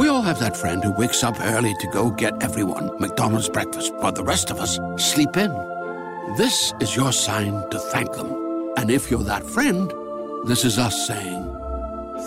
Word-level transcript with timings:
We 0.00 0.08
all 0.08 0.22
have 0.22 0.38
that 0.38 0.56
friend 0.56 0.82
who 0.82 0.92
wakes 0.92 1.22
up 1.22 1.38
early 1.38 1.74
to 1.74 1.86
go 1.88 2.08
get 2.08 2.42
everyone 2.42 2.98
McDonald's 2.98 3.50
breakfast, 3.50 3.92
while 3.96 4.12
the 4.12 4.24
rest 4.24 4.50
of 4.50 4.58
us 4.58 4.78
sleep 4.96 5.36
in. 5.36 5.50
This 6.38 6.72
is 6.80 6.96
your 6.96 7.12
sign 7.12 7.68
to 7.68 7.78
thank 7.78 8.10
them. 8.14 8.32
And 8.78 8.90
if 8.90 9.10
you're 9.10 9.24
that 9.24 9.44
friend, 9.44 9.92
this 10.46 10.64
is 10.64 10.78
us 10.78 11.06
saying 11.06 11.44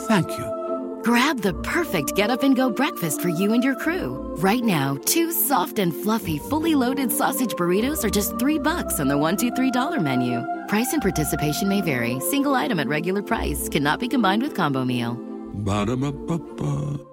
thank 0.07 0.29
you. 0.38 1.01
Grab 1.04 1.41
the 1.41 1.55
perfect 1.63 2.15
get 2.15 2.29
up 2.29 2.44
and 2.44 2.55
go 2.55 2.70
breakfast 2.70 3.21
for 3.21 3.29
you 3.29 3.54
and 3.54 3.63
your 3.63 3.76
crew. 3.76 4.35
Right 4.37 4.63
now, 4.63 4.99
two 5.05 5.31
soft 5.31 5.79
and 5.79 5.96
fluffy, 5.96 6.37
fully 6.37 6.76
loaded 6.76 7.12
sausage 7.12 7.53
burritos 7.53 8.03
are 8.03 8.12
just 8.12 8.37
three 8.37 8.60
bucks 8.60 8.99
on 8.99 9.08
the 9.08 9.17
one, 9.17 9.35
two, 9.35 9.49
three 9.49 9.71
dollar 9.71 9.99
menu. 9.99 10.46
Price 10.67 10.94
and 10.94 11.01
participation 11.01 11.69
may 11.69 11.81
vary. 11.81 12.19
Single 12.19 12.53
item 12.53 12.79
at 12.79 12.87
regular 12.87 13.24
price 13.24 13.67
cannot 13.67 13.99
be 13.99 14.08
combined 14.08 14.44
with 14.44 14.53
combo 14.53 14.85
meal. 14.85 15.15
Ba-da-ba-ba-ba. 15.55 17.12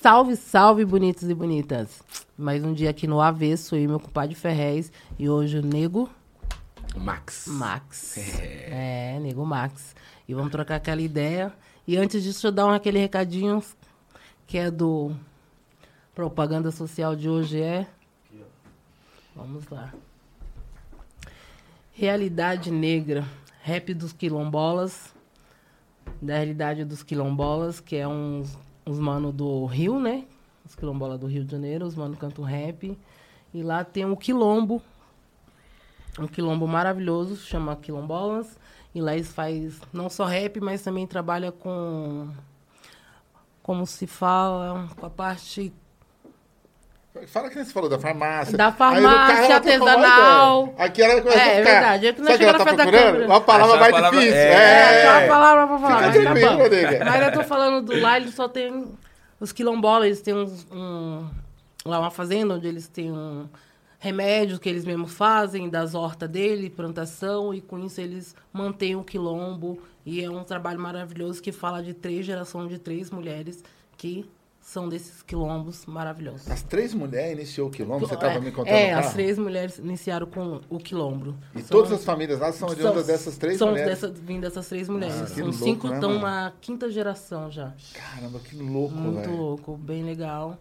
Salve, 0.00 0.36
salve, 0.36 0.84
bonitos 0.84 1.28
e 1.28 1.34
bonitas. 1.34 2.02
Mais 2.36 2.62
um 2.62 2.72
dia 2.72 2.90
aqui 2.90 3.06
no 3.06 3.20
Avesso, 3.20 3.74
eu 3.74 3.82
e 3.82 3.88
meu 3.88 3.98
compadre 3.98 4.34
Ferrez. 4.34 4.92
E 5.18 5.28
hoje 5.28 5.58
o 5.58 5.62
Nego 5.62 6.08
Max. 6.96 7.46
Max. 7.46 8.16
É, 8.18 9.18
Nego 9.20 9.44
Max. 9.44 9.94
E 10.28 10.34
vamos 10.34 10.50
trocar 10.50 10.76
aquela 10.76 11.00
ideia. 11.00 11.52
E 11.86 11.96
antes 11.96 12.22
disso, 12.22 12.46
eu 12.46 12.52
dar 12.52 12.66
um, 12.66 12.70
aquele 12.70 12.98
recadinho 12.98 13.62
que 14.46 14.58
é 14.58 14.70
do 14.70 15.14
Propaganda 16.14 16.70
Social 16.70 17.14
de 17.14 17.28
hoje 17.28 17.60
é... 17.60 17.86
Vamos 19.34 19.68
lá. 19.68 19.92
Realidade 21.92 22.70
Negra, 22.70 23.24
rap 23.62 23.94
dos 23.94 24.12
quilombolas, 24.12 25.14
da 26.20 26.34
realidade 26.34 26.84
dos 26.84 27.02
quilombolas, 27.02 27.80
que 27.80 27.96
é 27.96 28.06
uns, 28.06 28.56
uns 28.88 28.98
mano 28.98 29.30
do 29.30 29.66
Rio, 29.66 30.00
né? 30.00 30.24
Os 30.64 30.74
quilombolas 30.74 31.20
do 31.20 31.26
Rio 31.26 31.44
de 31.44 31.52
Janeiro, 31.52 31.86
os 31.86 31.94
mano 31.94 32.16
cantam 32.16 32.44
rap. 32.44 32.98
E 33.52 33.62
lá 33.62 33.84
tem 33.84 34.04
um 34.04 34.16
quilombo, 34.16 34.82
um 36.18 36.26
quilombo 36.26 36.66
maravilhoso, 36.66 37.36
chama 37.36 37.76
Quilombolas. 37.76 38.58
E 38.94 39.00
lá 39.00 39.14
eles 39.14 39.32
faz 39.32 39.80
não 39.92 40.08
só 40.08 40.24
rap, 40.24 40.60
mas 40.60 40.82
também 40.82 41.06
trabalha 41.06 41.52
com, 41.52 42.30
como 43.62 43.86
se 43.86 44.06
fala, 44.06 44.88
com 44.96 45.06
a 45.06 45.10
parte 45.10 45.72
Fala 47.26 47.48
que 47.50 47.56
nem 47.56 47.64
você 47.64 47.72
falou 47.72 47.88
da 47.90 47.98
farmácia. 47.98 48.56
Da 48.56 48.72
farmácia 48.72 49.56
artesanal. 49.56 50.64
ideia. 50.68 50.84
Aqui 50.86 51.02
ela 51.02 51.20
começou 51.20 51.40
É, 51.40 51.44
a 51.44 51.46
é 51.48 51.58
ficar. 51.58 51.70
verdade, 51.72 52.06
é 52.06 52.12
que 52.12 52.18
nós 52.20 52.28
Sabe 52.28 52.38
que 52.38 52.44
ela 52.44 52.58
tá 52.58 52.64
procurando? 52.74 53.24
Uma 53.26 53.40
palavra 53.40 53.76
mais 53.78 53.92
palavra- 53.92 54.18
difícil. 54.20 54.38
é. 54.38 54.52
É. 54.52 55.02
É, 55.02 55.06
só 55.06 55.18
uma 55.18 55.28
palavra 55.28 55.66
pra 55.66 55.78
falar. 55.78 56.12
Fica 56.12 56.30
mas 56.30 56.40
tá 56.42 56.48
tranquilo, 56.56 56.70
nega. 56.90 57.04
Mas 57.04 57.22
eu 57.26 57.32
tô 57.32 57.44
falando 57.44 57.84
do 57.86 58.00
lá, 58.00 58.16
eles 58.16 58.34
só 58.34 58.48
tem 58.48 58.94
os 59.40 59.52
quilombolas, 59.52 60.06
eles 60.06 60.20
têm 60.22 60.34
uns, 60.34 60.66
um, 60.72 61.26
lá 61.84 62.00
uma 62.00 62.10
fazenda 62.10 62.54
onde 62.54 62.66
eles 62.68 62.88
têm 62.88 63.10
um 63.12 63.48
remédio 64.00 64.58
que 64.60 64.68
eles 64.68 64.84
mesmos 64.84 65.12
fazem, 65.12 65.68
das 65.68 65.94
hortas 65.94 66.28
dele, 66.28 66.70
plantação, 66.70 67.52
e 67.52 67.60
com 67.60 67.78
isso 67.80 68.00
eles 68.00 68.34
mantêm 68.52 68.94
o 68.96 69.02
quilombo. 69.02 69.80
E 70.06 70.22
é 70.24 70.30
um 70.30 70.44
trabalho 70.44 70.78
maravilhoso 70.80 71.42
que 71.42 71.50
fala 71.52 71.82
de 71.82 71.92
três 71.94 72.24
gerações 72.24 72.68
de 72.70 72.78
três 72.78 73.10
mulheres 73.10 73.62
que 73.96 74.24
são 74.68 74.86
desses 74.86 75.22
quilombos 75.22 75.86
maravilhosos. 75.86 76.50
As 76.50 76.62
três 76.62 76.92
mulheres 76.92 77.32
iniciou 77.38 77.68
o 77.68 77.70
quilombo, 77.70 78.06
você 78.06 78.12
estava 78.12 78.34
é, 78.34 78.40
me 78.40 78.52
contando 78.52 78.74
É, 78.74 78.92
no 78.92 78.98
as 79.00 79.12
três 79.14 79.38
mulheres 79.38 79.78
iniciaram 79.78 80.26
com 80.26 80.60
o 80.68 80.78
quilombo. 80.78 81.34
E 81.54 81.60
São- 81.62 81.68
todas 81.78 81.90
as 81.92 82.04
famílias 82.04 82.38
lá 82.38 82.52
são 82.52 82.68
oriundas 82.68 83.06
dessas 83.06 83.38
três 83.38 83.56
são 83.56 83.68
mulheres? 83.70 83.98
Dessa, 84.00 84.12
vim 84.12 84.38
dessas 84.40 84.68
três 84.68 84.86
mulheres. 84.88 85.14
Que 85.22 85.26
são 85.28 85.44
louco, 85.44 85.58
cinco, 85.58 85.88
né, 85.88 85.94
estão 85.94 86.18
na 86.18 86.52
quinta 86.60 86.90
geração 86.90 87.50
já. 87.50 87.72
Caramba, 87.94 88.38
que 88.40 88.56
louco, 88.56 88.94
Muito 88.94 89.20
velho. 89.20 89.36
louco, 89.36 89.76
bem 89.78 90.04
legal. 90.04 90.58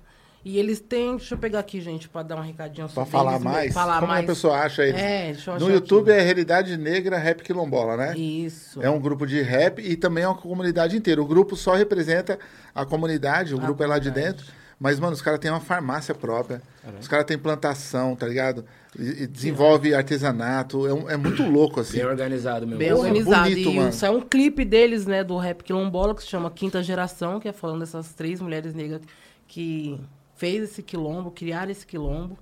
E 0.49 0.57
eles 0.57 0.79
têm, 0.79 1.17
deixa 1.17 1.33
eu 1.35 1.37
pegar 1.37 1.59
aqui, 1.59 1.81
gente, 1.81 2.07
pra 2.07 2.23
dar 2.23 2.37
um 2.37 2.41
recadinho 2.41 2.87
Pra 2.87 2.95
sobre 3.03 3.11
falar 3.11 3.33
eles, 3.33 3.43
mais? 3.43 3.73
Falar 3.73 3.99
Como 3.99 4.11
mais. 4.13 4.23
a 4.23 4.27
pessoa 4.27 4.57
acha 4.59 4.83
eles? 4.85 5.01
É, 5.01 5.25
deixa 5.33 5.51
eu 5.51 5.59
No 5.59 5.69
YouTube 5.69 6.09
aqui. 6.09 6.21
é 6.21 6.23
Realidade 6.23 6.77
Negra 6.77 7.17
Rap 7.17 7.43
Quilombola, 7.43 7.97
né? 7.97 8.17
Isso. 8.17 8.81
É 8.81 8.89
um 8.89 8.97
grupo 8.99 9.27
de 9.27 9.41
rap 9.41 9.81
e 9.81 9.97
também 9.97 10.23
é 10.23 10.27
uma 10.27 10.37
comunidade 10.37 10.95
inteira. 10.95 11.21
O 11.21 11.25
grupo 11.25 11.55
só 11.57 11.73
representa 11.75 12.39
a 12.73 12.85
comunidade, 12.85 13.53
o 13.53 13.57
A 13.57 13.61
grupo 13.61 13.83
é 13.83 13.87
lá 13.87 13.99
de 13.99 14.07
comunidade. 14.09 14.37
dentro. 14.37 14.53
Mas, 14.79 14.99
mano, 14.99 15.13
os 15.13 15.21
caras 15.21 15.39
têm 15.39 15.49
uma 15.51 15.59
farmácia 15.59 16.15
própria. 16.15 16.61
Os 17.01 17.07
caras 17.09 17.25
têm 17.25 17.37
plantação, 17.37 18.15
tá 18.15 18.25
ligado? 18.27 18.63
E, 18.97 19.23
e 19.23 19.27
desenvolve 19.27 19.93
artesanato. 19.93 20.87
É, 20.87 20.93
um- 20.93 21.09
é 21.09 21.17
muito 21.17 21.43
louco, 21.43 21.79
assim. 21.81 21.97
Bem 21.97 22.05
organizado, 22.05 22.65
meu. 22.65 22.77
Bem 22.77 22.89
Porra, 22.89 22.99
organizado. 23.07 23.49
bonito, 23.49 23.69
e 23.69 23.75
mano. 23.75 23.89
isso 23.89 24.05
é 24.05 24.09
um 24.09 24.21
clipe 24.21 24.63
deles, 24.63 25.05
né, 25.05 25.23
do 25.23 25.35
Rap 25.35 25.63
Quilombola, 25.63 26.15
que 26.15 26.21
se 26.21 26.29
chama 26.29 26.49
Quinta 26.51 26.81
Geração, 26.83 27.39
que 27.39 27.47
é 27.49 27.51
falando 27.51 27.79
dessas 27.79 28.13
três 28.13 28.39
mulheres 28.39 28.73
negras 28.75 29.01
que 29.47 29.99
fez 30.37 30.63
esse 30.63 30.81
quilombo, 30.83 31.31
criaram 31.31 31.71
esse 31.71 31.85
quilombo. 31.85 32.37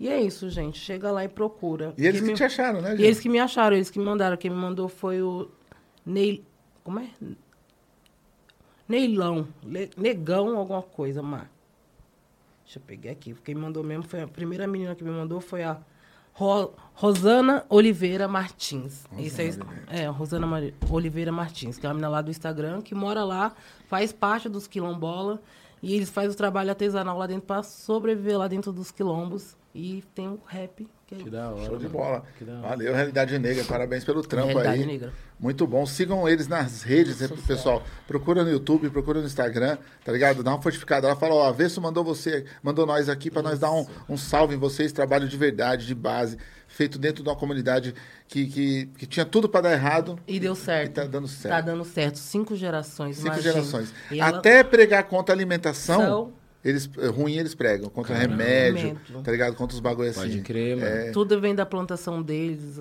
E 0.00 0.08
é 0.08 0.20
isso, 0.20 0.48
gente. 0.50 0.78
Chega 0.78 1.10
lá 1.12 1.24
e 1.24 1.28
procura. 1.28 1.94
E 1.96 2.06
eles 2.06 2.20
que 2.20 2.26
me- 2.28 2.34
te 2.34 2.42
acharam, 2.42 2.80
né, 2.80 2.88
E 2.88 2.96
gente? 2.96 3.02
eles 3.06 3.20
que 3.20 3.28
me 3.28 3.38
acharam, 3.38 3.76
eles 3.76 3.90
que 3.90 3.98
me 3.98 4.04
mandaram. 4.04 4.36
Quem 4.36 4.50
me 4.50 4.56
mandou 4.56 4.88
foi 4.88 5.22
o 5.22 5.48
Ney... 6.04 6.42
Como 6.82 6.98
é? 6.98 7.06
Neilão. 8.88 9.46
Le- 9.64 9.90
Negão 9.96 10.56
alguma 10.58 10.82
coisa, 10.82 11.22
Mar. 11.22 11.50
Deixa 12.64 12.78
eu 12.78 12.82
pegar 12.82 13.12
aqui. 13.12 13.34
Quem 13.44 13.54
me 13.54 13.60
mandou 13.60 13.82
mesmo 13.84 14.02
foi 14.04 14.22
a 14.22 14.28
primeira 14.28 14.66
menina 14.66 14.94
que 14.94 15.04
me 15.04 15.10
mandou 15.10 15.40
foi 15.40 15.62
a 15.62 15.78
Ro- 16.34 16.72
Rosana 16.94 17.64
Oliveira 17.68 18.26
Martins. 18.26 19.04
Isso 19.18 19.40
é, 19.40 19.50
é, 20.02 20.06
Rosana 20.06 20.46
Mari- 20.46 20.74
Oliveira 20.90 21.30
Martins, 21.30 21.78
que 21.78 21.86
é 21.86 21.88
uma 21.88 21.94
menina 21.94 22.08
lá 22.08 22.22
do 22.22 22.30
Instagram, 22.30 22.80
que 22.80 22.94
mora 22.94 23.24
lá, 23.24 23.54
faz 23.88 24.12
parte 24.12 24.48
dos 24.48 24.66
quilombola. 24.66 25.40
E 25.82 25.94
eles 25.94 26.08
fazem 26.08 26.30
o 26.30 26.36
trabalho 26.36 26.70
artesanal 26.70 27.18
lá 27.18 27.26
dentro 27.26 27.46
para 27.46 27.62
sobreviver 27.62 28.38
lá 28.38 28.46
dentro 28.46 28.72
dos 28.72 28.92
quilombos. 28.92 29.56
E 29.74 30.02
tem 30.14 30.28
o 30.28 30.40
rap, 30.46 30.86
que 31.16 31.30
da 31.30 31.50
hora. 31.50 31.64
Show 31.66 31.78
de 31.78 31.88
bola. 31.88 32.22
Valeu, 32.62 32.94
Realidade 32.94 33.38
Negra. 33.38 33.64
Parabéns 33.64 34.04
pelo 34.04 34.22
trampo 34.22 34.48
Realidade 34.48 34.80
aí. 34.80 34.86
Negra. 34.86 35.12
Muito 35.38 35.66
bom. 35.66 35.84
Sigam 35.84 36.28
eles 36.28 36.46
nas 36.46 36.82
redes, 36.82 37.18
né, 37.20 37.28
pessoal. 37.46 37.82
Procura 38.06 38.44
no 38.44 38.50
YouTube, 38.50 38.88
procura 38.90 39.20
no 39.20 39.26
Instagram, 39.26 39.76
tá 40.04 40.12
ligado? 40.12 40.42
Dá 40.42 40.52
uma 40.52 40.62
fortificada. 40.62 41.08
Ela 41.08 41.16
fala, 41.16 41.34
ó, 41.34 41.48
Avesso 41.48 41.80
mandou 41.80 42.04
você, 42.04 42.44
mandou 42.62 42.86
nós 42.86 43.08
aqui 43.08 43.30
pra 43.30 43.42
nós 43.42 43.58
dar 43.58 43.72
um, 43.72 43.84
um 44.08 44.16
salve 44.16 44.54
em 44.54 44.58
vocês. 44.58 44.92
Trabalho 44.92 45.28
de 45.28 45.36
verdade, 45.36 45.84
de 45.86 45.94
base, 45.96 46.38
feito 46.68 46.96
dentro 46.98 47.24
de 47.24 47.28
uma 47.28 47.34
comunidade 47.34 47.92
que, 48.28 48.46
que, 48.46 48.86
que 48.96 49.06
tinha 49.06 49.24
tudo 49.26 49.48
pra 49.48 49.60
dar 49.60 49.72
errado. 49.72 50.16
E 50.28 50.38
deu 50.38 50.54
certo. 50.54 50.90
E 50.90 50.94
tá 50.94 51.04
dando 51.04 51.26
certo. 51.26 51.54
Tá 51.54 51.60
dando 51.60 51.84
certo. 51.84 52.16
Cinco 52.20 52.54
gerações, 52.54 53.16
Cinco 53.16 53.28
imagina. 53.28 53.52
gerações. 53.54 53.92
E 54.12 54.20
ela- 54.20 54.38
Até 54.38 54.62
pregar 54.62 55.02
contra 55.04 55.34
a 55.34 55.36
alimentação, 55.36 56.00
São- 56.00 56.32
eles, 56.64 56.88
eh, 56.98 57.06
ruim 57.08 57.36
eles 57.36 57.54
pregam. 57.54 57.88
Contra 57.90 58.14
remédio, 58.16 58.88
Remédio. 58.88 59.22
tá 59.22 59.30
ligado? 59.32 59.54
Contra 59.54 59.74
os 59.74 59.80
bagulho 59.80 60.10
assim. 60.10 60.20
Pode 60.20 60.40
crer, 60.42 60.76
mano. 60.76 60.86
É, 60.88 61.10
Tudo 61.10 61.40
vem 61.40 61.54
da 61.54 61.66
plantação 61.66 62.22
deles. 62.22 62.80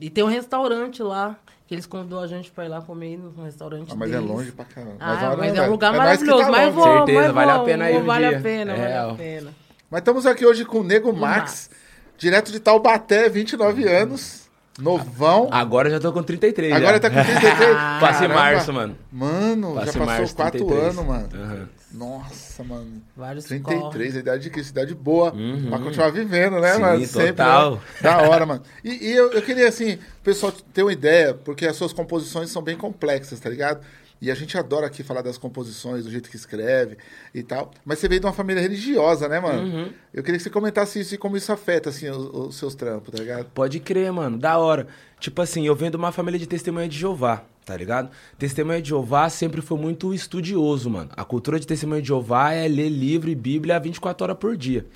E 0.00 0.10
tem 0.10 0.24
um 0.24 0.28
restaurante 0.28 1.02
lá, 1.02 1.38
que 1.66 1.74
eles 1.74 1.86
convidou 1.86 2.20
a 2.20 2.26
gente 2.26 2.50
pra 2.50 2.64
ir 2.64 2.68
lá 2.68 2.80
comer 2.82 3.18
no 3.18 3.44
restaurante 3.44 3.92
Ah, 3.92 3.94
mas 3.96 4.10
deles. 4.10 4.24
é 4.28 4.32
longe 4.32 4.52
pra 4.52 4.64
caramba. 4.64 4.96
Ah, 4.98 5.34
mas 5.38 5.48
é 5.50 5.52
velho, 5.52 5.68
um 5.68 5.70
lugar 5.70 5.92
nós 5.92 6.18
que 6.20 6.26
tá 6.26 6.32
maravilhoso. 6.32 6.50
mas 6.50 6.74
vou, 6.74 6.84
Certeza, 7.06 7.32
mas 7.32 7.34
vale 7.34 7.50
a 7.50 7.58
pena 7.60 7.90
vou, 7.90 8.00
um 8.00 8.04
Vale 8.04 8.28
dia. 8.28 8.38
a 8.38 8.40
pena, 8.42 8.72
É 8.72 8.76
vale 8.76 9.12
a 9.12 9.14
pena. 9.14 9.54
Mas 9.90 9.98
estamos 10.00 10.26
aqui 10.26 10.44
hoje 10.46 10.64
com 10.64 10.80
o 10.80 10.82
Nego 10.84 11.12
Max, 11.12 11.68
Max. 11.68 11.70
direto 12.18 12.50
de 12.50 12.58
Taubaté, 12.60 13.28
29 13.28 13.86
anos, 13.86 14.41
novão. 14.78 15.48
Agora 15.50 15.90
já 15.90 16.00
tô 16.00 16.12
com 16.12 16.22
33. 16.22 16.72
Agora 16.72 16.94
já. 16.94 17.00
tá 17.00 17.10
com 17.10 17.22
33. 17.22 17.74
Passa 18.00 18.24
em 18.24 18.28
Caramba. 18.28 18.34
março, 18.34 18.72
mano. 18.72 18.96
Mano, 19.12 19.74
Passa 19.74 19.86
já 19.86 19.92
passou 19.92 20.06
março, 20.06 20.36
4 20.36 20.58
33. 20.58 20.98
anos, 20.98 21.06
mano. 21.06 21.28
Aham. 21.34 21.68
Nossa, 21.92 22.64
mano. 22.64 23.02
Vários 23.14 23.44
33, 23.44 24.16
a 24.16 24.20
idade 24.20 24.42
de 24.44 24.50
que? 24.50 24.60
Idade 24.60 24.94
boa. 24.94 25.32
Uhum. 25.34 25.68
Pra 25.68 25.78
continuar 25.78 26.10
vivendo, 26.10 26.58
né, 26.58 26.72
Sim, 26.74 26.80
mano? 26.80 27.06
Sempre, 27.06 27.26
total. 27.32 27.72
né? 27.74 27.80
Da 28.00 28.22
hora, 28.22 28.46
mano. 28.46 28.62
E, 28.82 29.08
e 29.08 29.12
eu, 29.12 29.30
eu 29.32 29.42
queria, 29.42 29.68
assim, 29.68 29.94
o 29.94 30.24
pessoal 30.24 30.50
ter 30.72 30.82
uma 30.82 30.92
ideia, 30.92 31.34
porque 31.34 31.66
as 31.66 31.76
suas 31.76 31.92
composições 31.92 32.50
são 32.50 32.62
bem 32.62 32.76
complexas, 32.78 33.38
tá 33.40 33.50
ligado? 33.50 33.80
E 34.22 34.30
a 34.30 34.36
gente 34.36 34.56
adora 34.56 34.86
aqui 34.86 35.02
falar 35.02 35.20
das 35.20 35.36
composições, 35.36 36.04
do 36.04 36.10
jeito 36.10 36.30
que 36.30 36.36
escreve 36.36 36.96
e 37.34 37.42
tal. 37.42 37.72
Mas 37.84 37.98
você 37.98 38.06
veio 38.06 38.20
de 38.20 38.26
uma 38.26 38.32
família 38.32 38.62
religiosa, 38.62 39.28
né, 39.28 39.40
mano? 39.40 39.62
Uhum. 39.62 39.92
Eu 40.14 40.22
queria 40.22 40.38
que 40.38 40.44
você 40.44 40.48
comentasse 40.48 41.00
isso 41.00 41.16
e 41.16 41.18
como 41.18 41.36
isso 41.36 41.50
afeta, 41.50 41.90
assim, 41.90 42.08
os, 42.08 42.30
os 42.32 42.54
seus 42.54 42.76
trampos, 42.76 43.12
tá 43.12 43.18
ligado? 43.18 43.46
Pode 43.52 43.80
crer, 43.80 44.12
mano. 44.12 44.38
Da 44.38 44.56
hora. 44.58 44.86
Tipo 45.18 45.42
assim, 45.42 45.66
eu 45.66 45.74
venho 45.74 45.90
de 45.90 45.96
uma 45.96 46.12
família 46.12 46.38
de 46.38 46.46
testemunha 46.46 46.88
de 46.88 46.96
Jeová. 46.96 47.44
tá 47.64 47.76
ligado? 47.76 48.10
Testemunha 48.38 48.80
de 48.80 48.90
Jeová 48.90 49.28
sempre 49.28 49.60
foi 49.60 49.76
muito 49.78 50.12
estudioso, 50.14 50.88
mano. 50.88 51.10
A 51.16 51.24
cultura 51.24 51.58
de 51.58 51.66
Testemunha 51.66 52.00
de 52.00 52.08
Jeová 52.08 52.52
é 52.52 52.66
ler 52.68 52.88
livro 52.88 53.30
e 53.30 53.34
Bíblia 53.34 53.78
24 53.78 54.24
horas 54.24 54.36
por 54.36 54.56
dia. 54.56 54.86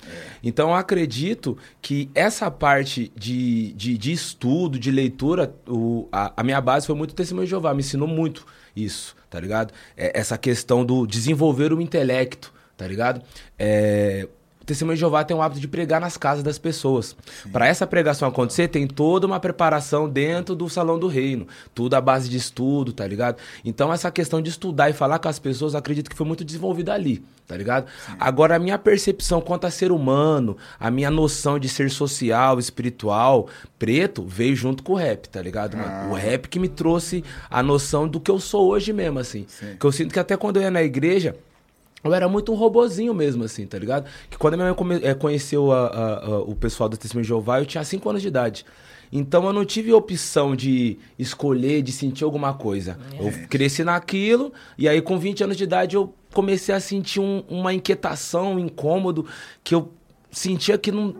Então 0.43 0.69
eu 0.69 0.75
acredito 0.75 1.57
que 1.81 2.09
essa 2.13 2.49
parte 2.51 3.11
de, 3.15 3.73
de, 3.73 3.97
de 3.97 4.11
estudo, 4.11 4.77
de 4.79 4.91
leitura, 4.91 5.53
o, 5.67 6.07
a, 6.11 6.33
a 6.37 6.43
minha 6.43 6.61
base 6.61 6.87
foi 6.87 6.95
muito 6.95 7.15
Testemunha 7.15 7.45
de 7.45 7.49
Jeová, 7.51 7.73
me 7.73 7.79
ensinou 7.79 8.07
muito 8.07 8.45
isso, 8.75 9.15
tá 9.29 9.39
ligado? 9.39 9.73
É, 9.95 10.19
essa 10.19 10.37
questão 10.37 10.85
do 10.85 11.05
desenvolver 11.05 11.73
o 11.73 11.81
intelecto, 11.81 12.53
tá 12.75 12.87
ligado? 12.87 13.21
É, 13.57 14.27
Testemunho 14.67 14.95
de 14.95 14.99
Jeová 14.99 15.23
tem 15.23 15.35
o 15.35 15.41
hábito 15.41 15.61
de 15.61 15.67
pregar 15.67 16.01
nas 16.01 16.17
casas 16.17 16.43
das 16.43 16.57
pessoas. 16.57 17.15
Para 17.53 17.67
essa 17.67 17.87
pregação 17.87 18.27
acontecer, 18.27 18.67
tem 18.67 18.85
toda 18.85 19.25
uma 19.25 19.39
preparação 19.39 20.09
dentro 20.09 20.53
do 20.53 20.67
salão 20.69 20.99
do 20.99 21.07
reino. 21.07 21.47
Tudo 21.73 21.93
à 21.93 22.01
base 22.01 22.27
de 22.27 22.35
estudo, 22.35 22.91
tá 22.91 23.07
ligado? 23.07 23.37
Então, 23.63 23.93
essa 23.93 24.11
questão 24.11 24.41
de 24.41 24.49
estudar 24.49 24.89
e 24.89 24.93
falar 24.93 25.19
com 25.19 25.29
as 25.29 25.39
pessoas, 25.39 25.73
acredito 25.73 26.09
que 26.09 26.17
foi 26.17 26.27
muito 26.27 26.43
desenvolvida 26.43 26.93
ali, 26.93 27.23
tá 27.47 27.55
ligado? 27.55 27.87
Agora, 28.19 28.57
a 28.57 28.59
minha 28.59 28.77
percepção 28.77 29.39
quanto 29.39 29.65
a 29.65 29.71
ser 29.71 29.89
humano, 29.89 30.57
a 30.77 30.91
minha 30.91 31.09
noção 31.09 31.57
de 31.57 31.69
ser 31.69 31.89
social, 31.89 32.59
espiritual, 32.59 33.47
preto, 33.79 34.25
veio 34.27 34.53
junto 34.53 34.83
com 34.83 34.91
o 34.91 34.95
rap, 34.97 35.29
tá 35.29 35.41
ligado, 35.41 35.77
mano? 35.77 36.11
O 36.11 36.13
rap 36.13 36.49
que 36.49 36.59
me 36.59 36.67
trouxe 36.67 37.23
a 37.49 37.63
noção 37.63 38.05
do 38.05 38.19
que 38.19 38.29
eu 38.29 38.37
sou 38.37 38.67
hoje 38.67 38.91
mesmo, 38.91 39.17
assim. 39.17 39.45
Que 39.79 39.85
eu 39.85 39.93
sinto 39.93 40.11
que 40.11 40.19
até 40.19 40.35
quando 40.35 40.57
eu 40.57 40.63
ia 40.63 40.71
na 40.71 40.83
igreja, 40.83 41.37
eu 42.03 42.13
era 42.13 42.27
muito 42.29 42.51
um 42.51 42.55
robozinho 42.55 43.13
mesmo, 43.13 43.43
assim, 43.43 43.65
tá 43.65 43.77
ligado? 43.77 44.09
Que 44.29 44.37
quando 44.37 44.53
a 44.53 44.57
minha 44.57 44.75
mãe 44.83 44.99
eh, 45.03 45.13
conheceu 45.13 45.71
a- 45.71 45.87
a- 45.87 46.25
a- 46.25 46.39
o 46.41 46.55
pessoal 46.55 46.87
do 46.87 46.95
Testemunho 46.97 47.23
de 47.23 47.27
Jeová, 47.29 47.59
eu 47.59 47.65
tinha 47.65 47.83
5 47.83 48.09
anos 48.09 48.21
de 48.21 48.27
idade. 48.27 48.65
Então 49.11 49.45
eu 49.45 49.53
não 49.53 49.63
tive 49.63 49.93
opção 49.93 50.53
de 50.55 50.97
escolher, 51.17 51.81
de 51.81 51.91
sentir 51.93 52.23
alguma 52.25 52.53
coisa. 52.53 52.97
Eu 53.19 53.31
cresci 53.47 53.83
naquilo, 53.83 54.51
e 54.77 54.87
aí 54.87 55.01
com 55.01 55.17
20 55.17 55.43
anos 55.43 55.55
de 55.57 55.63
idade 55.63 55.95
eu 55.95 56.13
comecei 56.33 56.75
a 56.75 56.79
sentir 56.79 57.19
um- 57.21 57.41
uma 57.47 57.73
inquietação, 57.73 58.55
um 58.55 58.59
incômodo, 58.59 59.25
que 59.63 59.73
eu 59.73 59.91
sentia 60.29 60.77
que 60.77 60.91
não- 60.91 61.15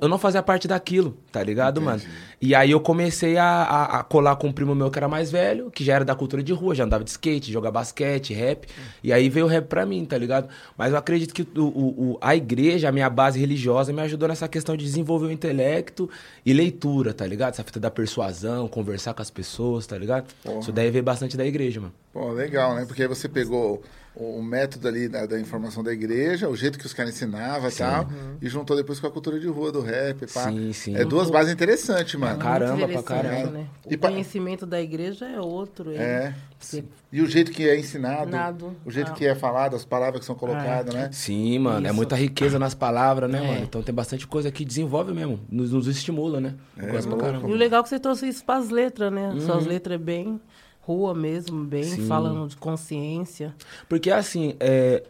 eu 0.00 0.08
não 0.08 0.18
fazia 0.18 0.42
parte 0.42 0.66
daquilo, 0.66 1.16
tá 1.30 1.42
ligado, 1.42 1.80
mano? 1.80 2.00
E 2.40 2.54
aí 2.54 2.70
eu 2.70 2.80
comecei 2.80 3.36
a, 3.36 3.44
a- 3.44 4.00
a 4.00 4.02
colar 4.04 4.36
com 4.36 4.48
um 4.48 4.52
primo 4.52 4.74
meu 4.74 4.90
que 4.90 4.98
era 4.98 5.08
mais 5.08 5.30
velho, 5.30 5.70
que 5.70 5.82
já 5.84 5.94
era 5.94 6.04
da 6.04 6.14
cultura 6.14 6.42
de 6.42 6.52
rua, 6.52 6.74
já 6.74 6.84
andava 6.84 7.02
de 7.04 7.10
skate, 7.10 7.50
jogava 7.52 7.72
basquete, 7.80 8.32
rap. 8.34 8.66
E 9.02 9.12
aí 9.12 9.28
veio 9.28 9.46
o 9.46 9.48
rap 9.48 9.66
pra 9.66 9.84
mim, 9.86 10.04
tá 10.04 10.16
ligado? 10.18 10.48
Mas 10.76 10.92
eu 10.92 10.98
acredito 10.98 11.34
que 11.34 11.42
o, 11.58 11.62
o- 11.66 12.18
a 12.20 12.34
igreja, 12.36 12.88
a 12.88 12.92
minha 12.92 13.08
base 13.10 13.38
religiosa, 13.38 13.92
me 13.92 14.00
ajudou 14.02 14.28
nessa 14.28 14.46
questão 14.48 14.76
de 14.76 14.84
desenvolver 14.84 15.26
o 15.26 15.30
intelecto 15.30 16.08
e 16.44 16.52
leitura, 16.52 17.12
tá 17.14 17.26
ligado? 17.26 17.54
Essa 17.54 17.64
fita 17.64 17.80
da 17.80 17.90
persuasão, 17.90 18.68
conversar 18.68 19.14
com 19.14 19.22
as 19.22 19.30
pessoas, 19.30 19.86
tá 19.86 19.96
ligado? 19.98 20.26
Isso 20.60 20.72
daí 20.72 20.90
veio 20.90 21.04
bastante 21.04 21.36
da 21.36 21.44
igreja, 21.46 21.80
mano. 21.80 21.92
Pô, 22.12 22.30
legal, 22.32 22.74
né? 22.74 22.84
Porque 22.86 23.02
aí 23.02 23.08
você 23.08 23.28
pegou 23.28 23.82
o, 24.16 24.38
o 24.38 24.42
método 24.42 24.88
ali 24.88 25.08
da, 25.08 25.26
da 25.26 25.38
informação 25.38 25.82
da 25.84 25.92
igreja, 25.92 26.48
o 26.48 26.56
jeito 26.56 26.78
que 26.78 26.86
os 26.86 26.92
caras 26.94 27.14
ensinavam 27.14 27.68
e 27.68 27.72
tal, 27.72 28.08
e 28.40 28.48
juntou 28.48 28.76
depois 28.76 28.98
com 28.98 29.06
a 29.06 29.10
cultura 29.10 29.38
de 29.38 29.46
rua 29.46 29.70
do 29.70 29.80
rap, 29.80 30.26
pá. 30.32 30.44
Sim, 30.50 30.72
sim. 30.72 30.96
É 30.96 31.04
duas 31.04 31.30
bases 31.30 31.52
interessantes, 31.52 32.14
mano. 32.18 32.38
Caramba, 32.38 32.88
pra 32.88 33.02
caramba. 33.02 33.50
Né? 33.50 33.66
O 33.84 33.92
E 33.92 33.96
pa- 33.96 34.08
conhecimento 34.08 34.64
da 34.66 34.80
igreja 34.80 35.26
é 35.26 35.40
outro. 35.40 35.92
É. 35.92 36.34
Você- 36.58 36.82
E 37.12 37.20
o 37.20 37.26
jeito 37.26 37.50
que 37.52 37.68
é 37.68 37.78
ensinado, 37.78 38.30
Nado. 38.30 38.74
o 38.84 38.90
jeito 38.90 39.10
Ah. 39.12 39.14
que 39.14 39.26
é 39.26 39.34
falado, 39.34 39.76
as 39.76 39.84
palavras 39.84 40.20
que 40.20 40.26
são 40.26 40.34
colocadas, 40.34 40.94
né? 40.94 41.10
Sim, 41.12 41.58
mano, 41.58 41.86
é 41.86 41.90
Isso. 41.90 41.96
muita 41.96 42.16
riqueza 42.16 42.58
nas 42.58 42.74
palavras, 42.74 43.30
né, 43.30 43.38
É. 43.38 43.46
mano? 43.46 43.60
Então 43.64 43.82
tem 43.82 43.94
bastante 43.94 44.26
coisa 44.26 44.50
que 44.50 44.64
desenvolve 44.64 45.12
mesmo, 45.12 45.38
nos, 45.50 45.72
nos 45.72 45.86
estimula, 45.86 46.40
né? 46.40 46.54
Pra 46.74 46.92
louco, 47.00 47.16
caramba. 47.18 47.48
E 47.48 47.52
o 47.52 47.54
legal 47.54 47.80
é 47.80 47.82
que 47.82 47.88
você 47.90 48.00
trouxe 48.00 48.26
isso 48.26 48.42
pras 48.44 48.70
letras, 48.70 49.12
né? 49.12 49.28
Uhum. 49.28 49.40
Suas 49.42 49.66
letras 49.66 49.94
é 49.96 50.02
bem 50.02 50.40
rua 50.86 51.14
mesmo, 51.14 51.64
bem 51.64 51.82
falando 52.06 52.48
de 52.48 52.56
consciência. 52.56 53.54
Porque 53.88 54.10
assim, 54.10 54.54
é, 54.60 55.02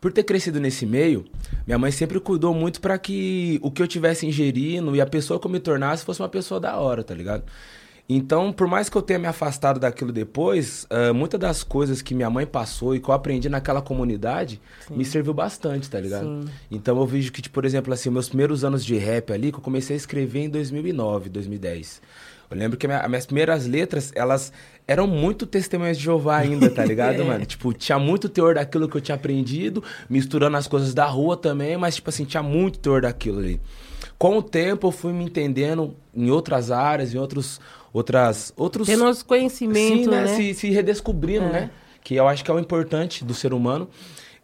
por 0.00 0.12
ter 0.12 0.22
crescido 0.24 0.60
nesse 0.60 0.84
meio, 0.84 1.24
minha 1.66 1.78
mãe 1.78 1.90
sempre 1.90 2.20
cuidou 2.20 2.52
muito 2.52 2.80
pra 2.80 2.98
que 2.98 3.58
o 3.62 3.70
que 3.70 3.82
eu 3.82 3.88
tivesse 3.88 4.26
ingerindo 4.26 4.94
e 4.94 5.00
a 5.00 5.06
pessoa 5.06 5.40
que 5.40 5.46
eu 5.46 5.50
me 5.50 5.58
tornasse 5.60 6.04
fosse 6.04 6.20
uma 6.20 6.28
pessoa 6.28 6.60
da 6.60 6.76
hora, 6.76 7.02
tá 7.02 7.14
ligado? 7.14 7.42
Então, 8.06 8.52
por 8.52 8.66
mais 8.68 8.90
que 8.90 8.96
eu 8.98 9.00
tenha 9.00 9.18
me 9.18 9.26
afastado 9.26 9.80
daquilo 9.80 10.12
depois, 10.12 10.86
ah, 10.90 11.10
muitas 11.14 11.40
das 11.40 11.62
coisas 11.62 12.02
que 12.02 12.14
minha 12.14 12.28
mãe 12.28 12.44
passou 12.44 12.94
e 12.94 13.00
que 13.00 13.08
eu 13.08 13.14
aprendi 13.14 13.48
naquela 13.48 13.80
comunidade 13.80 14.60
me 14.90 15.06
serviu 15.06 15.32
bastante, 15.32 15.88
tá 15.88 15.98
ligado? 15.98 16.26
Sim. 16.26 16.44
Então 16.70 16.98
eu 16.98 17.06
vejo 17.06 17.32
que, 17.32 17.40
tipo, 17.40 17.54
por 17.54 17.64
exemplo, 17.64 17.94
assim, 17.94 18.10
meus 18.10 18.28
primeiros 18.28 18.62
anos 18.62 18.84
de 18.84 18.94
rap 18.98 19.32
ali, 19.32 19.50
que 19.50 19.56
eu 19.56 19.62
comecei 19.62 19.94
a 19.94 19.96
escrever 19.96 20.40
em 20.40 20.50
2009, 20.50 21.30
2010. 21.30 22.02
Eu 22.50 22.58
lembro 22.58 22.76
que 22.76 22.86
minha- 22.86 23.00
as 23.00 23.08
minhas 23.08 23.24
primeiras 23.24 23.66
letras, 23.66 24.12
elas 24.14 24.52
eram 24.86 25.06
muito 25.06 25.46
testemunhas 25.46 25.96
de 25.98 26.04
Jeová 26.04 26.36
ainda, 26.38 26.68
tá 26.70 26.84
ligado, 26.86 27.24
mano? 27.24 27.44
Tipo, 27.46 27.72
tinha 27.72 27.98
muito 27.98 28.28
teor 28.28 28.54
daquilo 28.54 28.88
que 28.88 28.96
eu 28.96 29.00
tinha 29.00 29.14
aprendido, 29.14 29.82
misturando 30.08 30.56
as 30.56 30.66
coisas 30.66 30.92
da 30.94 31.06
rua 31.06 31.36
também, 31.36 31.76
mas, 31.76 31.94
tipo 31.96 32.10
assim, 32.10 32.24
tinha 32.24 32.42
muito 32.42 32.78
teor 32.78 33.02
daquilo 33.02 33.38
ali. 33.38 33.60
Com 34.18 34.38
o 34.38 34.42
tempo, 34.42 34.86
eu 34.88 34.92
fui 34.92 35.12
me 35.12 35.24
entendendo 35.24 35.96
em 36.14 36.30
outras 36.30 36.70
áreas, 36.70 37.14
em 37.14 37.18
outros... 37.18 37.60
Outras, 37.92 38.52
outros 38.56 38.88
Tendo 38.88 39.04
uns 39.04 39.22
conhecimentos, 39.22 40.04
Sim, 40.04 40.10
né? 40.10 40.22
né? 40.24 40.26
Se, 40.34 40.52
se 40.54 40.68
redescobrindo, 40.70 41.44
É. 41.46 41.52
né? 41.52 41.70
Que 42.02 42.16
eu 42.16 42.26
acho 42.26 42.44
que 42.44 42.50
é 42.50 42.54
o 42.54 42.58
importante 42.58 43.24
do 43.24 43.32
ser 43.32 43.54
humano. 43.54 43.88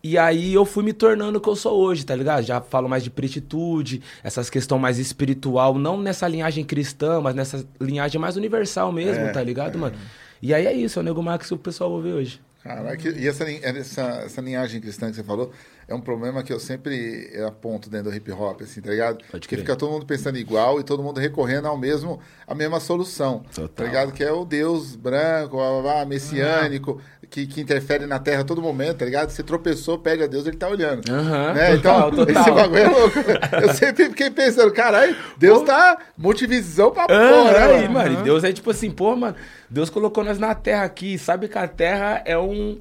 E 0.05 0.17
aí 0.17 0.55
eu 0.55 0.65
fui 0.65 0.85
me 0.85 0.93
tornando 0.93 1.39
o 1.39 1.41
que 1.41 1.49
eu 1.49 1.57
sou 1.57 1.77
hoje, 1.79 2.07
tá 2.07 2.15
ligado? 2.15 2.45
Já 2.45 2.61
falo 2.61 2.89
mais 2.89 3.03
de 3.03 3.11
pretitude, 3.11 4.03
essas 4.23 4.49
questões 4.49 4.81
mais 4.81 4.99
espiritual, 5.01 5.75
não 5.77 6.01
nessa 6.01 6.29
linhagem 6.29 6.65
cristã, 6.65 7.21
mas 7.21 7.35
nessa 7.35 7.67
linhagem 7.81 8.21
mais 8.21 8.37
universal 8.37 8.93
mesmo, 8.93 9.25
É, 9.25 9.33
tá 9.33 9.43
ligado, 9.43 9.77
mano? 9.77 9.97
E 10.43 10.55
aí 10.55 10.67
é 10.67 10.73
isso, 10.73 10.99
é 10.99 11.03
o 11.03 11.05
Nego 11.05 11.23
Max 11.23 11.49
que 11.49 11.55
o 11.55 11.59
pessoal 11.59 11.91
ouve 11.91 12.13
hoje. 12.13 12.41
Caraca, 12.63 13.09
e 13.09 13.27
essa, 13.27 13.51
essa, 13.51 14.03
essa 14.27 14.41
linhagem 14.43 14.83
cristã 14.83 15.09
que 15.09 15.17
você 15.17 15.25
falou 15.25 15.51
é 15.89 15.95
um 15.95 16.01
problema 16.01 16.43
que 16.43 16.53
eu 16.53 16.61
sempre 16.61 17.31
aponto 17.47 17.89
dentro 17.89 18.11
do 18.11 18.17
hip 18.17 18.31
hop, 18.31 18.61
assim, 18.61 18.83
tá 18.83 18.91
ligado? 18.91 19.25
Pode 19.31 19.49
que 19.49 19.57
fica 19.57 19.75
todo 19.75 19.91
mundo 19.91 20.05
pensando 20.05 20.37
igual 20.37 20.79
e 20.79 20.85
todo 20.85 21.03
mundo 21.03 21.19
recorrendo 21.19 21.67
ao 21.67 21.79
mesmo, 21.79 22.21
a 22.47 22.55
mesma 22.55 22.79
solução, 22.79 23.43
Total. 23.53 23.69
tá 23.69 23.85
ligado? 23.85 24.13
Que 24.13 24.23
é 24.23 24.31
o 24.31 24.45
Deus 24.45 24.95
branco, 24.95 25.57
blá, 25.57 25.71
blá, 25.71 25.83
blá, 25.83 26.05
messiânico, 26.05 27.01
que, 27.31 27.47
que 27.47 27.61
interfere 27.61 28.07
na 28.07 28.19
terra 28.19 28.41
a 28.41 28.45
todo 28.45 28.61
momento, 28.61 28.99
tá 28.99 29.05
ligado? 29.05 29.31
Você 29.31 29.43
tropeçou, 29.43 29.99
pede 29.99 30.23
a 30.25 30.27
Deus, 30.27 30.47
ele 30.47 30.57
tá 30.57 30.69
olhando. 30.69 31.09
Aham, 31.11 31.55
né? 31.55 31.77
total, 31.77 32.09
então, 32.11 32.27
total. 32.27 32.43
esse 32.43 32.51
bagulho 32.51 32.83
é 32.83 32.89
louco. 32.89 33.19
Eu 33.63 33.75
sempre 33.75 34.05
fiquei 34.11 34.31
pensando, 34.31 34.73
caralho, 34.73 35.17
Deus 35.39 35.63
tá 35.63 35.97
multivisão 36.19 36.91
pra 36.91 37.05
Ah, 37.05 37.07
porra, 37.07 37.59
aí, 37.67 37.83
né, 37.83 37.89
mano? 37.89 37.93
mano. 38.11 38.21
E 38.21 38.25
Deus 38.25 38.43
é 38.45 38.53
tipo 38.53 38.71
assim, 38.71 38.91
pô, 38.91 39.15
mano, 39.15 39.37
Deus 39.69 39.89
colocou 39.89 40.25
nós 40.25 40.39
na 40.39 40.55
terra 40.55 40.85
aqui, 40.85 41.17
sabe 41.19 41.47
que 41.49 41.57
a 41.57 41.69
terra 41.69 42.23
é 42.25 42.37
um. 42.37 42.79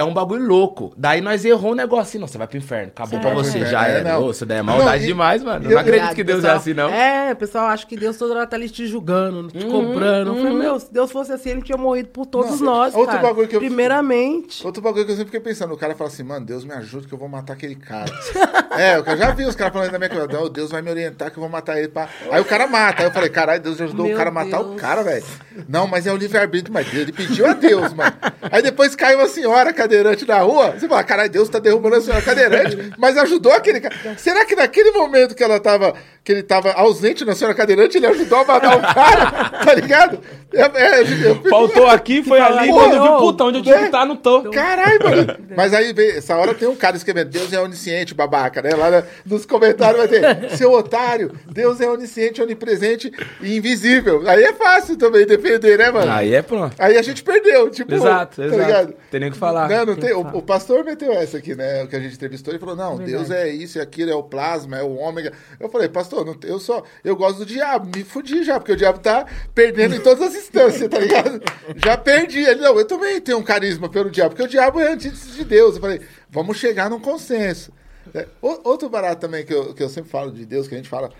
É 0.00 0.04
um 0.04 0.14
bagulho 0.14 0.46
louco. 0.46 0.94
Daí 0.96 1.20
nós 1.20 1.44
errou 1.44 1.72
um 1.72 1.74
negocinho. 1.74 2.22
Não, 2.22 2.26
você 2.28 2.38
vai 2.38 2.46
pro 2.46 2.56
inferno. 2.56 2.88
Acabou 2.88 3.20
pra 3.20 3.28
vai 3.28 3.32
pro 3.38 3.44
você. 3.44 3.58
inferno. 3.58 3.70
Já 3.70 3.86
É, 3.86 3.98
era. 4.00 4.12
não. 4.18 4.30
Isso 4.30 4.46
daí 4.46 4.58
é 4.58 4.62
maldade 4.62 5.00
Não, 5.00 5.06
demais, 5.06 5.42
mano. 5.42 5.64
Eu 5.66 5.70
eu- 5.70 5.74
não 5.74 5.80
acredito 5.82 6.14
que 6.14 6.24
Deus 6.24 6.38
pessoal. 6.40 6.54
é 6.54 6.56
assim, 6.58 6.72
não. 6.72 6.88
É, 6.88 7.32
o 7.32 7.36
pessoal 7.36 7.66
acha 7.66 7.86
que 7.86 7.96
Deus 7.98 8.16
toda 8.16 8.32
hora 8.34 8.46
tá 8.46 8.56
ali 8.56 8.70
te 8.70 8.86
julgando, 8.86 9.48
te 9.48 9.62
cobrando. 9.66 10.30
Eu 10.30 10.36
falei, 10.36 10.52
meu, 10.54 10.80
se 10.80 10.90
Deus 10.90 11.12
fosse 11.12 11.32
assim, 11.32 11.50
ele 11.50 11.60
tinha 11.62 11.76
morrido 11.76 12.08
por 12.08 12.24
todos 12.24 12.52
Uhum. 12.60 12.64
Não, 12.66 12.72
nós, 12.78 12.94
outro 12.94 13.10
cara. 13.14 13.28
bagulho 13.28 13.46
que 13.46 13.56
eu- 13.56 13.60
Primeiramente. 13.60 14.64
Outro 14.66 14.82
bagulho 14.82 15.04
que 15.04 15.12
eu 15.12 15.16
sempre 15.16 15.30
fiquei 15.32 15.40
pensando, 15.40 15.74
o 15.74 15.76
cara 15.76 15.94
fala 15.94 16.08
assim, 16.08 16.22
mano, 16.22 16.46
Deus 16.46 16.64
me 16.64 16.72
ajuda 16.72 17.06
que 17.06 17.12
eu 17.12 17.18
vou 17.18 17.28
matar 17.28 17.52
aquele 17.52 17.74
cara. 17.74 18.10
é, 18.78 18.96
eu 18.96 19.16
já 19.18 19.32
vi 19.32 19.44
os 19.44 19.54
caras 19.54 19.72
falando 19.72 19.92
na 19.92 19.98
minha 19.98 20.08
cabeça, 20.08 20.28
não, 20.40 20.48
Deus 20.48 20.70
vai 20.70 20.80
me 20.80 20.90
orientar 20.90 21.30
que 21.30 21.36
eu 21.36 21.40
vou 21.42 21.50
matar 21.50 21.76
ele. 21.78 21.88
Pá. 21.88 22.08
Aí 22.30 22.40
o 22.40 22.44
cara 22.44 22.66
mata. 22.66 23.02
Aí 23.02 23.08
eu 23.08 23.12
falei, 23.12 23.28
caralho, 23.28 23.60
Deus 23.62 23.78
ajudou 23.80 24.06
Meu 24.06 24.14
o 24.14 24.18
cara 24.18 24.30
a 24.30 24.32
matar 24.32 24.60
o 24.60 24.64
Deus. 24.70 24.80
cara, 24.80 25.02
velho. 25.02 25.24
Não, 25.68 25.86
mas 25.86 26.06
é 26.06 26.12
o 26.12 26.16
livre-arbítrio, 26.16 26.72
mas 26.72 26.86
Deus, 26.88 27.02
ele 27.02 27.12
pediu 27.12 27.46
a 27.46 27.52
Deus, 27.52 27.92
mano. 27.92 28.12
Aí 28.50 28.62
depois 28.62 28.94
cai 28.94 29.14
uma 29.14 29.28
senhora 29.28 29.72
cadeirante 29.90 30.26
na 30.26 30.38
rua, 30.38 30.70
você 30.70 30.88
fala, 30.88 31.02
caralho, 31.02 31.30
Deus 31.30 31.48
tá 31.48 31.58
derrubando 31.58 31.96
a 31.96 32.00
senhora 32.00 32.22
cadeirante, 32.22 32.78
mas 32.96 33.16
ajudou 33.18 33.52
aquele 33.52 33.80
cara. 33.80 34.16
Será 34.16 34.44
que 34.44 34.54
naquele 34.54 34.92
momento 34.92 35.34
que 35.34 35.42
ela 35.42 35.58
tava, 35.58 35.94
que 36.22 36.30
ele 36.30 36.42
tava 36.44 36.70
ausente 36.72 37.24
na 37.24 37.34
senhora 37.34 37.54
cadeirante, 37.54 37.96
ele 37.96 38.06
ajudou 38.06 38.38
a 38.38 38.44
matar 38.44 38.76
o 38.76 38.80
cara? 38.80 39.50
Tá 39.60 39.74
ligado? 39.74 40.20
É, 40.52 40.62
é, 40.62 41.00
eu 41.02 41.42
Faltou 41.48 41.86
aqui, 41.86 42.22
foi 42.22 42.40
ali. 42.40 42.68
Porra, 42.68 42.88
Quando 42.88 42.96
eu 42.96 43.02
vi, 43.02 43.18
puta, 43.20 43.44
onde 43.44 43.58
eu 43.58 43.62
tinha 43.62 43.74
né? 43.76 43.80
que 43.82 43.86
estar, 43.86 44.04
não 44.04 44.16
tô. 44.16 44.50
Caralho, 44.50 44.98
mano. 45.02 45.36
Mas 45.56 45.72
aí, 45.72 45.94
essa 46.16 46.34
hora 46.36 46.54
tem 46.54 46.66
um 46.66 46.74
cara 46.74 46.96
escrevendo, 46.96 47.30
Deus 47.30 47.52
é 47.52 47.60
onisciente, 47.60 48.14
babaca, 48.14 48.60
né? 48.60 48.70
Lá 48.74 49.04
nos 49.24 49.46
comentários 49.46 49.98
vai 49.98 50.08
ter, 50.08 50.50
seu 50.56 50.72
otário, 50.72 51.32
Deus 51.52 51.80
é 51.80 51.88
onisciente, 51.88 52.42
onipresente 52.42 53.12
e 53.40 53.56
invisível. 53.56 54.22
Aí 54.26 54.42
é 54.42 54.52
fácil 54.52 54.96
também 54.96 55.24
defender, 55.24 55.78
né, 55.78 55.90
mano? 55.90 56.10
Aí 56.10 56.34
é 56.34 56.42
pronto. 56.42 56.74
Aí 56.78 56.96
a 56.96 57.02
gente 57.02 57.22
perdeu, 57.22 57.70
tipo... 57.70 57.94
Exato, 57.94 58.36
tá 58.36 58.46
exato. 58.46 58.62
ligado? 58.62 58.94
Tem 59.10 59.20
nem 59.20 59.28
o 59.28 59.32
que 59.32 59.38
falar. 59.38 59.68
Não, 59.84 59.94
não 59.94 60.00
Tem 60.00 60.12
o, 60.12 60.20
o 60.20 60.42
pastor 60.42 60.84
meteu 60.84 61.12
essa 61.12 61.38
aqui, 61.38 61.54
né? 61.54 61.82
O 61.82 61.88
que 61.88 61.96
a 61.96 62.00
gente 62.00 62.14
entrevistou, 62.14 62.52
ele 62.52 62.60
falou: 62.60 62.76
não, 62.76 62.96
Verdade. 62.96 63.12
Deus 63.12 63.30
é 63.30 63.48
isso 63.48 63.78
e 63.78 63.80
aquilo, 63.80 64.10
é 64.10 64.14
o 64.14 64.22
plasma, 64.22 64.78
é 64.78 64.82
o 64.82 64.96
ômega. 64.96 65.32
Eu 65.58 65.68
falei, 65.68 65.88
pastor, 65.88 66.24
não, 66.24 66.36
eu 66.44 66.58
só 66.58 66.82
eu 67.04 67.16
gosto 67.16 67.38
do 67.38 67.46
diabo, 67.46 67.90
me 67.94 68.04
fudi 68.04 68.42
já, 68.44 68.58
porque 68.58 68.72
o 68.72 68.76
diabo 68.76 68.98
tá 68.98 69.26
perdendo 69.54 69.94
em 69.94 70.00
todas 70.00 70.28
as 70.28 70.34
instâncias, 70.34 70.88
tá 70.88 70.98
ligado? 70.98 71.40
Já 71.76 71.96
perdi. 71.96 72.40
Ele, 72.40 72.60
não, 72.60 72.78
eu 72.78 72.86
também 72.86 73.20
tenho 73.20 73.38
um 73.38 73.42
carisma 73.42 73.88
pelo 73.88 74.10
diabo, 74.10 74.30
porque 74.30 74.44
o 74.44 74.48
diabo 74.48 74.80
é 74.80 74.92
antítese 74.92 75.32
de 75.32 75.44
Deus. 75.44 75.76
Eu 75.76 75.80
falei, 75.80 76.00
vamos 76.28 76.58
chegar 76.58 76.88
num 76.90 77.00
consenso. 77.00 77.72
É, 78.14 78.26
outro 78.40 78.88
barato 78.88 79.20
também 79.20 79.44
que 79.44 79.54
eu, 79.54 79.74
que 79.74 79.82
eu 79.82 79.88
sempre 79.88 80.10
falo 80.10 80.32
de 80.32 80.44
Deus, 80.44 80.66
que 80.66 80.74
a 80.74 80.78
gente 80.78 80.88
fala. 80.88 81.10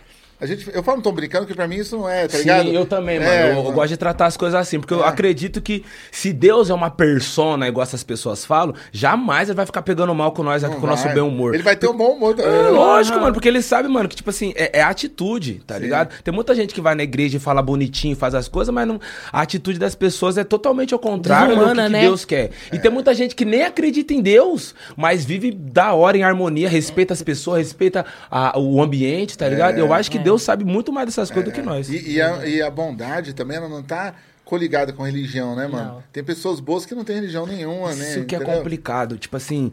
A 0.40 0.46
gente, 0.46 0.70
eu 0.72 0.82
falo 0.82 0.96
não 0.96 1.02
tô 1.02 1.12
brincando, 1.12 1.46
que 1.46 1.54
pra 1.54 1.68
mim 1.68 1.76
isso 1.76 1.96
não 1.98 2.08
é, 2.08 2.26
tá 2.26 2.36
Sim, 2.38 2.44
ligado? 2.44 2.68
eu 2.70 2.86
também, 2.86 3.18
mano. 3.18 3.30
É, 3.30 3.44
eu, 3.44 3.48
eu 3.56 3.62
mano. 3.62 3.72
gosto 3.72 3.88
de 3.90 3.96
tratar 3.96 4.26
as 4.26 4.36
coisas 4.36 4.58
assim, 4.58 4.80
porque 4.80 4.94
eu 4.94 5.04
É. 5.04 5.08
acredito 5.08 5.60
que 5.60 5.84
se 6.10 6.32
Deus 6.32 6.70
é 6.70 6.74
uma 6.74 6.88
persona, 6.90 7.68
igual 7.68 7.82
essas 7.82 8.02
pessoas 8.02 8.44
falam, 8.44 8.74
jamais 8.90 9.48
ele 9.48 9.56
vai 9.56 9.66
ficar 9.66 9.82
pegando 9.82 10.14
mal 10.14 10.32
com 10.32 10.42
nós 10.42 10.64
aqui, 10.64 10.72
Não 10.74 10.80
com 10.80 10.86
o 10.86 10.90
nosso 10.90 11.08
bem 11.10 11.22
humor. 11.22 11.52
Ele 11.54 11.62
vai 11.62 11.76
ter 11.76 11.88
um 11.88 11.96
bom 11.96 12.12
humor 12.12 12.34
também. 12.34 12.50
É 12.52 12.62
né? 12.64 12.68
lógico, 12.70 13.18
mano, 13.20 13.32
porque 13.34 13.48
ele 13.48 13.60
sabe, 13.60 13.88
mano, 13.88 14.08
que 14.08 14.16
tipo 14.16 14.30
assim, 14.30 14.52
é, 14.56 14.78
é 14.78 14.82
atitude, 14.82 15.62
tá 15.66 15.78
ligado? 15.78 16.10
Tem 16.22 16.32
muita 16.32 16.54
gente 16.54 16.72
que 16.72 16.80
vai 16.80 16.94
na 16.94 17.02
igreja 17.02 17.36
e 17.36 17.40
fala 17.40 17.60
bonitinho, 17.60 18.16
faz 18.16 18.34
as 18.34 18.48
coisas, 18.48 18.72
mas 18.74 18.86
não, 18.88 18.98
a 19.32 19.42
atitude 19.42 19.78
das 19.78 19.94
pessoas 19.94 20.38
é 20.38 20.44
totalmente 20.44 20.94
ao 20.94 21.00
contrário 21.00 21.54
do 21.56 21.66
que, 21.68 21.74
né? 21.74 22.00
Deus 22.00 22.24
quer. 22.24 22.50
E 22.72 22.78
tem 22.78 22.90
muita 22.90 23.12
gente 23.14 23.34
que 23.34 23.44
nem 23.44 23.62
acredita 23.62 24.14
em 24.14 24.22
Deus, 24.22 24.74
mas 24.96 25.24
vive 25.24 25.50
da 25.50 25.92
hora 25.92 26.16
em 26.16 26.22
harmonia, 26.22 26.68
respeita 26.68 27.12
as 27.12 27.22
pessoas, 27.22 27.58
respeita 27.58 28.06
a- 28.30 28.58
o 28.58 28.80
ambiente, 28.82 29.36
tá 29.36 29.48
ligado? 29.48 29.76
Eu 29.78 29.92
acho 29.92 30.10
que 30.10 30.18
Deus 30.18 30.29
sabe 30.38 30.64
muito 30.64 30.92
mais 30.92 31.06
dessas 31.06 31.30
coisas 31.30 31.52
do 31.52 31.54
que 31.54 31.62
nós. 31.62 31.88
E, 31.88 32.12
e 32.12 32.20
a, 32.20 32.46
e 32.46 32.62
a 32.62 32.70
bondade 32.70 33.32
também, 33.32 33.56
ela 33.56 33.68
não 33.68 33.82
tá 33.82 34.14
coligada 34.44 34.92
com 34.92 35.04
religião, 35.04 35.54
né, 35.54 35.68
mano? 35.68 35.94
Não. 35.94 36.02
Tem 36.12 36.24
pessoas 36.24 36.58
boas 36.58 36.84
que 36.84 36.94
não 36.94 37.04
têm 37.04 37.16
religião 37.16 37.46
nenhuma, 37.46 37.94
né? 37.94 38.10
Isso 38.10 38.24
que 38.24 38.34
é 38.34 38.38
entendeu? 38.38 38.58
complicado. 38.58 39.16
Tipo 39.16 39.36
assim, 39.36 39.70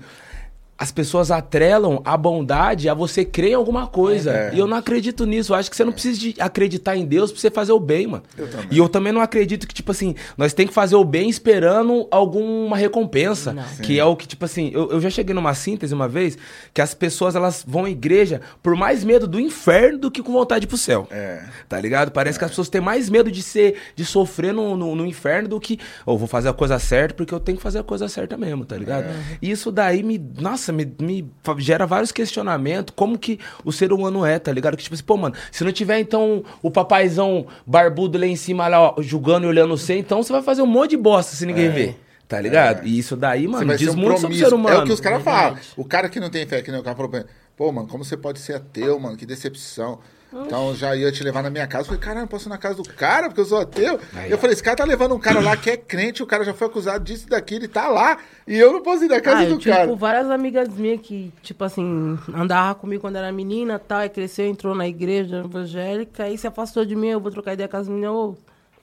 as 0.77 0.91
pessoas 0.91 1.31
atrelam 1.31 2.01
a 2.05 2.15
bondade 2.15 2.87
a 2.87 2.93
você 2.93 3.25
crer 3.25 3.51
em 3.51 3.55
alguma 3.55 3.87
coisa. 3.87 4.31
É. 4.31 4.51
E 4.53 4.59
eu 4.59 4.67
não 4.67 4.77
acredito 4.77 5.25
nisso. 5.25 5.53
Eu 5.53 5.57
acho 5.57 5.69
que 5.69 5.75
você 5.75 5.83
não 5.83 5.91
precisa 5.91 6.19
de 6.19 6.35
acreditar 6.39 6.95
em 6.95 7.05
Deus 7.05 7.31
pra 7.31 7.41
você 7.41 7.49
fazer 7.49 7.71
o 7.71 7.79
bem, 7.79 8.05
mano. 8.05 8.23
Eu 8.37 8.47
também. 8.47 8.67
E 8.69 8.77
eu 8.77 8.87
também 8.87 9.11
não 9.11 9.21
acredito 9.21 9.67
que, 9.67 9.73
tipo 9.73 9.91
assim, 9.91 10.13
nós 10.37 10.53
tem 10.53 10.67
que 10.67 10.73
fazer 10.73 10.95
o 10.95 11.03
bem 11.03 11.29
esperando 11.29 12.07
alguma 12.11 12.77
recompensa. 12.77 13.55
Que 13.81 13.99
é 13.99 14.05
o 14.05 14.15
que, 14.15 14.27
tipo 14.27 14.45
assim, 14.45 14.69
eu, 14.73 14.91
eu 14.91 15.01
já 15.01 15.09
cheguei 15.09 15.33
numa 15.33 15.55
síntese 15.55 15.93
uma 15.93 16.07
vez 16.07 16.37
que 16.73 16.81
as 16.81 16.93
pessoas 16.93 17.35
elas 17.35 17.63
vão 17.67 17.85
à 17.85 17.89
igreja 17.89 18.41
por 18.61 18.75
mais 18.75 19.03
medo 19.03 19.27
do 19.27 19.39
inferno 19.39 19.97
do 19.97 20.11
que 20.11 20.21
com 20.21 20.31
vontade 20.31 20.61
de 20.61 20.65
ir 20.65 20.69
pro 20.69 20.77
céu. 20.77 21.07
É. 21.09 21.43
Tá 21.67 21.79
ligado? 21.79 22.11
Parece 22.11 22.37
que 22.37 22.45
as 22.45 22.51
pessoas 22.51 22.69
têm 22.69 22.81
mais 22.81 23.09
medo 23.09 23.31
de 23.31 23.41
ser, 23.41 23.75
de 23.95 24.05
sofrer 24.05 24.53
no, 24.53 24.77
no, 24.77 24.95
no 24.95 25.05
inferno 25.05 25.49
do 25.49 25.59
que, 25.59 25.79
eu 26.05 26.17
vou 26.17 26.27
fazer 26.27 26.49
a 26.49 26.53
coisa 26.53 26.77
certa 26.77 27.15
porque 27.15 27.33
eu 27.33 27.39
tenho 27.39 27.57
que 27.57 27.63
fazer 27.63 27.79
a 27.79 27.83
coisa 27.83 28.07
certa 28.07 28.37
mesmo, 28.37 28.63
tá 28.63 28.77
ligado? 28.77 29.07
E 29.41 29.49
isso 29.49 29.71
daí 29.71 30.03
me, 30.03 30.19
nossa, 30.39 30.66
me, 30.71 30.91
me 30.99 31.29
gera 31.57 31.85
vários 31.85 32.11
questionamentos, 32.11 32.93
como 32.95 33.17
que 33.17 33.39
o 33.63 33.71
ser 33.71 33.91
humano 33.91 34.25
é, 34.25 34.39
tá 34.39 34.51
ligado? 34.51 34.77
Que 34.77 34.83
tipo 34.83 34.95
assim, 34.95 35.03
pô, 35.03 35.17
mano, 35.17 35.35
se 35.51 35.63
não 35.63 35.71
tiver 35.71 35.99
então 35.99 36.43
o 36.61 36.71
papaizão 36.71 37.47
barbudo 37.65 38.17
lá 38.17 38.25
em 38.25 38.35
cima, 38.35 38.67
lá, 38.67 38.81
ó, 38.81 38.95
julgando 39.01 39.45
e 39.45 39.49
olhando 39.49 39.77
você, 39.77 39.97
então 39.97 40.21
você 40.21 40.31
vai 40.31 40.41
fazer 40.41 40.61
um 40.61 40.67
monte 40.67 40.91
de 40.91 40.97
bosta 40.97 41.35
se 41.35 41.45
ninguém 41.45 41.69
ver. 41.69 41.99
Tá 42.27 42.41
ligado? 42.41 42.85
E 42.85 42.99
isso 42.99 43.15
daí, 43.15 43.47
mano, 43.47 43.77
diz 43.77 43.87
um 43.89 43.95
muito 43.95 44.19
sobre 44.19 44.35
o 44.35 44.39
ser 44.39 44.53
humano. 44.53 44.81
É 44.81 44.83
o 44.83 44.85
que 44.85 44.91
os 44.91 44.99
caras 44.99 45.23
falam. 45.23 45.53
Verdade. 45.53 45.67
O 45.77 45.85
cara 45.85 46.09
que 46.09 46.19
não 46.19 46.29
tem 46.29 46.45
fé, 46.45 46.61
que 46.61 46.69
nem 46.69 46.79
o 46.79 46.83
cara 46.83 46.95
falou 46.95 47.11
pô, 47.55 47.71
mano, 47.71 47.87
como 47.87 48.03
você 48.03 48.17
pode 48.17 48.39
ser 48.39 48.53
ateu, 48.53 48.99
mano? 48.99 49.15
Que 49.15 49.25
decepção. 49.25 49.99
Então 50.31 50.75
já 50.75 50.95
ia 50.95 51.11
te 51.11 51.23
levar 51.23 51.41
na 51.41 51.49
minha 51.49 51.65
casa. 51.65 51.83
Eu 51.83 51.85
falei, 51.87 52.01
caramba, 52.01 52.27
posso 52.27 52.47
ir 52.47 52.49
na 52.49 52.57
casa 52.57 52.75
do 52.75 52.83
cara 52.83 53.27
porque 53.29 53.41
eu 53.41 53.45
sou 53.45 53.59
ateu? 53.59 53.99
Aí, 54.13 54.29
eu 54.29 54.37
ó. 54.37 54.39
falei, 54.39 54.53
esse 54.53 54.61
cara 54.63 54.75
tá 54.75 54.83
levando 54.83 55.15
um 55.15 55.19
cara 55.19 55.39
lá 55.39 55.55
que 55.55 55.69
é 55.69 55.77
crente, 55.77 56.21
o 56.21 56.25
cara 56.27 56.43
já 56.43 56.53
foi 56.53 56.67
acusado 56.67 57.03
disso 57.03 57.25
e 57.27 57.29
daquilo, 57.29 57.61
ele 57.61 57.67
tá 57.69 57.87
lá. 57.87 58.17
E 58.45 58.55
eu 58.57 58.73
não 58.73 58.81
posso 58.81 59.05
ir 59.05 59.07
na 59.07 59.21
casa 59.21 59.37
Ah, 59.39 59.43
eu 59.45 59.51
do 59.51 59.57
tive 59.57 59.73
cara. 59.75 59.87
por 59.87 59.97
várias 59.97 60.29
amigas 60.29 60.67
minhas 60.69 60.99
que, 61.01 61.31
tipo 61.41 61.63
assim, 61.63 62.17
andava 62.33 62.75
comigo 62.75 63.01
quando 63.01 63.15
era 63.15 63.31
menina 63.31 63.79
tal, 63.79 63.99
aí 63.99 64.09
cresceu, 64.09 64.45
entrou 64.47 64.75
na 64.75 64.87
igreja 64.87 65.37
evangélica, 65.37 66.23
aí 66.23 66.37
se 66.37 66.45
afastou 66.47 66.83
de 66.85 66.95
mim, 66.95 67.07
eu 67.09 67.19
vou 67.19 67.31
trocar 67.31 67.53
ideia 67.53 67.69
com 67.69 67.77
as 67.77 67.87
meninas, 67.87 68.11
ô, 68.11 68.35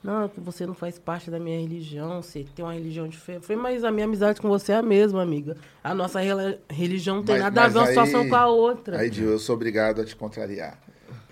não, 0.03 0.29
que 0.29 0.39
você 0.41 0.67
não 0.67 0.75
faz 0.75 0.99
parte 0.99 1.31
da 1.31 1.39
minha 1.39 1.59
religião, 1.61 2.21
você 2.23 2.45
tem 2.55 2.63
uma 2.65 2.75
religião 2.75 3.07
diferente. 3.09 3.43
Eu 3.43 3.47
falei, 3.47 3.63
mas 3.63 3.85
a 3.85 3.91
minha 3.91 4.05
amizade 4.07 4.39
com 4.41 4.49
você 4.49 4.73
é 4.73 4.77
a 4.77 4.83
mesma, 4.83 5.23
amiga. 5.23 5.57
A 5.83 5.95
nossa 5.95 6.21
religião 6.69 7.17
não 7.17 7.23
tem 7.23 7.37
Mas- 7.37 7.45
nada 7.45 7.61
a 7.61 7.65
mas 7.65 7.73
ver 7.73 7.79
uma 7.79 7.85
aí- 7.87 7.89
situação 7.91 8.29
com 8.29 8.37
a 8.37 8.47
outra. 8.47 8.99
Aí, 8.99 9.11
Gil, 9.11 9.31
eu 9.31 9.39
sou 9.39 9.55
obrigado 9.55 10.01
a 10.01 10.05
te 10.05 10.15
contrariar. 10.17 10.79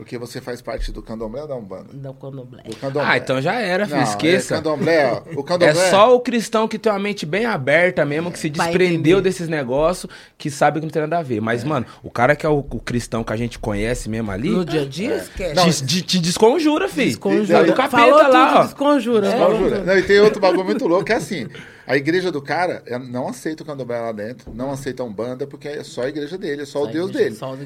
Porque 0.03 0.19
você 0.19 0.41
faz 0.41 0.61
parte 0.61 0.91
do 0.91 1.01
candomblé 1.01 1.43
ou 1.43 1.49
da 1.49 1.55
Umbanda? 1.55 1.87
Da 1.93 2.13
candomblé. 2.13 2.63
Do 2.65 2.75
candomblé. 2.77 3.09
Ah, 3.09 3.17
então 3.17 3.41
já 3.41 3.55
era, 3.61 3.87
filho, 3.87 3.99
Não, 3.99 4.05
esqueça. 4.05 4.55
É 4.55 4.57
candomblé, 4.59 5.13
ó. 5.13 5.23
O 5.37 5.41
É 5.41 5.45
candomblé... 5.45 5.91
só 5.91 6.15
o 6.15 6.19
cristão 6.21 6.67
que 6.67 6.77
tem 6.79 6.91
uma 6.93 6.99
mente 6.99 7.25
bem 7.25 7.47
aberta 7.47 8.05
mesmo, 8.05 8.31
que 8.33 8.39
se 8.39 8.51
desprendeu 8.51 9.21
desses 9.21 9.49
negócios, 9.49 10.11
que 10.37 10.51
sabe 10.51 10.81
que 10.81 10.87
não 10.87 10.91
tem 10.91 11.03
nada 11.03 11.19
a 11.19 11.23
ver. 11.23 11.41
Mas, 11.41 11.63
mano, 11.63 11.87
o 12.03 12.11
cara 12.11 12.35
que 12.35 12.45
é 12.45 12.49
o, 12.49 12.59
o 12.59 12.81
cristão 12.81 13.23
que 13.23 13.33
a 13.33 13.37
gente 13.37 13.59
conhece 13.59 14.09
mesmo 14.09 14.31
ali, 14.33 14.51
No 14.51 14.65
dia 14.65 14.83
a 14.83 14.87
dia, 14.87 15.17
esquece. 15.17 15.85
te, 15.87 15.87
te- 15.87 16.03
te 16.03 16.19
desconjura, 16.19 16.89
filho. 16.89 17.07
Desconjura. 17.07 17.59
Tá 17.61 17.63
do 17.65 17.73
capeta 17.75 17.97
Falou 18.03 18.19
lá, 18.19 18.47
tudo, 18.49 18.59
ó. 18.59 18.63
desconjura. 18.65 19.31
Não, 19.31 19.39
falou 19.39 19.59
jura. 19.59 19.77
tudo. 19.77 19.87
Não, 19.87 19.99
e 19.99 20.03
tem 20.03 20.19
outro 20.21 20.41
bagulho 20.41 20.65
muito 20.65 20.87
louco, 20.89 21.05
que 21.05 21.13
é 21.13 21.17
assim, 21.17 21.47
a 21.87 21.97
igreja 21.97 22.31
do 22.31 22.41
cara 22.41 22.83
ela 22.87 23.05
não 23.05 23.29
aceita 23.29 23.63
o 23.63 23.67
candomblé 23.67 23.99
lá 24.01 24.13
dentro, 24.13 24.53
não 24.55 24.71
aceita 24.71 25.03
a 25.03 25.07
Umbanda, 25.07 25.47
porque 25.47 25.69
é 25.69 25.83
só 25.83 26.03
a 26.03 26.09
igreja 26.09 26.39
dele, 26.39 26.63
é 26.63 26.65
só, 26.65 26.81
Só 26.81 26.85
o 26.85 26.87
Deus 26.89 27.11
igreja, 27.11 27.25
dele. 27.25 27.37
só. 27.37 27.57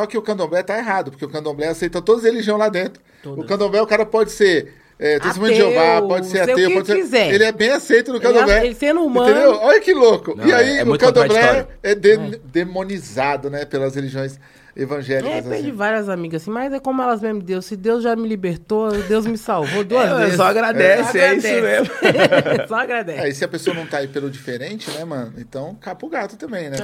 Só 0.00 0.06
que 0.06 0.18
o 0.18 0.22
candomblé 0.22 0.62
tá 0.62 0.76
errado, 0.78 1.10
porque 1.10 1.24
o 1.24 1.28
candomblé 1.28 1.68
aceita 1.68 2.00
todas 2.02 2.24
as 2.24 2.30
religiões 2.30 2.58
lá 2.58 2.68
dentro. 2.68 3.02
Todas. 3.22 3.44
O 3.44 3.46
candomblé, 3.48 3.80
o 3.82 3.86
cara 3.86 4.04
pode 4.06 4.32
ser 4.32 4.74
é, 4.98 5.18
testemunho 5.18 5.52
de 5.54 5.58
Jeová, 5.60 6.02
pode 6.02 6.26
ser 6.26 6.40
o 6.40 6.42
ateu, 6.42 6.56
que 6.68 6.74
pode 6.74 6.86
ser... 6.86 6.96
quiser. 6.96 7.32
Ele 7.34 7.44
é 7.44 7.52
bem 7.52 7.70
aceito 7.70 8.08
no 8.12 8.18
Ele 8.18 8.24
candomblé. 8.24 8.58
é- 8.58 8.66
ele 8.66 8.74
sendo 8.74 9.00
humano- 9.02 9.30
Entendeu? 9.30 9.52
Olha 9.62 9.80
que 9.80 9.94
louco. 9.94 10.34
Não, 10.36 10.46
e 10.46 10.52
é- 10.52 10.54
aí 10.54 10.78
é 10.78 10.82
o 10.82 10.86
muito 10.86 11.00
candomblé 11.04 11.66
é 11.82 11.94
de- 11.94 12.36
demonizado, 12.44 13.48
né, 13.50 13.64
pelas 13.64 13.94
religiões 13.94 14.38
É, 14.76 14.82
evangélicas. 14.82 15.44
perdi 15.46 15.68
assim. 15.68 15.72
várias 15.72 16.08
amigas 16.08 16.42
assim, 16.42 16.50
mas 16.50 16.72
é 16.72 16.80
como 16.80 17.02
elas 17.02 17.20
mesmo, 17.20 17.42
Deus. 17.42 17.64
Se 17.66 17.76
Deus 17.76 18.02
já 18.02 18.14
me 18.14 18.28
libertou, 18.28 18.90
Deus 19.02 19.26
me 19.26 19.36
salvou 19.36 19.82
duas 19.84 20.08
É, 20.10 20.16
vezes. 20.18 20.36
só 20.36 20.44
agradece, 20.44 21.18
é 21.18 21.34
isso 21.34 21.46
mesmo. 21.48 21.94
só 22.68 22.74
agradece. 22.76 23.20
É, 23.20 23.28
e 23.28 23.34
se 23.34 23.44
a 23.44 23.48
pessoa 23.48 23.74
não 23.74 23.86
tá 23.86 23.98
aí 23.98 24.08
pelo 24.08 24.30
diferente, 24.30 24.90
né, 24.92 25.04
mano? 25.04 25.34
Então 25.38 25.74
capa 25.74 26.06
o 26.06 26.08
gato 26.08 26.36
também, 26.36 26.70
né? 26.70 26.76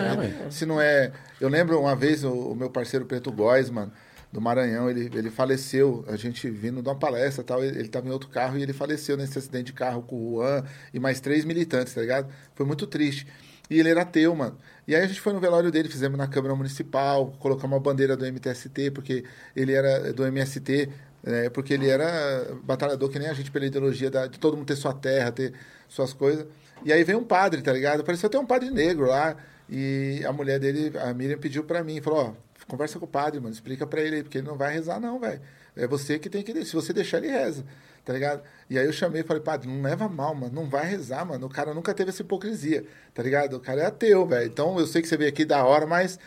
se 0.51 0.67
não 0.67 0.81
é. 0.81 1.13
Eu 1.41 1.49
lembro 1.49 1.79
uma 1.81 1.95
vez 1.95 2.25
o, 2.25 2.33
o 2.33 2.55
meu 2.57 2.71
parceiro 2.71 3.05
Preto 3.07 3.31
Góes, 3.31 3.71
mano, 3.71 3.93
do 4.33 4.41
Maranhão, 4.41 4.91
ele, 4.91 5.11
ele 5.15 5.31
faleceu. 5.31 6.05
A 6.09 6.17
gente 6.17 6.49
vindo 6.51 6.83
de 6.83 6.89
uma 6.89 6.95
palestra 6.97 7.43
e 7.43 7.45
tal, 7.47 7.63
ele, 7.65 7.79
ele 7.79 7.89
tava 7.89 8.09
em 8.09 8.11
outro 8.11 8.29
carro 8.29 8.59
e 8.59 8.63
ele 8.63 8.73
faleceu 8.73 9.17
nesse 9.17 9.39
acidente 9.39 9.67
de 9.67 9.73
carro 9.73 10.03
com 10.03 10.17
o 10.17 10.37
Juan 10.37 10.65
e 10.93 10.99
mais 10.99 11.21
três 11.21 11.45
militantes, 11.45 11.95
tá 11.95 12.01
ligado? 12.01 12.29
Foi 12.55 12.67
muito 12.67 12.87
triste. 12.87 13.27
E 13.69 13.81
ele 13.81 13.89
era 13.91 14.03
ateu, 14.03 14.35
mano. 14.35 14.57
E 14.87 14.95
aí 14.95 15.03
a 15.03 15.07
gente 15.07 15.21
foi 15.21 15.33
no 15.33 15.41
velório 15.41 15.71
dele, 15.71 15.89
fizemos 15.89 16.17
na 16.17 16.29
Câmara 16.29 16.55
Municipal, 16.55 17.33
colocamos 17.41 17.75
uma 17.77 17.81
bandeira 17.81 18.17
do 18.17 18.25
MTST, 18.25 18.93
porque 18.93 19.25
ele 19.55 19.73
era 19.73 20.13
do 20.13 20.25
MST, 20.25 20.89
é, 21.25 21.51
porque 21.51 21.75
ele 21.75 21.89
era 21.89 22.55
batalhador 22.63 23.09
que 23.09 23.19
nem 23.19 23.29
a 23.29 23.35
gente 23.35 23.51
pela 23.51 23.67
ideologia 23.67 24.11
da- 24.11 24.27
de 24.29 24.39
todo 24.39 24.57
mundo 24.57 24.67
ter 24.67 24.77
sua 24.77 24.95
terra, 24.95 25.33
ter 25.33 25.53
suas 25.89 26.13
coisas. 26.13 26.47
E 26.85 26.93
aí 26.93 27.03
veio 27.03 27.19
um 27.19 27.25
padre, 27.25 27.63
tá 27.63 27.73
ligado? 27.73 28.05
Pareceu 28.05 28.29
até 28.29 28.39
um 28.39 28.47
padre 28.47 28.71
negro 28.71 29.07
lá. 29.07 29.37
E 29.69 30.23
a 30.25 30.33
mulher 30.33 30.61
dele, 30.61 30.97
a 30.99 31.13
Miriam, 31.13 31.39
pediu 31.39 31.65
pra 31.65 31.83
mim, 31.83 32.01
falou, 32.01 32.37
ó, 32.39 32.47
conversa 32.69 32.99
com 33.01 33.05
o 33.07 33.09
padre, 33.09 33.41
mano, 33.41 33.53
explica 33.53 33.85
pra 33.87 34.01
ele 34.01 34.17
aí, 34.17 34.23
porque 34.23 34.39
ele 34.39 34.47
não 34.47 34.57
vai 34.57 34.73
rezar 34.73 35.01
não, 35.01 35.19
velho. 35.19 35.41
É 35.75 35.87
você 35.89 36.19
que 36.19 36.31
tem 36.31 36.43
que, 36.45 36.65
se 36.65 36.73
você 36.75 36.93
deixar 36.93 37.19
ele 37.19 37.29
reza, 37.29 37.65
tá 38.07 38.13
ligado? 38.13 38.41
E 38.71 38.79
aí 38.79 38.87
eu 38.87 38.93
chamei 38.93 39.21
e 39.21 39.25
falei, 39.25 39.43
padre, 39.43 39.69
não 39.69 39.83
leva 39.83 40.09
mal, 40.09 40.35
mano, 40.35 40.53
não 40.55 40.65
vai 40.71 40.87
rezar, 40.87 41.27
mano. 41.27 41.45
O 41.47 41.51
cara 41.51 41.75
nunca 41.75 41.93
teve 41.93 42.11
essa 42.11 42.23
hipocrisia, 42.23 42.85
tá 43.13 43.23
ligado? 43.23 43.57
O 43.57 43.61
cara 43.61 43.83
é 43.83 43.87
ateu, 43.87 44.25
velho. 44.25 44.47
Então 44.47 44.79
eu 44.79 44.87
sei 44.87 45.03
que 45.03 45.09
você 45.09 45.17
veio 45.17 45.29
aqui 45.29 45.45
da 45.45 45.65
hora, 45.65 45.87
mas 45.87 46.19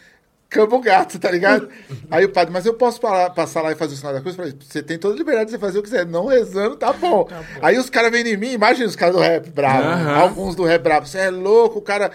Campo 0.49 0.79
Gato, 0.81 1.17
tá 1.19 1.29
ligado? 1.31 1.69
Aí 2.11 2.25
o 2.25 2.29
padre, 2.29 2.51
mas 2.51 2.65
eu 2.65 2.73
posso 2.73 2.99
parar- 2.99 3.29
passar 3.29 3.61
lá 3.61 3.71
e 3.71 3.75
fazer 3.75 3.93
o 3.93 3.97
sinal 3.97 4.13
da 4.13 4.19
cruz? 4.21 4.35
Eu 4.37 4.43
falei, 4.43 4.57
você 4.59 4.81
tem 4.83 4.97
toda 4.97 5.13
a 5.13 5.17
liberdade 5.17 5.45
de 5.45 5.51
você 5.51 5.59
fazer 5.59 5.79
o 5.79 5.83
que 5.83 5.89
quiser, 5.89 6.05
não 6.05 6.25
rezando, 6.25 6.75
tá 6.75 6.91
bom. 6.91 7.27
Aí 7.61 7.77
os 7.77 7.89
caras 7.89 8.11
vêm 8.11 8.27
em 8.27 8.35
mim, 8.37 8.51
imagina 8.51 8.87
os 8.87 8.95
caras 8.95 9.15
do 9.15 9.21
rap 9.21 9.49
bravo, 9.51 10.09
alguns 10.09 10.55
do 10.55 10.63
rap 10.65 10.81
bravo, 10.81 11.05
você 11.07 11.19
é 11.19 11.29
louco, 11.29 11.79
o 11.79 11.81
cara 11.81 12.11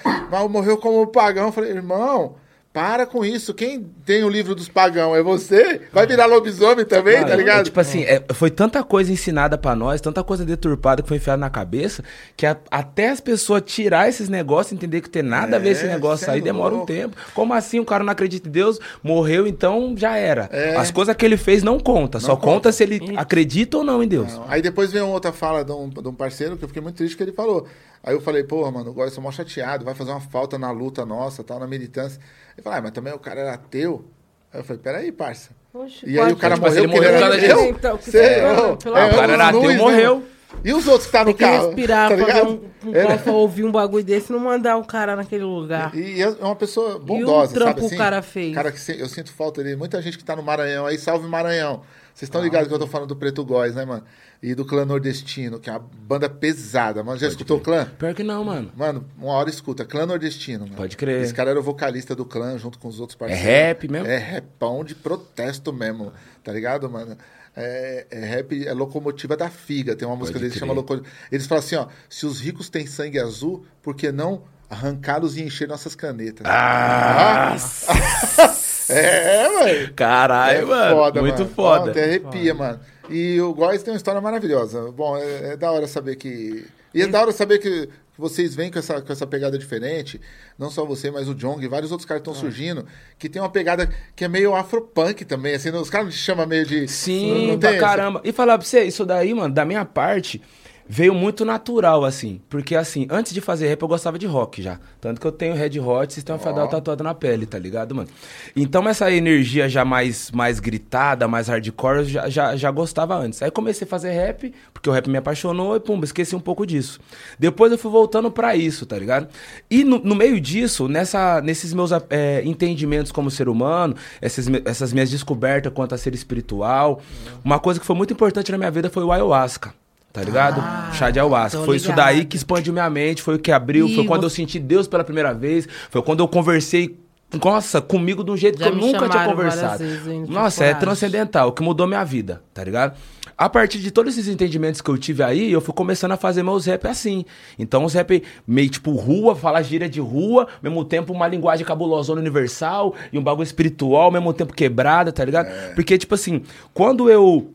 morreu 0.51 0.77
como 0.79 1.07
pagão. 1.07 1.47
Eu 1.47 1.53
falei, 1.53 1.71
irmão, 1.71 2.37
para 2.75 3.07
com 3.07 3.25
isso, 3.25 3.55
quem 3.55 3.87
tem 4.05 4.25
o 4.25 4.29
livro 4.29 4.53
dos 4.53 4.69
pagão 4.69 5.15
é 5.15 5.23
você? 5.23 5.83
Vai 5.93 6.09
virar 6.09 6.27
lobisomem 6.27 6.85
também, 6.85 7.21
tá 7.21 7.29
Mano, 7.29 7.37
ligado? 7.37 7.61
é 7.61 7.63
Tipo 7.63 7.79
assim, 7.79 8.03
é, 8.03 8.21
foi 8.35 8.51
tanta 8.51 8.83
coisa 8.83 9.13
ensinada 9.13 9.57
pra 9.57 9.77
nós, 9.77 10.01
tanta 10.01 10.25
coisa 10.25 10.45
deturpada 10.45 11.01
que 11.01 11.07
foi 11.07 11.19
enfiada 11.19 11.39
na 11.39 11.49
cabeça, 11.49 12.03
que 12.37 12.45
a- 12.45 12.57
até 12.69 13.11
as 13.11 13.21
pessoas 13.21 13.63
tirar 13.65 14.09
esses 14.09 14.29
negócios, 14.29 14.73
entender 14.73 15.03
que 15.03 15.09
tem 15.09 15.23
nada 15.23 15.55
a 15.55 15.59
ver 15.61 15.69
É, 15.69 15.73
esse 15.73 15.87
negócio 15.87 16.25
cê 16.25 16.33
é 16.33 16.35
aí, 16.35 16.41
demora 16.41 16.75
um 16.75 16.79
louco. 16.79 16.93
tempo. 16.93 17.17
Como 17.33 17.55
assim 17.55 17.79
o 17.79 17.85
cara 17.85 18.03
não 18.03 18.11
acredita 18.11 18.49
em 18.49 18.51
Deus, 18.51 18.81
morreu, 19.05 19.47
então 19.47 19.95
já 19.97 20.17
era. 20.17 20.49
É. 20.51 20.75
As 20.75 20.91
coisas 20.91 21.15
que 21.15 21.25
ele 21.25 21.37
fez 21.37 21.63
não 21.63 21.79
conta, 21.79 22.19
só 22.19 22.35
conta. 22.35 22.47
conta 22.47 22.73
se 22.73 22.83
ele 22.83 23.01
acredita 23.17 23.79
ou 23.79 23.85
não 23.85 24.03
em 24.03 24.09
Deus. 24.09 24.33
Não. 24.35 24.47
Aí 24.49 24.61
depois 24.61 24.91
veio 24.91 25.05
uma 25.05 25.15
outra 25.15 25.33
fala 25.33 25.65
de 25.65 25.71
um, 25.71 25.89
de 25.89 26.09
um 26.09 26.13
parceiro 26.15 26.57
que 26.57 26.65
eu 26.65 26.69
fiquei 26.69 26.83
muito 26.83 26.97
triste 26.97 27.17
que 27.17 27.23
ele 27.23 27.31
falou. 27.31 27.69
Aí 28.03 28.13
eu 28.15 28.21
falei, 28.21 28.43
porra, 28.43 28.71
mano, 28.73 28.91
agora 28.91 29.09
eu 29.09 29.13
sou 29.15 29.23
mó 29.23 29.31
chateado, 29.31 29.85
vai 29.85 29.95
fazer 29.95 30.11
uma 30.11 30.21
falta 30.21 30.59
na 30.59 30.73
luta 30.73 31.07
nossa, 31.07 31.45
tal, 31.45 31.61
na 31.61 31.69
militância. 31.69 32.21
Ele 32.57 32.63
falou, 32.63 32.79
ah, 32.79 32.83
mas 32.83 32.93
também 32.93 33.13
o 33.13 33.19
cara 33.19 33.41
era 33.41 33.55
ateu. 33.55 34.05
Aí 34.53 34.61
eu 34.61 34.65
falei, 34.65 34.83
peraí, 34.83 35.13
parça. 35.13 35.51
Oxe, 35.73 36.07
E 36.09 36.19
aí 36.21 36.33
o 36.33 36.37
cara 36.37 36.55
Tipo 36.55 36.67
assim, 36.69 36.87
morreu 36.87 36.91
ele 37.01 37.01
morreu 37.01 37.13
por 37.13 37.21
causa 37.21 37.41
disso. 37.41 37.65
Então, 37.65 37.99
que 37.99 38.17
é 38.17 38.45
amor- 38.49 38.73
O 38.73 38.79
cara 39.17 39.33
era 39.33 39.49
ateu, 39.49 39.61
luz, 39.61 39.73
né, 39.75 39.79
morreu. 39.79 40.15
mano? 40.17 40.27
E 40.65 40.73
os 40.73 40.87
outros 40.87 41.03
que 41.07 41.09
estavam 41.09 41.33
no 41.33 41.37
Tem 41.37 41.47
que 41.49 41.53
carro? 41.53 41.67
respirar, 41.67 42.09
tá 42.09 42.15
ligado? 42.17 42.49
um, 42.85 42.89
um 42.91 42.95
É, 42.95 43.05
cofa, 43.05 43.31
ouvir 43.33 43.65
um 43.65 43.73
bagulho 43.73 44.05
desse 44.05 44.31
e 44.31 44.33
não 44.33 44.39
mandar 44.39 44.77
um 44.77 44.85
cara 44.85 45.17
naquele 45.17 45.43
lugar. 45.43 45.93
E 45.97 46.23
é 46.23 46.29
uma 46.29 46.55
pessoa 46.55 46.97
bondosa, 46.97 47.53
trampo 47.53 47.73
sabe 47.81 47.87
assim? 47.87 47.95
o 47.97 47.99
cara 47.99 48.23
fez? 48.23 48.55
Cara 48.55 48.71
que 48.71 48.79
se- 48.79 48.99
eu 49.01 49.09
sinto 49.09 49.33
falta 49.33 49.65
dele. 49.65 49.75
Muita 49.75 50.01
gente 50.01 50.17
que 50.17 50.23
tá 50.23 50.37
no 50.37 50.45
Maranhão 50.45 50.87
aí, 50.87 50.97
salve 50.97 51.27
Maranhão. 51.27 51.83
Vocês 52.15 52.29
estão 52.29 52.41
ligados 52.41 52.69
que 52.69 52.75
eu 52.75 52.79
tô 52.79 52.87
falando 52.87 53.09
do 53.09 53.17
Preto 53.17 53.45
Góis, 53.45 53.75
né, 53.75 53.85
mano? 53.85 54.05
E 54.41 54.55
do 54.55 54.65
Clã 54.65 54.85
Nordestino, 54.85 55.59
que 55.59 55.69
é 55.69 55.73
uma 55.73 55.81
banda 55.81 56.31
pesada. 56.31 57.03
Mano, 57.03 57.19
já 57.19 57.27
escutou 57.27 57.59
o 57.59 57.61
Clã? 57.61 57.87
Pior 57.99 58.15
que 58.15 58.23
não, 58.23 58.45
mano. 58.45 58.71
Mano, 58.77 59.05
uma 59.19 59.33
hora 59.33 59.51
escuta. 59.51 59.85
Clã 59.85 60.07
Nordestino, 60.07 60.61
mano. 60.65 60.77
Pode 60.77 60.97
crer. 60.97 61.23
Esse 61.23 61.35
cara 61.35 61.51
era 61.51 61.59
o 61.59 61.63
vocalista 61.63 62.15
do 62.15 62.25
Clã, 62.25 62.57
junto 62.57 62.79
com 62.79 62.87
os 62.87 63.01
outros 63.01 63.17
parceiros. 63.17 63.45
rap 63.45 63.89
mesmo? 63.89 64.07
É 64.07 64.17
rapão 64.17 64.85
de 64.85 64.95
protesto 64.95 65.73
mesmo, 65.73 66.13
tá 66.45 66.53
ligado, 66.53 66.89
mano? 66.89 67.19
É, 67.57 68.07
é 68.09 68.25
rap, 68.25 68.65
é 68.65 68.73
locomotiva 68.73 69.37
da 69.37 69.51
figa. 69.51 69.97
Tem 69.97 70.07
uma 70.07 70.17
música 70.17 70.39
deles 70.39 70.53
que 70.53 70.61
chama 70.61 70.73
crer. 70.73 70.83
locomotiva. 70.83 71.13
Eles 71.33 71.49
falam 71.49 71.65
assim, 71.65 71.75
ó. 71.75 71.89
Se 72.09 72.27
os 72.27 72.39
ricos 72.41 72.69
têm 72.69 72.87
sangue 72.87 73.19
azul, 73.19 73.67
por 73.83 73.97
que 73.97 74.13
não 74.13 74.45
arrancá-los 74.71 75.37
e 75.37 75.43
encher 75.43 75.67
nossas 75.67 75.97
canetas? 75.97 76.47
Ah! 76.49 77.57
é, 78.89 79.49
mano. 79.49 79.93
Caralho, 79.95 80.59
É 80.59 80.65
mano. 80.65 80.97
foda, 80.97 81.21
Muito 81.23 81.39
mano. 81.41 81.51
foda. 81.55 81.91
Até 81.91 82.05
arrepia, 82.05 82.55
mano. 82.55 82.81
E 83.11 83.41
o 83.41 83.53
Góis 83.55 83.83
tem 83.83 83.93
uma 83.93 83.97
história 83.99 84.21
maravilhosa. 84.21 84.91
Bom, 84.93 85.17
é, 85.17 85.53
é 85.53 85.57
da 85.57 85.71
hora 85.71 85.87
saber 85.87 86.17
que. 86.17 86.67
E 86.95 87.03
é 87.03 87.07
da 87.07 87.21
hora 87.21 87.33
saber 87.33 87.59
que 87.59 87.89
vocês 88.17 88.55
vêm 88.55 88.71
com 88.71 88.79
essa, 88.79 89.03
com 89.03 89.13
essa 89.13 89.27
pegada 89.27 89.59
diferente. 89.59 90.21
Não 90.59 90.71
só 90.71 90.85
você, 90.85 91.11
mas 91.11 91.29
o 91.29 91.35
Jong 91.35 91.63
e 91.65 91.69
vários 91.69 91.91
outros 91.91 92.07
caras 92.07 92.23
que 92.23 92.29
estão 92.31 92.41
surgindo. 92.41 92.87
Que 93.19 93.29
tem 93.29 93.43
uma 93.43 93.49
pegada 93.49 93.91
que 94.15 94.25
é 94.25 94.29
meio 94.29 94.55
afropunk 94.55 95.25
também. 95.25 95.55
Assim, 95.55 95.71
os 95.71 95.91
caras 95.91 96.07
não 96.07 96.13
te 96.13 96.19
chamam 96.19 96.47
meio 96.47 96.65
de. 96.65 96.87
Sim, 96.89 97.49
não 97.49 97.59
pra 97.59 97.71
tem 97.71 97.81
caramba. 97.81 98.21
E 98.25 98.33
falar 98.33 98.57
pra 98.57 98.67
você, 98.67 98.85
isso 98.85 99.05
daí, 99.05 99.35
mano, 99.35 99.53
da 99.53 99.65
minha 99.65 99.85
parte, 99.85 100.41
veio 100.89 101.15
muito 101.15 101.45
natural, 101.45 102.05
assim. 102.05 102.41
Porque, 102.49 102.77
assim, 102.77 103.07
antes 103.11 103.33
de 103.33 103.41
fazer 103.41 103.69
rap, 103.69 103.83
eu 103.83 103.89
gostava 103.89 104.19
de 104.19 104.27
rock 104.27 104.63
já. 104.63 104.79
Tanto 105.01 105.21
que 105.21 105.27
eu 105.27 105.33
tenho 105.33 105.55
Red 105.55 105.79
Hot, 105.81 106.13
Sistema 106.13 106.39
Fadal 106.39 106.69
tatuado 106.69 107.03
na 107.03 107.15
pele, 107.15 107.47
tá 107.47 107.59
ligado, 107.59 107.95
mano? 107.95 108.09
Então, 108.55 108.87
essa 108.89 109.11
energia 109.11 109.69
já 109.69 109.85
mais, 109.85 110.31
mais 110.31 110.61
gritada, 110.61 111.27
mais 111.27 111.49
hardcore, 111.49 111.99
eu 111.99 112.05
já, 112.05 112.29
já, 112.29 112.57
já 112.57 112.71
gostava 112.71 113.17
antes. 113.17 113.43
Aí 113.43 113.51
comecei 113.51 113.87
a 113.87 113.89
fazer 113.89 114.11
rap, 114.13 114.53
porque 114.73 114.89
o 114.89 114.93
rap 114.93 115.09
me 115.09 115.19
apaixonou 115.19 115.77
e, 115.77 115.81
pum, 115.81 116.01
esqueci 116.03 116.37
um 116.37 116.41
pouco 116.41 116.67
disso. 116.67 117.01
Depois 117.39 117.73
eu 117.73 117.79
fui 117.79 117.91
voltando 117.91 118.31
pra 118.31 118.55
isso, 118.57 118.87
tá 118.87 118.99
ligado? 118.99 119.29
E 119.71 119.85
no, 119.85 119.99
no 119.99 120.15
meio 120.15 120.41
disso, 120.41 120.89
nessa, 120.89 121.41
nesses 121.41 121.73
meus 121.73 121.91
é, 122.11 122.43
entendimentos 122.45 123.11
como 123.11 123.31
ser 123.31 123.49
humano, 123.49 123.95
essas, 124.21 124.47
essas 124.65 124.93
minhas 124.93 125.11
descobertas 125.11 125.73
quanto 125.73 125.95
a 125.95 125.99
ser 125.99 126.15
espiritual, 126.15 127.01
uma 127.45 127.59
coisa 127.59 127.81
que 127.81 127.87
foi 127.87 127.97
muito 127.97 128.13
importante 128.13 128.53
na 128.53 128.59
minha 128.59 128.71
vida 128.71 128.91
foi 128.91 129.03
o 129.03 129.13
ayahuasca. 129.13 129.84
Tá 130.15 130.23
ligado? 130.23 130.63
Chá 130.95 131.11
de 131.11 131.19
ayahuasca. 131.19 131.59
Foi 131.65 131.77
isso 131.77 131.93
daí 131.93 132.25
que 132.25 132.37
expandiu 132.37 132.73
minha 132.73 132.89
mente, 132.89 133.21
foi 133.21 133.35
o 133.35 133.39
que 133.39 133.51
abriu, 133.51 133.89
foi 133.89 134.05
Ih, 134.05 134.07
quando 134.07 134.21
você- 134.21 134.27
eu 134.27 134.31
senti 134.31 134.61
Deus 134.61 134.87
pela 134.87 135.03
primeira 135.03 135.35
vez, 135.35 135.67
foi 135.91 136.01
quando 136.03 136.21
eu 136.21 136.29
conversei, 136.29 136.97
nossa, 137.45 137.81
comigo 137.81 138.23
de 138.23 138.31
um 138.31 138.37
jeito 138.37 138.57
Já 138.57 138.67
que 138.67 138.71
eu 138.71 138.77
nunca 138.77 139.09
tinha 139.09 139.25
conversado. 139.25 139.79
vezes, 139.83 140.29
Nossa, 140.29 140.65
é 140.65 140.73
transcendental, 140.73 141.49
o 141.49 141.53
que 141.53 141.65
mudou 141.65 141.89
minha 141.89 142.05
vida, 142.05 142.41
tá 142.55 142.63
ligado? 142.63 142.97
A 143.37 143.49
partir 143.49 143.81
de 143.81 143.91
todos 143.91 144.17
esses 144.17 144.33
entendimentos 144.33 144.81
que 144.81 144.89
eu 144.89 144.97
tive 144.97 145.25
aí, 145.25 145.51
eu 145.51 145.61
fui 145.61 145.75
começando 145.75 146.13
a 146.13 146.17
fazer 146.17 146.45
meus 146.45 146.65
rap 146.67 146.87
assim. 146.87 147.25
Então, 147.59 147.85
os 147.85 147.93
rap 147.93 148.23
meio 148.47 148.71
tipo 148.71 148.93
rua, 148.93 149.35
falar 149.35 149.63
gíria 149.63 149.89
de 149.89 149.99
rua, 149.99 150.43
ao 150.43 150.49
mesmo 150.63 150.85
tempo 150.85 151.13
uma 151.13 151.27
linguagem 151.27 151.67
cabulosona 151.67 152.21
universal 152.21 152.95
e 153.13 153.19
um 153.19 153.23
bagulho 153.23 153.43
espiritual, 153.43 154.03
ao 154.03 154.11
mesmo 154.13 154.33
tempo 154.33 154.55
quebrada, 154.55 155.11
tá 155.11 155.25
ligado? 155.25 155.49
Porque, 155.75 155.99
tipo 155.99 156.15
assim, 156.15 156.43
quando 156.73 157.11
eu 157.11 157.51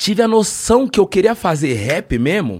tive 0.00 0.22
a 0.22 0.26
noção 0.26 0.88
que 0.88 0.98
eu 0.98 1.06
queria 1.06 1.34
fazer 1.34 1.74
rap 1.74 2.18
mesmo, 2.18 2.58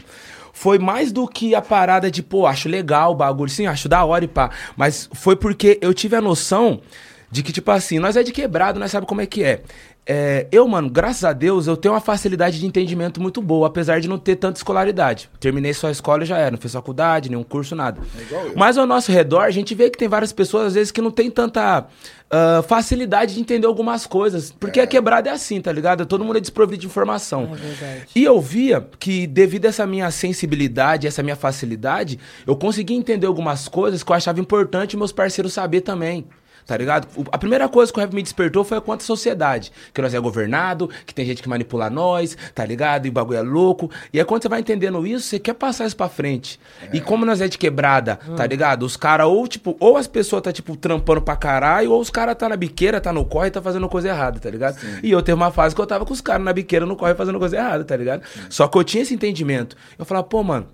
foi 0.52 0.78
mais 0.78 1.11
do 1.11 1.26
que 1.26 1.54
a 1.54 1.62
parada 1.62 2.11
de, 2.11 2.23
pô, 2.23 2.47
acho 2.47 2.68
legal 2.68 3.12
o 3.12 3.14
bagulho, 3.14 3.50
sim, 3.50 3.66
acho 3.66 3.88
da 3.88 4.04
hora 4.04 4.26
e 4.26 4.28
pá. 4.28 4.50
Mas 4.76 5.09
foi 5.14 5.35
porque 5.35 5.78
eu 5.80 5.94
tive 5.94 6.14
a 6.16 6.20
noção 6.20 6.82
de 7.30 7.42
que, 7.42 7.50
tipo 7.50 7.70
assim, 7.70 7.99
nós 7.99 8.14
é 8.14 8.23
de 8.23 8.30
quebrado, 8.30 8.78
nós 8.78 8.90
sabe 8.90 9.06
como 9.06 9.23
é 9.23 9.26
que 9.26 9.42
é. 9.42 9.62
É, 10.07 10.47
eu, 10.50 10.66
mano, 10.66 10.90
graças 10.90 11.25
a 11.25 11.33
Deus, 11.33 11.66
eu 11.66 11.76
tenho 11.76 11.95
uma 11.95 12.00
facilidade 12.00 12.59
de 12.59 12.66
entendimento 12.66 13.21
muito 13.21 13.40
boa, 13.40 13.66
apesar 13.66 14.00
de 14.00 14.09
não 14.09 14.19
ter 14.19 14.37
tanta 14.37 14.59
escolaridade. 14.59 15.30
Terminei 15.38 15.73
só 15.73 15.88
a 15.88 15.90
escola 15.90 16.25
e 16.25 16.26
já 16.26 16.38
era, 16.38 16.50
não 16.50 16.59
fiz 16.59 16.73
faculdade, 16.73 17.28
nenhum 17.28 17.45
curso, 17.45 17.76
nada. 17.76 18.00
igual 18.21 18.47
eu. 18.47 18.52
Mas 18.57 18.76
ao 18.76 18.87
nosso 18.87 19.12
redor, 19.12 19.42
a 19.42 19.50
gente 19.50 19.75
vê 19.75 19.88
que 19.90 19.99
tem 19.99 20.09
várias 20.09 20.33
pessoas, 20.33 20.69
às 20.69 20.75
vezes, 20.75 20.90
que 20.90 21.00
não 21.00 21.11
tem 21.11 21.30
tanta 21.30 21.87
ah, 22.33 22.62
facilidade 22.62 23.35
de 23.35 23.40
entender 23.40 23.66
algumas 23.66 24.07
coisas. 24.07 24.52
Porque 24.52 24.78
a 24.78 24.87
quebrada 24.87 25.28
é 25.28 25.33
assim, 25.33 25.61
tá 25.61 25.73
ligado? 25.73 26.07
Todo 26.07 26.25
mundo 26.25 26.37
é 26.37 26.40
desprovido 26.40 26.80
de 26.80 26.87
informação. 26.87 27.50
É 27.52 27.57
verdade. 27.57 28.07
E 28.14 28.23
eu 28.23 28.40
via 28.40 28.87
que, 29.00 29.26
devido 29.26 29.66
a 29.66 29.69
essa 29.69 29.85
minha 29.85 30.09
sensibilidade, 30.12 31.09
essa 31.09 31.25
minha 31.25 31.35
facilidade, 31.35 32.21
eu 32.47 32.54
conseguia 32.54 32.97
entender 32.97 33.26
algumas 33.26 33.66
coisas 33.66 34.04
que 34.04 34.12
eu 34.12 34.14
achava 34.14 34.38
importante 34.38 34.97
meus 34.97 35.11
parceiros 35.11 35.52
saber 35.52 35.80
também. 35.80 36.25
Tá 36.67 36.76
ligado? 36.76 37.09
A 37.33 37.38
primeira 37.38 37.69
coisa 37.69 37.93
que 37.93 37.99
o 37.99 38.00
rap 38.00 38.14
me 38.14 38.23
despertou 38.23 38.64
foi 38.64 38.81
quanto 38.81 39.02
à 39.02 39.05
sociedade. 39.05 39.73
Que 39.92 40.01
nós 40.01 40.14
é 40.14 40.18
governado, 40.20 40.88
que 41.07 41.14
tem 41.14 41.25
gente 41.27 41.42
que 41.42 41.49
manipula 41.49 41.90
nós, 41.90 42.37
tá 42.55 42.64
ligado? 42.64 43.07
E 43.07 43.09
o 43.09 43.12
bagulho 43.12 43.38
é 43.38 43.42
louco. 43.42 43.90
E 44.12 44.18
aí 44.18 44.25
quando 44.25 44.42
você 44.42 44.49
vai 44.49 44.61
entendendo 44.61 45.07
isso, 45.07 45.27
você 45.27 45.38
quer 45.38 45.55
passar 45.55 45.87
isso 45.87 45.96
pra 45.96 46.09
frente. 46.09 46.61
E 46.92 47.01
como 47.01 47.25
nós 47.25 47.40
é 47.40 47.49
de 47.49 47.59
quebrada, 47.59 48.16
tá 48.37 48.46
ligado? 48.46 48.85
Os 48.85 48.96
caras, 48.96 49.27
ou 49.27 49.46
tipo, 49.46 49.77
ou 49.81 49.96
as 49.96 50.07
pessoas 50.07 50.42
tá, 50.42 50.53
tipo, 50.53 50.77
trampando 50.77 51.23
pra 51.23 51.37
caralho, 51.37 51.92
ou 51.92 52.01
os 52.01 52.11
caras 52.11 52.37
tá 52.37 52.49
na 52.49 52.57
biqueira, 52.57 53.01
tá 53.01 53.12
no 53.12 53.25
corre 53.25 53.49
e 53.49 53.51
tá 53.51 53.61
fazendo 53.62 53.88
coisa 53.88 54.09
errada, 54.09 54.38
tá 54.38 54.51
ligado? 54.51 54.79
E 55.03 55.11
eu 55.11 55.23
teve 55.23 55.35
uma 55.37 55.51
fase 55.51 55.75
que 55.75 55.81
eu 55.81 55.87
tava 55.87 56.05
com 56.05 56.12
os 56.12 56.20
caras 56.20 56.44
na 56.44 56.53
biqueira, 56.53 56.87
no 56.87 56.96
corre, 56.96 57.14
fazendo 57.14 57.38
coisa 57.38 57.57
errada, 57.57 57.85
tá 57.85 57.96
ligado? 57.96 58.23
Só 58.49 58.68
que 58.68 58.79
eu 58.79 58.85
tinha 58.85 59.03
esse 59.03 59.14
entendimento. 59.14 59.77
Eu 59.99 60.05
falava, 60.05 60.27
pô, 60.27 60.42
mano, 60.42 60.66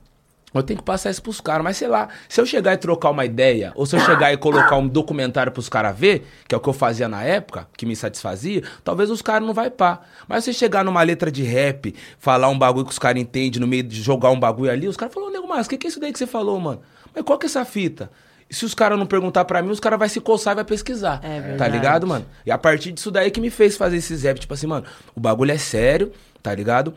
eu 0.54 0.62
tenho 0.62 0.78
que 0.78 0.85
passar 0.85 1.11
isso 1.11 1.22
pros 1.22 1.40
caras, 1.40 1.62
mas 1.62 1.76
sei 1.76 1.87
lá, 1.88 2.09
se 2.28 2.40
eu 2.40 2.46
chegar 2.46 2.72
e 2.72 2.76
trocar 2.78 3.11
uma 3.11 3.24
ideia, 3.26 3.72
ou 3.74 3.85
se 3.85 3.94
eu 3.94 4.00
chegar 4.00 4.32
e 4.32 4.37
colocar 4.38 4.76
um 4.76 4.88
documentário 4.88 5.52
pros 5.52 5.68
caras 5.68 5.96
ver, 5.98 6.26
que 6.48 6.54
é 6.54 6.59
o 6.59 6.61
que 6.61 6.68
eu 6.68 6.72
fazia 6.72 7.09
na 7.09 7.22
época, 7.22 7.68
que 7.76 7.85
me 7.85 7.94
satisfazia, 7.94 8.62
talvez 8.82 9.11
os 9.11 9.20
caras 9.20 9.46
não 9.46 9.52
vai 9.52 9.68
pá. 9.70 10.00
Mas 10.26 10.44
se 10.44 10.54
chegar 10.54 10.82
numa 10.85 11.02
letra 11.02 11.30
de 11.30 11.42
rap, 11.42 11.94
falar 12.18 12.48
um 12.48 12.59
bagulho 12.59 12.87
que 12.87 12.92
os 12.92 12.98
caras 12.98 13.20
entendem, 13.20 13.61
no 13.61 13.66
meio 13.66 13.82
de 13.82 14.00
jogar 14.00 14.30
um 14.30 14.40
bagulho 14.40 14.70
ali, 14.70 14.88
os 14.88 14.96
caras 14.96 15.12
falam, 15.12 15.30
nego, 15.30 15.46
mas 15.46 15.66
o 15.66 15.68
que, 15.70 15.76
que 15.76 15.87
é 15.87 15.90
isso 15.90 16.00
daí 16.00 16.12
que 16.12 16.18
você 16.18 16.26
falou, 16.26 16.59
mano? 16.59 16.80
Mas 17.14 17.22
qual 17.24 17.38
que 17.38 17.44
é 17.46 17.48
essa 17.48 17.64
fita? 17.64 18.11
E 18.48 18.54
se 18.54 18.64
os 18.64 18.72
caras 18.74 18.96
não 18.98 19.06
perguntar 19.06 19.44
pra 19.44 19.61
mim, 19.61 19.70
os 19.70 19.80
caras 19.80 19.98
vão 19.98 20.09
se 20.09 20.20
coçar 20.20 20.52
e 20.52 20.54
vai 20.54 20.64
pesquisar. 20.64 21.20
É 21.22 21.40
Tá 21.40 21.46
verdade. 21.48 21.72
ligado, 21.76 22.06
mano? 22.06 22.24
E 22.46 22.50
a 22.50 22.56
partir 22.56 22.92
disso 22.92 23.11
daí 23.11 23.30
que 23.30 23.40
me 23.40 23.50
fez 23.50 23.76
fazer 23.76 23.96
esses 23.96 24.22
rap, 24.22 24.38
tipo 24.38 24.54
assim, 24.54 24.68
mano, 24.68 24.87
o 25.14 25.20
bagulho 25.20 25.50
é 25.50 25.59
sério, 25.59 26.12
tá 26.42 26.54
ligado? 26.54 26.94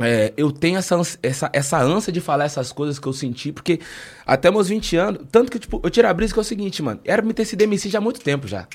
É, 0.00 0.32
eu 0.36 0.50
tenho 0.50 0.76
essa, 0.76 1.00
essa, 1.22 1.50
essa 1.52 1.78
ânsia 1.80 2.12
de 2.12 2.20
falar 2.20 2.44
essas 2.44 2.72
coisas 2.72 2.98
que 2.98 3.06
eu 3.06 3.12
senti, 3.12 3.52
porque 3.52 3.78
até 4.26 4.50
meus 4.50 4.68
20 4.68 4.96
anos, 4.96 5.20
tanto 5.30 5.52
que, 5.52 5.58
tipo, 5.58 5.80
eu 5.82 5.90
tiro 5.90 6.08
a 6.08 6.12
brisa 6.14 6.32
que 6.32 6.38
é 6.38 6.42
o 6.42 6.44
seguinte, 6.44 6.82
mano, 6.82 7.00
era 7.04 7.22
pra 7.22 7.28
me 7.28 7.34
ter 7.34 7.44
sido 7.44 7.62
MC 7.62 7.88
já 7.88 7.98
há 7.98 8.00
muito 8.00 8.20
tempo 8.20 8.48
já. 8.48 8.66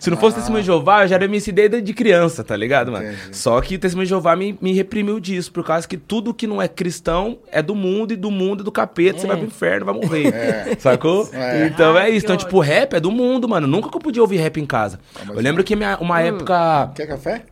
Se 0.00 0.10
não 0.10 0.16
fosse 0.16 0.36
Testemunho 0.36 0.62
de 0.62 0.66
Jeová, 0.66 1.04
eu 1.04 1.08
já 1.08 1.14
era 1.16 1.24
MC 1.24 1.52
desde 1.52 1.80
de 1.80 1.92
criança, 1.94 2.42
tá 2.42 2.56
ligado, 2.56 2.90
mano? 2.90 3.06
Entendi. 3.12 3.36
Só 3.36 3.60
que 3.60 3.76
o 3.76 3.78
Testemunho 3.78 4.06
de 4.06 4.10
Jeová 4.10 4.34
me, 4.34 4.58
me 4.60 4.72
reprimiu 4.72 5.20
disso, 5.20 5.52
por 5.52 5.64
causa 5.64 5.86
que 5.86 5.96
tudo 5.96 6.34
que 6.34 6.46
não 6.46 6.60
é 6.60 6.68
cristão 6.68 7.38
é 7.50 7.62
do 7.62 7.74
mundo 7.74 8.12
e 8.12 8.16
do 8.16 8.30
mundo 8.30 8.62
é 8.62 8.64
do 8.64 8.72
capeta, 8.72 9.20
você 9.20 9.26
vai 9.26 9.36
pro 9.36 9.46
inferno, 9.46 9.86
vai 9.86 9.94
morrer. 9.94 10.32
Sacou? 10.78 11.28
É. 11.32 11.66
Então 11.66 11.96
é 11.96 12.10
isso. 12.10 12.26
Então, 12.26 12.36
tipo, 12.36 12.58
rap 12.60 12.94
é 12.94 13.00
do 13.00 13.10
mundo, 13.10 13.48
mano. 13.48 13.66
Nunca 13.66 13.88
que 13.88 13.96
eu 13.96 14.00
podia 14.00 14.22
ouvir 14.22 14.38
rap 14.38 14.60
em 14.60 14.66
casa. 14.66 14.98
mas 15.26 15.36
Eu 15.36 15.42
lembro 15.42 15.62
que 15.62 15.74
minha, 15.76 15.96
uma 15.98 16.20
época. 16.20 16.90
Quer 16.94 17.06
café? 17.06 17.44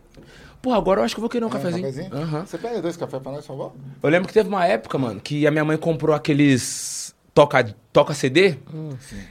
Porra, 0.63 0.79
agora 0.79 1.01
eu 1.01 1.05
acho 1.05 1.15
que 1.15 1.19
eu 1.19 1.23
vou 1.23 1.31
querer 1.31 1.45
um 1.45 1.51
Quer 1.51 1.61
cafezinho. 1.63 2.09
Aham. 2.13 2.45
Você 2.47 2.59
pega 2.59 2.83
dois 2.83 2.97
cafés 2.97 3.23
pra 3.23 3.33
nós, 3.33 3.41
por 3.43 3.49
favor? 3.57 3.73
Eu 4.03 4.11
lembro 4.11 4.27
que 4.29 4.35
teve 4.35 4.49
uma 4.49 4.67
época, 4.67 4.99
mano, 4.99 5.21
que 5.21 5.47
a 5.47 5.51
minha 5.51 5.65
mãe 5.65 5.77
comprou 5.77 6.15
aqueles 6.15 7.15
toca, 7.35 7.75
toca 7.93 8.15
CD. 8.15 8.57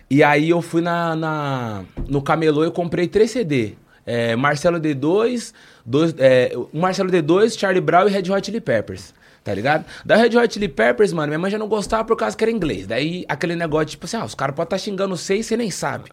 e 0.09 0.23
aí 0.23 0.49
eu 0.49 0.61
fui 0.61 0.81
na, 0.81 1.15
na- 1.15 1.83
no 2.07 2.21
camelô 2.21 2.65
e 2.65 2.71
comprei 2.71 3.07
três 3.07 3.31
CD. 3.31 3.73
É, 4.05 4.35
Marcelo 4.35 4.79
D2, 4.79 5.51
dois, 5.85 6.13
é, 6.19 6.53
Marcelo 6.71 7.09
D2, 7.09 7.57
Charlie 7.57 7.81
Brown 7.81 8.07
e 8.07 8.11
Red 8.11 8.31
Hot 8.31 8.45
Chili 8.45 8.61
Peppers. 8.61 9.13
Tá 9.43 9.53
ligado? 9.53 9.85
Da 10.03 10.15
Red 10.15 10.35
Hot 10.37 10.53
Chili 10.53 10.67
Peppers, 10.67 11.11
mano, 11.13 11.27
minha 11.27 11.37
mãe 11.39 11.51
já 11.51 11.57
não 11.57 11.67
gostava 11.67 12.03
por 12.05 12.15
causa 12.15 12.35
que 12.37 12.43
era 12.43 12.51
inglês. 12.51 12.87
Daí 12.87 13.25
aquele 13.27 13.55
negócio, 13.55 13.87
tipo 13.87 14.05
assim, 14.05 14.17
ah, 14.17 14.25
os 14.25 14.33
caras 14.35 14.55
podem 14.55 14.65
estar 14.67 14.77
xingando 14.77 15.15
você 15.17 15.35
e 15.37 15.43
você 15.43 15.55
nem 15.57 15.69
sabe. 15.69 16.09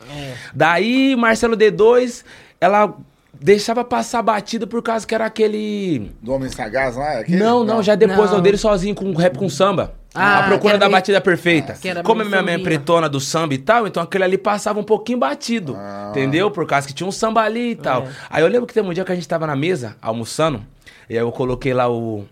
Daí, 0.54 1.14
Marcelo 1.16 1.56
D2, 1.56 2.24
ela 2.60 2.94
deixava 3.40 3.84
passar 3.84 4.22
batida 4.22 4.66
por 4.66 4.82
causa 4.82 5.06
que 5.06 5.14
era 5.14 5.24
aquele. 5.26 6.12
Do 6.22 6.32
Homem 6.32 6.48
Sagaz 6.48 6.96
lá? 6.96 7.18
aquele? 7.20 7.38
Não, 7.38 7.64
não, 7.64 7.82
já 7.82 7.94
depois 7.94 8.30
Não. 8.30 8.38
o 8.38 8.40
dele 8.42 8.56
sozinho 8.56 8.94
com 8.94 9.12
rap 9.14 9.36
com 9.38 9.48
samba. 9.48 9.94
Ah, 10.14 10.40
a 10.40 10.48
procura 10.48 10.74
da 10.76 10.86
meio- 10.86 10.92
batida 10.98 11.20
perfeita. 11.22 11.74
Como 12.04 12.20
a 12.20 12.24
minha 12.24 12.42
mãe 12.42 12.54
é 12.54 12.58
pretona 12.58 13.08
do 13.08 13.18
samba 13.18 13.54
e 13.54 13.58
tal, 13.58 13.86
então 13.86 14.02
aquele 14.02 14.24
ali 14.24 14.36
passava 14.36 14.78
um 14.78 14.84
pouquinho 14.84 15.18
batido. 15.18 15.74
Ah. 15.78 16.08
Entendeu? 16.10 16.50
Por 16.50 16.66
causa 16.66 16.86
que 16.86 16.92
tinha 16.92 17.06
um 17.06 17.12
samba 17.12 17.40
ali 17.40 17.70
e 17.70 17.76
tal. 17.76 18.02
É. 18.02 18.08
Aí 18.28 18.42
eu 18.42 18.48
lembro 18.48 18.66
que 18.66 18.74
teve 18.74 18.86
um 18.86 18.92
dia 18.92 19.04
que 19.04 19.12
a 19.12 19.14
gente 19.14 19.26
tava 19.26 19.46
na 19.46 19.56
mesa, 19.56 19.96
almoçando, 20.02 20.62
e 21.08 21.14
aí 21.14 21.20
eu 21.24 21.32
coloquei 21.32 21.72
lá 21.72 21.88
o, 21.90 22.26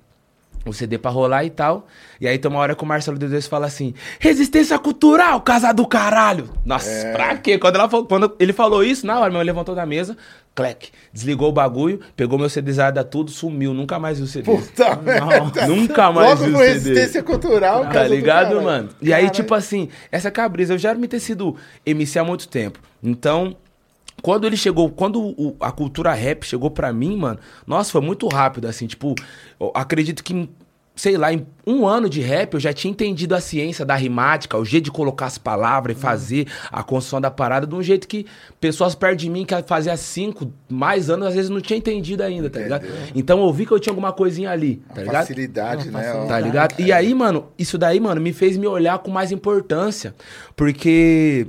o 0.67 0.75
CD 0.75 0.99
pra 0.99 1.11
rolar 1.11 1.43
e 1.45 1.49
tal. 1.51 1.87
E 2.21 2.29
aí 2.29 2.37
tem 2.39 2.51
uma 2.51 2.61
hora 2.61 2.75
que 2.75 2.83
o 2.83 2.87
Marcelo 2.87 3.19
D2 3.19 3.49
fala 3.49 3.65
assim: 3.65 3.95
Resistência 4.19 4.79
cultural, 4.79 5.41
casa 5.41 5.73
do 5.73 5.87
caralho! 5.87 6.51
Nossa, 6.67 6.91
É. 6.91 7.13
pra 7.13 7.35
quê? 7.39 7.57
Quando, 7.57 7.77
ela 7.77 7.89
falou- 7.89 8.05
quando 8.05 8.37
ele 8.39 8.53
falou 8.53 8.85
isso, 8.85 9.07
na 9.07 9.15
hora, 9.19 9.31
minha 9.31 9.39
mãe 9.39 9.47
levantou 9.47 9.75
da 9.75 9.87
mesa, 9.87 10.19
clec, 10.55 10.91
desligou 11.13 11.49
o 11.49 11.53
bagulho, 11.53 12.01
pegou 12.17 12.39
meu 12.39 12.49
CDzada 12.51 13.03
tudo, 13.05 13.31
sumiu, 13.31 13.73
nunca 13.73 13.99
mais 13.99 14.19
viu 14.19 14.25
o 14.27 14.29
CD. 14.29 14.45
Puta 14.45 14.97
merda. 14.97 15.67
Nunca 15.67 16.13
mais 16.13 16.29
Logo 16.41 16.45
viu 16.45 16.55
o 16.55 16.59
CD. 16.59 16.73
resistência 16.73 17.23
cultural. 17.23 17.83
Tá 17.85 17.91
casa 17.93 18.09
do 18.09 18.15
ligado, 18.15 18.61
mano? 18.63 18.89
E 19.01 19.13
aí, 19.13 19.31
tipo 19.31 19.55
assim, 19.55 19.89
essa 20.13 20.31
cabrisa, 20.31 20.75
eu 20.75 20.79
já 20.79 20.91
era 20.91 20.99
me 20.99 21.09
ter 21.09 21.21
sido 21.21 21.57
MC 21.87 22.19
há 22.19 22.25
muito 22.25 22.49
tempo. 22.49 22.79
Então, 23.03 23.57
Quando 24.23 24.47
ele 24.47 24.55
chegou, 24.55 24.91
quando 24.91 25.19
o- 25.19 25.57
a 25.59 25.73
cultura 25.73 26.13
rap 26.13 26.45
chegou 26.45 26.71
pra 26.71 26.93
mim, 26.93 27.17
mano, 27.17 27.39
nossa, 27.67 27.91
foi 27.91 28.03
muito 28.03 28.29
rápido, 28.29 28.69
assim, 28.69 28.87
tipo, 28.87 29.15
eu 29.59 29.73
acredito 29.75 30.23
que, 30.23 30.47
sei 31.01 31.17
lá, 31.17 31.33
em 31.33 31.47
um 31.67 31.87
ano 31.89 32.11
de 32.11 32.21
rap 32.21 32.53
eu 32.53 32.61
já 32.61 32.75
tinha 32.75 32.91
entendido 32.91 33.35
a 33.35 33.41
ciência 33.41 33.87
da 33.87 33.95
rimática, 33.95 34.59
o 34.59 34.65
jeito 34.67 34.85
de 34.85 34.91
colocar 34.91 35.25
as 35.27 35.39
palavras 35.39 35.97
e 35.97 35.99
fazer 35.99 36.47
a 36.71 36.83
construção 36.83 37.23
da 37.23 37.31
parada 37.31 37.67
de 37.67 37.75
um 37.75 37.83
jeito 37.83 38.07
que 38.07 38.27
pessoas 38.61 38.95
perto 38.95 39.21
de 39.21 39.31
mim 39.31 39.47
que 39.47 39.55
fazia 39.63 39.97
cinco, 39.97 40.53
mais 40.69 41.09
anos, 41.09 41.29
às 41.29 41.35
vezes 41.35 41.49
não 41.49 41.59
tinha 41.59 41.79
entendido 41.79 42.23
ainda, 42.23 42.51
tá 42.51 42.61
ligado? 42.61 42.87
Então 43.15 43.43
eu 43.43 43.51
vi 43.51 43.65
que 43.65 43.73
eu 43.73 43.81
tinha 43.81 43.93
alguma 43.93 44.13
coisinha 44.13 44.51
ali, 44.51 44.83
tá 44.95 45.01
A 45.01 45.05
ligado? 45.05 45.27
facilidade, 45.27 45.89
Uma 45.89 45.99
né? 46.01 46.05
facilidade. 46.05 46.29
Tá 46.29 46.41
ligado? 46.41 46.81
E 46.81 46.93
aí, 46.93 47.15
mano, 47.15 47.47
isso 47.59 47.79
daí, 47.79 47.99
mano, 47.99 48.21
me 48.21 48.35
fez 48.35 48.59
me 48.59 48.67
olhar 48.67 48.99
com 48.99 49.11
mais 49.11 49.33
importância. 49.33 50.15
Porque 50.55 51.47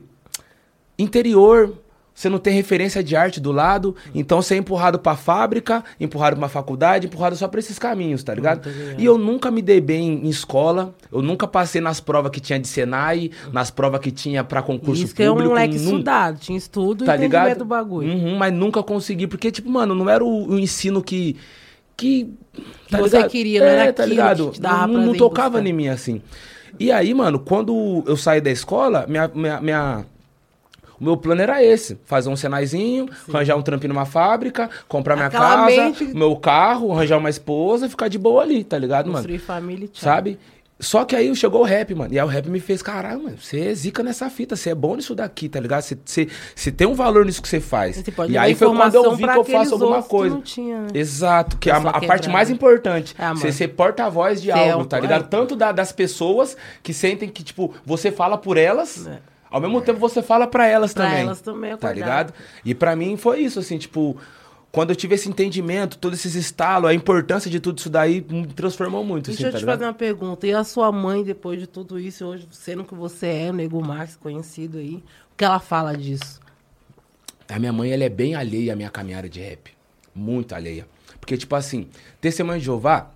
interior, 0.98 1.74
você 2.22 2.30
não 2.30 2.38
tem 2.38 2.54
referência 2.54 3.04
de 3.04 3.16
arte 3.16 3.40
do 3.40 3.52
lado, 3.52 3.96
então 4.14 4.44
você 4.44 4.54
é 4.54 4.58
empurrado 4.58 5.00
pra 5.00 5.16
fábrica, 5.16 5.84
empurrado 6.00 6.36
pra 6.36 6.44
uma 6.44 6.50
faculdade, 6.50 7.08
empurrado 7.08 7.36
só 7.36 7.48
pra 7.48 7.60
esses 7.60 7.80
caminhos, 7.80 8.22
tá 8.24 8.32
ligado? 8.32 8.70
E 8.96 9.04
eu 9.04 9.18
nunca 9.18 9.50
me 9.50 9.60
dei 9.60 9.82
bem 9.82 10.22
em 10.24 10.30
escola, 10.30 10.94
eu 11.12 11.24
nunca 11.24 11.48
passei 11.48 11.82
nas 11.82 12.00
provas 12.00 12.32
que 12.32 12.40
tinha 12.40 12.60
de 12.60 12.68
Senai, 12.68 13.32
nas 13.52 13.72
provas 13.72 14.00
que 14.02 14.12
tinha 14.12 14.44
pra 14.44 14.62
concurso 14.62 15.04
Isso 15.04 15.16
que 15.16 15.24
é 15.24 15.32
um 15.32 15.34
público. 15.34 15.50
moleque 15.56 15.78
estudado, 15.78 16.38
tinha 16.38 16.58
estudo 16.58 17.06
tá 17.06 17.16
e 17.16 17.20
ligado? 17.22 17.58
do 17.58 17.66
bagulho. 17.66 18.08
Uhum, 18.08 18.36
mas 18.38 18.54
nunca 18.54 18.84
consegui, 18.84 19.26
porque, 19.26 19.50
tipo, 19.50 19.72
mano, 19.72 19.96
não 19.96 20.08
era 20.08 20.24
o, 20.24 20.52
o 20.52 20.60
ensino 20.60 21.02
que. 21.02 21.36
Que, 21.98 22.30
tá 22.90 23.00
você 23.00 23.16
ligado? 23.18 23.32
queria, 23.32 23.60
não 23.62 23.68
era 23.68 23.94
tá 23.94 24.06
ligado? 24.06 24.46
que 24.48 24.52
te 24.54 24.62
dava 24.62 24.88
não, 24.88 25.08
não 25.08 25.14
tocava 25.16 25.58
buscar. 25.58 25.68
em 25.68 25.74
mim 25.74 25.88
assim. 25.88 26.22
E 26.80 26.92
aí, 26.92 27.14
mano, 27.14 27.40
quando 27.40 28.04
eu 28.08 28.16
saí 28.16 28.40
da 28.42 28.50
escola, 28.50 29.06
minha, 29.08 29.28
minha, 29.34 29.60
minha- 29.62 30.06
o 31.02 31.04
meu 31.04 31.18
plano 31.18 31.42
era 31.42 31.64
esse: 31.64 31.98
fazer 32.06 32.30
um 32.30 32.36
senaizinho, 32.36 33.10
arranjar 33.34 33.56
um 33.58 33.62
trampinho 33.64 33.94
numa 33.94 34.06
fábrica, 34.06 34.70
comprar 34.88 35.16
minha 35.16 35.28
Aquela 35.28 35.66
casa, 35.66 35.66
mente- 35.68 36.04
meu 36.14 36.36
carro, 36.36 36.92
arranjar 36.94 37.18
uma 37.18 37.30
esposa 37.30 37.88
e 37.88 37.90
ficar 37.90 38.08
de 38.08 38.20
boa 38.20 38.44
ali, 38.44 38.64
tá 38.64 38.78
ligado, 38.78 39.06
mano? 39.08 39.18
Construir 39.18 39.40
família 39.40 39.86
e 39.86 39.88
tchau. 39.88 40.04
Sabe? 40.04 40.38
Só 40.80 41.06
que 41.06 41.16
aí 41.16 41.36
chegou 41.36 41.62
o 41.62 41.64
rap, 41.64 41.94
mano. 41.94 42.12
E 42.12 42.18
aí 42.20 42.26
o 42.26 42.28
rap 42.28 42.50
me 42.50 42.60
fez, 42.60 42.82
caralho, 42.82 43.22
mano, 43.22 43.38
você 43.40 43.68
é 43.68 43.74
zica 43.76 44.02
nessa 44.02 44.32
fita, 44.32 44.56
você 44.56 44.72
é 44.72 44.76
bom 44.76 44.96
nisso 44.96 45.14
daqui, 45.14 45.48
tá 45.48 45.60
ligado? 45.60 45.84
Você, 45.84 46.72
tem 46.72 46.88
um 46.88 46.96
valor 46.96 47.24
nisso 47.24 47.40
que 47.40 47.48
você 47.48 47.60
faz. 47.60 48.04
E 48.28 48.36
aí 48.36 48.56
foi 48.56 48.68
quando 48.76 48.96
eu 48.96 49.16
vi 49.16 49.24
que 49.28 49.30
eu 49.38 49.44
faço 49.46 49.74
alguma 49.76 50.02
que 50.02 50.10
coisa. 50.10 50.34
não 50.34 50.42
tinha, 50.42 50.82
né? 50.82 50.88
Exato, 50.96 51.58
que 51.60 51.70
é 51.70 51.74
a, 51.74 51.78
a 51.78 52.02
parte 52.02 52.28
mais 52.30 52.50
importante. 52.50 53.14
Ah, 53.20 53.32
você 53.36 53.52
ser 53.52 53.68
porta-voz 53.68 54.42
de 54.42 54.50
é 54.50 54.72
algo, 54.72 54.84
um- 54.86 54.88
tá 54.88 55.00
ligado? 55.00 55.26
é. 55.26 55.28
Tanto 55.28 55.56
da- 55.56 55.72
das 55.72 55.92
pessoas 55.92 56.58
que 56.82 56.96
sentem 56.96 57.30
que, 57.30 57.44
tipo, 57.44 57.72
você 57.86 58.12
fala 58.12 58.36
por 58.36 58.58
elas. 58.58 59.06
É. 59.06 59.20
Ao 59.52 59.60
mesmo 59.62 59.82
tempo 59.82 60.00
você 60.00 60.24
fala 60.24 60.48
pra 60.48 60.66
elas 60.66 60.94
Pra 60.94 61.06
também. 61.06 61.22
elas 61.22 61.42
também, 61.42 61.70
Tá 61.72 61.76
acordar. 61.76 61.94
ligado? 61.94 62.34
E 62.66 62.74
pra 62.74 62.96
mim 62.96 63.18
foi 63.18 63.42
isso, 63.42 63.60
assim, 63.60 63.78
tipo, 63.78 64.16
quando 64.72 64.92
eu 64.92 64.96
tive 64.96 65.16
esse 65.16 65.28
entendimento, 65.28 65.98
todos 65.98 66.18
esses 66.20 66.36
estalos, 66.36 66.90
a 66.90 66.94
importância 66.94 67.52
de 67.52 67.60
tudo 67.60 67.78
isso 67.80 67.90
daí 67.90 68.26
me 68.30 68.48
transformou 68.48 69.04
muito, 69.04 69.26
Deixa 69.26 69.42
assim, 69.42 69.48
eu 69.48 69.52
tá 69.52 69.58
te 69.58 69.62
ligado? 69.62 69.78
fazer 69.80 69.86
uma 69.88 69.94
pergunta. 69.94 70.48
E 70.48 70.54
a 70.54 70.64
sua 70.64 70.90
mãe, 70.92 71.22
depois 71.24 71.60
de 71.60 71.68
tudo 71.68 72.00
isso, 72.00 72.26
hoje, 72.26 72.48
sendo 72.52 72.86
que 72.86 72.96
você 72.96 73.28
é 73.28 73.50
o 73.50 73.54
Nego 73.54 73.84
Max, 73.86 74.16
conhecido 74.16 74.78
aí, 74.78 74.96
o 74.96 75.36
que 75.36 75.44
ela 75.44 75.60
fala 75.60 75.96
disso? 75.98 76.40
A 77.50 77.60
minha 77.60 77.74
mãe, 77.74 77.92
ela 77.92 78.06
é 78.06 78.10
bem 78.10 78.34
alheia 78.34 78.72
à 78.72 78.76
minha 78.78 78.90
caminhada 78.90 79.28
de 79.28 79.42
rap. 79.42 79.72
Muito 80.16 80.56
alheia. 80.56 80.88
Porque, 81.20 81.36
tipo 81.38 81.54
assim, 81.56 81.88
testemunha 82.22 82.58
de 82.58 82.64
Jeová, 82.66 83.12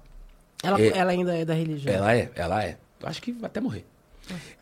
Ela, 0.64 0.82
É. 0.82 0.98
ela 0.98 1.12
ainda 1.12 1.36
é 1.38 1.46
da 1.46 1.54
religião. 1.54 1.94
ela 1.94 2.16
é, 2.16 2.32
ela 2.36 2.64
é. 2.64 2.78
Acho 3.04 3.22
que 3.22 3.32
vai 3.32 3.46
até 3.46 3.62
morrer. 3.62 3.86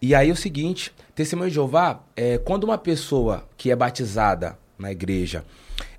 E 0.01 0.13
aí 0.13 0.29
é 0.29 0.33
o 0.33 0.35
seguinte, 0.35 0.91
testemunho 1.15 1.49
de 1.49 1.55
Jeová, 1.55 2.01
é, 2.15 2.37
quando 2.37 2.63
uma 2.63 2.77
pessoa 2.77 3.43
que 3.57 3.71
é 3.71 3.75
batizada 3.75 4.57
na 4.77 4.91
igreja, 4.91 5.43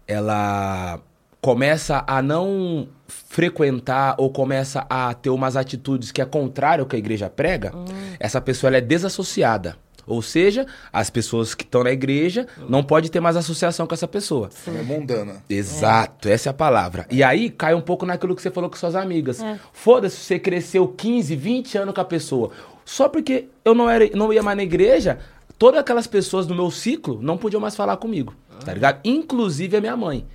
ela 0.07 1.01
começa 1.41 2.03
a 2.07 2.23
não 2.23 2.89
frequentar 3.07 4.15
ou 4.19 4.31
começa 4.31 4.87
a 4.89 5.13
ter 5.13 5.31
umas 5.31 5.57
atitudes 5.57 6.11
que 6.11 6.23
é 6.23 6.25
contrário 6.25 6.83
ao 6.83 6.89
que 6.89 6.97
a 6.97 6.99
igreja 6.99 7.29
prega, 7.29 7.73
essa 8.19 8.41
pessoa 8.41 8.75
é 8.75 8.81
desassociada. 8.81 9.77
Ou 10.07 10.21
seja, 10.21 10.67
as 10.93 11.09
pessoas 11.09 11.55
que 11.55 11.65
estão 11.65 11.83
na 11.83 11.91
igreja 11.91 12.47
não 12.69 12.83
pode 12.83 13.11
ter 13.11 13.21
mais 13.21 13.37
associação 13.37 13.87
com 13.87 13.95
essa 13.95 14.07
pessoa. 14.07 14.51
É 14.67 14.83
mundana. 14.83 15.43
Exato, 15.49 16.29
essa 16.29 16.49
é 16.49 16.51
a 16.51 16.55
palavra. 16.55 17.07
E 17.11 17.23
aí 17.23 17.51
cai 17.51 17.75
um 17.75 17.81
pouco 17.81 18.05
naquilo 18.05 18.37
que 18.37 18.43
você 18.43 18.51
falou 18.51 18.69
com 18.69 18.77
suas 18.77 18.95
amigas. 18.95 19.41
É. 19.41 19.59
Foda-se, 19.73 20.17
você 20.17 20.39
cresceu 20.39 20.87
15, 20.89 21.35
20 21.35 21.79
anos 21.79 21.95
com 21.95 22.01
a 22.01 22.05
pessoa. 22.05 22.51
Só 22.85 23.09
porque 23.09 23.49
eu 23.65 23.75
não, 23.75 23.89
era, 23.89 24.09
não 24.15 24.33
ia 24.33 24.43
mais 24.43 24.57
na 24.57 24.63
igreja, 24.63 25.19
todas 25.59 25.81
aquelas 25.81 26.07
pessoas 26.07 26.47
do 26.47 26.55
meu 26.55 26.71
ciclo 26.71 27.19
não 27.23 27.37
podiam 27.37 27.61
mais 27.61 27.75
falar 27.77 27.97
comigo, 27.97 28.35
tá 28.65 28.73
ligado? 28.73 29.01
Inclusive 29.05 29.77
a 29.77 29.81
minha 29.81 29.97
mãe. 29.97 30.27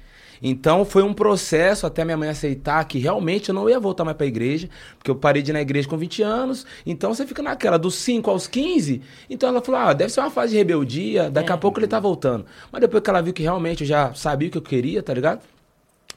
Então 0.41 0.85
foi 0.85 1.03
um 1.03 1.13
processo 1.13 1.85
até 1.85 2.05
minha 2.05 2.17
mãe 2.17 2.29
aceitar 2.29 2.83
que 2.85 2.97
realmente 2.97 3.49
eu 3.49 3.55
não 3.55 3.69
ia 3.69 3.79
voltar 3.79 4.05
mais 4.05 4.15
pra 4.15 4.25
igreja, 4.25 4.69
porque 4.97 5.11
eu 5.11 5.15
parei 5.15 5.41
de 5.41 5.51
ir 5.51 5.53
na 5.53 5.61
igreja 5.61 5.87
com 5.87 5.97
20 5.97 6.21
anos. 6.21 6.65
Então 6.85 7.13
você 7.13 7.25
fica 7.25 7.43
naquela, 7.43 7.77
dos 7.77 7.95
5 7.95 8.29
aos 8.29 8.47
15. 8.47 9.01
Então 9.29 9.49
ela 9.49 9.61
falou: 9.61 9.81
ah, 9.81 9.93
deve 9.93 10.11
ser 10.11 10.21
uma 10.21 10.31
fase 10.31 10.53
de 10.53 10.57
rebeldia, 10.57 11.29
daqui 11.29 11.51
a 11.51 11.57
pouco 11.57 11.79
ele 11.79 11.87
tá 11.87 11.99
voltando. 11.99 12.45
Mas 12.71 12.81
depois 12.81 13.03
que 13.03 13.09
ela 13.09 13.21
viu 13.21 13.33
que 13.33 13.43
realmente 13.43 13.81
eu 13.81 13.87
já 13.87 14.13
sabia 14.13 14.47
o 14.47 14.51
que 14.51 14.57
eu 14.57 14.61
queria, 14.61 15.03
tá 15.03 15.13
ligado? 15.13 15.41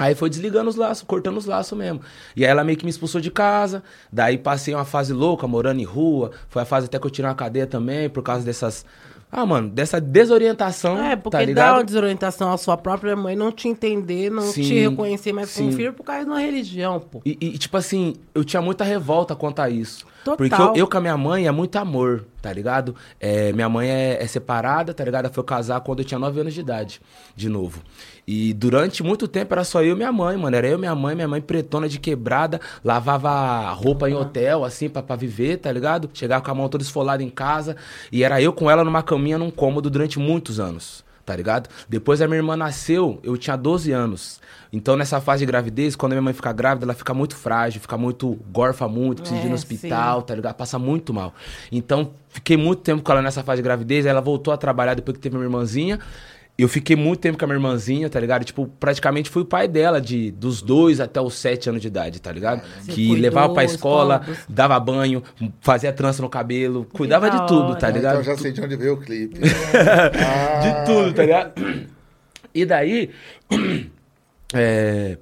Aí 0.03 0.17
foi 0.17 0.29
desligando 0.29 0.69
os 0.69 0.75
laços, 0.75 1.05
cortando 1.05 1.37
os 1.37 1.47
laços 1.47 1.79
mesmo. 1.79 2.01
E 2.35 2.45
aí 2.45 2.51
ela 2.51 2.65
meio 2.65 2.77
que 2.77 2.85
me 2.85 2.91
expulsou 2.91 3.21
de 3.21 3.31
casa. 3.31 3.85
Daí 4.11 4.37
passei 4.37 4.75
uma 4.75 4.85
fase 4.85 5.12
louca, 5.12 5.47
morando 5.47 5.81
em 5.81 5.85
rua. 5.85 6.33
Foi 6.49 6.62
a 6.62 6.65
fase 6.65 6.87
até 6.87 6.99
que 6.99 7.07
eu 7.07 7.11
tirei 7.11 7.29
uma 7.29 7.37
cadeia 7.37 7.69
também, 7.69 8.11
por 8.11 8.23
causa 8.23 8.45
dessas. 8.45 8.85
Ah, 9.31 9.47
mano, 9.47 9.69
dessa 9.71 10.01
desorientação. 10.01 11.03
É, 11.03 11.15
porque 11.15 11.31
tá 11.31 11.38
dá 11.38 11.45
ligado? 11.45 11.77
uma 11.77 11.85
desorientação 11.85 12.53
à 12.53 12.59
sua 12.59 12.77
própria 12.77 13.15
mãe 13.15 13.37
não 13.37 13.53
te 13.53 13.69
entender, 13.69 14.29
não 14.29 14.43
Sim, 14.43 14.62
te 14.62 14.88
reconhecer 14.88 15.33
mais 15.33 15.55
como 15.55 15.73
filho 15.73 15.93
por 15.93 16.05
causa 16.05 16.25
de 16.25 16.31
uma 16.31 16.41
religião, 16.41 16.99
pô. 16.99 17.23
E, 17.25 17.38
e, 17.41 17.57
tipo 17.57 17.77
assim, 17.77 18.15
eu 18.35 18.45
tinha 18.45 18.61
muita 18.61 18.83
revolta 18.83 19.37
quanto 19.37 19.61
a 19.61 19.71
isso. 19.71 20.05
Total. 20.25 20.37
Porque 20.37 20.63
eu, 20.63 20.83
eu 20.83 20.87
com 20.89 20.99
a 20.99 21.01
minha 21.01 21.17
mãe 21.17 21.47
é 21.47 21.51
muito 21.51 21.77
amor, 21.77 22.25
tá 22.41 22.53
ligado? 22.53 22.95
É, 23.19 23.53
minha 23.53 23.69
mãe 23.69 23.89
é, 23.89 24.23
é 24.23 24.27
separada, 24.27 24.95
tá 24.95 25.05
ligado? 25.05 25.25
Ela 25.25 25.35
foi 25.35 25.43
casar 25.43 25.81
quando 25.81 25.99
eu 25.99 26.05
tinha 26.05 26.19
9 26.19 26.41
anos 26.41 26.55
de 26.55 26.61
idade, 26.61 27.01
de 27.35 27.49
novo. 27.49 27.83
E 28.27 28.53
durante 28.55 29.03
muito 29.03 29.27
tempo 29.27 29.53
era 29.53 29.65
só 29.65 29.83
eu 29.83 29.95
e 29.95 29.97
minha 29.97 30.13
mãe, 30.13 30.37
mano. 30.37 30.57
Era 30.57 30.69
eu, 30.69 30.79
minha 30.79 30.95
mãe, 30.95 31.15
minha 31.15 31.27
mãe 31.27 31.41
pretona 31.41 31.89
de 31.89 31.99
quebrada, 31.99 32.61
lavava 32.85 33.73
roupa 33.73 34.09
em 34.09 34.15
hotel, 34.15 34.65
assim, 34.65 34.89
pra, 34.89 35.03
pra 35.03 35.17
viver, 35.17 35.59
tá 35.59 35.73
ligado? 35.73 36.09
Chegava 36.15 36.45
com 36.45 36.51
a 36.51 36.55
mão 36.55 36.69
toda 36.69 36.85
esfolada 36.85 37.23
em 37.23 37.31
casa. 37.31 37.77
E 38.13 38.23
era 38.23 38.41
eu 38.41 38.53
com 38.53 38.71
ela 38.71 38.85
numa 38.85 39.03
caminha, 39.03 39.39
num 39.39 39.51
cômodo 39.51 39.91
durante 39.91 40.19
muitos 40.19 40.61
anos 40.61 41.05
tá 41.25 41.35
ligado? 41.37 41.69
Depois 41.89 42.21
a 42.21 42.27
minha 42.27 42.39
irmã 42.39 42.57
nasceu, 42.57 43.21
eu 43.23 43.37
tinha 43.37 43.57
12 43.57 43.93
anos. 43.93 44.41
Então 44.73 44.97
nessa 44.97 45.21
fase 45.21 45.41
de 45.41 45.47
gravidez, 45.47 45.95
quando 45.95 46.13
a 46.13 46.15
minha 46.15 46.23
mãe 46.23 46.33
fica 46.33 46.53
grávida, 46.53 46.87
ela 46.87 46.95
fica 46.95 47.13
muito 47.13 47.37
frágil, 47.37 47.81
fica 47.81 47.97
muito, 47.99 48.39
gorfa 48.51 48.89
muito, 48.89 49.23
precisa 49.23 49.41
ir 49.41 49.47
É, 49.47 49.49
no 49.49 49.55
hospital, 49.55 50.23
tá 50.23 50.35
ligado? 50.35 50.55
Passa 50.55 50.79
muito 50.79 51.13
mal. 51.13 51.35
Então 51.71 52.13
fiquei 52.29 52.57
muito 52.57 52.81
tempo 52.83 53.03
com 53.03 53.13
ela 53.13 53.23
nessa 53.23 53.43
fase 53.43 53.61
de 53.61 53.65
gravidez, 53.65 54.07
aí 54.07 54.11
ela 54.11 54.21
voltou 54.21 54.53
a 54.53 54.57
trabalhar 54.57 54.95
depois 54.95 55.17
que 55.17 55.23
teve 55.23 55.37
minha 55.37 55.47
irmãzinha. 55.47 55.99
Eu 56.59 56.69
fiquei 56.69 56.95
muito 56.95 57.19
tempo 57.19 57.38
com 57.38 57.45
a 57.45 57.49
minha 57.49 57.57
irmãzinha, 57.57 58.11
tá 58.11 58.21
ligado? 58.21 58.45
Tipo, 58.45 58.67
praticamente 58.79 59.31
fui 59.31 59.43
o 59.43 59.45
pai 59.45 59.67
dela, 59.67 60.01
de, 60.01 60.31
dos 60.33 60.61
dois 60.61 61.01
até 61.01 61.21
os 61.21 61.35
sete 61.35 61.69
anos 61.69 61.81
de 61.81 61.88
idade, 61.88 62.21
tá 62.21 62.31
ligado? 62.31 62.62
Você 62.79 62.93
que 62.93 63.07
cuidou, 63.09 63.23
levava 63.23 63.55
pra 63.55 63.65
escola, 63.65 64.21
dava 64.49 64.79
banho, 64.79 65.23
fazia 65.61 65.93
trança 65.93 66.21
no 66.23 66.29
cabelo, 66.29 66.87
cuidava 66.93 67.31
da 67.31 67.38
de 67.38 67.47
tudo, 67.49 67.75
tá 67.77 67.87
Ah, 67.87 67.91
ligado? 67.91 68.21
Então 68.21 68.33
eu 68.33 68.37
já 68.37 68.43
sei 68.43 68.53
de 68.53 68.61
onde 68.61 68.77
veio 68.77 68.93
o 68.95 68.97
clipe. 68.99 69.41
de 69.41 70.87
tudo, 70.87 71.12
tá 71.15 71.23
ligado? 71.23 71.53
E 72.55 72.67
daí, 72.67 73.11
é, 74.55 75.17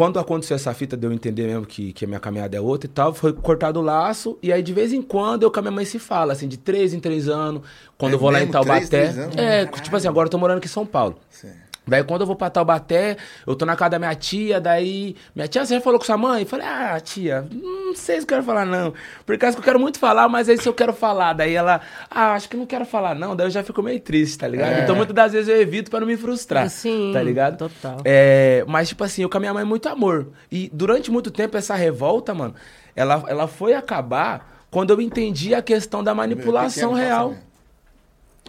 quando 0.00 0.18
aconteceu 0.18 0.54
essa 0.54 0.72
fita 0.72 0.96
de 0.96 1.06
eu 1.06 1.12
entender 1.12 1.46
mesmo 1.46 1.66
que, 1.66 1.92
que 1.92 2.06
a 2.06 2.08
minha 2.08 2.18
caminhada 2.18 2.56
é 2.56 2.60
outra 2.60 2.88
e 2.88 2.90
tal, 2.90 3.12
foi 3.12 3.34
cortado 3.34 3.80
o 3.80 3.82
laço, 3.82 4.38
e 4.42 4.50
aí 4.50 4.62
de 4.62 4.72
vez 4.72 4.94
em 4.94 5.02
quando 5.02 5.42
eu 5.42 5.50
com 5.50 5.58
a 5.58 5.62
minha 5.62 5.72
mãe 5.72 5.84
se 5.84 5.98
fala, 5.98 6.32
assim, 6.32 6.48
de 6.48 6.56
três 6.56 6.94
em 6.94 7.00
três 7.00 7.28
anos, 7.28 7.60
quando 7.98 8.12
É 8.12 8.14
eu 8.14 8.18
vou 8.18 8.30
lá 8.30 8.38
em 8.38 8.46
mesmo? 8.46 8.52
Taubaté. 8.54 8.86
Três, 8.86 9.12
três 9.12 9.18
anos? 9.18 9.36
É, 9.36 9.66
tipo 9.66 9.94
assim, 9.94 10.08
agora 10.08 10.24
eu 10.24 10.30
tô 10.30 10.38
morando 10.38 10.56
aqui 10.56 10.68
em 10.68 10.70
São 10.70 10.86
Paulo. 10.86 11.18
Sim. 11.28 11.52
Daí 11.86 12.04
quando 12.04 12.20
eu 12.20 12.26
vou 12.26 12.36
pra 12.36 12.48
Taubaté, 12.50 13.16
eu 13.46 13.56
tô 13.56 13.64
na 13.66 13.74
casa 13.74 13.90
da 13.90 13.98
minha 13.98 14.14
tia, 14.14 14.60
daí. 14.60 15.16
Minha 15.34 15.48
tia, 15.48 15.64
você 15.64 15.74
já 15.74 15.80
falou 15.80 15.98
com 15.98 16.04
sua 16.04 16.16
mãe? 16.16 16.42
Eu 16.42 16.46
falei, 16.46 16.66
ah, 16.66 17.00
tia, 17.00 17.46
não 17.50 17.94
sei 17.96 18.16
se 18.16 18.22
eu 18.22 18.26
quero 18.28 18.42
falar, 18.44 18.64
não. 18.64 18.94
Por 19.26 19.36
causa 19.38 19.56
que 19.56 19.60
eu 19.60 19.64
quero 19.64 19.80
muito 19.80 19.98
falar, 19.98 20.28
mas 20.28 20.48
aí 20.48 20.56
se 20.56 20.68
eu 20.68 20.74
quero 20.74 20.92
falar, 20.92 21.32
daí 21.32 21.54
ela, 21.54 21.80
ah, 22.10 22.32
acho 22.34 22.48
que 22.48 22.56
não 22.56 22.66
quero 22.66 22.84
falar, 22.84 23.14
não. 23.14 23.34
Daí 23.34 23.46
eu 23.46 23.50
já 23.50 23.64
fico 23.64 23.82
meio 23.82 23.98
triste, 23.98 24.38
tá 24.38 24.46
ligado? 24.46 24.72
É. 24.72 24.82
Então 24.84 24.94
muitas 24.94 25.14
das 25.14 25.32
vezes 25.32 25.48
eu 25.48 25.60
evito 25.60 25.90
pra 25.90 25.98
não 26.00 26.06
me 26.06 26.16
frustrar. 26.16 26.68
Sim, 26.70 27.10
Tá 27.12 27.22
ligado? 27.22 27.56
total. 27.58 27.98
É, 28.04 28.64
mas, 28.68 28.88
tipo 28.90 29.02
assim, 29.02 29.22
eu 29.22 29.28
com 29.28 29.38
a 29.38 29.40
minha 29.40 29.54
mãe 29.54 29.64
muito 29.64 29.88
amor. 29.88 30.28
E 30.52 30.70
durante 30.72 31.10
muito 31.10 31.30
tempo 31.30 31.56
essa 31.56 31.74
revolta, 31.74 32.32
mano, 32.32 32.54
ela, 32.94 33.24
ela 33.26 33.48
foi 33.48 33.74
acabar 33.74 34.64
quando 34.70 34.90
eu 34.92 35.00
entendi 35.00 35.54
a 35.54 35.62
questão 35.62 36.04
da 36.04 36.14
manipulação 36.14 36.92
real. 36.92 37.34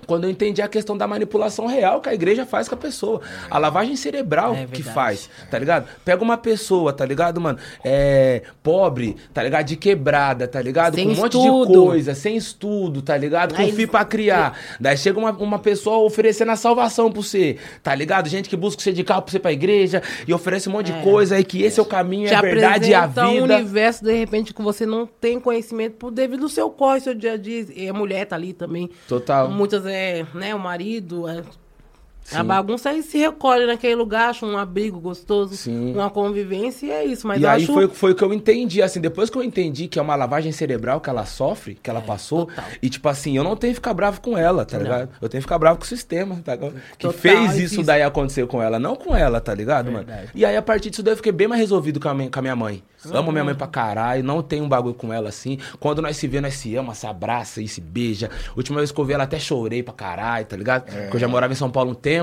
Quando 0.07 0.23
eu 0.25 0.29
entendi 0.29 0.61
a 0.61 0.67
questão 0.67 0.97
da 0.97 1.07
manipulação 1.07 1.65
real 1.67 2.01
que 2.01 2.09
a 2.09 2.13
igreja 2.13 2.45
faz 2.45 2.67
com 2.67 2.75
a 2.75 2.77
pessoa. 2.77 3.21
A 3.49 3.57
lavagem 3.57 3.95
cerebral 3.95 4.53
É 4.55 4.65
que 4.65 4.83
faz, 4.83 5.29
tá 5.49 5.57
ligado? 5.59 5.87
Pega 6.05 6.23
uma 6.23 6.37
pessoa, 6.37 6.93
tá 6.93 7.05
ligado, 7.05 7.39
mano? 7.41 7.57
É, 7.83 8.41
pobre, 8.63 9.15
tá 9.33 9.43
ligado? 9.43 9.65
De 9.65 9.75
quebrada, 9.75 10.47
tá 10.47 10.61
ligado? 10.61 10.95
Sem 10.95 11.05
com 11.07 11.13
um 11.13 11.15
monte 11.15 11.37
estudo. 11.37 11.67
de 11.71 11.77
coisa, 11.77 12.15
sem 12.15 12.35
estudo, 12.37 13.01
tá 13.01 13.17
ligado? 13.17 13.53
Com 13.55 13.61
Aí- 13.61 13.87
pra 13.87 14.05
criar. 14.05 14.57
Daí 14.79 14.97
chega 14.97 15.19
uma, 15.19 15.31
uma 15.31 15.59
pessoa 15.59 15.97
oferecendo 15.97 16.51
a 16.51 16.55
salvação 16.55 17.11
pra 17.11 17.21
você, 17.21 17.57
tá 17.83 17.93
ligado? 17.95 18.29
Gente 18.29 18.47
que 18.49 18.55
busca 18.55 18.81
você 18.81 18.93
de 18.93 19.03
carro 19.03 19.23
pra 19.23 19.31
você 19.31 19.39
pra 19.39 19.51
igreja 19.51 20.01
e 20.27 20.33
oferece 20.33 20.69
um 20.69 20.71
monte 20.73 20.91
de 20.91 21.01
coisa 21.03 21.35
aí 21.35 21.43
que 21.43 21.63
esse 21.63 21.79
é 21.79 21.83
o 21.83 21.85
caminho, 21.85 22.27
é 22.27 22.29
Te 22.29 22.35
a 22.35 22.41
verdade 22.41 22.89
e 22.91 22.93
a 22.93 23.03
apresenta 23.03 23.27
um 23.27 23.41
vida. 23.41 23.55
universo, 23.55 24.03
de 24.03 24.13
repente, 24.13 24.53
que 24.53 24.61
você 24.61 24.85
não 24.85 25.05
tem 25.07 25.39
conhecimento 25.39 25.95
por 25.97 26.11
devido 26.11 26.43
ao 26.43 26.49
seu 26.49 26.69
corre, 26.69 26.99
seu 27.01 27.13
dia 27.15 27.33
a 27.33 27.37
dia. 27.37 27.65
E 27.75 27.89
a 27.89 27.93
mulher 27.93 28.25
tá 28.25 28.35
ali 28.35 28.53
também. 28.53 28.89
Total. 29.07 29.49
Muitas 29.49 29.83
é, 29.91 30.25
né, 30.33 30.55
o 30.55 30.59
marido, 30.59 31.25
é, 32.31 32.37
a 32.37 32.41
Sim. 32.41 32.47
bagunça 32.47 32.89
aí 32.89 33.03
se 33.03 33.17
recolhe 33.17 33.65
naquele 33.65 33.95
lugar, 33.95 34.29
acha 34.29 34.45
um 34.45 34.57
abrigo 34.57 34.99
gostoso, 34.99 35.55
Sim. 35.55 35.93
uma 35.93 36.09
convivência 36.09 36.85
e 36.85 36.91
é 36.91 37.05
isso. 37.05 37.27
Mas 37.27 37.41
e 37.41 37.45
aí 37.45 37.63
acho 37.63 37.73
foi, 37.73 37.87
foi 37.87 38.11
o 38.11 38.15
que 38.15 38.23
eu 38.23 38.33
entendi, 38.33 38.81
assim, 38.81 38.99
depois 39.01 39.29
que 39.29 39.37
eu 39.37 39.43
entendi 39.43 39.87
que 39.87 39.99
é 39.99 40.01
uma 40.01 40.15
lavagem 40.15 40.51
cerebral 40.51 40.99
que 41.01 41.09
ela 41.09 41.25
sofre, 41.25 41.75
que 41.81 41.89
ela 41.89 42.01
passou, 42.01 42.45
total. 42.45 42.65
e 42.81 42.89
tipo 42.89 43.07
assim, 43.09 43.35
eu 43.37 43.43
não 43.43 43.55
tenho 43.55 43.71
que 43.73 43.75
ficar 43.75 43.93
bravo 43.93 44.21
com 44.21 44.37
ela, 44.37 44.65
tá 44.65 44.77
Não. 44.77 44.83
ligado? 44.83 45.09
Eu 45.21 45.29
tenho 45.29 45.39
que 45.41 45.45
ficar 45.45 45.57
bravo 45.59 45.77
com 45.79 45.85
o 45.85 45.87
sistema, 45.87 46.39
tá 46.43 46.55
ligado? 46.55 46.73
Que 46.97 47.07
Total, 47.07 47.13
fez 47.19 47.51
é 47.51 47.63
isso 47.63 47.75
isso. 47.75 47.83
daí 47.83 48.01
acontecer 48.01 48.45
com 48.47 48.61
ela, 48.61 48.79
não 48.79 48.95
com 48.95 49.15
ela, 49.15 49.39
tá 49.41 49.53
ligado, 49.53 49.91
mano? 49.91 50.05
E 50.33 50.45
aí 50.45 50.55
a 50.55 50.61
partir 50.61 50.89
disso 50.89 51.03
daí 51.03 51.13
eu 51.13 51.17
fiquei 51.17 51.31
bem 51.31 51.47
mais 51.47 51.59
resolvido 51.59 51.99
com 51.99 52.09
a 52.09 52.13
minha, 52.13 52.29
com 52.29 52.39
a 52.39 52.41
minha 52.41 52.55
mãe. 52.55 52.83
Amo 53.11 53.31
minha 53.31 53.43
mãe 53.43 53.55
pra 53.55 53.65
caralho, 53.65 54.23
não 54.23 54.43
tem 54.43 54.61
um 54.61 54.69
bagulho 54.69 54.93
com 54.93 55.11
ela 55.11 55.29
assim. 55.29 55.57
Quando 55.79 56.03
nós 56.03 56.17
se 56.17 56.27
vê, 56.27 56.39
nós 56.39 56.53
se 56.53 56.75
ama, 56.75 56.93
se 56.93 57.07
abraça 57.07 57.59
e 57.59 57.67
se 57.67 57.81
beija. 57.81 58.29
Última 58.55 58.77
vez 58.77 58.91
que 58.91 58.99
eu 59.01 59.03
vi 59.05 59.13
ela 59.13 59.23
até 59.23 59.39
chorei 59.39 59.81
pra 59.81 59.91
caralho, 59.93 60.45
tá 60.45 60.55
ligado? 60.55 60.83
Porque 60.85 61.15
eu 61.15 61.19
já 61.19 61.27
morava 61.27 61.51
em 61.51 61.55
São 61.55 61.71
Paulo 61.71 61.89
um 61.91 61.95
tempo, 61.95 62.20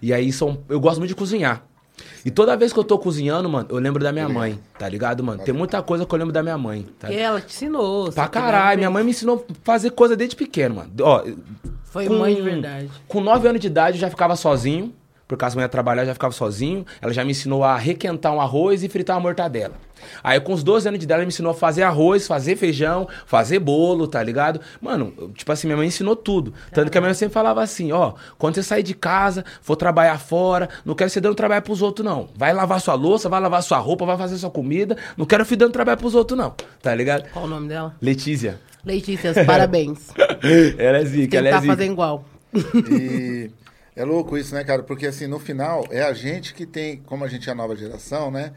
e 0.00 0.12
aí 0.12 0.32
são, 0.32 0.58
eu 0.68 0.80
gosto 0.80 0.98
muito 0.98 1.08
de 1.10 1.14
cozinhar. 1.16 1.64
E 2.24 2.30
toda 2.30 2.56
vez 2.56 2.72
que 2.72 2.78
eu 2.78 2.84
tô 2.84 2.98
cozinhando, 2.98 3.48
mano, 3.48 3.66
eu 3.70 3.76
lembro 3.78 4.02
da 4.02 4.10
minha 4.10 4.28
mãe, 4.28 4.58
tá 4.78 4.88
ligado, 4.88 5.22
mano? 5.22 5.42
Tem 5.44 5.54
muita 5.54 5.82
coisa 5.82 6.04
que 6.06 6.12
eu 6.14 6.18
lembro 6.18 6.32
da 6.32 6.42
minha 6.42 6.56
mãe, 6.58 6.86
tá 6.98 7.08
que 7.08 7.16
ela 7.16 7.40
te 7.40 7.54
ensinou. 7.54 8.10
Pra 8.10 8.26
caralho, 8.28 8.78
minha 8.78 8.90
mãe 8.90 9.04
me 9.04 9.10
ensinou 9.10 9.44
a 9.48 9.54
fazer 9.62 9.90
coisa 9.90 10.16
desde 10.16 10.34
pequeno, 10.34 10.76
mano. 10.76 10.90
Ó, 11.00 11.24
Foi 11.84 12.06
com- 12.06 12.18
mãe 12.18 12.34
de 12.34 12.40
verdade. 12.42 12.90
Com 13.06 13.20
9 13.20 13.46
anos 13.46 13.60
de 13.60 13.66
idade 13.66 13.98
eu 13.98 14.00
já 14.00 14.08
ficava 14.10 14.34
sozinho, 14.36 14.92
por 15.32 15.38
causa 15.38 15.56
da 15.56 15.60
minha 15.60 15.68
trabalhar 15.68 16.02
eu 16.02 16.06
já 16.06 16.14
ficava 16.14 16.32
sozinho. 16.32 16.84
Ela 17.00 17.12
já 17.12 17.24
me 17.24 17.30
ensinou 17.30 17.64
a 17.64 17.76
requentar 17.76 18.32
um 18.34 18.40
arroz 18.40 18.82
e 18.82 18.88
fritar 18.88 19.16
uma 19.16 19.22
mortadela. 19.22 19.74
Aí 20.22 20.38
com 20.40 20.52
os 20.52 20.62
12 20.62 20.88
anos 20.88 20.98
de 20.98 21.04
idade 21.04 21.20
ela 21.20 21.24
me 21.24 21.28
ensinou 21.28 21.52
a 21.52 21.54
fazer 21.54 21.82
arroz, 21.84 22.26
fazer 22.26 22.56
feijão, 22.56 23.08
fazer 23.24 23.58
bolo, 23.58 24.06
tá 24.06 24.22
ligado? 24.22 24.60
Mano, 24.80 25.32
tipo 25.34 25.50
assim, 25.50 25.66
minha 25.66 25.76
mãe 25.76 25.86
ensinou 25.86 26.14
tudo. 26.14 26.52
Tanto 26.72 26.90
que 26.90 26.98
a 26.98 27.00
minha 27.00 27.08
mãe 27.08 27.14
sempre 27.14 27.32
falava 27.32 27.62
assim, 27.62 27.92
ó, 27.92 28.12
quando 28.36 28.56
você 28.56 28.62
sair 28.62 28.82
de 28.82 28.94
casa, 28.94 29.44
for 29.62 29.76
trabalhar 29.76 30.18
fora, 30.18 30.68
não 30.84 30.94
quero 30.94 31.08
você 31.08 31.20
dando 31.20 31.34
trabalho 31.34 31.62
pros 31.62 31.80
outros 31.80 32.04
não. 32.04 32.28
Vai 32.36 32.52
lavar 32.52 32.80
sua 32.80 32.94
louça, 32.94 33.28
vai 33.28 33.40
lavar 33.40 33.62
sua 33.62 33.78
roupa, 33.78 34.04
vai 34.04 34.18
fazer 34.18 34.36
sua 34.36 34.50
comida, 34.50 34.96
não 35.16 35.24
quero 35.24 35.44
filho 35.46 35.60
dando 35.60 35.72
trabalho 35.72 35.98
pros 35.98 36.14
outros 36.14 36.38
não, 36.38 36.54
tá 36.82 36.94
ligado? 36.94 37.28
Qual 37.30 37.44
o 37.44 37.48
nome 37.48 37.68
dela? 37.68 37.94
Letícia. 38.02 38.60
Letícia, 38.84 39.32
parabéns. 39.46 40.08
ela 40.76 40.98
é 40.98 41.04
zica, 41.04 41.38
ela 41.38 41.48
é 41.48 41.50
Tentar 41.52 41.60
zica. 41.62 41.72
fazer 41.74 41.86
igual. 41.90 42.24
E 42.54 43.50
é 43.94 44.04
louco 44.04 44.36
isso, 44.38 44.54
né, 44.54 44.64
cara? 44.64 44.82
Porque 44.82 45.06
assim, 45.06 45.26
no 45.26 45.38
final, 45.38 45.88
é 45.90 46.02
a 46.02 46.12
gente 46.12 46.54
que 46.54 46.64
tem, 46.66 46.98
como 46.98 47.24
a 47.24 47.28
gente 47.28 47.48
é 47.48 47.52
a 47.52 47.54
nova 47.54 47.76
geração, 47.76 48.30
né? 48.30 48.52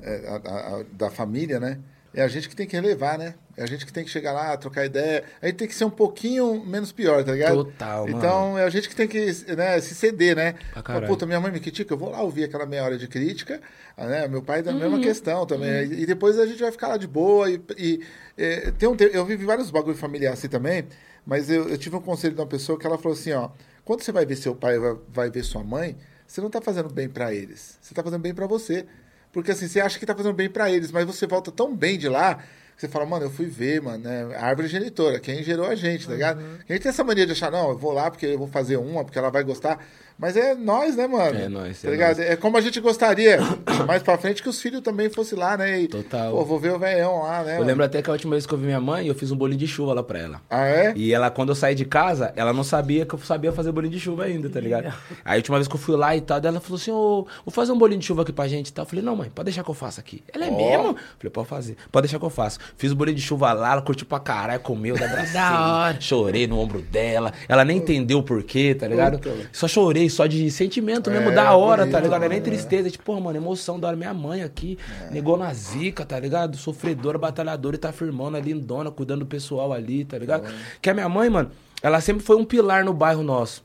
é, 0.00 0.28
a- 0.28 0.50
a- 0.50 0.76
a- 0.80 0.84
da 0.92 1.10
família, 1.10 1.58
né? 1.58 1.78
É 2.14 2.22
a 2.22 2.28
gente 2.28 2.48
que 2.48 2.54
tem 2.56 2.66
que 2.66 2.74
relevar, 2.76 3.18
né? 3.18 3.34
É 3.56 3.62
a 3.62 3.66
gente 3.66 3.84
que 3.84 3.92
tem 3.92 4.02
que 4.04 4.10
chegar 4.10 4.32
lá, 4.32 4.56
trocar 4.56 4.86
ideia. 4.86 5.24
A 5.42 5.46
gente 5.46 5.56
tem 5.56 5.68
que 5.68 5.74
ser 5.74 5.84
um 5.84 5.90
pouquinho 5.90 6.64
menos 6.64 6.90
pior, 6.92 7.22
tá 7.24 7.32
ligado? 7.32 7.64
Total, 7.64 8.04
mano. 8.06 8.16
Então, 8.16 8.58
é 8.58 8.64
a 8.64 8.70
gente 8.70 8.88
que 8.88 8.94
tem 8.96 9.06
que 9.08 9.26
né, 9.56 9.80
se 9.80 9.94
ceder, 9.94 10.34
né? 10.36 10.54
Pra 10.72 10.82
caralho. 10.82 11.06
Puta, 11.06 11.26
minha 11.26 11.40
mãe 11.40 11.50
me 11.52 11.60
critica, 11.60 11.92
eu 11.92 11.98
vou 11.98 12.10
lá 12.10 12.22
ouvir 12.22 12.44
aquela 12.44 12.64
meia 12.64 12.82
hora 12.84 12.96
de 12.96 13.06
crítica, 13.08 13.60
ah, 13.96 14.06
né? 14.06 14.28
Meu 14.28 14.40
pai 14.42 14.62
da 14.62 14.70
Uhum. 14.72 14.78
mesma 14.78 15.00
questão 15.00 15.44
também. 15.44 15.92
E 15.92 16.06
depois 16.06 16.38
a 16.38 16.46
gente 16.46 16.60
vai 16.60 16.70
ficar 16.72 16.88
lá 16.88 16.96
de 16.96 17.06
boa. 17.08 17.50
E, 17.50 17.60
e, 17.76 18.00
é, 18.36 18.70
tem 18.70 18.88
um, 18.88 18.96
eu 19.12 19.24
vivi 19.26 19.44
vários 19.44 19.70
bagulho 19.70 19.96
familiar 19.96 20.32
assim 20.32 20.48
também, 20.48 20.84
mas 21.26 21.50
eu, 21.50 21.68
eu 21.68 21.76
tive 21.76 21.96
um 21.96 22.00
conselho 22.00 22.34
de 22.34 22.40
uma 22.40 22.46
pessoa 22.46 22.78
que 22.78 22.86
ela 22.86 22.96
falou 22.96 23.16
assim, 23.18 23.32
ó, 23.32 23.50
quando 23.88 24.02
você 24.02 24.12
vai 24.12 24.26
ver 24.26 24.36
seu 24.36 24.54
pai, 24.54 24.78
vai, 24.78 24.96
vai 25.08 25.30
ver 25.30 25.42
sua 25.42 25.64
mãe, 25.64 25.96
você 26.26 26.42
não 26.42 26.50
tá 26.50 26.60
fazendo 26.60 26.90
bem 26.90 27.08
pra 27.08 27.32
eles, 27.32 27.78
você 27.80 27.94
tá 27.94 28.02
fazendo 28.02 28.20
bem 28.20 28.34
pra 28.34 28.46
você. 28.46 28.84
Porque 29.32 29.50
assim, 29.50 29.66
você 29.66 29.80
acha 29.80 29.98
que 29.98 30.04
tá 30.04 30.14
fazendo 30.14 30.34
bem 30.34 30.50
pra 30.50 30.70
eles, 30.70 30.92
mas 30.92 31.06
você 31.06 31.26
volta 31.26 31.50
tão 31.50 31.74
bem 31.74 31.96
de 31.96 32.06
lá 32.06 32.34
que 32.34 32.82
você 32.82 32.86
fala, 32.86 33.06
mano, 33.06 33.24
eu 33.24 33.30
fui 33.30 33.46
ver, 33.46 33.80
mano, 33.80 34.04
né? 34.04 34.36
A 34.36 34.44
árvore 34.44 34.68
genitora, 34.68 35.18
quem 35.18 35.42
gerou 35.42 35.64
a 35.64 35.74
gente, 35.74 36.06
tá 36.06 36.12
ligado? 36.12 36.38
A 36.68 36.72
gente 36.72 36.82
tem 36.82 36.90
essa 36.90 37.02
mania 37.02 37.24
de 37.24 37.32
achar, 37.32 37.50
não, 37.50 37.70
eu 37.70 37.78
vou 37.78 37.92
lá 37.92 38.10
porque 38.10 38.26
eu 38.26 38.38
vou 38.38 38.46
fazer 38.46 38.76
uma, 38.76 39.02
porque 39.02 39.18
ela 39.18 39.30
vai 39.30 39.42
gostar. 39.42 39.82
Mas 40.18 40.36
é 40.36 40.54
nós, 40.54 40.96
né, 40.96 41.06
mano? 41.06 41.38
É 41.38 41.48
nós, 41.48 41.80
Tá 41.80 41.88
é 41.88 41.90
ligado? 41.92 42.20
É 42.20 42.34
como 42.36 42.56
a 42.56 42.60
gente 42.60 42.80
gostaria 42.80 43.38
mais 43.86 44.02
pra 44.02 44.18
frente 44.18 44.42
que 44.42 44.48
os 44.48 44.60
filhos 44.60 44.80
também 44.80 45.08
fossem 45.08 45.38
lá, 45.38 45.56
né? 45.56 45.82
E, 45.82 45.88
Total. 45.88 46.32
Pô, 46.32 46.44
vou 46.44 46.58
ver 46.58 46.72
o 46.72 46.78
velhão 46.78 47.22
lá, 47.22 47.42
né? 47.44 47.52
Eu 47.52 47.58
mano? 47.58 47.66
lembro 47.66 47.84
até 47.84 48.02
que 48.02 48.10
a 48.10 48.12
última 48.12 48.32
vez 48.34 48.44
que 48.44 48.52
eu 48.52 48.58
vi 48.58 48.66
minha 48.66 48.80
mãe, 48.80 49.06
eu 49.06 49.14
fiz 49.14 49.30
um 49.30 49.36
bolinho 49.36 49.58
de 49.60 49.66
chuva 49.68 49.94
lá 49.94 50.02
pra 50.02 50.18
ela. 50.18 50.40
Ah, 50.50 50.66
é? 50.66 50.92
E 50.96 51.14
ela, 51.14 51.30
quando 51.30 51.50
eu 51.50 51.54
saí 51.54 51.74
de 51.74 51.84
casa, 51.84 52.32
ela 52.34 52.52
não 52.52 52.64
sabia 52.64 53.06
que 53.06 53.14
eu 53.14 53.18
sabia 53.20 53.52
fazer 53.52 53.70
bolinho 53.70 53.92
de 53.92 54.00
chuva 54.00 54.24
ainda, 54.24 54.48
tá 54.50 54.58
ligado? 54.60 54.86
Aí 55.24 55.34
a 55.34 55.36
última 55.36 55.56
vez 55.58 55.68
que 55.68 55.74
eu 55.76 55.78
fui 55.80 55.96
lá 55.96 56.16
e 56.16 56.20
tal, 56.20 56.40
ela 56.42 56.58
falou 56.60 56.76
assim, 56.78 56.90
ô, 56.90 57.26
vou 57.44 57.52
fazer 57.52 57.70
um 57.72 57.78
bolinho 57.78 58.00
de 58.00 58.06
chuva 58.06 58.22
aqui 58.22 58.32
pra 58.32 58.48
gente 58.48 58.68
e 58.68 58.72
tal. 58.72 58.84
Eu 58.84 58.88
falei, 58.88 59.04
não, 59.04 59.14
mãe, 59.14 59.30
pode 59.32 59.44
deixar 59.46 59.62
que 59.62 59.70
eu 59.70 59.74
faça 59.74 60.00
aqui. 60.00 60.22
Ela 60.34 60.46
é 60.46 60.50
Ó. 60.50 60.56
mesmo? 60.56 60.88
Eu 60.88 60.96
falei, 61.18 61.30
pode 61.32 61.46
fazer. 61.48 61.76
Pode 61.92 62.06
deixar 62.06 62.18
que 62.18 62.24
eu 62.24 62.30
faço. 62.30 62.58
Fiz 62.76 62.90
o 62.90 62.96
bolinho 62.96 63.16
de 63.16 63.22
chuva 63.22 63.52
lá, 63.52 63.72
ela 63.72 63.82
curtiu 63.82 64.04
pra 64.06 64.18
caralho, 64.18 64.60
comeu, 64.60 64.98
da 64.98 65.04
abracei, 65.06 65.32
Da 65.34 65.76
hora. 65.76 66.00
chorei 66.00 66.46
no 66.48 66.58
ombro 66.58 66.82
dela. 66.82 67.32
Ela 67.48 67.64
nem 67.64 67.76
entendeu 67.78 68.18
o 68.18 68.22
porquê, 68.24 68.74
tá 68.74 68.88
ligado? 68.88 69.18
Puta. 69.20 69.48
Só 69.52 69.68
chorei, 69.68 70.07
só 70.10 70.26
de 70.26 70.50
sentimento 70.50 71.10
mesmo, 71.10 71.30
É, 71.30 71.34
da 71.34 71.54
hora, 71.56 71.82
bonito, 71.82 71.92
tá 71.94 72.00
ligado? 72.00 72.20
Não 72.20 72.26
é 72.26 72.28
nem 72.30 72.40
tristeza, 72.42 72.90
tipo, 72.90 73.04
porra, 73.04 73.20
mano, 73.20 73.36
emoção 73.38 73.78
da 73.78 73.88
hora. 73.88 73.96
Minha 73.96 74.14
mãe 74.14 74.42
aqui, 74.42 74.78
negou 75.10 75.36
na 75.36 75.52
zica, 75.54 76.04
tá 76.04 76.18
ligado? 76.18 76.56
Sofredora, 76.56 77.18
batalhadora 77.18 77.76
e 77.76 77.78
tá 77.78 77.92
firmando 77.92 78.36
ali, 78.36 78.52
lindona, 78.52 78.90
cuidando 78.90 79.20
do 79.20 79.26
pessoal 79.26 79.72
ali, 79.72 80.04
tá 80.04 80.18
ligado? 80.18 80.44
Que 80.80 80.90
a 80.90 80.94
minha 80.94 81.08
mãe, 81.08 81.28
mano, 81.30 81.50
ela 81.82 82.00
sempre 82.00 82.22
foi 82.24 82.36
um 82.36 82.44
pilar 82.44 82.84
no 82.84 82.92
bairro 82.92 83.22
nosso. 83.22 83.62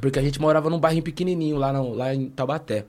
Porque 0.00 0.18
a 0.18 0.22
gente 0.22 0.40
morava 0.40 0.70
num 0.70 0.78
bairro 0.78 1.02
pequenininho 1.02 1.56
lá, 1.56 1.72
no- 1.72 1.92
lá 1.92 2.14
em 2.14 2.28
Taubaté. 2.30 2.84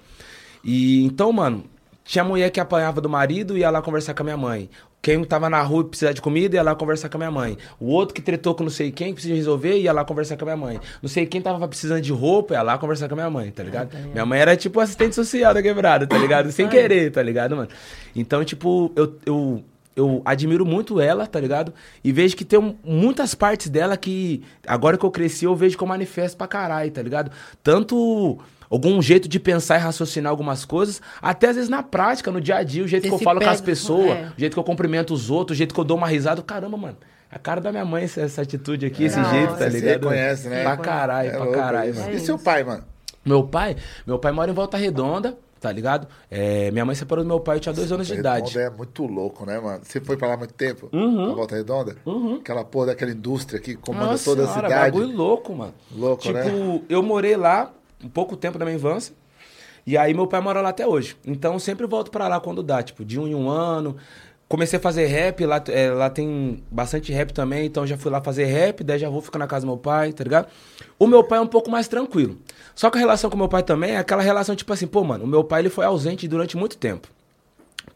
E 0.63 1.03
então, 1.05 1.31
mano, 1.33 1.63
tinha 2.05 2.23
mulher 2.23 2.49
que 2.51 2.59
apanhava 2.59 3.01
do 3.01 3.09
marido 3.09 3.57
e 3.57 3.61
ia 3.61 3.69
lá 3.69 3.81
conversar 3.81 4.13
com 4.13 4.21
a 4.21 4.25
minha 4.25 4.37
mãe. 4.37 4.69
Quem 5.01 5.23
tava 5.23 5.49
na 5.49 5.61
rua 5.63 5.81
e 5.81 5.85
precisava 5.85 6.13
de 6.13 6.21
comida 6.21 6.55
ia 6.55 6.61
lá 6.61 6.75
conversar 6.75 7.09
com 7.09 7.17
a 7.17 7.19
minha 7.19 7.31
mãe. 7.31 7.57
O 7.79 7.87
outro 7.87 8.13
que 8.13 8.21
tretou 8.21 8.53
com 8.53 8.63
não 8.63 8.69
sei 8.69 8.91
quem, 8.91 9.07
que 9.07 9.13
precisa 9.13 9.33
resolver, 9.33 9.79
ia 9.79 9.91
lá 9.91 10.05
conversar 10.05 10.37
com 10.37 10.43
a 10.43 10.55
minha 10.55 10.57
mãe. 10.57 10.79
Não 11.01 11.09
sei 11.09 11.25
quem 11.25 11.41
tava 11.41 11.67
precisando 11.67 12.01
de 12.01 12.11
roupa, 12.11 12.53
ia 12.53 12.61
lá 12.61 12.77
conversar 12.77 13.07
com 13.07 13.15
a 13.15 13.17
minha 13.17 13.29
mãe, 13.29 13.49
tá 13.49 13.63
ligado? 13.63 13.97
Minha 14.11 14.25
mãe 14.25 14.39
era 14.39 14.55
tipo 14.55 14.79
assistente 14.79 15.15
social 15.15 15.55
da 15.55 15.61
quebrada, 15.61 16.05
tá 16.05 16.17
ligado? 16.17 16.51
Sem 16.51 16.69
querer, 16.69 17.11
tá 17.11 17.23
ligado, 17.23 17.55
mano? 17.55 17.69
Então, 18.15 18.45
tipo, 18.45 18.91
eu, 18.95 19.17
eu, 19.25 19.63
eu 19.95 20.21
admiro 20.23 20.65
muito 20.67 21.01
ela, 21.01 21.25
tá 21.25 21.39
ligado? 21.39 21.73
E 22.03 22.11
vejo 22.11 22.35
que 22.35 22.45
tem 22.45 22.77
muitas 22.83 23.33
partes 23.33 23.69
dela 23.69 23.97
que, 23.97 24.43
agora 24.67 24.99
que 24.99 25.03
eu 25.03 25.09
cresci, 25.09 25.45
eu 25.45 25.55
vejo 25.55 25.75
que 25.75 25.83
eu 25.83 25.87
manifesto 25.87 26.37
pra 26.37 26.47
caralho, 26.47 26.91
tá 26.91 27.01
ligado? 27.01 27.31
Tanto 27.63 28.37
algum 28.71 28.99
jeito 29.01 29.27
de 29.27 29.39
pensar 29.39 29.75
e 29.75 29.79
raciocinar 29.79 30.31
algumas 30.31 30.65
coisas, 30.65 31.01
até 31.21 31.49
às 31.49 31.55
vezes 31.55 31.69
na 31.69 31.83
prática, 31.83 32.31
no 32.31 32.39
dia 32.41 32.55
a 32.55 32.63
dia, 32.63 32.83
o 32.83 32.87
jeito 32.87 33.03
Você 33.03 33.09
que 33.09 33.15
eu 33.15 33.19
falo 33.19 33.39
com 33.41 33.49
as 33.49 33.59
pega- 33.61 33.65
pessoas, 33.71 34.09
é. 34.17 34.31
o 34.35 34.39
jeito 34.39 34.53
que 34.53 34.59
eu 34.59 34.63
cumprimento 34.63 35.13
os 35.13 35.29
outros, 35.29 35.55
o 35.55 35.59
jeito 35.59 35.73
que 35.73 35.79
eu 35.79 35.83
dou 35.83 35.97
uma 35.97 36.07
risada. 36.07 36.41
Caramba, 36.41 36.77
mano. 36.77 36.97
A 37.29 37.37
cara 37.37 37.61
da 37.61 37.71
minha 37.71 37.85
mãe, 37.85 38.03
essa, 38.05 38.21
essa 38.21 38.41
atitude 38.41 38.85
aqui, 38.85 39.03
esse 39.05 39.15
Da 39.17 39.23
jeito, 39.29 39.49
tá 39.51 39.57
Você 39.57 39.69
ligado? 39.69 40.01
reconhece, 40.03 40.47
né? 40.49 40.63
Pra 40.63 40.77
caralho, 40.77 41.29
É 41.29 41.37
pra 41.37 41.47
caralho, 41.51 41.95
mano. 41.95 42.11
E 42.13 42.19
seu 42.19 42.39
pai, 42.39 42.63
mano? 42.63 42.83
Meu 43.23 43.43
pai, 43.43 43.75
meu 44.07 44.17
pai 44.19 44.31
mora 44.31 44.49
em 44.51 44.53
Volta 44.53 44.75
Redonda, 44.77 45.37
tá 45.59 45.71
ligado? 45.71 46.07
É, 46.29 46.71
minha 46.71 46.83
mãe 46.83 46.93
separou 46.95 47.23
do 47.23 47.27
meu 47.27 47.39
pai, 47.39 47.57
eu 47.57 47.59
tinha 47.61 47.71
dois 47.71 47.89
anos 47.91 48.07
de 48.07 48.15
idade. 48.15 48.57
É 48.59 48.69
muito 48.69 49.05
louco, 49.05 49.45
né, 49.45 49.59
mano? 49.59 49.79
Você 49.83 50.01
foi 50.01 50.17
pra 50.17 50.27
lá 50.29 50.33
há 50.33 50.37
muito 50.37 50.53
tempo? 50.55 50.89
Uhum. 50.91 51.27
Na 51.27 51.33
Volta 51.35 51.55
Redonda? 51.55 51.95
Aquela 52.41 52.65
porra 52.65 52.87
daquela 52.87 53.11
indústria 53.11 53.59
que 53.61 53.75
comanda 53.75 54.07
Nossa 54.07 54.25
toda 54.25 54.43
a 54.43 54.47
senhora, 54.47 54.67
cidade. 54.67 54.91
bagulho 54.91 55.15
louco, 55.15 55.55
mano. 55.55 55.73
Louco, 55.95 56.23
tipo, 56.23 56.33
né? 56.33 56.81
eu 56.89 57.01
morei 57.03 57.37
lá 57.37 57.71
um 58.03 58.09
pouco 58.09 58.35
tempo 58.35 58.57
da 58.57 58.65
minha 58.65 58.77
infância. 58.77 59.13
E 59.85 59.97
aí 59.97 60.13
meu 60.13 60.27
pai 60.27 60.41
mora 60.41 60.61
lá 60.61 60.69
até 60.69 60.85
hoje. 60.85 61.15
Então 61.25 61.53
eu 61.53 61.59
sempre 61.59 61.87
volto 61.87 62.11
pra 62.11 62.27
lá 62.27 62.39
quando 62.39 62.61
dá, 62.61 62.83
tipo, 62.83 63.03
de 63.03 63.19
um 63.19 63.27
em 63.27 63.35
um 63.35 63.49
ano. 63.49 63.97
Comecei 64.47 64.77
a 64.77 64.81
fazer 64.81 65.05
rap, 65.05 65.45
lá, 65.45 65.63
é, 65.69 65.89
lá 65.89 66.09
tem 66.09 66.61
bastante 66.69 67.11
rap 67.13 67.31
também, 67.31 67.65
então 67.65 67.87
já 67.87 67.97
fui 67.97 68.11
lá 68.11 68.19
fazer 68.19 68.43
rap, 68.43 68.83
daí 68.83 68.99
já 68.99 69.09
vou 69.09 69.21
ficar 69.21 69.39
na 69.39 69.47
casa 69.47 69.65
do 69.65 69.69
meu 69.69 69.77
pai, 69.77 70.11
tá 70.11 70.25
ligado? 70.25 70.49
O 70.99 71.07
meu 71.07 71.23
pai 71.23 71.39
é 71.39 71.41
um 71.41 71.47
pouco 71.47 71.71
mais 71.71 71.87
tranquilo. 71.87 72.37
Só 72.75 72.89
que 72.89 72.97
a 72.97 72.99
relação 72.99 73.29
com 73.29 73.37
meu 73.37 73.47
pai 73.47 73.63
também 73.63 73.91
é 73.91 73.97
aquela 73.97 74.21
relação, 74.21 74.53
tipo 74.53 74.73
assim, 74.73 74.87
pô, 74.87 75.05
mano, 75.05 75.23
o 75.23 75.27
meu 75.27 75.41
pai 75.41 75.61
ele 75.61 75.69
foi 75.69 75.85
ausente 75.85 76.27
durante 76.27 76.57
muito 76.57 76.77
tempo. 76.77 77.07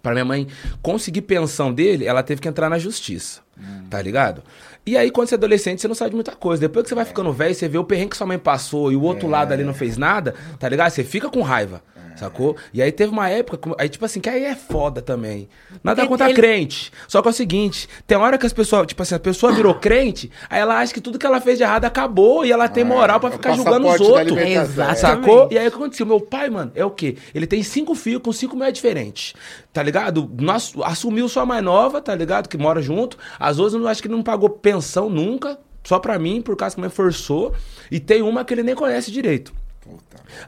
Pra 0.01 0.13
minha 0.13 0.23
mãe 0.23 0.47
conseguir 0.81 1.23
pensão 1.23 1.73
dele, 1.73 2.05
ela 2.05 2.23
teve 2.23 2.39
que 2.39 2.47
entrar 2.47 2.69
na 2.69 2.79
justiça. 2.79 3.41
Tá 3.89 4.01
ligado? 4.01 4.41
E 4.88 4.95
aí, 4.95 5.10
quando 5.10 5.28
você 5.28 5.34
é 5.36 5.38
adolescente, 5.38 5.82
você 5.82 5.88
não 5.88 5.95
sabe 5.95 6.12
de 6.12 6.15
muita 6.15 6.34
coisa. 6.34 6.62
Depois 6.62 6.84
que 6.84 6.89
você 6.89 6.95
vai 6.95 7.06
ficando 7.06 7.34
velho, 7.34 7.56
você 7.56 7.67
vê 7.67 7.78
o 7.78 7.84
perrengue 7.84 8.12
que 8.12 8.17
sua 8.17 8.28
mãe 8.28 8.38
passou 8.38 8.91
e 8.91 8.95
o 8.95 9.02
outro 9.02 9.28
lado 9.28 9.52
ali 9.52 9.63
não 9.63 9.74
fez 9.74 9.98
nada, 9.98 10.36
tá 10.60 10.69
ligado? 10.69 10.91
Você 10.91 11.04
fica 11.04 11.28
com 11.28 11.41
raiva. 11.41 11.82
Sacou? 12.15 12.56
E 12.73 12.82
aí 12.82 12.91
teve 12.91 13.12
uma 13.12 13.30
época, 13.30 13.75
aí 13.78 13.89
tipo 13.89 14.06
assim, 14.06 14.19
que 14.19 14.30
aí 14.30 14.43
é 14.45 14.56
foda 14.56 15.01
também. 15.01 15.49
Nada 15.84 16.01
Ele- 16.01 16.08
contra 16.08 16.28
ele- 16.28 16.36
crente. 16.36 16.91
Só 17.08 17.21
que 17.21 17.28
é 17.28 17.32
o 17.32 17.34
seguinte, 17.34 17.88
tem 18.08 18.17
hora 18.17 18.38
que 18.38 18.45
as 18.45 18.54
pessoas, 18.54 18.88
tipo 18.88 19.01
assim, 19.01 19.15
a 19.15 19.19
pessoa 19.19 19.51
virou 19.51 19.73
crente, 19.75 20.32
aí 20.49 20.60
ela 20.60 20.80
acha 20.80 20.93
que 20.93 21.01
tudo 21.01 21.19
que 21.19 21.25
ela 21.25 21.41
fez 21.41 21.58
de 21.58 21.63
errado 21.63 21.86
acabou 21.86 22.45
e 22.45 22.51
ela 22.51 22.67
tem 22.69 22.84
moral 22.84 23.19
pra 23.19 23.30
é 23.30 23.32
ficar 23.34 23.54
julgando 23.56 23.88
os 23.88 23.99
outros. 23.99 24.38
Exato. 24.38 24.99
Sacou? 24.99 25.49
E 25.51 25.58
aí 25.58 25.67
o 25.67 25.71
que 25.71 25.78
aconteceu? 25.78 26.06
Meu 26.06 26.21
pai, 26.21 26.49
mano, 26.49 26.71
é 26.75 26.86
o 26.86 26.91
quê? 26.91 27.17
Ele 27.34 27.45
tem 27.45 27.62
cinco 27.63 27.93
filhos 27.95 28.21
com 28.21 28.32
cinco 28.32 28.56
mulheres 28.56 28.75
diferentes. 28.75 29.34
Tá 29.73 29.84
ligado? 29.84 30.30
Nós, 30.39 30.73
assumiu 30.84 31.28
sua 31.28 31.45
mais 31.45 31.63
nova, 31.63 32.01
tá 32.01 32.15
ligado? 32.15 32.47
Que 32.47 32.58
mora 32.58 32.82
junto. 32.82 33.17
As 33.39 33.60
outras 33.60 33.82
eu 33.82 33.88
acho 33.88 34.01
que 34.01 34.08
ele 34.08 34.15
não 34.15 34.23
pagou 34.23 34.49
pensão 34.49 35.10
nunca. 35.10 35.58
Só 35.84 35.99
pra 35.99 36.17
mim, 36.17 36.41
por 36.41 36.56
causa 36.56 36.75
que 36.75 36.82
a 36.82 36.84
mãe 36.84 36.89
forçou. 36.89 37.54
E 37.91 37.99
tem 37.99 38.21
uma 38.21 38.43
que 38.43 38.54
ele 38.54 38.63
nem 38.63 38.73
conhece 38.73 39.12
direito. 39.12 39.54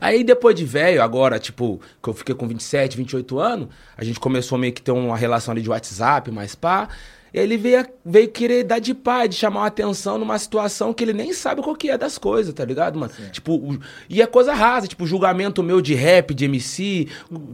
Aí 0.01 0.23
depois 0.23 0.55
de 0.55 0.65
velho, 0.65 1.01
agora, 1.01 1.39
tipo, 1.39 1.79
que 2.01 2.09
eu 2.09 2.13
fiquei 2.13 2.33
com 2.35 2.47
27, 2.47 2.97
28 2.97 3.39
anos, 3.39 3.67
a 3.97 4.03
gente 4.03 4.19
começou 4.19 4.57
meio 4.57 4.73
que 4.73 4.81
ter 4.81 4.91
uma 4.91 5.15
relação 5.17 5.51
ali 5.51 5.61
de 5.61 5.69
WhatsApp, 5.69 6.31
mais 6.31 6.55
pá. 6.55 6.89
Ele 7.33 7.57
veio, 7.57 7.85
veio 8.05 8.29
querer 8.29 8.63
dar 8.63 8.79
de 8.79 8.93
pai, 8.93 9.27
de 9.27 9.35
chamar 9.35 9.59
uma 9.59 9.67
atenção 9.67 10.17
numa 10.17 10.39
situação 10.39 10.93
que 10.93 11.03
ele 11.03 11.11
nem 11.13 11.33
sabe 11.33 11.61
qual 11.61 11.75
que 11.75 11.89
é 11.89 11.97
das 11.97 12.17
coisas, 12.17 12.53
tá 12.53 12.63
ligado, 12.63 12.97
mano? 12.97 13.11
Tipo, 13.31 13.53
o- 13.53 13.77
e 14.09 14.21
é 14.21 14.25
coisa 14.25 14.53
rasa, 14.53 14.87
tipo, 14.87 15.05
julgamento 15.05 15.61
meu 15.61 15.81
de 15.81 15.93
rap, 15.93 16.33
de 16.33 16.45
MC. 16.45 17.07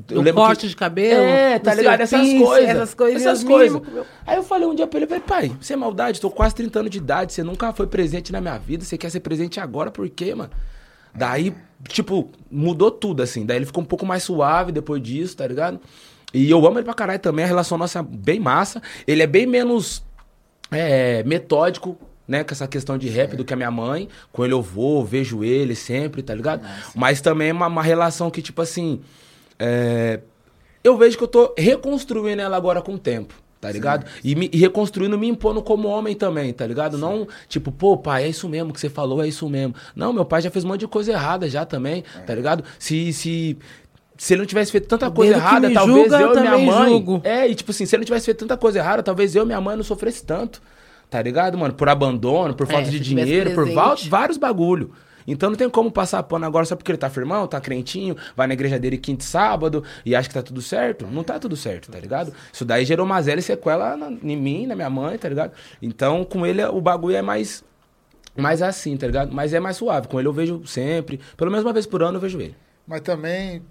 Eu 0.10 0.22
O 0.22 0.34
corte 0.34 0.70
de 0.70 0.76
cabelo, 0.76 1.24
É, 1.24 1.58
tá 1.60 1.74
ligado? 1.74 2.02
Essas 2.02 2.22
coisas. 2.22 2.70
essas 2.70 2.94
coisinhas 2.94 3.26
Essas 3.26 3.44
coisas. 3.44 3.82
Aí 4.28 4.38
eu 4.38 4.44
falei 4.44 4.68
um 4.68 4.76
dia 4.76 4.86
pra 4.88 5.00
ele, 5.00 5.08
falei, 5.08 5.24
pai, 5.24 5.52
sem 5.60 5.76
maldade, 5.76 6.22
tô 6.22 6.30
quase 6.30 6.54
30 6.56 6.80
anos 6.80 6.92
de 6.92 7.00
idade, 7.00 7.34
você 7.34 7.44
nunca 7.44 7.74
foi 7.74 7.88
presente 7.88 8.32
na 8.32 8.40
minha 8.40 8.58
vida, 8.60 8.86
você 8.86 8.98
quer 8.98 9.10
ser 9.10 9.22
presente 9.22 9.60
agora, 9.60 9.90
por 9.90 10.08
quê, 10.08 10.36
mano? 10.36 10.52
Daí, 11.14 11.54
tipo, 11.88 12.30
mudou 12.50 12.90
tudo, 12.92 13.22
assim. 13.22 13.46
Daí 13.46 13.58
ele 13.58 13.66
ficou 13.66 13.84
um 13.84 13.88
pouco 13.88 14.06
mais 14.06 14.24
suave 14.24 14.72
depois 14.72 15.02
disso, 15.02 15.38
tá 15.38 15.46
ligado? 15.48 15.80
E 16.34 16.50
eu 16.50 16.66
amo 16.66 16.80
ele 16.80 16.86
pra 16.86 16.94
caralho 16.94 17.20
também, 17.20 17.46
a 17.46 17.48
relação 17.48 17.78
nossa 17.78 18.00
é 18.00 18.04
bem 18.04 18.40
massa. 18.40 18.82
Ele 19.06 19.22
é 19.22 19.28
bem 19.28 19.46
menos 19.46 20.04
é, 20.72 21.22
metódico, 21.24 21.98
né, 22.28 22.44
com 22.44 22.54
essa 22.54 22.68
questão 22.68 22.98
de 22.98 23.08
rap 23.10 23.36
do 23.36 23.46
que 23.46 23.54
a 23.54 23.56
minha 23.56 23.70
mãe. 23.70 24.10
Com 24.32 24.44
ele 24.44 24.54
eu 24.54 24.62
vou, 24.62 25.06
vejo 25.06 25.44
ele 25.44 25.76
sempre, 25.76 26.24
tá 26.24 26.34
ligado? 26.34 26.66
Mas 26.96 27.22
também 27.22 27.50
é 27.50 27.54
uma, 27.54 27.68
uma 27.68 27.84
relação 27.84 28.32
que, 28.32 28.42
tipo 28.42 28.62
assim, 28.62 29.02
é, 29.60 30.22
eu 30.84 30.98
vejo 30.98 31.18
que 31.18 31.24
eu 31.24 31.28
tô 31.28 31.54
reconstruindo 31.58 32.42
ela 32.42 32.58
agora 32.58 32.82
com 32.82 32.96
o 32.96 33.00
tempo. 33.00 33.43
Tá 33.64 33.72
ligado? 33.72 34.06
E, 34.22 34.36
me, 34.36 34.50
e 34.52 34.58
reconstruindo, 34.58 35.18
me 35.18 35.28
impondo 35.30 35.62
como 35.62 35.88
homem 35.88 36.14
também, 36.16 36.52
tá 36.52 36.68
ligado? 36.68 36.98
Não, 36.98 37.26
tipo, 37.48 37.72
pô, 37.72 37.96
pai, 37.96 38.26
é 38.26 38.28
isso 38.28 38.50
mesmo 38.50 38.74
que 38.74 38.80
você 38.80 38.90
falou, 38.90 39.24
é 39.24 39.28
isso 39.30 39.48
mesmo. 39.48 39.74
Não, 39.96 40.12
meu 40.12 40.26
pai 40.26 40.42
já 40.42 40.52
fez 40.52 40.66
um 40.66 40.68
monte 40.68 40.82
de 40.82 40.88
coisa 40.88 41.14
errada 41.14 41.50
já 41.50 41.66
também, 41.66 42.04
tá 42.28 42.36
ligado? 42.36 42.62
Se, 42.78 43.14
se, 43.14 43.58
se 44.18 44.34
ele 44.34 44.42
não 44.42 44.46
tivesse 44.46 44.70
feito 44.70 44.86
tanta 44.86 45.10
coisa 45.10 45.36
errada, 45.36 45.72
talvez 45.72 46.04
julga, 46.04 46.20
eu 46.20 46.28
eu 46.28 46.38
e 46.38 46.42
minha 46.42 46.58
mãe. 46.58 46.90
julgo. 46.90 47.22
É, 47.24 47.48
e 47.48 47.56
tipo 47.56 47.72
assim, 47.72 47.86
se 47.86 47.96
ele 47.96 48.02
não 48.02 48.06
tivesse 48.06 48.26
feito 48.26 48.40
tanta 48.40 48.58
coisa 48.58 48.80
errada, 48.80 49.02
talvez 49.02 49.34
eu 49.34 49.44
e 49.44 49.46
minha 49.46 49.62
mãe 49.62 49.78
não 49.78 49.84
sofresse 49.84 50.26
tanto. 50.26 50.62
Tá 51.10 51.22
ligado, 51.22 51.58
mano? 51.58 51.74
Por 51.74 51.88
abandono, 51.88 52.54
por 52.54 52.68
É, 52.68 52.72
falta 52.72 52.90
de 52.90 52.98
se 52.98 53.04
tivesse 53.04 53.28
dinheiro, 53.28 53.54
por 53.54 53.66
vários 54.10 54.38
bagulho. 54.38 54.92
Então 55.28 55.50
não 55.50 55.58
tem 55.58 55.70
como 55.70 55.92
passar 55.92 56.22
pano 56.24 56.46
agora 56.46 56.66
só 56.66 56.76
porque 56.76 56.92
ele 56.92 56.98
tá 56.98 57.10
firmão, 57.10 57.48
tá 57.48 57.60
crentinho, 57.62 58.16
vai 58.36 58.48
na 58.48 58.54
igreja 58.54 58.78
dele 58.80 58.98
quinta 58.98 59.24
e 59.24 59.28
sábado 59.28 59.84
e 60.06 60.16
acha 60.16 60.28
que 60.28 60.34
tá 60.34 60.42
tudo 60.44 60.62
certo. 60.62 61.06
Não 61.08 61.24
tá 61.24 61.40
tudo 61.40 61.56
certo, 61.56 61.92
tá 61.92 62.00
ligado? 62.00 62.34
Isso 62.52 62.66
daí 62.66 62.86
gerou 62.86 63.06
uma 63.06 63.22
zela 63.22 63.40
e 63.40 63.44
sequela 63.44 63.96
na- 63.98 64.12
em 64.12 64.36
mim, 64.38 64.66
na 64.68 64.76
minha 64.76 64.90
mãe, 64.90 65.18
tá 65.18 65.30
ligado? 65.30 65.52
Então 65.82 66.24
com 66.24 66.46
ele 66.46 66.64
o 66.66 66.82
bagulho 66.82 67.16
é 67.16 67.22
mais, 67.22 67.64
mais 68.36 68.62
assim, 68.62 68.98
tá 68.98 69.06
ligado? 69.08 69.32
Mas 69.34 69.54
é 69.54 69.60
mais 69.60 69.78
suave. 69.78 70.08
Com 70.08 70.20
ele 70.20 70.28
eu 70.28 70.34
vejo 70.34 70.66
sempre, 70.66 71.20
pelo 71.38 71.52
menos 71.52 71.66
uma 71.66 71.74
vez 71.74 71.86
por 71.86 72.02
ano 72.04 72.18
eu 72.18 72.22
vejo 72.22 72.40
ele. 72.42 72.56
Mas 72.86 73.02
também, 73.02 73.62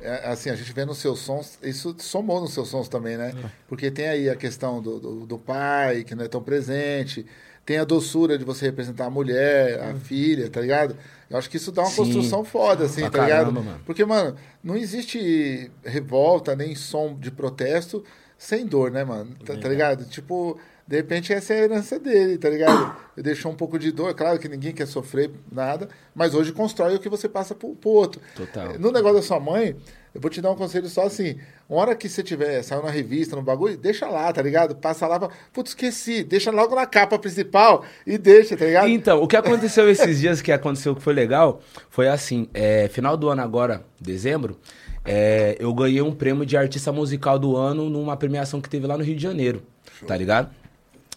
é, 0.00 0.28
assim, 0.28 0.48
a 0.50 0.54
gente 0.54 0.72
vê 0.72 0.84
nos 0.84 0.98
seus 0.98 1.18
sons, 1.20 1.58
isso 1.62 1.94
somou 1.98 2.40
nos 2.40 2.52
seus 2.54 2.68
sons 2.68 2.88
também, 2.88 3.16
né? 3.16 3.32
É. 3.36 3.48
Porque 3.66 3.90
tem 3.90 4.08
aí 4.08 4.28
a 4.30 4.36
questão 4.36 4.80
do, 4.80 5.00
do, 5.00 5.26
do 5.26 5.38
pai, 5.38 6.04
que 6.04 6.14
não 6.14 6.24
é 6.24 6.28
tão 6.28 6.42
presente, 6.42 7.26
tem 7.64 7.78
a 7.78 7.84
doçura 7.84 8.36
de 8.38 8.44
você 8.44 8.66
representar 8.66 9.06
a 9.06 9.10
mulher, 9.10 9.80
a 9.80 9.94
filha, 9.94 10.50
tá 10.50 10.60
ligado? 10.60 10.96
Eu 11.30 11.38
acho 11.38 11.48
que 11.48 11.56
isso 11.56 11.72
dá 11.72 11.82
uma 11.82 11.88
Hum. 11.88 11.92
Sim. 11.92 11.96
construção 11.96 12.44
foda, 12.44 12.84
assim, 12.84 13.00
Pra 13.02 13.10
tá 13.10 13.22
ligado? 13.24 13.38
caramba, 13.46 13.60
mano. 13.62 13.80
Porque, 13.86 14.04
mano, 14.04 14.36
não 14.62 14.76
existe 14.76 15.70
revolta 15.84 16.54
nem 16.54 16.74
som 16.74 17.16
de 17.18 17.30
protesto 17.30 18.04
sem 18.36 18.66
dor, 18.66 18.90
né, 18.90 19.04
mano? 19.04 19.34
Tá, 19.44 19.56
tá 19.56 19.68
ligado? 19.68 20.04
Tipo, 20.04 20.58
de 20.86 20.96
repente 20.96 21.32
essa 21.32 21.54
é 21.54 21.60
a 21.60 21.64
herança 21.64 21.98
dele, 21.98 22.36
tá 22.36 22.50
ligado? 22.50 22.94
Ele 23.16 23.24
deixou 23.24 23.50
um 23.50 23.54
pouco 23.54 23.78
de 23.78 23.90
dor, 23.90 24.12
claro 24.14 24.38
que 24.38 24.48
ninguém 24.48 24.72
quer 24.72 24.86
sofrer 24.86 25.30
nada, 25.50 25.88
mas 26.14 26.34
hoje 26.34 26.52
constrói 26.52 26.94
o 26.96 26.98
que 27.00 27.08
você 27.08 27.26
passa 27.28 27.54
pro, 27.54 27.74
pro 27.74 27.90
outro. 27.90 28.20
Total. 28.36 28.78
No 28.78 28.92
negócio 28.92 29.16
da 29.16 29.22
sua 29.22 29.40
mãe, 29.40 29.74
eu 30.14 30.20
vou 30.20 30.30
te 30.30 30.40
dar 30.40 30.52
um 30.52 30.54
conselho 30.54 30.88
só 30.88 31.02
assim. 31.02 31.36
Uma 31.68 31.80
hora 31.80 31.96
que 31.96 32.08
você 32.08 32.22
tiver, 32.22 32.62
saiu 32.62 32.82
na 32.82 32.90
revista, 32.90 33.34
no 33.34 33.42
bagulho, 33.42 33.76
deixa 33.76 34.06
lá, 34.06 34.32
tá 34.32 34.40
ligado? 34.40 34.76
Passa 34.76 35.08
lá 35.08 35.18
pra. 35.18 35.28
Putz, 35.52 35.70
esqueci. 35.70 36.22
Deixa 36.22 36.52
logo 36.52 36.74
na 36.76 36.86
capa 36.86 37.18
principal 37.18 37.84
e 38.06 38.16
deixa, 38.16 38.56
tá 38.56 38.64
ligado? 38.64 38.88
Então, 38.88 39.20
o 39.20 39.26
que 39.26 39.36
aconteceu 39.36 39.90
esses 39.90 40.20
dias 40.20 40.40
que 40.40 40.52
aconteceu 40.52 40.94
que 40.94 41.02
foi 41.02 41.12
legal 41.12 41.60
foi 41.90 42.06
assim: 42.06 42.48
é, 42.54 42.86
final 42.88 43.16
do 43.16 43.28
ano 43.28 43.42
agora, 43.42 43.84
dezembro, 44.00 44.56
é, 45.04 45.56
eu 45.58 45.74
ganhei 45.74 46.00
um 46.00 46.12
prêmio 46.12 46.46
de 46.46 46.56
artista 46.56 46.92
musical 46.92 47.36
do 47.36 47.56
ano 47.56 47.90
numa 47.90 48.16
premiação 48.16 48.60
que 48.60 48.68
teve 48.68 48.86
lá 48.86 48.96
no 48.96 49.02
Rio 49.02 49.16
de 49.16 49.22
Janeiro, 49.22 49.64
tá 50.06 50.16
ligado? 50.16 50.48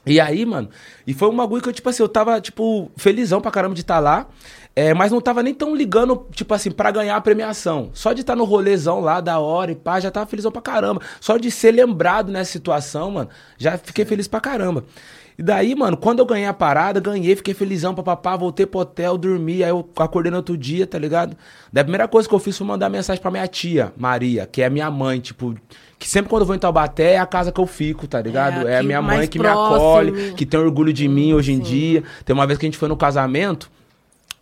E 0.07 0.21
aí, 0.21 0.45
mano, 0.45 0.69
e 1.05 1.13
foi 1.13 1.29
um 1.29 1.35
bagulho 1.35 1.61
que 1.61 1.67
eu, 1.67 1.73
tipo 1.73 1.89
assim, 1.89 2.01
eu 2.01 2.07
tava, 2.07 2.39
tipo, 2.39 2.89
felizão 2.95 3.41
pra 3.41 3.51
caramba 3.51 3.75
de 3.75 3.81
estar 3.81 3.99
lá, 3.99 4.27
é, 4.79 4.93
mas 4.93 5.11
não 5.11 5.19
tava 5.19 5.41
nem 5.41 5.55
tão 5.55 5.75
ligando, 5.75 6.27
tipo 6.33 6.53
assim, 6.53 6.69
pra 6.69 6.91
ganhar 6.91 7.15
a 7.15 7.21
premiação. 7.21 7.89
Só 7.93 8.13
de 8.13 8.21
estar 8.21 8.35
no 8.35 8.43
rolezão 8.43 8.99
lá, 8.99 9.19
da 9.19 9.39
hora 9.39 9.71
e 9.71 9.75
pá, 9.75 9.99
já 9.99 10.11
tava 10.11 10.27
felizão 10.27 10.51
pra 10.51 10.61
caramba. 10.61 11.01
Só 11.19 11.35
de 11.37 11.49
ser 11.49 11.71
lembrado 11.71 12.31
nessa 12.31 12.51
situação, 12.51 13.09
mano, 13.09 13.29
já 13.57 13.75
fiquei 13.79 14.05
feliz 14.05 14.27
pra 14.27 14.39
caramba. 14.39 14.83
E 15.35 15.41
daí, 15.41 15.73
mano, 15.75 15.97
quando 15.97 16.19
eu 16.19 16.25
ganhei 16.27 16.45
a 16.47 16.53
parada, 16.53 16.99
ganhei, 16.99 17.35
fiquei 17.35 17.55
felizão, 17.55 17.95
papapá, 17.95 18.35
voltei 18.35 18.67
pro 18.67 18.81
hotel, 18.81 19.17
dormi, 19.17 19.63
aí 19.63 19.69
eu 19.71 19.87
acordei 19.97 20.29
no 20.29 20.37
outro 20.37 20.55
dia, 20.55 20.85
tá 20.85 20.99
ligado? 20.99 21.35
Daí 21.73 21.81
a 21.81 21.83
primeira 21.83 22.07
coisa 22.07 22.29
que 22.29 22.35
eu 22.35 22.39
fiz 22.39 22.55
foi 22.55 22.67
mandar 22.67 22.87
mensagem 22.89 23.19
pra 23.19 23.31
minha 23.31 23.47
tia, 23.47 23.91
Maria, 23.97 24.45
que 24.45 24.61
é 24.61 24.69
minha 24.69 24.89
mãe, 24.91 25.19
tipo, 25.19 25.55
que 25.97 26.07
sempre 26.07 26.29
quando 26.29 26.41
eu 26.41 26.45
vou 26.47 26.55
em 26.55 26.59
Taubaté 26.59 27.13
é 27.13 27.19
a 27.19 27.25
casa 27.25 27.51
que 27.51 27.59
eu 27.59 27.65
fico, 27.67 28.07
tá 28.07 28.21
ligado? 28.21 28.67
É, 28.67 28.73
É, 28.73 28.77
a 28.79 28.83
minha 28.83 29.01
mãe 29.01 29.27
que 29.27 29.39
me 29.39 29.43
próximo. 29.45 29.75
acolhe, 29.75 30.33
que 30.33 30.45
tem 30.45 30.59
orgulho 30.59 30.93
de 30.93 31.07
mim 31.07 31.33
hoje 31.33 31.51
em 31.51 31.59
dia. 31.59 32.03
Tem 32.25 32.33
uma 32.33 32.45
vez 32.45 32.57
que 32.59 32.65
a 32.65 32.67
gente 32.67 32.77
foi 32.77 32.87
no 32.89 32.97
casamento 32.97 33.69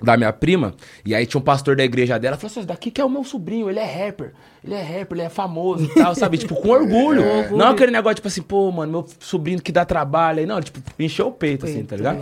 da 0.06 0.16
minha 0.16 0.32
prima, 0.32 0.74
e 1.06 1.14
aí 1.14 1.26
tinha 1.26 1.40
um 1.40 1.44
pastor 1.44 1.76
da 1.76 1.84
igreja 1.84 2.18
dela, 2.18 2.38
falou 2.38 2.52
assim, 2.52 2.60
"Esse 2.62 2.68
daqui 2.68 2.92
que 2.92 3.02
é 3.02 3.06
o 3.06 3.10
meu 3.10 3.24
sobrinho, 3.24 3.70
ele 3.70 3.80
é 3.80 4.06
rapper, 4.06 4.32
ele 4.64 4.74
é 4.74 4.82
rapper, 4.82 5.18
ele 5.18 5.22
é 5.24 5.30
famoso 5.30 5.84
e 5.84 5.94
tal, 5.94 6.14
sabe? 6.16 6.38
Tipo, 6.38 6.56
com 6.56 6.70
orgulho. 6.70 7.24
Não 7.58 7.70
aquele 7.70 7.92
negócio, 7.92 8.16
tipo 8.16 8.28
assim, 8.28 8.42
pô, 8.42 8.72
mano, 8.72 8.92
meu 8.92 9.06
sobrinho 9.20 9.62
que 9.62 9.72
dá 9.72 9.84
trabalho 9.84 10.40
aí. 10.40 10.46
Não, 10.46 10.56
ele, 10.58 10.66
tipo, 10.66 10.80
encheu 11.00 11.28
o 11.28 11.32
peito, 11.32 11.66
assim, 11.66 11.84
tá 11.84 11.96
ligado? 11.98 12.20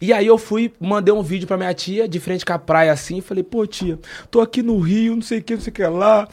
E 0.00 0.12
aí 0.12 0.26
eu 0.26 0.38
fui, 0.38 0.72
mandei 0.80 1.12
um 1.14 1.22
vídeo 1.22 1.46
pra 1.46 1.56
minha 1.56 1.72
tia, 1.74 2.08
de 2.08 2.18
frente 2.20 2.44
com 2.44 2.52
a 2.52 2.58
praia 2.58 2.92
assim, 2.92 3.18
e 3.18 3.20
falei, 3.20 3.42
pô, 3.42 3.66
tia, 3.66 3.98
tô 4.30 4.40
aqui 4.40 4.62
no 4.62 4.78
Rio, 4.78 5.14
não 5.14 5.22
sei 5.22 5.38
o 5.38 5.42
que, 5.42 5.54
não 5.54 5.60
sei 5.60 5.70
o 5.70 5.74
que 5.74 5.84
lá. 5.84 6.26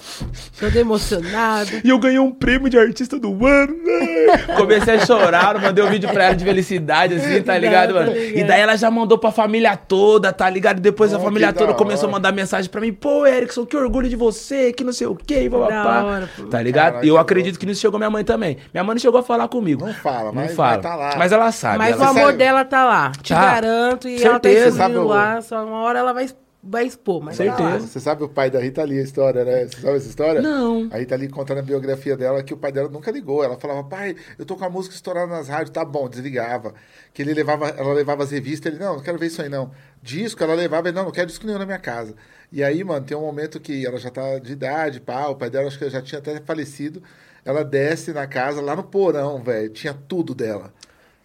Todo 0.59 0.75
emocionado. 0.75 1.69
E 1.83 1.89
eu 1.89 1.99
ganhei 1.99 2.19
um 2.19 2.31
prêmio 2.31 2.69
de 2.69 2.77
artista 2.77 3.19
do 3.19 3.45
ano. 3.45 3.73
né? 3.73 4.37
Comecei 4.57 4.95
a 4.95 5.05
chorar, 5.05 5.59
mandei 5.61 5.83
um 5.83 5.89
vídeo 5.89 6.09
pra 6.09 6.25
ela 6.25 6.35
de 6.35 6.43
felicidade, 6.43 7.15
assim, 7.15 7.41
tá 7.41 7.57
ligado, 7.57 7.93
mano? 7.93 8.15
E 8.15 8.43
daí 8.43 8.61
ela 8.61 8.75
já 8.75 8.89
mandou 8.91 9.17
pra 9.17 9.31
família 9.31 9.75
toda, 9.75 10.31
tá 10.33 10.49
ligado? 10.49 10.77
E 10.77 10.81
depois 10.81 11.13
a 11.13 11.17
Oh, 11.17 11.21
família 11.21 11.51
que 11.51 11.59
toda 11.59 11.71
da 11.73 11.77
começou 11.77 12.09
a 12.09 12.11
mandar 12.11 12.31
mensagem 12.31 12.69
pra 12.69 12.81
mim, 12.81 12.91
pô, 12.91 13.25
Erickson, 13.27 13.65
que 13.65 13.77
orgulho 13.77 14.09
de 14.09 14.15
você, 14.15 14.73
que 14.73 14.83
não 14.83 14.91
sei 14.93 15.07
o 15.07 15.15
quê, 15.15 15.47
papapá. 15.51 16.27
Tá 16.49 16.61
ligado? 16.61 16.85
Caraca, 16.93 17.05
e 17.05 17.09
eu 17.09 17.15
que 17.15 17.21
acredito 17.21 17.59
que 17.59 17.65
nisso 17.65 17.81
chegou 17.81 17.99
minha 17.99 18.09
mãe 18.09 18.23
também. 18.23 18.57
Minha 18.73 18.83
mãe 18.83 18.95
não 18.95 18.99
chegou 18.99 19.19
a 19.19 19.23
falar 19.23 19.47
comigo. 19.47 19.85
Não 19.85 19.93
fala, 19.93 20.25
Não 20.25 20.33
mas 20.33 20.55
fala. 20.55 20.69
vai 20.71 20.81
tá 20.81 20.95
lá. 20.95 21.15
Mas 21.17 21.31
ela 21.31 21.51
sabe. 21.51 21.77
Mas 21.77 21.95
ela 21.95 22.05
o 22.05 22.09
amor 22.09 22.33
dela 22.33 22.65
tá 22.65 22.83
lá. 22.85 23.11
Tá. 23.27 23.50
Garanto. 23.53 24.07
E 24.07 24.23
ela 24.23 24.39
tá 24.39 24.49
Certeza. 24.49 24.77
Sabe 24.77 24.95
lá. 24.95 25.41
Só 25.41 25.65
uma 25.65 25.81
hora 25.81 25.99
ela 25.99 26.13
vai, 26.13 26.29
vai 26.63 26.85
expor. 26.85 27.21
Mas. 27.21 27.37
Certeza. 27.37 27.87
Você 27.87 27.99
sabe 27.99 28.23
o 28.23 28.29
pai 28.29 28.49
da 28.49 28.59
Rita 28.59 28.83
Lee, 28.83 28.99
a 28.99 29.03
história, 29.03 29.43
né? 29.43 29.67
Você 29.67 29.81
sabe 29.81 29.97
essa 29.97 30.07
história? 30.07 30.41
Não. 30.41 30.89
A 30.91 30.97
Rita 30.97 31.15
Lee 31.15 31.29
conta 31.29 31.55
na 31.55 31.61
biografia 31.61 32.15
dela 32.15 32.43
que 32.43 32.53
o 32.53 32.57
pai 32.57 32.71
dela 32.71 32.89
nunca 32.89 33.11
ligou. 33.11 33.43
Ela 33.43 33.57
falava, 33.57 33.83
pai, 33.83 34.15
eu 34.37 34.45
tô 34.45 34.55
com 34.55 34.65
a 34.65 34.69
música 34.69 34.95
estourada 34.95 35.27
nas 35.27 35.47
rádios. 35.47 35.69
Tá 35.69 35.83
bom, 35.83 36.07
desligava. 36.09 36.73
Que 37.13 37.21
ele 37.21 37.33
levava, 37.33 37.69
ela 37.69 37.93
levava 37.93 38.23
as 38.23 38.31
revistas, 38.31 38.73
ele, 38.73 38.83
não, 38.83 38.95
não 38.95 39.03
quero 39.03 39.17
ver 39.17 39.27
isso 39.27 39.41
aí 39.41 39.49
não. 39.49 39.71
Disco, 40.01 40.43
ela 40.43 40.53
levava, 40.53 40.87
ele, 40.87 40.97
não, 40.97 41.05
não 41.05 41.11
quero 41.11 41.27
disco 41.27 41.45
nenhum 41.45 41.59
na 41.59 41.65
minha 41.65 41.79
casa. 41.79 42.15
E 42.51 42.63
aí, 42.63 42.83
mano, 42.83 43.05
tem 43.05 43.15
um 43.15 43.21
momento 43.21 43.59
que 43.59 43.85
ela 43.85 43.97
já 43.97 44.09
tá 44.09 44.37
de 44.37 44.51
idade, 44.51 44.99
pá, 44.99 45.27
o 45.27 45.35
pai 45.35 45.49
dela 45.49 45.67
acho 45.67 45.79
que 45.79 45.89
já 45.89 46.01
tinha 46.01 46.19
até 46.19 46.39
falecido. 46.41 47.01
Ela 47.45 47.63
desce 47.63 48.13
na 48.13 48.27
casa, 48.27 48.61
lá 48.61 48.75
no 48.75 48.83
porão, 48.83 49.41
velho, 49.41 49.69
tinha 49.69 49.93
tudo 49.93 50.35
dela. 50.35 50.73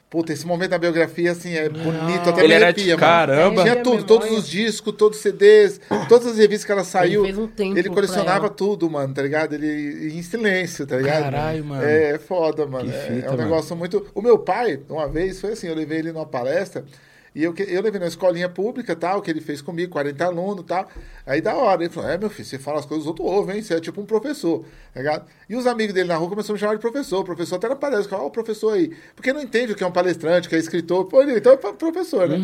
Puta, 0.09 0.33
esse 0.33 0.47
momento 0.47 0.71
da 0.71 0.79
biografia, 0.79 1.33
assim, 1.33 1.53
é 1.55 1.69
bonito, 1.69 2.29
até 2.31 2.39
Ele 2.39 2.49
me 2.49 2.55
era 2.55 2.67
arrepia, 2.67 2.85
de 2.85 2.91
mano. 2.91 3.01
caramba. 3.01 3.63
Tinha 3.63 3.75
É, 3.75 3.83
tudo, 3.83 4.05
todos 4.05 4.31
os 4.31 4.49
discos, 4.49 4.95
todos 4.97 5.19
os 5.19 5.23
CDs, 5.23 5.81
todas 6.09 6.29
as 6.29 6.39
revistas 6.39 6.65
que 6.65 6.71
ela 6.73 6.85
saiu. 6.85 7.25
fez 7.25 7.37
um 7.37 7.49
tempo 7.49 7.77
ele 7.77 7.89
colecionava 7.91 8.49
tudo, 8.49 8.89
mano, 8.89 9.13
tá 9.13 9.21
ligado? 9.21 9.55
Ele 9.55 10.13
em 10.17 10.23
silêncio, 10.23 10.87
tá 10.87 10.97
ligado? 10.97 11.25
Caralho, 11.25 11.65
mano. 11.65 11.83
É, 11.85 12.13
é 12.13 12.19
foda, 12.19 12.65
mano. 12.67 12.89
Que 12.89 12.97
É- 12.97 13.01
fita, 13.01 13.27
é 13.27 13.31
um 13.31 13.33
mano. 13.33 13.43
negócio 13.43 13.75
muito. 13.77 14.07
O 14.15 14.23
meu 14.23 14.39
pai, 14.39 14.79
uma 14.89 15.09
vez, 15.09 15.41
foi 15.41 15.53
assim, 15.53 15.67
eu 15.67 15.75
levei 15.75 15.99
ele 15.99 16.13
numa 16.13 16.25
palestra 16.27 16.85
E 17.37 17.45
eu, 17.45 17.55
eu 17.69 17.83
levei 17.83 18.01
na 18.01 18.07
escolinha 18.07 18.49
pública, 18.49 18.97
tal, 18.97 19.21
que 19.21 19.31
ele 19.31 19.43
fez 19.43 19.61
comigo, 19.61 19.93
40 19.93 20.25
alunos, 20.25 20.65
tal. 20.67 20.89
Aí 21.27 21.43
da 21.43 21.55
hora, 21.55 21.85
ele 21.85 21.93
falou, 21.93 22.09
é, 22.09 22.17
meu 22.17 22.31
filho, 22.31 22.49
você 22.49 22.59
fala 22.59 22.79
as 22.79 22.87
coisas, 22.87 23.03
os 23.05 23.09
outros 23.09 23.29
ouvem, 23.29 23.57
hein? 23.57 23.63
Você 23.63 23.75
é 23.75 23.81
tipo 23.81 24.01
um 24.01 24.07
professor, 24.07 24.65
tá 24.95 25.01
ligado? 25.01 25.27
E 25.47 25.55
os 25.55 25.67
amigos 25.67 25.93
dele 25.93 26.09
na 26.09 26.17
rua 26.17 26.31
começaram 26.31 26.55
a 26.55 26.57
me 26.57 26.61
chamar 26.61 26.75
de 26.77 26.81
professor. 26.81 27.21
O 27.21 27.25
professor 27.25 27.57
até 27.57 27.69
na 27.69 27.77
palestra, 27.77 28.17
ó, 28.17 28.27
o 28.27 28.31
professor 28.31 28.73
aí. 28.73 28.97
Porque 29.15 29.35
não 29.35 29.43
entende 29.43 29.73
o 29.73 29.77
que 29.77 29.85
é 29.85 29.87
um 29.87 29.93
palestrante, 29.93 30.47
o 30.47 30.51
que 30.51 30.57
é 30.57 30.59
escritor. 30.59 31.05
Pô, 31.05 31.21
ele, 31.21 31.37
então 31.37 31.53
é 31.53 31.57
pro- 31.59 31.75
professor, 31.75 32.27
né? 32.27 32.39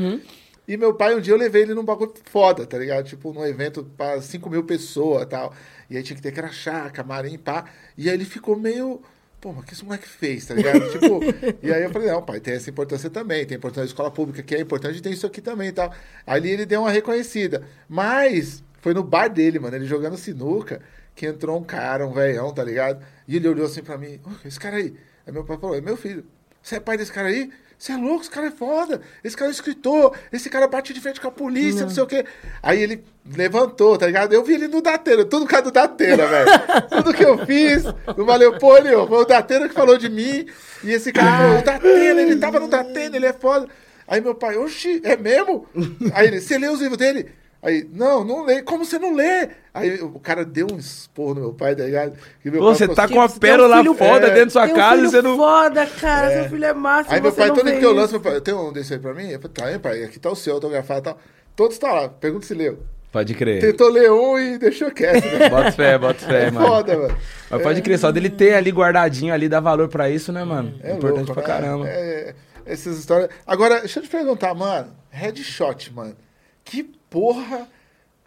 E 0.68 0.76
meu 0.76 0.92
pai, 0.94 1.14
um 1.16 1.20
dia 1.20 1.32
eu 1.32 1.38
levei 1.38 1.62
ele 1.62 1.72
num 1.74 1.84
bagulho 1.84 2.12
foda, 2.26 2.66
tá 2.66 2.76
ligado? 2.78 3.06
Tipo, 3.06 3.32
num 3.32 3.44
evento 3.46 3.82
pra 3.96 4.20
5 4.20 4.48
mil 4.50 4.62
pessoas 4.62 5.22
e 5.22 5.26
tal. 5.26 5.54
E 5.88 5.96
aí 5.96 6.02
tinha 6.02 6.14
que 6.16 6.22
ter 6.22 6.32
crachá, 6.32 6.88
camarim, 6.90 7.38
pá. 7.38 7.64
E 7.96 8.08
aí 8.10 8.14
ele 8.14 8.24
ficou 8.26 8.56
meio. 8.56 9.00
Pô, 9.42 9.52
mas 9.52 9.64
o 9.64 9.66
que 9.66 9.74
esse 9.74 9.84
moleque 9.84 10.06
fez, 10.06 10.46
tá 10.46 10.54
ligado? 10.54 10.88
tipo, 10.92 11.18
e 11.60 11.72
aí 11.72 11.82
eu 11.82 11.90
falei, 11.90 12.06
não, 12.08 12.22
pai, 12.22 12.38
tem 12.38 12.54
essa 12.54 12.70
importância 12.70 13.10
também, 13.10 13.44
tem 13.44 13.56
importância 13.56 13.82
da 13.82 13.86
escola 13.86 14.08
pública, 14.08 14.40
que 14.40 14.54
é 14.54 14.60
importante, 14.60 15.02
tem 15.02 15.12
isso 15.12 15.26
aqui 15.26 15.40
também 15.40 15.70
e 15.70 15.72
tal. 15.72 15.92
Ali 16.24 16.50
ele 16.50 16.64
deu 16.64 16.82
uma 16.82 16.92
reconhecida. 16.92 17.66
Mas 17.88 18.62
foi 18.80 18.94
no 18.94 19.02
bar 19.02 19.26
dele, 19.26 19.58
mano, 19.58 19.74
ele 19.74 19.84
jogando 19.84 20.16
sinuca, 20.16 20.80
que 21.12 21.26
entrou 21.26 21.58
um 21.58 21.64
cara, 21.64 22.06
um 22.06 22.12
velhão, 22.12 22.54
tá 22.54 22.62
ligado? 22.62 23.04
E 23.26 23.34
ele 23.34 23.48
olhou 23.48 23.66
assim 23.66 23.82
pra 23.82 23.98
mim, 23.98 24.20
"Ô, 24.24 24.46
esse 24.46 24.60
cara 24.60 24.76
aí. 24.76 24.94
Aí 25.26 25.32
meu 25.32 25.44
pai 25.44 25.58
falou, 25.58 25.76
é 25.76 25.80
meu 25.80 25.96
filho. 25.96 26.24
Você 26.62 26.76
é 26.76 26.80
pai 26.80 26.96
desse 26.96 27.12
cara 27.12 27.26
aí? 27.26 27.50
Você 27.82 27.90
é 27.90 27.96
louco, 27.96 28.20
esse 28.20 28.30
cara 28.30 28.46
é 28.46 28.50
foda. 28.52 29.00
Esse 29.24 29.36
cara 29.36 29.50
é 29.50 29.52
escritor. 29.52 30.16
Esse 30.32 30.48
cara 30.48 30.68
bate 30.68 30.94
de 30.94 31.00
frente 31.00 31.20
com 31.20 31.26
a 31.26 31.32
polícia, 31.32 31.82
não, 31.84 31.90
sei 31.90 32.00
o 32.04 32.06
quê. 32.06 32.24
Aí 32.62 32.80
ele 32.80 33.02
levantou, 33.34 33.98
tá 33.98 34.06
ligado? 34.06 34.32
Eu 34.32 34.44
vi 34.44 34.54
ele 34.54 34.68
no 34.68 34.80
Datena, 34.80 35.24
tudo 35.24 35.46
causa 35.46 35.64
do 35.64 35.72
Datena, 35.72 36.24
velho. 36.28 36.50
tudo 36.88 37.12
que 37.12 37.24
eu 37.24 37.44
fiz, 37.44 37.82
não 38.16 38.24
valeu 38.24 38.56
pô 38.56 38.78
nenhum. 38.78 39.04
Foi 39.08 39.22
o 39.22 39.24
Datena 39.24 39.68
que 39.68 39.74
falou 39.74 39.98
de 39.98 40.08
mim. 40.08 40.46
E 40.84 40.92
esse 40.92 41.10
cara 41.10 41.38
falou, 41.38 41.58
o 41.58 41.64
Datena, 41.64 42.22
ele 42.22 42.36
tava 42.36 42.60
no 42.60 42.68
Datena, 42.68 43.16
ele 43.16 43.26
é 43.26 43.32
foda. 43.32 43.66
Aí 44.06 44.20
meu 44.20 44.36
pai, 44.36 44.56
oxi, 44.56 45.00
é 45.02 45.16
mesmo? 45.16 45.66
Aí 46.14 46.28
ele, 46.28 46.40
você 46.40 46.58
lê 46.58 46.68
os 46.68 46.80
livros 46.80 46.98
dele? 46.98 47.32
Aí, 47.62 47.88
não, 47.92 48.24
não 48.24 48.44
lê. 48.44 48.60
Como 48.62 48.84
você 48.84 48.98
não 48.98 49.14
lê? 49.14 49.48
Aí 49.72 50.00
o 50.02 50.18
cara 50.18 50.44
deu 50.44 50.66
um 50.72 50.76
esporro 50.78 51.34
no 51.34 51.40
meu 51.42 51.52
pai, 51.54 51.76
tá 51.76 51.84
ligado? 51.84 52.12
Pô, 52.12 52.50
pai 52.50 52.58
você 52.60 52.88
tá 52.88 53.04
assim, 53.04 53.14
com 53.14 53.20
uma 53.20 53.26
um 53.26 53.38
pérola 53.38 53.76
filho- 53.78 53.94
foda 53.94 54.26
é, 54.26 54.30
dentro 54.30 54.46
da 54.46 54.50
sua 54.50 54.64
Tem 54.64 54.72
um 54.74 54.76
casa 54.76 55.02
e 55.02 55.06
você 55.08 55.22
não. 55.22 55.36
foda, 55.36 55.86
cara. 55.86 56.30
Seu 56.32 56.50
filho 56.50 56.64
é 56.64 56.72
massa. 56.74 57.14
Aí 57.14 57.20
meu 57.20 57.30
você 57.30 57.36
pai, 57.40 57.48
todo 57.52 57.64
que 57.78 57.84
eu 57.86 57.92
lanço, 57.92 58.12
meu 58.14 58.20
pai, 58.20 58.40
tem 58.40 58.52
um 58.52 58.72
desse 58.72 58.94
aí 58.94 58.98
pra 58.98 59.14
mim? 59.14 59.28
Eu 59.30 59.40
falei, 59.40 59.54
tá 59.54 59.64
aí, 59.66 59.78
pai, 59.78 60.02
aqui 60.02 60.18
tá 60.18 60.28
o 60.30 60.34
seu 60.34 60.54
autografado 60.54 61.00
e 61.00 61.02
tal. 61.04 61.18
Todos 61.54 61.78
tá 61.78 61.92
lá, 61.92 62.08
pergunta 62.08 62.44
se 62.46 62.52
leu. 62.54 62.80
Pode 63.12 63.34
crer. 63.34 63.60
Tentou 63.60 63.90
ler 63.90 64.10
um 64.10 64.38
e 64.38 64.58
deixou 64.58 64.90
quieto, 64.90 65.24
né? 65.26 65.48
Bota 65.50 65.70
fé, 65.72 65.98
bota 65.98 66.18
fé, 66.26 66.46
É 66.46 66.50
mano. 66.50 66.66
foda, 66.66 66.96
mano. 66.98 67.16
Mas 67.50 67.62
pode 67.62 67.82
crer, 67.82 67.98
só 67.98 68.10
dele 68.10 68.30
ter 68.30 68.54
ali 68.54 68.70
guardadinho 68.72 69.32
ali, 69.32 69.48
dá 69.50 69.60
valor 69.60 69.86
pra 69.88 70.08
isso, 70.10 70.32
né, 70.32 70.42
mano? 70.44 70.74
É 70.82 70.94
Importante 70.94 71.26
louco, 71.28 71.34
pra 71.34 71.42
né? 71.42 71.46
caramba. 71.60 71.88
É, 71.88 72.34
essas 72.66 72.98
histórias. 72.98 73.28
Agora, 73.46 73.80
deixa 73.80 74.00
eu 74.00 74.02
te 74.02 74.08
perguntar, 74.08 74.52
mano. 74.54 74.88
Headshot, 75.10 75.92
mano. 75.92 76.16
Que 76.64 76.90
porra 77.12 77.68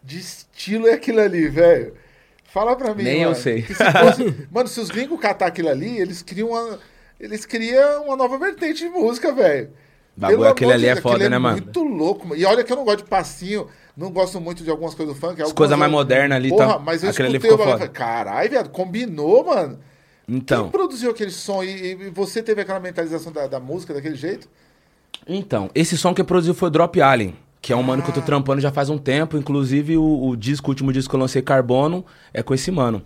de 0.04 0.20
estilo 0.20 0.88
é 0.88 0.94
aquilo 0.94 1.20
ali, 1.20 1.50
velho? 1.50 1.94
Fala 2.46 2.76
pra 2.76 2.94
mim, 2.96 3.04
Nem 3.04 3.22
eu 3.24 3.32
mano. 3.32 3.42
sei. 3.42 3.64
Que 3.64 3.74
se 3.74 3.84
fosse- 3.84 4.48
mano, 4.52 4.68
se 4.70 4.80
os 4.80 4.90
gringos 4.90 5.20
catar 5.20 5.48
aquilo 5.48 5.70
ali, 5.70 5.98
eles 6.00 6.22
criam 6.22 6.50
uma. 6.50 6.80
Eles 7.20 7.46
criam 7.46 8.06
uma 8.06 8.16
nova 8.16 8.38
vertente 8.38 8.80
de 8.84 8.90
música, 8.90 9.34
velho. 9.34 9.70
Bagulho, 10.18 10.48
aquele 10.48 10.72
ali 10.72 10.86
é 10.86 10.96
foda, 10.96 11.16
aquele 11.16 11.30
né, 11.30 11.38
mano? 11.38 11.58
muito 11.58 11.84
louco. 11.84 12.28
mano. 12.28 12.40
E 12.40 12.46
olha 12.46 12.64
que 12.64 12.72
eu 12.72 12.78
não 12.78 12.86
gosto 12.86 13.00
de 13.04 13.10
passinho, 13.10 13.68
não 13.98 14.10
gosto 14.12 14.40
muito 14.40 14.64
de 14.64 14.70
algumas 14.70 14.94
coisas 14.96 15.14
do 15.16 15.20
funk. 15.20 15.42
As 15.42 15.52
coisas 15.52 15.78
mais 15.78 15.92
modernas 15.92 16.38
ali, 16.38 16.50
Porra, 16.50 16.74
tá? 16.74 16.80
mas 16.80 17.04
eu 17.04 17.10
Aquele 17.10 17.28
ali 17.30 17.38
escutei 17.38 17.52
o 17.56 17.58
ficou 17.58 17.66
bagulho 17.66 17.86
e 17.86 17.88
foda. 17.90 18.00
falei, 18.02 18.16
caralho, 18.24 18.50
viado, 18.50 18.70
combinou, 18.70 19.46
mano. 19.46 19.80
Então. 20.28 20.64
Quem 20.64 20.72
produziu 20.72 21.12
aquele 21.12 21.32
som 21.32 21.64
e, 21.64 21.92
e 21.92 22.10
você 22.10 22.42
teve 22.42 22.62
aquela 22.62 22.80
mentalização 22.80 23.32
da, 23.32 23.48
da 23.48 23.60
música 23.60 23.94
daquele 23.94 24.16
jeito? 24.16 24.48
Então, 25.28 25.70
esse 25.76 25.98
som 25.98 26.14
que 26.14 26.24
produziu 26.24 26.54
foi 26.54 26.68
o 26.68 26.72
Drop 26.72 27.02
Alien, 27.02 27.36
que 27.66 27.74
é 27.74 27.76
um 27.76 27.82
mano 27.82 28.04
que 28.04 28.10
eu 28.12 28.14
tô 28.14 28.22
trampando 28.22 28.62
já 28.62 28.72
faz 28.72 28.92
um 28.92 28.98
tempo. 29.00 29.36
Inclusive, 29.38 29.98
o, 29.98 30.28
o 30.28 30.36
disco, 30.36 30.68
o 30.68 30.70
último 30.70 30.94
disco 30.94 31.10
que 31.10 31.16
eu 31.16 31.20
lancei, 31.20 31.42
Carbono, 31.42 32.06
é 32.32 32.44
com 32.44 32.54
esse 32.54 32.70
mano. 32.70 33.02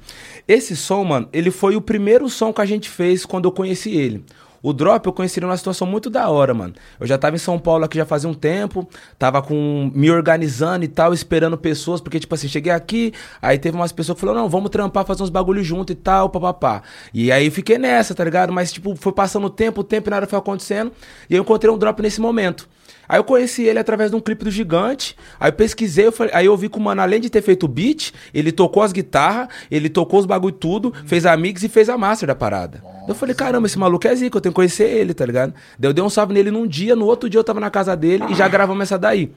Esse 0.45 0.75
som, 0.75 1.01
mano, 1.05 1.29
ele 1.31 1.49
foi 1.49 1.77
o 1.77 1.81
primeiro 1.81 2.27
som 2.27 2.51
que 2.51 2.59
a 2.59 2.65
gente 2.65 2.89
fez 2.89 3.25
quando 3.25 3.45
eu 3.45 3.53
conheci 3.53 3.95
ele. 3.95 4.21
O 4.61 4.73
Drop 4.73 5.05
eu 5.05 5.13
conheci 5.13 5.39
ele 5.39 5.45
numa 5.45 5.55
situação 5.55 5.87
muito 5.87 6.09
da 6.09 6.27
hora, 6.27 6.53
mano. 6.53 6.73
Eu 6.99 7.07
já 7.07 7.17
tava 7.17 7.37
em 7.37 7.39
São 7.39 7.57
Paulo 7.57 7.85
aqui 7.85 7.97
já 7.97 8.05
fazia 8.05 8.29
um 8.29 8.33
tempo, 8.33 8.85
tava 9.17 9.41
com 9.41 9.89
me 9.95 10.11
organizando 10.11 10.83
e 10.83 10.89
tal, 10.89 11.13
esperando 11.13 11.57
pessoas, 11.57 12.01
porque 12.01 12.19
tipo 12.19 12.35
assim, 12.35 12.49
cheguei 12.49 12.73
aqui, 12.73 13.13
aí 13.41 13.57
teve 13.57 13.77
umas 13.77 13.93
pessoas 13.93 14.17
que 14.17 14.19
falaram: 14.19 14.41
"Não, 14.41 14.49
vamos 14.49 14.71
trampar, 14.71 15.05
fazer 15.05 15.23
uns 15.23 15.29
bagulho 15.29 15.63
junto 15.63 15.93
e 15.93 15.95
tal, 15.95 16.29
papapá". 16.29 16.83
E 17.13 17.31
aí 17.31 17.49
fiquei 17.49 17.77
nessa, 17.77 18.13
tá 18.13 18.25
ligado? 18.25 18.51
Mas 18.51 18.73
tipo, 18.73 18.93
foi 18.97 19.13
passando 19.13 19.47
o 19.47 19.49
tempo, 19.49 19.79
o 19.79 19.83
tempo 19.85 20.09
e 20.09 20.11
nada 20.11 20.27
foi 20.27 20.37
acontecendo, 20.37 20.91
e 21.29 21.35
eu 21.37 21.43
encontrei 21.43 21.73
um 21.73 21.77
Drop 21.77 22.01
nesse 22.01 22.19
momento. 22.19 22.67
Aí 23.09 23.17
eu 23.17 23.23
conheci 23.23 23.63
ele 23.63 23.79
através 23.79 24.11
de 24.11 24.15
um 24.15 24.19
clipe 24.19 24.43
do 24.45 24.51
Gigante. 24.51 25.15
Aí 25.39 25.49
eu 25.49 25.53
pesquisei, 25.53 26.05
eu 26.05 26.11
falei- 26.11 26.31
aí 26.35 26.45
eu 26.45 26.55
vi 26.55 26.69
que 26.69 26.77
o 26.77 26.79
mano, 26.81 27.01
além 27.01 27.19
de 27.19 27.27
ter 27.27 27.41
feito 27.41 27.63
o 27.63 27.67
beat, 27.67 28.13
ele 28.31 28.51
tocou 28.51 28.83
as 28.83 28.91
guitarras, 28.93 29.47
ele 29.71 29.89
tocou 29.89 30.19
os 30.19 30.27
bagulho 30.27 30.53
tudo, 30.53 30.93
fez 31.07 31.25
a 31.25 31.35
mix 31.35 31.63
e 31.63 31.67
fez 31.67 31.89
a 31.89 31.97
master 31.97 32.27
da 32.27 32.35
parada. 32.35 32.83
Eu 33.07 33.15
falei, 33.15 33.33
caramba, 33.33 33.65
esse 33.65 33.79
maluco 33.79 34.07
é 34.07 34.15
zica, 34.15 34.37
eu 34.37 34.41
tenho 34.41 34.53
que 34.53 34.57
conhecer 34.57 34.83
ele, 34.87 35.15
tá 35.15 35.25
ligado? 35.25 35.55
Daí 35.79 35.89
eu 35.89 35.93
dei 35.93 36.03
um 36.03 36.09
salve 36.09 36.33
nele 36.35 36.51
num 36.51 36.67
dia, 36.67 36.95
no 36.95 37.05
outro 37.07 37.27
dia 37.27 37.39
eu 37.39 37.43
tava 37.43 37.59
na 37.59 37.71
casa 37.71 37.97
dele 37.97 38.23
e 38.29 38.35
já 38.35 38.47
gravamos 38.47 38.83
essa 38.83 38.99
daí. 38.99 39.31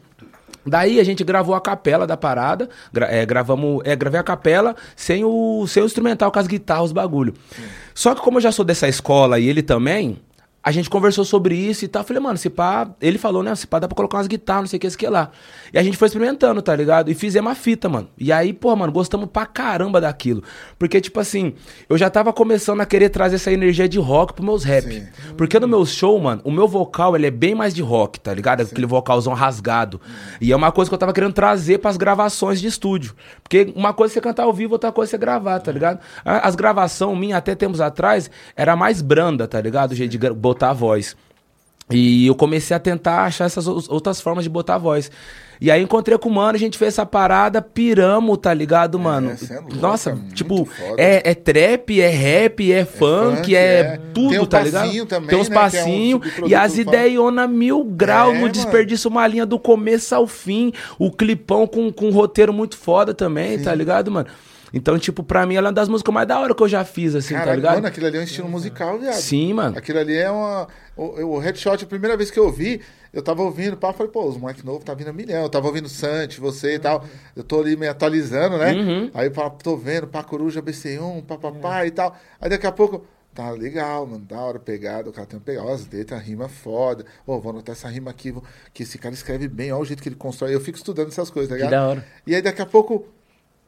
Daí 0.65 1.01
a 1.01 1.05
gente 1.05 1.25
gravou 1.25 1.55
a 1.55 1.61
capela 1.61 2.07
da 2.07 2.17
parada, 2.17 2.69
gra- 2.93 3.09
é, 3.11 3.25
gravamos, 3.27 3.81
é, 3.85 3.97
gravei 3.97 4.21
a 4.21 4.23
capela 4.23 4.77
sem 4.95 5.25
o, 5.25 5.67
sem 5.67 5.83
o 5.83 5.87
instrumental, 5.87 6.31
com 6.31 6.39
as 6.39 6.47
guitarras, 6.47 6.85
os 6.87 6.93
bagulho. 6.93 7.35
Só 7.95 8.15
que 8.15 8.21
como 8.21 8.37
eu 8.37 8.43
já 8.43 8.53
sou 8.53 8.65
dessa 8.65 8.87
escola 8.87 9.41
e 9.41 9.49
ele 9.49 9.63
também, 9.63 10.19
a 10.65 10.71
gente 10.71 10.89
conversou 10.89 11.25
sobre 11.25 11.57
isso 11.57 11.85
e 11.85 11.89
tal. 11.89 12.05
Falei, 12.05 12.23
mano, 12.23 12.39
se 12.39 12.49
pá, 12.49 12.89
ele 13.01 13.19
falou, 13.19 13.43
né? 13.43 13.55
Se 13.57 13.67
pá, 13.67 13.79
dá 13.79 13.89
pra 13.89 13.97
colocar 13.97 14.19
umas 14.19 14.27
guitarras, 14.29 14.63
não 14.63 14.69
sei 14.69 14.77
o 14.77 14.81
que, 14.81 14.87
isso 14.87 14.97
que 14.99 15.07
lá. 15.09 15.31
E 15.73 15.79
a 15.79 15.83
gente 15.83 15.97
foi 15.97 16.07
experimentando, 16.07 16.63
tá 16.63 16.75
ligado? 16.77 17.11
E 17.11 17.15
fizemos 17.15 17.49
uma 17.51 17.55
fita, 17.57 17.89
mano. 17.89 18.09
E 18.17 18.31
aí, 18.33 18.53
pô, 18.53 18.75
mano, 18.77 18.93
gostamos 18.93 19.29
pra 19.33 19.45
caramba 19.45 20.01
daquilo. 20.01 20.43
Porque, 20.79 21.01
tipo 21.01 21.19
assim, 21.19 21.55
eu 21.89 21.99
já 21.99 22.09
tava 22.09 22.33
começando 22.33 22.81
a 22.81 22.87
querer 22.87 23.09
trazer 23.09 23.37
essa 23.37 23.51
energia 23.53 23.89
de 23.89 23.99
rock 23.99 24.35
pros 24.35 24.45
meus 24.47 24.65
rap. 24.65 25.03
Porque 25.37 25.59
no 25.59 25.67
meu 25.67 25.85
show, 25.85 26.19
mano, 26.21 26.41
o 26.45 26.51
meu 26.51 26.69
vocal, 26.69 27.17
ele 27.17 27.27
é 27.27 27.31
bem 27.31 27.55
mais 27.55 27.75
de 27.75 27.83
rock, 27.83 28.21
tá 28.21 28.33
ligado? 28.33 28.61
Aquele 28.61 28.87
vocalzão 28.87 29.33
rasgado. 29.35 30.01
E 30.41 30.53
é 30.53 30.57
uma 30.57 30.71
coisa 30.71 30.89
que 30.91 30.95
eu 30.95 30.99
tava 30.99 31.13
querendo 31.13 31.33
trazer 31.33 31.79
pras 31.79 31.97
gravações 31.97 32.61
de 32.61 32.69
estúdio. 32.69 33.15
Porque 33.43 33.73
uma 33.75 33.93
coisa 33.93 34.13
é 34.13 34.15
você 34.15 34.21
cantar 34.21 34.45
ao 34.45 34.53
vivo, 34.53 34.75
outra 34.75 34.93
coisa 34.93 35.11
é 35.11 35.13
você 35.13 35.19
gravar, 35.19 35.59
tá 35.61 35.73
ligado? 35.73 35.99
A- 36.25 36.47
As 36.47 36.55
gravações 36.55 37.19
minha 37.19 37.37
até 37.37 37.55
tempos 37.55 37.81
atrás 37.81 38.31
era 38.57 38.77
mais 38.77 39.03
branda, 39.03 39.49
tá 39.49 39.61
ligado? 39.61 39.93
O 39.93 39.95
jeito 39.95 40.11
de 40.13 40.19
botar 40.53 40.71
a 40.71 40.75
voz. 40.75 41.17
E 41.91 42.27
eu 42.27 42.35
comecei 42.35 42.75
a 42.75 42.81
tentar 42.81 43.25
achar 43.25 43.45
essas 43.45 43.67
ou- 43.67 43.83
outras 43.89 44.21
formas 44.21 44.45
de 44.45 44.51
botar 44.51 44.77
a 44.77 44.79
voz. 44.79 45.11
E 45.61 45.71
aí 45.71 45.81
encontrei 45.81 46.19
com 46.19 46.29
o 46.29 46.33
mano, 46.33 46.57
a 46.57 46.59
gente 46.59 46.77
fez 46.77 46.95
essa 46.95 47.07
parada, 47.07 47.63
piramos, 47.63 48.37
tá 48.39 48.53
ligado, 48.53 48.99
mano? 48.99 49.37
cê 49.39 49.53
é 49.53 49.61
louco, 49.61 49.77
Nossa, 49.77 50.11
é 50.11 50.35
tipo, 50.35 50.69
é, 50.97 51.31
é 51.31 51.35
trap, 51.35 52.01
é 52.01 52.09
rap, 52.09 52.73
é, 52.73 52.85
funk, 52.85 53.37
funk, 53.37 53.55
é, 53.55 53.61
é. 53.81 54.01
tudo, 54.13 54.45
tá 54.47 54.61
ligado? 54.61 54.85
passinho 54.87 55.07
também, 55.07 55.29
Tem 55.29 55.39
uns 55.39 55.49
né, 55.49 55.55
que 55.55 55.59
é 55.59 55.61
um 55.61 55.63
passinhos 55.63 56.21
e 56.49 56.55
as 56.55 56.79
ideias 56.79 57.23
mil 57.49 57.85
grau, 57.85 58.33
É, 58.33 58.39
no 58.41 58.49
desperdício, 58.49 59.09
uma 59.09 59.25
linha 59.27 59.47
do 59.47 59.59
começo 59.59 60.13
ao 60.15 60.27
fim, 60.27 60.73
o 60.99 61.13
clipão 61.13 61.67
com, 61.67 61.93
com 61.93 62.07
um 62.07 62.13
roteiro 62.13 62.53
muito 62.53 62.77
foda 62.77 63.15
também, 63.15 63.61
tá 63.61 63.73
ligado, 63.73 64.11
mano? 64.11 64.29
Então, 64.73 64.99
tipo, 64.99 65.23
pra 65.23 65.45
mim, 65.45 65.55
ela 65.55 65.69
é 65.69 65.71
uma 65.71 65.75
das 65.75 65.89
músicas 65.89 66.15
mais 66.15 66.27
da 66.27 66.41
hora 66.41 66.55
que 66.55 66.63
eu 66.63 66.69
já 66.69 66.85
fiz, 66.85 67.15
assim, 67.15 67.35
tá 67.35 67.41
Caralho, 67.41 67.57
ligado? 67.57 67.75
mano, 67.75 67.87
aquilo 67.87 68.07
ali 68.07 68.17
é 68.17 68.21
um 68.21 68.25
estilo 68.25 68.49
musical, 68.49 68.99
viado. 68.99 69.15
Sim, 69.15 69.53
mano. 69.53 69.77
Aquilo 69.77 69.99
ali 69.99 70.17
é 70.17 70.31
uma. 70.31 70.67
O, 70.97 71.37
o 71.37 71.39
headshot, 71.39 71.85
a 71.85 71.87
primeira 71.87 72.17
vez 72.17 72.31
que 72.31 72.39
eu 72.39 72.51
vi, 72.51 72.81
eu 73.13 73.23
tava 73.23 73.43
ouvindo, 73.43 73.77
pá, 73.77 73.93
falei, 73.93 74.11
pô, 74.11 74.27
os 74.27 74.37
moleque 74.37 74.65
novo 74.65 74.85
tá 74.85 74.95
vindo 74.95 75.09
a 75.09 75.13
milhão. 75.13 75.43
Eu 75.43 75.49
tava 75.49 75.67
ouvindo 75.67 75.89
Sante, 75.89 76.41
você 76.41 76.75
e 76.75 76.79
tal. 76.79 77.05
Eu 77.37 77.45
tô 77.45 77.61
ali 77.61 77.77
me 77.77 77.87
atualizando, 77.87 78.57
né? 78.57 78.73
Uhum. 78.73 79.11
Aí 79.13 79.29
eu 79.29 79.35
falo, 79.35 79.51
tô 79.63 79.77
vendo, 79.77 80.07
pá, 80.07 80.23
Coruja 80.23 80.63
BC1, 80.63 81.25
pá, 81.25 81.37
pá, 81.37 81.53
pá 81.53 81.87
e 81.87 81.91
tal. 81.91 82.17
Aí 82.41 82.49
daqui 82.49 82.67
a 82.67 82.73
pouco. 82.73 83.07
Tá 83.35 83.51
legal, 83.51 84.07
mano, 84.07 84.27
da 84.27 84.39
hora, 84.39 84.59
pegada, 84.59 85.09
o 85.09 85.13
cara 85.13 85.27
tem 85.27 85.39
que 85.39 85.45
pegar 85.47 85.63
as 85.73 85.89
letras, 85.89 86.21
rima 86.21 86.51
foda. 86.51 87.07
Ô, 87.27 87.41
vou 87.41 87.51
anotar 87.51 87.75
essa 87.75 87.89
rima 87.89 88.11
aqui, 88.11 88.35
que 88.75 88.83
esse 88.83 88.99
cara 88.99 89.15
escreve 89.15 89.49
bem, 89.49 89.73
olha 89.73 89.81
o 89.81 89.85
jeito 89.87 90.03
que 90.03 90.09
ele 90.11 90.17
constrói. 90.17 90.55
Eu 90.55 90.61
fico 90.61 90.77
estudando 90.77 91.09
essas 91.09 91.31
coisas, 91.31 91.49
tá 91.49 91.55
ligado? 91.55 91.71
da 91.71 91.89
hora. 91.89 92.07
E 92.27 92.35
aí 92.35 92.43
daqui 92.43 92.61
a 92.61 92.67
pouco, 92.67 93.07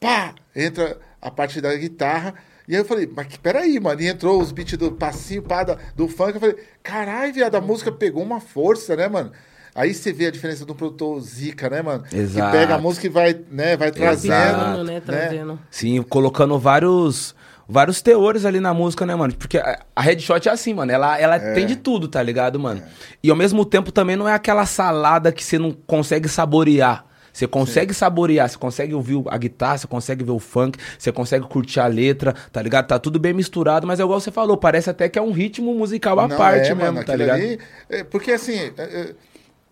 pá, 0.04 0.34
entra 0.54 0.98
a 1.20 1.30
parte 1.30 1.60
da 1.60 1.74
guitarra. 1.74 2.34
E 2.68 2.74
aí 2.74 2.80
eu 2.80 2.84
falei, 2.84 3.10
mas 3.14 3.26
peraí, 3.38 3.78
mano. 3.80 4.00
E 4.00 4.06
entrou 4.08 4.40
os 4.40 4.52
beats 4.52 4.76
do 4.78 4.92
passinho, 4.92 5.42
pá, 5.42 5.64
da- 5.64 5.78
do 5.96 6.08
funk. 6.08 6.34
Eu 6.34 6.40
falei, 6.40 6.56
caralho, 6.82 7.32
viado, 7.32 7.54
a 7.54 7.60
música 7.60 7.90
pegou 7.90 8.22
uma 8.22 8.40
força, 8.40 8.94
né, 8.96 9.08
mano? 9.08 9.32
Aí 9.74 9.92
você 9.92 10.12
vê 10.12 10.26
a 10.26 10.30
diferença 10.30 10.64
do 10.64 10.74
produtor 10.74 11.20
Zica, 11.20 11.68
né, 11.68 11.82
mano? 11.82 12.04
Exato. 12.12 12.52
Que 12.52 12.58
pega 12.58 12.74
a 12.74 12.78
música 12.78 13.06
e 13.06 13.10
vai, 13.10 13.38
né, 13.50 13.76
vai 13.76 13.90
trazendo. 13.90 14.32
Piano, 14.32 14.84
né? 14.84 14.92
né? 14.94 15.00
Trazendo. 15.00 15.58
Sim, 15.70 16.00
colocando 16.02 16.58
vários 16.58 17.34
vários 17.66 18.02
teores 18.02 18.44
ali 18.44 18.60
na 18.60 18.74
música, 18.74 19.06
né, 19.06 19.14
mano? 19.14 19.34
Porque 19.34 19.56
a, 19.58 19.80
a 19.96 20.02
Headshot 20.02 20.48
é 20.48 20.52
assim, 20.52 20.74
mano. 20.74 20.92
Ela, 20.92 21.18
ela 21.18 21.38
tem 21.54 21.66
de 21.66 21.76
tudo, 21.76 22.06
tá 22.08 22.22
ligado, 22.22 22.60
mano? 22.60 22.82
E 23.22 23.30
ao 23.30 23.36
mesmo 23.36 23.64
tempo 23.64 23.90
também 23.90 24.16
não 24.16 24.28
é 24.28 24.34
aquela 24.34 24.66
salada 24.66 25.32
que 25.32 25.42
você 25.42 25.58
não 25.58 25.72
consegue 25.72 26.28
saborear. 26.28 27.06
Você 27.34 27.48
consegue 27.48 27.92
saborear, 27.92 28.48
você 28.48 28.56
consegue 28.56 28.94
ouvir 28.94 29.20
a 29.26 29.36
guitarra, 29.36 29.76
você 29.78 29.86
consegue 29.88 30.22
ver 30.22 30.30
o 30.30 30.38
funk, 30.38 30.78
você 30.96 31.10
consegue 31.10 31.46
curtir 31.48 31.80
a 31.80 31.86
letra, 31.88 32.32
tá 32.52 32.62
ligado? 32.62 32.86
Tá 32.86 32.96
tudo 32.98 33.18
bem 33.18 33.32
misturado, 33.34 33.86
mas 33.88 33.98
é 33.98 34.04
igual 34.04 34.20
você 34.20 34.30
falou, 34.30 34.56
parece 34.56 34.88
até 34.88 35.08
que 35.08 35.18
é 35.18 35.22
um 35.22 35.32
ritmo 35.32 35.74
musical 35.74 36.18
à 36.20 36.28
Não, 36.28 36.36
parte 36.38 36.70
é, 36.70 36.74
mesmo, 36.76 36.92
mano, 36.94 37.04
tá 37.04 37.16
ligado? 37.16 37.40
ali- 37.40 37.58
é, 37.90 38.04
porque 38.04 38.30
assim, 38.30 38.56
é, 38.56 38.72
é, 38.78 39.14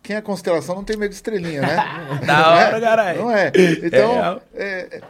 quem 0.02 0.16
é 0.16 0.20
constelação 0.20 0.74
não 0.74 0.82
tem 0.82 0.96
medo 0.96 1.10
de 1.10 1.14
estrelinha, 1.14 1.60
né? 1.62 1.76
Da 2.26 2.36
Não 2.36 2.50
hora, 2.52 2.76
é? 2.76 2.80
caralho. 2.80 3.18
Não 3.20 3.30
é? 3.30 3.52
Então, 3.80 4.40
é, 4.56 5.00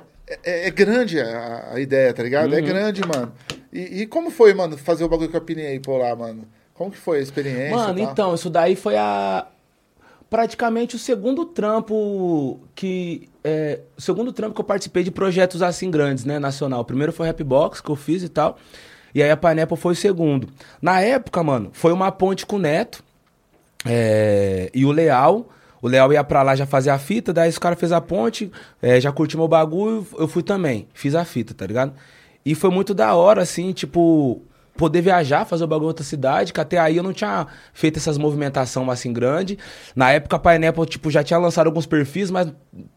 é, 0.45 0.67
é 0.69 0.71
grande 0.71 1.19
a, 1.21 1.71
a 1.73 1.81
ideia, 1.81 2.13
tá 2.13 2.23
ligado? 2.23 2.55
É 2.55 2.59
Uhum. 2.61 2.67
grande, 2.67 3.01
mano. 3.07 3.33
E, 3.73 4.03
e 4.03 4.07
como 4.07 4.31
foi, 4.31 4.53
mano, 4.53 4.77
fazer 4.77 5.05
o 5.05 5.09
bagulho 5.09 5.31
com 5.31 5.39
a 5.39 5.41
Pini 5.41 5.63
aí, 5.65 5.81
pô, 5.81 5.97
lá, 5.97 6.15
mano? 6.15 6.47
Como 6.75 6.91
que 6.91 6.99
foi 6.99 7.19
a 7.19 7.23
experiência? 7.23 7.75
Mano, 7.75 7.99
então, 7.99 8.35
isso 8.35 8.51
daí 8.51 8.77
foi 8.77 8.97
a. 8.99 9.47
Praticamente 10.33 10.97
o 10.97 10.99
segundo 10.99 11.45
trampo 11.45 12.59
que. 12.75 13.29
É, 13.45 13.81
o 13.99 14.01
segundo 14.01 14.33
trampo 14.33 14.55
que 14.55 14.63
eu 14.63 14.65
participei 14.65 15.05
de 15.05 15.11
projetos 15.11 15.61
assim 15.61 15.91
grandes, 15.91 16.25
né? 16.25 16.39
Nacional. 16.39 16.81
O 16.81 16.85
primeiro 16.87 17.13
foi 17.13 17.27
Rapbox, 17.27 17.83
que 17.83 17.91
eu 17.91 17.97
fiz 17.97 18.23
e 18.23 18.31
tal. 18.31 18.57
E 19.15 19.23
aí 19.23 19.31
a 19.31 19.37
Pineapple 19.37 19.77
foi 19.77 19.93
o 19.93 19.97
segundo. 19.97 20.49
Na 20.81 21.03
época, 21.03 21.43
mano, 21.43 21.69
foi 21.75 21.93
uma 21.93 22.11
ponte 22.11 22.47
com 22.47 22.57
o 22.57 22.59
Neto. 22.59 23.05
é, 23.85 24.71
e 24.73 24.87
o 24.87 24.91
Leal. 24.91 25.51
O 25.83 25.87
Leal 25.87 26.11
ia 26.15 26.25
pra 26.25 26.43
lá 26.43 26.57
já 26.57 26.65
fazer 26.65 26.89
a 26.89 26.99
fita, 26.99 27.31
daí 27.31 27.51
esse 27.51 27.61
cara 27.61 27.77
fez 27.77 27.93
a 27.93 28.01
ponte, 28.01 28.51
é, 28.81 28.99
já 28.99 29.13
curtiu 29.13 29.39
meu 29.39 29.49
bagulho, 29.49 30.07
eu 30.19 30.29
fui 30.29 30.43
também. 30.43 30.89
Fiz 30.95 31.15
a 31.15 31.27
fita, 31.27 31.53
tá 31.53 31.67
ligado? 31.67 31.93
E 32.43 32.55
foi 32.55 32.71
muito 32.71 32.95
da 32.95 33.15
hora, 33.15 33.43
assim, 33.43 33.71
tipo, 33.73 34.41
poder 34.77 35.03
viajar, 35.03 35.45
fazer 35.45 35.65
o 35.65 35.67
bagulho 35.67 35.87
em 35.87 35.89
outra 35.89 36.05
cidade, 36.05 36.53
que 36.53 36.61
até 36.61 36.79
aí 36.79 36.97
eu 36.97 37.03
não 37.03 37.13
tinha 37.13 37.47
feito 37.73 37.99
essas 37.99 38.17
movimentação 38.19 38.91
assim 38.91 39.13
grande. 39.13 39.59
Na 39.95 40.11
época 40.11 40.37
a 40.37 40.39
Pineapple, 40.39 40.87
tipo, 40.87 41.11
já 41.11 41.23
tinha 41.23 41.39
lançado 41.39 41.67
alguns 41.67 41.87
perfis, 41.87 42.31
mas, 42.31 42.49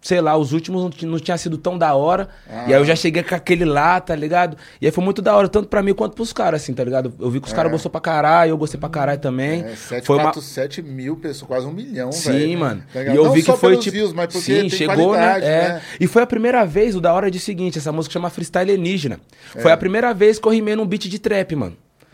sei 0.02 0.22
lá, 0.22 0.38
os 0.38 0.54
últimos 0.54 0.84
não, 0.84 1.12
não 1.12 1.20
tinha 1.20 1.38
sido 1.38 1.58
tão 1.58 1.78
da 1.78 1.94
hora. 1.94 2.30
E 2.68 2.74
aí 2.74 2.80
eu 2.80 2.86
já 2.86 2.96
cheguei 2.96 3.24
com 3.24 3.36
aquele 3.36 3.66
lá, 3.66 4.00
tá 4.00 4.16
ligado? 4.16 4.58
E 4.82 4.86
aí 4.86 4.92
foi 4.92 5.04
muito 5.04 5.22
da 5.22 5.36
hora, 5.36 5.48
tanto 5.48 5.68
pra 5.68 5.82
mim 5.84 5.94
quanto 5.94 6.16
pros 6.16 6.32
caras, 6.32 6.62
assim, 6.62 6.74
tá 6.74 6.84
ligado? 6.84 7.14
Eu 7.20 7.30
vi 7.30 7.40
que 7.40 7.48
os 7.48 7.54
caras 7.54 7.72
gostou 7.72 7.92
pra 7.92 8.02
caralho, 8.02 8.52
eu 8.52 8.58
gostei 8.58 8.80
pra 8.80 8.90
caralho 8.90 9.20
também. 9.20 9.62
É, 9.64 10.02
foi 10.02 10.18
uma... 10.18 10.34
747 10.34 10.82
mil 10.82 11.18
pessoas, 11.18 11.48
quase 11.48 11.68
um 11.68 11.72
milhão, 11.72 12.12
Sim, 12.12 12.32
velho. 12.32 12.60
mano. 12.60 12.84
Tá 12.94 13.04
e 13.04 13.16
eu 13.16 13.26
Não 13.26 13.32
vi 13.32 13.44
que 13.44 13.52
foi 13.58 13.78
tipo. 13.78 13.94
views, 13.94 14.14
mas 14.14 14.28
porque 14.28 14.62
sim, 14.62 14.70
chegou, 14.70 15.10
qualidade, 15.10 15.46
né? 15.46 15.66
É. 15.66 15.70
né? 15.70 15.82
E 16.00 16.08
foi 16.08 16.22
a 16.22 16.28
primeira 16.28 16.66
vez, 16.66 16.96
o 16.96 17.02
da 17.02 17.14
hora 17.14 17.28
é 17.28 17.32
o 17.32 17.40
seguinte: 17.40 17.78
essa 17.78 17.92
música 17.92 18.14
chama 18.14 18.30
Freestyle 18.30 18.72
Alienígena. 18.72 19.20
Foi 19.62 19.72
a 19.72 19.78
primeira 19.78 20.14
vez 20.14 20.40
que 20.40 20.48
eu 20.48 20.52
rimei 20.52 20.76
num 20.76 20.86
beat 20.86 21.08
de 21.08 21.20
trap, 21.20 21.56
mano. 21.56 21.65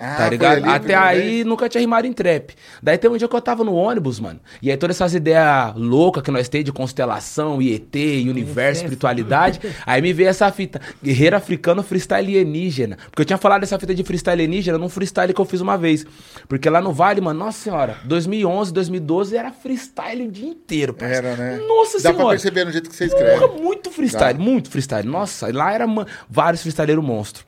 Ah, 0.01 0.15
tá 0.17 0.29
ligado? 0.29 0.57
ali 0.57 0.67
Até 0.69 0.95
aí 0.95 1.21
vez? 1.21 1.45
nunca 1.45 1.69
tinha 1.69 1.79
rimado 1.79 2.07
em 2.07 2.13
trap. 2.13 2.55
Daí 2.81 2.97
tem 2.97 3.09
um 3.09 3.17
dia 3.17 3.27
que 3.27 3.35
eu 3.35 3.41
tava 3.41 3.63
no 3.63 3.75
ônibus, 3.75 4.19
mano. 4.19 4.39
E 4.61 4.71
aí 4.71 4.77
todas 4.77 4.95
essas 4.95 5.13
ideias 5.13 5.75
loucas 5.75 6.23
que 6.23 6.31
nós 6.31 6.49
temos 6.49 6.65
de 6.65 6.71
constelação, 6.71 7.61
ET, 7.61 7.95
e 7.95 8.27
universo, 8.27 8.81
espiritualidade. 8.81 9.59
aí 9.85 10.01
me 10.01 10.11
veio 10.11 10.29
essa 10.29 10.51
fita. 10.51 10.81
Guerreiro 11.03 11.35
africano 11.35 11.83
freestyle 11.83 12.31
alienígena. 12.35 12.97
Porque 13.09 13.21
eu 13.21 13.25
tinha 13.25 13.37
falado 13.37 13.61
dessa 13.61 13.77
fita 13.77 13.93
de 13.93 14.03
freestyle 14.03 14.33
alienígena 14.41 14.77
num 14.77 14.89
freestyle 14.89 15.33
que 15.33 15.39
eu 15.41 15.45
fiz 15.45 15.61
uma 15.61 15.77
vez. 15.77 16.05
Porque 16.47 16.67
lá 16.69 16.81
no 16.81 16.91
Vale, 16.91 17.21
mano, 17.21 17.39
nossa 17.39 17.59
senhora, 17.63 17.97
2011, 18.05 18.73
2012 18.73 19.37
era 19.37 19.51
freestyle 19.51 20.27
o 20.27 20.31
dia 20.31 20.47
inteiro, 20.47 20.93
parceiro. 20.93 21.27
Era, 21.27 21.37
né? 21.37 21.57
Nossa 21.67 21.97
Dá 21.97 22.09
pra 22.09 22.17
senhora. 22.17 22.29
perceber 22.29 22.65
no 22.65 22.71
jeito 22.71 22.89
que 22.89 22.95
você 22.95 23.05
escreve. 23.05 23.39
Porra, 23.39 23.59
muito 23.61 23.91
freestyle, 23.91 24.39
muito 24.39 24.69
freestyle. 24.69 25.07
Nossa, 25.07 25.51
lá 25.55 25.73
era 25.73 25.85
vários 26.29 26.61
freestyleiros 26.61 27.03
monstro. 27.03 27.45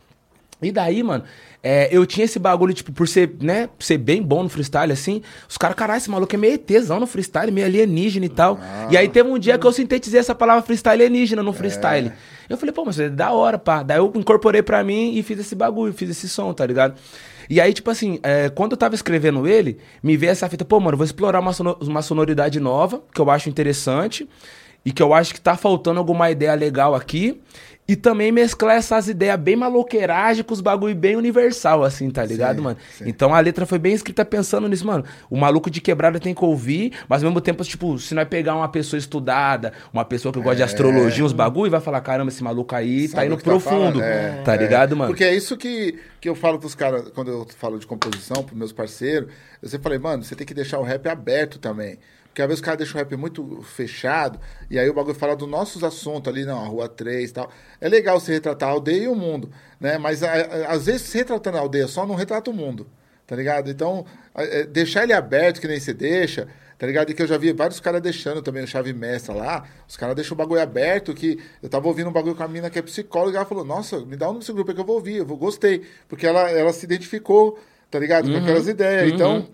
E 0.62 0.72
daí, 0.72 1.04
mano, 1.04 1.24
é, 1.66 1.88
eu 1.90 2.06
tinha 2.06 2.26
esse 2.26 2.38
bagulho, 2.38 2.74
tipo, 2.74 2.92
por 2.92 3.08
ser, 3.08 3.38
né, 3.42 3.70
ser 3.80 3.98
bem 3.98 4.22
bom 4.22 4.44
no 4.44 4.50
freestyle, 4.50 4.92
assim, 4.92 5.22
os 5.48 5.58
caras, 5.58 5.78
caralho, 5.78 5.98
esse 5.98 6.10
maluco 6.10 6.36
é 6.36 6.38
meio 6.38 6.56
ETzão 6.56 7.00
no 7.00 7.08
freestyle, 7.08 7.52
meio 7.54 7.66
alienígena 7.66 8.26
e 8.26 8.30
tal. 8.30 8.60
E 8.92 8.98
aí 8.98 9.08
teve 9.08 9.30
um 9.30 9.40
dia 9.40 9.58
que 9.58 9.66
eu 9.66 9.72
sintetizei 9.72 10.20
essa 10.20 10.36
palavra 10.36 10.62
freestyle 10.62 11.02
alienígena 11.02 11.42
no 11.42 11.54
freestyle. 11.54 12.12
Eu 12.50 12.58
falei, 12.58 12.74
pô, 12.74 12.84
mas 12.84 13.00
é 13.00 13.10
da 13.10 13.32
hora, 13.32 13.58
pá. 13.58 13.82
Daí 13.82 13.98
eu 13.98 14.12
incorporei 14.14 14.62
pra 14.62 14.84
mim 14.84 15.16
e 15.16 15.24
fiz 15.24 15.40
esse 15.40 15.56
bagulho, 15.56 15.94
fiz 15.94 16.10
esse 16.10 16.28
som, 16.28 16.52
tá 16.54 16.66
ligado? 16.66 16.96
E 17.50 17.62
aí, 17.62 17.74
tipo 17.74 17.90
assim, 17.90 18.20
é, 18.24 18.50
quando 18.50 18.74
eu 18.74 18.78
tava 18.78 18.96
escrevendo 18.96 19.48
ele, 19.48 19.78
me 20.02 20.18
veio 20.18 20.32
essa 20.32 20.50
fita, 20.50 20.66
pô, 20.66 20.80
mano, 20.82 20.98
vou 20.98 21.06
explorar 21.06 21.40
uma, 21.40 21.52
uma 21.82 22.02
sonoridade 22.02 22.60
nova, 22.60 23.02
que 23.14 23.22
eu 23.22 23.30
acho 23.30 23.50
interessante, 23.50 24.28
e 24.86 24.92
que 24.92 25.02
eu 25.02 25.14
acho 25.14 25.34
que 25.34 25.40
tá 25.40 25.56
faltando 25.56 26.00
alguma 26.00 26.30
ideia 26.30 26.54
legal 26.56 26.94
aqui. 26.94 27.42
E 27.86 27.98
também 27.98 28.32
mesclar 28.32 28.78
essas 28.78 29.10
ideias 29.10 29.38
bem 29.38 29.58
maloqueiragem 29.58 30.44
com 30.44 30.54
os 30.54 30.62
bagulho 30.62 30.96
bem 30.96 31.18
universal, 31.18 31.84
assim, 31.84 32.10
tá 32.10 32.24
ligado, 32.24 32.62
mano? 32.62 32.78
Então 33.06 33.36
a 33.36 33.40
letra 33.42 33.66
foi 33.66 33.78
bem 33.78 33.94
escrita 33.94 34.24
pensando 34.24 34.70
nisso, 34.70 34.88
mano. 34.88 35.04
O 35.30 35.38
maluco 35.38 35.70
de 35.70 35.82
quebrada 35.82 36.18
tem 36.18 36.34
que 36.34 36.46
ouvir, 36.46 36.94
mas 37.10 37.22
ao 37.22 37.30
mesmo 37.30 37.42
tempo, 37.42 37.62
tipo, 37.64 38.00
se 38.00 38.16
nós 38.16 38.28
pegar 38.28 38.56
uma 38.56 38.70
pessoa 38.70 38.98
estudada, 38.98 39.74
uma 39.92 40.06
pessoa 40.06 40.32
que 40.32 40.40
gosta 40.40 40.56
de 40.56 40.64
astrologia, 40.64 41.26
uns 41.26 41.34
bagulho, 41.34 41.70
vai 41.70 41.82
falar, 41.82 42.00
caramba, 42.00 42.30
esse 42.30 42.42
maluco 42.42 42.74
aí 42.74 43.10
tá 43.10 43.16
Sabe 43.16 43.28
indo 43.28 43.36
o 43.36 43.38
que 43.38 43.44
tá 43.44 43.52
profundo. 43.52 44.00
falando? 44.00 44.02
É, 44.02 44.42
tá 44.44 44.54
é. 44.54 44.58
ligado, 44.58 44.96
mano? 44.96 45.12
Porque 45.12 45.26
é 45.26 45.36
isso 45.36 45.58
que, 45.58 46.00
que 46.22 46.30
eu 46.30 46.36
falo 46.36 46.60
pros 46.60 46.76
caras, 46.76 47.10
quando 47.10 47.32
eu 47.32 47.46
falo 47.58 47.78
de 47.78 47.86
composição, 47.86 48.44
pros 48.44 48.58
meus 48.58 48.72
parceiros, 48.72 49.30
eu 49.62 49.68
sempre 49.68 49.84
falei, 49.84 50.00
mano, 50.00 50.24
você 50.24 50.36
tem 50.36 50.48
que 50.48 50.54
deixar 50.54 50.80
o 50.80 50.84
rap 50.84 51.08
aberto 51.08 51.60
também. 51.60 52.00
Porque 52.34 52.42
às 52.42 52.48
vezes 52.48 52.62
os 52.62 52.66
caras 52.66 52.80
deixam 52.80 52.96
o 52.96 52.98
rap 52.98 53.16
muito 53.16 53.62
fechado, 53.62 54.40
e 54.68 54.80
aí 54.80 54.90
o 54.90 54.94
bagulho 54.94 55.14
fala 55.14 55.36
dos 55.36 55.48
nossos 55.48 55.84
assuntos 55.84 56.34
ali, 56.34 56.44
não, 56.46 56.64
a 56.64 56.68
Rua 56.68 56.90
3 56.90 57.30
e 57.30 57.34
tal. 57.34 57.52
É 57.80 57.88
legal 57.88 58.20
você 58.20 58.32
retratar 58.34 58.70
a 58.70 58.72
aldeia 58.72 59.04
e 59.04 59.08
o 59.08 59.14
mundo, 59.14 59.52
né? 59.80 60.00
Mas 60.00 60.24
a- 60.24 60.34
a- 60.34 60.72
às 60.72 60.88
vezes 60.88 61.04
se 61.04 61.16
retratando 61.20 61.58
a 61.58 61.60
aldeia 61.60 61.88
só 61.88 62.08
não 62.08 62.16
retrata 62.16 62.50
o 62.50 62.54
mundo, 62.54 62.88
tá 63.28 63.36
ligado? 63.36 63.70
Então, 63.70 64.04
é, 64.34 64.64
deixar 64.64 65.04
ele 65.04 65.14
aberto, 65.14 65.62
que 65.62 65.68
nem 65.68 65.80
você 65.80 65.94
deixa, 65.94 66.48
tá 66.80 66.88
ligado? 66.88 67.12
E 67.12 67.14
que 67.14 67.22
eu 67.22 67.28
já 67.28 67.38
vi 67.38 67.54
vários 67.54 67.80
caras 67.80 68.02
deixando 68.02 68.42
também 68.42 68.64
o 68.64 68.68
chave 68.68 68.94
mestra 68.94 69.36
lá, 69.36 69.66
os 69.88 69.96
caras 69.96 70.16
deixam 70.16 70.34
o 70.34 70.38
bagulho 70.38 70.60
aberto, 70.60 71.14
que 71.14 71.38
eu 71.62 71.70
tava 71.70 71.88
ouvindo 71.88 72.10
um 72.10 72.12
bagulho 72.12 72.34
com 72.36 72.42
a 72.42 72.48
mina 72.48 72.68
que 72.68 72.80
é 72.80 72.82
psicóloga, 72.82 73.34
e 73.34 73.38
ela 73.38 73.46
falou, 73.46 73.64
nossa, 73.64 74.00
me 74.00 74.16
dá 74.18 74.28
um 74.32 74.40
desse 74.40 74.52
grupo 74.52 74.72
aí 74.72 74.76
que 74.76 74.82
eu 74.82 74.86
vou 74.86 74.96
ouvir, 74.96 75.18
eu 75.18 75.26
vou, 75.28 75.38
gostei, 75.38 75.84
porque 76.10 76.26
ela, 76.26 76.50
ela 76.50 76.74
se 76.74 76.84
identificou, 76.84 77.60
tá 77.92 78.00
ligado? 78.00 78.28
Com 78.32 78.38
aquelas 78.40 78.68
ideias. 78.68 79.12
Então, 79.14 79.48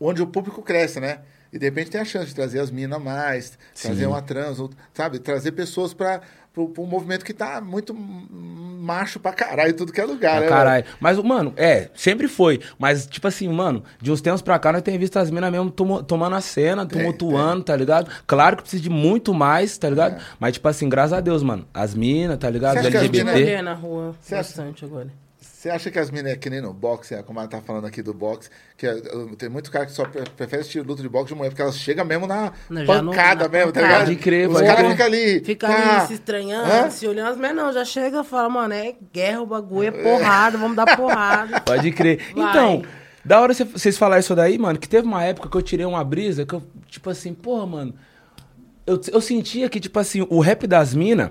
onde 0.00 0.22
o 0.22 0.26
público 0.26 0.62
cresce, 0.62 1.00
né? 1.00 1.20
E 1.56 1.58
de 1.58 1.64
repente 1.64 1.90
tem 1.90 2.00
a 2.00 2.04
chance 2.04 2.26
de 2.26 2.34
trazer 2.34 2.60
as 2.60 2.70
minas 2.70 3.02
mais, 3.02 3.58
trazer 3.80 4.04
uma 4.06 4.20
trans, 4.20 4.60
ou- 4.60 4.70
sabe? 4.92 5.18
Trazer 5.18 5.52
pessoas 5.52 5.94
para 5.94 6.20
um 6.54 6.84
movimento 6.86 7.24
que 7.24 7.32
tá 7.32 7.62
muito 7.62 7.94
macho 7.94 9.18
pra 9.18 9.32
caralho 9.32 9.70
em 9.70 9.74
tudo 9.74 9.90
que 9.92 10.00
é 10.00 10.04
lugar, 10.04 10.32
Pra 10.36 10.40
né? 10.42 10.48
caralho. 10.48 10.84
Mas, 11.00 11.18
mano, 11.18 11.54
é, 11.56 11.88
sempre 11.94 12.28
foi. 12.28 12.60
Mas, 12.78 13.06
tipo 13.06 13.26
assim, 13.26 13.48
mano, 13.48 13.82
de 14.00 14.12
uns 14.12 14.20
tempos 14.20 14.42
pra 14.42 14.58
cá, 14.58 14.70
nós 14.72 14.82
temos 14.82 15.00
visto 15.00 15.16
as 15.18 15.30
minas 15.30 15.50
mesmo 15.50 15.70
tomo- 15.70 16.02
tomando 16.02 16.36
a 16.36 16.40
cena, 16.42 16.84
tumultuando, 16.84 17.64
tá 17.64 17.74
ligado? 17.74 18.10
Claro 18.26 18.56
que 18.56 18.62
precisa 18.62 18.82
de 18.82 18.90
muito 18.90 19.32
mais, 19.34 19.76
tá 19.78 19.88
ligado? 19.88 20.22
Mas, 20.38 20.52
tipo 20.54 20.68
assim, 20.68 20.88
graças 20.88 21.14
a 21.14 21.20
Deus, 21.20 21.42
mano. 21.42 21.66
As 21.72 21.94
minas, 21.94 22.36
tá 22.38 22.50
ligado? 22.50 22.74
Você 22.74 22.80
acha 22.80 22.90
que 22.90 22.96
as 22.98 23.08
mina- 23.10 23.30
LGBT. 23.32 23.62
na 23.62 23.72
rua 23.74 24.14
Você 24.20 24.34
acha- 24.34 24.42
bastante 24.48 24.84
agora. 24.84 25.08
Você 25.66 25.70
acha 25.70 25.90
que 25.90 25.98
as 25.98 26.12
minas 26.12 26.30
é 26.32 26.36
que 26.36 26.48
nem 26.48 26.60
no 26.60 26.72
boxe, 26.72 27.12
é, 27.12 27.24
como 27.24 27.40
ela 27.40 27.48
tá 27.48 27.60
falando 27.60 27.86
aqui 27.86 28.00
do 28.00 28.14
boxe, 28.14 28.48
que 28.76 28.86
é, 28.86 28.94
tem 29.36 29.48
muito 29.48 29.68
cara 29.68 29.84
que 29.84 29.90
só 29.90 30.04
pre- 30.04 30.22
prefere 30.36 30.60
assistir 30.60 30.80
luta 30.86 31.02
de 31.02 31.08
boxe 31.08 31.26
de 31.26 31.34
mulher, 31.34 31.48
porque 31.48 31.60
elas 31.60 31.76
chegam 31.76 32.04
mesmo 32.04 32.24
na 32.24 32.52
Não, 32.70 32.86
pancada 32.86 33.44
na 33.44 33.48
mesmo, 33.48 33.72
tá 33.72 33.80
ligado? 33.82 34.04
Pode 34.04 34.14
crer, 34.16 34.48
Os 34.48 34.60
caras 34.60 34.92
ficam 34.92 35.06
ali. 35.06 35.40
Fica 35.40 35.66
tá, 35.66 35.98
ali 35.98 36.06
se 36.06 36.14
estranhando, 36.14 36.70
hã? 36.70 36.88
se 36.88 37.08
olhando, 37.08 37.36
mas 37.40 37.52
não, 37.52 37.72
já 37.72 37.84
chega 37.84 38.20
e 38.20 38.24
fala, 38.24 38.48
mano, 38.48 38.74
é 38.74 38.94
guerra 39.12 39.40
o 39.42 39.46
bagulho, 39.46 39.88
é 39.88 39.90
porrada, 39.90 40.56
vamos 40.56 40.76
dar 40.76 40.96
porrada. 40.96 41.60
Pode 41.66 41.90
crer. 41.90 42.32
Vai. 42.32 42.48
Então, 42.48 42.82
da 43.24 43.40
hora 43.40 43.52
cê- 43.52 43.64
vocês 43.64 43.98
falarem 43.98 44.20
isso 44.20 44.36
daí, 44.36 44.56
mano, 44.58 44.78
que 44.78 44.88
teve 44.88 45.04
uma 45.04 45.24
época 45.24 45.48
que 45.48 45.56
eu 45.56 45.62
tirei 45.62 45.84
uma 45.84 46.04
brisa 46.04 46.46
que 46.46 46.54
eu, 46.54 46.62
tipo 46.86 47.10
assim, 47.10 47.34
porra, 47.34 47.66
mano. 47.66 47.92
Eu, 48.86 49.00
eu 49.12 49.20
sentia 49.20 49.68
que, 49.68 49.80
tipo 49.80 49.98
assim, 49.98 50.24
o 50.30 50.38
rap 50.38 50.64
das 50.68 50.94
minas. 50.94 51.30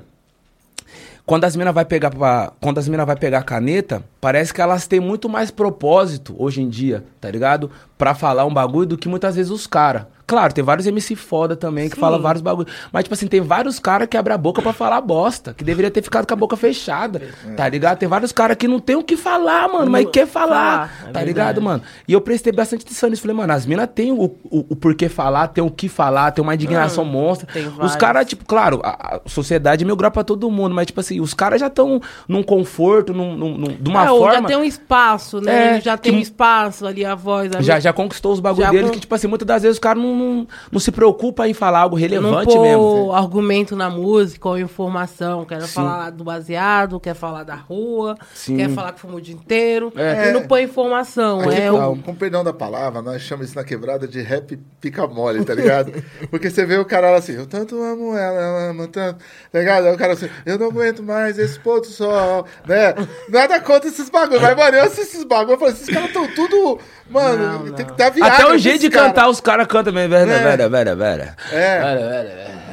Quando 1.25 1.45
as 1.45 1.55
minas 1.55 1.73
vai 1.73 1.83
pegar 1.83 2.11
pra, 2.11 2.51
quando 2.61 2.77
as 2.77 2.87
minas 2.87 3.05
vai 3.05 3.15
pegar 3.15 3.39
a 3.39 3.43
caneta, 3.43 4.03
parece 4.21 4.53
que 4.53 4.61
elas 4.61 4.85
têm 4.85 4.99
muito 4.99 5.27
mais 5.27 5.49
propósito 5.49 6.35
hoje 6.37 6.61
em 6.61 6.69
dia, 6.69 7.03
tá 7.19 7.31
ligado? 7.31 7.71
Pra 7.97 8.13
falar 8.13 8.45
um 8.45 8.53
bagulho 8.53 8.85
do 8.85 8.97
que 8.97 9.09
muitas 9.09 9.35
vezes 9.35 9.51
os 9.51 9.65
caras. 9.65 10.05
Claro, 10.27 10.53
tem 10.53 10.63
vários 10.63 10.87
MC 10.87 11.15
foda 11.15 11.55
também 11.55 11.87
que 11.87 11.95
Sim. 11.95 12.01
fala 12.01 12.17
vários 12.17 12.41
bagulhos. 12.41 12.71
Mas, 12.91 13.03
tipo 13.03 13.13
assim, 13.13 13.27
tem 13.27 13.41
vários 13.41 13.77
caras 13.79 14.07
que 14.07 14.17
abrem 14.17 14.33
a 14.33 14.37
boca 14.37 14.61
pra 14.61 14.73
falar 14.73 14.99
bosta. 15.01 15.53
Que 15.53 15.63
deveria 15.63 15.91
ter 15.91 16.01
ficado 16.01 16.25
com 16.25 16.33
a 16.33 16.37
boca 16.37 16.57
fechada. 16.57 17.21
Tá 17.55 17.69
ligado? 17.69 17.99
Tem 17.99 18.09
vários 18.09 18.31
caras 18.31 18.57
que 18.57 18.67
não 18.67 18.79
tem 18.79 18.95
o 18.95 19.03
que 19.03 19.15
falar, 19.15 19.67
mano, 19.67 19.89
mas 19.91 20.07
quer 20.09 20.25
falar. 20.27 20.89
Falar, 20.89 21.09
é 21.09 21.11
tá 21.11 21.23
ligado, 21.23 21.61
mano? 21.61 21.83
E 22.07 22.13
eu 22.13 22.21
prestei 22.21 22.51
bastante 22.51 22.83
atenção 22.85 23.09
nisso. 23.09 23.21
Falei, 23.21 23.35
mano, 23.37 23.53
as 23.53 23.65
minas 23.65 23.87
têm 23.93 24.11
o, 24.11 24.23
o, 24.45 24.65
o 24.69 24.75
porquê 24.75 25.07
falar, 25.09 25.47
tem 25.49 25.63
o 25.63 25.69
que 25.69 25.87
falar, 25.87 26.31
tem 26.31 26.41
uma 26.43 26.55
indignação 26.55 27.05
monstra. 27.05 27.47
tem 27.51 27.67
Os 27.79 27.95
caras, 27.95 28.25
tipo, 28.25 28.45
claro, 28.45 28.81
a, 28.83 29.17
a 29.17 29.29
sociedade 29.29 29.83
é 29.83 29.85
meio 29.85 29.95
grau 29.95 30.09
pra 30.11 30.23
todo 30.23 30.49
mundo, 30.49 30.73
mas, 30.73 30.87
tipo 30.87 30.99
assim, 30.99 31.19
os 31.21 31.33
caras 31.33 31.59
já 31.61 31.67
estão 31.67 32.01
num 32.27 32.41
conforto, 32.41 33.13
num, 33.13 33.35
num- 33.35 33.57
num- 33.57 33.77
de 33.79 33.89
uma 33.89 34.05
É, 34.05 34.07
forma. 34.07 34.33
Já 34.33 34.41
tem 34.43 34.57
um 34.57 34.63
espaço, 34.63 35.39
né? 35.41 35.77
É, 35.77 35.81
já 35.81 35.97
tem 35.97 36.11
que- 36.13 36.17
um 36.17 36.21
espaço 36.21 36.85
ali, 36.87 37.05
a 37.05 37.13
voz. 37.15 37.51
A 37.55 37.61
Já, 37.61 37.79
já 37.79 37.93
conquistou 37.93 38.33
os 38.33 38.39
bagulhos 38.39 38.65
Já 38.65 38.71
deles 38.71 38.87
con- 38.87 38.93
que, 38.93 38.99
tipo 39.01 39.13
assim, 39.13 39.27
muitas 39.27 39.45
das 39.47 39.61
vezes 39.61 39.75
os 39.75 39.79
caras 39.79 40.01
não, 40.01 40.14
não, 40.15 40.47
não 40.71 40.79
se 40.79 40.91
preocupam 40.91 41.47
em 41.47 41.53
falar 41.53 41.79
algo 41.79 41.95
não 41.95 42.01
relevante 42.01 42.53
pôr 42.53 42.61
mesmo. 42.61 43.11
argumento 43.13 43.75
na 43.75 43.89
música 43.89 44.49
ou 44.49 44.57
informação. 44.57 45.45
Quer 45.45 45.61
Sim. 45.61 45.73
falar 45.73 46.09
do 46.09 46.23
baseado, 46.23 46.99
quer 46.99 47.13
falar 47.13 47.43
da 47.43 47.55
rua, 47.55 48.17
Sim. 48.33 48.57
quer 48.57 48.69
falar 48.69 48.93
que 48.93 48.99
fumou 48.99 49.17
o 49.17 49.21
dia 49.21 49.35
inteiro. 49.35 49.91
É. 49.95 50.29
E 50.29 50.31
não 50.31 50.47
põe 50.47 50.63
informação. 50.63 51.41
É 51.51 51.69
com, 51.69 51.91
o... 51.91 52.01
com 52.01 52.15
perdão 52.15 52.43
da 52.43 52.53
palavra, 52.53 53.01
nós 53.01 53.21
chamamos 53.21 53.49
isso 53.49 53.57
na 53.57 53.63
quebrada 53.63 54.07
de 54.07 54.21
rap 54.21 54.57
pica 54.79 55.05
mole, 55.07 55.43
tá 55.43 55.53
ligado? 55.53 55.91
Porque 56.29 56.49
você 56.49 56.65
vê 56.65 56.77
o 56.77 56.85
cara 56.85 57.11
lá 57.11 57.17
assim, 57.17 57.33
eu 57.33 57.45
tanto 57.45 57.81
amo 57.81 58.15
ela, 58.15 58.41
ela 58.41 58.69
ama 58.69 58.87
tanto, 58.87 59.23
tá 59.51 59.59
ligado? 59.59 59.87
Aí 59.87 59.93
o 59.93 59.97
cara 59.97 60.13
assim, 60.13 60.29
eu 60.45 60.57
não 60.57 60.67
aguento 60.67 61.03
mais 61.03 61.37
esse 61.37 61.59
do 61.59 61.85
sol, 61.85 62.45
né? 62.65 62.93
Nada 63.29 63.59
contra 63.59 63.89
esses 63.89 64.09
bagulhos, 64.09 64.41
mas, 64.41 64.55
mano, 64.55 64.77
eu 64.77 64.83
assisto 64.83 65.01
esses 65.01 65.23
bagulhos, 65.23 65.53
eu 65.53 65.59
falo, 65.59 65.71
esses 65.71 65.89
caras 65.89 66.07
estão 66.07 66.27
tudo, 66.33 66.79
mano, 67.09 67.65
Não, 67.65 67.73
tem 67.73 67.85
não. 67.85 67.91
que 67.93 67.97
dar 67.97 68.09
viagem. 68.09 68.33
Até 68.33 68.45
o 68.47 68.57
jeito 68.57 68.81
de 68.81 68.89
cara. 68.89 69.07
cantar 69.09 69.29
os 69.29 69.39
caras 69.39 69.67
cantam 69.67 69.93
mesmo. 69.93 70.13
também, 70.13 70.27
vera, 70.27 70.41
É. 70.41 70.57
vera, 70.57 70.69
vera, 70.69 70.95
vera. 70.95 71.35
É. 71.51 71.79
Vera, 71.79 71.95
vera, 72.09 72.23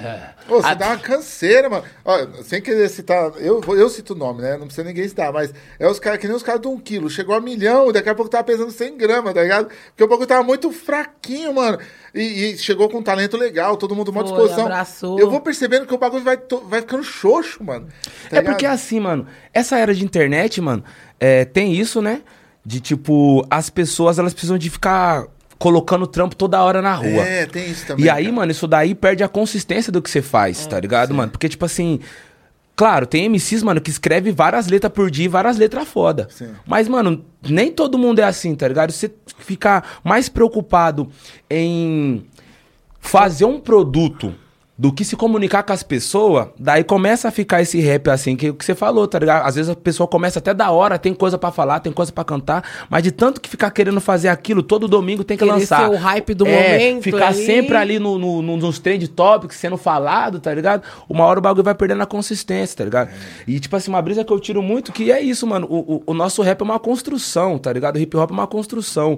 vera. 0.02 0.32
Ô, 0.48 0.60
você 0.60 0.74
dá 0.74 0.88
uma 0.88 0.98
canseira, 0.98 1.70
mano. 1.70 1.84
Ó, 2.04 2.18
sem 2.42 2.60
querer 2.60 2.88
citar, 2.88 3.30
eu, 3.38 3.62
eu 3.68 3.88
cito 3.88 4.12
o 4.12 4.16
nome, 4.16 4.42
né? 4.42 4.52
Não 4.58 4.66
precisa 4.66 4.82
ninguém 4.86 5.08
citar, 5.08 5.32
mas 5.32 5.54
é 5.78 5.86
os 5.88 6.00
caras 6.00 6.18
que 6.18 6.26
nem 6.26 6.34
os 6.36 6.42
caras 6.42 6.60
de 6.60 6.66
um 6.66 6.78
quilo. 6.78 7.08
Chegou 7.08 7.34
a 7.36 7.40
milhão, 7.40 7.92
daqui 7.92 8.08
a 8.08 8.14
pouco 8.14 8.28
tava 8.30 8.42
pesando 8.44 8.72
100 8.72 8.96
gramas, 8.98 9.32
tá 9.32 9.40
ligado? 9.40 9.68
Porque 9.90 10.02
o 10.02 10.08
bagulho 10.08 10.26
tava 10.26 10.42
muito 10.42 10.72
fraquinho, 10.72 11.54
mano. 11.54 11.78
E, 12.12 12.50
e 12.54 12.58
chegou 12.58 12.88
com 12.90 12.98
um 12.98 13.02
talento 13.02 13.36
legal, 13.36 13.76
todo 13.76 13.94
mundo 13.94 14.10
uma 14.10 14.24
disposição. 14.24 14.66
abraçou. 14.66 15.18
Eu 15.18 15.30
vou 15.30 15.40
percebendo 15.40 15.86
que 15.86 15.94
o 15.94 15.98
bagulho 15.98 16.24
vai, 16.24 16.36
to- 16.36 16.64
vai 16.66 16.80
ficando 16.80 17.04
xoxo, 17.04 17.62
mano. 17.62 17.86
Tá 18.28 18.38
É 18.38 18.42
porque 18.42 18.64
ligado? 18.64 18.74
assim, 18.74 18.98
mano, 18.98 19.26
essa 19.54 19.78
era 19.78 19.94
de 19.94 20.04
internet, 20.04 20.60
mano, 20.60 20.82
é, 21.20 21.44
tem 21.44 21.72
isso, 21.72 22.02
né? 22.02 22.20
De 22.64 22.80
tipo, 22.80 23.44
as 23.50 23.68
pessoas 23.68 24.18
elas 24.18 24.32
precisam 24.32 24.56
de 24.56 24.70
ficar 24.70 25.26
colocando 25.58 26.06
trampo 26.08 26.34
toda 26.34 26.60
hora 26.62 26.82
na 26.82 26.94
rua. 26.94 27.22
É, 27.22 27.46
tem 27.46 27.70
isso 27.70 27.86
também. 27.86 28.04
E 28.04 28.10
aí, 28.10 28.24
cara. 28.24 28.36
mano, 28.36 28.52
isso 28.52 28.66
daí 28.66 28.94
perde 28.94 29.22
a 29.22 29.28
consistência 29.28 29.92
do 29.92 30.02
que 30.02 30.10
você 30.10 30.20
faz, 30.20 30.66
tá 30.66 30.78
ligado, 30.80 31.14
mano? 31.14 31.30
Porque, 31.30 31.48
tipo 31.48 31.64
assim. 31.64 32.00
Claro, 32.74 33.06
tem 33.06 33.28
MCs, 33.28 33.62
mano, 33.62 33.80
que 33.80 33.90
escreve 33.90 34.32
várias 34.32 34.66
letras 34.66 34.90
por 34.92 35.10
dia 35.10 35.26
e 35.26 35.28
várias 35.28 35.58
letras 35.58 35.86
foda. 35.86 36.26
Sim. 36.30 36.48
Mas, 36.66 36.88
mano, 36.88 37.24
nem 37.42 37.70
todo 37.70 37.98
mundo 37.98 38.18
é 38.18 38.24
assim, 38.24 38.54
tá 38.54 38.66
ligado? 38.66 38.90
Você 38.90 39.12
ficar 39.38 40.00
mais 40.02 40.28
preocupado 40.28 41.08
em 41.50 42.24
fazer 42.98 43.44
um 43.44 43.60
produto 43.60 44.34
do 44.82 44.92
que 44.92 45.04
se 45.04 45.14
comunicar 45.14 45.62
com 45.62 45.72
as 45.72 45.84
pessoas, 45.84 46.48
daí 46.58 46.82
começa 46.82 47.28
a 47.28 47.30
ficar 47.30 47.62
esse 47.62 47.78
rap 47.80 48.10
assim, 48.10 48.34
que 48.34 48.48
é 48.48 48.50
o 48.50 48.54
que 48.54 48.64
você 48.64 48.74
falou, 48.74 49.06
tá 49.06 49.16
ligado? 49.16 49.46
Às 49.46 49.54
vezes 49.54 49.70
a 49.70 49.76
pessoa 49.76 50.08
começa 50.08 50.40
até 50.40 50.52
da 50.52 50.72
hora, 50.72 50.98
tem 50.98 51.14
coisa 51.14 51.38
pra 51.38 51.52
falar, 51.52 51.78
tem 51.78 51.92
coisa 51.92 52.10
pra 52.10 52.24
cantar, 52.24 52.64
mas 52.90 53.00
de 53.04 53.12
tanto 53.12 53.40
que 53.40 53.48
ficar 53.48 53.70
querendo 53.70 54.00
fazer 54.00 54.26
aquilo, 54.26 54.60
todo 54.60 54.88
domingo 54.88 55.22
tem 55.22 55.36
que 55.36 55.44
Querer 55.44 55.56
lançar. 55.60 55.88
ser 55.88 55.94
o 55.94 55.96
hype 55.96 56.34
do 56.34 56.44
É, 56.48 56.72
momento 56.72 57.04
Ficar 57.04 57.28
ali. 57.28 57.46
sempre 57.46 57.76
ali 57.76 57.98
no, 58.00 58.18
no- 58.18 58.42
no- 58.42 58.56
nos 58.56 58.80
trend 58.80 59.06
topics 59.06 59.56
sendo 59.56 59.76
falado, 59.76 60.40
tá 60.40 60.52
ligado? 60.52 60.82
Uma 61.08 61.26
hora 61.26 61.38
o 61.38 61.42
bagulho 61.42 61.62
vai 61.62 61.76
perdendo 61.76 62.02
a 62.02 62.06
consistência, 62.06 62.76
tá 62.78 62.82
ligado? 62.84 63.10
E 63.46 63.60
tipo 63.60 63.76
assim, 63.76 63.88
uma 63.88 64.02
brisa 64.02 64.24
que 64.24 64.32
eu 64.32 64.40
tiro 64.40 64.60
muito 64.60 64.90
que 64.90 65.12
é 65.12 65.20
isso, 65.20 65.46
mano. 65.46 65.68
O, 65.70 65.94
o- 65.94 66.02
o 66.08 66.12
nosso 66.12 66.42
rap 66.42 66.60
é 66.60 66.64
uma 66.64 66.80
construção, 66.80 67.56
tá 67.56 67.72
ligado? 67.72 67.94
O 67.94 67.98
hip 68.00 68.16
hop 68.16 68.30
é 68.32 68.34
uma 68.34 68.48
construção. 68.48 69.16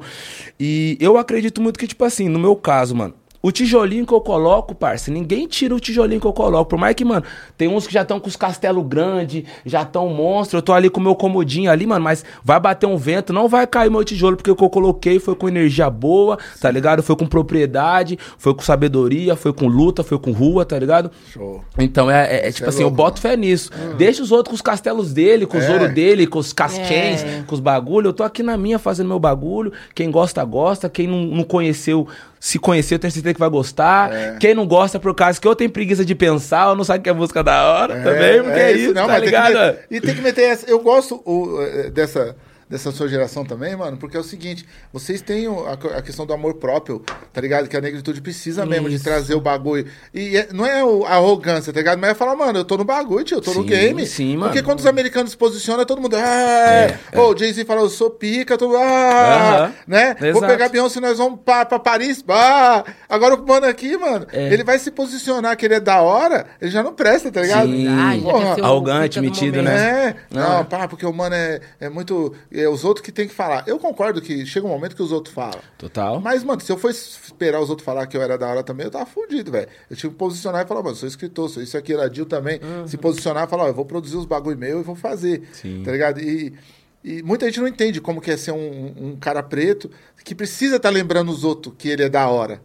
E 0.60 0.98
eu 1.00 1.16
acredito 1.16 1.62
muito 1.62 1.78
que, 1.78 1.86
tipo 1.86 2.04
assim, 2.04 2.28
no 2.28 2.38
meu 2.38 2.54
caso, 2.54 2.94
mano. 2.94 3.14
O 3.46 3.52
tijolinho 3.52 4.06
que 4.06 4.14
eu 4.14 4.22
coloco, 4.22 4.74
parça, 4.74 5.10
ninguém 5.10 5.46
tira 5.46 5.74
o 5.74 5.78
tijolinho 5.78 6.18
que 6.18 6.26
eu 6.26 6.32
coloco. 6.32 6.70
Por 6.70 6.78
mais 6.78 6.94
que, 6.94 7.04
mano, 7.04 7.22
tem 7.58 7.68
uns 7.68 7.86
que 7.86 7.92
já 7.92 8.00
estão 8.00 8.18
com 8.18 8.26
os 8.26 8.36
castelos 8.36 8.86
grandes, 8.86 9.44
já 9.66 9.82
estão 9.82 10.08
monstro. 10.08 10.56
Eu 10.56 10.62
tô 10.62 10.72
ali 10.72 10.88
com 10.88 10.98
o 10.98 11.02
meu 11.02 11.14
comodinho 11.14 11.70
ali, 11.70 11.86
mano, 11.86 12.02
mas 12.02 12.24
vai 12.42 12.58
bater 12.58 12.86
um 12.86 12.96
vento, 12.96 13.34
não 13.34 13.46
vai 13.46 13.66
cair 13.66 13.90
meu 13.90 14.02
tijolo, 14.02 14.34
porque 14.34 14.50
o 14.50 14.56
que 14.56 14.64
eu 14.64 14.70
coloquei 14.70 15.18
foi 15.18 15.34
com 15.34 15.46
energia 15.46 15.90
boa, 15.90 16.38
tá 16.58 16.70
ligado? 16.70 17.02
Foi 17.02 17.14
com 17.16 17.26
propriedade, 17.26 18.18
foi 18.38 18.54
com 18.54 18.62
sabedoria, 18.62 19.36
foi 19.36 19.52
com 19.52 19.66
luta, 19.66 20.02
foi 20.02 20.18
com 20.18 20.32
rua, 20.32 20.64
tá 20.64 20.78
ligado? 20.78 21.10
Show. 21.30 21.62
Então 21.78 22.10
é, 22.10 22.24
é- 22.36 22.48
é 22.48 22.50
tipo 22.52 22.64
é 22.64 22.68
assim, 22.70 22.80
eu 22.80 22.88
louco, 22.88 22.96
boto 22.96 23.20
fé 23.20 23.36
nisso. 23.36 23.70
Deixa 23.98 24.22
os 24.22 24.32
outros 24.32 24.48
com 24.52 24.54
os 24.54 24.62
castelos 24.62 25.12
dele, 25.12 25.44
com 25.44 25.58
os 25.58 25.64
É. 25.64 25.70
ouro 25.70 25.92
dele, 25.92 26.26
com 26.26 26.38
os 26.38 26.54
É. 26.58 27.42
com 27.46 27.54
os 27.54 27.60
bagulho. 27.60 28.08
Eu 28.08 28.12
tô 28.14 28.22
aqui 28.22 28.42
na 28.42 28.56
minha 28.56 28.78
fazendo 28.78 29.08
meu 29.08 29.18
bagulho. 29.18 29.70
Quem 29.94 30.10
gosta, 30.10 30.42
gosta. 30.44 30.88
Quem 30.88 31.06
não, 31.06 31.24
não 31.24 31.44
conheceu, 31.44 32.06
se 32.46 32.58
conheceu, 32.58 32.98
tenho 32.98 33.10
certeza 33.10 33.32
que 33.32 33.40
vai 33.40 33.48
gostar. 33.48 34.10
Quem 34.38 34.54
não 34.54 34.66
gosta, 34.66 35.00
por 35.00 35.14
causa 35.14 35.40
que 35.40 35.48
eu 35.48 35.56
tenho 35.56 35.70
preguiça 35.70 36.04
de 36.04 36.14
pensar, 36.14 36.68
ou 36.68 36.76
não 36.76 36.84
sabe 36.84 37.02
que 37.02 37.08
é 37.08 37.12
música 37.14 37.42
da 37.42 37.64
hora 37.72 37.94
também, 38.02 38.42
porque 38.42 38.58
é, 38.60 38.72
isso, 38.72 38.92
tá 38.92 39.06
mas 39.06 39.12
tem 39.12 39.20
que 39.20 39.26
ligado? 39.26 39.54
met- 39.54 39.78
e 39.90 39.98
tem 39.98 40.14
que 40.14 40.20
meter 40.20 40.42
essa. 40.42 40.68
Eu 40.70 40.78
gosto 40.80 41.22
o, 41.24 41.62
eh, 41.62 41.88
dessa, 41.90 42.36
dessa 42.68 42.90
sua 42.92 43.08
geração 43.08 43.44
também, 43.44 43.76
mano, 43.76 43.96
porque 43.96 44.16
é 44.16 44.20
o 44.20 44.24
seguinte: 44.24 44.66
vocês 44.92 45.20
têm 45.20 45.46
a, 45.46 45.98
a 45.98 46.02
questão 46.02 46.24
do 46.26 46.32
amor 46.32 46.54
próprio, 46.54 47.00
tá 47.32 47.40
ligado? 47.40 47.68
Que 47.68 47.76
a 47.76 47.80
negritude 47.80 48.20
precisa 48.20 48.64
mesmo 48.66 48.88
de 48.88 48.96
Isso. 48.96 49.04
trazer 49.04 49.34
o 49.34 49.40
bagulho. 49.40 49.86
E 50.12 50.36
é- 50.36 50.48
não 50.52 50.64
é 50.66 50.82
o- 50.84 51.04
a 51.04 51.10
arrogância, 51.14 51.72
tá 51.72 51.80
ligado? 51.80 51.98
Mas 51.98 52.10
é 52.10 52.14
falar, 52.14 52.34
mano, 52.36 52.58
eu 52.60 52.64
tô 52.64 52.76
no 52.76 52.84
bagulho, 52.84 53.24
tio, 53.24 53.36
eu 53.38 53.40
tô 53.42 53.52
no 53.54 53.62
Sim, 53.62 53.66
game. 53.66 54.06
sim, 54.06 54.38
Porque 54.38 54.56
mano. 54.56 54.62
quando 54.64 54.78
os 54.80 54.86
americanos 54.86 55.30
se 55.32 55.36
posicionam, 55.36 55.84
todo 55.84 56.00
mundo. 56.00 56.16
Ah, 56.16 56.74
É, 57.12 57.18
Ô, 57.18 57.32
o 57.32 57.36
Jay-Z 57.38 57.64
fala, 57.64 57.80
eu 57.82 57.88
sou 57.88 58.10
pica, 58.10 58.56
todo 58.58 58.70
mundo. 58.70 58.82
Ah, 58.82 59.56
Aham. 59.64 59.72
né? 59.86 60.14
Vou 60.18 60.28
Exato. 60.28 60.46
pegar 60.46 60.68
Beyoncé, 60.68 61.00
nós 61.00 61.18
vamos 61.18 61.40
pra, 61.44 61.64
pra 61.64 61.78
Paris. 61.78 62.24
Ah, 62.28 62.84
agora 63.08 63.34
o 63.34 63.46
mano 63.46 63.66
aqui, 63.66 63.96
mano, 63.96 64.26
É. 64.32 64.52
ele 64.52 64.64
vai 64.64 64.78
se 64.78 64.90
posicionar 64.90 65.56
que 65.56 65.64
ele 65.66 65.74
é 65.74 65.80
da 65.80 66.00
hora, 66.02 66.46
ele 66.60 66.70
já 66.70 66.82
não 66.82 66.92
presta, 66.94 67.30
tá 67.30 67.40
ligado? 67.40 67.66
Sim. 67.68 67.86
Ah, 67.88 68.64
Arrogante, 68.64 69.20
metido, 69.20 69.56
momento. 69.58 69.64
né? 69.72 70.08
É, 70.08 70.16
não, 70.34 70.60
Ah. 70.60 70.64
pá, 70.64 70.88
porque 70.88 71.06
o 71.06 71.12
mano 71.12 71.34
é, 71.34 71.60
é 71.80 71.88
muito. 71.88 72.34
É 72.54 72.68
os 72.68 72.84
outros 72.84 73.04
que 73.04 73.10
tem 73.10 73.26
que 73.26 73.34
falar. 73.34 73.64
Eu 73.66 73.78
concordo 73.78 74.22
que 74.22 74.46
chega 74.46 74.64
um 74.64 74.70
momento 74.70 74.94
que 74.94 75.02
os 75.02 75.10
outros 75.10 75.34
falam. 75.34 75.58
Total. 75.76 76.20
Mas, 76.20 76.44
mano, 76.44 76.60
se 76.60 76.70
eu 76.70 76.78
fosse 76.78 77.18
esperar 77.24 77.60
os 77.60 77.68
outros 77.68 77.84
falar 77.84 78.06
que 78.06 78.16
eu 78.16 78.22
era 78.22 78.38
da 78.38 78.46
hora 78.46 78.62
também, 78.62 78.86
eu 78.86 78.90
tava 78.90 79.06
fudido, 79.06 79.50
velho. 79.50 79.68
Eu 79.90 79.96
tinha 79.96 80.10
que 80.10 80.16
posicionar 80.16 80.64
e 80.64 80.68
falar, 80.68 80.82
mano, 80.82 80.94
sou 80.94 81.08
escritor, 81.08 81.48
sou 81.48 81.62
isso 81.62 81.76
aqui, 81.76 81.92
era 81.92 82.08
Dil 82.08 82.26
também. 82.26 82.60
Se 82.86 82.96
posicionar 82.96 83.44
e 83.44 83.50
falar, 83.50 83.64
ó, 83.64 83.68
eu 83.68 83.74
vou 83.74 83.84
produzir 83.84 84.16
os 84.16 84.24
bagulho 84.24 84.56
meu 84.56 84.80
e 84.80 84.82
vou 84.84 84.94
fazer. 84.94 85.42
Sim. 85.52 85.82
Tá 85.84 85.90
ligado? 85.90 86.20
E, 86.20 86.54
e 87.02 87.22
muita 87.22 87.46
gente 87.46 87.58
não 87.60 87.66
entende 87.66 88.00
como 88.00 88.20
que 88.20 88.30
é 88.30 88.36
ser 88.36 88.52
um, 88.52 88.94
um 88.96 89.16
cara 89.16 89.42
preto 89.42 89.90
que 90.24 90.34
precisa 90.34 90.76
estar 90.76 90.90
lembrando 90.90 91.30
os 91.32 91.42
outros 91.42 91.74
que 91.76 91.88
ele 91.88 92.04
é 92.04 92.08
da 92.08 92.28
hora. 92.28 92.62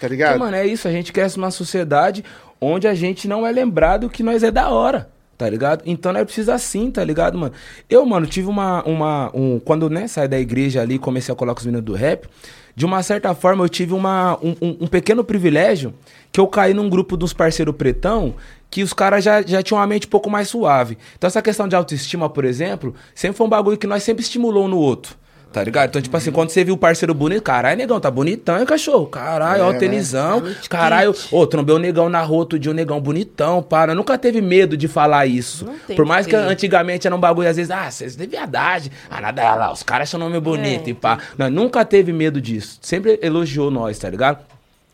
Tá 0.00 0.06
ligado? 0.08 0.30
Porque, 0.30 0.44
mano, 0.44 0.56
é 0.56 0.66
isso. 0.66 0.86
A 0.86 0.92
gente 0.92 1.12
cresce 1.12 1.36
numa 1.36 1.50
sociedade 1.50 2.24
onde 2.60 2.86
a 2.86 2.94
gente 2.94 3.26
não 3.26 3.46
é 3.46 3.50
lembrado 3.50 4.08
que 4.08 4.22
nós 4.22 4.42
é 4.42 4.50
da 4.50 4.70
hora. 4.70 5.10
Tá 5.38 5.48
ligado? 5.48 5.82
Então 5.86 6.12
nós 6.12 6.24
precisa 6.24 6.54
assim, 6.54 6.90
tá 6.90 7.02
ligado, 7.02 7.36
mano? 7.36 7.52
Eu, 7.90 8.04
mano, 8.06 8.26
tive 8.26 8.48
uma. 8.48 8.82
uma 8.86 9.30
um, 9.34 9.58
quando, 9.58 9.90
né, 9.90 10.06
saí 10.06 10.28
da 10.28 10.38
igreja 10.38 10.80
ali 10.82 10.98
comecei 10.98 11.32
a 11.32 11.36
colocar 11.36 11.58
os 11.60 11.66
meninos 11.66 11.84
do 11.84 11.94
rap, 11.94 12.28
de 12.76 12.84
uma 12.86 13.02
certa 13.02 13.34
forma 13.34 13.64
eu 13.64 13.68
tive 13.68 13.92
uma, 13.92 14.38
um, 14.42 14.54
um- 14.62 14.76
um 14.82 14.86
pequeno 14.86 15.24
privilégio 15.24 15.92
que 16.30 16.38
eu 16.38 16.46
caí 16.46 16.72
num 16.74 16.88
grupo 16.88 17.16
dos 17.16 17.32
parceiros 17.32 17.74
pretão 17.74 18.34
que 18.70 18.82
os 18.82 18.92
caras 18.92 19.22
já, 19.24 19.42
já 19.42 19.62
tinham 19.62 19.78
uma 19.80 19.86
mente 19.86 20.06
um 20.06 20.10
pouco 20.10 20.30
mais 20.30 20.48
suave. 20.48 20.96
Então 21.18 21.26
essa 21.28 21.42
questão 21.42 21.66
de 21.66 21.74
autoestima, 21.76 22.28
por 22.30 22.44
exemplo, 22.44 22.94
sempre 23.14 23.36
foi 23.36 23.46
um 23.46 23.50
bagulho 23.50 23.76
que 23.76 23.86
nós 23.86 24.02
sempre 24.02 24.22
estimulou 24.22 24.64
um 24.66 24.68
no 24.68 24.78
outro. 24.78 25.16
Tá 25.52 25.62
ligado? 25.62 25.90
Então, 25.90 26.00
tipo 26.00 26.16
assim, 26.16 26.32
quando 26.32 26.48
você 26.50 26.64
viu 26.64 26.74
o 26.74 26.78
parceiro 26.78 27.12
bonito, 27.12 27.42
caralho, 27.42 27.76
negão, 27.76 28.00
tá 28.00 28.10
bonitão, 28.10 28.58
hein, 28.58 28.64
cachorro? 28.64 29.06
Caralho, 29.06 29.64
ó, 29.64 29.72
É, 29.72 29.76
o 29.76 29.78
tenisão. 29.78 30.40
né? 30.40 30.56
Caralho, 30.68 31.14
ô, 31.30 31.46
trombei 31.46 31.74
o 31.74 31.78
negão 31.78 32.08
na 32.08 32.22
rua 32.22 32.38
outro 32.38 32.58
dia, 32.58 32.70
um 32.70 32.74
negão 32.74 33.00
bonitão, 33.00 33.62
para. 33.62 33.94
Nunca 33.94 34.16
teve 34.16 34.40
medo 34.40 34.76
de 34.76 34.88
falar 34.88 35.26
isso. 35.26 35.66
Por 35.94 36.06
mais 36.06 36.24
que 36.26 36.32
que 36.32 36.36
antigamente 36.36 37.06
era 37.06 37.14
um 37.14 37.20
bagulho, 37.20 37.48
às 37.48 37.56
vezes, 37.56 37.70
ah, 37.70 37.90
vocês 37.90 38.16
de 38.16 38.26
viadagem. 38.26 38.90
Ah, 39.10 39.20
nada 39.20 39.54
lá, 39.54 39.70
os 39.72 39.82
caras 39.82 40.08
acham 40.08 40.18
nome 40.18 40.40
bonito 40.40 40.86
É. 40.86 40.90
e 40.90 40.94
pá. 40.94 41.18
Não, 41.36 41.50
nunca 41.50 41.84
teve 41.84 42.10
medo 42.12 42.40
disso. 42.40 42.78
Sempre 42.80 43.18
elogiou 43.22 43.70
nós, 43.70 43.98
tá 43.98 44.08
ligado? 44.08 44.38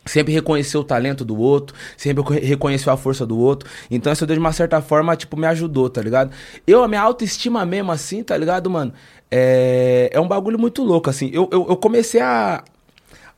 Sempre 0.05 0.33
reconheceu 0.33 0.81
o 0.81 0.83
talento 0.83 1.23
do 1.23 1.37
outro, 1.39 1.75
sempre 1.95 2.23
reco- 2.23 2.45
reconheceu 2.45 2.91
a 2.91 2.97
força 2.97 3.25
do 3.27 3.37
outro. 3.37 3.69
Então 3.91 4.11
isso 4.11 4.25
de 4.25 4.33
uma 4.39 4.51
certa 4.51 4.81
forma, 4.81 5.15
tipo, 5.15 5.37
me 5.37 5.45
ajudou, 5.45 5.87
tá 5.89 6.01
ligado? 6.01 6.31
Eu, 6.65 6.83
a 6.83 6.87
minha 6.87 7.01
autoestima 7.01 7.63
mesmo, 7.65 7.91
assim, 7.91 8.23
tá 8.23 8.35
ligado, 8.35 8.69
mano? 8.69 8.91
É, 9.31 10.09
é 10.11 10.19
um 10.19 10.27
bagulho 10.27 10.57
muito 10.57 10.83
louco, 10.83 11.09
assim. 11.09 11.29
Eu, 11.33 11.47
eu, 11.51 11.67
eu 11.69 11.77
comecei 11.77 12.21
a, 12.21 12.63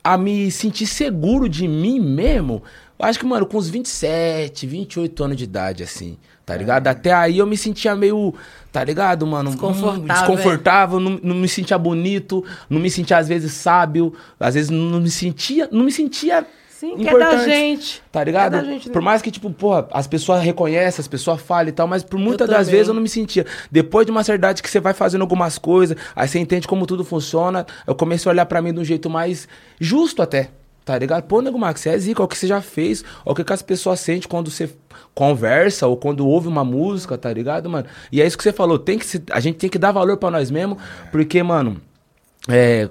a 0.02 0.16
me 0.16 0.50
sentir 0.50 0.86
seguro 0.86 1.48
de 1.48 1.68
mim 1.68 2.00
mesmo. 2.00 2.62
Acho 2.98 3.18
que, 3.18 3.26
mano, 3.26 3.46
com 3.46 3.58
uns 3.58 3.68
27, 3.68 4.64
28 4.64 5.24
anos 5.24 5.36
de 5.36 5.42
idade, 5.42 5.82
assim, 5.82 6.16
tá 6.46 6.56
ligado? 6.56 6.86
Até 6.86 7.12
aí 7.12 7.38
eu 7.38 7.46
me 7.46 7.56
sentia 7.56 7.96
meio, 7.96 8.32
tá 8.70 8.84
ligado, 8.84 9.26
mano? 9.26 9.50
Hum, 9.50 9.54
Desconfortável, 9.54 10.06
Desconfortável, 10.06 11.00
não, 11.00 11.18
não 11.20 11.34
me 11.34 11.48
sentia 11.48 11.76
bonito, 11.76 12.44
não 12.70 12.78
me 12.78 12.88
sentia, 12.88 13.18
às 13.18 13.26
vezes, 13.26 13.52
sábio, 13.52 14.14
às 14.38 14.54
vezes 14.54 14.70
não 14.70 15.00
me 15.00 15.10
sentia, 15.10 15.68
não 15.72 15.84
me 15.84 15.90
sentia 15.90 16.46
Sim, 16.82 16.96
que 16.96 17.08
é 17.08 17.12
da 17.12 17.18
importante, 17.18 17.44
gente. 17.44 18.02
Tá 18.10 18.24
ligado? 18.24 18.56
É 18.56 18.60
da 18.60 18.64
gente, 18.64 18.88
né? 18.88 18.92
por 18.92 19.00
mais 19.00 19.22
que, 19.22 19.30
tipo, 19.30 19.48
porra, 19.52 19.86
as 19.92 20.08
pessoas 20.08 20.42
reconhecem, 20.42 21.00
as 21.00 21.06
pessoas 21.06 21.40
falam 21.40 21.68
e 21.68 21.72
tal, 21.72 21.86
mas 21.86 22.02
por 22.02 22.18
muitas 22.18 22.48
das 22.48 22.68
vezes 22.68 22.88
eu 22.88 22.94
não 22.94 23.00
me 23.00 23.08
sentia. 23.08 23.46
Depois 23.70 24.04
de 24.04 24.10
uma 24.10 24.24
certa 24.24 24.38
idade 24.38 24.62
que 24.64 24.68
você 24.68 24.80
vai 24.80 24.92
fazendo 24.92 25.20
algumas 25.20 25.58
coisas, 25.58 25.96
aí 26.16 26.26
você 26.26 26.40
entende 26.40 26.66
como 26.66 26.84
tudo 26.84 27.04
funciona, 27.04 27.64
eu 27.86 27.94
comecei 27.94 28.28
a 28.28 28.32
olhar 28.32 28.46
pra 28.46 28.60
mim 28.60 28.74
de 28.74 28.80
um 28.80 28.84
jeito 28.84 29.08
mais 29.08 29.46
justo 29.78 30.22
até. 30.22 30.50
Tá 30.84 30.98
ligado? 30.98 31.22
Pô, 31.22 31.40
Nego 31.40 31.56
Max, 31.56 31.80
você 31.80 31.90
é 31.90 31.98
zica, 31.98 32.20
é 32.20 32.24
o 32.24 32.26
que 32.26 32.36
você 32.36 32.48
já 32.48 32.60
fez, 32.60 33.04
é 33.24 33.30
o 33.30 33.32
que, 33.36 33.44
que 33.44 33.52
as 33.52 33.62
pessoas 33.62 34.00
sentem 34.00 34.28
quando 34.28 34.50
você 34.50 34.68
conversa 35.14 35.86
ou 35.86 35.96
quando 35.96 36.26
ouve 36.26 36.48
uma 36.48 36.64
música, 36.64 37.16
tá 37.16 37.32
ligado, 37.32 37.70
mano? 37.70 37.86
E 38.10 38.20
é 38.20 38.26
isso 38.26 38.36
que 38.36 38.42
você 38.42 38.52
falou, 38.52 38.76
tem 38.80 38.98
que 38.98 39.06
se- 39.06 39.22
a 39.30 39.38
gente 39.38 39.58
tem 39.58 39.70
que 39.70 39.78
dar 39.78 39.92
valor 39.92 40.16
pra 40.16 40.32
nós 40.32 40.50
mesmo, 40.50 40.76
porque, 41.12 41.40
mano, 41.40 41.80
é, 42.48 42.88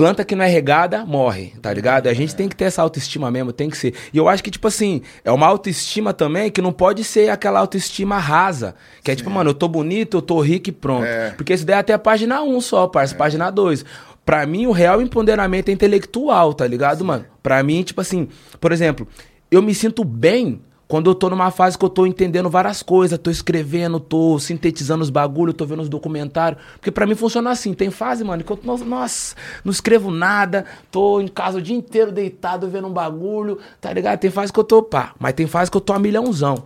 planta 0.00 0.24
que 0.24 0.34
não 0.34 0.42
é 0.42 0.48
regada, 0.48 1.04
morre, 1.04 1.52
tá 1.60 1.70
ligado? 1.74 2.06
A 2.06 2.14
gente 2.14 2.34
tem 2.34 2.48
que 2.48 2.56
ter 2.56 2.64
essa 2.64 2.80
autoestima 2.80 3.30
mesmo, 3.30 3.52
tem 3.52 3.68
que 3.68 3.76
ser. 3.76 3.92
E 4.14 4.16
eu 4.16 4.30
acho 4.30 4.42
que, 4.42 4.50
tipo 4.50 4.66
assim, 4.66 5.02
é 5.22 5.30
uma 5.30 5.46
autoestima 5.46 6.14
também 6.14 6.50
que 6.50 6.62
não 6.62 6.72
pode 6.72 7.04
ser 7.04 7.28
aquela 7.28 7.60
autoestima 7.60 8.16
rasa. 8.16 8.74
Que 9.04 9.10
é 9.10 9.14
tipo, 9.14 9.28
mano, 9.28 9.50
eu 9.50 9.54
tô 9.54 9.68
bonito, 9.68 10.16
eu 10.16 10.22
tô 10.22 10.40
rico 10.40 10.70
e 10.70 10.72
pronto. 10.72 11.04
É. 11.04 11.32
Porque 11.32 11.52
isso 11.52 11.66
daí 11.66 11.76
é 11.76 11.78
até 11.80 11.92
a 11.92 11.98
página 11.98 12.42
1 12.42 12.60
só, 12.62 12.86
parça, 12.86 13.14
página 13.14 13.50
2. 13.50 13.84
Pra 14.24 14.46
mim, 14.46 14.66
o 14.66 14.72
real 14.72 15.02
empoderamento 15.02 15.68
é 15.68 15.72
intelectual, 15.72 16.54
tá 16.54 16.66
ligado, 16.66 17.04
mano? 17.04 17.26
Pra 17.42 17.62
mim, 17.62 17.82
tipo 17.82 18.00
assim, 18.00 18.26
por 18.58 18.72
exemplo, 18.72 19.06
eu 19.50 19.60
me 19.60 19.74
sinto 19.74 20.02
bem 20.02 20.62
Quando 20.90 21.08
eu 21.08 21.14
tô 21.14 21.30
numa 21.30 21.52
fase 21.52 21.78
que 21.78 21.84
eu 21.84 21.88
tô 21.88 22.04
entendendo 22.04 22.50
várias 22.50 22.82
coisas, 22.82 23.16
tô 23.16 23.30
escrevendo, 23.30 24.00
tô 24.00 24.40
sintetizando 24.40 25.04
os 25.04 25.08
bagulhos, 25.08 25.54
tô 25.54 25.64
vendo 25.64 25.82
os 25.82 25.88
documentários. 25.88 26.60
Porque 26.74 26.90
pra 26.90 27.06
mim 27.06 27.14
funciona 27.14 27.48
assim. 27.50 27.72
Tem 27.72 27.92
fase, 27.92 28.24
mano, 28.24 28.42
que 28.42 28.50
eu, 28.50 28.58
no- 28.64 28.76
nossa, 28.78 29.36
não 29.64 29.70
escrevo 29.70 30.10
nada, 30.10 30.64
tô 30.90 31.20
em 31.20 31.28
casa 31.28 31.58
o 31.58 31.62
dia 31.62 31.76
inteiro 31.76 32.10
deitado 32.10 32.68
vendo 32.68 32.88
um 32.88 32.92
bagulho, 32.92 33.58
tá 33.80 33.92
ligado? 33.92 34.18
Tem 34.18 34.32
fase 34.32 34.52
que 34.52 34.58
eu 34.58 34.64
tô 34.64 34.82
pá, 34.82 35.14
mas 35.16 35.32
tem 35.32 35.46
fase 35.46 35.70
que 35.70 35.76
eu 35.76 35.80
tô 35.80 35.92
a 35.92 35.98
milhãozão. 36.00 36.64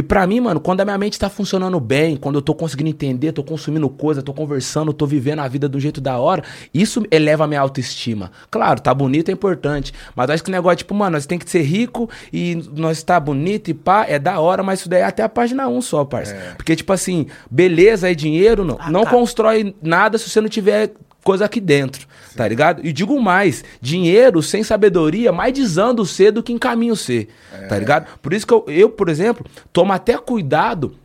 E 0.00 0.02
pra 0.02 0.26
mim, 0.26 0.40
mano, 0.40 0.58
quando 0.58 0.80
a 0.80 0.84
minha 0.86 0.96
mente 0.96 1.18
tá 1.18 1.28
funcionando 1.28 1.78
bem, 1.78 2.16
quando 2.16 2.36
eu 2.36 2.40
tô 2.40 2.54
conseguindo 2.54 2.88
entender, 2.88 3.32
tô 3.32 3.44
consumindo 3.44 3.86
coisa, 3.86 4.22
tô 4.22 4.32
conversando, 4.32 4.94
tô 4.94 5.04
vivendo 5.04 5.40
a 5.40 5.46
vida 5.46 5.68
do 5.68 5.78
jeito 5.78 6.00
da 6.00 6.18
hora, 6.18 6.42
isso 6.72 7.04
eleva 7.10 7.44
a 7.44 7.46
minha 7.46 7.60
autoestima. 7.60 8.32
Claro, 8.50 8.80
tá 8.80 8.94
bonito 8.94 9.28
é 9.28 9.32
importante, 9.32 9.92
mas 10.16 10.30
acho 10.30 10.42
que 10.42 10.48
o 10.48 10.52
negócio, 10.52 10.78
tipo, 10.78 10.94
mano, 10.94 11.12
nós 11.12 11.26
tem 11.26 11.38
que 11.38 11.50
ser 11.50 11.60
rico 11.60 12.08
e 12.32 12.64
nós 12.74 13.02
tá 13.02 13.20
bonito 13.20 13.68
e 13.68 13.74
pá, 13.74 14.06
é 14.08 14.18
da 14.18 14.40
hora, 14.40 14.62
mas 14.62 14.80
isso 14.80 14.88
daí 14.88 15.02
é 15.02 15.04
até 15.04 15.22
a 15.22 15.28
página 15.28 15.68
1 15.68 15.82
só, 15.82 16.02
parça. 16.02 16.34
Porque, 16.56 16.74
tipo 16.74 16.94
assim, 16.94 17.26
beleza 17.50 18.10
e 18.10 18.14
dinheiro 18.14 18.64
não, 18.64 18.78
não 18.90 19.04
constrói 19.04 19.74
nada 19.82 20.16
se 20.16 20.30
você 20.30 20.40
não 20.40 20.48
tiver 20.48 20.94
coisa 21.22 21.44
aqui 21.44 21.60
dentro, 21.60 22.06
tá 22.36 22.46
ligado? 22.46 22.84
E 22.84 22.92
digo 22.92 23.20
mais, 23.20 23.64
dinheiro 23.80 24.42
sem 24.42 24.62
sabedoria 24.62 25.32
mais 25.32 25.52
desanda 25.52 26.02
o 26.02 26.06
ser 26.06 26.32
do 26.32 26.42
que 26.42 26.52
encaminha 26.52 26.92
o 26.92 26.96
ser, 26.96 27.28
tá 27.68 27.78
ligado? 27.78 28.06
Por 28.20 28.32
isso 28.32 28.46
que 28.46 28.54
eu, 28.54 28.64
eu, 28.68 28.88
por 28.90 29.08
exemplo, 29.08 29.44
tomo 29.72 29.92
até 29.92 30.16
cuidado 30.16 30.96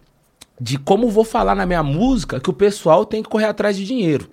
de 0.60 0.78
como 0.78 1.10
vou 1.10 1.26
falar 1.26 1.54
na 1.54 1.66
minha 1.66 1.84
música 1.84 2.40
que 2.40 2.50
o 2.50 2.54
pessoal 2.54 3.06
tem 3.06 3.22
que 3.22 3.30
correr 3.30 3.46
atrás 3.46 3.76
de 3.76 3.84
dinheiro. 3.84 4.30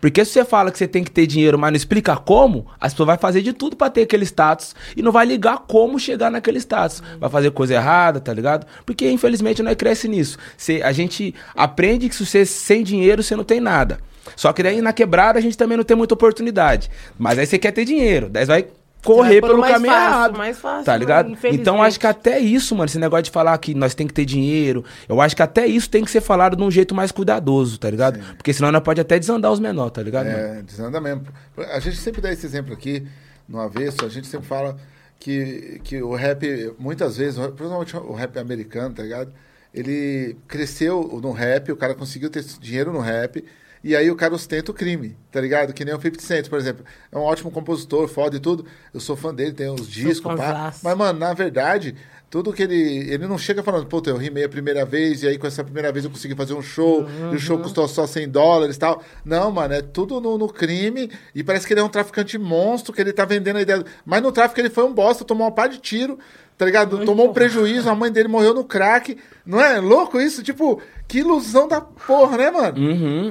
Porque 0.00 0.24
se 0.24 0.32
você 0.32 0.44
fala 0.44 0.70
que 0.70 0.78
você 0.78 0.88
tem 0.88 1.04
que 1.04 1.10
ter 1.10 1.26
dinheiro, 1.26 1.58
mas 1.58 1.70
não 1.70 1.76
explica 1.76 2.16
como, 2.16 2.66
as 2.80 2.92
pessoas 2.92 3.08
vão 3.08 3.18
fazer 3.18 3.42
de 3.42 3.52
tudo 3.52 3.76
pra 3.76 3.90
ter 3.90 4.02
aquele 4.02 4.24
status 4.24 4.74
e 4.96 5.02
não 5.02 5.12
vai 5.12 5.26
ligar 5.26 5.58
como 5.68 5.98
chegar 5.98 6.30
naquele 6.30 6.58
status. 6.58 7.02
Vai 7.20 7.28
fazer 7.28 7.50
coisa 7.50 7.74
errada, 7.74 8.20
tá 8.20 8.32
ligado? 8.32 8.66
Porque 8.86 9.10
infelizmente 9.10 9.62
nós 9.62 9.76
cresce 9.76 10.08
nisso. 10.08 10.38
Você, 10.56 10.80
a 10.82 10.92
gente 10.92 11.34
aprende 11.54 12.08
que 12.08 12.14
se 12.14 12.24
você 12.24 12.46
sem 12.46 12.82
dinheiro 12.82 13.22
você 13.22 13.36
não 13.36 13.44
tem 13.44 13.60
nada. 13.60 13.98
Só 14.34 14.52
que 14.52 14.62
daí 14.62 14.80
na 14.80 14.92
quebrada 14.92 15.38
a 15.38 15.42
gente 15.42 15.56
também 15.56 15.76
não 15.76 15.84
tem 15.84 15.96
muita 15.96 16.14
oportunidade. 16.14 16.90
Mas 17.18 17.38
aí 17.38 17.46
você 17.46 17.58
quer 17.58 17.72
ter 17.72 17.84
dinheiro, 17.84 18.28
daí 18.28 18.44
você 18.44 18.52
vai 18.52 18.66
correr 19.06 19.40
pelo 19.40 19.52
pelo 19.52 19.58
mais 19.60 19.74
caminho 19.74 19.92
fácil, 19.92 20.08
errado. 20.08 20.36
mais 20.36 20.58
fácil, 20.58 20.84
tá 20.84 20.96
ligado? 20.96 21.30
Infelizmente. 21.30 21.60
Então 21.60 21.82
acho 21.82 22.00
que 22.00 22.06
até 22.06 22.38
isso, 22.38 22.74
mano, 22.74 22.86
esse 22.86 22.98
negócio 22.98 23.24
de 23.24 23.30
falar 23.30 23.56
que 23.58 23.74
nós 23.74 23.94
tem 23.94 24.06
que 24.06 24.12
ter 24.12 24.24
dinheiro, 24.24 24.84
eu 25.08 25.20
acho 25.20 25.36
que 25.36 25.42
até 25.42 25.66
isso 25.66 25.88
tem 25.88 26.04
que 26.04 26.10
ser 26.10 26.20
falado 26.20 26.56
de 26.56 26.62
um 26.62 26.70
jeito 26.70 26.94
mais 26.94 27.12
cuidadoso, 27.12 27.78
tá 27.78 27.88
ligado? 27.88 28.18
Porque 28.36 28.52
senão 28.52 28.72
nós 28.72 28.82
pode 28.82 29.00
até 29.00 29.18
desandar 29.18 29.52
os 29.52 29.60
menores, 29.60 29.92
tá 29.92 30.02
ligado? 30.02 30.26
mano? 30.26 30.38
É, 30.38 30.62
desanda 30.62 31.00
mesmo. 31.00 31.24
A 31.72 31.78
gente 31.78 31.96
sempre 31.96 32.20
dá 32.20 32.32
esse 32.32 32.44
exemplo 32.44 32.72
aqui, 32.72 33.06
no 33.48 33.60
avesso, 33.60 34.04
a 34.04 34.08
gente 34.08 34.26
sempre 34.26 34.46
fala 34.46 34.76
que, 35.18 35.80
que 35.84 36.02
o 36.02 36.14
rap, 36.14 36.74
muitas 36.78 37.16
vezes, 37.16 37.38
principalmente 37.38 37.96
o 37.96 38.12
rap 38.12 38.38
americano, 38.38 38.94
tá 38.94 39.02
ligado? 39.02 39.32
Ele 39.72 40.36
cresceu 40.48 41.20
no 41.22 41.32
rap, 41.32 41.70
o 41.70 41.76
cara 41.76 41.94
conseguiu 41.94 42.30
ter 42.30 42.42
dinheiro 42.60 42.92
no 42.92 43.00
rap, 43.00 43.44
e 43.86 43.94
aí 43.94 44.10
o 44.10 44.16
cara 44.16 44.34
ostenta 44.34 44.72
o 44.72 44.74
crime, 44.74 45.16
tá 45.30 45.40
ligado? 45.40 45.72
Que 45.72 45.84
nem 45.84 45.94
o 45.94 46.00
50 46.00 46.20
Cent, 46.20 46.48
por 46.48 46.58
exemplo. 46.58 46.84
É 47.12 47.16
um 47.16 47.20
ótimo 47.20 47.52
compositor, 47.52 48.08
foda 48.08 48.36
e 48.36 48.40
tudo. 48.40 48.66
Eu 48.92 48.98
sou 48.98 49.14
fã 49.14 49.32
dele, 49.32 49.52
tem 49.52 49.70
os 49.70 49.88
discos, 49.88 50.34
pá. 50.34 50.74
Mas, 50.82 50.96
mano, 50.96 51.20
na 51.20 51.32
verdade, 51.32 51.94
tudo 52.28 52.52
que 52.52 52.64
ele. 52.64 52.74
Ele 53.08 53.28
não 53.28 53.38
chega 53.38 53.62
falando, 53.62 53.86
pô, 53.86 54.02
eu 54.06 54.16
rimei 54.16 54.42
a 54.42 54.48
primeira 54.48 54.84
vez, 54.84 55.22
e 55.22 55.28
aí 55.28 55.38
com 55.38 55.46
essa 55.46 55.62
primeira 55.62 55.92
vez 55.92 56.04
eu 56.04 56.10
consegui 56.10 56.34
fazer 56.34 56.54
um 56.54 56.62
show, 56.62 57.06
e 57.32 57.36
o 57.36 57.38
show 57.38 57.60
custou 57.60 57.86
só 57.86 58.08
100 58.08 58.28
dólares 58.28 58.74
e 58.74 58.78
tal. 58.80 59.00
Não, 59.24 59.52
mano, 59.52 59.74
é 59.74 59.82
tudo 59.82 60.20
no, 60.20 60.36
no 60.36 60.48
crime, 60.48 61.08
e 61.32 61.44
parece 61.44 61.64
que 61.64 61.72
ele 61.72 61.78
é 61.78 61.84
um 61.84 61.88
traficante 61.88 62.36
monstro, 62.36 62.92
que 62.92 63.00
ele 63.00 63.12
tá 63.12 63.24
vendendo 63.24 63.58
a 63.58 63.62
ideia. 63.62 63.84
Mas 64.04 64.20
no 64.20 64.32
tráfico 64.32 64.60
ele 64.60 64.68
foi 64.68 64.82
um 64.82 64.92
bosta, 64.92 65.24
tomou 65.24 65.46
uma 65.46 65.52
pá 65.52 65.68
de 65.68 65.78
tiro, 65.78 66.18
tá 66.56 66.64
ligado? 66.64 67.04
Tomou 67.04 67.30
um 67.30 67.32
prejuízo, 67.32 67.88
a 67.88 67.94
mãe 67.94 68.10
dele 68.10 68.28
morreu 68.28 68.54
no 68.54 68.64
crack. 68.64 69.16
Não 69.44 69.60
é 69.60 69.78
louco 69.78 70.20
isso? 70.20 70.42
Tipo, 70.42 70.80
que 71.06 71.18
ilusão 71.18 71.68
da 71.68 71.80
porra, 71.80 72.36
né, 72.36 72.50
mano? 72.50 72.78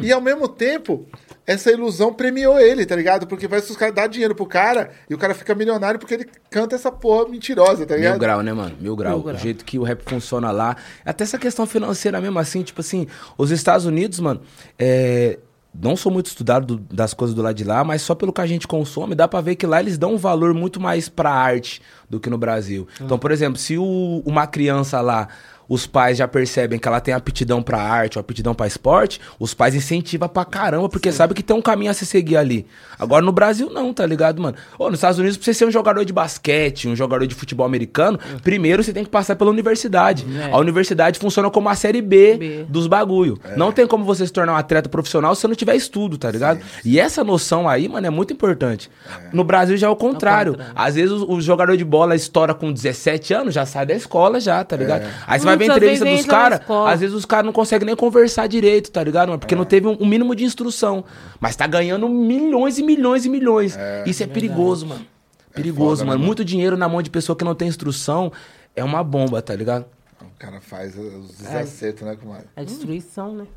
E 0.03 0.11
ao 0.11 0.21
mesmo 0.21 0.47
tempo. 0.47 1.05
Essa 1.47 1.71
ilusão 1.71 2.11
premiou 2.11 2.59
ele, 2.59 2.87
tá 2.87 2.95
ligado? 2.95 3.27
Porque 3.27 3.47
vai 3.47 3.61
se 3.61 3.69
os 3.69 3.77
caras 3.77 3.93
dar 3.93 4.07
dinheiro 4.07 4.33
pro 4.33 4.47
cara 4.47 4.89
e 5.07 5.13
o 5.13 5.17
cara 5.17 5.35
fica 5.35 5.53
milionário 5.53 5.99
porque 5.99 6.15
ele 6.15 6.25
canta 6.49 6.75
essa 6.75 6.91
porra 6.91 7.29
mentirosa, 7.29 7.85
tá 7.85 7.95
ligado? 7.95 8.13
Mil 8.13 8.19
grau, 8.19 8.41
né, 8.41 8.51
mano? 8.51 8.75
Mil 8.79 8.95
grau. 8.95 9.13
Mil 9.13 9.23
grau. 9.23 9.35
O 9.35 9.39
jeito 9.39 9.63
que 9.63 9.77
o 9.77 9.83
rap 9.83 10.01
funciona 10.09 10.49
lá. 10.49 10.75
Até 11.05 11.23
essa 11.23 11.37
questão 11.37 11.67
financeira 11.67 12.19
mesmo, 12.19 12.39
assim, 12.39 12.63
tipo 12.63 12.81
assim, 12.81 13.05
os 13.37 13.51
Estados 13.51 13.85
Unidos, 13.85 14.19
mano, 14.19 14.41
é. 14.79 15.37
Não 15.81 15.95
sou 15.95 16.11
muito 16.11 16.27
estudado 16.27 16.77
do- 16.77 16.95
das 16.95 17.13
coisas 17.13 17.35
do 17.35 17.41
lado 17.41 17.55
de 17.55 17.63
lá, 17.63 17.83
mas 17.83 18.01
só 18.01 18.15
pelo 18.15 18.31
que 18.33 18.41
a 18.41 18.47
gente 18.47 18.67
consome, 18.67 19.13
dá 19.15 19.27
pra 19.27 19.41
ver 19.41 19.55
que 19.55 19.65
lá 19.67 19.79
eles 19.79 19.97
dão 19.97 20.13
um 20.13 20.17
valor 20.17 20.53
muito 20.53 20.79
mais 20.79 21.09
pra 21.09 21.31
arte 21.31 21.81
do 22.09 22.19
que 22.19 22.29
no 22.29 22.37
Brasil. 22.37 22.87
Então, 23.01 23.17
por 23.19 23.31
exemplo, 23.31 23.57
se 23.59 23.77
o- 23.77 24.21
uma 24.25 24.47
criança 24.47 25.01
lá, 25.01 25.27
os 25.67 25.87
pais 25.87 26.17
já 26.17 26.27
percebem 26.27 26.79
que 26.79 26.87
ela 26.87 26.99
tem 26.99 27.13
aptidão 27.13 27.61
pra 27.61 27.81
arte 27.81 28.17
ou 28.17 28.21
aptidão 28.21 28.53
pra 28.53 28.67
esporte, 28.67 29.19
os 29.39 29.53
pais 29.53 29.75
incentivam 29.75 30.27
pra 30.27 30.45
caramba, 30.45 30.89
porque 30.89 31.11
sabe 31.11 31.33
que 31.33 31.43
tem 31.43 31.55
um 31.55 31.61
caminho 31.61 31.91
a 31.91 31.93
se 31.93 32.05
seguir 32.05 32.37
ali. 32.37 32.65
Agora 32.97 33.23
no 33.23 33.31
Brasil 33.31 33.69
não, 33.69 33.93
tá 33.93 34.05
ligado, 34.05 34.41
mano? 34.41 34.55
Ô, 34.77 34.89
nos 34.89 34.99
Estados 34.99 35.19
Unidos, 35.19 35.37
pra 35.37 35.45
você 35.45 35.53
ser 35.53 35.65
um 35.65 35.71
jogador 35.71 36.03
de 36.05 36.13
basquete, 36.13 36.87
um 36.87 36.95
jogador 36.95 37.25
de 37.27 37.35
futebol 37.35 37.65
americano, 37.65 38.19
primeiro 38.43 38.83
você 38.83 38.93
tem 38.93 39.03
que 39.03 39.09
passar 39.09 39.35
pela 39.35 39.49
universidade. 39.51 40.25
É. 40.39 40.51
A 40.51 40.57
universidade 40.57 41.19
funciona 41.19 41.49
como 41.49 41.69
a 41.69 41.75
série 41.75 42.01
B, 42.01 42.37
B. 42.37 42.65
dos 42.69 42.87
bagulho. 42.87 43.39
Não 43.55 43.71
tem 43.71 43.85
como 43.87 44.03
você 44.05 44.25
se 44.25 44.31
tornar 44.31 44.53
um 44.53 44.57
atleta 44.57 44.89
profissional 44.89 45.35
se 45.35 45.41
você 45.41 45.47
não 45.47 45.55
tiver 45.55 45.75
estudo, 45.75 46.17
tá 46.17 46.29
ligado? 46.31 46.59
E 46.83 46.99
essa 46.99 47.23
noção 47.23 47.67
aí, 47.67 47.87
mano, 47.87 48.07
é 48.07 48.09
muito 48.09 48.33
importante. 48.33 48.89
No 49.33 49.43
Brasil 49.43 49.77
já 49.77 49.87
é 49.87 49.89
o 49.89 49.95
contrário. 49.95 50.53
contrário. 50.53 50.73
Às 50.75 50.95
vezes 50.95 51.11
o, 51.11 51.33
o 51.33 51.41
jogador 51.41 51.75
de 51.75 51.85
bola 51.85 52.15
estoura 52.15 52.53
com 52.53 52.71
17 52.71 53.33
anos, 53.33 53.53
já 53.53 53.65
sai 53.65 53.85
da 53.85 53.93
escola 53.93 54.39
já, 54.39 54.63
tá 54.63 54.75
ligado? 54.75 55.05
Aí 55.27 55.39
você 55.39 55.45
vai 55.45 55.54
ver 55.57 55.71
a 55.71 55.75
entrevista 55.75 56.05
vezes 56.05 56.25
dos 56.25 56.31
caras, 56.31 56.61
às 56.87 56.99
vezes 56.99 57.15
os 57.15 57.25
caras 57.25 57.45
não 57.45 57.53
conseguem 57.53 57.85
nem 57.85 57.95
conversar 57.95 58.47
direito, 58.47 58.91
tá 58.91 59.03
ligado? 59.03 59.29
mano? 59.29 59.39
Porque 59.39 59.55
não 59.55 59.65
teve 59.65 59.87
um, 59.87 59.97
um 59.99 60.05
mínimo 60.05 60.35
de 60.35 60.43
instrução. 60.43 61.03
Mas 61.39 61.55
tá 61.55 61.65
ganhando 61.67 62.07
milhões 62.09 62.77
e 62.77 62.83
milhões 62.83 63.25
e 63.25 63.29
milhões. 63.29 63.77
Isso 64.05 64.23
é 64.23 64.27
perigoso, 64.27 64.85
mano. 64.85 65.05
Perigoso, 65.53 65.89
foda, 65.89 66.03
né, 66.03 66.07
mano. 66.07 66.19
mano? 66.19 66.25
Muito 66.25 66.43
dinheiro 66.43 66.75
na 66.75 66.89
mão 66.89 67.01
de 67.01 67.09
pessoa 67.09 67.35
que 67.35 67.45
não 67.45 67.55
tem 67.55 67.67
instrução 67.67 68.31
é 68.75 68.83
uma 68.83 69.03
bomba, 69.03 69.41
tá 69.41 69.55
ligado? 69.55 69.85
O 70.21 70.37
cara 70.37 70.59
faz 70.59 70.97
os 70.97 71.37
desacertos, 71.37 72.03
né, 72.05 72.15
comadre? 72.15 72.47
É 72.55 72.63
destruição, 72.65 73.33
né? 73.33 73.47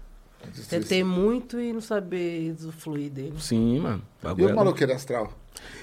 A 0.41 0.47
Você 0.47 0.79
destruição. 0.79 0.89
ter 0.89 1.05
muito 1.05 1.61
e 1.61 1.73
não 1.73 1.81
saber 1.81 2.55
usufruir 2.57 3.11
dele. 3.11 3.35
Sim, 3.41 3.81
mano. 3.81 4.03
E 4.23 4.25
Bagulho 4.25 4.47
o 4.47 4.51
é 4.51 4.55
maloqueiro 4.55 4.93
astral? 4.93 5.33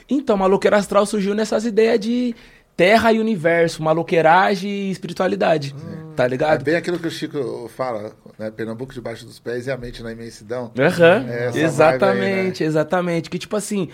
Então, 0.09 0.37
maloqueira 0.37 0.77
astral 0.77 1.05
surgiu 1.05 1.35
nessas 1.35 1.65
ideias 1.65 1.99
de 1.99 2.33
terra 2.75 3.11
e 3.13 3.19
universo, 3.19 3.81
maloqueiragem 3.81 4.69
e 4.69 4.91
espiritualidade. 4.91 5.75
Tá 6.15 6.25
É 6.25 6.27
ligado? 6.29 6.63
bem 6.63 6.75
aquilo 6.75 6.97
que 6.97 7.07
o 7.07 7.11
Chico 7.11 7.69
fala, 7.75 8.13
né? 8.39 8.49
Pernambuco 8.49 8.93
debaixo 8.93 9.25
dos 9.25 9.37
pés 9.39 9.67
e 9.67 9.71
a 9.71 9.77
mente 9.77 10.01
na 10.01 10.11
imensidão. 10.11 10.71
Aham. 10.77 11.25
É 11.29 11.47
essa 11.47 11.59
exatamente, 11.59 12.63
aí, 12.63 12.67
exatamente. 12.67 13.29
Que 13.29 13.37
tipo 13.37 13.55
assim, 13.55 13.89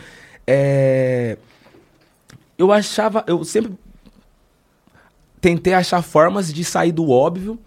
é... 0.46 1.38
eu 2.58 2.72
achava, 2.72 3.24
eu 3.28 3.44
sempre 3.44 3.74
tentei 5.40 5.74
achar 5.74 6.02
formas 6.04 6.54
de 6.54 6.64
sair 6.64 6.92
do 6.92 7.10
óbvio, 7.10 7.58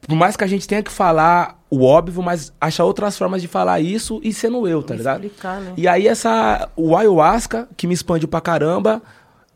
por 0.00 0.14
mais 0.14 0.36
que 0.36 0.44
a 0.44 0.46
gente 0.46 0.68
tenha 0.68 0.82
que 0.82 0.92
falar 0.92 1.60
o 1.68 1.84
óbvio, 1.84 2.22
mas 2.22 2.52
achar 2.60 2.84
outras 2.84 3.18
formas 3.18 3.42
de 3.42 3.48
falar 3.48 3.80
isso 3.80 4.20
e 4.22 4.32
sendo 4.32 4.66
eu, 4.68 4.82
tá 4.82 4.94
ligado? 4.94 5.24
Explicar, 5.24 5.60
né? 5.60 5.72
E 5.76 5.88
aí 5.88 6.06
essa, 6.06 6.68
o 6.76 6.96
ayahuasca, 6.96 7.68
que 7.76 7.86
me 7.86 7.94
expandiu 7.94 8.28
pra 8.28 8.40
caramba, 8.40 9.02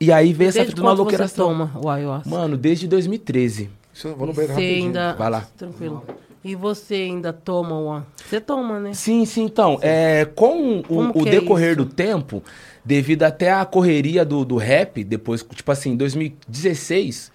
e 0.03 0.11
aí 0.11 0.33
veio 0.33 0.49
essa 0.49 0.59
Desde 0.59 0.73
fita 0.73 0.83
do 0.83 0.85
maloqueira 0.85 1.29
você 1.29 1.37
toma 1.37 1.71
o 1.81 1.89
ayahuasca? 1.89 2.29
Mano, 2.29 2.57
desde 2.57 2.89
2013. 2.89 3.71
Deixa 3.93 4.09
eu 4.09 4.17
vou 4.17 4.27
no 4.27 4.33
banheiro 4.33 4.55
você 4.55 4.61
rapidinho. 4.61 4.87
ainda... 4.87 5.13
Vai 5.15 5.31
lá. 5.31 5.47
Tranquilo. 5.57 6.05
E 6.45 6.57
você 6.57 6.95
ainda 6.95 7.33
toma 7.33 7.79
uma... 7.79 8.07
Você 8.17 8.41
toma, 8.41 8.81
né? 8.81 8.95
Sim, 8.95 9.25
sim, 9.25 9.45
então, 9.45 9.79
é, 9.81 10.25
com 10.25 10.83
o, 10.89 11.23
o 11.23 11.29
é 11.29 11.31
decorrer 11.31 11.73
isso? 11.73 11.85
do 11.85 11.87
tempo, 11.87 12.43
devido 12.85 13.23
até 13.23 13.53
a 13.53 13.65
correria 13.65 14.25
do, 14.25 14.45
do 14.45 14.57
rap, 14.57 15.05
depois, 15.05 15.47
tipo 15.55 15.71
assim, 15.71 15.91
em 15.91 15.97
2016, 15.97 17.31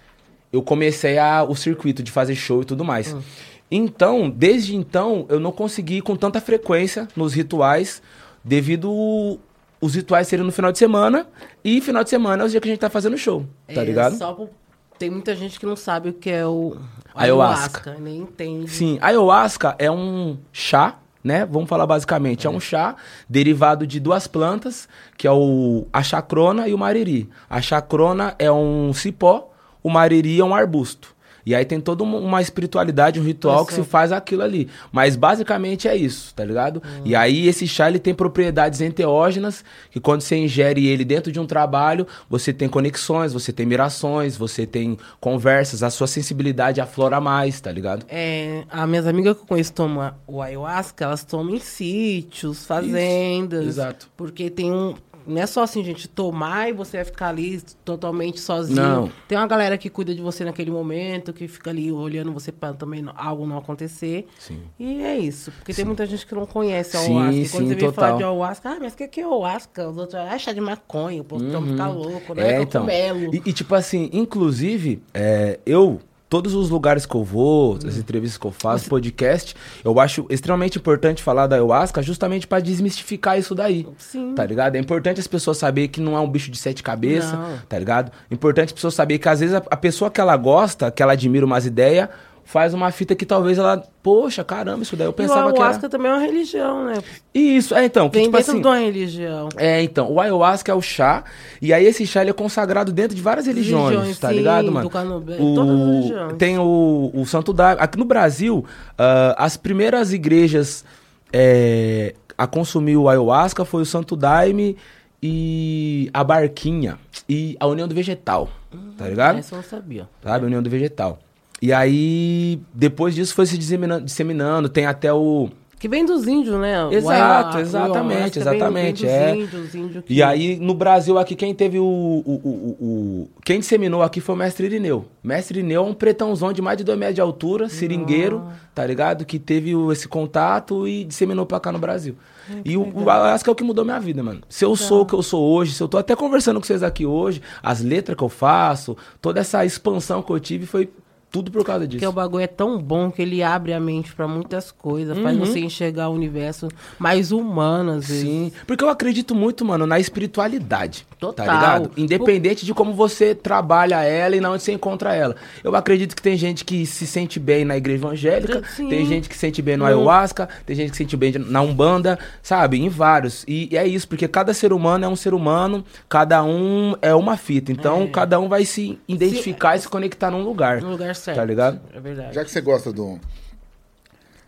eu 0.52 0.62
comecei 0.62 1.16
a, 1.16 1.42
o 1.42 1.56
circuito 1.56 2.02
de 2.02 2.12
fazer 2.12 2.34
show 2.34 2.60
e 2.60 2.66
tudo 2.66 2.84
mais. 2.84 3.14
Hum. 3.14 3.22
Então, 3.70 4.28
desde 4.28 4.76
então, 4.76 5.24
eu 5.30 5.40
não 5.40 5.52
consegui 5.52 5.96
ir 5.96 6.02
com 6.02 6.16
tanta 6.16 6.38
frequência 6.38 7.08
nos 7.16 7.32
rituais, 7.32 8.02
devido 8.44 9.38
os 9.80 9.94
rituais 9.94 10.26
serem 10.28 10.44
no 10.44 10.52
final 10.52 10.72
de 10.72 10.78
semana, 10.78 11.26
e 11.64 11.80
final 11.80 12.02
de 12.04 12.10
semana 12.10 12.42
é 12.42 12.46
o 12.46 12.48
dia 12.48 12.60
que 12.60 12.68
a 12.68 12.70
gente 12.70 12.80
tá 12.80 12.90
fazendo 12.90 13.16
show, 13.16 13.46
tá 13.74 13.80
É, 13.80 13.84
ligado? 13.84 14.16
Só 14.16 14.32
pro- 14.32 14.50
Tem 14.98 15.08
muita 15.10 15.36
gente 15.36 15.60
que 15.60 15.64
não 15.66 15.76
sabe 15.76 16.08
o 16.08 16.12
que 16.12 16.28
é 16.30 16.44
o 16.46 16.76
Ayahuasca. 17.14 17.96
nem 18.00 18.18
entende. 18.18 18.68
Sim, 18.70 18.98
ayahuasca 19.00 19.74
é 19.78 19.90
um 19.90 20.36
chá, 20.52 20.96
né? 21.22 21.44
Vamos 21.46 21.68
falar 21.68 21.86
basicamente. 21.86 22.46
É 22.46 22.50
um 22.50 22.58
chá 22.60 22.96
derivado 23.28 23.86
de 23.86 24.00
duas 24.00 24.26
plantas, 24.26 24.88
que 25.16 25.26
é 25.26 25.30
o, 25.32 25.86
a 25.92 26.02
chacrona 26.02 26.66
e 26.68 26.74
o 26.74 26.78
mariri. 26.78 27.28
A 27.48 27.60
chacrona 27.60 28.34
é 28.38 28.50
um 28.50 28.92
cipó, 28.92 29.50
o 29.82 29.90
mariri 29.90 30.40
é 30.40 30.44
um 30.44 30.54
arbusto. 30.54 31.14
E 31.48 31.54
aí 31.54 31.64
tem 31.64 31.80
toda 31.80 32.04
uma- 32.04 32.42
espiritualidade, 32.42 33.18
um 33.18 33.22
ritual 33.24 33.64
que 33.64 33.72
se 33.72 33.82
faz 33.82 34.12
aquilo 34.12 34.42
ali. 34.42 34.68
Mas 34.92 35.16
basicamente 35.16 35.88
é 35.88 35.96
isso, 35.96 36.34
tá 36.34 36.44
ligado? 36.44 36.82
E 37.06 37.16
aí 37.16 37.48
esse 37.48 37.66
chá 37.66 37.88
ele 37.88 37.98
tem 37.98 38.14
propriedades 38.14 38.82
enteógenas, 38.82 39.64
que 39.90 39.98
quando 39.98 40.20
você 40.20 40.36
ingere 40.36 40.86
ele 40.86 41.06
dentro 41.06 41.32
de 41.32 41.40
um 41.40 41.46
trabalho, 41.46 42.06
você 42.28 42.52
tem 42.52 42.68
conexões, 42.68 43.32
você 43.32 43.50
tem 43.50 43.64
mirações, 43.64 44.36
você 44.36 44.66
tem 44.66 44.98
conversas, 45.20 45.82
a 45.82 45.88
sua 45.88 46.06
sensibilidade 46.06 46.80
aflora 46.82 47.18
mais, 47.18 47.58
tá 47.60 47.72
ligado? 47.72 48.04
É, 48.10 48.64
as 48.70 48.86
minhas 48.88 49.06
amigas 49.06 49.34
que 49.34 49.42
eu 49.42 49.46
conheço 49.46 49.72
tomam 49.72 50.12
o 50.26 50.42
ayahuasca, 50.42 51.04
elas 51.06 51.24
tomam 51.24 51.54
em 51.54 51.60
sítios, 51.60 52.66
fazendas. 52.66 53.66
exato. 53.66 54.08
Porque 54.16 54.50
tem 54.50 54.70
um. 54.70 54.94
Não 55.28 55.42
é 55.42 55.46
só 55.46 55.62
assim, 55.62 55.84
gente, 55.84 56.08
tomar 56.08 56.70
e 56.70 56.72
você 56.72 56.96
vai 56.98 57.04
ficar 57.04 57.28
ali 57.28 57.60
totalmente 57.84 58.40
sozinho. 58.40 58.80
Não. 58.80 59.12
Tem 59.28 59.36
uma 59.36 59.46
galera 59.46 59.76
que 59.76 59.90
cuida 59.90 60.14
de 60.14 60.22
você 60.22 60.44
naquele 60.44 60.70
momento, 60.70 61.32
que 61.32 61.46
fica 61.46 61.70
ali 61.70 61.92
olhando 61.92 62.32
você 62.32 62.50
pra 62.50 62.72
também 62.72 63.04
algo 63.14 63.46
não 63.46 63.58
acontecer. 63.58 64.26
Sim. 64.38 64.62
E 64.78 65.02
é 65.02 65.18
isso. 65.18 65.52
Porque 65.52 65.74
tem 65.74 65.84
muita 65.84 66.06
gente 66.06 66.26
que 66.26 66.34
não 66.34 66.46
conhece 66.46 66.96
a 66.96 67.00
Sim. 67.00 67.30
E 67.30 67.48
quando 67.48 67.68
sim, 67.68 67.68
você 67.68 67.74
vem 67.74 67.92
falar 67.92 68.16
de 68.16 68.24
ayahuasca, 68.24 68.70
ah, 68.70 68.78
mas 68.80 68.94
o 68.94 68.96
que 68.96 69.08
que 69.08 69.20
é 69.20 69.24
ayahuasca? 69.24 69.88
Os 69.88 69.98
outros, 69.98 70.14
ah, 70.14 70.34
é 70.34 70.38
chá 70.38 70.52
de 70.52 70.60
maconha, 70.60 71.20
o 71.20 71.24
povo 71.24 71.44
uhum. 71.44 71.72
ficar 71.72 71.88
louco, 71.88 72.34
né? 72.34 72.54
É, 72.54 72.62
então. 72.62 72.82
Cogumelo. 72.82 73.34
E, 73.34 73.42
e, 73.44 73.52
tipo 73.52 73.74
assim, 73.74 74.08
inclusive, 74.12 75.02
é, 75.12 75.60
eu, 75.66 76.00
todos 76.28 76.54
os 76.54 76.68
lugares 76.70 77.06
que 77.06 77.14
eu 77.14 77.24
vou, 77.24 77.76
as 77.76 77.96
Hum. 77.96 78.00
entrevistas 78.00 78.38
que 78.38 78.46
eu 78.46 78.50
faço, 78.52 78.88
podcast, 78.88 79.54
eu 79.84 79.98
acho 79.98 80.26
extremamente 80.28 80.78
importante 80.78 81.22
falar 81.22 81.46
da 81.46 81.56
ayahuasca 81.56 82.02
justamente 82.02 82.46
pra 82.46 82.60
desmistificar 82.60 83.38
isso 83.38 83.54
daí. 83.54 83.86
Sim. 83.98 84.34
Tá 84.34 84.44
ligado? 84.44 84.76
É 84.76 84.78
importante 84.78 85.20
as 85.20 85.26
pessoas 85.26 85.56
saberem 85.58 85.88
que 85.88 86.00
não 86.00 86.16
é 86.16 86.20
um 86.20 86.28
bicho 86.28 86.50
de 86.50 86.58
sete 86.58 86.82
cabeças, 86.82 87.36
tá 87.68 87.78
ligado? 87.78 88.12
Importante 88.30 88.66
as 88.66 88.72
pessoas 88.72 88.94
saberem 88.94 89.20
que 89.20 89.28
às 89.28 89.40
vezes 89.40 89.54
a, 89.54 89.62
a 89.70 89.76
pessoa 89.76 90.10
que 90.10 90.20
ela 90.20 90.36
gosta, 90.36 90.90
que 90.90 91.02
ela 91.02 91.12
admira 91.14 91.46
umas 91.46 91.64
ideias, 91.64 92.08
faz 92.48 92.72
uma 92.72 92.90
fita 92.90 93.14
que 93.14 93.26
talvez 93.26 93.58
ela, 93.58 93.76
poxa, 94.02 94.42
caramba, 94.42 94.82
isso 94.82 94.96
daí 94.96 95.06
eu 95.06 95.10
o 95.10 95.12
pensava 95.12 95.52
que 95.52 95.58
ayahuasca 95.58 95.82
era... 95.82 95.90
também 95.90 96.10
é 96.10 96.14
uma 96.14 96.22
religião, 96.22 96.86
né? 96.86 96.94
Isso, 97.34 97.74
é 97.74 97.84
então, 97.84 98.08
que 98.08 98.16
Vem 98.16 98.24
tipo 98.24 98.38
dentro 98.38 98.52
assim... 98.52 98.62
de 98.62 98.66
uma 98.66 98.78
religião. 98.78 99.50
É, 99.54 99.82
então, 99.82 100.10
o 100.10 100.18
ayahuasca 100.18 100.72
é 100.72 100.74
o 100.74 100.80
chá, 100.80 101.24
e 101.60 101.74
aí 101.74 101.84
esse 101.84 102.06
chá 102.06 102.22
ele 102.22 102.30
é 102.30 102.32
consagrado 102.32 102.90
dentro 102.90 103.14
de 103.14 103.20
várias 103.20 103.46
religiões, 103.46 103.90
Religiões, 103.90 104.18
tá 104.18 104.30
sim, 104.30 104.36
ligado, 104.36 104.72
mano? 104.72 104.88
do 104.88 104.90
candomblé, 104.90 105.36
todas 105.36 105.78
as 105.78 105.86
religiões. 105.86 106.36
Tem 106.38 106.58
o, 106.58 107.10
o 107.12 107.26
Santo 107.26 107.52
Daime. 107.52 107.82
Aqui 107.82 107.98
no 107.98 108.06
Brasil, 108.06 108.64
ah, 108.96 109.34
as 109.36 109.58
primeiras 109.58 110.14
igrejas 110.14 110.86
é, 111.30 112.14
a 112.38 112.46
consumir 112.46 112.96
o 112.96 113.10
ayahuasca 113.10 113.62
foi 113.66 113.82
o 113.82 113.86
Santo 113.86 114.16
Daime 114.16 114.74
e 115.22 116.08
a 116.14 116.24
Barquinha 116.24 116.98
e 117.28 117.58
a 117.60 117.66
União 117.66 117.86
do 117.86 117.94
Vegetal, 117.94 118.48
tá 118.96 119.06
ligado? 119.06 119.38
Essa 119.38 119.54
eu 119.54 119.58
não 119.58 119.64
sabia. 119.68 120.08
Sabe? 120.24 120.46
União 120.46 120.62
do 120.62 120.70
Vegetal. 120.70 121.18
E 121.60 121.72
aí, 121.72 122.60
depois 122.72 123.14
disso 123.14 123.34
foi 123.34 123.46
se 123.46 123.58
disseminando, 123.58 124.04
disseminando 124.04 124.68
tem 124.68 124.86
até 124.86 125.12
o... 125.12 125.48
Que 125.80 125.88
vem 125.88 126.04
dos 126.04 126.26
índios, 126.26 126.58
né? 126.58 126.74
Exato, 126.92 127.58
exatamente, 127.60 128.38
exatamente, 128.40 129.06
é. 129.06 129.32
que- 129.32 130.12
E 130.12 130.20
aí, 130.24 130.56
no 130.58 130.74
Brasil, 130.74 131.16
aqui, 131.18 131.36
quem 131.36 131.54
teve 131.54 131.78
o, 131.78 131.84
o, 131.84 133.28
Quem 133.44 133.60
disseminou 133.60 134.02
aqui 134.02 134.20
foi 134.20 134.34
o 134.34 134.38
mestre 134.38 134.66
Irineu. 134.66 135.04
Mestre 135.22 135.60
Irineu 135.60 135.84
é 135.84 135.86
um 135.88 135.94
pretãozão 135.94 136.52
de 136.52 136.60
mais 136.60 136.78
de 136.78 136.82
2 136.84 136.98
metros 136.98 137.14
de 137.14 137.20
altura, 137.20 137.68
seringueiro, 137.68 138.42
tá 138.74 138.84
ligado? 138.84 139.24
Que 139.24 139.38
teve 139.38 139.70
esse 139.92 140.08
contato 140.08 140.86
e 140.88 141.04
disseminou 141.04 141.46
pra 141.46 141.60
cá 141.60 141.70
no 141.70 141.78
Brasil. 141.78 142.16
e 142.64 142.76
o, 142.76 142.82
o 143.04 143.08
ayahuasca 143.08 143.48
é 143.48 143.52
o 143.52 143.54
que 143.54 143.62
mudou 143.62 143.84
minha 143.84 144.00
vida, 144.00 144.20
mano. 144.20 144.40
Se 144.48 144.64
eu 144.64 144.74
sou 144.74 145.02
o 145.02 145.06
que 145.06 145.14
eu 145.14 145.22
sou 145.22 145.44
hoje, 145.48 145.74
se 145.74 145.80
eu 145.82 145.86
tô 145.86 145.96
até 145.98 146.16
conversando 146.16 146.58
com 146.60 146.66
vocês 146.66 146.82
aqui 146.82 147.06
hoje, 147.06 147.40
as 147.62 147.80
letras 147.82 148.16
que 148.16 148.24
eu 148.24 148.28
faço, 148.28 148.96
toda 149.22 149.38
essa 149.38 149.64
expansão 149.64 150.22
que 150.22 150.32
eu 150.32 150.40
tive 150.40 150.66
foi 150.66 150.90
tudo 151.30 151.50
por 151.50 151.64
causa 151.64 151.86
disso. 151.86 151.98
Porque 151.98 152.06
o 152.06 152.12
bagulho 152.12 152.42
é 152.42 152.46
tão 152.46 152.78
bom 152.80 153.10
que 153.10 153.20
ele 153.22 153.42
abre 153.42 153.72
a 153.72 153.80
mente 153.80 154.14
pra 154.14 154.26
muitas 154.26 154.70
coisas, 154.70 155.18
faz 155.18 155.36
você 155.36 155.60
enxergar 155.60 156.08
o 156.08 156.14
universo 156.14 156.68
mais 156.98 157.32
humano, 157.32 157.92
às 157.92 158.08
vezes. 158.08 158.22
Sim, 158.22 158.52
porque 158.66 158.82
eu 158.82 158.88
acredito 158.88 159.34
muito, 159.34 159.64
mano, 159.64 159.86
na 159.86 159.98
espiritualidade. 159.98 161.06
Total. 161.18 161.46
Tá 161.46 161.52
ligado? 161.54 161.90
Independente 161.96 162.64
de 162.64 162.72
como 162.72 162.94
você 162.94 163.34
trabalha 163.34 164.02
ela 164.02 164.36
e 164.36 164.40
na 164.40 164.50
onde 164.50 164.62
você 164.62 164.72
encontra 164.72 165.14
ela. 165.14 165.34
Eu 165.62 165.74
acredito 165.74 166.14
que 166.14 166.22
tem 166.22 166.36
gente 166.36 166.64
que 166.64 166.86
se 166.86 167.06
sente 167.06 167.38
bem 167.40 167.64
na 167.64 167.76
igreja 167.76 167.98
evangélica, 167.98 168.62
Sim. 168.76 168.88
tem 168.88 169.04
gente 169.04 169.28
que 169.28 169.34
se 169.34 169.40
sente 169.40 169.60
bem 169.60 169.76
no 169.76 169.84
Hum. 169.84 169.88
ayahuasca, 169.88 170.48
tem 170.64 170.76
gente 170.76 170.90
que 170.90 170.96
se 170.96 171.02
sente 171.04 171.16
bem 171.16 171.32
na 171.32 171.60
Umbanda, 171.60 172.18
sabe? 172.42 172.78
Em 172.80 172.88
vários. 172.88 173.44
E, 173.46 173.68
e 173.72 173.76
é 173.76 173.86
isso, 173.86 174.06
porque 174.08 174.28
cada 174.28 174.54
ser 174.54 174.72
humano 174.72 175.04
é 175.04 175.08
um 175.08 175.16
ser 175.16 175.34
humano, 175.34 175.84
cada 176.08 176.42
um 176.42 176.94
é 177.02 177.14
uma 177.14 177.36
fita. 177.36 177.72
Então, 177.72 178.06
cada 178.08 178.38
um 178.40 178.48
vai 178.48 178.64
se 178.64 178.98
identificar 179.08 179.76
e 179.76 179.80
se 179.80 179.88
conectar 179.88 180.30
num 180.30 180.42
lugar. 180.42 180.80
No 180.80 180.90
lugar 180.90 181.14
certo. 181.14 181.27
Tá 181.34 181.44
ligado? 181.44 181.80
É 181.92 182.00
verdade. 182.00 182.34
Já 182.34 182.44
que 182.44 182.50
você 182.50 182.60
gosta 182.60 182.92
do, 182.92 183.18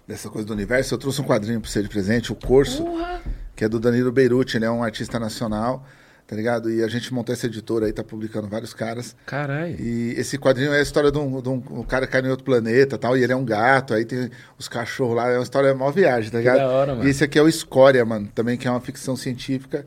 dessa 0.07 0.28
coisa 0.28 0.47
do 0.47 0.53
universo, 0.53 0.95
eu 0.95 0.99
trouxe 0.99 1.20
um 1.20 1.24
quadrinho 1.24 1.61
pra 1.61 1.70
você 1.70 1.83
de 1.83 1.89
presente, 1.89 2.33
o 2.33 2.35
Corso, 2.35 2.85
que 3.55 3.64
é 3.64 3.68
do 3.68 3.78
Danilo 3.78 4.11
Beirute, 4.11 4.57
ele 4.57 4.64
é 4.64 4.70
um 4.70 4.83
artista 4.83 5.18
nacional, 5.20 5.87
tá 6.26 6.35
ligado? 6.35 6.70
E 6.70 6.83
a 6.83 6.89
gente 6.89 7.12
montou 7.14 7.33
essa 7.33 7.47
editora 7.47 7.87
aí, 7.87 7.93
tá 7.93 8.03
publicando 8.03 8.49
vários 8.49 8.74
caras. 8.74 9.14
Caralho. 9.26 9.81
E 9.81 10.14
esse 10.16 10.39
quadrinho 10.39 10.72
é 10.72 10.78
a 10.78 10.83
história 10.83 11.11
de 11.11 11.18
um, 11.18 11.41
de 11.41 11.49
um, 11.49 11.62
um 11.70 11.83
cara 11.83 12.07
que 12.07 12.12
cai 12.12 12.22
em 12.22 12.28
outro 12.28 12.45
planeta 12.45 12.99
tal, 12.99 13.16
e 13.16 13.22
ele 13.22 13.33
é 13.33 13.37
um 13.37 13.45
gato, 13.45 13.95
aí 13.95 14.05
tem 14.05 14.31
os 14.59 14.68
cachorros 14.68 15.16
lá, 15.16 15.28
é 15.28 15.37
uma 15.37 15.43
história, 15.43 15.68
é 15.68 15.72
uma 15.72 15.93
viagem, 15.93 16.31
tá 16.31 16.39
ligado? 16.39 16.59
da 16.59 16.68
hora, 16.68 16.95
mano. 16.95 17.07
E 17.07 17.11
esse 17.11 17.22
aqui 17.24 17.39
é 17.39 17.43
o 17.43 17.49
Escória, 17.49 18.05
mano, 18.05 18.28
também 18.35 18.57
que 18.57 18.66
é 18.66 18.70
uma 18.70 18.81
ficção 18.81 19.16
científica, 19.16 19.87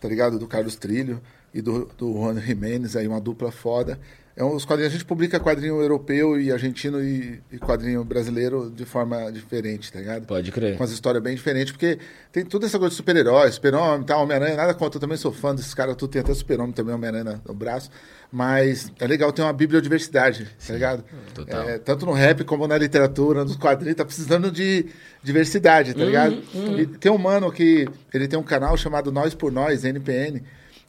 tá 0.00 0.08
ligado? 0.08 0.38
Do 0.38 0.46
Carlos 0.46 0.76
Trilho 0.76 1.20
e 1.52 1.62
do, 1.62 1.88
do 1.96 2.12
Juan 2.12 2.40
Jimenez, 2.40 2.96
aí 2.96 3.06
uma 3.08 3.20
dupla 3.20 3.50
foda. 3.52 3.98
É 4.36 4.42
um, 4.42 4.54
os 4.54 4.64
quadrinhos, 4.64 4.92
a 4.92 4.96
gente 4.96 5.04
publica 5.04 5.38
quadrinho 5.38 5.80
europeu 5.80 6.40
e 6.40 6.50
argentino 6.50 7.00
e, 7.00 7.40
e 7.52 7.58
quadrinho 7.58 8.04
brasileiro 8.04 8.68
de 8.68 8.84
forma 8.84 9.30
diferente, 9.30 9.92
tá 9.92 10.00
ligado? 10.00 10.26
Pode 10.26 10.50
crer. 10.50 10.76
Com 10.76 10.82
as 10.82 10.90
histórias 10.90 11.22
bem 11.22 11.36
diferentes, 11.36 11.70
porque 11.70 12.00
tem 12.32 12.44
toda 12.44 12.66
essa 12.66 12.76
coisa 12.76 12.90
de 12.90 12.96
super-heróis, 12.96 13.54
super-homem 13.54 14.02
e 14.02 14.04
tal, 14.04 14.24
Homem-Aranha, 14.24 14.56
nada 14.56 14.74
contra, 14.74 14.96
eu 14.96 15.00
também 15.00 15.16
sou 15.16 15.32
fã 15.32 15.54
desses 15.54 15.72
caras, 15.72 15.94
tudo 15.94 16.10
tem 16.10 16.20
até 16.20 16.34
super-homem 16.34 16.72
também, 16.72 16.92
Homem-Aranha 16.92 17.40
no 17.46 17.54
braço, 17.54 17.90
mas 18.32 18.90
é 18.98 19.06
legal 19.06 19.32
ter 19.32 19.42
uma 19.42 19.52
bibliodiversidade, 19.52 20.48
tá 20.66 20.74
ligado? 20.74 21.04
total. 21.32 21.68
É, 21.68 21.78
tanto 21.78 22.04
no 22.04 22.12
rap 22.12 22.42
como 22.42 22.66
na 22.66 22.76
literatura, 22.76 23.44
nos 23.44 23.54
quadrinhos, 23.54 23.96
tá 23.96 24.04
precisando 24.04 24.50
de 24.50 24.86
diversidade, 25.22 25.94
tá 25.94 26.04
ligado? 26.04 26.42
E 26.76 26.86
tem 26.86 27.12
um 27.12 27.18
mano 27.18 27.52
que, 27.52 27.86
ele 28.12 28.26
tem 28.26 28.36
um 28.36 28.42
canal 28.42 28.76
chamado 28.76 29.12
Nós 29.12 29.32
por 29.32 29.52
Nós, 29.52 29.84
NPN, 29.84 30.42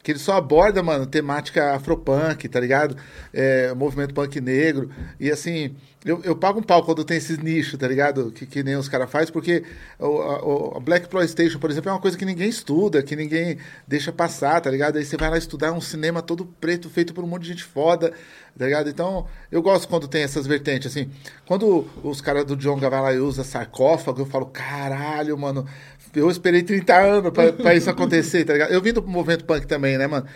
que 0.06 0.12
ele 0.12 0.20
só 0.20 0.34
aborda, 0.34 0.84
mano, 0.84 1.04
temática 1.04 1.74
afropunk, 1.74 2.48
tá 2.48 2.60
ligado? 2.60 2.96
É, 3.34 3.74
movimento 3.74 4.14
punk 4.14 4.40
negro. 4.40 4.88
E 5.18 5.32
assim, 5.32 5.74
eu, 6.04 6.20
eu 6.22 6.36
pago 6.36 6.60
um 6.60 6.62
pau 6.62 6.84
quando 6.84 7.04
tem 7.04 7.16
esses 7.16 7.38
nichos, 7.38 7.76
tá 7.76 7.88
ligado? 7.88 8.30
Que, 8.30 8.46
que 8.46 8.62
nem 8.62 8.76
os 8.76 8.88
caras 8.88 9.10
fazem, 9.10 9.32
porque 9.32 9.64
o, 9.98 10.76
a, 10.76 10.78
Black 10.78 11.06
Exploitation, 11.06 11.58
por 11.58 11.68
exemplo, 11.68 11.90
é 11.90 11.92
uma 11.92 12.00
coisa 12.00 12.16
que 12.16 12.24
ninguém 12.24 12.48
estuda, 12.48 13.02
que 13.02 13.16
ninguém 13.16 13.58
deixa 13.84 14.12
passar, 14.12 14.60
tá 14.60 14.70
ligado? 14.70 14.96
Aí 14.96 15.04
você 15.04 15.16
vai 15.16 15.28
lá 15.28 15.38
estudar 15.38 15.72
um 15.72 15.80
cinema 15.80 16.22
todo 16.22 16.46
preto, 16.60 16.88
feito 16.88 17.12
por 17.12 17.24
um 17.24 17.26
monte 17.26 17.42
de 17.42 17.48
gente 17.48 17.64
foda, 17.64 18.12
tá 18.56 18.64
ligado? 18.64 18.88
Então, 18.88 19.26
eu 19.50 19.60
gosto 19.60 19.88
quando 19.88 20.06
tem 20.06 20.22
essas 20.22 20.46
vertentes, 20.46 20.86
assim. 20.86 21.10
Quando 21.46 21.88
os 22.04 22.20
caras 22.20 22.44
do 22.44 22.54
John 22.54 22.78
Gavalai 22.78 23.18
usa 23.18 23.42
sarcófago, 23.42 24.20
eu 24.20 24.26
falo, 24.26 24.46
caralho, 24.46 25.36
mano, 25.36 25.66
eu 26.16 26.30
esperei 26.30 26.62
30 26.62 26.94
anos 26.96 27.30
pra, 27.32 27.52
pra 27.52 27.74
isso 27.74 27.88
acontecer, 27.90 28.44
tá 28.44 28.52
ligado? 28.52 28.72
Eu 28.72 28.80
vim 28.82 28.92
do 28.92 29.02
movimento 29.02 29.44
punk 29.44 29.66
também, 29.66 29.96
né, 29.98 30.06
mano? 30.06 30.26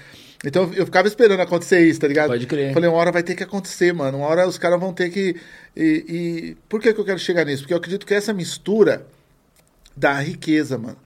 Então 0.45 0.71
eu- 0.75 0.87
ficava 0.87 1.07
esperando 1.09 1.41
acontecer 1.41 1.81
isso, 1.87 2.01
tá 2.01 2.09
ligado? 2.09 2.29
Pode 2.29 2.47
crer. 2.47 2.73
Falei, 2.73 2.89
uma 2.89 2.99
hora 2.99 3.13
vai 3.13 3.23
ter 3.23 3.35
que 3.35 3.43
acontecer, 3.43 3.93
mano. 3.93 4.19
Uma 4.19 4.27
hora 4.27 4.47
os 4.49 4.57
caras 4.59 4.81
vão 4.81 4.93
ter 4.93 5.11
que. 5.11 5.37
E, 5.77 5.83
e- 6.09 6.57
Por 6.69 6.81
que, 6.81 6.93
que 6.95 7.01
eu 7.01 7.05
quero 7.05 7.19
chegar 7.19 7.45
nisso? 7.45 7.63
Porque 7.63 7.75
eu 7.75 7.79
acredito 7.79 8.07
que 8.07 8.15
essa 8.15 8.33
mistura 8.33 9.07
dá 9.97 10.15
riqueza, 10.21 10.79
mano. 10.79 10.97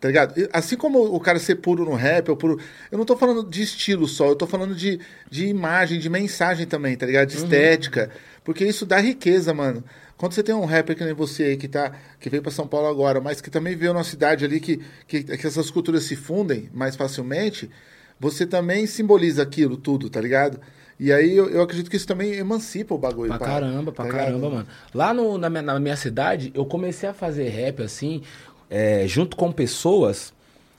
Tá 0.00 0.08
ligado? 0.08 0.34
Assim 0.52 0.76
como 0.76 0.98
o 1.02 1.18
cara 1.18 1.38
ser 1.38 1.56
puro 1.56 1.84
no 1.84 1.94
rap, 1.94 2.28
ou 2.28 2.36
puro. 2.36 2.60
Eu 2.92 2.98
não 2.98 3.06
tô 3.06 3.16
falando 3.16 3.42
de 3.48 3.62
estilo 3.62 4.06
só, 4.06 4.28
eu 4.28 4.36
tô 4.36 4.46
falando 4.46 4.74
de, 4.74 5.00
de 5.30 5.46
imagem, 5.46 5.98
de 5.98 6.10
mensagem 6.10 6.66
também, 6.66 6.94
tá 6.94 7.06
ligado? 7.06 7.28
De 7.28 7.36
estética. 7.36 8.10
Porque 8.44 8.64
isso 8.66 8.84
dá 8.84 8.98
riqueza, 9.00 9.54
mano. 9.54 9.82
Quando 10.16 10.32
você 10.32 10.42
tem 10.42 10.54
um 10.54 10.64
rapper 10.64 10.96
que 10.96 11.04
nem 11.04 11.12
você 11.14 11.42
aí, 11.44 11.56
que, 11.56 11.66
tá, 11.68 11.92
que 12.20 12.30
veio 12.30 12.42
pra 12.42 12.52
São 12.52 12.66
Paulo 12.66 12.86
agora, 12.86 13.20
mas 13.20 13.40
que 13.40 13.50
também 13.50 13.74
veio 13.76 13.92
numa 13.92 14.04
cidade 14.04 14.44
ali 14.44 14.60
que, 14.60 14.80
que, 15.08 15.22
que 15.24 15.46
essas 15.46 15.70
culturas 15.70 16.04
se 16.04 16.14
fundem 16.16 16.70
mais 16.72 16.94
facilmente, 16.96 17.68
você 18.18 18.46
também 18.46 18.86
simboliza 18.86 19.42
aquilo 19.42 19.76
tudo, 19.76 20.08
tá 20.08 20.20
ligado? 20.20 20.60
E 21.00 21.12
aí 21.12 21.36
eu, 21.36 21.50
eu 21.50 21.60
acredito 21.62 21.90
que 21.90 21.96
isso 21.96 22.06
também 22.06 22.32
emancipa 22.34 22.94
o 22.94 22.98
bagulho. 22.98 23.28
Pra 23.30 23.38
pá, 23.40 23.44
caramba, 23.46 23.90
pra 23.92 24.04
tá 24.04 24.10
ligado? 24.10 24.26
caramba, 24.26 24.50
mano. 24.50 24.66
Lá 24.94 25.12
no- 25.12 25.36
na, 25.36 25.50
minha, 25.50 25.62
na 25.62 25.80
minha 25.80 25.96
cidade, 25.96 26.52
eu 26.54 26.64
comecei 26.64 27.08
a 27.08 27.12
fazer 27.12 27.48
rap, 27.48 27.82
assim, 27.82 28.22
é, 28.70 29.04
junto 29.08 29.36
com 29.36 29.50
pessoas 29.50 30.32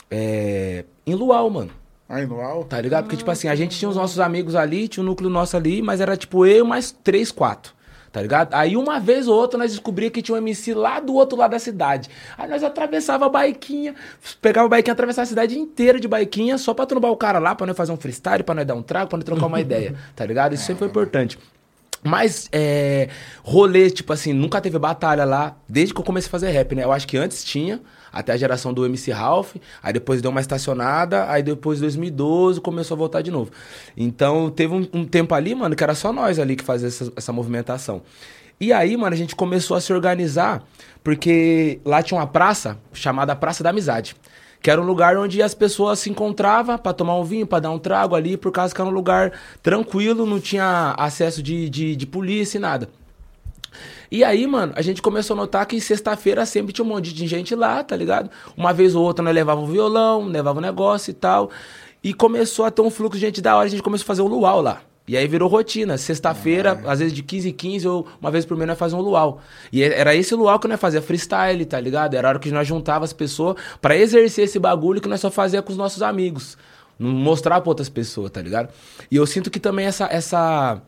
é, 0.10 0.86
em 1.06 1.14
Luau, 1.14 1.50
mano. 1.50 1.72
Aí 2.08 2.26
no 2.26 2.36
UAU, 2.38 2.64
Tá 2.66 2.80
ligado? 2.80 3.04
Porque, 3.06 3.18
tipo 3.18 3.30
assim, 3.32 3.48
a 3.48 3.56
gente 3.56 3.78
tinha 3.78 3.90
os 3.90 3.96
nossos 3.96 4.20
amigos 4.20 4.56
ali, 4.56 4.88
tinha 4.88 5.04
um 5.04 5.06
núcleo 5.06 5.30
nosso 5.30 5.58
ali, 5.58 5.82
mas 5.82 6.00
era 6.00 6.16
tipo 6.16 6.46
eu 6.46 6.64
mais 6.66 6.92
três, 6.92 7.32
quatro. 7.32 7.74
Tá 8.16 8.22
ligado? 8.22 8.54
Aí 8.54 8.78
uma 8.78 8.98
vez 8.98 9.28
ou 9.28 9.36
outra 9.36 9.60
nós 9.60 9.72
descobria 9.72 10.10
que 10.10 10.22
tinha 10.22 10.36
um 10.36 10.38
MC 10.38 10.74
lá 10.74 11.02
do 11.02 11.14
outro 11.16 11.38
lado 11.38 11.52
da 11.52 11.60
cidade. 11.60 12.10
Aí 12.38 12.50
nós 12.50 12.64
atravessava 12.64 13.26
a 13.26 13.30
baiquinha, 13.30 13.94
pegava 14.42 14.68
a 14.68 14.70
baiquinha, 14.70 14.94
atravessava 14.94 15.24
a 15.24 15.26
cidade 15.26 15.60
inteira 15.60 16.00
de 16.00 16.08
baiquinha 16.08 16.58
só 16.58 16.74
pra 16.74 16.86
trombar 16.86 17.12
o 17.12 17.18
cara 17.18 17.40
lá, 17.40 17.54
pra 17.54 17.68
nós 17.68 17.76
fazer 17.76 17.92
um 17.92 17.98
freestyle, 17.98 18.42
pra 18.42 18.56
nós 18.56 18.66
dar 18.66 18.74
um 18.74 18.82
trago, 18.82 19.10
pra 19.10 19.18
nós 19.18 19.26
trocar 19.26 19.48
uma 19.48 19.60
ideia. 19.60 19.96
Tá 20.16 20.26
ligado? 20.26 20.54
Isso 20.54 20.64
sempre 20.64 20.80
foi 20.80 20.88
importante. 20.88 21.38
Mas, 22.02 22.48
é, 22.54 23.10
rolê, 23.44 23.90
tipo 23.90 24.14
assim, 24.14 24.32
nunca 24.32 24.62
teve 24.62 24.80
batalha 24.80 25.26
lá, 25.26 25.58
desde 25.68 25.94
que 25.94 26.00
eu 26.00 26.06
comecei 26.06 26.30
a 26.30 26.32
fazer 26.32 26.52
rap, 26.52 26.74
né? 26.74 26.86
Eu 26.86 26.94
acho 26.94 27.06
que 27.06 27.18
antes 27.18 27.44
tinha, 27.44 27.82
até 28.16 28.32
a 28.32 28.38
geração 28.38 28.74
do 28.74 28.86
MC 28.86 29.12
Ralph, 29.12 29.58
aí 29.84 29.92
depois 29.92 30.22
deu 30.22 30.32
uma 30.32 30.40
estacionada, 30.40 31.30
aí 31.30 31.44
depois, 31.44 31.82
2012, 31.82 32.62
começou 32.62 32.96
a 32.96 32.98
voltar 32.98 33.22
de 33.22 33.30
novo. 33.30 33.52
Então, 33.98 34.50
teve 34.50 34.74
um, 34.74 34.88
um 34.94 35.06
tempo 35.06 35.36
ali, 35.36 35.54
mano, 35.54 35.76
que 35.76 35.84
era 35.84 35.94
só 35.94 36.14
nós 36.14 36.40
ali 36.40 36.56
que 36.56 36.64
fazia 36.64 36.88
essa, 36.88 37.12
essa 37.14 37.34
movimentação. 37.34 38.02
E 38.58 38.72
aí, 38.72 38.96
mano, 38.96 39.14
a 39.14 39.18
gente 39.18 39.36
começou 39.36 39.76
a 39.76 39.82
se 39.82 39.92
organizar, 39.92 40.64
porque 41.04 41.82
lá 41.84 42.02
tinha 42.02 42.18
uma 42.18 42.26
praça 42.26 42.78
chamada 42.94 43.36
Praça 43.36 43.62
da 43.62 43.72
Amizade. 43.72 44.16
Que 44.62 44.72
era 44.72 44.82
um 44.82 44.86
lugar 44.86 45.18
onde 45.18 45.42
as 45.44 45.54
pessoas 45.54 46.00
se 46.00 46.10
encontravam 46.10 46.78
para 46.78 46.94
tomar 46.94 47.18
um 47.18 47.24
vinho, 47.24 47.46
para 47.46 47.60
dar 47.60 47.72
um 47.72 47.78
trago 47.78 48.16
ali, 48.16 48.38
por 48.38 48.52
causa 48.52 48.74
que 48.74 48.80
era 48.80 48.90
um 48.90 48.94
lugar 48.94 49.34
tranquilo, 49.62 50.26
não 50.26 50.40
tinha 50.40 50.96
acesso 50.98 51.44
de, 51.44 51.70
de, 51.70 51.96
de 51.98 52.08
polícia 52.08 52.58
e 52.58 52.62
nada. 52.62 52.90
E 54.16 54.24
aí, 54.24 54.48
mano, 54.48 54.72
a 54.78 54.82
gente 54.82 55.02
começou 55.02 55.34
a 55.34 55.38
notar 55.38 55.66
que 55.66 55.82
sexta-feira 55.82 56.46
sempre 56.46 56.72
tinha 56.72 56.86
um 56.86 56.88
monte 56.88 57.14
de 57.14 57.28
gente 57.28 57.54
lá, 57.54 57.84
tá 57.84 57.98
ligado? 57.98 58.30
Uma 58.56 58.72
vez 58.72 58.96
ou 58.96 59.04
outra 59.04 59.22
nós 59.22 59.36
levava 59.36 59.60
o 59.60 59.68
violão, 59.68 60.24
levava 60.26 60.60
o 60.60 60.62
negócio 60.62 61.12
e 61.12 61.14
tal. 61.14 61.52
E 62.02 62.14
começou 62.14 62.64
a 62.64 62.72
ter 62.72 62.82
um 62.82 62.90
fluxo 62.90 63.20
de 63.20 63.26
gente 63.26 63.42
da 63.42 63.58
hora, 63.58 63.66
a 63.66 63.70
gente 63.70 63.84
começou 63.84 64.06
a 64.06 64.08
fazer 64.08 64.22
um 64.22 64.28
luau 64.28 64.62
lá. 64.62 64.84
E 65.06 65.18
aí 65.18 65.28
virou 65.28 65.50
rotina. 65.50 65.98
Sexta-feira, 65.98 66.82
às 66.88 67.00
vezes 67.00 67.14
de 67.14 67.22
15 67.24 67.50
em 67.50 67.52
15, 67.52 67.88
ou 67.90 68.08
uma 68.22 68.32
vez 68.32 68.46
por 68.46 68.56
mês 68.56 68.70
nós 68.70 68.80
fazíamos 68.80 69.06
um 69.06 69.10
luau. 69.10 69.42
E 69.70 69.84
era 69.84 70.16
esse 70.16 70.34
luau 70.34 70.58
que 70.60 70.68
nós 70.70 70.80
fazia 70.80 71.02
freestyle, 71.02 71.66
tá 71.66 71.78
ligado? 71.78 72.14
Era 72.14 72.26
a 72.26 72.30
hora 72.30 72.40
que 72.40 72.50
nós 72.52 72.66
juntava 72.66 73.04
as 73.04 73.12
pessoas 73.12 73.58
para 73.82 73.98
exercer 73.98 74.46
esse 74.46 74.58
bagulho 74.58 75.02
que 75.02 75.10
nós 75.10 75.20
só 75.20 75.30
fazia 75.30 75.62
com 75.62 75.74
os 75.74 75.78
nossos 75.78 76.02
amigos. 76.02 76.58
Não 76.98 77.12
mostrar 77.12 77.60
pra 77.60 77.70
outras 77.70 77.90
pessoas, 77.90 78.32
tá 78.32 78.42
ligado? 78.42 78.70
E 79.12 79.18
eu 79.18 79.26
sinto 79.26 79.52
que 79.52 79.60
também 79.60 79.86
essa, 79.86 80.06
essa 80.06 80.82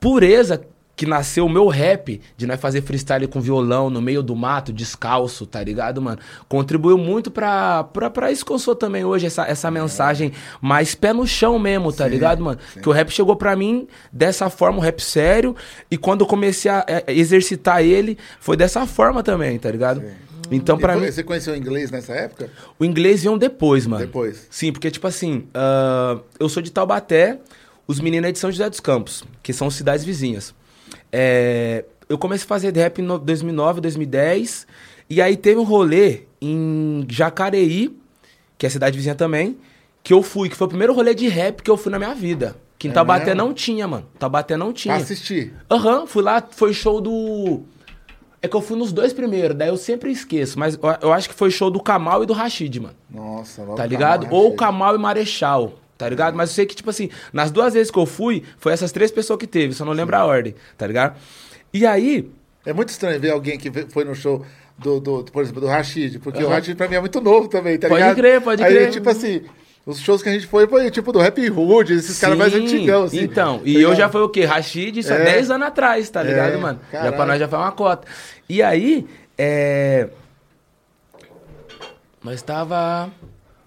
pureza 0.00 0.66
que 0.96 1.04
nasceu 1.04 1.44
o 1.44 1.48
meu 1.48 1.68
rap, 1.68 2.20
de 2.38 2.46
nós 2.46 2.58
fazer 2.58 2.80
freestyle 2.80 3.28
com 3.28 3.38
violão 3.38 3.90
no 3.90 4.00
meio 4.00 4.22
do 4.22 4.34
mato, 4.34 4.72
descalço, 4.72 5.44
tá 5.44 5.62
ligado, 5.62 6.00
mano? 6.00 6.18
Contribuiu 6.48 6.96
muito 6.96 7.30
pra, 7.30 7.84
pra, 7.84 8.08
pra 8.08 8.32
isso 8.32 8.46
que 8.46 8.50
eu 8.50 8.58
sou 8.58 8.74
também 8.74 9.04
hoje, 9.04 9.26
essa, 9.26 9.44
essa 9.46 9.70
mensagem 9.70 10.32
mais 10.58 10.94
pé 10.94 11.12
no 11.12 11.26
chão 11.26 11.58
mesmo, 11.58 11.92
tá 11.92 12.04
Sim, 12.04 12.10
ligado, 12.10 12.42
mano? 12.42 12.58
sim. 12.72 12.80
Que 12.80 12.88
o 12.88 12.92
rap 12.92 13.10
chegou 13.10 13.36
pra 13.36 13.54
mim 13.54 13.86
dessa 14.10 14.48
forma, 14.48 14.78
o 14.78 14.80
rap 14.80 15.00
sério, 15.02 15.54
e 15.90 15.98
quando 15.98 16.22
eu 16.22 16.26
comecei 16.26 16.70
a 16.70 16.84
exercitar 17.08 17.82
ele, 17.82 18.16
foi 18.40 18.56
dessa 18.56 18.86
forma 18.86 19.22
também, 19.22 19.58
tá 19.58 19.70
ligado? 19.70 20.02
Então, 20.50 20.76
E 20.78 20.80
pra 20.80 20.92
foi- 20.94 21.02
mim, 21.06 21.12
Você 21.12 21.22
conheceu 21.24 21.54
inglês 21.56 21.90
nessa 21.90 22.12
época? 22.14 22.48
o 22.78 22.84
inglês 22.86 23.22
veio 23.22 23.36
depois, 23.36 23.86
mano. 23.86 24.06
Depois. 24.06 24.46
Sim, 24.48 24.72
porque, 24.72 24.90
tipo 24.90 25.06
assim, 25.06 25.46
ah, 25.52 26.18
eu 26.40 26.48
sou 26.48 26.62
de 26.62 26.70
Taubaté, 26.70 27.38
os 27.86 28.00
meninos 28.00 28.28
é 28.28 28.32
de 28.32 28.38
São 28.38 28.50
José 28.50 28.70
dos 28.70 28.80
Campos, 28.80 29.24
que 29.42 29.52
são 29.52 29.68
cidades 29.70 30.04
vizinhas. 30.04 30.54
É, 31.18 31.84
eu 32.10 32.18
comecei 32.18 32.44
a 32.44 32.48
fazer 32.48 32.74
rap 32.76 32.98
em 33.00 33.02
no- 33.04 33.18
2009, 33.18 33.80
2010, 33.80 34.66
e 35.08 35.22
aí 35.22 35.34
teve 35.34 35.58
um 35.58 35.64
rolê 35.64 36.24
em 36.42 37.06
Jacareí, 37.08 37.96
que 38.58 38.66
é 38.66 38.68
cidade 38.68 38.96
vizinha 38.98 39.14
também, 39.14 39.56
que 40.02 40.12
eu 40.12 40.22
fui, 40.22 40.50
que 40.50 40.54
foi 40.56 40.66
o 40.66 40.68
primeiro 40.68 40.92
rolê 40.92 41.14
de 41.14 41.26
rap 41.26 41.62
que 41.62 41.70
eu 41.70 41.76
fui 41.78 41.90
na 41.90 41.98
minha 41.98 42.14
vida. 42.14 42.54
Que 42.78 42.88
em 42.88 42.90
É 42.90 42.94
Taubaté 42.94 43.34
não 43.34 43.54
tinha, 43.54 43.88
mano. 43.88 44.06
Taubaté 44.18 44.56
não 44.58 44.72
tinha. 44.74 44.94
Pra 44.94 45.02
assistir. 45.02 45.54
Aham, 45.70 46.06
fui 46.06 46.22
lá, 46.22 46.46
foi 46.50 46.74
show 46.74 47.00
do. 47.00 47.62
É 48.42 48.46
que 48.46 48.54
eu 48.54 48.60
fui 48.60 48.76
nos 48.76 48.92
dois 48.92 49.14
primeiros, 49.14 49.56
daí 49.56 49.68
eu 49.68 49.78
sempre 49.78 50.10
esqueço, 50.12 50.58
mas 50.58 50.78
eu, 51.00 51.12
acho 51.14 51.30
que 51.30 51.34
foi 51.34 51.50
show 51.50 51.70
do 51.70 51.80
Kamal 51.82 52.22
e 52.22 52.26
do 52.26 52.34
Rashid, 52.34 52.78
mano. 52.78 52.94
Nossa, 53.10 53.62
logo 53.62 53.76
Tá 53.76 53.86
ligado? 53.86 54.26
Kamal, 54.26 54.38
Ou. 54.40 54.54
Kamal 54.54 54.94
e 54.94 54.98
Marechal, 54.98 55.72
tá 55.98 56.08
ligado? 56.08 56.34
Mas 56.36 56.50
eu 56.50 56.54
sei 56.56 56.66
que, 56.66 56.74
tipo 56.74 56.90
assim, 56.90 57.08
nas 57.32 57.50
duas 57.50 57.74
vezes 57.74 57.90
que 57.90 57.98
eu 57.98 58.06
fui, 58.06 58.42
foi 58.58 58.72
essas 58.72 58.92
três 58.92 59.10
pessoas 59.10 59.38
que 59.38 59.46
teve, 59.46 59.72
só 59.74 59.84
não 59.84 59.92
lembro 59.92 60.16
a 60.16 60.24
ordem, 60.24 60.54
tá 60.76 60.86
ligado? 60.86 61.16
E 61.72 61.84
aí, 61.86 62.30
É 62.64 62.72
muito 62.72 62.88
estranho 62.88 63.20
ver 63.20 63.30
alguém 63.30 63.56
que 63.58 63.70
foi 63.90 64.04
no 64.04 64.14
show 64.14 64.44
do, 64.76 64.98
do- 65.00 65.24
por 65.24 65.42
exemplo, 65.42 65.60
do 65.60 65.68
Rashid, 65.68 66.18
porque 66.18 66.42
o 66.42 66.46
Aham. 66.46 66.54
Rashid 66.56 66.74
pra 66.76 66.88
mim 66.88 66.96
é 66.96 67.00
muito 67.00 67.20
novo 67.20 67.46
também, 67.48 67.78
tá 67.78 67.88
Pode 67.88 68.00
ligado? 68.00 68.16
crer, 68.16 68.40
pode 68.40 68.62
Aí, 68.64 68.74
crer. 68.74 68.90
tipo 68.90 69.08
assim, 69.08 69.42
os 69.86 70.00
shows 70.00 70.20
que 70.20 70.28
a 70.28 70.32
gente 70.32 70.46
foi 70.48 70.66
foi 70.66 70.90
tipo 70.90 71.12
do 71.12 71.20
Rap 71.20 71.38
Hood, 71.48 71.92
esses 71.94 72.18
caras 72.18 72.36
mais 72.36 72.52
sim, 72.52 72.64
antigão, 72.64 73.04
assim. 73.04 73.20
Então, 73.20 73.58
tá 73.58 73.62
e 73.64 73.74
eu 73.74 73.78
ligado? 73.78 73.96
já 73.98 74.08
foi 74.08 74.20
o 74.22 74.28
quê? 74.28 74.44
Rashid, 74.44 74.98
isso 74.98 75.12
há 75.12 75.16
É. 75.16 75.24
10 75.24 75.50
anos 75.52 75.68
atrás, 75.68 76.10
tá 76.10 76.22
ligado, 76.24 76.54
É, 76.54 76.56
mano? 76.56 76.80
Já 76.90 76.98
caralho. 76.98 77.16
pra 77.16 77.26
nós 77.26 77.38
já 77.38 77.46
foi 77.48 77.58
uma 77.60 77.70
cota. 77.72 78.08
E 78.48 78.60
aí, 78.62 79.06
é. 79.38 80.08
Nós 82.22 82.42
tava 82.42 83.10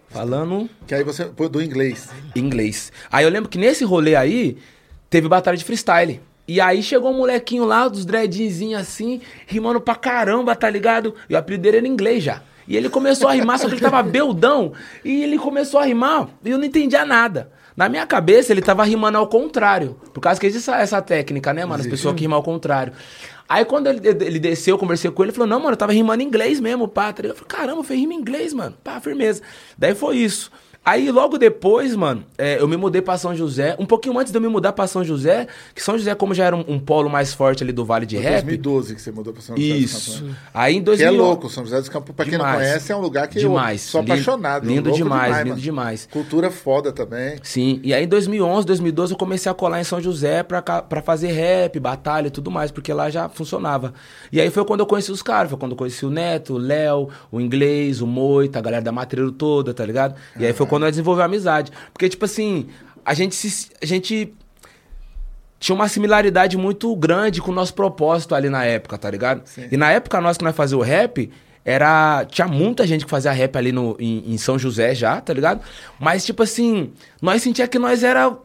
falando. 0.10 0.70
Que 0.88 0.95
aí 0.95 1.03
você 1.03 1.30
foi 1.36 1.49
do 1.49 1.62
inglês. 1.62 2.10
inglês. 2.36 2.91
Aí 3.12 3.24
eu 3.24 3.30
lembro 3.30 3.49
que 3.49 3.57
nesse 3.57 3.84
rolê 3.84 4.16
aí, 4.16 4.57
teve 5.10 5.28
batalha 5.28 5.57
de 5.57 5.64
freestyle. 5.64 6.22
E 6.47 6.60
aí 6.60 6.82
chegou 6.82 7.12
um 7.12 7.18
molequinho 7.18 7.64
lá, 7.64 7.88
dos 7.88 8.05
dreadzinhos 8.05 8.82
assim, 8.82 9.22
rimando 9.45 9.80
pra 9.80 9.93
caramba, 9.95 10.55
tá 10.55 10.70
ligado? 10.70 11.14
E 11.30 11.36
o 11.36 11.38
apelido 11.38 11.62
dele 11.62 11.78
era 11.78 11.88
inglês 11.88 12.24
já. 12.24 12.41
E 12.68 12.76
ele 12.76 12.89
começou 12.89 13.28
a 13.28 13.34
rimar, 13.34 13.60
só 13.60 13.68
que 13.68 13.76
ele 13.76 13.82
tava 13.82 14.01
beldão. 14.03 14.74
E 15.03 15.24
ele 15.24 15.38
começou 15.38 15.80
a 15.80 15.86
rimar 15.86 16.28
e 16.43 16.49
eu 16.49 16.57
não 16.57 16.66
entendia 16.66 17.05
nada. 17.05 17.51
Na 17.76 17.88
minha 17.88 18.05
cabeça, 18.05 18.51
ele 18.51 18.62
tava 18.62 18.84
rimando 18.84 19.18
ao 19.18 19.28
contrário. 19.28 19.95
Por 20.14 20.20
causa 20.20 20.39
que 20.39 20.45
existe 20.45 20.70
essa, 20.70 20.82
essa 20.82 21.01
técnica, 21.01 21.53
né, 21.53 21.66
mano? 21.66 21.82
As 21.82 21.88
pessoas 21.88 22.14
que 22.14 22.22
rimam 22.22 22.38
ao 22.38 22.43
contrário. 22.43 22.93
Aí 23.50 23.66
quando 23.66 23.88
ele, 23.88 24.08
ele 24.08 24.39
desceu, 24.39 24.76
eu 24.76 24.80
conversei 24.80 25.10
com 25.10 25.24
ele, 25.24 25.32
ele 25.32 25.36
falou, 25.36 25.50
não, 25.50 25.60
mano, 25.60 25.72
eu 25.72 25.78
tava 25.78 25.91
rimando 25.91 26.22
em 26.22 26.28
inglês 26.28 26.60
mesmo, 26.60 26.88
pá. 26.88 27.12
tá? 27.12 27.24
Eu 27.26 27.34
falei, 27.34 27.47
caramba, 27.47 27.84
fez 27.84 28.00
rima 28.00 28.14
em 28.14 28.18
inglês, 28.18 28.54
mano. 28.54 28.78
Pá, 28.84 29.02
firmeza. 29.02 29.41
Daí 29.76 29.95
foi 29.95 30.18
isso. 30.18 30.52
Aí 30.84 31.12
logo 31.12 31.38
depois, 31.38 31.96
mano, 31.96 32.24
é, 32.36 32.60
eu 32.60 32.68
me 32.68 32.76
mudei 32.76 33.00
pra 33.02 33.16
São 33.18 33.36
José. 33.36 33.76
Um 33.78 33.86
pouquinho 33.86 34.18
antes 34.18 34.32
de 34.32 34.38
eu 34.38 34.42
me 34.42 34.48
mudar 34.48 34.72
pra 34.74 34.88
São 34.88 35.04
José, 35.04 35.46
que 35.76 35.84
São 35.84 35.96
José, 35.96 36.16
como 36.16 36.34
já 36.34 36.46
era 36.46 36.56
um, 36.56 36.64
um 36.68 36.80
polo 36.80 37.08
mais 37.10 37.32
forte 37.32 37.62
ali 37.64 37.72
do 37.72 37.86
Vale 37.86 38.08
de 38.08 38.16
Foi 38.16 38.24
Rap. 38.24 38.46
2012 38.46 38.96
que 38.96 39.02
você 39.02 39.12
mudou 39.12 39.32
pra 39.32 39.42
São 39.42 39.56
José 39.56 39.74
dos 39.74 39.82
Isso. 39.84 40.12
Campos. 40.14 40.30
né? 40.30 40.36
Aí 40.52 40.76
em 40.76 40.80
Que 40.80 40.86
2000. 40.86 41.08
é 41.08 41.12
louco, 41.12 41.50
São 41.50 41.64
José 41.64 41.80
dos 41.80 41.90
Campos, 41.90 42.16
pra 42.16 42.26
quem 42.26 42.38
não 42.40 42.46
Demais. 42.46 42.58
conhece, 42.68 42.92
é 42.92 42.96
um 42.96 43.02
lugar 43.02 43.28
que 43.28 43.38
Demais. 43.38 43.84
eu 43.86 43.92
sou 43.92 44.02
Lindo- 44.02 44.14
apaixonado. 44.14 44.66
lindo 44.68 44.90
louco 44.90 44.98
demais, 44.98 45.38
lindo 45.38 45.50
mano. 45.50 45.62
demais. 45.62 46.08
Cultura 46.12 46.50
foda 46.50 46.92
também. 46.92 47.36
Sim, 47.44 47.80
e 47.84 47.94
aí 47.94 48.06
em 48.06 48.08
2011, 48.08 48.66
2012 48.66 49.14
eu 49.14 49.18
comecei 49.18 49.52
a 49.52 49.54
colar 49.54 49.80
em 49.82 49.84
São 49.84 50.02
José 50.02 50.42
pra 50.42 50.64
fazer 51.04 51.28
rap, 51.32 51.80
batalha 51.80 52.28
e 52.28 52.32
tudo 52.32 52.50
mais, 52.50 52.72
porque 52.72 52.92
lá 52.92 53.10
já 53.12 53.30
funcionava. 53.30 53.94
E 54.32 54.42
aí 54.42 54.50
foi 54.50 54.66
quando 54.66 54.80
eu 54.80 54.86
conheci 54.88 55.12
os 55.12 55.22
caras, 55.22 55.50
foi 55.52 55.60
quando 55.60 55.74
eu 55.74 55.78
conheci 55.78 56.04
o 56.06 56.10
Neto, 56.10 56.54
o 56.56 56.58
Léo, 56.58 57.10
o 57.32 57.40
Inglês, 57.40 58.02
o 58.02 58.08
Moita, 58.08 58.58
a 58.58 58.62
galera 58.62 58.82
da 58.82 58.92
Matreiro 58.92 59.32
toda, 59.32 59.72
tá 59.72 59.86
ligado? 59.86 60.16
E 60.40 60.46
aí 60.46 60.54
foi 60.54 60.66
quando 60.70 60.84
nós 60.84 60.92
desenvolvemos 60.92 61.24
a 61.24 61.26
amizade. 61.26 61.72
Porque, 61.92 62.08
tipo 62.08 62.26
assim, 62.26 62.68
a 63.06 63.14
gente 63.14 63.36
se. 63.36 63.70
A 63.82 63.86
gente 63.86 64.34
tinha 65.60 65.76
uma 65.76 65.90
similaridade 65.90 66.58
muito 66.58 66.96
grande 66.96 67.42
com 67.42 67.52
o 67.52 67.54
nosso 67.54 67.74
propósito 67.74 68.34
ali 68.34 68.50
na 68.50 68.64
época, 68.64 68.98
tá 68.98 69.12
ligado? 69.12 69.44
E 69.70 69.76
na 69.76 69.92
época 69.92 70.22
nós 70.22 70.38
que 70.38 70.44
nós 70.44 70.56
fazia 70.56 70.78
o 70.78 70.82
rap, 70.82 71.30
era. 71.66 72.26
Tinha 72.26 72.48
muita 72.48 72.88
gente 72.88 73.04
que 73.04 73.12
fazia 73.12 73.32
rap 73.32 73.56
ali 73.58 73.72
no, 73.72 73.96
em, 74.00 74.34
em 74.34 74.38
São 74.38 74.58
José 74.58 74.96
já, 74.96 75.20
tá 75.20 75.34
ligado? 75.34 75.62
Mas, 76.00 76.26
tipo 76.26 76.44
assim, 76.44 76.92
nós 77.22 77.42
sentia 77.42 77.68
que 77.68 77.78
nós 77.78 78.04
era 78.04 78.36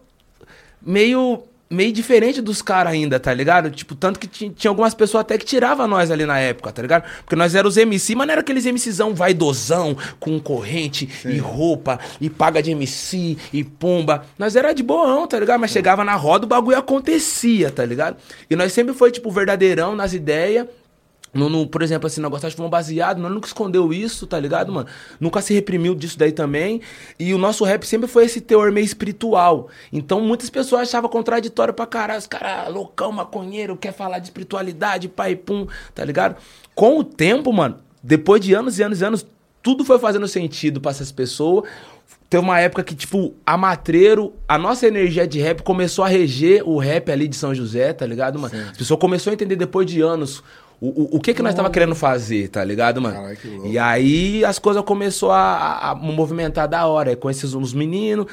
meio. 0.83 1.45
Meio 1.75 1.93
diferente 1.93 2.41
dos 2.41 2.62
caras 2.62 2.93
ainda, 2.93 3.18
tá 3.18 3.35
ligado? 3.35 3.70
Tipo, 3.70 3.95
tanto 3.95 4.18
que 4.18 4.27
ti- 4.27 4.51
tinha 4.57 4.70
algumas 4.70 4.95
pessoas 4.95 5.22
até 5.22 5.37
que 5.37 5.45
tiravam 5.45 5.87
nós 5.89 6.11
ali 6.11 6.25
na 6.25 6.39
época, 6.39 6.70
tá 6.72 6.81
ligado? 6.81 7.05
Porque 7.20 7.35
nós 7.37 7.55
éramos 7.55 7.75
os 7.75 7.77
MC, 7.79 8.14
mas 8.14 8.27
não 8.27 8.33
era 8.33 8.41
aqueles 8.41 8.64
MCzão 8.64 9.14
vaidosão, 9.14 9.97
com 10.20 10.39
corrente 10.41 11.09
e 11.25 11.39
roupa, 11.39 11.99
e 12.20 12.31
paga 12.31 12.62
de 12.62 12.70
MC, 12.70 13.37
e 13.53 13.64
pumba. 13.64 14.25
Nós 14.39 14.55
era 14.57 14.72
de 14.72 14.83
boão, 14.83 15.27
tá 15.27 15.39
ligado? 15.39 15.61
Mas 15.61 15.70
chegava 15.70 16.05
na 16.05 16.14
roda, 16.14 16.45
o 16.45 16.49
bagulho 16.49 16.79
acontecia, 16.79 17.70
tá 17.70 17.85
ligado? 17.85 18.16
E 18.49 18.55
nós 18.57 18.72
sempre 18.72 18.95
foi, 18.95 19.11
tipo, 19.11 19.31
verdadeirão 19.31 19.97
nas 19.97 20.12
ideias. 20.12 20.66
No, 21.35 21.49
no- 21.49 21.66
por 21.66 21.82
exemplo, 21.82 22.07
assim, 22.07 22.20
nós 22.20 22.30
gostávamos 22.30 22.53
de 22.53 22.57
fumar 22.57 22.70
baseado, 22.70 23.18
nós 23.20 23.32
nunca 23.32 23.47
escondeu 23.47 23.93
isso, 23.93 24.26
tá 24.26 24.39
ligado, 24.39 24.72
mano? 24.72 24.87
Nunca 25.18 25.41
se 25.41 25.53
reprimiu 25.53 25.95
disso 25.95 26.18
daí 26.18 26.32
também. 26.32 26.80
E 27.18 27.35
o 27.35 27.39
nosso 27.39 27.64
rap 27.64 27.85
sempre 27.85 28.07
foi 28.09 28.24
esse 28.24 28.41
teor 28.41 28.70
meio 28.70 28.85
espiritual. 28.85 29.68
Então 29.93 30.20
muitas 30.20 30.49
pessoas 30.49 30.82
achavam 30.82 31.11
contraditório 31.11 31.74
pra 31.74 31.87
caralho. 31.87 32.18
Os 32.20 32.26
caras, 32.26 32.72
loucão, 32.72 33.11
maconheiro, 33.12 33.76
quer 33.76 33.93
falar 33.93 34.18
de 34.20 34.26
espiritualidade, 34.26 35.09
pai 35.09 35.35
pum, 35.37 35.66
tá 35.95 36.05
ligado? 36.05 36.37
Com 36.74 36.99
o 36.99 37.05
tempo, 37.05 37.53
mano, 37.53 37.76
depois 38.03 38.41
de 38.41 38.55
anos 38.55 38.78
e 38.78 38.82
anos 38.82 39.01
e 39.01 39.05
anos, 39.05 39.26
tudo 39.62 39.85
foi 39.85 39.99
fazendo 39.99 40.28
sentido 40.28 40.80
pra 40.80 40.91
essas 40.91 41.11
pessoas. 41.11 41.64
Teve 42.28 42.43
uma 42.43 42.59
época 42.61 42.82
que, 42.82 42.95
tipo, 42.95 43.35
a 43.47 43.57
Matreiro, 43.57 44.35
a 44.49 44.59
nossa 44.59 44.87
energia 44.87 45.26
de 45.26 45.41
rap 45.41 45.62
começou 45.62 46.05
a 46.05 46.09
reger 46.09 46.68
o 46.68 46.78
rap 46.78 47.11
ali 47.11 47.28
de 47.28 47.37
São 47.37 47.55
José, 47.55 47.93
tá 47.93 48.05
ligado, 48.07 48.39
mano? 48.39 48.55
As 48.70 48.76
pessoas 48.76 48.99
começaram 49.01 49.32
a 49.32 49.35
entender 49.35 49.57
depois 49.57 49.87
de 49.87 50.01
anos 50.01 50.43
o, 50.81 50.87
o, 51.14 51.16
o 51.16 51.20
que 51.20 51.33
que 51.35 51.43
nós 51.43 51.55
tava 51.55 51.70
querendo 51.70 51.95
fazer, 51.95 52.49
tá 52.49 52.62
ligado, 52.64 53.01
mano? 53.01 53.14
Caralho, 53.16 53.37
que 53.37 53.49
louco. 53.49 53.66
E 53.68 53.79
aí 53.79 54.45
as 54.45 54.59
coisas 54.59 54.83
começou 54.83 55.31
a, 55.31 55.39
a- 55.39 55.91
a 55.91 55.95
movimentar 55.95 56.68
da 56.68 56.87
hora. 56.87 57.11
Aí 57.11 57.16
conheci 57.16 57.47
uns 57.57 57.72
meninos, 57.72 58.27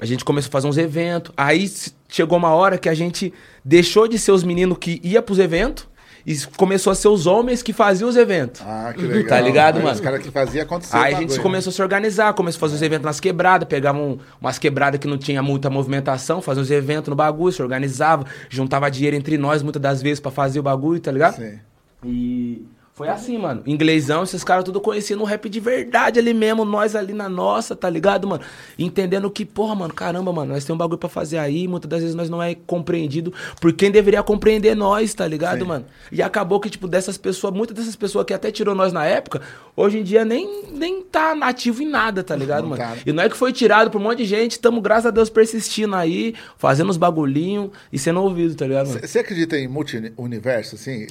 a 0.00 0.06
gente 0.06 0.24
começou 0.24 0.48
a 0.48 0.52
fazer 0.52 0.66
uns 0.68 0.78
eventos. 0.78 1.32
Aí 1.36 1.70
chegou 2.08 2.36
uma 2.38 2.50
hora 2.54 2.76
que 2.78 2.88
a 2.88 2.94
gente 2.94 3.32
deixou 3.64 4.08
de 4.08 4.18
ser 4.18 4.32
os 4.32 4.42
meninos 4.42 4.78
que 4.78 5.00
ia 5.04 5.22
pros 5.22 5.38
eventos 5.38 5.86
E 6.24 6.36
começou 6.56 6.90
a 6.92 6.94
ser 6.94 7.08
os 7.08 7.26
homens 7.26 7.62
que 7.64 7.72
faziam 7.72 8.08
os 8.08 8.14
eventos. 8.16 8.60
Ah, 8.64 8.92
que 8.94 9.02
legal. 9.02 9.28
Tá 9.28 9.40
ligado, 9.40 9.78
Aí 9.78 9.82
mano? 9.82 9.94
Os 9.96 10.00
caras 10.00 10.22
que 10.22 10.30
faziam 10.30 10.62
acontecer. 10.64 10.96
Aí 10.96 11.02
a 11.14 11.18
gente 11.18 11.28
bagulho, 11.30 11.42
começou 11.42 11.70
a 11.70 11.74
se 11.74 11.82
organizar, 11.82 12.32
começou 12.34 12.58
a 12.58 12.60
fazer 12.60 12.74
os 12.76 12.82
eventos 12.82 13.04
nas 13.04 13.18
quebradas, 13.18 13.68
pegava 13.68 13.98
um- 13.98 14.18
umas 14.40 14.56
quebradas 14.56 15.00
que 15.00 15.08
não 15.08 15.18
tinha 15.18 15.42
muita 15.42 15.68
movimentação, 15.68 16.40
fazia 16.40 16.62
os 16.62 16.70
eventos 16.70 17.08
no 17.10 17.16
bagulho, 17.16 17.52
se 17.52 17.60
organizava, 17.60 18.24
juntava 18.48 18.88
dinheiro 18.88 19.16
entre 19.16 19.36
nós 19.36 19.62
muitas 19.64 19.82
das 19.82 20.00
vezes 20.00 20.20
pra 20.20 20.30
fazer 20.30 20.60
o 20.60 20.62
bagulho, 20.62 21.00
tá 21.00 21.10
ligado? 21.10 21.34
Sim. 21.36 21.58
E 22.04 22.66
foi 22.94 23.08
assim, 23.08 23.38
mano. 23.38 23.62
Inglesão, 23.66 24.22
esses 24.22 24.44
caras 24.44 24.64
tudo 24.64 24.78
conheciam 24.78 25.20
o 25.22 25.24
rap 25.24 25.48
de 25.48 25.58
verdade 25.58 26.18
ali 26.18 26.34
mesmo, 26.34 26.62
nós 26.62 26.94
ali 26.94 27.14
na 27.14 27.26
nossa, 27.26 27.74
tá 27.74 27.88
ligado, 27.88 28.28
mano? 28.28 28.44
Entendendo 28.78 29.30
que, 29.30 29.46
porra, 29.46 29.74
mano, 29.74 29.94
caramba, 29.94 30.30
mano, 30.30 30.52
nós 30.52 30.62
temos 30.62 30.76
um 30.76 30.78
bagulho 30.78 30.98
pra 30.98 31.08
fazer 31.08 31.38
aí, 31.38 31.66
muitas 31.66 31.88
das 31.88 32.00
vezes 32.00 32.14
nós 32.14 32.28
não 32.28 32.42
é 32.42 32.54
compreendido 32.54 33.32
por 33.62 33.72
quem 33.72 33.90
deveria 33.90 34.22
compreender 34.22 34.76
nós, 34.76 35.14
tá 35.14 35.26
ligado, 35.26 35.60
Sim. 35.60 35.68
mano? 35.68 35.86
E 36.12 36.20
acabou 36.20 36.60
que, 36.60 36.68
tipo, 36.68 36.86
dessas 36.86 37.16
pessoas, 37.16 37.54
muitas 37.54 37.74
dessas 37.74 37.96
pessoas 37.96 38.26
que 38.26 38.34
até 38.34 38.50
tirou 38.50 38.74
nós 38.74 38.92
na 38.92 39.06
época, 39.06 39.40
hoje 39.74 39.98
em 39.98 40.02
dia 40.02 40.22
nem, 40.22 40.66
nem 40.70 41.02
tá 41.02 41.34
nativo 41.34 41.82
em 41.82 41.88
nada, 41.88 42.22
tá 42.22 42.36
ligado, 42.36 42.68
mano? 42.68 42.82
E 43.06 43.12
não 43.12 43.22
é 43.22 43.28
que 43.30 43.36
foi 43.38 43.54
tirado 43.54 43.90
por 43.90 44.02
um 44.02 44.04
monte 44.04 44.18
de 44.18 44.26
gente, 44.26 44.60
tamo, 44.60 44.82
graças 44.82 45.06
a 45.06 45.10
Deus, 45.10 45.30
persistindo 45.30 45.96
aí, 45.96 46.34
fazendo 46.58 46.90
os 46.90 46.98
bagulhinhos 46.98 47.70
e 47.90 47.98
sendo 47.98 48.20
ouvido, 48.20 48.54
tá 48.54 48.66
ligado, 48.66 48.88
mano? 48.88 49.00
Você 49.00 49.18
acredita 49.18 49.56
em 49.56 49.66
multi-universo, 49.66 50.74
assim? 50.74 51.06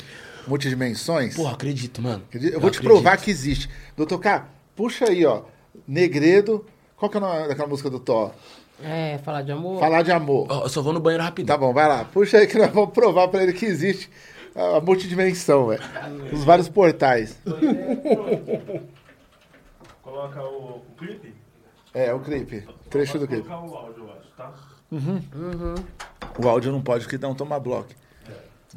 Multidimensões? 0.48 1.36
Porra, 1.36 1.54
acredito, 1.54 2.02
mano. 2.02 2.24
Acredita? 2.28 2.56
Eu 2.56 2.60
vou 2.60 2.70
te 2.70 2.78
acredito. 2.78 3.02
provar 3.02 3.18
que 3.18 3.30
existe. 3.32 3.70
Doutor 3.96 4.20
K, 4.20 4.48
puxa 4.76 5.06
aí, 5.06 5.26
ó. 5.26 5.44
Negredo. 5.88 6.66
Qual 6.98 7.10
que 7.10 7.18
é 7.18 7.20
o 7.20 7.24
nome 7.24 7.48
daquela 7.48 7.68
música 7.68 7.89
do 7.89 8.00
Thor? 8.00 8.32
É, 8.84 9.20
falar 9.20 9.42
de 9.44 9.52
amor. 9.52 9.80
Falar 9.80 10.02
de 10.02 10.12
amor. 10.12 10.48
Ó, 10.50 10.64
eu 10.64 10.70
só 10.70 10.82
vou 10.82 10.94
no 10.94 11.00
banheiro 11.00 11.24
rapidão. 11.24 11.56
Tá 11.56 11.60
bom, 11.60 11.74
vai 11.74 11.88
lá. 11.88 12.06
Puxa 12.06 12.38
aí 12.38 12.48
que 12.48 12.58
nós 12.58 12.72
vamos 12.72 12.92
provar 12.92 13.28
pra 13.28 13.44
ele 13.44 13.54
que 13.54 13.66
existe 13.66 14.10
a 14.56 14.80
multidimensão, 14.82 15.68
velho. 15.68 15.82
Os 16.32 16.44
vários 16.44 16.68
portais. 16.68 17.38
Coloca 20.02 20.44
o, 20.44 20.78
o 20.78 20.96
clipe. 20.98 21.34
É, 21.94 22.14
o 22.14 22.20
clipe. 22.20 22.68
Trecho 22.89 23.20
do 23.20 23.28
clipe. 23.28 23.48
Colocar 23.48 23.66
o 23.68 23.76
áudio, 23.78 24.04
eu 24.04 24.14
acho, 24.14 24.32
tá? 24.36 24.54
O 26.39 26.48
áudio 26.48 26.72
não 26.72 26.82
pode, 26.82 27.04
porque 27.06 27.18
não 27.18 27.36
toma 27.36 27.60
bloco. 27.60 27.89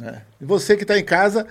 É. 0.03 0.21
E 0.41 0.45
você 0.45 0.77
que 0.77 0.85
tá 0.85 0.99
em 0.99 1.05
casa, 1.05 1.47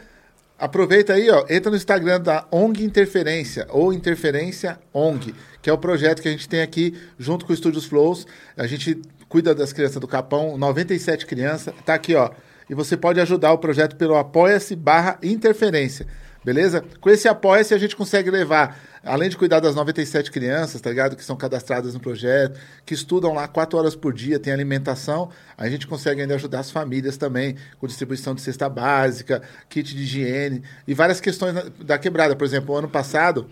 aproveita 0.58 1.14
aí, 1.14 1.30
ó. 1.30 1.46
Entra 1.50 1.70
no 1.70 1.78
Instagram 1.78 2.20
da 2.22 2.46
ONG 2.52 2.84
Interferência, 2.84 3.68
ou 3.70 3.94
Interferência 3.94 4.80
ONG, 4.94 5.34
que 5.62 5.70
é 5.70 5.74
o 5.74 5.78
projeto 5.78 6.22
que 6.22 6.28
a 6.28 6.32
gente 6.32 6.48
tem 6.48 6.62
aqui 6.62 6.98
junto 7.18 7.46
com 7.46 7.52
o 7.52 7.56
Estúdios 7.56 7.86
Flows. 7.86 8.28
A 8.58 8.68
gente 8.68 9.02
cuida 9.30 9.56
das 9.56 9.74
crianças 9.74 10.00
do 10.00 10.08
Capão, 10.08 10.58
97 10.58 11.26
crianças. 11.26 11.74
Tá 11.86 11.94
aqui, 11.94 12.16
ó. 12.16 12.30
E 12.70 12.76
você 12.76 12.96
pode 12.96 13.20
ajudar 13.20 13.52
o 13.52 13.58
projeto 13.58 13.96
pelo 13.96 14.16
Apoia-se 14.16 14.76
barra 14.76 15.18
Interferência. 15.24 16.08
Beleza? 16.44 16.84
Com 17.00 17.10
esse 17.10 17.28
Apoia-se 17.28 17.74
a 17.74 17.78
gente 17.78 17.96
consegue 17.96 18.30
levar, 18.30 18.78
além 19.04 19.30
de 19.30 19.36
cuidar 19.38 19.60
das 19.60 19.76
97 19.76 20.32
crianças, 20.32 20.80
tá 20.80 20.90
ligado? 20.90 21.16
Que 21.16 21.24
são 21.24 21.36
cadastradas 21.36 21.94
no 21.94 22.00
projeto, 22.00 22.60
que 22.86 22.94
estudam 22.94 23.34
lá 23.34 23.48
4 23.48 23.78
horas 23.78 23.96
por 23.96 24.14
dia, 24.14 24.40
tem 24.40 24.54
alimentação, 24.54 25.30
a 25.58 25.70
gente 25.70 25.86
consegue 25.86 26.22
ainda 26.22 26.36
ajudar 26.36 26.60
as 26.62 26.72
famílias 26.72 27.18
também, 27.18 27.56
com 27.80 27.88
distribuição 27.88 28.34
de 28.34 28.42
cesta 28.42 28.70
básica, 28.70 29.42
kit 29.70 29.94
de 29.96 30.04
higiene 30.04 30.64
e 30.88 30.94
várias 30.94 31.20
questões 31.20 31.54
da 31.84 31.98
quebrada. 31.98 32.36
Por 32.36 32.46
exemplo, 32.46 32.76
ano 32.76 32.88
passado, 32.90 33.48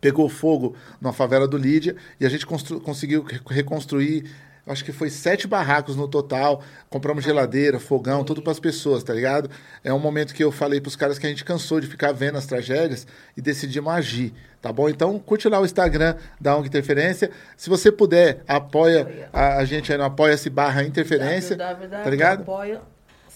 pegou 0.00 0.28
fogo 0.28 0.74
na 1.00 1.12
favela 1.12 1.46
do 1.46 1.58
Lídia 1.58 1.94
e 2.18 2.24
a 2.24 2.28
gente 2.28 2.46
conseguiu 2.46 3.22
re- 3.22 3.40
reconstruir, 3.50 4.24
acho 4.66 4.84
que 4.84 4.92
foi 4.92 5.10
sete 5.10 5.46
barracos 5.46 5.94
no 5.94 6.08
total. 6.08 6.62
Compramos 6.88 7.22
geladeira, 7.22 7.78
fogão, 7.78 8.24
tudo 8.24 8.40
para 8.40 8.52
as 8.52 8.60
pessoas, 8.60 9.02
tá 9.02 9.12
ligado? 9.12 9.50
É 9.84 9.92
um 9.92 9.98
momento 9.98 10.32
que 10.32 10.42
eu 10.42 10.50
falei 10.50 10.80
pros 10.80 10.96
caras 10.96 11.18
que 11.18 11.26
a 11.26 11.28
gente 11.28 11.44
cansou 11.44 11.80
de 11.80 11.86
ficar 11.86 12.12
vendo 12.12 12.38
as 12.38 12.46
tragédias 12.46 13.06
e 13.36 13.42
decidimos 13.42 13.92
agir, 13.92 14.32
tá 14.60 14.72
bom? 14.72 14.88
Então, 14.88 15.18
curte 15.18 15.48
lá 15.48 15.60
o 15.60 15.64
Instagram 15.64 16.14
da 16.40 16.56
ONG 16.56 16.68
Interferência. 16.68 17.30
Se 17.56 17.68
você 17.70 17.90
puder, 17.90 18.42
apoia 18.46 19.28
a, 19.32 19.56
a 19.58 19.64
gente 19.64 19.90
aí 19.92 19.98
no 19.98 20.04
apoia-se 20.04 20.48
barra 20.50 20.82
interferência, 20.82 21.56
tá 21.56 22.08
ligado? 22.10 22.42
Apoia 22.42 22.80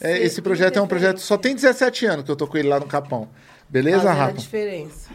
É, 0.01 0.18
esse 0.18 0.43
projeto 0.43 0.79
é 0.79 0.83
um 0.83 0.87
projeto, 0.87 1.18
só 1.18 1.37
tem 1.37 1.55
17 1.55 2.07
anos 2.07 2.25
que 2.25 2.31
eu 2.31 2.37
tô 2.37 2.47
com 2.47 2.57
ele 2.59 2.68
lá 2.68 2.79
no 2.81 2.87
Capão. 2.87 3.29
Beleza, 3.68 3.99
Fazendo 4.03 4.11
a 4.12 4.14
Rafa? 4.27 4.39
diferença. 4.39 5.11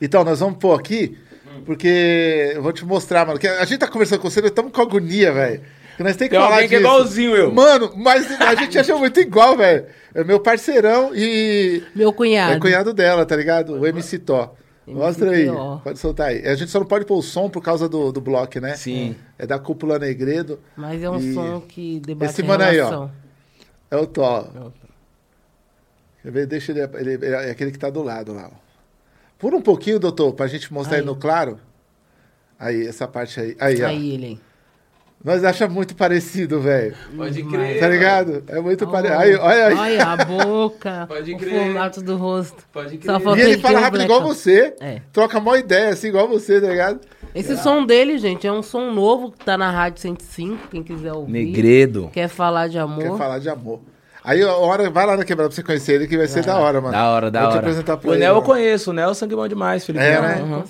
Então, 0.00 0.24
nós 0.24 0.40
vamos 0.40 0.58
pôr 0.58 0.78
aqui, 0.78 1.16
porque 1.64 2.52
eu 2.54 2.62
vou 2.62 2.72
te 2.72 2.84
mostrar, 2.84 3.26
mano. 3.26 3.38
Que 3.38 3.46
a 3.46 3.64
gente 3.64 3.78
tá 3.78 3.86
conversando 3.88 4.20
com 4.20 4.28
você, 4.30 4.40
nós 4.40 4.50
estamos 4.50 4.72
com 4.72 4.80
agonia, 4.80 5.32
velho. 5.32 5.60
Que 5.96 6.02
nós 6.02 6.16
temos 6.16 6.30
que 6.30 6.36
Tem 6.36 6.40
falar 6.40 6.54
alguém 6.54 6.68
que 6.68 6.74
é 6.74 6.78
disso. 6.78 6.90
igualzinho 6.90 7.36
eu. 7.36 7.52
Mano, 7.52 7.92
mas 7.96 8.40
a 8.40 8.54
gente 8.54 8.78
achou 8.78 8.98
muito 8.98 9.20
igual, 9.20 9.56
velho. 9.56 9.84
É 10.14 10.24
meu 10.24 10.40
parceirão 10.40 11.12
e 11.14 11.82
Meu 11.94 12.12
cunhado. 12.12 12.54
é 12.54 12.58
cunhado 12.58 12.92
dela, 12.94 13.26
tá 13.26 13.36
ligado? 13.36 13.74
O 13.78 13.86
MC 13.86 14.18
Tó. 14.18 14.54
Mostra 14.86 15.30
aí. 15.30 15.46
Pode 15.84 15.98
soltar 15.98 16.28
aí. 16.28 16.46
A 16.46 16.54
gente 16.54 16.70
só 16.70 16.80
não 16.80 16.86
pode 16.86 17.04
pôr 17.04 17.16
o 17.16 17.22
som 17.22 17.48
por 17.48 17.62
causa 17.62 17.88
do, 17.88 18.10
do 18.10 18.20
bloco, 18.20 18.58
né? 18.60 18.74
Sim. 18.76 19.14
É 19.38 19.46
da 19.46 19.58
Cúpula 19.58 19.98
Negredo. 19.98 20.58
Mas 20.76 21.02
é 21.02 21.08
um 21.08 21.18
E 21.18 21.34
som 21.34 21.60
que 21.60 22.00
debate 22.00 22.30
esse 22.32 22.42
mano 22.42 22.64
aí, 22.64 22.80
ó. 22.80 23.08
É 23.90 23.96
o 23.96 24.06
Tó. 24.06 24.48
Quer 26.22 26.30
ver? 26.32 26.46
Deixa 26.46 26.72
ele, 26.72 26.80
ele- 26.80 27.12
ele- 27.14 27.26
É 27.26 27.50
aquele 27.50 27.70
que 27.70 27.78
tá 27.78 27.90
do 27.90 28.02
lado 28.02 28.32
lá. 28.32 28.50
ó. 28.52 28.56
Por 29.38 29.54
um 29.54 29.60
pouquinho, 29.62 29.98
doutor, 29.98 30.32
pra 30.34 30.46
gente 30.46 30.72
mostrar 30.72 30.96
aí 30.96 31.00
Aí. 31.00 31.06
no 31.06 31.16
claro. 31.16 31.58
Aí, 32.58 32.86
essa 32.86 33.08
parte 33.08 33.40
aí. 33.40 33.56
Aí, 33.58 33.82
ó. 33.82 33.86
Aí 33.88 34.14
ele. 34.14 34.40
Nós 35.24 35.44
achamos 35.44 35.72
muito 35.74 35.94
parecido, 35.94 36.60
velho. 36.60 36.94
Pode 37.16 37.42
crer, 37.44 37.78
Tá 37.78 37.88
ligado? 37.88 38.42
É 38.48 38.60
muito 38.60 38.84
Oh, 38.84 38.88
parecido. 38.88 39.20
Aí, 39.20 39.36
olha 39.36 39.66
aí. 39.68 39.74
Olha 39.76 40.04
a 40.04 40.16
boca, 40.24 41.06
Pode 41.08 41.32
o 41.34 41.38
crer. 41.38 41.54
formato 41.64 42.02
do 42.02 42.16
rosto. 42.16 42.64
Pode 42.72 42.98
crer. 42.98 43.20
E 43.38 43.40
ele 43.40 43.58
fala 43.58 43.78
o 43.78 43.80
rápido 43.82 43.98
black. 44.04 44.12
igual 44.12 44.22
você. 44.22 44.74
É. 44.80 45.00
Troca 45.12 45.38
mó 45.38 45.54
ideia, 45.54 45.90
assim, 45.90 46.08
igual 46.08 46.26
você, 46.26 46.60
tá 46.60 46.66
ligado? 46.68 47.00
Esse 47.34 47.56
som 47.56 47.86
dele, 47.86 48.18
gente, 48.18 48.46
é 48.46 48.52
um 48.52 48.62
som 48.62 48.90
novo 48.90 49.30
que 49.30 49.44
tá 49.44 49.56
na 49.56 49.70
Rádio 49.70 50.00
105, 50.02 50.68
quem 50.70 50.82
quiser 50.82 51.12
ouvir. 51.12 51.32
Negredo. 51.32 52.10
Quer 52.12 52.28
falar 52.28 52.68
de 52.68 52.78
amor. 52.78 52.98
Quer 53.02 53.16
falar 53.16 53.38
de 53.38 53.48
amor. 53.48 53.80
Aí, 54.24 54.42
a 54.42 54.52
hora, 54.54 54.90
vai 54.90 55.06
lá 55.06 55.16
na 55.16 55.24
quebrada 55.24 55.48
pra 55.48 55.54
você 55.56 55.62
conhecer 55.62 55.94
ele, 55.94 56.06
que 56.06 56.16
vai 56.16 56.26
ser 56.28 56.44
da 56.44 56.56
hora, 56.58 56.80
mano. 56.80 56.92
Da 56.92 57.10
hora, 57.10 57.30
da 57.30 57.40
Vou 57.40 57.48
hora. 57.48 57.58
te 57.58 57.60
apresentar 57.60 57.96
pra 57.96 58.10
o 58.10 58.12
ele. 58.12 58.20
Nel 58.20 58.34
eu 58.36 58.42
conheço, 58.42 58.90
o 58.90 58.92
Nel 58.92 59.10
é 59.10 59.14
sangue 59.14 59.34
bom 59.34 59.48
demais, 59.48 59.84
Felipe. 59.86 60.04
É, 60.04 60.10
Nel, 60.20 60.22
né? 60.22 60.42
uhum. 60.42 60.64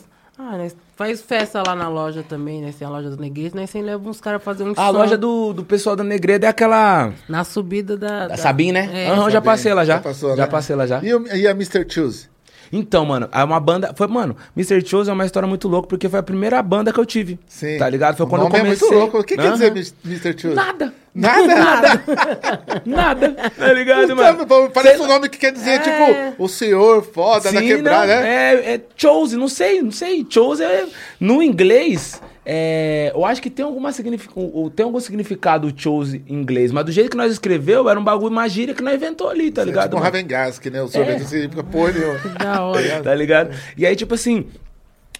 Ah, 0.45 0.57
né? 0.57 0.70
Faz 0.97 1.22
festa 1.22 1.62
lá 1.64 1.74
na 1.76 1.88
loja 1.88 2.22
também, 2.28 2.61
né? 2.61 2.74
Tem 2.76 2.86
a 2.86 2.90
loja 2.90 3.09
do 3.11 3.16
Negreiro, 3.16 3.55
né? 3.57 3.64
Sem 3.66 3.80
leva 3.82 4.09
uns 4.09 4.20
caras 4.20 4.43
fazer 4.43 4.64
um 4.64 4.72
A 4.72 4.74
som 4.74 4.90
loja 4.90 5.16
do, 5.16 5.53
do 5.53 5.64
pessoal 5.64 5.95
da 5.95 6.03
Negredo 6.03 6.45
é 6.45 6.49
aquela. 6.49 7.12
na 7.28 7.45
subida 7.45 7.97
da. 7.97 8.28
Da 8.28 8.36
Sabine, 8.36 8.72
né? 8.72 8.90
É, 8.93 9.09
Aham, 9.11 9.30
já 9.30 9.40
passei 9.40 9.72
lá 9.72 9.84
já. 9.84 9.95
Já 9.97 10.01
passou, 10.01 10.30
já 10.36 10.43
né? 10.45 10.47
passei 10.49 10.74
lá 10.76 10.86
já. 10.86 11.01
E, 11.03 11.14
o- 11.14 11.26
e 11.36 11.47
a 11.47 11.51
Mr. 11.53 11.86
Choose? 11.88 12.28
Então, 12.73 13.05
mano, 13.05 13.29
é 13.31 13.45
uma 13.45 13.61
banda. 13.61 13.93
Foi, 13.95 14.07
mano, 14.07 14.35
Mr. 14.57 14.85
Chose 14.87 15.11
é 15.11 15.12
uma 15.12 15.27
história 15.27 15.47
muito 15.47 15.68
louca, 15.68 15.87
porque 15.89 16.09
foi 16.09 16.18
a 16.20 16.23
primeira 16.23 16.62
banda 16.62 16.91
que 16.93 16.99
eu 16.99 17.05
tive. 17.05 17.39
Sim. 17.47 17.77
Tá 17.79 17.89
ligado? 17.89 18.16
Foi 18.16 18.27
quando 18.27 18.43
eu 18.47 18.49
comecei. 18.49 18.89
é 18.89 18.91
muito 18.91 18.95
louco. 18.95 19.18
O 19.18 19.25
que 19.25 19.37
quer 19.37 19.47
Aham. 19.47 19.53
dizer 19.53 19.95
Mr. 20.05 20.41
Choose? 20.41 20.55
Nada. 20.57 20.95
Nada? 21.14 21.47
Nada. 21.55 22.03
Nada. 22.87 23.51
Tá 23.59 23.73
ligado, 23.75 24.16
mano? 24.16 24.47
Parece 24.73 24.97
Sei 24.97 25.05
um 25.05 25.09
nome 25.09 25.29
que 25.29 25.37
quer 25.37 25.53
dizer, 25.53 25.73
É. 25.73 25.79
tipo, 25.81 26.43
o 26.43 26.49
senhor 26.49 27.03
foda 27.05 27.53
da 27.53 27.61
Sim, 27.61 27.66
quebrada, 27.66 28.14
não, 28.16 28.23
né? 28.23 28.55
É, 28.55 28.75
é 28.77 28.81
chose, 28.97 29.37
não 29.37 29.49
sei, 29.49 29.83
não 29.83 29.91
sei. 29.93 30.27
Chose 30.29 30.64
é. 30.64 30.87
No 31.20 31.43
inglês, 31.43 32.18
é, 32.45 33.12
eu 33.14 33.24
acho 33.24 33.40
que 33.40 33.49
tem, 33.49 33.64
alguma 33.64 33.93
signific, 33.93 34.32
tem 34.74 34.84
algum 34.84 34.99
significado 34.99 35.68
o 35.68 35.72
chose 35.74 36.22
em 36.26 36.34
inglês, 36.40 36.72
mas 36.72 36.84
do 36.84 36.90
jeito 36.90 37.11
que 37.11 37.16
nós 37.16 37.30
escreveu, 37.30 37.88
era 37.88 37.99
um 37.99 38.03
bagulho, 38.05 38.32
uma 38.32 38.49
gíria 38.49 38.74
que 38.74 38.82
nós 38.82 38.95
inventou 38.95 39.28
ali, 39.28 39.51
tá 39.51 39.64
ligado? 39.64 39.84
Tipo 39.84 39.97
um 39.97 40.01
mano? 40.01 40.12
Ravengasque, 40.12 40.68
né? 40.70 40.82
O 40.82 40.88
sorvete 40.88 41.20
não 41.20 41.28
significa 41.28 41.62
porra 41.62 41.93
nenhuma. 41.99 42.18
Da 42.38 42.62
hora. 42.64 43.03
tá 43.03 43.14
ligado? 43.14 43.57
E 43.76 43.86
aí, 43.86 43.95
tipo 43.95 44.14
assim, 44.14 44.47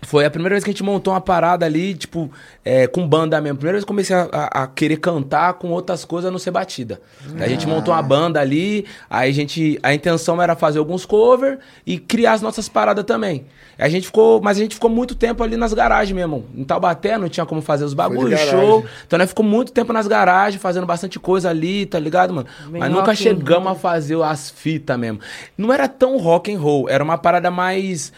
foi 0.05 0.25
a 0.25 0.31
primeira 0.31 0.55
vez 0.55 0.65
que 0.65 0.71
a 0.71 0.73
gente 0.73 0.83
montou 0.83 1.13
uma 1.15 1.21
parada 1.21 1.65
ali, 1.65 1.95
tipo, 1.95 2.31
é, 2.65 2.87
com 2.89 3.07
banda 3.07 3.41
mesmo. 3.41 3.57
Primeira 3.59 3.77
vez 3.77 3.85
que 3.85 3.89
eu 3.91 3.95
comecei 3.95 4.17
a, 4.17 4.29
a- 4.33 4.63
a 4.63 4.67
querer 4.67 4.97
cantar 4.97 5.55
com 5.55 5.71
outras 5.71 6.05
coisas 6.05 6.29
a 6.29 6.33
não 6.33 6.39
ser 6.41 6.51
batida. 6.51 7.01
Aí 7.37 7.45
A 7.45 7.49
gente 7.49 7.67
montou 7.69 7.95
uma 7.95 8.03
banda 8.03 8.41
ali, 8.41 8.85
aí 9.09 9.31
a 9.31 9.33
gente. 9.33 9.79
A 9.83 9.95
intenção 9.95 10.43
era 10.43 10.57
fazer 10.57 10.79
alguns 10.81 11.07
covers 11.07 11.59
e 11.87 11.99
criar 11.99 12.33
as 12.33 12.43
nossas 12.43 12.69
paradas 12.69 13.05
também. 13.05 13.47
A 13.79 13.89
gente 13.89 14.07
ficou, 14.07 14.41
mas 14.41 14.59
a 14.59 14.61
gente 14.61 14.75
ficou 14.75 14.91
muito 14.91 15.15
tempo 15.15 15.43
ali 15.43 15.57
nas 15.57 15.73
garagens 15.73 16.15
mesmo. 16.15 16.45
Em 16.55 16.63
Taubaté 16.63 17.17
não 17.17 17.29
tinha 17.29 17.47
como 17.47 17.63
fazer 17.63 17.85
os 17.85 17.95
bagulhos, 17.95 18.39
show. 18.41 18.85
Então 19.07 19.19
nós 19.19 19.29
ficou 19.29 19.45
muito 19.45 19.73
tempo 19.73 19.93
nas 19.93 20.07
garagens, 20.07 20.61
fazendo 20.61 20.87
bastante 20.87 21.19
coisa 21.19 21.49
ali, 21.51 21.87
tá 21.87 21.99
ligado, 21.99 22.35
mano? 22.35 22.47
Bem 22.69 22.81
mas 22.81 22.91
nunca 22.91 23.15
chegamos 23.15 23.65
roll. 23.69 23.73
a 23.73 23.75
fazer 23.81 24.23
as 24.23 24.51
fitas 24.51 24.99
mesmo. 24.99 25.21
Não 25.57 25.73
era 25.73 25.89
tão 25.89 26.19
rock 26.19 26.53
and 26.53 26.59
roll, 26.61 26.89
era 26.89 27.03
uma 27.03 27.17
parada 27.17 27.51
mais, 27.51 28.13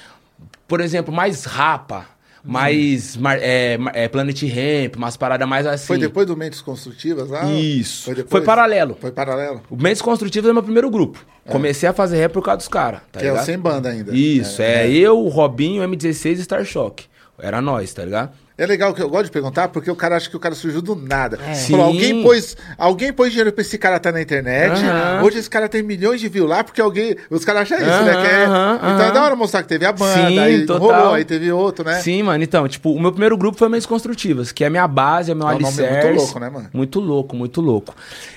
por 0.69 0.81
exemplo, 0.81 1.13
mais 1.15 1.45
rapa, 1.45 2.07
mais 2.43 3.17
mar- 3.17 3.39
é, 3.41 3.79
é, 3.95 4.09
Planet 4.09 4.43
Ramp, 4.43 4.97
umas 4.97 5.17
paradas 5.17 5.49
mais 5.49 5.67
assim. 5.67 5.87
Foi 5.87 5.99
depois 5.99 6.27
do 6.27 6.37
Mentes 6.37 6.61
Construtivas 6.61 7.31
lá? 7.31 7.45
Isso. 7.51 8.05
Foi? 8.05 8.25
Foi 8.25 8.41
paralelo. 8.43 8.97
Foi 9.01 9.11
paralelo? 9.11 9.63
O 9.71 9.77
Mentes 9.77 10.03
Construtivos 10.03 10.49
é 10.51 10.53
meu 10.53 10.63
primeiro 10.63 10.91
grupo. 10.91 11.25
Comecei 11.47 11.89
a 11.89 11.93
fazer 11.93 12.19
rap 12.19 12.33
por 12.33 12.43
causa 12.43 12.59
dos 12.59 12.69
caras, 12.69 13.01
tá 13.13 13.21
que 13.21 13.27
é 13.27 13.29
o 13.31 13.33
ligado? 13.33 13.47
sem 13.47 13.59
banda 13.59 13.89
ainda. 13.91 14.15
Isso, 14.15 14.61
é, 14.63 14.91
eu, 14.91 15.19
o 15.19 15.29
Robinho, 15.29 15.83
M16 15.83 16.39
e 16.39 16.43
Star 16.43 16.65
Shock. 16.65 17.05
Era 17.39 17.61
nós, 17.61 17.93
tá 17.93 18.05
ligado? 18.05 18.33
É 18.57 18.65
legal 18.67 18.95
que 18.95 19.03
eu 19.03 19.09
gosto 19.09 19.25
de 19.25 19.31
perguntar, 19.33 19.67
porque 19.69 19.91
o 19.91 19.97
cara 19.97 20.17
acha 20.17 20.31
que 20.31 20.37
o 20.37 20.39
cara 20.39 20.55
surgiu 20.55 20.81
do 20.81 20.95
nada. 20.95 21.41
É. 21.45 21.55
Falou, 21.57 21.87
alguém 21.87 22.23
pôs, 22.23 22.57
alguém 22.79 23.13
pôs 23.13 23.31
dinheiro 23.31 23.53
pra 23.53 23.63
esse 23.63 23.77
cara 23.77 23.97
estar 23.97 24.13
na 24.13 24.23
internet. 24.23 24.81
Hoje 25.25 25.39
esse 25.39 25.51
cara 25.51 25.69
tem 25.69 25.83
milhões 25.83 26.21
de 26.21 26.29
views 26.29 26.49
lá, 26.49 26.63
porque 26.63 26.81
alguém. 26.81 27.17
Os 27.29 27.45
caras 27.45 27.63
acham 27.63 27.79
isso, 27.79 28.03
né? 28.05 28.13
É- 28.43 28.45
Então 28.95 29.03
é 29.07 29.11
da 29.13 29.25
hora 29.25 29.35
mostrar 29.35 29.63
que 29.63 29.69
teve 29.69 29.85
a 29.85 29.91
banda, 29.93 30.29
Sim, 30.29 30.39
aí 30.39 30.67
total. 30.67 30.81
rolou, 31.01 31.15
aí 31.15 31.25
teve 31.25 31.51
outro, 31.51 31.85
né? 31.85 31.95
Sim, 32.01 32.23
mano. 32.23 32.45
Então, 32.45 32.69
tipo, 32.69 32.93
o 32.93 33.01
meu 33.01 33.11
primeiro 33.11 33.37
grupo 33.37 33.59
foi 33.59 33.69
Mentes 33.69 33.87
Construtivas, 33.87 34.53
que 34.53 34.63
é 34.63 34.69
a 34.69 34.71
minha 34.71 34.87
base, 34.87 35.33
é 35.33 35.35
meu 35.35 35.49
É 35.49 35.55
alicerce. 35.55 36.05
muito 36.07 36.17
louco, 36.23 36.39
né, 36.39 36.49
mano? 36.49 36.69
Muito 36.73 37.01
louco, 37.01 37.37
muito 37.37 37.61
louco. 37.61 37.95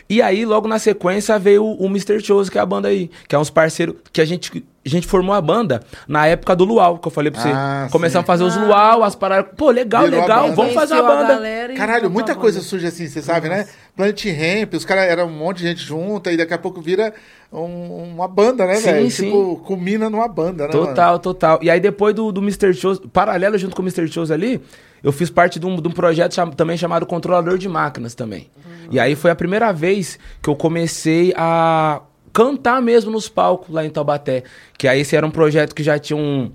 E 0.09 0.19
aí, 0.19 0.45
logo 0.45 0.67
na 0.67 0.79
sequência, 0.79 1.37
veio 1.37 1.63
o 1.63 1.85
Mr. 1.85 2.19
Chose, 2.23 2.49
que 2.49 2.57
é 2.57 2.61
a 2.61 2.65
banda 2.65 2.87
aí. 2.87 3.11
Que 3.27 3.35
é 3.35 3.39
uns 3.39 3.51
parceiros 3.51 3.95
que 4.11 4.19
a 4.19 4.25
gente... 4.25 4.65
A 4.87 4.89
gente 4.89 5.05
formou 5.05 5.35
a 5.35 5.41
banda 5.41 5.81
na 6.07 6.25
época 6.27 6.55
do 6.55 6.63
Luau, 6.63 6.97
que 6.97 7.07
eu 7.07 7.11
falei 7.11 7.29
pra 7.31 7.41
você. 7.41 7.49
Ah, 7.49 7.87
Começamos 7.91 8.23
sim. 8.25 8.31
a 8.31 8.33
fazer 8.33 8.43
os 8.45 8.55
Luau, 8.55 9.03
as 9.03 9.15
paradas. 9.15 9.51
Pô, 9.57 9.69
legal, 9.69 10.03
Virou 10.05 10.19
a 10.19 10.21
legal, 10.23 10.53
vamos 10.53 10.73
fazer 10.73 10.93
a 10.95 11.01
banda. 11.03 11.73
e 11.73 11.75
Caralho, 11.75 12.09
muita 12.09 12.31
a 12.31 12.35
coisa 12.35 12.59
banda. 12.59 12.69
surge 12.69 12.87
assim, 12.87 13.07
você 13.07 13.21
sabe, 13.21 13.49
né? 13.49 13.67
Planet 13.95 14.25
Ramp, 14.25 14.73
os 14.75 14.85
caras 14.85 15.03
eram 15.05 15.27
um 15.27 15.31
monte 15.37 15.57
de 15.57 15.67
gente 15.67 15.81
junta 15.83 16.31
e 16.31 16.37
daqui 16.37 16.53
a 16.53 16.57
pouco 16.57 16.81
vira 16.81 17.13
um- 17.51 18.13
uma 18.13 18.27
banda, 18.27 18.65
né, 18.65 18.79
velho? 18.79 19.11
sim. 19.11 19.25
Tipo, 19.25 19.57
culmina 19.65 20.09
numa 20.09 20.27
banda, 20.27 20.67
né? 20.67 20.73
mano? 20.73 20.87
Total, 20.87 21.19
total. 21.19 21.59
E 21.61 21.69
aí 21.69 21.79
depois 21.79 22.13
do, 22.15 22.31
do 22.31 22.41
Mr. 22.41 22.73
Shows, 22.73 22.99
paralelo 23.11 23.57
junto 23.57 23.75
com 23.75 23.81
o 23.81 23.85
Mr. 23.85 24.07
Shows 24.07 24.31
ali, 24.31 24.61
eu 25.03 25.11
fiz 25.11 25.29
parte 25.29 25.59
de 25.59 25.65
um, 25.65 25.81
de 25.81 25.87
um 25.87 25.91
projeto 25.91 26.33
cham- 26.33 26.51
também 26.51 26.77
chamado 26.77 27.05
Controlador 27.05 27.57
de 27.57 27.67
Máquinas 27.67 28.15
também. 28.15 28.49
E 28.89 28.99
aí 28.99 29.15
foi 29.15 29.31
a 29.31 29.35
primeira 29.35 29.73
vez 29.73 30.17
que 30.41 30.49
eu 30.49 30.55
comecei 30.55 31.33
a 31.35 32.01
cantar 32.37 32.79
mesmo 32.83 33.09
nos 33.09 33.27
palcos 33.27 33.73
lá 33.73 33.83
em 33.83 33.89
Taubaté. 33.89 34.43
Que 34.77 34.87
aí 34.87 34.99
esse 34.99 35.15
era 35.15 35.25
um 35.25 35.31
projeto 35.31 35.73
que 35.73 35.81
já 35.81 35.97
tinha 35.97 36.15
um... 36.15 36.51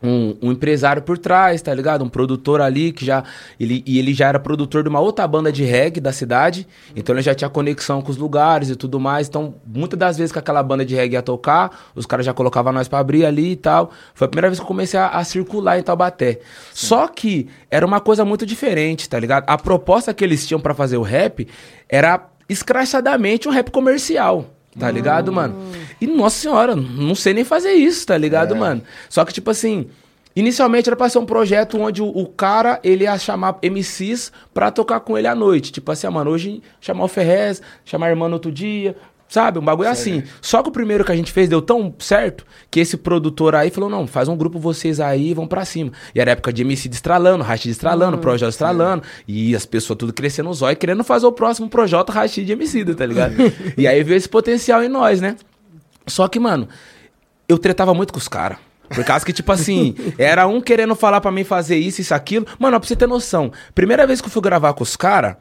Um, 0.00 0.36
um 0.40 0.52
empresário 0.52 1.02
por 1.02 1.18
trás, 1.18 1.60
tá 1.60 1.74
ligado? 1.74 2.04
Um 2.04 2.08
produtor 2.08 2.60
ali 2.60 2.92
que 2.92 3.04
já. 3.04 3.24
Ele, 3.58 3.82
e 3.84 3.98
ele 3.98 4.14
já 4.14 4.28
era 4.28 4.38
produtor 4.38 4.84
de 4.84 4.88
uma 4.88 5.00
outra 5.00 5.26
banda 5.26 5.50
de 5.50 5.64
reggae 5.64 5.98
da 5.98 6.12
cidade. 6.12 6.68
Então 6.94 7.12
ele 7.16 7.20
já 7.20 7.34
tinha 7.34 7.50
conexão 7.50 8.00
com 8.00 8.08
os 8.08 8.16
lugares 8.16 8.70
e 8.70 8.76
tudo 8.76 9.00
mais. 9.00 9.26
Então, 9.26 9.56
muitas 9.66 9.98
das 9.98 10.16
vezes 10.16 10.30
que 10.30 10.38
aquela 10.38 10.62
banda 10.62 10.84
de 10.84 10.94
reggae 10.94 11.14
ia 11.14 11.22
tocar, 11.22 11.76
os 11.96 12.06
caras 12.06 12.24
já 12.24 12.32
colocavam 12.32 12.72
nós 12.72 12.86
pra 12.86 13.00
abrir 13.00 13.26
ali 13.26 13.50
e 13.50 13.56
tal. 13.56 13.90
Foi 14.14 14.26
a 14.26 14.28
primeira 14.28 14.46
vez 14.46 14.60
que 14.60 14.62
eu 14.62 14.68
comecei 14.68 15.00
a, 15.00 15.08
a 15.08 15.24
circular 15.24 15.80
em 15.80 15.82
Taubaté. 15.82 16.38
Só 16.72 17.08
que 17.08 17.48
era 17.68 17.84
uma 17.84 17.98
coisa 17.98 18.24
muito 18.24 18.46
diferente, 18.46 19.08
tá 19.08 19.18
ligado? 19.18 19.46
A 19.48 19.58
proposta 19.58 20.14
que 20.14 20.22
eles 20.22 20.46
tinham 20.46 20.60
pra 20.60 20.74
fazer 20.74 20.96
o 20.96 21.02
rap 21.02 21.48
era 21.88 22.24
escrachadamente 22.48 23.48
um 23.48 23.50
rap 23.50 23.72
comercial. 23.72 24.54
Tá 24.78 24.90
ligado, 24.90 25.32
mano? 25.32 25.56
E, 26.00 26.06
nossa 26.06 26.36
senhora, 26.36 26.74
não 26.76 27.14
sei 27.14 27.34
nem 27.34 27.44
fazer 27.44 27.72
isso, 27.72 28.06
tá 28.06 28.16
ligado, 28.16 28.54
mano? 28.56 28.82
Só 29.08 29.24
que, 29.24 29.32
tipo 29.32 29.50
assim, 29.50 29.88
inicialmente 30.36 30.88
era 30.88 30.96
pra 30.96 31.08
ser 31.08 31.18
um 31.18 31.26
projeto 31.26 31.78
onde 31.80 32.00
o, 32.00 32.06
o 32.06 32.26
cara, 32.26 32.78
ele 32.84 33.04
ia 33.04 33.18
chamar 33.18 33.58
MCs 33.62 34.30
pra 34.54 34.70
tocar 34.70 35.00
com 35.00 35.18
ele 35.18 35.26
à 35.26 35.34
noite. 35.34 35.72
Tipo 35.72 35.90
assim, 35.90 36.06
ah, 36.06 36.10
mano, 36.10 36.30
hoje 36.30 36.62
chamar 36.80 37.04
o 37.04 37.08
Ferrez, 37.08 37.60
chamar 37.84 38.06
a 38.06 38.10
irmã 38.10 38.28
no 38.28 38.34
outro 38.34 38.52
dia, 38.52 38.96
sabe? 39.28 39.58
Um 39.58 39.64
bagulho 39.64 39.88
assim. 39.88 40.22
Só 40.40 40.62
que 40.62 40.68
o 40.68 40.72
primeiro 40.72 41.04
que 41.04 41.12
a 41.12 41.16
gente 41.16 41.30
fez 41.30 41.48
deu 41.48 41.60
tão 41.60 41.94
certo 41.98 42.44
que 42.70 42.80
esse 42.80 42.96
produtor 42.96 43.54
aí 43.54 43.70
falou, 43.70 43.90
não, 43.90 44.06
faz 44.06 44.28
um 44.28 44.36
grupo 44.36 44.58
vocês 44.58 44.98
aí 44.98 45.30
e 45.30 45.34
vão 45.34 45.46
pra 45.46 45.64
cima. 45.64 45.92
E 46.14 46.20
era 46.20 46.30
época 46.32 46.52
de 46.52 46.62
MC 46.62 46.88
destralando, 46.88 47.44
Rashid 47.44 47.70
estralando, 47.70 48.18
Projota 48.18 48.50
estralando, 48.50 49.02
e 49.26 49.54
as 49.54 49.66
pessoas 49.66 49.98
tudo 49.98 50.12
crescendo 50.12 50.48
os 50.48 50.62
olhos, 50.62 50.78
querendo 50.78 51.04
fazer 51.04 51.26
o 51.26 51.32
próximo 51.32 51.68
Projota 51.68 52.12
Rashid 52.12 52.50
MC, 52.50 52.84
tá 52.94 53.06
ligado? 53.06 53.34
e 53.76 53.86
aí 53.86 54.02
veio 54.02 54.16
esse 54.16 54.28
potencial 54.28 54.82
em 54.82 54.88
nós, 54.88 55.20
né? 55.20 55.36
Só 56.06 56.26
que, 56.26 56.40
mano, 56.40 56.68
eu 57.48 57.58
tretava 57.58 57.92
muito 57.92 58.12
com 58.12 58.18
os 58.18 58.28
caras. 58.28 58.58
Por 58.88 59.04
causa 59.04 59.24
que, 59.24 59.32
tipo 59.32 59.52
assim, 59.52 59.94
era 60.16 60.46
um 60.46 60.60
querendo 60.60 60.94
falar 60.94 61.20
pra 61.20 61.30
mim 61.30 61.44
fazer 61.44 61.76
isso, 61.76 62.00
isso, 62.00 62.14
aquilo. 62.14 62.46
Mano, 62.58 62.78
pra 62.80 62.88
você 62.88 62.96
ter 62.96 63.06
noção, 63.06 63.52
primeira 63.74 64.06
vez 64.06 64.20
que 64.20 64.26
eu 64.26 64.30
fui 64.30 64.42
gravar 64.42 64.72
com 64.72 64.82
os 64.82 64.96
caras, 64.96 65.36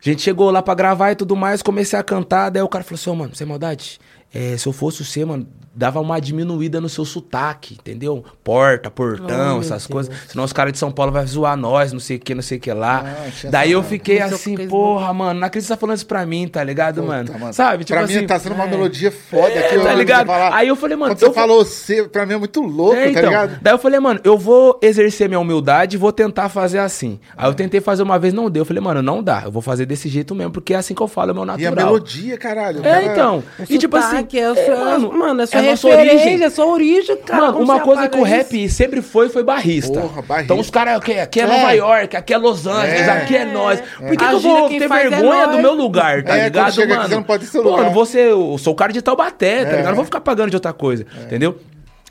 a 0.00 0.08
gente 0.08 0.22
chegou 0.22 0.50
lá 0.50 0.62
pra 0.62 0.74
gravar 0.74 1.12
e 1.12 1.16
tudo 1.16 1.34
mais, 1.34 1.62
comecei 1.62 1.98
a 1.98 2.02
cantar, 2.02 2.50
daí 2.50 2.62
o 2.62 2.68
cara 2.68 2.84
falou 2.84 2.96
assim, 3.00 3.10
ô, 3.10 3.14
mano, 3.14 3.34
sem 3.34 3.46
maldade, 3.46 3.98
é, 4.32 4.56
se 4.56 4.66
eu 4.66 4.72
fosse 4.72 5.04
você, 5.04 5.24
mano, 5.24 5.46
dava 5.74 6.00
uma 6.00 6.18
diminuída 6.20 6.80
no 6.80 6.88
seu 6.88 7.04
sotaque, 7.04 7.74
entendeu? 7.74 8.24
Porta, 8.42 8.90
portão, 8.90 9.26
meu 9.54 9.60
essas 9.60 9.86
Deus. 9.86 9.86
coisas. 9.86 10.14
Senão 10.26 10.42
os 10.44 10.52
caras 10.52 10.72
de 10.72 10.78
São 10.78 10.90
Paulo 10.90 11.12
vão 11.12 11.24
zoar 11.24 11.56
nós, 11.56 11.92
não 11.92 12.00
sei 12.00 12.16
o 12.16 12.20
que, 12.20 12.34
não 12.34 12.42
sei 12.42 12.58
o 12.58 12.60
que 12.60 12.72
lá. 12.72 13.04
Ah, 13.06 13.48
daí 13.48 13.70
eu 13.70 13.82
fiquei 13.84 14.20
assim, 14.20 14.66
porra, 14.66 15.12
mano, 15.14 15.38
não 15.38 15.46
acredito 15.46 15.66
que 15.66 15.68
você 15.68 15.74
tá 15.74 15.80
falando 15.80 15.96
isso 15.96 16.06
pra 16.06 16.26
mim, 16.26 16.48
tá 16.48 16.64
ligado, 16.64 17.00
mano? 17.04 17.26
Puta, 17.26 17.38
mano. 17.38 17.52
Sabe? 17.52 17.84
Tipo 17.84 17.96
pra 17.96 18.04
assim. 18.06 18.18
mim 18.22 18.26
tá 18.26 18.40
sendo 18.40 18.56
uma 18.56 18.64
é. 18.64 18.68
melodia 18.70 19.12
foda 19.12 19.56
aqui. 19.60 19.78
tá 19.78 19.94
ligado? 19.94 20.30
Aí 20.32 20.66
eu 20.66 20.74
falei, 20.74 20.96
mano, 20.96 21.12
Quando 21.12 21.20
você 21.20 21.26
eu 21.26 21.32
falou 21.32 21.64
você, 21.64 22.02
pra 22.08 22.26
mim 22.26 22.34
é 22.34 22.38
muito 22.38 22.60
louco, 22.60 22.96
É, 22.96 23.04
tá 23.04 23.10
então. 23.10 23.22
ligado? 23.22 23.58
Daí 23.62 23.72
eu 23.74 23.78
falei, 23.78 24.00
mano, 24.00 24.18
eu 24.24 24.36
vou 24.36 24.80
exercer 24.82 25.28
minha 25.28 25.38
humildade 25.38 25.94
e 25.94 25.98
vou 25.98 26.10
tentar 26.10 26.48
fazer 26.48 26.80
assim. 26.80 27.20
Aí 27.36 27.48
eu 27.48 27.54
tentei 27.54 27.80
fazer 27.80 28.02
uma 28.02 28.18
vez, 28.18 28.34
não 28.34 28.50
deu. 28.50 28.62
Eu 28.62 28.66
falei, 28.66 28.82
mano, 28.82 29.00
não 29.00 29.22
dá. 29.22 29.42
Eu 29.44 29.52
vou 29.52 29.62
fazer 29.62 29.86
desse 29.86 30.08
jeito 30.08 30.34
mesmo, 30.34 30.50
porque 30.50 30.74
é 30.74 30.76
assim 30.78 30.92
que 30.92 31.00
eu 31.00 31.06
falo, 31.06 31.30
é 31.30 31.34
meu 31.34 31.44
E 31.44 31.46
a 31.66 31.70
natural. 31.70 31.86
melodia, 31.86 32.36
caralho. 32.36 32.80
É, 32.80 32.82
cara- 32.82 33.12
então. 33.12 33.44
E 33.70 33.78
tipo 33.78 33.96
assim, 33.96 34.17
sotaque 34.18 34.38
é, 34.38 34.50
o 34.50 34.54
é, 34.54 34.64
seu- 34.64 34.76
mano, 34.78 35.12
mano, 35.12 35.42
é 35.42 35.46
sua 35.76 35.90
é 35.90 35.98
origem. 36.00 36.42
é 36.42 36.50
sua 36.50 36.66
origem, 36.66 37.16
cara. 37.18 37.42
Mano, 37.46 37.58
uma 37.60 37.74
você 37.78 37.84
coisa 37.84 38.08
que 38.08 38.18
o 38.18 38.22
rap 38.22 38.64
isso? 38.64 38.76
sempre 38.76 39.00
foi, 39.02 39.28
foi 39.28 39.42
barrista. 39.42 40.00
Porra, 40.00 40.22
barrista. 40.22 40.44
Então 40.44 40.58
os 40.58 40.70
caras, 40.70 40.96
aqui, 40.96 41.18
aqui 41.18 41.40
é, 41.40 41.44
É. 41.44 41.46
Nova 41.46 41.72
York, 41.72 42.16
aqui 42.16 42.34
é 42.34 42.38
Los 42.38 42.66
Angeles, 42.66 43.00
É. 43.06 43.10
aqui 43.10 43.36
é 43.36 43.44
nós. 43.44 43.80
Por 43.80 44.10
que, 44.10 44.16
que 44.16 44.24
A 44.24 44.32
eu 44.32 44.40
vou 44.40 44.68
ter 44.68 44.82
é 44.82 44.88
vergonha 44.88 45.46
do 45.48 45.58
meu 45.58 45.74
lugar, 45.74 46.22
tá 46.22 46.36
É, 46.36 46.44
ligado, 46.44 46.72
chega 46.72 46.84
aqui, 46.86 46.96
mano? 46.96 47.08
você 47.08 47.14
não 47.14 47.22
pode 47.22 47.46
seu 47.46 47.62
Pô, 47.62 47.90
vou 47.90 48.06
ser, 48.06 48.30
eu 48.30 48.56
sou 48.58 48.72
o 48.72 48.76
cara 48.76 48.92
de 48.92 49.02
Taubaté, 49.02 49.64
tá 49.64 49.70
É. 49.70 49.70
ligado? 49.70 49.84
Eu 49.84 49.88
não 49.90 49.96
vou 49.96 50.04
ficar 50.04 50.20
pagando 50.20 50.50
de 50.50 50.56
outra 50.56 50.72
coisa, 50.72 51.06
entendeu? 51.24 51.56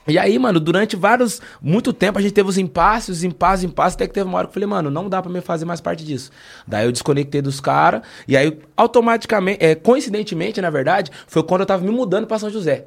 E 0.08 0.18
aí, 0.18 0.40
mano, 0.40 0.60
durante 0.60 0.96
vários, 0.96 1.42
muito 1.62 1.92
tempo 1.92 2.18
a 2.18 2.22
gente 2.22 2.34
teve 2.34 2.48
os 2.48 2.58
impasses, 2.58 3.18
os 3.18 3.24
impasses, 3.24 3.66
impasses, 3.66 3.96
até 3.96 4.08
que 4.08 4.14
teve 4.14 4.28
uma 4.28 4.38
hora 4.38 4.48
que 4.48 4.52
eu 4.52 4.54
falei, 4.54 4.68
mano, 4.68 4.90
não 4.90 5.10
dá 5.10 5.22
pra 5.22 5.32
me 5.32 5.42
fazer 5.42 5.66
mais 5.66 5.82
parte 5.82 6.06
disso. 6.06 6.32
Daí 6.66 6.86
eu 6.86 6.92
desconectei 6.92 7.42
dos 7.42 7.60
caras, 7.60 8.02
e 8.28 8.38
aí 8.38 8.58
automaticamente, 8.76 9.64
é, 9.64 9.76
coincidentemente, 9.76 10.62
na 10.62 10.70
verdade, 10.70 11.12
foi 11.28 11.44
quando 11.44 11.62
eu 11.62 11.68
tava 11.68 11.84
me 11.84 11.92
mudando 11.92 12.26
pra 12.26 12.40
São 12.40 12.50
José. 12.50 12.86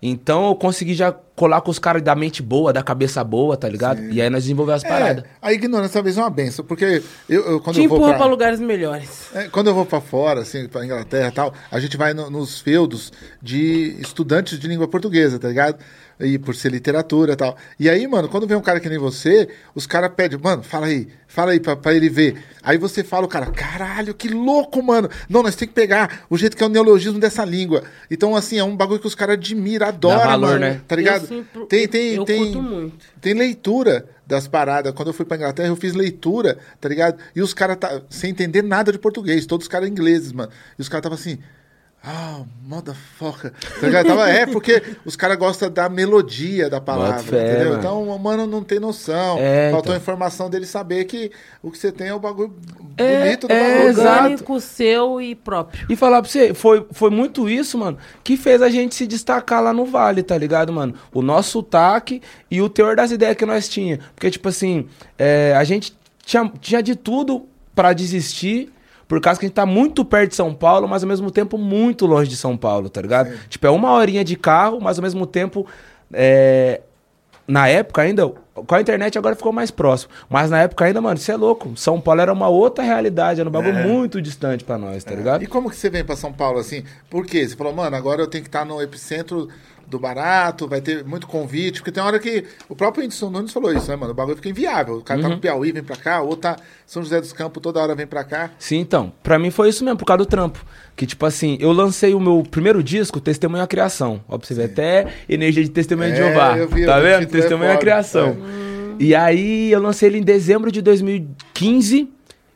Então 0.00 0.48
eu 0.48 0.54
consegui 0.56 0.94
já 0.94 1.14
colar 1.34 1.60
com 1.62 1.70
os 1.70 1.78
caras 1.78 2.02
da 2.02 2.14
mente 2.14 2.42
boa, 2.42 2.72
da 2.72 2.82
cabeça 2.82 3.22
boa, 3.24 3.56
tá 3.56 3.68
ligado? 3.68 4.02
E 4.04 4.20
aí 4.20 4.28
nós 4.28 4.42
desenvolvemos 4.44 4.84
as 4.84 4.88
paradas. 4.88 5.24
É, 5.24 5.26
a 5.40 5.52
ignorância 5.52 5.94
talvez 5.94 6.16
é 6.18 6.20
uma 6.20 6.28
benção, 6.30 6.64
porque 6.64 7.02
eu, 7.28 7.42
eu- 7.52 7.60
quando 7.60 7.76
Te 7.76 7.82
eu 7.84 7.88
vou 7.88 7.96
empurra 7.98 8.10
pra... 8.12 8.18
pra 8.18 8.26
lugares 8.26 8.60
melhores. 8.60 9.28
É, 9.34 9.44
quando 9.48 9.68
eu 9.68 9.74
vou 9.74 9.86
pra 9.86 10.00
fora, 10.00 10.40
assim, 10.42 10.68
pra 10.68 10.84
Inglaterra 10.84 11.28
e 11.28 11.32
tal, 11.32 11.54
a 11.70 11.80
gente 11.80 11.96
vai 11.96 12.12
no- 12.12 12.30
nos 12.30 12.60
feudos 12.60 13.12
de 13.40 13.96
estudantes 13.98 14.58
de 14.58 14.68
língua 14.68 14.86
portuguesa, 14.86 15.38
tá 15.38 15.48
ligado? 15.48 15.78
E 16.20 16.38
por 16.38 16.54
ser 16.54 16.70
literatura 16.70 17.32
e 17.32 17.36
tal. 17.36 17.56
E 17.80 17.88
aí, 17.90 18.06
mano, 18.06 18.28
quando 18.28 18.46
vem 18.46 18.56
um 18.56 18.60
cara 18.60 18.78
que 18.78 18.88
nem 18.88 18.98
você, 18.98 19.48
os 19.74 19.86
caras 19.86 20.12
pedem, 20.14 20.38
mano, 20.38 20.62
fala 20.62 20.86
aí, 20.86 21.08
fala 21.26 21.50
aí 21.50 21.58
pra, 21.58 21.74
pra 21.74 21.94
ele 21.94 22.08
ver. 22.08 22.36
Aí 22.62 22.78
você 22.78 23.02
fala, 23.02 23.24
o 23.24 23.28
cara, 23.28 23.46
caralho, 23.46 24.14
que 24.14 24.28
louco, 24.28 24.80
mano. 24.82 25.08
Não, 25.28 25.42
nós 25.42 25.56
tem 25.56 25.66
que 25.66 25.74
pegar 25.74 26.20
o 26.30 26.36
jeito 26.38 26.56
que 26.56 26.62
é 26.62 26.66
o 26.66 26.68
neologismo 26.68 27.18
dessa 27.18 27.44
língua. 27.44 27.82
Então, 28.08 28.36
assim, 28.36 28.56
é 28.58 28.62
um 28.62 28.76
bagulho 28.76 29.00
que 29.00 29.06
os 29.06 29.16
caras 29.16 29.34
admiram, 29.36 29.88
adoram, 29.88 30.18
valor, 30.20 30.46
mano. 30.48 30.60
né? 30.60 30.80
Tá 30.86 30.94
ligado? 30.94 31.21
Sempre- 31.26 31.66
tem, 31.66 31.88
tem, 31.88 32.14
eu 32.14 32.24
tem, 32.24 32.38
curto 32.52 32.62
muito. 32.62 33.06
tem 33.20 33.34
leitura 33.34 34.08
das 34.26 34.46
paradas. 34.48 34.92
Quando 34.94 35.08
eu 35.08 35.14
fui 35.14 35.24
pra 35.24 35.36
Inglaterra, 35.36 35.68
eu 35.68 35.76
fiz 35.76 35.94
leitura, 35.94 36.58
tá 36.80 36.88
ligado? 36.88 37.18
E 37.34 37.42
os 37.42 37.52
caras, 37.54 37.76
tá, 37.76 38.02
sem 38.08 38.30
entender 38.30 38.62
nada 38.62 38.90
de 38.92 38.98
português, 38.98 39.46
todos 39.46 39.64
os 39.64 39.68
caras 39.68 39.88
ingleses, 39.88 40.32
mano. 40.32 40.50
E 40.78 40.82
os 40.82 40.88
caras 40.88 41.00
estavam 41.06 41.18
assim. 41.18 41.38
Ah, 42.04 42.40
motherfucker. 42.66 43.52
Tá? 43.80 44.04
Tava, 44.04 44.28
é, 44.28 44.44
porque 44.44 44.82
os 45.04 45.14
caras 45.14 45.36
gostam 45.36 45.70
da 45.70 45.88
melodia 45.88 46.68
da 46.68 46.80
palavra, 46.80 47.20
fé, 47.20 47.50
entendeu? 47.52 47.68
mano. 47.68 47.78
Então, 47.78 48.08
o 48.08 48.18
mano 48.18 48.44
não 48.44 48.60
tem 48.64 48.80
noção. 48.80 49.38
É, 49.38 49.70
Faltou 49.70 49.92
então. 49.92 49.94
a 49.94 49.96
informação 49.98 50.50
dele 50.50 50.66
saber 50.66 51.04
que 51.04 51.30
o 51.62 51.70
que 51.70 51.78
você 51.78 51.92
tem 51.92 52.08
é 52.08 52.14
o 52.14 52.18
bagulho 52.18 52.52
É, 52.96 53.24
bonito 53.24 53.46
do 53.46 53.52
é, 53.52 53.84
bagulho. 53.86 53.98
Orgânico, 54.00 54.60
seu 54.60 55.20
e 55.20 55.36
próprio. 55.36 55.86
E 55.88 55.94
falar 55.94 56.20
pra 56.22 56.28
você, 56.28 56.52
foi, 56.52 56.84
foi 56.90 57.08
muito 57.10 57.48
isso, 57.48 57.78
mano, 57.78 57.96
que 58.24 58.36
fez 58.36 58.60
a 58.62 58.68
gente 58.68 58.96
se 58.96 59.06
destacar 59.06 59.62
lá 59.62 59.72
no 59.72 59.84
Vale, 59.84 60.24
tá 60.24 60.36
ligado, 60.36 60.72
mano? 60.72 60.94
O 61.14 61.22
nosso 61.22 61.50
sotaque 61.52 62.20
e 62.50 62.60
o 62.60 62.68
teor 62.68 62.96
das 62.96 63.12
ideias 63.12 63.36
que 63.36 63.46
nós 63.46 63.68
tinha. 63.68 64.00
Porque, 64.16 64.28
tipo 64.28 64.48
assim, 64.48 64.88
é, 65.16 65.54
a 65.56 65.62
gente 65.62 65.96
tinha, 66.24 66.50
tinha 66.60 66.82
de 66.82 66.96
tudo 66.96 67.46
pra 67.76 67.92
desistir, 67.92 68.72
por 69.12 69.20
causa 69.20 69.38
que 69.38 69.44
a 69.44 69.48
gente 69.48 69.54
tá 69.54 69.66
muito 69.66 70.06
perto 70.06 70.30
de 70.30 70.36
São 70.36 70.54
Paulo, 70.54 70.88
mas 70.88 71.02
ao 71.02 71.08
mesmo 71.10 71.30
tempo 71.30 71.58
muito 71.58 72.06
longe 72.06 72.30
de 72.30 72.36
São 72.38 72.56
Paulo, 72.56 72.88
tá 72.88 73.02
ligado? 73.02 73.30
Tipo, 73.46 73.66
é 73.66 73.70
uma 73.70 73.92
horinha 73.92 74.24
de 74.24 74.36
carro, 74.36 74.80
mas 74.80 74.96
ao 74.96 75.02
mesmo 75.02 75.26
tempo. 75.26 75.66
é, 76.14 76.80
na 77.46 77.68
época 77.68 78.00
ainda, 78.00 78.26
com 78.26 78.74
a 78.74 78.80
internet 78.80 79.18
agora 79.18 79.36
ficou 79.36 79.52
mais 79.52 79.70
próximo. 79.70 80.10
Mas 80.30 80.48
na 80.48 80.62
época 80.62 80.86
ainda, 80.86 80.98
mano, 80.98 81.18
você 81.18 81.30
é 81.30 81.36
louco. 81.36 81.76
São 81.76 82.00
Paulo 82.00 82.22
era 82.22 82.32
uma 82.32 82.48
outra 82.48 82.82
realidade, 82.82 83.38
era 83.38 83.50
um 83.50 83.52
bagulho 83.52 83.86
muito 83.86 84.22
distante 84.22 84.64
pra 84.64 84.78
nós, 84.78 85.04
tá 85.04 85.14
ligado? 85.14 85.42
E 85.42 85.46
como 85.46 85.68
que 85.68 85.76
você 85.76 85.90
vem 85.90 86.02
pra 86.02 86.16
São 86.16 86.32
Paulo 86.32 86.58
assim? 86.58 86.82
Por 87.10 87.26
quê? 87.26 87.46
Você 87.46 87.54
falou, 87.54 87.74
mano, 87.74 87.94
agora 87.94 88.22
eu 88.22 88.26
tenho 88.26 88.42
que 88.42 88.48
estar 88.48 88.64
no 88.64 88.80
epicentro 88.80 89.46
do 89.86 89.98
barato, 89.98 90.66
vai 90.66 90.80
ter 90.80 91.04
muito 91.04 91.26
convite, 91.26 91.80
porque 91.80 91.92
tem 91.92 92.02
hora 92.02 92.18
que 92.18 92.44
o 92.68 92.74
próprio 92.74 93.02
Whindersson 93.02 93.30
Nunes 93.30 93.52
falou 93.52 93.72
isso, 93.72 93.88
né, 93.88 93.96
mano? 93.96 94.12
O 94.12 94.14
bagulho 94.14 94.36
fica 94.36 94.48
inviável. 94.48 94.96
O 94.96 95.02
cara 95.02 95.20
Uhum. 95.20 95.28
tá 95.28 95.34
no 95.34 95.40
Piauí, 95.40 95.72
vem 95.72 95.82
pra 95.82 95.96
cá, 95.96 96.20
ou 96.22 96.36
tá 96.36 96.56
São 96.86 97.02
José 97.02 97.20
dos 97.20 97.32
Campos, 97.32 97.62
toda 97.62 97.80
hora 97.80 97.94
vem 97.94 98.06
pra 98.06 98.24
cá. 98.24 98.50
Sim, 98.58 98.78
então. 98.78 99.12
Pra 99.22 99.38
mim 99.38 99.50
foi 99.50 99.68
isso 99.68 99.84
mesmo, 99.84 99.98
por 99.98 100.04
causa 100.06 100.18
do 100.18 100.26
trampo. 100.26 100.64
Que, 100.96 101.06
tipo 101.06 101.24
assim, 101.26 101.56
eu 101.60 101.72
lancei 101.72 102.14
o 102.14 102.20
meu 102.20 102.42
primeiro 102.50 102.82
disco, 102.82 103.20
Testemunho 103.20 103.62
à 103.62 103.66
Criação. 103.66 104.22
Ó, 104.28 104.36
pra 104.38 104.46
você 104.46 104.54
ver, 104.54 104.64
até 104.64 105.06
energia 105.28 105.62
de 105.64 105.70
Testemunho 105.70 106.12
de 106.12 106.20
É, 106.20 106.24
Jeová. 106.28 106.56
eu 106.58 106.68
vi, 106.68 106.84
tá 106.86 106.98
vendo? 107.00 107.22
é 107.22 107.26
Testemunho 107.26 107.72
à 107.72 107.76
Criação. 107.76 108.36
E 108.98 109.14
aí 109.14 109.72
eu 109.72 109.80
lancei 109.80 110.08
ele 110.08 110.18
em 110.18 110.22
dezembro 110.22 110.70
de 110.70 110.80
2015. 110.82 112.08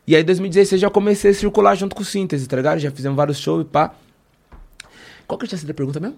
E 0.05 0.15
aí 0.15 0.21
em 0.21 0.25
2016 0.25 0.79
já 0.79 0.89
comecei 0.89 1.31
a 1.31 1.33
circular 1.33 1.75
junto 1.75 1.95
com 1.95 2.01
o 2.01 2.05
Síntese, 2.05 2.47
tá 2.47 2.55
ligado? 2.55 2.79
Já 2.79 2.89
fizemos 2.91 3.15
vários 3.17 3.37
shows 3.39 3.63
e 3.63 3.65
pá. 3.65 3.93
Qual 5.27 5.37
que 5.37 5.45
tinha 5.47 5.57
sido 5.57 5.71
a 5.71 5.73
pergunta 5.73 5.99
mesmo? 5.99 6.15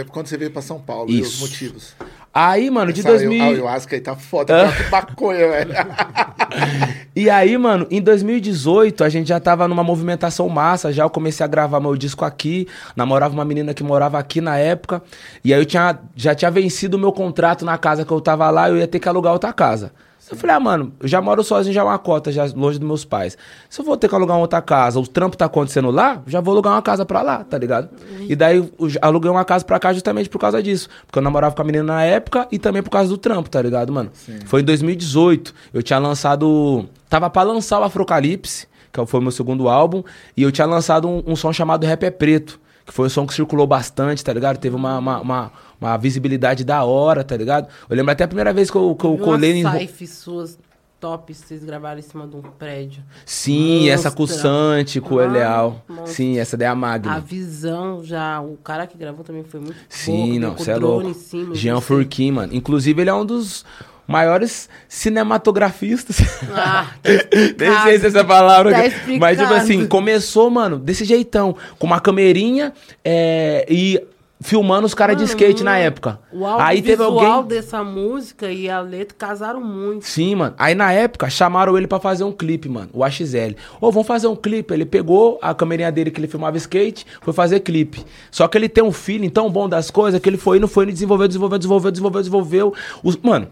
É 0.00 0.04
quando 0.04 0.26
você 0.26 0.36
veio 0.36 0.50
pra 0.50 0.60
São 0.62 0.80
Paulo 0.80 1.10
e 1.10 1.20
os 1.20 1.28
Isso. 1.28 1.40
motivos. 1.40 1.94
Aí, 2.32 2.68
mano, 2.68 2.92
de 2.92 2.98
Essa 3.00 3.10
2000... 3.10 3.32
ayahu- 3.32 3.52
ayahuasca 3.54 3.94
aí 3.94 4.00
tá 4.00 4.16
foda, 4.16 4.52
tá 4.68 4.90
maconha, 4.90 5.48
velho. 5.48 5.70
E 7.16 7.30
aí, 7.30 7.56
mano, 7.56 7.86
em 7.92 8.00
2018 8.02 9.04
a 9.04 9.08
gente 9.08 9.28
já 9.28 9.38
tava 9.38 9.68
numa 9.68 9.84
movimentação 9.84 10.48
massa, 10.48 10.92
já 10.92 11.04
eu 11.04 11.10
comecei 11.10 11.44
a 11.44 11.46
gravar 11.46 11.78
meu 11.78 11.94
disco 11.96 12.24
aqui, 12.24 12.66
namorava 12.96 13.32
uma 13.34 13.44
menina 13.44 13.72
que 13.72 13.84
morava 13.84 14.18
aqui 14.18 14.40
na 14.40 14.58
época, 14.58 15.00
e 15.44 15.54
aí 15.54 15.60
eu 15.60 15.64
tinha, 15.64 15.96
já 16.16 16.34
tinha 16.34 16.50
vencido 16.50 16.96
o 16.96 17.00
meu 17.00 17.12
contrato 17.12 17.64
na 17.64 17.78
casa 17.78 18.04
que 18.04 18.10
eu 18.10 18.20
tava 18.20 18.50
lá, 18.50 18.68
eu 18.68 18.76
ia 18.76 18.88
ter 18.88 18.98
que 18.98 19.08
alugar 19.08 19.32
outra 19.32 19.52
casa. 19.52 19.92
Eu 20.30 20.36
falei, 20.36 20.56
ah, 20.56 20.60
mano, 20.60 20.92
eu 21.00 21.06
já 21.06 21.20
moro 21.20 21.44
sozinho, 21.44 21.74
já 21.74 21.82
é 21.82 21.84
uma 21.84 21.98
cota, 21.98 22.32
já 22.32 22.44
longe 22.54 22.78
dos 22.78 22.86
meus 22.86 23.04
pais. 23.04 23.36
Se 23.68 23.80
eu 23.80 23.84
vou 23.84 23.96
ter 23.96 24.08
que 24.08 24.14
alugar 24.14 24.36
uma 24.36 24.42
outra 24.42 24.62
casa, 24.62 24.98
o 24.98 25.06
trampo 25.06 25.36
tá 25.36 25.44
acontecendo 25.44 25.90
lá, 25.90 26.22
já 26.26 26.40
vou 26.40 26.52
alugar 26.52 26.72
uma 26.72 26.82
casa 26.82 27.04
pra 27.04 27.20
lá, 27.22 27.44
tá 27.44 27.58
ligado? 27.58 27.90
E 28.28 28.34
daí 28.34 28.56
eu 28.56 28.70
aluguei 29.02 29.30
uma 29.30 29.44
casa 29.44 29.64
pra 29.64 29.78
cá 29.78 29.92
justamente 29.92 30.28
por 30.30 30.38
causa 30.38 30.62
disso. 30.62 30.88
Porque 31.06 31.18
eu 31.18 31.22
namorava 31.22 31.54
com 31.54 31.62
a 31.62 31.64
menina 31.64 31.84
na 31.84 32.02
época 32.04 32.48
e 32.50 32.58
também 32.58 32.82
por 32.82 32.90
causa 32.90 33.08
do 33.08 33.18
trampo, 33.18 33.50
tá 33.50 33.60
ligado, 33.60 33.92
mano? 33.92 34.10
Foi 34.46 34.60
em 34.62 34.64
2018. 34.64 35.54
Eu 35.74 35.82
tinha 35.82 35.98
lançado. 35.98 36.86
Tava 37.08 37.28
pra 37.28 37.42
lançar 37.42 37.78
o 37.80 37.84
Afrocalipse, 37.84 38.66
que 38.92 39.06
foi 39.06 39.20
o 39.20 39.22
meu 39.22 39.32
segundo 39.32 39.68
álbum, 39.68 40.02
e 40.36 40.42
eu 40.42 40.50
tinha 40.50 40.66
lançado 40.66 41.06
um, 41.08 41.22
um 41.26 41.36
som 41.36 41.52
chamado 41.52 41.84
Rap 41.84 42.02
é 42.02 42.10
Preto. 42.10 42.58
Que 42.84 42.92
foi 42.92 43.06
um 43.06 43.08
som 43.10 43.26
que 43.26 43.32
circulou 43.34 43.66
bastante, 43.66 44.22
tá 44.22 44.32
ligado? 44.32 44.58
Teve 44.58 44.76
uma, 44.76 44.98
uma, 44.98 45.20
uma, 45.20 45.52
uma 45.80 45.96
visibilidade 45.96 46.64
da 46.64 46.84
hora, 46.84 47.24
tá 47.24 47.36
ligado? 47.36 47.68
Eu 47.88 47.96
lembro 47.96 48.12
até 48.12 48.24
a 48.24 48.28
primeira 48.28 48.52
vez 48.52 48.70
que 48.70 48.76
eu, 48.76 48.94
que 48.94 49.04
eu 49.06 49.16
colei 49.16 49.62
em. 49.62 50.06
suas 50.06 50.58
tops 51.04 51.42
que 51.42 51.48
vocês 51.48 51.62
gravaram 51.64 51.98
em 51.98 52.02
cima 52.02 52.26
de 52.26 52.34
um 52.34 52.40
prédio. 52.40 53.02
Sim, 53.26 53.90
essa 53.90 54.10
com 54.10 54.22
o 54.22 54.26
Monstra. 54.26 54.42
Sante, 54.42 55.00
com 55.02 55.16
o 55.16 55.18
Ah, 55.18 55.24
Eleal. 55.24 55.82
Sim, 56.06 56.38
essa 56.38 56.56
daí 56.56 56.66
é 56.66 56.70
a 56.70 56.74
Magna. 56.74 57.14
A 57.14 57.18
visão 57.18 58.02
já, 58.02 58.40
o 58.40 58.56
cara 58.56 58.86
que 58.86 58.96
gravou 58.96 59.22
também 59.22 59.44
foi 59.44 59.60
muito 59.60 59.76
Sim, 59.86 60.28
boa, 60.28 60.40
não, 60.40 60.54
com 60.54 60.62
o 60.62 60.64
você 60.64 60.70
é 60.70 60.76
louco. 60.76 61.54
Jean 61.54 61.80
Furquim, 61.82 62.30
mano. 62.30 62.54
Inclusive, 62.54 63.02
ele 63.02 63.10
é 63.10 63.14
um 63.14 63.26
dos 63.26 63.66
maiores 64.06 64.68
cinematografistas. 64.88 66.18
Ah, 66.54 66.86
tá 67.02 67.10
Nem 67.58 67.82
sei 67.82 67.98
se 67.98 68.04
é 68.06 68.08
essa 68.08 68.24
palavra. 68.24 68.72
Tá 68.72 68.82
Mas, 69.18 69.38
tipo 69.38 69.52
assim, 69.52 69.86
começou, 69.86 70.50
mano, 70.50 70.78
desse 70.78 71.04
jeitão. 71.04 71.56
Com 71.78 71.86
uma 71.86 72.00
camerinha 72.00 72.72
é, 73.04 73.66
e 73.68 74.02
filmando 74.40 74.84
os 74.84 74.92
caras 74.92 75.16
de 75.16 75.22
Mano, 75.22 75.32
skate 75.32 75.64
na 75.64 75.78
época. 75.78 76.18
O 76.30 76.44
Aí 76.46 76.82
teve 76.82 77.02
alguém. 77.02 77.44
dessa 77.44 77.82
música 77.82 78.50
e 78.50 78.68
a 78.68 78.78
letra 78.80 79.16
casaram 79.16 79.60
muito. 79.60 80.04
Sim, 80.04 80.34
mano. 80.34 80.54
Aí 80.58 80.74
na 80.74 80.92
época 80.92 81.30
chamaram 81.30 81.78
ele 81.78 81.86
pra 81.86 81.98
fazer 81.98 82.24
um 82.24 82.32
clipe, 82.32 82.68
mano. 82.68 82.90
O 82.92 83.02
AXL. 83.02 83.54
Ô, 83.80 83.90
vamos 83.90 84.06
fazer 84.06 84.26
um 84.26 84.36
clipe. 84.36 84.74
Ele 84.74 84.84
pegou 84.84 85.38
a 85.40 85.54
câmerinha 85.54 85.90
dele 85.90 86.10
que 86.10 86.20
ele 86.20 86.28
filmava 86.28 86.58
skate, 86.58 87.06
foi 87.22 87.32
fazer 87.32 87.60
clipe. 87.60 88.04
Só 88.30 88.46
que 88.46 88.58
ele 88.58 88.68
tem 88.68 88.84
um 88.84 88.92
feeling 88.92 89.30
tão 89.30 89.50
bom 89.50 89.66
das 89.68 89.90
coisas 89.90 90.20
que 90.20 90.28
ele 90.28 90.36
foi 90.36 90.58
indo, 90.58 90.68
foi 90.68 90.84
indo, 90.84 90.92
desenvolveu, 90.92 91.26
desenvolveu, 91.26 91.58
desenvolveu, 91.58 91.90
desenvolveu, 91.90 92.20
desenvolveu. 92.20 92.74
Os- 93.02 93.16
mano, 93.16 93.48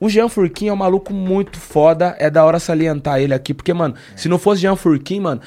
o 0.00 0.08
Jean 0.08 0.28
Furquim 0.28 0.68
é 0.68 0.72
um 0.72 0.76
maluco 0.76 1.12
muito 1.12 1.58
foda. 1.58 2.16
É 2.18 2.28
da 2.28 2.44
hora 2.44 2.58
salientar 2.58 3.20
ele 3.20 3.34
aqui. 3.34 3.54
Porque, 3.54 3.72
mano, 3.72 3.94
se 4.16 4.28
não 4.28 4.38
fosse 4.38 4.62
Jean 4.62 4.76
Furquim, 4.76 5.20
mano, 5.20 5.40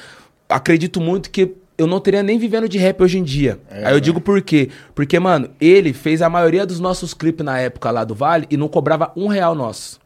acredito 0.48 1.00
muito 1.00 1.30
que 1.30 1.54
eu 1.76 1.86
não 1.86 2.00
teria 2.00 2.22
nem 2.24 2.38
vivendo 2.38 2.68
de 2.68 2.76
rap 2.76 3.00
hoje 3.02 3.18
em 3.18 3.22
dia. 3.22 3.60
Aí 3.70 3.94
eu 3.94 4.00
digo 4.00 4.20
por 4.20 4.42
quê? 4.42 4.68
Porque, 4.94 5.18
mano, 5.20 5.50
ele 5.60 5.92
fez 5.92 6.20
a 6.20 6.28
maioria 6.28 6.66
dos 6.66 6.80
nossos 6.80 7.14
clipes 7.14 7.46
na 7.46 7.58
época 7.60 7.90
lá 7.90 8.02
do 8.02 8.16
Vale 8.16 8.46
e 8.50 8.56
não 8.56 8.66
cobrava 8.66 9.12
um 9.16 9.28
real 9.28 9.54
nosso. 9.54 10.00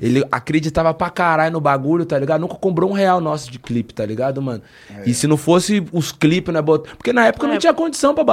Ele 0.00 0.24
acreditava 0.30 0.92
pra 0.94 1.10
caralho 1.10 1.52
no 1.52 1.60
bagulho, 1.60 2.04
tá 2.04 2.18
ligado? 2.18 2.40
Nunca 2.40 2.54
cobrou 2.56 2.90
um 2.90 2.94
real 2.94 3.20
nosso 3.20 3.50
de 3.50 3.58
clipe, 3.58 3.92
tá 3.94 4.04
ligado, 4.04 4.40
mano? 4.42 4.62
E 5.04 5.12
se 5.14 5.26
não 5.26 5.36
fosse 5.36 5.84
os 5.92 6.12
clipes, 6.12 6.52
né? 6.52 6.60
bot- 6.62 6.88
Porque 6.96 7.12
na 7.12 7.26
época 7.26 7.46
É. 7.46 7.50
não 7.50 7.58
tinha 7.58 7.72
condição 7.74 8.14
pra 8.14 8.24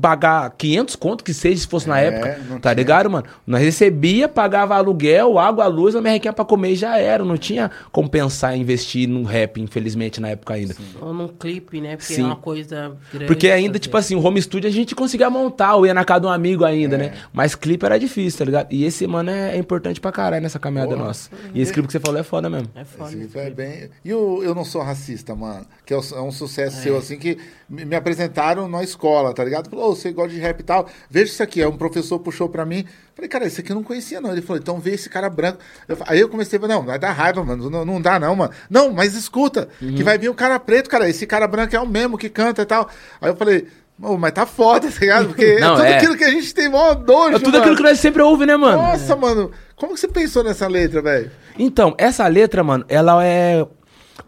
pagar 0.00 0.50
500 0.56 0.96
conto 0.96 1.22
que 1.22 1.34
seja, 1.34 1.60
se 1.60 1.66
fosse 1.66 1.86
na 1.88 2.00
É, 2.00 2.06
época, 2.06 2.38
não 2.48 2.58
tá 2.58 2.70
tinha. 2.70 2.74
ligado, 2.82 3.10
mano? 3.10 3.26
Nós 3.46 3.60
recebia, 3.62 4.26
pagava 4.26 4.74
aluguel, 4.74 5.38
água, 5.38 5.66
luz, 5.66 5.94
uma 5.94 6.00
merrequinha 6.00 6.32
pra 6.32 6.44
comer 6.46 6.70
e 6.72 6.76
já 6.76 6.96
era. 6.98 7.22
Não 7.24 7.36
tinha 7.36 7.70
como 7.90 8.08
pensar 8.08 8.56
em 8.56 8.60
investir 8.62 9.06
no 9.08 9.22
rap, 9.22 9.60
infelizmente, 9.60 10.20
na 10.20 10.28
época 10.30 10.54
ainda. 10.54 10.74
Ou 11.00 11.12
num 11.12 11.28
clipe, 11.28 11.80
né? 11.80 11.96
Porque 11.96 12.14
Sim. 12.14 12.22
é 12.22 12.24
uma 12.24 12.36
coisa 12.36 12.92
grande. 13.12 13.26
Porque 13.26 13.48
ainda, 13.50 13.78
tipo 13.78 13.94
assim, 13.96 14.14
o 14.14 14.24
home 14.24 14.40
studio 14.40 14.66
a 14.68 14.72
gente 14.72 14.94
conseguia 14.94 15.28
montar, 15.28 15.74
ou 15.76 15.84
ia 15.86 15.92
na 15.92 16.04
casa 16.04 16.20
de 16.20 16.26
um 16.26 16.30
amigo 16.30 16.64
ainda, 16.64 16.96
né? 16.96 17.12
Mas 17.32 17.54
clipe 17.54 17.84
era 17.84 17.98
difícil, 17.98 18.38
tá 18.38 18.44
ligado? 18.46 18.68
E 18.70 18.84
esse, 18.84 19.06
mano, 19.06 19.30
é, 19.30 19.54
é 19.54 19.58
importante 19.58 20.00
pra 20.00 20.10
caralho 20.10 20.42
nessa 20.42 20.58
caminhada 20.58 20.81
Porra. 20.90 21.04
nossa. 21.04 21.30
E 21.54 21.60
esse 21.60 21.72
clipe 21.72 21.86
que 21.86 21.92
você 21.92 22.00
falou 22.00 22.20
é 22.20 22.22
foda 22.22 22.48
mesmo. 22.50 22.68
É 22.74 22.84
foda. 22.84 23.10
Esse 23.10 23.18
esse 23.24 23.38
é 23.38 23.42
clipe. 23.42 23.56
bem... 23.56 23.90
E 24.04 24.12
o 24.14 24.42
Eu 24.42 24.54
Não 24.54 24.64
Sou 24.64 24.82
Racista, 24.82 25.34
mano? 25.34 25.66
Que 25.84 25.94
é 25.94 25.98
um- 25.98 26.14
é 26.16 26.20
um 26.22 26.32
sucesso 26.32 26.82
seu, 26.82 26.96
assim, 26.96 27.18
que 27.18 27.38
me 27.68 27.94
apresentaram 27.96 28.68
na 28.68 28.82
escola, 28.82 29.32
tá 29.34 29.42
ligado? 29.44 29.68
Falou, 29.70 29.90
"Ô, 29.90 29.94
você 29.96 30.12
gosta 30.12 30.32
de 30.34 30.38
rap 30.40 30.60
e 30.60 30.62
tal, 30.62 30.86
veja 31.10 31.32
isso 31.32 31.42
aqui. 31.42 31.60
Aí 31.60 31.66
um 31.66 31.76
professor 31.76 32.18
puxou 32.18 32.48
pra 32.48 32.64
mim. 32.64 32.84
Falei, 33.14 33.28
cara, 33.28 33.46
esse 33.46 33.60
aqui 33.60 33.70
eu 33.72 33.76
não 33.76 33.82
conhecia, 33.82 34.20
não. 34.20 34.32
Ele 34.32 34.40
falou, 34.42 34.60
então 34.60 34.78
vê 34.80 34.92
esse 34.94 35.08
cara 35.08 35.28
branco. 35.28 35.58
Eu 35.86 35.96
fa- 35.96 36.04
aí 36.08 36.18
eu 36.20 36.28
comecei 36.28 36.58
a 36.58 36.60
falar, 36.62 36.74
não, 36.74 36.82
vai 36.82 36.98
dar 36.98 37.12
raiva, 37.12 37.44
mano. 37.44 37.68
Não, 37.68 37.84
não 37.84 38.00
dá, 38.00 38.18
não, 38.18 38.34
mano. 38.34 38.52
Não, 38.70 38.90
mas 38.92 39.14
escuta, 39.14 39.68
Uhum. 39.82 39.94
que 39.94 40.02
vai 40.02 40.16
vir 40.16 40.28
o 40.30 40.34
cara 40.34 40.58
preto, 40.58 40.88
cara. 40.88 41.08
Esse 41.08 41.26
cara 41.26 41.46
branco 41.46 41.74
é 41.76 41.80
o 41.80 41.86
mesmo 41.86 42.16
que 42.16 42.28
canta 42.30 42.62
e 42.62 42.66
tal. 42.66 42.88
Aí 43.20 43.30
eu 43.30 43.36
falei. 43.36 43.66
"Ô, 44.02 44.16
mas 44.18 44.32
tá 44.32 44.44
foda, 44.44 44.90
tá 44.90 44.98
ligado? 45.00 45.28
Porque 45.28 45.58
Não, 45.60 45.74
é 45.74 45.76
tudo 45.76 45.84
é. 45.86 45.96
aquilo 45.96 46.16
que 46.16 46.24
a 46.24 46.30
gente 46.30 46.52
tem 46.54 46.68
mó 46.68 46.92
dojo, 46.94 47.36
É 47.36 47.38
tudo 47.38 47.46
mano. 47.52 47.58
aquilo 47.58 47.76
que 47.76 47.82
nós 47.82 47.98
sempre 48.00 48.20
ouve, 48.22 48.44
né, 48.44 48.56
mano? 48.56 48.82
Nossa, 48.82 49.14
mano. 49.16 49.50
Como 49.76 49.94
que 49.94 50.00
você 50.00 50.08
pensou 50.08 50.42
nessa 50.44 50.66
letra, 50.68 51.00
velho? 51.00 51.30
Então, 51.58 51.94
essa 51.98 52.26
letra, 52.26 52.62
mano, 52.64 52.84
ela 52.88 53.24
é 53.24 53.66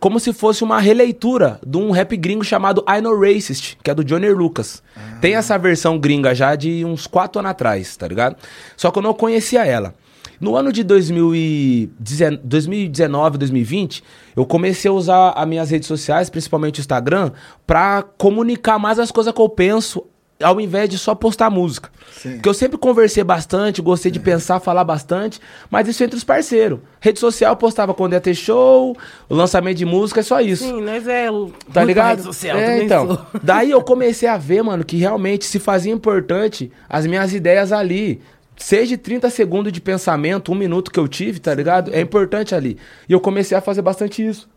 como 0.01 0.19
se 0.21 0.33
fosse 0.33 0.63
uma 0.65 0.81
releitura 0.81 1.59
de 1.67 1.77
um 1.79 1.91
rap 1.91 2.17
gringo 2.17 2.45
chamado 2.45 2.85
I 2.89 3.01
Know 3.01 3.19
Racist, 3.19 3.77
que 3.83 3.91
é 3.91 3.95
do 3.95 4.05
Johnny 4.05 4.29
Lucas. 4.31 4.83
Tem 5.21 5.35
essa 5.35 5.57
versão 5.59 5.99
gringa 5.99 6.35
já 6.35 6.55
de 6.57 6.85
uns 6.85 7.07
4 7.07 7.39
anos 7.41 7.51
atrás, 7.51 7.97
tá 7.97 8.07
ligado? 8.07 8.37
Só 8.77 8.91
que 8.91 8.99
eu 8.99 9.03
não 9.03 9.15
conhecia 9.15 9.65
ela. 9.65 9.95
No 10.41 10.57
ano 10.57 10.73
de 10.73 10.83
2019, 10.83 12.41
2019, 12.43 13.39
2020, 13.39 14.03
eu 14.37 14.45
comecei 14.45 14.91
a 14.91 14.95
usar 14.95 15.31
as 15.31 15.49
minhas 15.49 15.71
redes 15.71 15.89
sociais, 15.89 16.29
principalmente 16.29 16.81
o 16.81 16.83
Instagram, 16.83 17.33
pra 17.67 18.03
comunicar 18.17 18.79
mais 18.79 18.99
as 18.99 19.11
coisas 19.11 19.33
que 19.33 19.41
eu 19.41 19.49
penso, 19.49 20.05
ao 20.43 20.61
invés 20.61 20.89
de 20.89 20.99
só 20.99 21.15
postar 21.15 21.49
música. 21.51 21.91
Sim. 22.13 22.33
Porque 22.35 22.49
eu 22.49 22.55
sempre 22.55 22.77
conversei 22.77 23.23
bastante, 23.23 23.81
gostei 23.81 24.11
de 24.11 24.19
pensar, 24.19 24.61
falar 24.61 24.85
bastante, 24.85 25.41
mas 25.71 25.87
isso 25.89 26.03
entre 26.03 26.17
os 26.17 26.25
parceiros. 26.25 26.81
Rede 27.01 27.21
social 27.21 27.53
eu 27.53 27.57
postava 27.57 27.95
quando 27.95 28.15
ia 28.15 28.21
ter 28.21 28.35
show, 28.35 28.97
o 29.29 29.35
lançamento 29.35 29.79
de 29.79 29.85
música, 29.85 30.21
é 30.21 30.23
só 30.23 30.41
isso. 30.41 30.65
Sim, 30.65 30.81
nós 30.83 31.07
é. 31.07 31.29
Tá 31.73 31.85
ligado? 31.85 32.17
rede 32.17 32.23
Social, 32.23 32.57
é, 32.57 32.83
então. 32.83 33.07
sou. 33.07 33.27
Daí 33.43 33.71
eu 33.71 33.83
comecei 33.83 34.29
a 34.29 34.37
ver, 34.37 34.63
mano, 34.63 34.85
que 34.85 34.97
realmente 34.97 35.45
se 35.45 35.59
fazia 35.59 35.93
importante 35.93 36.71
as 36.89 37.07
minhas 37.07 37.33
ideias 37.33 37.73
ali. 37.73 38.21
Seja 38.57 38.97
30 38.97 39.29
segundos 39.31 39.73
de 39.73 39.81
pensamento, 39.81 40.53
um 40.53 40.55
minuto 40.55 40.91
que 40.91 40.99
eu 40.99 41.09
tive, 41.09 41.41
tá 41.41 41.55
ligado? 41.55 41.93
É 41.93 42.01
importante 42.01 42.55
ali. 42.55 42.79
E 43.09 43.13
eu 43.13 43.21
comecei 43.21 43.57
a 43.57 43.61
fazer 43.61 43.83
bastante 43.83 44.25
isso. 44.27 44.49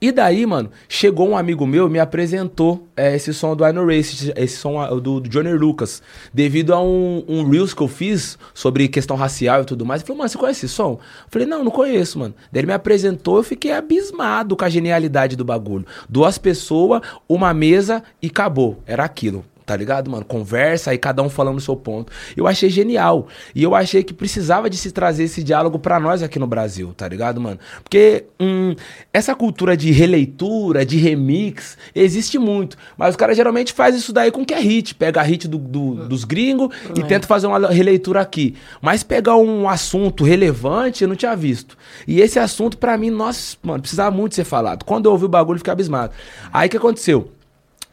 E 0.00 0.12
daí, 0.12 0.46
mano, 0.46 0.70
chegou 0.88 1.28
um 1.28 1.36
amigo 1.36 1.66
meu 1.66 1.88
me 1.88 1.98
apresentou 1.98 2.86
é, 2.96 3.16
esse 3.16 3.34
som 3.34 3.56
do 3.56 3.66
I 3.66 3.72
Know 3.72 3.84
Race, 3.84 4.32
esse 4.36 4.56
som 4.56 4.80
ah, 4.80 4.86
do, 4.90 5.18
do 5.18 5.28
Johnny 5.28 5.52
Lucas, 5.52 6.00
devido 6.32 6.72
a 6.72 6.80
um, 6.80 7.24
um 7.26 7.50
Reels 7.50 7.74
que 7.74 7.82
eu 7.82 7.88
fiz 7.88 8.38
sobre 8.54 8.86
questão 8.86 9.16
racial 9.16 9.62
e 9.62 9.64
tudo 9.64 9.84
mais. 9.84 10.00
Ele 10.00 10.06
falou, 10.06 10.18
mano, 10.18 10.28
você 10.28 10.38
conhece 10.38 10.66
esse 10.66 10.74
som? 10.74 10.92
Eu 10.92 11.28
falei, 11.28 11.48
não, 11.48 11.64
não 11.64 11.70
conheço, 11.72 12.16
mano. 12.16 12.32
Daí 12.52 12.60
ele 12.60 12.68
me 12.68 12.74
apresentou, 12.74 13.38
eu 13.38 13.42
fiquei 13.42 13.72
abismado 13.72 14.56
com 14.56 14.64
a 14.64 14.68
genialidade 14.68 15.34
do 15.34 15.44
bagulho. 15.44 15.84
Duas 16.08 16.38
pessoas, 16.38 17.02
uma 17.28 17.52
mesa 17.52 18.00
e 18.22 18.28
acabou. 18.28 18.80
Era 18.86 19.04
aquilo. 19.04 19.44
Tá 19.68 19.76
ligado, 19.76 20.10
mano? 20.10 20.24
Conversa 20.24 20.92
aí, 20.92 20.96
cada 20.96 21.22
um 21.22 21.28
falando 21.28 21.58
o 21.58 21.60
seu 21.60 21.76
ponto. 21.76 22.10
Eu 22.34 22.46
achei 22.46 22.70
genial. 22.70 23.28
E 23.54 23.62
eu 23.62 23.74
achei 23.74 24.02
que 24.02 24.14
precisava 24.14 24.70
de 24.70 24.78
se 24.78 24.90
trazer 24.90 25.24
esse 25.24 25.42
diálogo 25.42 25.78
pra 25.78 26.00
nós 26.00 26.22
aqui 26.22 26.38
no 26.38 26.46
Brasil, 26.46 26.94
tá 26.96 27.06
ligado, 27.06 27.38
mano? 27.38 27.58
Porque 27.84 28.24
hum, 28.40 28.74
essa 29.12 29.34
cultura 29.34 29.76
de 29.76 29.90
releitura, 29.92 30.86
de 30.86 30.96
remix, 30.96 31.76
existe 31.94 32.38
muito. 32.38 32.78
Mas 32.96 33.10
os 33.10 33.16
caras 33.16 33.36
geralmente 33.36 33.74
fazem 33.74 34.00
isso 34.00 34.10
daí 34.10 34.30
com 34.30 34.42
que 34.42 34.54
é 34.54 34.58
hit. 34.58 34.94
Pega 34.94 35.20
a 35.20 35.22
hit 35.22 35.46
do, 35.46 35.58
do- 35.58 36.08
dos 36.08 36.24
gringos 36.24 36.74
e 36.96 37.02
tenta 37.02 37.26
fazer 37.26 37.46
uma 37.46 37.68
releitura 37.68 38.22
aqui. 38.22 38.54
Mas 38.80 39.02
pegar 39.02 39.36
um 39.36 39.68
assunto 39.68 40.24
relevante, 40.24 41.02
eu 41.04 41.08
não 41.08 41.14
tinha 41.16 41.36
visto. 41.36 41.76
E 42.06 42.22
esse 42.22 42.38
assunto, 42.38 42.78
pra 42.78 42.96
mim, 42.96 43.10
nossa, 43.10 43.54
mano, 43.62 43.80
precisava 43.82 44.16
muito 44.16 44.34
ser 44.34 44.44
falado. 44.44 44.82
Quando 44.86 45.04
eu 45.04 45.12
ouvi 45.12 45.26
o 45.26 45.28
bagulho, 45.28 45.56
eu 45.56 45.58
fiquei 45.58 45.72
abismado. 45.74 46.14
Aí 46.50 46.68
o 46.68 46.70
que 46.70 46.76
aconteceu? 46.78 47.32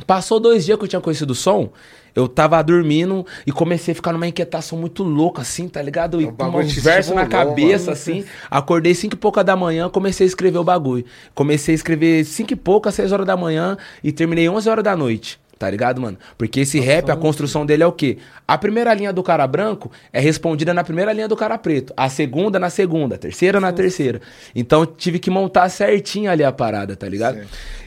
Passou 0.06 0.40
dois 0.40 0.66
dias 0.66 0.78
que 0.78 0.84
eu 0.84 0.88
tinha 0.88 1.02
conhecido 1.02 1.32
o 1.32 1.36
som, 1.36 1.70
eu 2.16 2.28
tava 2.28 2.62
dormindo 2.62 3.26
e 3.46 3.52
comecei 3.52 3.92
a 3.92 3.96
ficar 3.96 4.14
numa 4.14 4.28
inquietação 4.28 4.78
muito 4.78 5.04
louca, 5.04 5.42
assim, 5.42 5.68
tá 5.68 5.82
ligado? 5.82 6.22
E 6.22 6.26
O 6.26 6.32
com 6.32 6.64
te 6.66 6.80
versos 6.80 7.14
na 7.14 7.26
cabeça, 7.26 7.86
mano. 7.86 7.92
assim. 7.94 8.26
Acordei 8.50 8.94
cinco 8.94 9.16
e 9.16 9.18
pouca 9.18 9.44
da 9.44 9.56
manhã, 9.56 9.90
comecei 9.90 10.26
a 10.26 10.28
escrever 10.28 10.58
o 10.58 10.64
bagulho. 10.64 11.06
Comecei 11.34 11.74
a 11.74 11.76
escrever 11.76 12.24
cinco 12.24 12.54
e 12.54 12.56
pouca, 12.56 12.92
seis 12.92 13.12
horas 13.12 13.26
da 13.26 13.36
manhã 13.36 13.78
e 14.04 14.12
terminei 14.12 14.48
onze 14.48 14.70
horas 14.70 14.84
da 14.84 14.96
noite. 14.96 15.40
Tá 15.58 15.70
ligado, 15.70 16.02
mano? 16.02 16.18
Porque 16.38 16.60
esse 16.60 16.82
rap, 16.82 17.10
a 17.10 17.16
construção 17.16 17.66
dele 17.66 17.82
é 17.82 17.88
o 17.88 17.92
quê? 17.94 18.18
A 18.46 18.58
primeira 18.58 18.94
linha 18.94 19.14
do 19.14 19.24
cara 19.24 19.48
branco 19.48 19.90
é 20.12 20.20
respondida 20.20 20.74
na 20.74 20.84
primeira 20.84 21.14
linha 21.14 21.30
do 21.30 21.36
cara 21.36 21.58
preto. 21.58 21.94
A 21.96 22.10
segunda 22.10 22.60
na 22.60 22.70
segunda, 22.70 23.16
a 23.16 23.18
terceira 23.18 23.60
na 23.62 23.72
terceira. 23.72 24.20
Então 24.54 24.86
tive 24.86 25.18
que 25.18 25.30
montar 25.30 25.70
certinho 25.70 26.30
ali 26.30 26.44
a 26.44 26.52
parada, 26.52 26.96
tá 26.96 27.08
ligado? 27.08 27.40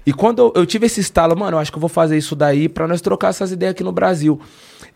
E 0.07 0.13
quando 0.15 0.51
eu, 0.57 0.65
tive 0.65 0.87
esse 0.87 1.01
estalo, 1.01 1.37
mano, 1.37 1.57
eu 1.57 1.61
acho 1.61 1.71
que 1.71 1.77
eu 1.77 1.81
vou 1.81 1.91
fazer 1.91 2.17
isso 2.17 2.35
daí 2.35 2.69
pra 2.71 2.89
nós 2.89 3.03
trocar 3.03 3.29
essas 3.29 3.53
ideias 3.53 3.73
aqui 3.73 3.85
no 3.85 3.93
Brasil. 3.93 4.41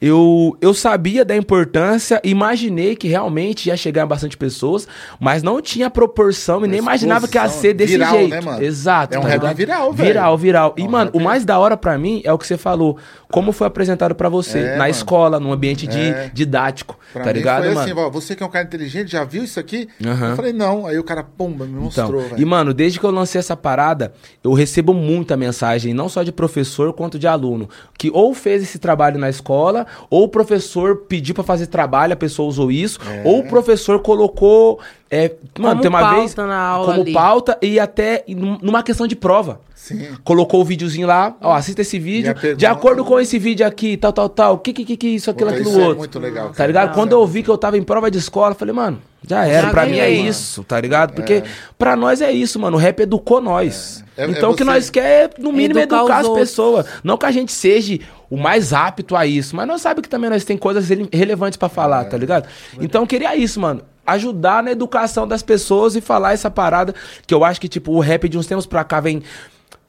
Eu, 0.01 0.57
eu 0.61 0.73
sabia 0.75 1.25
da 1.25 1.37
importância, 1.37 2.21
imaginei 2.25 2.97
que 2.97 3.07
realmente 3.09 3.67
ia 3.69 3.77
chegar 3.77 4.03
a 4.05 4.07
bastante 4.07 4.37
pessoas, 4.37 4.89
mas 5.21 5.43
não 5.43 5.61
tinha 5.61 5.89
proporção 5.91 6.65
e 6.65 6.69
nem 6.69 6.79
imaginava 6.79 7.29
que 7.29 7.37
ia 7.37 7.49
ser 7.49 7.75
desse 7.75 7.93
Viral, 7.93 8.17
jeito. 8.17 8.31
né, 8.31 8.41
mano? 8.41 8.63
Exato. 8.63 9.15
É 9.15 9.19
um 9.19 9.23
tá 9.23 9.29
rap 9.29 9.55
viral, 9.55 9.93
velho. 9.93 10.09
Viral, 10.09 10.39
viral. 10.39 10.75
E, 10.77 10.83
É 10.83 10.85
um 10.87 10.91
mano, 10.91 11.11
rap- 11.13 11.17
o 11.21 11.25
mais 11.25 11.45
da 11.45 11.59
hora 11.59 11.77
pra 11.77 11.97
mim 11.99 12.21
é 12.25 12.33
o 12.33 12.39
que 12.39 12.47
você 12.47 12.57
falou. 12.63 12.97
Como 13.31 13.53
foi 13.53 13.67
apresentado 13.67 14.15
pra 14.15 14.29
você, 14.29 14.59
É, 14.61 14.71
na 14.73 14.79
mano. 14.79 14.91
escola, 14.91 15.39
num 15.41 15.53
ambiente 15.53 15.87
de, 15.87 15.99
É. 16.01 16.31
didático. 16.33 16.99
Pra 17.13 17.25
tá 17.25 17.31
mim 17.33 17.39
ligado, 17.39 17.65
foi 17.65 17.75
mano? 17.75 17.81
assim, 17.81 17.93
ó, 18.01 18.09
você 18.09 18.35
que 18.35 18.43
é 18.43 18.47
um 18.47 18.51
cara 18.51 18.65
inteligente, 18.65 19.11
já 19.11 19.25
viu 19.25 19.45
isso 19.45 19.59
aqui? 19.61 19.89
Aham. 20.05 20.31
Eu 20.31 20.37
falei, 20.37 20.53
não. 20.53 20.87
Aí 20.87 20.99
o 20.99 21.05
cara, 21.05 21.23
pumba, 21.23 21.65
me 21.67 21.73
Então, 21.73 21.83
mostrou, 21.83 22.25
e 22.39 22.45
mano, 22.45 22.73
desde 22.73 22.99
que 22.99 23.05
eu 23.05 23.11
lancei 23.11 23.39
essa 23.39 23.57
parada, 23.57 24.13
eu 24.43 24.53
recebo 24.53 24.95
muita 24.95 25.37
mensagem, 25.37 25.93
não 25.93 26.09
só 26.09 26.23
de 26.23 26.33
professor 26.33 26.93
quanto 26.93 27.19
de 27.19 27.27
aluno, 27.27 27.69
que 27.99 28.11
ou 28.15 28.33
fez 28.35 28.63
esse 28.63 28.79
trabalho 28.79 29.19
na 29.19 29.29
escola, 29.29 29.87
ou 30.09 30.25
o 30.25 30.29
professor 30.29 30.97
pediu 31.09 31.35
pra 31.35 31.45
fazer 31.45 31.67
trabalho, 31.67 32.13
a 32.13 32.17
pessoa 32.17 32.49
usou 32.49 32.71
isso, 32.71 32.99
É. 33.07 33.23
ou 33.25 33.41
o 33.41 33.49
professor 33.49 33.99
colocou, 34.01 34.79
é, 35.11 35.33
mano, 35.59 35.71
Como 35.75 35.81
tem 35.83 35.89
uma 35.91 36.01
pauta 36.01 36.17
vez 36.21 36.35
na 36.37 36.59
aula 36.59 36.87
como 36.87 37.03
ali. 37.03 37.13
pauta 37.13 37.59
e 37.61 37.79
até 37.81 38.25
num- 38.29 38.59
numa 38.63 38.83
questão 38.83 39.07
de 39.07 39.17
prova. 39.17 39.61
Sim. 39.83 40.11
Colocou 40.23 40.61
o 40.61 40.65
videozinho 40.65 41.09
lá, 41.09 41.35
ó, 41.41 41.55
assista 41.55 41.81
esse 41.83 41.99
vídeo. 41.99 42.33
De 42.57 42.65
acordo 42.67 43.05
com 43.05 43.19
esse 43.19 43.37
vídeo 43.37 43.67
aqui, 43.67 43.97
tal, 43.97 44.13
tal, 44.13 44.29
tal. 44.29 44.59
Que, 44.59 44.73
que, 44.73 44.85
que, 44.85 44.97
que 44.97 45.09
isso, 45.09 45.29
aquilo, 45.29 45.51
aquilo, 45.51 45.69
isso 45.71 45.81
é 45.81 45.83
outro. 45.83 45.99
muito 45.99 46.19
legal, 46.21 46.51
Tá 46.53 46.65
ligado? 46.65 46.89
Não, 46.91 46.95
Quando 46.95 47.11
é 47.11 47.15
eu 47.17 47.27
vi 47.27 47.43
que 47.43 47.49
eu 47.51 47.59
tava 47.59 47.77
em 47.77 47.83
prova 47.83 48.09
de 48.09 48.17
escola, 48.17 48.55
falei, 48.55 48.73
mano, 48.73 49.03
já 49.27 49.45
era. 49.45 49.63
Já 49.67 49.71
pra 49.73 49.85
mim 49.85 49.99
é 49.99 50.09
mano. 50.17 50.29
isso, 50.29 50.63
tá 50.63 50.81
ligado? 50.81 51.15
Porque 51.15 51.43
pra 51.77 51.97
nós 51.97 52.21
é 52.21 52.31
isso, 52.31 52.61
mano. 52.61 52.77
O 52.77 52.81
rap 52.81 53.01
educou 53.01 53.41
nós. 53.41 54.05
É. 54.17 54.23
É- 54.23 54.31
então 54.31 54.51
é 54.51 54.53
o 54.53 54.57
que 54.57 54.63
nós 54.63 54.89
quer 54.89 55.03
é, 55.05 55.31
no 55.43 55.51
mínimo, 55.53 55.81
Educar 55.81 55.97
educar, 55.99 56.19
as 56.19 56.27
outros. 56.29 56.49
pessoas. 56.49 56.87
Não 57.03 57.19
que 57.19 57.27
a 57.27 57.33
gente 57.33 57.51
seja 57.51 57.99
o 58.31 58.37
mais 58.37 58.73
apto 58.73 59.17
a 59.17 59.27
isso, 59.27 59.57
mas 59.57 59.67
nós 59.67 59.81
sabemos 59.83 60.03
que 60.03 60.09
também 60.09 60.31
nós 60.31 60.45
tem 60.45 60.57
coisas 60.57 60.89
rele- 60.89 61.09
relevantes 61.13 61.57
pra 61.57 61.67
É. 61.67 61.71
falar, 61.71 62.05
tá 62.05 62.17
ligado? 62.17 62.49
Então 62.81 63.03
eu 63.03 63.07
queria 63.09 63.35
isso, 63.35 63.59
mano. 63.61 63.83
Ajudar 64.07 64.63
na 64.63 64.71
educação 64.71 65.27
das 65.27 65.43
pessoas 65.43 65.97
e 65.97 66.01
falar 66.01 66.35
essa 66.35 66.49
parada 66.51 66.95
que 67.27 67.35
eu 67.35 67.45
acho 67.45 67.61
que, 67.61 67.67
tipo, 67.69 67.91
o 67.93 67.99
rap 68.01 68.29
de 68.29 68.39
uns 68.39 68.47
tempos 68.47 68.65
pra 68.67 68.85
cá 68.85 69.01
vem 69.01 69.23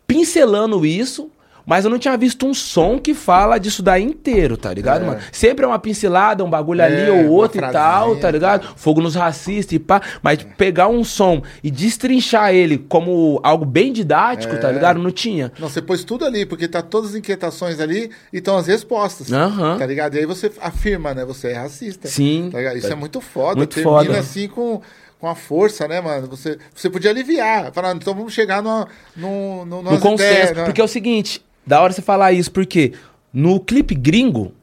pincelando 0.08 0.86
isso, 0.86 1.30
mas 1.66 1.86
eu 1.86 1.90
não 1.92 1.98
tinha 1.98 2.18
visto 2.18 2.46
um 2.46 2.54
som 2.54 3.00
que 3.00 3.14
fala 3.14 3.58
disso 3.58 3.82
daí 3.82 4.04
inteiro, 4.04 4.58
tá 4.58 4.74
ligado, 4.74 5.04
É. 5.04 5.08
mano? 5.08 5.22
Sempre 5.32 5.64
é 5.64 5.68
uma 5.68 5.80
pincelada, 5.80 6.44
um 6.44 6.50
bagulho 6.50 6.82
É, 6.82 6.86
ali 6.88 7.10
ou 7.10 7.32
outro 7.32 7.66
e 7.66 7.72
tal, 7.72 8.18
tá 8.18 8.30
ligado? 8.30 8.68
Fogo 8.76 9.00
nos 9.00 9.16
racistas 9.16 9.72
e 9.72 9.80
pá. 9.80 10.02
Mas 10.22 10.44
pegar 10.58 10.90
um 10.90 11.06
som 11.06 11.42
e 11.64 11.72
destrinchar 11.72 12.54
ele 12.54 12.78
como 12.78 13.40
algo 13.44 13.64
bem 13.64 13.94
didático, 13.94 14.54
É. 14.56 14.58
tá 14.58 14.70
ligado? 14.70 15.00
Não 15.00 15.10
tinha. 15.10 15.54
Não, 15.58 15.70
você 15.70 15.82
pôs 15.82 16.04
tudo 16.04 16.26
ali, 16.26 16.46
porque 16.46 16.68
tá 16.68 16.82
todas 16.82 17.12
as 17.12 17.16
inquietações 17.16 17.80
ali 17.80 18.12
e 18.34 18.40
estão 18.40 18.58
as 18.58 18.68
respostas. 18.68 19.30
Tá 19.30 19.86
ligado? 19.86 20.16
E 20.16 20.20
aí 20.20 20.26
você 20.26 20.52
afirma, 20.60 21.14
né? 21.14 21.24
Você 21.24 21.48
é 21.48 21.54
racista. 21.54 22.10
Sim. 22.10 22.50
Tá? 22.52 22.74
Isso 22.74 22.92
é 22.92 22.96
muito 22.96 23.22
foda. 23.22 23.56
Muito 23.56 23.76
Termina 23.76 24.04
foda. 24.06 24.20
assim 24.20 24.50
com, 24.50 24.82
com 25.24 25.30
a 25.30 25.36
força, 25.36 25.88
né, 25.88 26.02
mano? 26.02 26.28
Você, 26.28 26.60
você 26.76 26.90
podia 26.90 27.10
aliviar. 27.10 27.72
Falar, 27.72 27.96
então 27.96 28.14
vamos 28.14 28.34
chegar 28.34 28.62
numa, 28.62 28.90
num, 29.16 29.64
No 29.64 29.82
numas 29.82 30.02
consenso. 30.02 30.30
ideias, 30.34 30.58
né? 30.58 30.66
Porque 30.66 30.82
é 30.82 30.84
o 30.84 30.88
seguinte, 30.88 31.42
da 31.66 31.80
hora 31.80 31.94
você 31.94 32.02
falar 32.02 32.34
isso, 32.34 32.52
porque 32.52 32.92
no 33.32 33.58
clipe 33.58 33.96
gringo, 33.96 34.54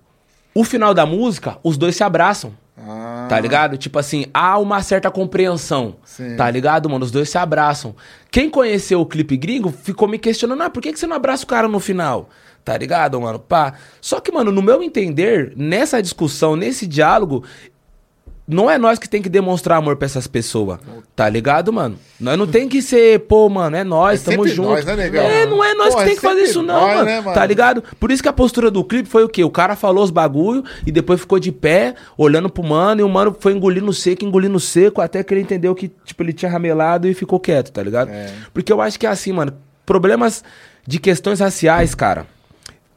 o 0.54 0.62
final 0.62 0.92
da 0.92 1.06
música, 1.06 1.56
os 1.64 1.78
dois 1.78 1.96
se 1.96 2.04
abraçam. 2.04 2.52
Ah, 2.76 3.24
Tá 3.26 3.40
ligado? 3.40 3.78
Tipo 3.78 3.98
assim, 3.98 4.26
há 4.34 4.58
uma 4.58 4.82
certa 4.82 5.10
compreensão. 5.10 5.96
Sim. 6.04 6.36
Tá 6.36 6.50
ligado, 6.50 6.90
mano? 6.90 7.06
Os 7.06 7.10
dois 7.10 7.30
se 7.30 7.38
abraçam. 7.38 7.96
Quem 8.30 8.50
conheceu 8.50 9.00
o 9.00 9.06
clipe 9.06 9.38
gringo 9.38 9.70
ficou 9.70 10.06
me 10.06 10.18
questionando, 10.18 10.62
ah, 10.62 10.68
por 10.68 10.82
que, 10.82 10.92
que 10.92 10.98
você 10.98 11.06
não 11.06 11.16
abraça 11.16 11.44
o 11.44 11.46
cara 11.46 11.68
no 11.68 11.80
final? 11.80 12.28
Tá 12.62 12.76
ligado, 12.76 13.18
mano? 13.18 13.38
Pá. 13.38 13.72
Só 14.00 14.20
que, 14.20 14.30
mano, 14.30 14.52
no 14.52 14.60
meu 14.60 14.82
entender, 14.82 15.54
nessa 15.56 16.02
discussão, 16.02 16.54
nesse 16.54 16.86
diálogo, 16.86 17.42
não 18.50 18.70
é 18.70 18.76
nós 18.76 18.98
que 18.98 19.08
tem 19.08 19.22
que 19.22 19.28
demonstrar 19.28 19.78
amor 19.78 19.96
pra 19.96 20.06
essas 20.06 20.26
pessoas. 20.26 20.78
Tá 21.14 21.28
ligado, 21.28 21.72
mano? 21.72 21.98
Nós 22.18 22.36
não 22.38 22.46
tem 22.46 22.68
que 22.68 22.82
ser, 22.82 23.20
pô, 23.20 23.48
mano, 23.48 23.76
é 23.76 23.84
nós, 23.84 24.26
É 24.26 24.30
tamo 24.32 24.46
junto. 24.48 24.68
nós, 24.70 24.84
né, 24.84 24.96
negão? 24.96 25.22
É, 25.24 25.46
não 25.46 25.64
é 25.64 25.74
nós 25.74 25.90
Pô, 25.90 25.96
que 25.98 26.02
é 26.02 26.06
tem 26.06 26.16
que 26.16 26.20
fazer 26.22 26.42
isso, 26.42 26.62
não, 26.62 26.74
nós, 26.80 26.94
mano. 26.94 27.04
né, 27.04 27.20
mano? 27.20 27.34
Tá 27.34 27.46
ligado? 27.46 27.82
Por 27.98 28.10
isso 28.10 28.22
que 28.22 28.28
a 28.28 28.32
postura 28.32 28.70
do 28.70 28.84
clipe 28.84 29.08
foi 29.08 29.24
o 29.24 29.28
quê? 29.28 29.42
O 29.44 29.50
cara 29.50 29.76
falou 29.76 30.02
os 30.04 30.10
bagulho 30.10 30.64
e 30.86 30.92
depois 30.92 31.20
ficou 31.20 31.38
de 31.38 31.52
pé, 31.52 31.94
olhando 32.18 32.50
pro 32.50 32.62
mano, 32.62 33.00
e 33.00 33.04
o 33.04 33.08
mano 33.08 33.34
foi 33.38 33.52
engolindo 33.52 33.92
seco, 33.92 34.24
engolindo 34.24 34.58
seco, 34.60 35.00
até 35.00 35.22
que 35.22 35.32
ele 35.32 35.40
entendeu 35.42 35.74
que, 35.74 35.90
tipo, 36.04 36.22
ele 36.22 36.32
tinha 36.32 36.50
ramelado 36.50 37.08
e 37.08 37.14
ficou 37.14 37.38
quieto, 37.40 37.70
tá 37.72 37.82
ligado? 37.82 38.10
É. 38.10 38.30
Porque 38.52 38.72
eu 38.72 38.80
acho 38.80 38.98
que 38.98 39.06
é 39.06 39.10
assim, 39.10 39.32
mano, 39.32 39.52
problemas 39.86 40.42
de 40.86 40.98
questões 40.98 41.40
raciais, 41.40 41.94
cara, 41.94 42.26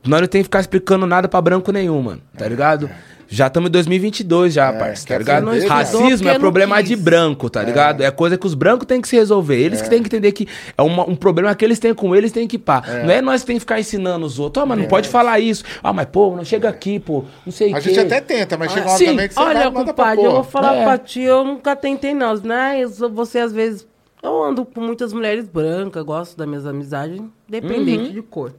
nós 0.05 0.21
não 0.21 0.27
tem 0.27 0.41
que 0.41 0.45
ficar 0.45 0.59
explicando 0.59 1.05
nada 1.05 1.27
pra 1.27 1.41
branco 1.41 1.71
nenhum, 1.71 2.01
mano, 2.01 2.21
tá 2.37 2.47
ligado? 2.47 2.89
Já 3.25 3.47
estamos 3.47 3.69
em 3.69 3.71
2022 3.71 4.53
já, 4.53 4.67
É, 4.67 4.73
parça, 4.77 5.03
tá 5.03 5.07
quer 5.07 5.17
ligado? 5.19 5.45
saber, 5.45 5.67
Racismo 5.67 6.29
é 6.29 6.37
problema 6.37 6.77
quis. 6.77 6.89
de 6.89 6.95
branco, 6.95 7.49
tá 7.49 7.63
ligado? 7.63 8.01
É 8.03 8.11
coisa 8.11 8.37
que 8.37 8.45
os 8.45 8.53
brancos 8.53 8.85
têm 8.85 9.01
que 9.01 9.07
se 9.07 9.15
resolver. 9.15 9.55
Eles 9.59 9.81
que 9.81 9.89
têm 9.89 10.03
que 10.03 10.07
entender 10.07 10.31
que 10.33 10.47
é 10.77 10.81
uma- 10.83 11.09
um 11.09 11.15
problema 11.15 11.55
que 11.55 11.65
eles 11.65 11.79
têm 11.79 11.95
com 11.95 12.15
eles, 12.15 12.31
têm 12.31 12.47
que 12.47 12.59
pá. 12.59 12.83
Não 13.03 13.09
é 13.11 13.21
nós 13.21 13.41
que 13.41 13.47
tem 13.47 13.55
que 13.55 13.61
ficar 13.61 13.79
ensinando 13.79 14.23
os 14.23 14.37
outros. 14.37 14.61
Ó, 14.61 14.67
mas 14.67 14.77
não 14.77 14.85
pode 14.85 15.09
falar 15.09 15.39
isso. 15.39 15.63
Ah, 15.81 15.91
mas 15.91 16.05
pô, 16.11 16.35
não 16.35 16.45
chega 16.45 16.69
aqui, 16.69 16.99
pô. 16.99 17.23
Não 17.43 17.51
sei 17.51 17.73
o 17.73 17.75
A 17.75 17.79
gente 17.79 17.99
até 17.99 18.21
tenta, 18.21 18.55
mas 18.55 18.71
chega 18.71 18.85
uma 18.85 18.91
hora 18.91 18.99
sim. 18.99 19.05
também 19.05 19.27
que 19.27 19.33
você 19.33 19.39
Olha, 19.39 19.71
compadre, 19.71 20.23
eu 20.25 20.31
vou 20.31 20.43
falar 20.43 20.75
É. 20.75 20.83
pra 20.83 20.97
ti, 20.99 21.21
eu 21.21 21.43
nunca 21.43 21.75
tentei 21.75 22.13
não, 22.13 22.35
né? 22.35 22.85
Você 22.85 23.39
às 23.39 23.51
vezes... 23.51 23.87
Eu 24.21 24.43
ando 24.43 24.63
com 24.63 24.79
muitas 24.79 25.11
mulheres 25.11 25.47
brancas, 25.47 26.03
gosto 26.05 26.37
das 26.37 26.47
minhas 26.47 26.65
amizades, 26.67 27.19
independente 27.49 28.05
Uhum. 28.09 28.11
de 28.13 28.21
cor. 28.21 28.53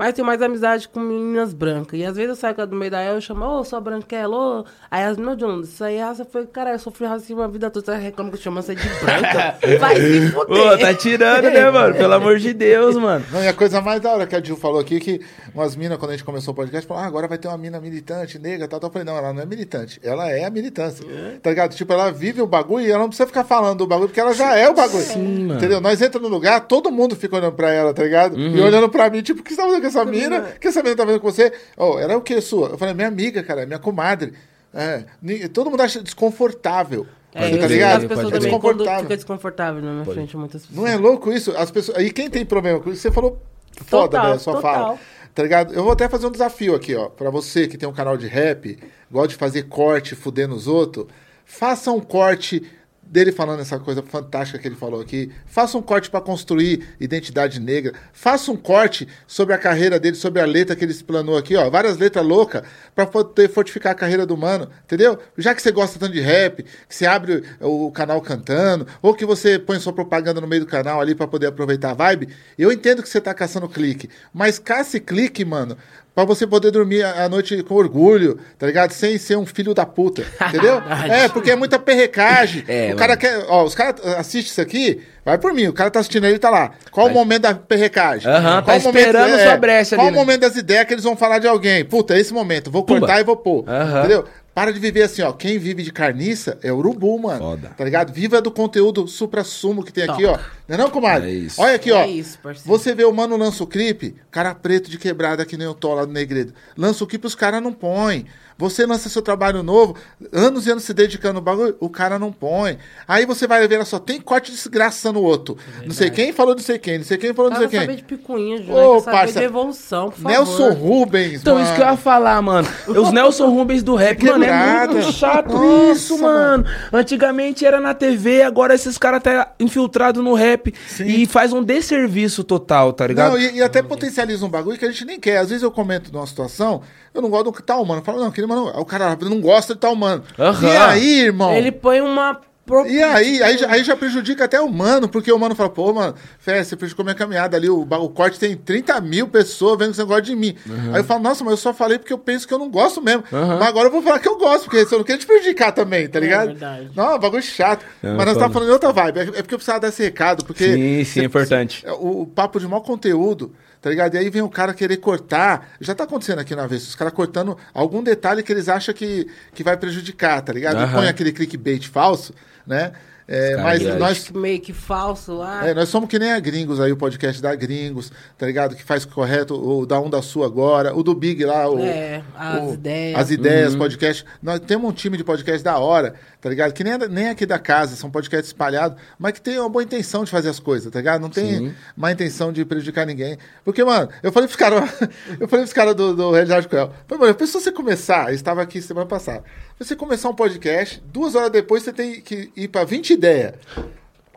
Mas 0.00 0.14
tenho 0.14 0.24
mais 0.24 0.40
amizade 0.40 0.88
com 0.88 0.98
meninas 0.98 1.52
brancas. 1.52 2.00
E 2.00 2.06
às 2.06 2.16
vezes 2.16 2.30
eu 2.30 2.34
saio 2.34 2.66
do 2.66 2.74
meio 2.74 2.90
da 2.90 3.04
eu 3.04 3.20
chamo, 3.20 3.44
ô, 3.44 3.62
sua 3.62 3.78
branquela, 3.82 4.34
ô. 4.34 4.64
Aí 4.90 5.04
as 5.04 5.18
meninas 5.18 5.36
de 5.36 5.44
onde? 5.44 5.66
Isso 5.66 5.84
aí, 5.84 5.98
raça 5.98 6.24
foi, 6.24 6.46
cara, 6.46 6.70
eu 6.70 6.78
sofri 6.78 7.06
racismo 7.06 7.42
a 7.42 7.46
vida 7.46 7.68
toda. 7.68 7.84
Você 7.84 7.98
reclama 7.98 8.30
que 8.30 8.38
eu 8.38 8.40
chamo 8.40 8.62
você 8.62 8.74
de 8.74 8.88
branca? 8.88 9.58
Vai 9.78 9.96
se 9.96 10.30
fuder. 10.30 10.56
Ô, 10.56 10.78
tá 10.78 10.94
tirando, 10.94 11.50
né, 11.50 11.70
mano? 11.70 11.94
Pelo 11.94 12.14
amor 12.14 12.38
de 12.38 12.54
Deus, 12.54 12.96
mano. 12.98 13.22
Não, 13.30 13.44
e 13.44 13.48
a 13.48 13.52
coisa 13.52 13.82
mais 13.82 14.00
da 14.00 14.10
hora 14.10 14.26
que 14.26 14.34
a 14.34 14.42
Gil 14.42 14.56
falou 14.56 14.80
aqui, 14.80 14.98
que 15.00 15.20
umas 15.54 15.76
minas, 15.76 15.98
quando 15.98 16.12
a 16.12 16.14
gente 16.14 16.24
começou 16.24 16.52
o 16.52 16.56
podcast, 16.56 16.88
falaram, 16.88 17.04
ah, 17.04 17.08
agora 17.08 17.28
vai 17.28 17.36
ter 17.36 17.48
uma 17.48 17.58
mina 17.58 17.78
militante, 17.78 18.38
negra, 18.38 18.66
tal, 18.66 18.80
tal. 18.80 18.88
Eu 18.88 18.92
falei, 18.94 19.04
não, 19.04 19.18
ela 19.18 19.34
não 19.34 19.42
é 19.42 19.44
militante, 19.44 20.00
ela 20.02 20.30
é 20.30 20.46
a 20.46 20.50
militância. 20.50 21.04
Tá 21.42 21.50
ligado? 21.50 21.74
Tipo, 21.74 21.92
ela 21.92 22.10
vive 22.10 22.40
o 22.40 22.46
bagulho 22.46 22.86
e 22.86 22.90
ela 22.90 23.00
não 23.00 23.08
precisa 23.08 23.26
ficar 23.26 23.44
falando 23.44 23.76
do 23.76 23.86
bagulho, 23.86 24.08
porque 24.08 24.20
ela 24.20 24.32
já 24.32 24.56
é 24.56 24.66
o 24.66 24.72
bagulho. 24.72 25.04
Sim, 25.04 25.44
mano. 25.44 25.58
Entendeu? 25.58 25.78
Nós 25.78 26.00
entramos 26.00 26.30
no 26.30 26.34
lugar, 26.34 26.58
todo 26.60 26.90
mundo 26.90 27.14
fica 27.14 27.36
olhando 27.36 27.52
pra 27.52 27.70
ela, 27.70 27.92
tá 27.92 28.02
ligado? 28.02 28.34
Uhum. 28.34 28.56
E 28.56 28.60
olhando 28.62 28.88
pra 28.88 29.10
mim, 29.10 29.20
tipo, 29.20 29.40
o 29.40 29.44
que 29.44 29.50
você 29.50 29.56
tá 29.56 29.64
fazendo 29.64 29.89
essa 29.90 30.04
mina? 30.04 30.38
O 30.56 30.58
que 30.60 30.68
essa 30.68 30.82
mina 30.82 30.96
tá 30.96 31.04
vendo 31.04 31.20
com 31.20 31.30
você? 31.30 31.52
Oh, 31.76 31.98
ela 31.98 32.12
é 32.12 32.16
o 32.16 32.20
que 32.22 32.40
sua? 32.40 32.70
Eu 32.70 32.78
falei, 32.78 32.94
minha 32.94 33.08
amiga, 33.08 33.42
cara, 33.42 33.66
minha 33.66 33.78
comadre. 33.78 34.32
É, 34.72 35.04
todo 35.52 35.70
mundo 35.70 35.82
acha 35.82 36.02
desconfortável. 36.02 37.06
É, 37.34 37.48
Você 37.50 37.58
tá 37.58 37.66
ligado? 37.66 38.02
as 38.02 38.08
pessoas 38.08 38.30
Pode 38.30 38.46
É 38.46 38.50
quando 38.50 38.50
desconfortável. 38.50 39.02
fica 39.02 39.16
desconfortável 39.16 39.82
na 39.82 39.92
minha 39.92 40.04
frente, 40.04 40.36
muitas 40.36 40.62
pessoas. 40.66 40.76
Não 40.78 40.86
é 40.86 40.96
louco 40.96 41.32
isso? 41.32 41.52
As 41.56 41.70
pessoas. 41.70 41.98
E 42.02 42.10
quem 42.10 42.28
tem 42.28 42.44
problema 42.44 42.80
com 42.80 42.90
isso? 42.90 43.02
Você 43.02 43.10
falou 43.12 43.40
foda, 43.86 44.08
Total, 44.18 44.26
né? 44.30 44.32
A 44.34 44.38
sua 44.38 44.54
total. 44.54 44.74
fala. 44.74 44.98
Tá 45.34 45.42
ligado? 45.44 45.72
Eu 45.72 45.84
vou 45.84 45.92
até 45.92 46.08
fazer 46.08 46.26
um 46.26 46.30
desafio 46.30 46.74
aqui, 46.74 46.94
ó. 46.96 47.08
Pra 47.08 47.30
você 47.30 47.68
que 47.68 47.78
tem 47.78 47.88
um 47.88 47.92
canal 47.92 48.16
de 48.16 48.26
rap, 48.26 48.78
gosta 49.10 49.28
de 49.28 49.36
fazer 49.36 49.62
corte, 49.64 50.16
fuder 50.16 50.48
nos 50.48 50.66
outros, 50.66 51.06
faça 51.44 51.92
um 51.92 52.00
corte 52.00 52.68
dele 53.10 53.32
falando 53.32 53.60
essa 53.60 53.78
coisa 53.78 54.02
fantástica 54.02 54.58
que 54.58 54.68
ele 54.68 54.76
falou 54.76 55.00
aqui. 55.00 55.32
Faça 55.44 55.76
um 55.76 55.82
corte 55.82 56.08
pra 56.08 56.20
construir 56.20 56.86
identidade 57.00 57.58
negra. 57.58 57.92
Faça 58.12 58.52
um 58.52 58.56
corte 58.56 59.08
sobre 59.26 59.52
a 59.52 59.58
carreira 59.58 59.98
dele, 59.98 60.14
sobre 60.14 60.40
a 60.40 60.46
letra 60.46 60.76
que 60.76 60.84
ele 60.84 60.92
explanou 60.92 61.36
aqui, 61.36 61.56
ó. 61.56 61.68
Várias 61.68 61.98
letras 61.98 62.24
loucas 62.24 62.62
pra 62.94 63.06
poder 63.06 63.48
fortificar 63.48 63.92
a 63.92 63.94
carreira 63.96 64.24
do 64.24 64.36
mano, 64.36 64.70
entendeu? 64.84 65.18
Já 65.36 65.54
que 65.54 65.60
você 65.60 65.72
gosta 65.72 65.98
tanto 65.98 66.12
de 66.12 66.20
rap, 66.20 66.62
que 66.62 66.94
você 66.94 67.04
abre 67.04 67.42
o 67.60 67.90
canal 67.90 68.20
cantando, 68.20 68.86
ou 69.02 69.12
que 69.12 69.26
você 69.26 69.58
põe 69.58 69.80
sua 69.80 69.92
propaganda 69.92 70.40
no 70.40 70.46
meio 70.46 70.64
do 70.64 70.68
canal 70.68 71.00
ali 71.00 71.14
pra 71.14 71.26
poder 71.26 71.46
aproveitar 71.48 71.90
a 71.90 71.94
vibe, 71.94 72.28
eu 72.56 72.70
entendo 72.70 73.02
que 73.02 73.08
você 73.08 73.20
tá 73.20 73.34
caçando 73.34 73.68
clique, 73.68 74.08
mas 74.32 74.58
caça 74.58 75.00
clique, 75.00 75.44
mano, 75.44 75.76
pra 76.26 76.34
você 76.34 76.46
poder 76.46 76.70
dormir 76.70 77.02
a 77.04 77.28
noite 77.28 77.62
com 77.62 77.74
orgulho, 77.74 78.38
tá 78.58 78.66
ligado? 78.66 78.92
Sem 78.92 79.18
ser 79.18 79.36
um 79.36 79.46
filho 79.46 79.74
da 79.74 79.84
puta, 79.86 80.22
entendeu? 80.48 80.80
é, 81.08 81.28
porque 81.28 81.50
é 81.50 81.56
muita 81.56 81.78
perrecagem. 81.78 82.64
É, 82.70 82.92
o 82.92 82.96
cara 82.96 83.16
quer, 83.16 83.44
ó, 83.48 83.64
os 83.64 83.74
caras 83.74 84.00
assistem 84.16 84.50
isso 84.50 84.60
aqui, 84.60 85.00
vai 85.24 85.36
por 85.38 85.52
mim, 85.52 85.66
o 85.66 85.72
cara 85.72 85.90
tá 85.90 85.98
assistindo 86.00 86.24
aí, 86.24 86.38
tá 86.38 86.50
lá. 86.50 86.70
Qual 86.90 87.06
o 87.08 87.10
momento 87.10 87.42
da 87.42 87.54
perrecagem? 87.54 88.30
Aham, 88.30 88.62
tá 88.62 88.74
o 88.74 88.80
momento- 88.80 88.96
esperando 89.06 89.40
sua 89.42 89.56
brecha 89.56 89.96
Qual 89.96 90.06
ali, 90.06 90.16
o 90.16 90.18
né? 90.18 90.24
momento 90.24 90.40
das 90.42 90.56
ideias 90.56 90.84
que 90.86 90.94
eles 90.94 91.04
vão 91.04 91.16
falar 91.16 91.38
de 91.38 91.46
alguém? 91.48 91.84
Puta, 91.84 92.14
é 92.14 92.20
esse 92.20 92.32
momento, 92.32 92.70
vou 92.70 92.82
Pumba. 92.84 93.00
cortar 93.00 93.20
e 93.20 93.24
vou 93.24 93.36
pôr, 93.36 93.64
entendeu? 93.98 94.24
Para 94.60 94.74
de 94.74 94.78
viver 94.78 95.04
assim, 95.04 95.22
ó. 95.22 95.32
Quem 95.32 95.58
vive 95.58 95.82
de 95.82 95.90
carniça 95.90 96.58
é 96.62 96.70
urubu, 96.70 97.18
mano. 97.18 97.38
Foda. 97.38 97.70
Tá 97.74 97.82
ligado? 97.82 98.12
Viva 98.12 98.42
do 98.42 98.50
conteúdo 98.50 99.08
supra-sumo 99.08 99.82
que 99.82 99.90
tem 99.90 100.04
aqui, 100.04 100.26
ó. 100.26 100.38
Não 100.68 100.74
é 100.74 100.76
não, 100.76 100.90
comadre? 100.90 101.30
É 101.30 101.32
isso. 101.32 101.62
Olha 101.62 101.76
aqui, 101.76 101.90
É 101.90 101.94
ó. 101.94 102.04
isso, 102.04 102.38
parceiro. 102.40 102.68
Você 102.68 102.94
vê 102.94 103.04
o 103.04 103.10
mano 103.12 103.38
lança 103.38 103.64
o 103.64 103.66
clipe, 103.66 104.16
cara 104.30 104.54
preto 104.54 104.90
de 104.90 104.98
quebrada 104.98 105.46
que 105.46 105.56
nem 105.56 105.66
eu 105.66 105.72
tô 105.72 105.94
lá 105.94 106.04
no 106.04 106.12
Negredo. 106.12 106.52
Lança 106.76 107.02
o 107.02 107.06
clipe, 107.06 107.26
os 107.26 107.34
caras 107.34 107.62
não 107.62 107.72
põem. 107.72 108.26
Você 108.60 108.84
lança 108.84 109.08
seu 109.08 109.22
trabalho 109.22 109.62
novo, 109.62 109.96
anos 110.32 110.66
e 110.66 110.70
anos 110.70 110.84
se 110.84 110.92
dedicando 110.94 111.34
no 111.34 111.40
bagulho, 111.40 111.74
o 111.80 111.88
cara 111.88 112.18
não 112.18 112.30
põe. 112.30 112.76
Aí 113.08 113.24
você 113.24 113.46
vai 113.46 113.66
ver, 113.66 113.84
só 113.86 113.98
tem 113.98 114.20
corte 114.20 114.50
de 114.50 114.56
desgraça 114.58 115.10
no 115.10 115.22
outro. 115.22 115.56
não 115.84 115.92
sei 115.92 116.10
quem 116.10 116.30
falou 116.32 116.54
não 116.54 116.62
sei 116.62 116.78
quem, 116.78 116.98
não 116.98 117.04
sei 117.04 117.16
quem 117.16 117.32
falou 117.32 117.50
não 117.50 117.58
sei 117.58 117.68
saber 117.68 117.86
quem. 117.86 117.96
de 117.96 118.02
picuinha, 118.04 118.58
Júnior. 118.58 118.98
Ô, 118.98 119.02
parça, 119.02 119.40
de 119.40 119.46
evolução, 119.46 120.10
por 120.10 120.18
favor. 120.18 120.28
Nelson 120.30 120.70
Rubens, 120.74 121.40
Então, 121.40 121.54
mano. 121.54 121.64
isso 121.66 121.74
que 121.74 121.80
eu 121.80 121.86
ia 121.86 121.96
falar, 121.96 122.40
mano. 122.42 122.68
Os 122.86 123.10
Nelson 123.12 123.48
Rubens 123.48 123.82
do 123.82 123.94
rap, 123.94 124.22
mano, 124.26 124.44
é 124.44 124.86
muito 124.86 125.10
chato 125.12 125.52
Nossa, 125.52 125.92
isso, 125.92 126.18
mano. 126.18 126.64
Antigamente 126.92 127.64
era 127.64 127.80
na 127.80 127.94
TV, 127.94 128.42
agora 128.42 128.74
esses 128.74 128.98
caras 128.98 129.22
tá 129.22 129.54
infiltrado 129.58 130.22
no 130.22 130.34
rap 130.34 130.74
e 131.00 131.26
faz 131.26 131.52
um 131.52 131.62
desserviço 131.62 132.44
total, 132.44 132.92
tá 132.92 133.06
ligado? 133.06 133.32
Não, 133.32 133.38
e, 133.38 133.56
e 133.56 133.62
até 133.62 133.82
potencializa 133.82 134.44
um 134.44 134.48
bagulho 134.48 134.78
que 134.78 134.84
a 134.84 134.90
gente 134.90 135.04
nem 135.04 135.18
quer. 135.18 135.38
Às 135.38 135.48
vezes 135.48 135.62
eu 135.62 135.70
comento 135.70 136.12
numa 136.12 136.26
situação, 136.26 136.82
eu 137.14 137.22
não 137.22 137.30
gosto 137.30 137.50
do 137.50 137.62
tal 137.62 137.84
mano. 137.84 138.00
Eu 138.00 138.04
falo, 138.04 138.20
não, 138.20 138.28
aquele 138.28 138.46
mano. 138.46 138.66
O 138.76 138.84
cara 138.84 139.16
não 139.22 139.40
gosta 139.40 139.74
de 139.74 139.80
tal 139.80 139.94
mano. 139.96 140.22
Aham. 140.38 140.68
E 140.72 140.76
aí, 140.76 141.20
irmão? 141.22 141.52
Ele 141.54 141.72
põe 141.72 142.00
uma... 142.00 142.40
E 142.86 143.02
aí, 143.02 143.42
aí, 143.42 143.58
já- 143.58 143.68
aí 143.68 143.82
já 143.82 143.96
prejudica 143.96 144.44
até 144.44 144.60
o 144.60 144.68
mano, 144.70 145.08
porque 145.08 145.32
o 145.32 145.36
mano 145.38 145.56
fala, 145.56 145.68
pô, 145.68 145.92
mano, 145.92 146.14
Fé, 146.38 146.62
você 146.62 146.76
prejudicou 146.76 147.04
minha 147.04 147.16
caminhada 147.16 147.56
ali, 147.56 147.68
o, 147.68 147.80
o 147.80 148.08
corte 148.10 148.38
tem 148.38 148.56
30 148.56 149.00
mil 149.00 149.26
pessoas 149.26 149.76
vendo 149.76 149.90
que 149.90 149.96
você 149.96 150.04
gosta 150.04 150.22
de 150.22 150.36
mim. 150.36 150.54
Aí 150.92 151.00
eu 151.00 151.04
falo, 151.04 151.18
nossa, 151.20 151.42
mas 151.42 151.50
eu 151.52 151.56
só 151.56 151.74
falei 151.74 151.98
porque 151.98 152.12
eu 152.12 152.18
penso 152.18 152.46
que 152.46 152.54
eu 152.54 152.60
não 152.60 152.70
gosto 152.70 153.02
mesmo. 153.02 153.24
Mas 153.32 153.62
agora 153.68 153.88
eu 153.88 153.90
vou 153.90 154.00
falar 154.02 154.20
que 154.20 154.28
eu 154.28 154.38
gosto, 154.38 154.66
porque 154.70 154.86
eu 154.94 154.98
não 154.98 155.04
quero 155.04 155.18
te 155.18 155.26
prejudicar 155.26 155.72
também, 155.72 156.06
tá 156.08 156.20
ligado? 156.20 156.46
verdade. 156.48 156.90
Não, 156.94 157.18
bagulho 157.18 157.42
chato. 157.42 157.84
Não, 158.00 158.14
mas 158.14 158.26
nós 158.26 158.34
estamos 158.36 158.52
falando 158.52 158.68
de 158.68 158.72
outra 158.74 158.92
vibe. 158.92 159.18
É 159.18 159.22
é 159.22 159.26
porque 159.42 159.54
eu 159.54 159.58
precisava 159.58 159.80
dar 159.80 159.88
esse 159.88 160.04
recado, 160.04 160.44
porque... 160.44 160.64
Sim, 160.72 161.04
sim, 161.04 161.20
é 161.22 161.24
importante. 161.24 161.84
é, 161.84 161.90
O, 161.90 162.20
o 162.22 162.26
papo 162.28 162.60
de 162.60 162.68
mau 162.68 162.82
conteúdo, 162.82 163.52
tá 163.80 163.90
ligado? 163.90 164.14
E 164.14 164.18
aí 164.18 164.28
vem 164.30 164.42
o 164.42 164.48
cara 164.48 164.74
querer 164.74 164.98
cortar. 164.98 165.70
Já 165.80 165.94
tá 165.94 166.04
acontecendo 166.04 166.38
aqui 166.38 166.54
na 166.54 166.66
vez, 166.66 166.86
os 166.86 166.94
caras 166.94 167.12
cortando 167.12 167.56
algum 167.72 168.02
detalhe 168.02 168.42
que 168.42 168.52
eles 168.52 168.68
acham 168.68 168.94
que, 168.94 169.26
que 169.54 169.62
vai 169.64 169.76
prejudicar, 169.76 170.42
tá 170.42 170.52
ligado? 170.52 170.78
E 170.78 170.82
Aham. 170.82 170.92
põe 171.00 171.08
aquele 171.08 171.32
clickbait 171.32 171.88
falso, 171.88 172.34
né? 172.66 172.92
É, 173.32 173.56
mas 173.56 173.80
nós, 173.96 174.28
Meio 174.32 174.60
que 174.60 174.72
falso 174.72 175.32
lá. 175.38 175.64
é, 175.68 175.72
nós 175.72 175.88
somos 175.88 176.08
que 176.10 176.18
nem 176.18 176.32
a 176.32 176.40
Gringos 176.40 176.80
aí, 176.80 176.90
o 176.90 176.96
podcast 176.96 177.40
da 177.40 177.54
Gringos, 177.54 178.10
tá 178.36 178.44
ligado? 178.44 178.74
Que 178.74 178.82
faz 178.82 179.04
correto, 179.04 179.54
o 179.54 179.86
da 179.86 180.00
Um 180.00 180.10
da 180.10 180.20
Sua 180.20 180.46
agora, 180.46 180.92
o 180.96 181.00
do 181.04 181.14
Big 181.14 181.44
lá, 181.44 181.68
o, 181.70 181.78
É, 181.78 182.24
as 182.36 182.62
o- 182.70 182.74
ideias. 182.74 183.18
As 183.20 183.30
ideias, 183.30 183.76
podcast. 183.76 184.24
Nós 184.42 184.58
temos 184.58 184.90
um 184.90 184.92
time 184.92 185.16
de 185.16 185.22
podcast 185.22 185.62
da 185.62 185.78
hora, 185.78 186.14
tá 186.40 186.48
ligado? 186.48 186.72
Que 186.72 186.82
nem, 186.82 186.98
nem 187.08 187.28
aqui 187.28 187.46
da 187.46 187.56
casa, 187.60 187.94
são 187.94 188.10
podcasts 188.10 188.48
espalhados, 188.48 188.98
mas 189.16 189.32
que 189.34 189.40
tem 189.40 189.60
uma 189.60 189.68
boa 189.68 189.84
intenção 189.84 190.24
de 190.24 190.30
fazer 190.32 190.48
as 190.48 190.58
coisas, 190.58 190.90
tá 190.90 190.98
ligado? 190.98 191.20
Não 191.22 191.30
tem 191.30 191.72
má 191.96 192.10
intenção 192.10 192.52
de 192.52 192.64
prejudicar 192.64 193.06
ninguém. 193.06 193.38
Porque, 193.64 193.84
mano, 193.84 194.08
eu 194.24 194.32
falei 194.32 194.48
pros 194.48 194.56
caras, 194.58 194.90
eu 195.38 195.46
falei 195.46 195.64
pros 195.64 195.72
caras 195.72 195.94
do, 195.94 196.16
do 196.16 196.32
Realidade 196.32 196.66
Cruel, 196.66 196.92
falei, 197.06 197.22
mano, 197.26 197.34
pensou 197.36 197.60
você 197.60 197.70
começar, 197.70 198.30
eu 198.30 198.34
estava 198.34 198.60
aqui 198.60 198.82
semana 198.82 199.06
passada, 199.06 199.44
você 199.84 199.96
começar 199.96 200.28
um 200.28 200.34
podcast, 200.34 201.02
duas 201.12 201.34
horas 201.34 201.50
depois 201.50 201.82
você 201.82 201.92
tem 201.92 202.20
que 202.20 202.50
ir 202.56 202.68
pra 202.68 202.84
20 202.84 203.10
ideias. 203.14 203.54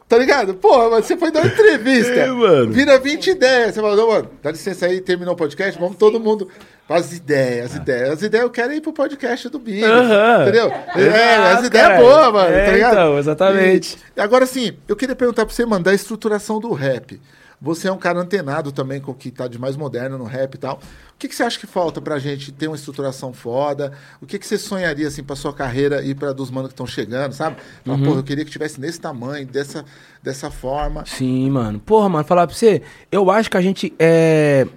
Tá 0.07 0.17
ligado? 0.17 0.53
Porra, 0.53 0.89
mas 0.91 1.05
você 1.05 1.17
foi 1.17 1.31
dar 1.31 1.41
uma 1.41 1.47
entrevista. 1.47 2.11
É, 2.13 2.27
mano. 2.27 2.71
Vira 2.71 2.99
20 2.99 3.31
ideias. 3.31 3.73
Você 3.73 3.81
falou, 3.81 4.11
mano, 4.11 4.29
dá 4.43 4.51
licença 4.51 4.85
aí, 4.85 5.01
terminou 5.01 5.33
o 5.33 5.37
podcast, 5.37 5.79
vamos 5.79 5.97
todo 5.97 6.19
mundo. 6.19 6.47
As 6.87 7.13
ideias, 7.13 7.71
as 7.71 7.75
ideias. 7.77 8.09
As 8.11 8.21
ideias 8.21 8.43
eu 8.43 8.49
quero 8.51 8.73
ir 8.73 8.81
pro 8.81 8.93
podcast 8.93 9.49
do 9.49 9.57
Big. 9.57 9.83
Aham. 9.83 10.43
Entendeu? 10.43 10.67
é, 10.95 11.35
as 11.37 11.65
ideias 11.65 11.87
cara. 11.87 11.99
boas, 11.99 12.33
mano, 12.33 12.53
É, 12.53 12.65
tá 12.65 12.71
ligado? 12.73 12.91
então, 12.93 13.17
exatamente. 13.17 13.97
E, 14.15 14.21
agora 14.21 14.45
sim, 14.45 14.73
eu 14.87 14.95
queria 14.95 15.15
perguntar 15.15 15.45
pra 15.45 15.55
você, 15.55 15.65
mano, 15.65 15.83
da 15.83 15.93
estruturação 15.93 16.59
do 16.59 16.71
rap. 16.73 17.19
Você 17.63 17.87
é 17.87 17.91
um 17.93 17.97
cara 17.97 18.19
antenado 18.19 18.73
também 18.73 18.99
com 18.99 19.11
o 19.11 19.15
que 19.15 19.31
tá 19.31 19.47
de 19.47 19.57
mais 19.57 19.77
moderno 19.77 20.17
no 20.17 20.25
rap 20.25 20.55
e 20.55 20.57
tal. 20.57 20.81
O 21.15 21.17
que, 21.17 21.29
que 21.29 21.33
você 21.33 21.43
acha 21.43 21.57
que 21.57 21.65
falta 21.65 22.01
pra 22.01 22.19
gente 22.19 22.51
ter 22.51 22.67
uma 22.67 22.75
estruturação 22.75 23.31
foda? 23.31 23.93
O 24.21 24.25
que, 24.25 24.37
que 24.37 24.45
você 24.45 24.57
sonharia, 24.57 25.07
assim, 25.07 25.23
pra 25.23 25.33
sua 25.33 25.53
carreira 25.53 26.03
e 26.03 26.13
pra 26.13 26.33
dos 26.33 26.51
manos 26.51 26.67
que 26.67 26.73
estão 26.73 26.85
chegando, 26.85 27.31
sabe? 27.31 27.55
Fala, 27.85 27.97
Uhum. 27.97 28.03
Porra, 28.03 28.17
eu 28.19 28.23
queria 28.23 28.43
que 28.43 28.51
tivesse 28.51 28.81
nesse 28.81 28.99
tamanho, 28.99 29.47
dessa, 29.47 29.85
dessa 30.21 30.51
forma. 30.51 31.05
Sim, 31.05 31.49
mano. 31.51 31.79
Porra, 31.79 32.09
mano, 32.09 32.25
falar 32.25 32.45
pra 32.47 32.53
você, 32.53 32.81
eu 33.09 33.31
acho 33.31 33.49
que 33.49 33.55
a 33.55 33.61
gente 33.61 33.93
é, 33.97 34.67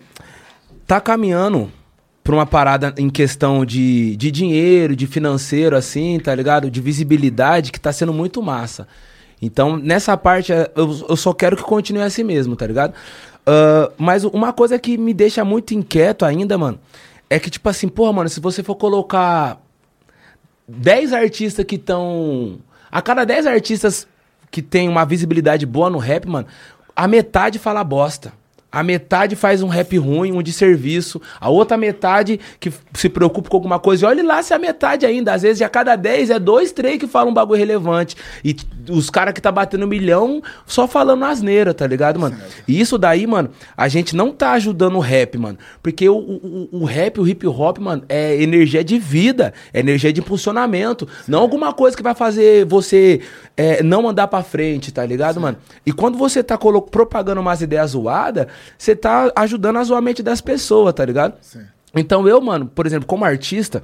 tá 0.87 1.01
caminhando 1.01 1.73
pra 2.23 2.37
uma 2.37 2.47
parada 2.47 2.95
em 2.99 3.11
questão 3.11 3.65
de, 3.65 4.15
de 4.15 4.31
dinheiro, 4.31 4.95
de 4.95 5.09
financeiro, 5.09 5.77
assim, 5.77 6.21
tá 6.21 6.33
ligado? 6.33 6.71
De 6.71 6.81
visibilidade, 6.81 7.73
que 7.73 7.81
tá 7.81 7.93
sendo 7.93 8.13
muito 8.13 8.41
massa. 8.41 8.87
Então, 9.41 9.77
nessa 9.77 10.17
parte, 10.17 10.53
é, 10.53 10.71
eu, 10.75 11.07
eu 11.09 11.17
só 11.17 11.33
quero 11.33 11.57
que 11.57 11.63
continue 11.63 12.03
assim 12.03 12.23
mesmo, 12.23 12.57
tá 12.57 12.67
ligado? 12.67 12.95
Ah, 13.47 13.93
mas 13.97 14.25
uma 14.25 14.53
coisa 14.53 14.79
que 14.79 14.99
me 14.99 15.15
deixa 15.15 15.45
muito 15.45 15.73
inquieto 15.73 16.25
ainda, 16.25 16.59
mano, 16.59 16.79
é 17.31 17.39
que, 17.39 17.49
tipo 17.49 17.69
assim, 17.69 17.89
porra, 17.89 18.13
mano, 18.13 18.29
se 18.29 18.41
você 18.41 18.63
for 18.63 18.75
colocar 18.75 19.61
10 20.69 21.13
artistas 21.13 21.65
que 21.65 21.77
estão. 21.77 22.59
A 22.91 23.01
cada 23.01 23.25
10 23.25 23.47
artistas 23.47 24.07
que 24.51 24.63
tem 24.63 24.89
uma 24.89 25.05
visibilidade 25.05 25.67
boa 25.67 25.91
no 25.91 25.99
rap, 25.99 26.27
mano, 26.27 26.47
a 26.95 27.07
metade 27.07 27.59
fala 27.59 27.85
bosta. 27.85 28.33
A 28.77 28.83
metade 28.83 29.35
faz 29.35 29.63
um 29.63 29.69
rap 29.69 29.97
ruim, 29.97 30.33
um 30.33 30.43
de 30.43 30.53
serviço. 30.53 31.19
A 31.41 31.49
outra 31.49 31.79
metade 31.79 32.39
que 32.61 32.71
se 32.93 33.09
preocupa 33.09 33.49
com 33.49 33.57
alguma 33.57 33.79
coisa. 33.79 34.05
E 34.05 34.09
olha 34.09 34.23
lá 34.23 34.43
se 34.43 34.53
é 34.53 34.57
a 34.57 34.59
metade 34.59 35.07
ainda. 35.07 35.33
Às 35.33 35.41
vezes, 35.41 35.63
a 35.63 35.69
cada 35.71 35.97
10 35.97 36.29
é 36.29 36.39
dois, 36.39 36.73
três 36.73 36.99
que 36.99 37.07
falam 37.07 37.31
um 37.31 37.35
bagulho 37.35 37.59
relevante. 37.59 38.17
E 38.45 38.55
os 38.91 39.09
caras 39.09 39.33
que 39.33 39.41
tá 39.41 39.51
batendo 39.51 39.85
um 39.87 39.89
milhão 39.89 40.43
só 40.67 40.87
falando 40.87 41.25
asneira, 41.25 41.73
tá 41.73 41.87
ligado, 41.87 42.21
mano? 42.21 42.37
E 42.69 42.79
isso 42.79 42.99
daí, 42.99 43.27
mano, 43.27 43.49
a 43.75 43.89
gente 43.89 44.15
não 44.15 44.31
tá 44.31 44.53
ajudando 44.53 44.97
o 44.97 45.01
rap, 45.01 45.39
mano. 45.39 45.57
Porque 45.83 46.07
o, 46.07 46.19
o, 46.19 46.69
o- 46.73 46.85
rap, 46.85 47.19
o 47.19 47.27
hip 47.27 47.47
hop, 47.47 47.79
mano, 47.79 48.03
é 48.11 48.37
energia 48.43 48.85
de 48.85 48.99
vida, 48.99 49.55
é 49.73 49.81
energia 49.81 50.13
de 50.13 50.21
impulsionamento. 50.21 51.09
Não 51.27 51.41
alguma 51.41 51.73
coisa 51.73 51.97
que 51.97 52.03
vai 52.03 52.15
fazer 52.15 52.67
você 52.67 53.21
é, 53.57 53.83
não 53.83 54.07
andar 54.07 54.29
pra 54.29 54.43
frente, 54.43 54.93
tá 54.93 55.05
ligado, 55.07 55.41
mano? 55.41 55.57
E 55.87 55.93
quando 55.93 56.19
você 56.19 56.43
tá 56.43 56.59
propagando 56.59 57.41
umas 57.41 57.63
ideias 57.63 57.93
zoadas, 57.93 58.47
você 58.79 58.95
tá 58.97 59.31
ajudando 59.37 59.77
a 59.79 59.85
zoar 59.85 59.99
a 59.99 60.03
mente 60.03 60.23
das 60.23 60.41
pessoas, 60.41 60.93
tá 60.95 61.05
ligado? 61.05 61.35
Então 61.95 62.27
eu, 62.29 62.41
mano, 62.41 62.67
por 62.67 62.87
exemplo, 62.87 63.07
como 63.07 63.25
artista, 63.25 63.83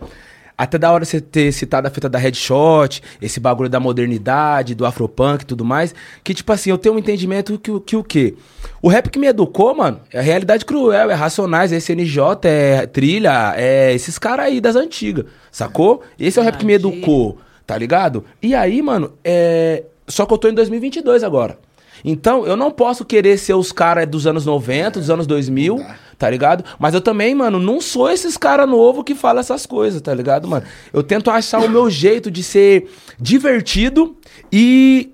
até 0.58 0.76
da 0.76 0.92
hora 0.92 1.04
você 1.04 1.20
ter 1.20 1.50
citado 1.52 1.88
a 1.88 1.90
fita 1.90 2.08
da 2.08 2.18
Headshot, 2.18 3.02
esse 3.22 3.40
bagulho 3.40 3.70
da 3.70 3.80
modernidade, 3.80 4.74
do 4.74 4.84
afropunk 4.84 5.42
e 5.42 5.46
tudo 5.46 5.64
mais, 5.64 5.94
que 6.22 6.34
tipo 6.34 6.52
assim, 6.52 6.70
eu 6.70 6.76
tenho 6.78 6.94
um 6.94 6.98
entendimento 6.98 7.58
que, 7.58 7.70
o- 7.70 7.80
que 7.80 7.96
o 7.96 8.04
quê? 8.04 8.34
O 8.82 8.88
rap 8.88 9.08
que 9.08 9.18
me 9.18 9.26
educou, 9.26 9.74
mano, 9.74 10.00
é 10.12 10.18
a 10.18 10.22
realidade 10.22 10.64
cruel, 10.64 11.10
é 11.10 11.14
Racionais, 11.14 11.72
é 11.72 11.76
SNJ, 11.76 12.20
é 12.44 12.86
Trilha, 12.86 13.54
é 13.56 13.92
esses 13.94 14.18
caras 14.18 14.46
aí 14.46 14.60
das 14.60 14.76
antigas, 14.76 15.24
sacou? 15.50 16.02
Esse 16.18 16.38
é 16.38 16.42
o 16.42 16.44
rap 16.44 16.58
que 16.58 16.66
me 16.66 16.74
educou, 16.74 17.38
tá 17.66 17.76
ligado? 17.78 18.24
E 18.42 18.54
aí, 18.54 18.82
mano, 18.82 19.14
é... 19.24 19.84
Só 20.06 20.26
que 20.26 20.34
eu 20.34 20.38
tô 20.38 20.48
em 20.48 20.54
2022 20.54 21.22
agora. 21.24 21.58
Então, 22.04 22.46
eu 22.46 22.56
não 22.56 22.70
posso 22.70 23.04
querer 23.04 23.38
ser 23.38 23.54
os 23.54 23.72
caras 23.72 24.06
dos 24.06 24.26
anos 24.26 24.44
90, 24.44 24.98
dos 25.00 25.10
anos 25.10 25.26
2000, 25.26 25.84
tá 26.18 26.28
ligado? 26.28 26.64
Mas 26.78 26.94
eu 26.94 27.00
também, 27.00 27.34
mano, 27.34 27.58
não 27.58 27.80
sou 27.80 28.10
esses 28.10 28.36
caras 28.36 28.68
novos 28.68 29.04
que 29.04 29.14
falam 29.14 29.40
essas 29.40 29.66
coisas, 29.66 30.00
tá 30.00 30.14
ligado, 30.14 30.48
mano? 30.48 30.64
Eu 30.92 31.02
tento 31.02 31.30
achar 31.30 31.60
o 31.60 31.68
meu 31.68 31.88
jeito 31.90 32.30
de 32.30 32.42
ser 32.42 32.90
divertido 33.18 34.16
e 34.52 35.12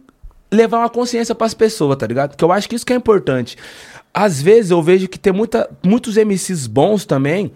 levar 0.51 0.79
uma 0.79 0.91
consciência 0.91 1.35
pras 1.35 1.55
pessoas, 1.55 1.97
tá 1.97 2.07
ligado? 2.07 2.37
Que 2.37 2.45
eu 2.45 2.53
acho 2.53 2.69
que 2.69 2.75
isso 2.75 2.87
que 2.87 2.93
é 2.93 2.97
importante. 2.97 3.57
Às 4.13 4.41
vezes 4.41 4.71
eu 4.71 4.83
vejo 4.83 5.09
que 5.09 5.19
tem 5.19 5.33
muita, 5.33 5.69
muitos 5.85 6.17
MCs 6.17 6.67
bons 6.67 7.05
também 7.05 7.53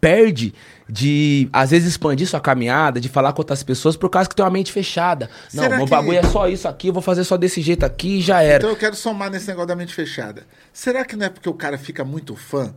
perde 0.00 0.52
de, 0.88 1.48
às 1.52 1.70
vezes, 1.70 1.88
expandir 1.88 2.26
sua 2.28 2.40
caminhada, 2.40 3.00
de 3.00 3.08
falar 3.08 3.32
com 3.32 3.40
outras 3.40 3.62
pessoas 3.62 3.96
por 3.96 4.08
causa 4.08 4.28
que 4.28 4.36
tem 4.36 4.44
uma 4.44 4.50
mente 4.50 4.70
fechada. 4.72 5.28
Não, 5.52 5.62
Será 5.64 5.76
meu 5.76 5.84
que- 5.86 5.90
bagulho 5.90 6.18
é 6.18 6.22
só 6.22 6.48
isso 6.48 6.68
aqui, 6.68 6.88
eu 6.88 6.92
vou 6.92 7.02
fazer 7.02 7.24
só 7.24 7.36
desse 7.36 7.60
jeito 7.60 7.84
aqui 7.84 8.18
e 8.18 8.20
já 8.20 8.42
era. 8.42 8.58
Então 8.58 8.70
eu 8.70 8.76
quero 8.76 8.94
somar 8.94 9.30
nesse 9.30 9.48
negócio 9.48 9.68
da 9.68 9.76
mente 9.76 9.92
fechada. 9.94 10.44
Será 10.72 11.04
que 11.04 11.16
não 11.16 11.26
é 11.26 11.28
porque 11.28 11.48
o 11.48 11.54
cara 11.54 11.76
fica 11.76 12.04
muito 12.04 12.36
fã? 12.36 12.74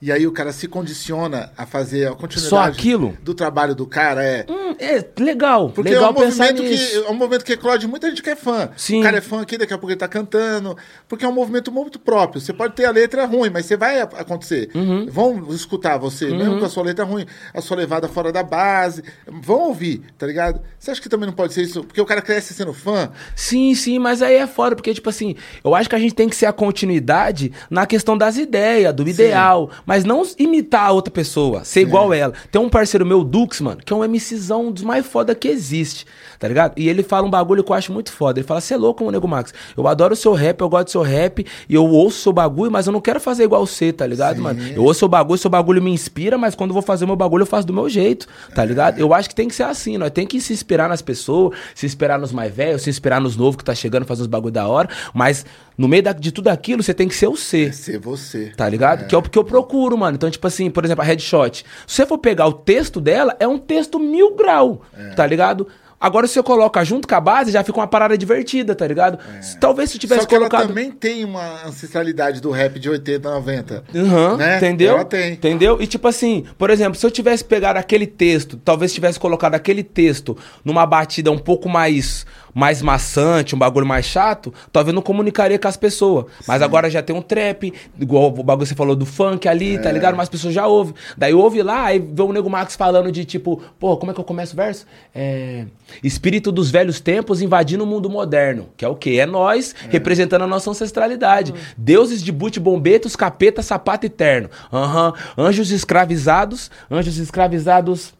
E 0.00 0.12
aí 0.12 0.26
o 0.26 0.32
cara 0.32 0.52
se 0.52 0.68
condiciona 0.68 1.50
a 1.56 1.64
fazer 1.66 2.08
a 2.08 2.10
continuidade 2.12 2.48
Só 2.48 2.60
aquilo? 2.62 3.16
do 3.22 3.34
trabalho 3.34 3.74
do 3.74 3.86
cara? 3.86 4.22
É. 4.22 4.44
Hum, 4.48 4.74
é 4.78 5.04
legal, 5.18 5.70
Porque 5.70 5.90
legal 5.90 6.08
é 6.08 6.10
um 6.10 6.24
movimento 6.24 6.62
nisso. 6.62 7.00
que 7.00 7.06
é 7.06 7.10
um 7.10 7.14
movimento 7.14 7.44
que 7.44 7.52
eclode 7.52 7.86
muita 7.86 8.08
gente 8.08 8.22
que 8.22 8.30
é 8.30 8.36
fã. 8.36 8.68
Sim. 8.76 9.00
O 9.00 9.02
cara 9.02 9.18
é 9.18 9.20
fã 9.20 9.40
aqui, 9.40 9.56
daqui 9.56 9.72
a 9.72 9.78
pouco 9.78 9.90
ele 9.92 9.98
tá 9.98 10.08
cantando. 10.08 10.76
Porque 11.08 11.24
é 11.24 11.28
um 11.28 11.32
movimento 11.32 11.70
muito 11.72 11.98
próprio. 11.98 12.40
Você 12.40 12.52
pode 12.52 12.74
ter 12.74 12.84
a 12.84 12.90
letra 12.90 13.24
ruim, 13.24 13.50
mas 13.50 13.66
você 13.66 13.76
vai 13.76 14.00
acontecer. 14.00 14.70
Uhum. 14.74 15.06
Vão 15.10 15.46
escutar 15.54 15.96
você, 15.98 16.26
mesmo 16.26 16.58
com 16.58 16.64
a 16.64 16.68
sua 16.68 16.82
letra 16.82 17.04
ruim, 17.04 17.24
a 17.52 17.60
sua 17.60 17.76
levada 17.76 18.08
fora 18.08 18.30
da 18.32 18.42
base. 18.42 19.02
Vão 19.26 19.68
ouvir, 19.68 20.02
tá 20.18 20.26
ligado? 20.26 20.60
Você 20.78 20.90
acha 20.90 21.00
que 21.00 21.08
também 21.08 21.26
não 21.26 21.34
pode 21.34 21.52
ser 21.54 21.62
isso? 21.62 21.84
Porque 21.84 22.00
o 22.00 22.06
cara 22.06 22.20
cresce 22.20 22.52
sendo 22.52 22.72
fã. 22.74 23.10
Sim, 23.34 23.74
sim, 23.74 23.98
mas 23.98 24.22
aí 24.22 24.34
é 24.34 24.46
foda, 24.46 24.74
porque, 24.76 24.92
tipo 24.92 25.08
assim, 25.08 25.36
eu 25.62 25.74
acho 25.74 25.88
que 25.88 25.94
a 25.94 25.98
gente 25.98 26.14
tem 26.14 26.28
que 26.28 26.36
ser 26.36 26.46
a 26.46 26.52
continuidade 26.52 27.52
na 27.70 27.86
questão 27.86 28.16
das 28.18 28.36
ideias, 28.36 28.94
do 28.94 29.08
ideal. 29.08 29.70
Mas 29.86 30.04
não 30.04 30.22
imitar 30.38 30.88
a 30.88 30.92
outra 30.92 31.12
pessoa, 31.12 31.64
ser 31.64 31.80
igual 31.80 32.12
ela. 32.12 32.32
Tem 32.50 32.60
um 32.60 32.68
parceiro 32.68 33.04
meu, 33.04 33.22
Dux, 33.22 33.60
mano, 33.60 33.80
que 33.84 33.92
é 33.92 33.96
um 33.96 34.06
MCzão 34.06 34.70
dos 34.70 34.82
mais 34.82 35.06
foda 35.06 35.34
que 35.34 35.48
existe, 35.48 36.06
tá 36.38 36.48
ligado? 36.48 36.72
E 36.76 36.88
ele 36.88 37.02
fala 37.02 37.26
um 37.26 37.30
bagulho 37.30 37.62
que 37.62 37.70
eu 37.70 37.76
acho 37.76 37.92
muito 37.92 38.12
foda. 38.12 38.38
Ele 38.38 38.46
fala, 38.46 38.60
você 38.60 38.74
é 38.74 38.76
louco, 38.76 39.10
Nego 39.10 39.28
Max. 39.28 39.52
Eu 39.76 39.86
adoro 39.86 40.14
o 40.14 40.16
seu 40.16 40.32
rap, 40.32 40.60
eu 40.60 40.68
gosto 40.68 40.86
do 40.86 40.90
seu 40.90 41.02
rap, 41.02 41.44
e 41.68 41.74
eu 41.74 41.84
ouço 41.84 42.18
o 42.18 42.22
seu 42.22 42.32
bagulho, 42.32 42.70
mas 42.70 42.86
eu 42.86 42.92
não 42.92 43.00
quero 43.00 43.20
fazer 43.20 43.44
igual 43.44 43.66
você, 43.66 43.92
tá 43.92 44.06
ligado, 44.06 44.40
mano? 44.40 44.60
Eu 44.68 44.82
ouço 44.82 44.98
o 44.98 45.00
seu 45.00 45.08
bagulho, 45.08 45.38
seu 45.38 45.50
bagulho 45.50 45.82
me 45.82 45.90
inspira, 45.90 46.38
mas 46.38 46.54
quando 46.54 46.70
eu 46.70 46.74
vou 46.74 46.82
fazer 46.82 47.04
o 47.04 47.08
meu 47.08 47.16
bagulho, 47.16 47.42
eu 47.42 47.46
faço 47.46 47.66
do 47.66 47.72
meu 47.72 47.88
jeito, 47.88 48.26
tá 48.54 48.64
ligado? 48.64 48.98
Eu 48.98 49.12
acho 49.12 49.28
que 49.28 49.34
tem 49.34 49.48
que 49.48 49.54
ser 49.54 49.64
assim, 49.64 49.98
nós 49.98 50.10
tem 50.10 50.26
que 50.26 50.40
se 50.40 50.52
inspirar 50.52 50.88
nas 50.88 51.02
pessoas, 51.02 51.56
se 51.74 51.86
inspirar 51.86 52.18
nos 52.18 52.32
mais 52.32 52.54
velhos, 52.54 52.82
se 52.82 52.90
inspirar 52.90 53.20
nos 53.20 53.36
novos 53.36 53.56
que 53.56 53.64
tá 53.64 53.74
chegando, 53.74 54.04
fazer 54.04 54.22
os 54.22 54.28
bagulho 54.28 54.52
da 54.52 54.66
hora, 54.66 54.88
mas 55.12 55.44
no 55.76 55.88
meio 55.88 56.02
da- 56.02 56.12
de 56.12 56.30
tudo 56.32 56.48
aquilo, 56.48 56.82
você 56.82 56.94
tem 56.94 57.08
que 57.08 57.14
ser 57.14 57.26
o 57.28 57.36
ser. 57.36 57.72
Ser 57.74 57.98
você. 57.98 58.52
Tá 58.56 58.68
ligado? 58.68 59.06
Que 59.06 59.14
é 59.14 59.18
o 59.18 59.22
que 59.22 59.38
eu 59.38 59.44
procuro, 59.44 59.96
mano. 59.98 60.14
Então, 60.16 60.30
tipo 60.30 60.46
assim, 60.46 60.70
por 60.70 60.84
exemplo, 60.84 61.02
a 61.02 61.04
Headshot. 61.06 61.64
Se 61.86 61.96
você 61.96 62.06
for 62.06 62.18
pegar 62.18 62.46
o 62.46 62.52
texto 62.52 63.00
dela, 63.00 63.36
é 63.40 63.46
um 63.48 63.58
texto 63.58 63.98
mil 63.98 64.34
grau, 64.36 64.82
tá 65.16 65.26
ligado? 65.26 65.66
Agora, 66.04 66.26
se 66.26 66.34
você 66.34 66.42
coloca 66.42 66.84
junto 66.84 67.08
com 67.08 67.14
a 67.14 67.20
base, 67.20 67.50
já 67.50 67.64
fica 67.64 67.78
uma 67.78 67.86
parada 67.86 68.16
divertida, 68.18 68.74
tá 68.74 68.86
ligado? 68.86 69.18
Se- 69.40 69.56
Talvez 69.58 69.88
se 69.90 69.96
eu 69.96 70.00
tivesse 70.00 70.20
Só 70.22 70.26
que 70.26 70.34
colocado. 70.36 70.60
ela 70.60 70.68
também 70.68 70.90
tem 70.90 71.24
uma 71.24 71.64
ancestralidade 71.66 72.40
do 72.42 72.50
rap 72.50 72.78
de 72.78 72.90
80, 72.90 73.30
90. 73.30 73.84
Aham, 73.94 74.36
né? 74.36 74.56
entendeu? 74.58 74.94
Ela 74.96 75.04
tem. 75.04 75.32
Entendeu? 75.32 75.80
E 75.80 75.86
tipo 75.86 76.06
assim, 76.06 76.44
por 76.58 76.68
exemplo, 76.68 76.98
se 76.98 77.06
eu 77.06 77.10
tivesse 77.10 77.42
pegado 77.44 77.78
aquele 77.78 78.06
texto, 78.06 78.56
talvez 78.62 78.92
tivesse 78.92 79.18
colocado 79.18 79.54
aquele 79.54 79.82
texto 79.82 80.36
numa 80.64 80.84
batida 80.84 81.30
um 81.32 81.38
pouco 81.38 81.68
mais 81.68 82.26
mais 82.56 82.80
maçante, 82.80 83.52
um 83.52 83.58
bagulho 83.58 83.84
mais 83.84 84.06
chato, 84.06 84.54
talvez 84.72 84.94
não 84.94 85.02
comunicaria 85.02 85.58
com 85.58 85.66
as 85.66 85.76
pessoas. 85.76 86.26
Mas 86.46 86.62
agora 86.62 86.88
já 86.88 87.02
tem 87.02 87.14
um 87.16 87.20
trap, 87.20 87.74
igual 87.98 88.26
o 88.28 88.44
bagulho 88.44 88.64
que 88.64 88.68
você 88.68 88.76
falou 88.76 88.94
do 88.94 89.04
funk 89.04 89.48
ali, 89.48 89.74
É. 89.74 89.78
tá 89.80 89.90
ligado? 89.90 90.14
Mas 90.14 90.24
as 90.24 90.28
pessoas 90.28 90.54
já 90.54 90.64
ouvem. 90.64 90.94
Daí 91.18 91.34
ouve 91.34 91.60
lá, 91.64 91.86
aí 91.86 91.98
vê 91.98 92.22
o 92.22 92.32
Nego 92.32 92.48
Max 92.48 92.76
falando 92.76 93.10
de 93.10 93.24
tipo, 93.24 93.60
pô, 93.76 93.96
como 93.96 94.12
é 94.12 94.14
que 94.14 94.20
eu 94.20 94.24
começo 94.24 94.52
o 94.52 94.56
verso? 94.56 94.86
É. 95.12 95.64
Espírito 96.02 96.50
dos 96.50 96.70
velhos 96.70 97.00
tempos 97.00 97.40
invadindo 97.40 97.84
o 97.84 97.86
mundo 97.86 98.10
moderno. 98.10 98.68
Que 98.76 98.84
é 98.84 98.88
o 98.88 98.94
quê? 98.96 99.18
É 99.20 99.26
nós 99.26 99.74
representando 99.88 100.42
a 100.42 100.46
nossa 100.46 100.70
ancestralidade. 100.70 101.54
Deuses 101.76 102.22
de 102.22 102.32
bute 102.32 102.58
bombetos, 102.58 103.16
capeta, 103.16 103.62
sapato 103.62 104.06
eterno. 104.06 104.50
Aham. 104.72 105.12
Anjos 105.36 105.70
escravizados, 105.70 106.70
anjos 106.90 107.18
escravizados. 107.18 108.12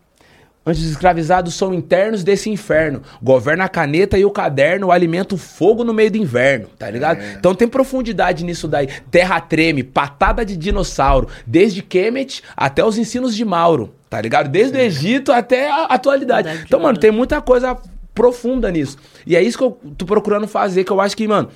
Anjos 0.66 0.85
escravizados 0.91 1.55
são 1.55 1.74
internos 1.74 2.24
desse 2.24 2.49
inferno. 2.49 3.03
Governa 3.23 3.65
a 3.65 3.69
caneta 3.69 4.16
e 4.16 4.24
o 4.24 4.31
caderno, 4.31 4.91
alimenta 4.91 5.35
o 5.35 5.39
fogo 5.39 5.85
no 5.85 5.93
meio 5.93 6.11
do 6.11 6.16
inverno, 6.16 6.69
tá 6.78 6.89
ligado? 6.91 7.23
Então 7.39 7.55
tem 7.55 7.69
profundidade 7.69 8.45
nisso 8.45 8.66
daí. 8.66 8.89
Terra 9.11 9.41
treme, 9.41 9.82
patada 9.82 10.45
de 10.45 10.57
dinossauro, 10.57 11.28
desde 11.47 11.82
Kemet 11.82 12.43
até 12.57 12.82
os 12.82 12.97
ensinos 12.97 13.36
de 13.36 13.45
Mauro, 13.45 13.95
tá 14.09 14.20
ligado? 14.20 14.49
Desde 14.49 14.78
o 14.78 14.81
Egito 14.81 15.32
até 15.32 15.70
a 15.70 15.85
atualidade. 15.85 16.49
Então, 16.65 16.81
mano, 16.81 16.99
tem 16.99 17.11
muita 17.11 17.43
coisa 17.43 17.77
profunda 18.15 18.70
nisso. 18.70 18.97
E 19.27 19.36
é 19.36 19.43
isso 19.43 19.59
que 19.59 19.65
eu 19.65 19.78
tô 19.99 20.07
procurando 20.07 20.49
fazer, 20.49 20.85
que 20.85 20.93
eu 20.93 21.01
acho 21.01 21.15
que, 21.15 21.28
mano, 21.28 21.51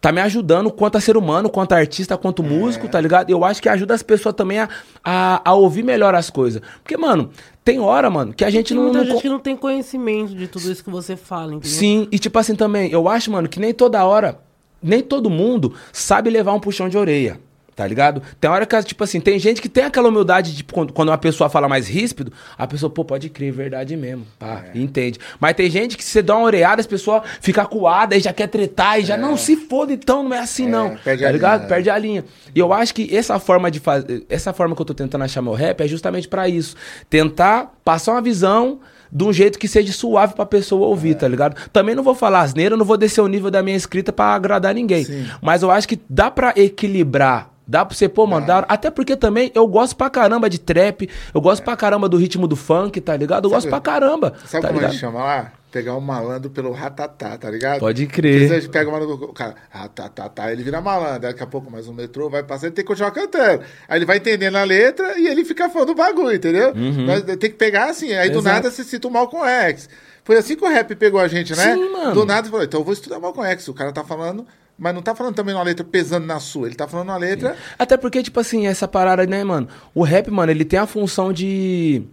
tá 0.00 0.12
me 0.12 0.20
ajudando 0.20 0.70
quanto 0.70 0.96
a 0.96 1.00
ser 1.00 1.16
humano, 1.16 1.48
quanto 1.48 1.72
a 1.72 1.76
artista, 1.76 2.16
quanto 2.16 2.42
músico, 2.42 2.88
tá 2.88 3.00
ligado? 3.00 3.30
Eu 3.30 3.44
acho 3.44 3.60
que 3.60 3.68
ajuda 3.68 3.94
as 3.94 4.02
pessoas 4.02 4.34
também 4.34 4.58
a, 4.58 4.68
a, 5.02 5.40
a 5.44 5.54
ouvir 5.54 5.82
melhor 5.82 6.14
as 6.14 6.30
coisas. 6.30 6.62
Porque, 6.82 6.96
mano, 6.96 7.30
tem 7.68 7.78
hora, 7.80 8.08
mano, 8.08 8.32
que 8.32 8.44
a 8.46 8.50
gente 8.50 8.68
Tem 8.68 8.76
não. 8.78 8.84
muita 8.84 8.98
não 9.00 9.04
gente 9.10 9.20
que 9.20 9.28
não 9.28 9.38
tem 9.38 9.54
conhecimento 9.54 10.34
de 10.34 10.48
tudo 10.48 10.72
isso 10.72 10.82
que 10.82 10.88
você 10.88 11.16
fala, 11.16 11.54
entendeu? 11.54 11.70
Sim, 11.70 12.08
e 12.10 12.18
tipo 12.18 12.38
assim 12.38 12.54
também, 12.54 12.90
eu 12.90 13.06
acho, 13.06 13.30
mano, 13.30 13.46
que 13.46 13.60
nem 13.60 13.74
toda 13.74 14.02
hora, 14.06 14.40
nem 14.82 15.02
todo 15.02 15.28
mundo 15.28 15.74
sabe 15.92 16.30
levar 16.30 16.54
um 16.54 16.60
puxão 16.60 16.88
de 16.88 16.96
orelha. 16.96 17.38
Tá 17.78 17.86
ligado? 17.86 18.20
Tem 18.40 18.50
hora 18.50 18.66
que, 18.66 18.82
tipo 18.82 19.04
assim, 19.04 19.20
tem 19.20 19.38
gente 19.38 19.62
que 19.62 19.68
tem 19.68 19.84
aquela 19.84 20.08
humildade 20.08 20.52
de 20.52 20.64
quando, 20.64 20.92
quando 20.92 21.10
uma 21.10 21.16
pessoa 21.16 21.48
fala 21.48 21.68
mais 21.68 21.86
ríspido, 21.86 22.32
a 22.58 22.66
pessoa, 22.66 22.90
pô, 22.90 23.04
pode 23.04 23.28
crer, 23.28 23.52
verdade 23.52 23.96
mesmo. 23.96 24.26
Pá, 24.36 24.64
entende. 24.74 25.20
Mas 25.38 25.54
tem 25.54 25.70
gente 25.70 25.96
que 25.96 26.02
você 26.02 26.20
dá 26.20 26.36
uma 26.36 26.44
oreada, 26.44 26.80
as 26.80 26.88
pessoas 26.88 27.22
ficam 27.40 27.62
acuadas 27.62 28.18
e 28.18 28.22
já 28.22 28.32
quer 28.32 28.48
tretar 28.48 28.98
e 28.98 29.04
já, 29.04 29.16
não, 29.16 29.36
se 29.36 29.54
foda, 29.54 29.92
então 29.92 30.24
não 30.24 30.34
é 30.34 30.40
assim, 30.40 30.66
não. 30.66 30.96
perde 30.96 31.22
tá 31.22 31.28
a 31.28 31.30
ligado? 31.30 31.58
linha. 31.58 31.68
Perde 31.68 31.90
a 31.90 31.98
linha. 31.98 32.24
E 32.52 32.58
eu 32.58 32.72
acho 32.72 32.92
que 32.92 33.16
essa 33.16 33.38
forma 33.38 33.70
de 33.70 33.78
fazer. 33.78 34.26
Essa 34.28 34.52
forma 34.52 34.74
que 34.74 34.82
eu 34.82 34.86
tô 34.86 34.92
tentando 34.92 35.22
achar 35.22 35.40
meu 35.40 35.54
rap 35.54 35.80
é 35.80 35.86
justamente 35.86 36.26
pra 36.26 36.48
isso. 36.48 36.74
Tentar 37.08 37.74
passar 37.84 38.10
uma 38.10 38.20
visão 38.22 38.80
de 39.12 39.22
um 39.22 39.32
jeito 39.32 39.56
que 39.56 39.68
seja 39.68 39.92
suave 39.92 40.34
pra 40.34 40.44
pessoa 40.44 40.88
ouvir, 40.88 41.14
tá 41.14 41.28
ligado? 41.28 41.54
Também 41.72 41.94
não 41.94 42.02
vou 42.02 42.16
falar 42.16 42.40
asneira, 42.40 42.76
não 42.76 42.84
vou 42.84 42.96
descer 42.96 43.20
o 43.20 43.28
nível 43.28 43.52
da 43.52 43.62
minha 43.62 43.76
escrita 43.76 44.12
pra 44.12 44.34
agradar 44.34 44.74
ninguém. 44.74 45.06
Mas 45.40 45.62
eu 45.62 45.70
acho 45.70 45.86
que 45.86 46.00
dá 46.10 46.28
pra 46.28 46.52
equilibrar. 46.56 47.50
Dá 47.68 47.84
pra 47.84 47.94
você, 47.94 48.08
pô, 48.08 48.26
mano, 48.26 48.46
da 48.46 48.56
hora. 48.56 48.66
até 48.68 48.90
porque 48.90 49.14
também 49.14 49.52
eu 49.54 49.66
gosto 49.66 49.94
pra 49.94 50.08
caramba 50.08 50.48
de 50.48 50.58
trap, 50.58 51.06
eu 51.34 51.40
gosto 51.40 51.62
pra 51.62 51.76
caramba 51.76 52.08
do 52.08 52.16
ritmo 52.16 52.48
do 52.48 52.56
funk, 52.56 52.98
tá 53.00 53.14
ligado? 53.14 53.44
Eu 53.44 53.50
gosto 53.50 53.68
Sabe- 53.68 53.82
pra 53.82 53.92
caramba. 53.92 54.32
Sabe 54.46 54.62
tá 54.62 54.68
como 54.68 54.70
a 54.70 54.72
ligado? 54.80 54.90
gente 54.92 55.00
chama 55.00 55.18
lá? 55.22 55.52
Pegar 55.70 55.94
um 55.94 56.00
malandro 56.00 56.48
pelo 56.48 56.72
ratatá, 56.72 57.36
tá 57.36 57.50
ligado? 57.50 57.80
Pode 57.80 58.06
crer. 58.06 58.48
Você 58.48 58.68
pega 58.70 58.88
o 58.88 58.92
malandro, 58.92 59.22
o 59.22 59.32
cara, 59.34 59.54
ratatatá, 59.68 60.50
ele 60.50 60.62
vira 60.62 60.80
malandro. 60.80 61.20
Daqui 61.20 61.42
a 61.42 61.46
pouco 61.46 61.70
mais 61.70 61.86
um 61.86 61.92
metrô 61.92 62.30
vai 62.30 62.42
passar, 62.42 62.68
ele 62.68 62.74
tem 62.74 62.82
que 62.82 62.88
continuar 62.88 63.10
cantando. 63.10 63.62
Aí 63.86 63.98
ele 63.98 64.06
vai 64.06 64.16
entendendo 64.16 64.56
a 64.56 64.64
letra 64.64 65.18
e 65.18 65.26
ele 65.26 65.44
fica 65.44 65.68
fã 65.68 65.84
do 65.84 65.94
bagulho, 65.94 66.34
entendeu? 66.34 66.72
Nós 66.74 67.22
tem 67.22 67.50
que 67.50 67.56
pegar 67.58 67.90
assim. 67.90 68.14
Aí 68.14 68.30
do 68.30 68.34
Uhum. 68.36 68.40
Exato. 68.40 68.54
nada 68.56 68.70
você 68.70 68.82
cita 68.82 69.06
o 69.08 69.10
Malcolm 69.10 69.46
X. 69.46 69.90
Foi 70.24 70.36
assim 70.38 70.56
que 70.56 70.64
o 70.64 70.68
rap 70.68 70.94
pegou 70.94 71.20
a 71.20 71.28
gente, 71.28 71.54
né? 71.54 71.74
Sim, 71.74 71.92
mano. 71.92 72.14
Do 72.14 72.24
nada 72.24 72.48
falou, 72.48 72.64
então 72.64 72.80
eu 72.80 72.84
vou 72.84 72.92
estudar 72.94 73.18
Malcolm 73.18 73.46
X. 73.50 73.68
O 73.68 73.74
cara 73.74 73.92
tá 73.92 74.02
falando, 74.04 74.46
mas 74.78 74.94
não 74.94 75.02
tá 75.02 75.12
falando 75.12 75.34
também 75.34 75.54
uma 75.54 75.64
letra 75.64 75.84
pesando 75.84 76.24
na 76.24 76.38
sua. 76.38 76.68
Ele 76.68 76.76
tá 76.76 76.86
falando 76.86 77.08
uma 77.08 77.16
letra. 77.16 77.56
Até 77.76 77.96
porque, 77.96 78.22
tipo 78.22 78.38
assim, 78.38 78.68
essa 78.68 78.86
parada, 78.86 79.26
né, 79.26 79.42
mano? 79.42 79.66
O 79.92 80.04
rap, 80.04 80.30
mano, 80.30 80.52
ele 80.52 80.64
tem 80.64 80.78
a 80.78 80.86
função 80.86 81.32
de, 81.32 82.04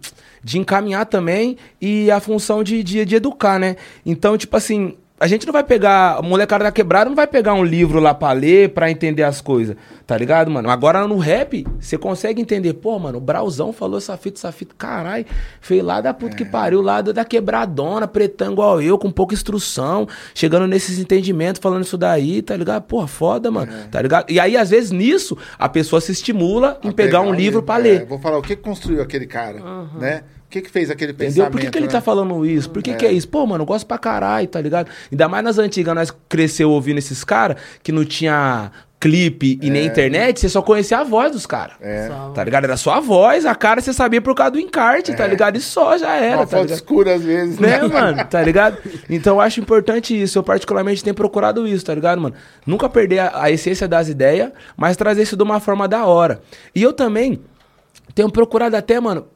de 0.42 0.58
encaminhar 0.58 1.06
também 1.06 1.56
e 1.80 2.10
a 2.10 2.18
função 2.18 2.64
de, 2.64 2.82
de, 2.82 3.04
de 3.04 3.14
educar, 3.14 3.60
né? 3.60 3.76
Então, 4.04 4.36
tipo 4.36 4.56
assim, 4.56 4.96
a 5.18 5.26
gente 5.26 5.46
não 5.46 5.52
vai 5.52 5.64
pegar. 5.64 6.18
A 6.18 6.22
molecada 6.22 6.64
da 6.64 6.72
quebrada 6.72 7.08
não 7.08 7.16
vai 7.16 7.26
pegar 7.26 7.54
um 7.54 7.64
livro 7.64 8.00
lá 8.00 8.12
pra 8.14 8.32
ler, 8.32 8.70
pra 8.70 8.90
entender 8.90 9.22
as 9.22 9.40
coisas, 9.40 9.76
tá 10.06 10.16
ligado, 10.16 10.50
mano? 10.50 10.68
Agora 10.70 11.06
no 11.08 11.16
rap, 11.18 11.66
você 11.80 11.96
consegue 11.96 12.40
entender, 12.40 12.74
pô, 12.74 12.98
mano, 12.98 13.18
o 13.18 13.20
Brauzão 13.20 13.72
falou 13.72 13.98
essa 13.98 14.16
fita, 14.16 14.38
essa 14.38 14.52
fita, 14.52 14.74
caralho, 14.76 15.24
fez 15.60 15.82
lá 15.82 16.00
da 16.00 16.12
puta 16.12 16.36
que 16.36 16.44
pariu, 16.44 16.82
lá 16.82 17.00
da 17.00 17.12
da 17.12 17.24
quebradona, 17.24 18.06
pretão 18.06 18.52
igual 18.52 18.82
eu, 18.82 18.98
com 18.98 19.10
pouca 19.10 19.34
instrução, 19.34 20.06
chegando 20.34 20.66
nesses 20.66 20.98
entendimentos, 20.98 21.60
falando 21.60 21.84
isso 21.84 21.96
daí, 21.96 22.42
tá 22.42 22.56
ligado? 22.56 22.82
Porra, 22.82 23.06
foda, 23.06 23.50
mano, 23.50 23.72
tá 23.90 24.02
ligado? 24.02 24.30
E 24.30 24.38
aí, 24.38 24.56
às 24.56 24.70
vezes, 24.70 24.90
nisso, 24.90 25.36
a 25.58 25.68
pessoa 25.68 26.00
se 26.00 26.12
estimula 26.12 26.78
em 26.82 26.90
a 26.90 26.92
pegar 26.92 27.20
um 27.20 27.32
livro 27.32 27.62
pra 27.62 27.76
É, 27.78 27.82
ler. 27.82 28.04
Vou 28.06 28.18
falar 28.18 28.38
o 28.38 28.42
que 28.42 28.54
que 28.54 28.62
construiu 28.62 29.00
aquele 29.02 29.26
cara, 29.26 29.60
né? 29.98 30.22
O 30.56 30.58
que 30.58 30.66
que 30.66 30.70
fez 30.70 30.90
aquele 30.90 31.12
Entendeu? 31.12 31.28
pensamento, 31.34 31.52
Por 31.52 31.60
que, 31.60 31.70
que 31.70 31.78
ele 31.78 31.86
né? 31.86 31.92
tá 31.92 32.00
falando 32.00 32.46
isso? 32.46 32.70
Por 32.70 32.82
que, 32.82 32.94
que 32.94 33.04
é 33.04 33.12
isso? 33.12 33.28
Pô, 33.28 33.46
mano, 33.46 33.62
eu 33.62 33.66
gosto 33.66 33.86
pra 33.86 33.98
caralho, 33.98 34.48
tá 34.48 34.60
ligado? 34.60 34.88
Ainda 35.12 35.28
mais 35.28 35.44
nas 35.44 35.58
antigas, 35.58 35.94
nós 35.94 36.10
cresceu 36.28 36.70
ouvindo 36.70 36.96
esses 36.98 37.22
caras 37.22 37.56
que 37.82 37.92
não 37.92 38.04
tinha 38.04 38.70
clipe 38.98 39.58
e 39.62 39.68
nem 39.68 39.84
internet, 39.86 40.40
você 40.40 40.48
só 40.48 40.62
conhecia 40.62 40.98
a 40.98 41.04
voz 41.04 41.30
dos 41.30 41.44
caras. 41.44 41.76
É. 41.82 42.08
Tá 42.34 42.42
ligado? 42.42 42.64
Era 42.64 42.78
só 42.78 42.94
a 42.94 43.00
voz, 43.00 43.44
a 43.44 43.54
cara 43.54 43.82
você 43.82 43.92
sabia 43.92 44.22
por 44.22 44.34
causa 44.34 44.52
do 44.52 44.58
encarte, 44.58 45.14
tá 45.14 45.26
ligado? 45.26 45.56
E 45.58 45.60
só 45.60 45.98
já 45.98 46.14
era, 46.16 46.38
Uma 46.38 46.46
tá 46.46 46.56
foto 46.56 46.62
ligado? 46.62 46.76
escura 46.76 47.14
às 47.14 47.22
vezes, 47.22 47.58
Né, 47.58 47.82
mano? 47.82 48.24
Tá 48.24 48.40
ligado? 48.42 48.78
Então 49.10 49.36
eu 49.36 49.40
acho 49.42 49.60
importante 49.60 50.20
isso. 50.20 50.38
Eu 50.38 50.42
particularmente 50.42 51.04
tenho 51.04 51.14
procurado 51.14 51.68
isso, 51.68 51.84
tá 51.84 51.94
ligado, 51.94 52.20
mano? 52.20 52.34
Nunca 52.66 52.88
perder 52.88 53.18
a, 53.18 53.42
a 53.42 53.50
essência 53.50 53.86
das 53.86 54.08
ideias, 54.08 54.50
mas 54.76 54.96
trazer 54.96 55.22
isso 55.22 55.36
de 55.36 55.42
uma 55.42 55.60
forma 55.60 55.86
da 55.86 56.06
hora. 56.06 56.40
E 56.74 56.82
eu 56.82 56.92
também 56.94 57.40
tenho 58.14 58.30
procurado 58.30 58.74
até, 58.76 58.98
mano, 58.98 59.26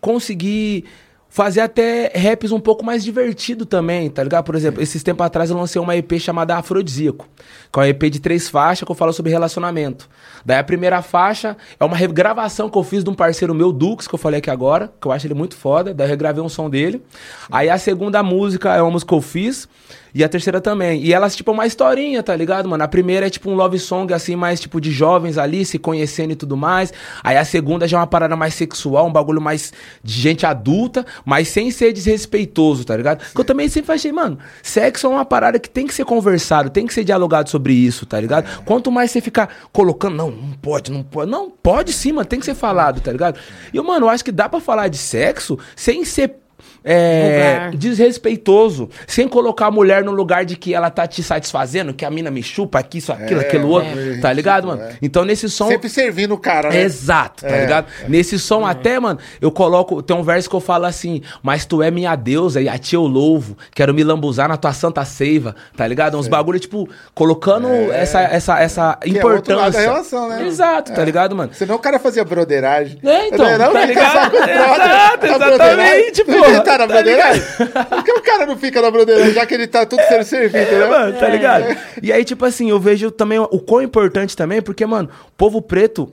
conseguir 0.00 0.84
fazer 1.28 1.60
até 1.60 2.10
raps 2.16 2.50
um 2.52 2.58
pouco 2.58 2.84
mais 2.84 3.04
divertido 3.04 3.66
também, 3.66 4.08
tá 4.08 4.22
ligado? 4.22 4.44
Por 4.44 4.54
exemplo, 4.54 4.82
esses 4.82 5.02
tempos 5.02 5.24
atrás 5.24 5.50
eu 5.50 5.56
lancei 5.56 5.80
uma 5.80 5.94
EP 5.94 6.18
chamada 6.18 6.56
Afrodisíaco, 6.56 7.28
que 7.72 7.78
é 7.78 7.82
uma 7.82 7.88
EP 7.88 8.02
de 8.04 8.18
três 8.18 8.48
faixas 8.48 8.84
que 8.84 8.90
eu 8.90 8.96
falo 8.96 9.12
sobre 9.12 9.30
relacionamento. 9.30 10.08
Daí 10.44 10.58
a 10.58 10.64
primeira 10.64 11.02
faixa 11.02 11.56
é 11.78 11.84
uma 11.84 11.96
regravação 11.96 12.70
que 12.70 12.78
eu 12.78 12.82
fiz 12.82 13.04
de 13.04 13.10
um 13.10 13.14
parceiro 13.14 13.54
meu, 13.54 13.72
Dux, 13.72 14.08
que 14.08 14.14
eu 14.14 14.18
falei 14.18 14.38
aqui 14.38 14.50
agora, 14.50 14.92
que 15.00 15.06
eu 15.06 15.12
acho 15.12 15.26
ele 15.26 15.34
muito 15.34 15.54
foda, 15.54 15.92
daí 15.92 16.06
eu 16.06 16.10
regravei 16.10 16.42
um 16.42 16.48
som 16.48 16.70
dele. 16.70 17.02
Aí 17.50 17.68
a 17.68 17.78
segunda 17.78 18.22
música 18.22 18.74
é 18.74 18.80
uma 18.80 18.90
música 18.90 19.10
que 19.10 19.14
eu 19.14 19.20
fiz, 19.20 19.68
e 20.14 20.24
a 20.24 20.28
terceira 20.28 20.60
também. 20.60 21.02
E 21.02 21.12
elas, 21.12 21.36
tipo, 21.36 21.52
uma 21.52 21.66
historinha, 21.66 22.22
tá 22.22 22.34
ligado, 22.34 22.68
mano? 22.68 22.82
A 22.82 22.88
primeira 22.88 23.26
é, 23.26 23.30
tipo, 23.30 23.50
um 23.50 23.54
love 23.54 23.78
song, 23.78 24.12
assim, 24.12 24.36
mais, 24.36 24.60
tipo, 24.60 24.80
de 24.80 24.90
jovens 24.90 25.38
ali, 25.38 25.64
se 25.64 25.78
conhecendo 25.78 26.32
e 26.32 26.36
tudo 26.36 26.56
mais. 26.56 26.92
Aí 27.22 27.36
a 27.36 27.44
segunda 27.44 27.86
já 27.86 27.98
é 27.98 28.00
uma 28.00 28.06
parada 28.06 28.36
mais 28.36 28.54
sexual, 28.54 29.06
um 29.06 29.12
bagulho 29.12 29.40
mais 29.40 29.72
de 30.02 30.12
gente 30.20 30.46
adulta, 30.46 31.04
mas 31.24 31.48
sem 31.48 31.70
ser 31.70 31.92
desrespeitoso, 31.92 32.84
tá 32.84 32.96
ligado? 32.96 33.18
Porque 33.18 33.40
eu 33.40 33.44
também 33.44 33.68
sempre 33.68 33.92
achei, 33.92 34.12
mano, 34.12 34.38
sexo 34.62 35.06
é 35.06 35.10
uma 35.10 35.24
parada 35.24 35.58
que 35.58 35.68
tem 35.68 35.86
que 35.86 35.94
ser 35.94 36.04
conversado, 36.04 36.70
tem 36.70 36.86
que 36.86 36.94
ser 36.94 37.04
dialogado 37.04 37.50
sobre 37.50 37.72
isso, 37.72 38.06
tá 38.06 38.20
ligado? 38.20 38.62
Quanto 38.64 38.90
mais 38.90 39.10
você 39.10 39.20
ficar 39.20 39.48
colocando, 39.72 40.16
não, 40.16 40.30
não 40.30 40.52
pode, 40.52 40.90
não 40.90 41.02
pode. 41.02 41.30
Não, 41.30 41.50
pode 41.50 41.92
sim, 41.92 42.12
mano, 42.12 42.26
tem 42.26 42.40
que 42.40 42.46
ser 42.46 42.54
falado, 42.54 43.00
tá 43.00 43.12
ligado? 43.12 43.38
E, 43.72 43.80
mano, 43.80 44.06
eu 44.06 44.10
acho 44.10 44.24
que 44.24 44.32
dá 44.32 44.48
pra 44.48 44.60
falar 44.60 44.88
de 44.88 44.96
sexo 44.96 45.58
sem 45.76 46.04
ser 46.04 46.36
é, 46.84 47.70
desrespeitoso, 47.74 48.88
sem 49.06 49.28
colocar 49.28 49.66
a 49.66 49.70
mulher 49.70 50.02
no 50.04 50.12
lugar 50.12 50.44
de 50.44 50.56
que 50.56 50.74
ela 50.74 50.90
tá 50.90 51.06
te 51.06 51.22
satisfazendo, 51.22 51.92
que 51.92 52.04
a 52.04 52.10
mina 52.10 52.30
me 52.30 52.42
chupa 52.42 52.78
aqui, 52.78 52.98
isso, 52.98 53.12
aquilo, 53.12 53.40
É, 53.40 53.44
aquilo 53.44 53.68
outro, 53.68 53.88
é. 53.98 54.18
tá 54.20 54.32
ligado, 54.32 54.66
mano? 54.68 54.82
é. 54.82 54.92
Então 55.02 55.24
nesse 55.24 55.48
som. 55.48 55.68
Sempre 55.68 55.88
servindo 55.88 56.32
o 56.34 56.38
cara, 56.38 56.70
né? 56.70 56.80
Exato, 56.82 57.44
tá 57.44 57.54
É, 57.56 57.60
ligado? 57.60 57.86
Nesse 58.08 58.38
som 58.38 58.64
até, 58.66 58.98
mano, 58.98 59.18
eu 59.40 59.50
coloco, 59.50 60.02
tem 60.02 60.16
um 60.16 60.22
verso 60.22 60.48
que 60.48 60.56
eu 60.56 60.60
falo 60.60 60.84
assim, 60.86 61.22
mas 61.42 61.64
tu 61.64 61.82
é 61.82 61.90
minha 61.90 62.14
deusa 62.16 62.60
e 62.60 62.68
a 62.68 62.78
ti 62.78 62.94
eu 62.94 63.02
louvo, 63.06 63.56
quero 63.74 63.92
me 63.94 64.02
lambuzar 64.02 64.48
na 64.48 64.56
tua 64.56 64.72
santa 64.72 65.04
seiva, 65.04 65.54
tá 65.76 65.86
ligado? 65.86 66.16
Uns 66.18 66.28
bagulho, 66.28 66.58
tipo, 66.58 66.88
colocando 67.14 67.68
essa, 67.92 68.20
essa, 68.22 68.58
essa 68.60 68.98
Que 69.02 69.18
é 69.18 69.24
o 69.24 69.28
outro 69.28 69.54
lado 69.56 69.72
da 69.72 69.78
importância. 69.78 69.80
relação, 69.80 70.28
né? 70.28 70.46
Exato, 70.46 70.92
tá 70.94 71.02
É. 71.02 71.04
ligado, 71.04 71.34
mano? 71.36 71.50
Senão 71.54 71.76
o 71.76 71.78
cara 71.78 71.98
fazia 71.98 72.24
broderagem. 72.24 72.98
É, 73.04 73.28
então, 73.28 73.58
Não, 73.58 73.72
tá 73.72 73.84
ligado? 73.84 74.36
Exato, 74.36 75.26
exatamente, 75.26 76.24
broderagem. 76.24 76.67
Tá 76.76 76.86
broderagem? 76.86 77.42
Por 77.88 78.04
que 78.04 78.12
o 78.12 78.20
cara 78.20 78.44
não 78.44 78.58
fica 78.58 78.82
na 78.82 78.90
broderagem, 78.90 79.32
já 79.32 79.46
que 79.46 79.54
ele 79.54 79.66
tá 79.66 79.86
tudo 79.86 80.02
sendo 80.08 80.24
servido, 80.24 80.56
É, 80.74 80.78
né? 80.80 80.86
mano, 80.86 81.18
tá 81.18 81.28
ligado? 81.28 81.76
E 82.02 82.12
aí, 82.12 82.24
tipo 82.24 82.44
assim, 82.44 82.68
eu 82.68 82.78
vejo 82.78 83.10
também 83.10 83.38
o 83.38 83.58
quão 83.60 83.80
importante 83.80 84.36
também, 84.36 84.60
porque, 84.60 84.84
mano, 84.84 85.08
o 85.28 85.30
povo 85.36 85.62
preto 85.62 86.12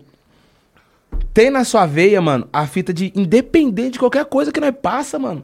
tem 1.34 1.50
na 1.50 1.64
sua 1.64 1.86
veia, 1.86 2.22
mano, 2.22 2.48
a 2.54 2.66
fita 2.68 2.94
de 2.94 3.12
independente 3.16 3.94
de 3.94 4.00
qualquer 4.00 4.24
coisa 4.26 4.52
que 4.52 4.60
nós 4.62 4.74
passa, 4.82 5.20
mano. 5.20 5.44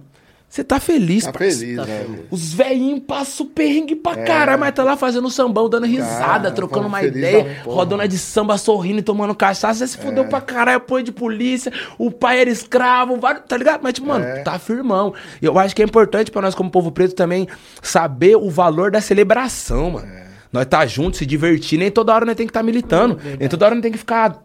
Você 0.52 0.66
tá 0.66 0.82
feliz, 0.82 1.24
Tá 1.24 1.32
parceiro. 1.32 1.86
feliz, 1.86 2.10
né? 2.10 2.20
Os 2.30 2.54
velhinhos 2.54 3.00
passam 3.08 3.46
perrengue 3.46 3.96
pra 3.96 4.18
caralho, 4.18 4.60
mas 4.60 4.74
tá 4.74 4.84
lá 4.84 4.98
fazendo 4.98 5.30
sambão, 5.30 5.70
dando 5.70 5.86
risada, 5.86 6.26
Cara, 6.26 6.52
trocando 6.52 6.88
uma 6.88 7.02
ideia, 7.02 7.62
rodando 7.64 8.06
de 8.06 8.18
samba, 8.18 8.58
sorrindo 8.58 9.00
e 9.00 9.02
tomando 9.02 9.34
cachaça. 9.34 9.80
Você 9.80 9.94
se 9.94 9.98
É. 9.98 10.02
fudeu 10.02 10.26
pra 10.26 10.42
caralho, 10.42 10.76
apoio 10.80 11.06
de 11.06 11.12
polícia, 11.14 11.72
o 11.98 12.12
pai 12.12 12.42
era 12.42 12.50
escravo, 12.50 13.16
vários- 13.16 13.46
tá 13.48 13.56
ligado? 13.56 13.80
Mas, 13.82 13.94
tipo, 13.94 14.08
mano, 14.10 14.26
É. 14.26 14.42
tá 14.42 14.60
firmão. 14.60 15.14
E 15.42 15.46
eu 15.46 15.58
acho 15.58 15.74
que 15.74 15.82
é 15.82 15.86
importante 15.86 16.30
pra 16.30 16.42
nós, 16.42 16.54
como 16.54 16.70
povo 16.70 16.92
preto, 16.92 17.16
também 17.16 17.48
saber 17.82 18.36
o 18.36 18.50
valor 18.50 18.92
da 18.92 19.00
celebração, 19.00 19.92
mano. 19.92 20.06
É. 20.06 20.26
Nós 20.52 20.66
tá 20.66 20.86
juntos, 20.86 21.20
se 21.20 21.26
divertir, 21.26 21.80
nem 21.80 21.90
toda 21.90 22.14
hora 22.14 22.26
nós 22.26 22.36
tem 22.36 22.46
que 22.46 22.50
estar 22.52 22.60
tá 22.60 22.66
militando, 22.66 23.18
nem 23.40 23.48
toda 23.48 23.68
hora 23.68 23.76
nós 23.76 23.82
tem 23.82 23.92
que 23.94 23.98
ficar 23.98 24.38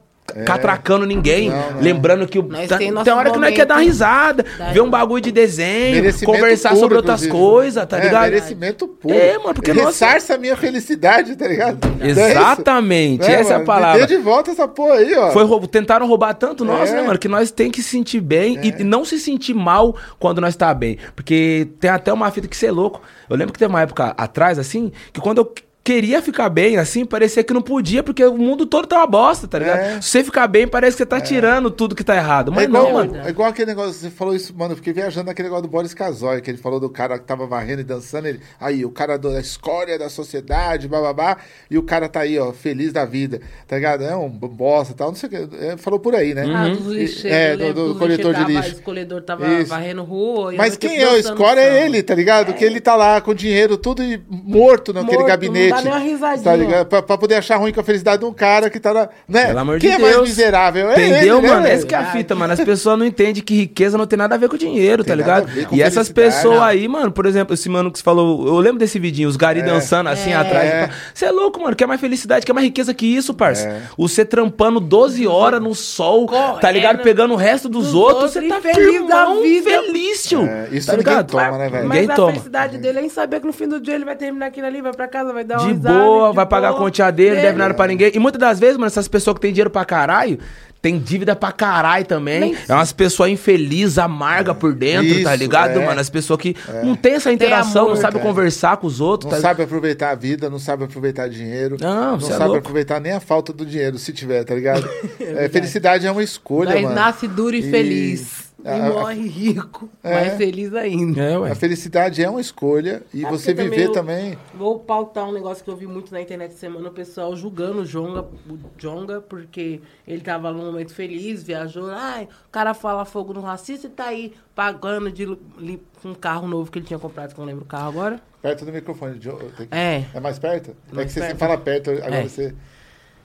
catracando 0.45 1.07
ninguém, 1.07 1.49
É. 1.49 1.53
Não, 1.53 1.71
não. 1.73 1.81
lembrando 1.81 2.27
que 2.27 2.39
o, 2.39 2.43
Nós 2.43 2.69
tá- 2.69 2.79
tem 2.79 2.91
nosso 2.91 3.05
tem 3.05 3.15
hora 3.15 3.31
que 3.31 3.39
nós 3.39 3.55
quer 3.55 3.65
dar 3.67 3.77
uma 3.77 3.83
risada, 3.83 4.45
da- 4.59 4.73
ver 4.73 4.81
um 4.81 4.91
bagulho 4.91 5.21
de 5.21 5.31
desenho, 5.33 6.03
conversar 6.25 6.71
puro, 6.71 6.81
sobre 6.81 6.97
outras 6.97 7.27
coisas, 7.27 7.87
tá 7.87 7.99
É, 7.99 8.03
ligado? 8.05 8.23
merecimento 8.25 8.89
puro. 8.89 9.15
É, 9.15 9.39
mano, 9.39 9.55
porque 9.55 9.73
nossa- 9.73 10.07
a 10.35 10.39
minha 10.39 10.57
felicidade, 10.57 11.37
tá 11.37 11.47
ligado? 11.47 11.79
É? 12.01 12.09
Exatamente, 12.09 13.27
Né, 13.27 13.35
essa 13.41 13.51
é 13.51 13.55
a 13.55 13.59
mano? 13.59 13.67
palavra. 13.67 14.01
Me 14.03 14.07
de 14.07 14.17
volta 14.17 14.51
essa 14.51 14.67
porra 14.69 14.95
aí, 14.95 15.15
ó. 15.15 15.31
Foi 15.31 15.45
roubo, 15.45 15.67
tentaram 15.67 16.07
roubar 16.07 16.35
tanto 16.35 16.65
nós, 16.65 16.91
É. 16.91 16.97
né, 16.97 17.03
mano? 17.03 17.19
Que 17.19 17.29
nós 17.29 17.51
tem 17.51 17.71
que 17.71 17.83
se 17.83 17.91
sentir 17.91 18.21
bem 18.21 18.59
e- 18.63 18.75
e 18.81 18.85
não 18.85 19.05
se 19.05 19.19
sentir 19.19 19.55
mal 19.55 19.95
quando 20.19 20.41
nós 20.41 20.57
tá 20.57 20.73
bem. 20.75 20.99
Porque 21.15 21.69
tem 21.81 21.91
até 21.91 22.13
uma 22.13 22.31
fita 22.31 22.49
que 22.49 22.57
você 22.57 22.67
é 22.67 22.71
louco. 22.73 23.01
Eu 23.29 23.37
lembro 23.37 23.53
que 23.53 23.59
teve 23.59 23.69
uma 23.73 23.81
época 23.83 24.15
atrás, 24.17 24.59
assim, 24.59 24.93
que 25.13 25.21
quando 25.21 25.39
eu 25.39 25.53
queria 25.87 26.21
ficar 26.21 26.49
bem, 26.49 26.77
assim, 26.79 27.05
parecia 27.05 27.45
que 27.45 27.55
não 27.55 27.63
podia, 27.63 28.03
porque 28.03 28.25
o 28.25 28.37
mundo 28.37 28.67
todo 28.67 28.89
tá 28.89 28.97
uma 28.97 29.07
bosta, 29.07 29.47
tá 29.47 29.57
ligado? 29.61 29.79
É. 29.79 30.01
Se 30.01 30.09
você 30.11 30.25
ficar 30.25 30.49
bem, 30.49 30.67
parece 30.67 30.97
que 30.97 31.03
você 31.05 31.07
tá 31.07 31.21
tirando 31.21 31.71
tudo 31.71 31.95
que 31.95 32.03
tá 32.03 32.17
errado. 32.17 32.51
Mas 32.51 32.65
É 32.65 32.67
igual, 32.67 32.83
não, 32.85 32.93
mano. 32.93 33.17
é 33.25 33.29
igual 33.31 33.49
aquele 33.49 33.69
negócio, 33.69 33.93
você 33.93 34.11
falou 34.11 34.35
isso, 34.35 34.53
mano, 34.57 34.73
eu 34.73 34.77
fiquei 34.77 34.93
viajando 34.93 35.27
naquele 35.27 35.47
negócio 35.47 35.63
do 35.63 35.69
Boris 35.71 35.95
Casoy, 35.95 36.41
que 36.43 36.51
ele 36.51 36.59
falou 36.59 36.81
do 36.81 36.91
cara 36.91 37.21
que 37.21 37.25
tava 37.25 37.47
varrendo 37.47 37.83
e 37.83 37.85
dançando, 37.85 38.27
ele, 38.27 38.41
aí, 38.61 38.85
o 38.85 38.91
cara 38.91 39.17
da 39.17 39.39
escória 39.41 39.97
da 39.97 40.09
sociedade, 40.09 40.89
bababá, 40.89 41.37
e 41.71 41.79
o 41.79 41.83
cara 41.85 42.09
tá 42.09 42.21
aí, 42.21 42.37
ó, 42.37 42.53
feliz 42.53 42.93
da 42.93 43.05
vida, 43.05 43.41
tá 43.69 43.77
ligado? 43.77 44.03
É 44.03 44.17
um 44.17 44.29
bosta 44.29 44.93
e 44.93 44.97
tal, 44.97 45.09
não 45.11 45.15
sei 45.15 45.29
o 45.29 45.31
que, 45.31 45.57
é, 45.65 45.77
falou 45.77 46.01
por 46.01 46.17
aí, 46.17 46.35
né? 46.35 46.45
Ah, 46.53 46.69
dos 46.69 46.87
lixeiros. 46.89 47.37
É, 47.39 47.57
do- 47.57 47.73
do 47.73 47.89
dos 47.91 47.99
coletor 47.99 48.35
de 48.35 48.41
lixo. 48.41 48.55
tava- 48.55 48.67
O 48.67 48.73
escolhedor 48.73 49.23
tava 49.23 49.47
Isso. 49.61 49.71
varrendo 49.71 50.03
rua. 50.03 50.53
e 50.53 50.57
Mas 50.57 50.77
quem 50.77 50.99
é 51.01 51.09
o 51.13 51.17
escória 51.17 51.61
é 51.61 51.85
ele, 51.87 52.03
tá 52.03 52.15
ligado? 52.15 52.53
Que 52.55 52.65
ele 52.65 52.81
tá 52.81 52.97
lá 52.97 53.21
com 53.21 53.31
o 53.31 53.35
dinheiro 53.35 53.77
tudo 53.77 54.03
e 54.03 54.21
morto 54.29 54.93
naquele 54.93 55.19
Morto, 55.19 55.29
gabinete. 55.29 55.76
Dá 55.77 55.83
nem 55.83 55.93
uma 55.93 55.99
risadinha. 55.99 56.45
Tá 56.45 56.57
ligado? 56.57 56.87
Pra, 56.87 57.03
pra 57.03 57.19
poder 57.19 57.37
achar 57.37 57.57
ruim 57.57 57.73
com 57.73 57.81
a 57.81 57.85
felicidade 57.85 58.21
de 58.21 58.25
um 58.27 58.33
cara 58.33 58.69
que 58.71 58.79
tá 58.79 58.93
lá. 58.93 59.09
Né? 59.29 59.47
Pelo 59.47 59.59
amor 59.59 59.79
quem 59.79 59.91
de 59.91 59.97
é 59.97 59.99
mais 59.99 60.15
Deus. 60.17 60.29
miserável? 60.29 60.91
É 60.91 60.93
Entendeu, 60.93 61.39
ele, 61.39 61.47
né, 61.47 61.49
mano? 61.53 61.63
velho? 61.63 61.75
Essa 61.75 61.87
que 61.87 61.95
é 61.95 61.99
a 61.99 62.05
fita, 62.13 62.35
mano. 62.35 62.53
As 62.53 62.61
pessoas 62.61 62.99
não 62.99 63.07
entendem 63.07 63.43
que 63.43 63.55
riqueza 63.55 63.97
não 63.97 64.07
tem 64.07 64.17
nada 64.19 64.35
a 64.35 64.39
ver 64.39 64.49
com 64.49 64.57
dinheiro, 64.57 65.03
Tem 65.03 65.11
tá 65.13 65.15
ligado? 65.17 65.49
E 65.73 65.83
essas 65.83 66.11
pessoas 66.11 66.57
Não. 66.57 66.63
aí, 66.65 66.87
mano, 66.87 67.11
por 67.11 67.25
exemplo, 67.27 67.55
esse 67.55 67.69
mano 67.69 67.91
que 67.91 67.99
você 67.99 68.05
falou, 68.05 68.47
eu 68.47 68.59
lembro 68.59 68.79
desse 68.79 68.99
vidinho, 68.99 69.29
os 69.29 69.37
gari 69.37 69.63
dançando 69.63 70.09
assim 70.09 70.33
atrás. 70.35 70.91
Você 71.15 71.25
é 71.25 71.31
louco, 71.31 71.61
mano. 71.63 71.75
Quer 71.75 71.87
mais 71.87 72.01
felicidade, 72.01 72.45
quer 72.45 72.53
mais 72.53 72.65
riqueza 72.67 72.93
que 72.93 73.07
isso, 73.07 73.33
parça. 73.33 73.67
É. 73.69 73.83
Você 73.97 74.25
trampando 74.25 74.79
12 74.81 75.27
horas 75.27 75.63
no 75.63 75.75
sol, 75.75 76.27
tá 76.27 76.35
Correndo 76.61 76.73
ligado? 76.75 77.03
Pegando 77.03 77.33
o 77.35 77.37
resto 77.37 77.69
dos 77.69 77.87
dos 77.87 77.95
outros, 77.95 78.33
você 78.33 78.43
tá 78.49 78.61
feliz 78.61 78.77
feliz 78.77 79.07
da 79.09 79.27
da 79.27 79.35
vida. 79.35 79.71
feliz, 79.71 80.25
tio. 80.25 80.43
É, 80.45 80.69
isso 80.73 80.87
tá 80.87 80.97
ninguém 80.97 81.13
ligado? 81.13 81.31
toma, 81.31 81.59
né, 81.59 81.69
velho? 81.69 81.85
Ninguém 81.85 82.01
Mas 82.07 82.11
a 82.11 82.15
toma. 82.15 82.29
felicidade 82.33 82.79
dele 82.79 82.99
é 82.99 83.03
em 83.05 83.09
saber 83.09 83.39
que 83.41 83.47
no 83.47 83.53
fim 83.53 83.69
do 83.69 83.79
dia 83.81 83.95
ele 83.95 84.05
vai 84.05 84.17
terminar 84.17 84.47
aquilo 84.47 84.67
ali, 84.67 84.81
vai 84.83 84.93
pra 84.93 85.07
casa, 85.07 85.33
vai 85.33 85.45
dar 85.45 85.59
uma 85.61 85.66
De 85.75 85.75
boa, 85.89 86.31
de 86.31 86.37
vai 86.37 86.47
pagar 86.47 86.71
a 86.71 86.75
continha 86.75 87.11
dele, 87.11 87.37
É. 87.39 87.43
deve 87.43 87.59
nada 87.59 87.75
pra 87.75 87.87
ninguém. 87.87 88.13
E 88.15 88.19
muitas 88.19 88.41
das 88.41 88.59
vezes, 88.61 88.77
mano, 88.77 88.87
essas 88.87 89.09
pessoas 89.09 89.35
que 89.35 89.41
têm 89.41 89.53
dinheiro 89.53 89.71
pra 89.71 89.85
caralho, 89.85 90.39
tem 90.83 90.99
dívida 91.01 91.35
pra 91.35 91.51
caralho 91.51 92.05
também. 92.05 92.39
Nem- 92.41 92.57
É 92.69 92.73
umas 92.75 92.93
pessoas 92.93 93.31
infelizes, 93.31 93.99
amarga 93.99 94.55
por 94.55 94.73
dentro, 94.73 95.23
tá 95.25 95.35
Isso, 95.35 95.43
ligado, 95.43 95.81
é. 95.81 95.85
mano? 95.87 96.01
As 96.01 96.09
pessoas 96.11 96.39
que 96.41 96.55
não 96.85 96.95
tem 96.95 97.15
essa 97.15 97.33
interação, 97.33 97.83
amor, 97.87 97.95
não 97.95 98.01
sabe 98.01 98.15
cara. 98.19 98.25
conversar 98.27 98.77
com 98.77 98.87
os 98.87 99.01
outros. 99.01 99.33
Não 99.33 99.37
tá 99.41 99.43
sabe 99.49 99.63
aproveitar 99.65 100.11
a 100.11 100.15
vida, 100.15 100.49
não 100.49 100.59
sabe 100.61 100.85
aproveitar 100.85 101.29
dinheiro. 101.29 101.77
Não, 101.81 102.17
não 102.19 102.29
é 102.29 102.31
sabe 102.31 102.45
louco. 102.45 102.59
aproveitar 102.59 103.01
nem 103.01 103.13
a 103.13 103.21
falta 103.21 103.53
do 103.53 103.67
dinheiro, 103.67 103.99
se 103.99 104.13
tiver, 104.13 104.45
tá 104.45 104.55
ligado? 104.55 104.87
É, 105.19 105.49
felicidade 105.49 106.07
é 106.07 106.11
uma 106.11 106.23
escolha, 106.23 106.71
Mas 106.71 106.83
mano. 106.83 106.95
nasce 106.95 107.27
duro 107.27 107.57
e, 107.57 107.61
E- 107.61 107.71
feliz. 107.71 108.46
A- 108.67 108.77
e 108.77 108.81
a- 108.81 108.91
morre 108.93 109.27
rico, 109.29 109.89
É. 110.03 110.13
mais 110.15 110.35
feliz 110.37 110.75
ainda. 110.75 111.23
É, 111.23 111.39
ué. 111.39 111.51
A 111.51 111.55
felicidade 111.55 112.23
é 112.23 112.29
uma 112.29 112.41
escolha 112.41 113.03
e 113.15 113.23
Sabe 113.23 113.39
você 113.39 113.55
viver 113.55 113.87
eu 113.87 113.93
também. 113.93 114.37
Vou 114.55 114.79
pautar 114.81 115.29
um 115.29 115.33
negócio 115.33 115.63
que 115.65 115.71
eu 115.71 115.77
vi 115.77 115.87
muito 115.87 116.13
na 116.13 116.21
internet 116.21 116.55
semana, 116.55 116.89
o 116.89 116.93
pessoal 116.93 117.35
julgando 117.37 117.83
o 117.83 117.85
Jonga, 117.85 118.23
o 118.49 118.59
Jonga 118.79 119.21
porque 119.21 119.81
ele 120.07 120.21
tava 120.21 120.53
num 120.53 120.65
momento 120.67 120.93
feliz, 120.95 121.43
viajou, 121.43 121.91
ai, 121.91 122.25
o 122.25 122.51
cara 122.51 122.75
fala 122.75 123.05
fogo 123.05 123.33
no 123.33 123.41
racista 123.41 123.87
e 123.87 123.91
tá 123.91 124.05
aí 124.07 124.33
pagando 124.55 125.11
de 125.11 125.25
li- 125.59 125.83
um 126.05 126.15
carro 126.15 126.47
novo 126.49 126.71
que 126.71 126.79
ele 126.79 126.87
tinha 126.87 126.99
comprado, 126.99 127.35
que 127.35 127.41
eu 127.41 127.43
não 127.45 127.49
lembro 127.51 127.65
o 127.65 127.69
carro 127.69 127.89
agora. 127.89 128.21
Perto 128.43 128.65
do 128.65 128.73
microfone. 128.73 129.19
Que- 129.19 129.69
É. 129.71 130.05
É 130.15 130.21
mais 130.21 130.39
perto? 130.39 130.71
é 130.91 130.95
Mais 130.95 131.07
que 131.09 131.13
você 131.15 131.21
perto. 131.21 131.33
sempre 131.33 131.39
fala 131.47 131.59
perto, 131.59 131.91
agora 131.91 132.17
É. 132.17 132.23
você. 132.29 132.55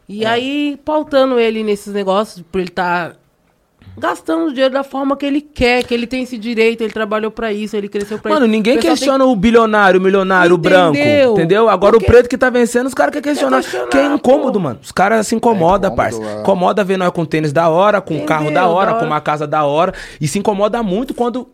E 0.09 0.25
aí, 0.25 0.77
pautando 0.83 1.39
ele 1.39 1.63
nesses 1.63 1.93
negócios, 1.93 2.43
por 2.51 2.59
ele 2.59 2.69
tá 2.69 3.15
gastando 3.97 4.45
o 4.47 4.49
dinheiro 4.51 4.73
da 4.73 4.83
forma 4.83 5.15
que 5.17 5.25
ele 5.25 5.41
quer, 5.41 5.83
que 5.83 5.93
ele 5.93 6.07
tem 6.07 6.23
esse 6.23 6.37
direito, 6.37 6.81
ele 6.81 6.93
trabalhou 6.93 7.29
pra 7.31 7.51
isso, 7.53 7.75
ele 7.75 7.87
cresceu 7.87 8.17
pra 8.17 8.31
Mano, 8.31 8.45
isso. 8.45 8.51
ninguém 8.51 8.73
O 8.73 8.75
pessoal 8.77 8.95
tem 8.95 8.97
questiona 8.97 9.25
o 9.25 9.35
bilionário, 9.35 9.99
o 9.99 10.03
milionário, 10.03 10.55
o 10.55 10.57
branco. 10.57 10.97
Entendeu? 10.97 11.33
Entendeu? 11.33 11.69
Agora 11.69 11.93
Porque- 11.93 12.05
o 12.05 12.07
preto 12.11 12.29
que 12.29 12.37
tá 12.37 12.49
vencendo, 12.49 12.87
os 12.87 12.93
caras 12.93 13.11
querem 13.13 13.23
questionar. 13.23 13.61
Que 13.89 13.97
é 13.97 14.05
incômodo, 14.05 14.53
pô. 14.53 14.59
mano. 14.59 14.79
Os 14.81 14.91
caras 14.91 15.27
se 15.27 15.35
incomodam, 15.35 15.91
É 15.91 15.95
parça. 15.95 16.21
é. 16.23 16.41
Incomoda 16.41 16.83
ver 16.83 16.97
nós 16.97 17.11
com 17.11 17.25
tênis 17.25 17.51
da 17.53 17.69
hora, 17.69 18.01
com 18.01 18.15
um 18.15 18.25
carro 18.25 18.45
da 18.45 18.51
Entendeu? 18.61 18.69
hora, 18.69 18.85
Da 18.87 18.93
com 18.93 18.97
hora. 19.05 19.07
uma 19.13 19.21
casa 19.21 19.45
da 19.45 19.63
hora. 19.65 19.93
E 20.19 20.27
se 20.27 20.39
incomoda 20.39 20.81
muito 20.81 21.13
quando. 21.13 21.47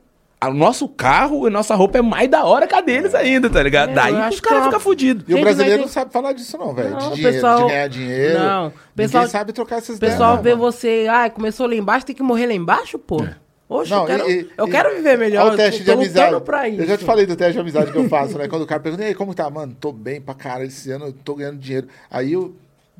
O 0.45 0.53
nosso 0.53 0.87
carro 0.87 1.47
e 1.47 1.49
nossa 1.49 1.73
roupa 1.73 1.97
é 1.97 2.01
mais 2.01 2.29
da 2.29 2.43
hora 2.45 2.67
que 2.67 2.75
a 2.75 2.79
deles 2.81 3.15
ainda, 3.15 3.49
tá 3.49 3.61
ligado? 3.63 3.89
É, 3.89 3.93
Daí 3.93 4.29
os 4.29 4.39
caras 4.39 4.61
é 4.61 4.65
ficam 4.65 4.79
fudidos. 4.79 5.25
E 5.27 5.33
o 5.33 5.41
brasileiro 5.41 5.81
mas 5.81 5.87
não 5.87 5.93
sabe 5.93 6.11
falar 6.13 6.33
disso, 6.33 6.57
não, 6.59 6.73
velho. 6.75 6.95
De, 6.95 7.15
dinheiro, 7.15 7.33
pessoal- 7.33 7.61
de 7.63 7.67
ganhar 7.71 7.87
dinheiro. 7.87 8.39
Não, 8.39 8.61
o 8.61 8.65
Ninguém 8.65 8.73
pessoal- 8.95 9.27
sabe 9.27 9.51
trocar 9.51 9.77
essas 9.77 9.97
O 9.97 9.99
pessoal 9.99 10.35
ideias, 10.39 10.43
vê 10.57 10.61
você, 10.61 11.07
ai, 11.09 11.29
começou 11.31 11.65
lá 11.67 11.73
embaixo, 11.73 12.05
tem 12.05 12.15
que 12.15 12.21
morrer 12.21 12.45
lá 12.45 12.53
embaixo, 12.53 12.99
pô. 12.99 13.25
Oxe, 13.69 13.91
Não, 13.91 14.01
eu 14.01 14.05
quero, 14.05 14.31
e- 14.31 14.49
eu 14.57 14.67
e- 14.67 14.71
quero 14.71 14.95
viver 14.95 15.17
melhor. 15.17 15.45
Olha 15.47 15.53
o 15.55 15.57
teste 15.57 15.81
eu 15.81 15.85
de 15.85 15.91
amizade. 15.91 16.39
pra 16.41 16.69
isso. 16.69 16.81
Eu 16.83 16.87
já 16.87 16.97
te 16.97 17.03
falei 17.03 17.25
do 17.25 17.35
teste 17.35 17.53
de 17.53 17.59
amizade 17.59 17.91
que 17.91 17.97
eu 17.97 18.07
faço, 18.07 18.37
né? 18.37 18.47
Quando 18.49 18.61
o 18.61 18.67
cara 18.67 18.79
pergunta, 18.79 19.03
e 19.03 19.07
aí, 19.07 19.15
como 19.15 19.33
tá? 19.33 19.49
Mano, 19.49 19.75
tô 19.77 19.91
bem 19.91 20.21
pra 20.21 20.33
caralho 20.35 20.67
esse 20.67 20.89
ano, 20.91 21.07
eu 21.07 21.13
tô 21.13 21.33
ganhando 21.35 21.57
dinheiro. 21.57 21.87
Aí 22.09 22.31
eu. 22.33 22.55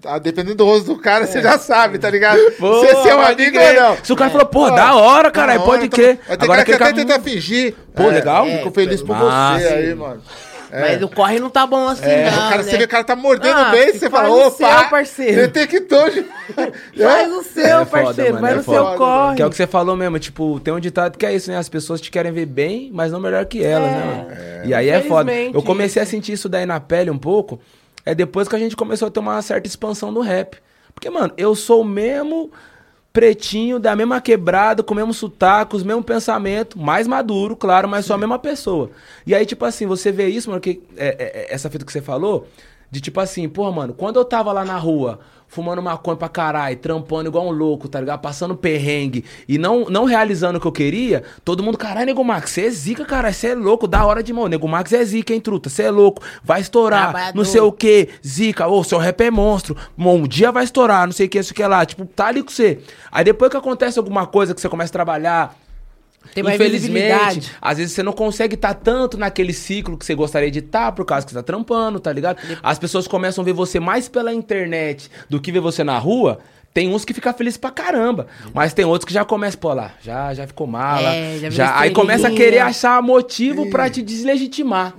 Ah, 0.05 0.19
dependendo 0.19 0.55
do 0.55 0.65
rosto 0.65 0.93
do 0.93 0.99
cara, 0.99 1.25
você 1.25 1.41
já 1.41 1.57
sabe, 1.57 1.97
tá 1.97 2.09
ligado? 2.09 2.39
Pô, 2.59 2.79
se 2.85 3.09
é 3.09 3.15
um 3.15 3.19
pode 3.23 3.41
amigo 3.41 3.57
crer. 3.57 3.75
ou 3.77 3.83
não. 3.89 3.97
Se 4.03 4.13
o 4.13 4.15
cara 4.15 4.29
falou, 4.29 4.45
pô, 4.47 4.69
da 4.69 4.95
hora, 4.95 5.31
caralho, 5.31 5.61
pode 5.63 5.89
crer. 5.89 6.17
Ter 6.17 6.33
Agora 6.33 6.47
cara 6.47 6.65
que 6.65 6.71
aquele 6.73 6.89
até 6.89 7.05
tenta 7.05 7.19
fingir. 7.21 7.73
Pô, 7.95 8.07
legal. 8.07 8.45
Fico 8.45 8.71
feliz 8.71 9.01
por 9.01 9.15
Massa. 9.17 9.59
você 9.67 9.73
aí, 9.73 9.95
mano. 9.95 10.21
É. 10.69 10.81
Mas 10.81 11.01
o 11.01 11.07
corre 11.07 11.39
não 11.39 11.49
tá 11.49 11.65
bom 11.65 11.87
assim, 11.87 12.03
É, 12.03 12.29
não, 12.29 12.37
o 12.45 12.49
cara, 12.49 12.57
né? 12.57 12.63
você 12.63 12.77
vê 12.77 12.83
o 12.83 12.87
cara 12.89 13.01
tá 13.01 13.15
mordendo 13.15 13.55
Ah, 13.55 13.69
o 13.69 13.71
beijo, 13.71 13.93
você 13.99 14.09
faz 14.09 14.27
fala, 14.27 14.35
opa, 14.47 14.51
seu, 14.81 14.89
parceiro. 14.89 15.35
detectou 15.47 16.09
de... 16.09 16.25
Faz 17.01 17.31
o 17.31 17.43
seu, 17.43 17.63
É 17.65 17.85
foda, 17.85 18.03
parceiro, 18.03 18.33
mano, 18.33 18.41
vai 18.41 18.51
é 18.51 18.55
no 18.57 18.63
foda. 18.63 18.77
seu 18.89 18.97
corre. 18.97 19.35
Que 19.37 19.41
é 19.43 19.45
o 19.45 19.49
que 19.49 19.55
você 19.55 19.65
falou 19.65 19.95
mesmo, 19.95 20.19
tipo, 20.19 20.59
tem 20.59 20.73
um 20.73 20.79
ditado 20.81 21.17
que 21.17 21.25
é 21.25 21.33
isso, 21.33 21.49
né? 21.49 21.57
As 21.57 21.69
pessoas 21.69 22.01
te 22.01 22.11
querem 22.11 22.33
ver 22.33 22.45
bem, 22.47 22.91
mas 22.93 23.13
não 23.13 23.21
melhor 23.21 23.45
que 23.45 23.63
elas, 23.63 23.89
né, 23.89 24.03
mano? 24.05 24.65
E 24.65 24.73
aí 24.73 24.89
é 24.89 25.01
foda. 25.03 25.31
Eu 25.33 25.63
comecei 25.63 26.01
a 26.01 26.05
sentir 26.05 26.33
isso 26.33 26.49
daí 26.49 26.65
na 26.65 26.81
pele 26.81 27.09
um 27.09 27.17
pouco, 27.17 27.61
é 28.07 28.15
depois 28.15 28.47
que 28.47 28.55
a 28.55 28.59
gente 28.59 28.73
começou 28.73 29.09
a 29.09 29.11
ter 29.11 29.19
uma 29.19 29.41
certa 29.41 29.67
expansão 29.67 30.13
do 30.13 30.21
rap. 30.21 30.57
Porque, 30.93 31.09
mano, 31.09 31.33
eu 31.35 31.53
sou 31.53 31.81
o 31.81 31.85
mesmo 31.85 32.49
pretinho, 33.11 33.79
da 33.79 33.97
mesma 33.97 34.21
quebrada, 34.21 34.81
com 34.81 34.93
o 34.93 34.97
mesmo 34.97 35.13
sotaque, 35.13 35.75
os 35.75 35.83
mesmos 35.83 36.05
pensamentos, 36.05 36.81
mais 36.81 37.05
maduro, 37.05 37.53
claro, 37.53 37.85
mas 37.85 38.05
sou 38.05 38.13
a 38.13 38.17
mesma 38.17 38.39
pessoa. 38.39 38.91
E 39.25 39.35
aí, 39.35 39.45
tipo 39.45 39.65
assim, 39.65 39.85
você 39.85 40.09
vê 40.09 40.29
isso, 40.29 40.49
mano, 40.49 40.61
que 40.61 40.81
é, 40.95 41.07
é, 41.07 41.15
é, 41.17 41.53
essa 41.53 41.69
fita 41.69 41.83
que 41.83 41.91
você 41.91 42.01
falou, 42.01 42.47
De 42.89 43.01
tipo 43.01 43.19
assim, 43.19 43.49
porra, 43.49 43.71
mano, 43.71 43.93
quando 43.93 44.17
eu 44.17 44.23
tava 44.23 44.51
lá 44.53 44.63
na 44.63 44.77
rua, 44.77 45.19
fumando 45.47 45.81
maconha 45.81 46.15
pra 46.15 46.29
caralho, 46.29 46.77
trampando 46.77 47.27
igual 47.29 47.47
um 47.47 47.51
louco, 47.51 47.87
tá 47.87 47.99
ligado? 47.99 48.21
Passando 48.21 48.55
perrengue 48.55 49.25
e 49.47 49.57
não, 49.57 49.85
não 49.89 50.05
realizando 50.05 50.57
o 50.57 50.61
que 50.61 50.67
eu 50.67 50.71
queria, 50.71 51.23
todo 51.43 51.61
mundo, 51.63 51.77
caralho, 51.77 52.05
Nego 52.05 52.23
Max, 52.23 52.51
você 52.51 52.65
é 52.65 52.69
zica, 52.69 53.03
cara, 53.05 53.31
você 53.31 53.47
é 53.47 53.55
louco, 53.55 53.87
da 53.87 54.05
hora 54.05 54.23
de 54.23 54.31
mão. 54.31 54.47
Nego 54.47 54.67
Max 54.67 54.93
é 54.93 55.03
zica, 55.03 55.33
hein, 55.33 55.41
truta? 55.41 55.69
Você 55.69 55.83
é 55.83 55.91
louco, 55.91 56.21
vai 56.43 56.61
estourar, 56.61 57.09
Trabalhador. 57.09 57.37
não 57.37 57.45
sei 57.45 57.61
o 57.61 57.71
que, 57.71 58.09
zica, 58.25 58.67
ô, 58.67 58.83
seu 58.83 58.97
rap 58.97 59.19
é 59.21 59.31
monstro, 59.31 59.75
um 59.97 60.27
dia 60.27 60.51
vai 60.51 60.63
estourar, 60.63 61.05
não 61.05 61.13
sei 61.13 61.27
o 61.27 61.29
que, 61.29 61.39
isso 61.39 61.53
que 61.53 61.65
lá, 61.65 61.85
tipo, 61.85 62.05
tá 62.05 62.27
ali 62.27 62.41
com 62.41 62.51
você. 62.51 62.79
Aí 63.11 63.23
depois 63.25 63.51
que 63.51 63.57
acontece 63.57 63.99
alguma 63.99 64.25
coisa 64.25 64.53
que 64.55 64.61
você 64.61 64.69
começa 64.69 64.91
a 64.91 64.93
trabalhar, 64.93 65.57
Tem 66.33 66.43
mais 66.43 66.55
Infelizmente, 66.55 67.51
às 67.61 67.77
vezes 67.77 67.93
você 67.93 68.03
não 68.03 68.13
consegue 68.13 68.55
estar 68.55 68.73
tanto 68.73 69.17
naquele 69.17 69.53
ciclo 69.53 69.97
que 69.97 70.05
você 70.05 70.15
gostaria 70.15 70.51
de 70.51 70.59
estar 70.59 70.91
por 70.91 71.05
causa 71.05 71.25
que 71.25 71.31
você 71.31 71.37
tá 71.37 71.43
trampando, 71.43 71.99
tá 71.99 72.11
ligado? 72.11 72.37
As 72.61 72.77
pessoas 72.79 73.07
começam 73.07 73.41
a 73.41 73.45
ver 73.45 73.53
você 73.53 73.79
mais 73.79 74.07
pela 74.07 74.33
internet 74.33 75.09
do 75.29 75.39
que 75.39 75.51
ver 75.51 75.59
você 75.59 75.83
na 75.83 75.97
rua. 75.97 76.39
Tem 76.73 76.93
uns 76.93 77.03
que 77.03 77.11
ficam 77.11 77.33
felizes 77.33 77.57
pra 77.57 77.71
caramba, 77.71 78.27
mas 78.53 78.71
tem 78.71 78.85
outros 78.85 79.07
que 79.07 79.13
já 79.13 79.25
começam, 79.25 79.59
pô 79.59 79.73
lá, 79.73 79.93
já, 79.99 80.31
já 80.35 80.45
ficou 80.45 80.67
mala. 80.67 81.09
É, 81.15 81.37
já 81.39 81.49
já, 81.49 81.79
aí 81.79 81.89
começa 81.91 82.27
a 82.27 82.31
querer 82.31 82.59
achar 82.59 83.01
motivo 83.01 83.67
pra 83.71 83.89
te 83.89 84.03
deslegitimar. 84.03 84.93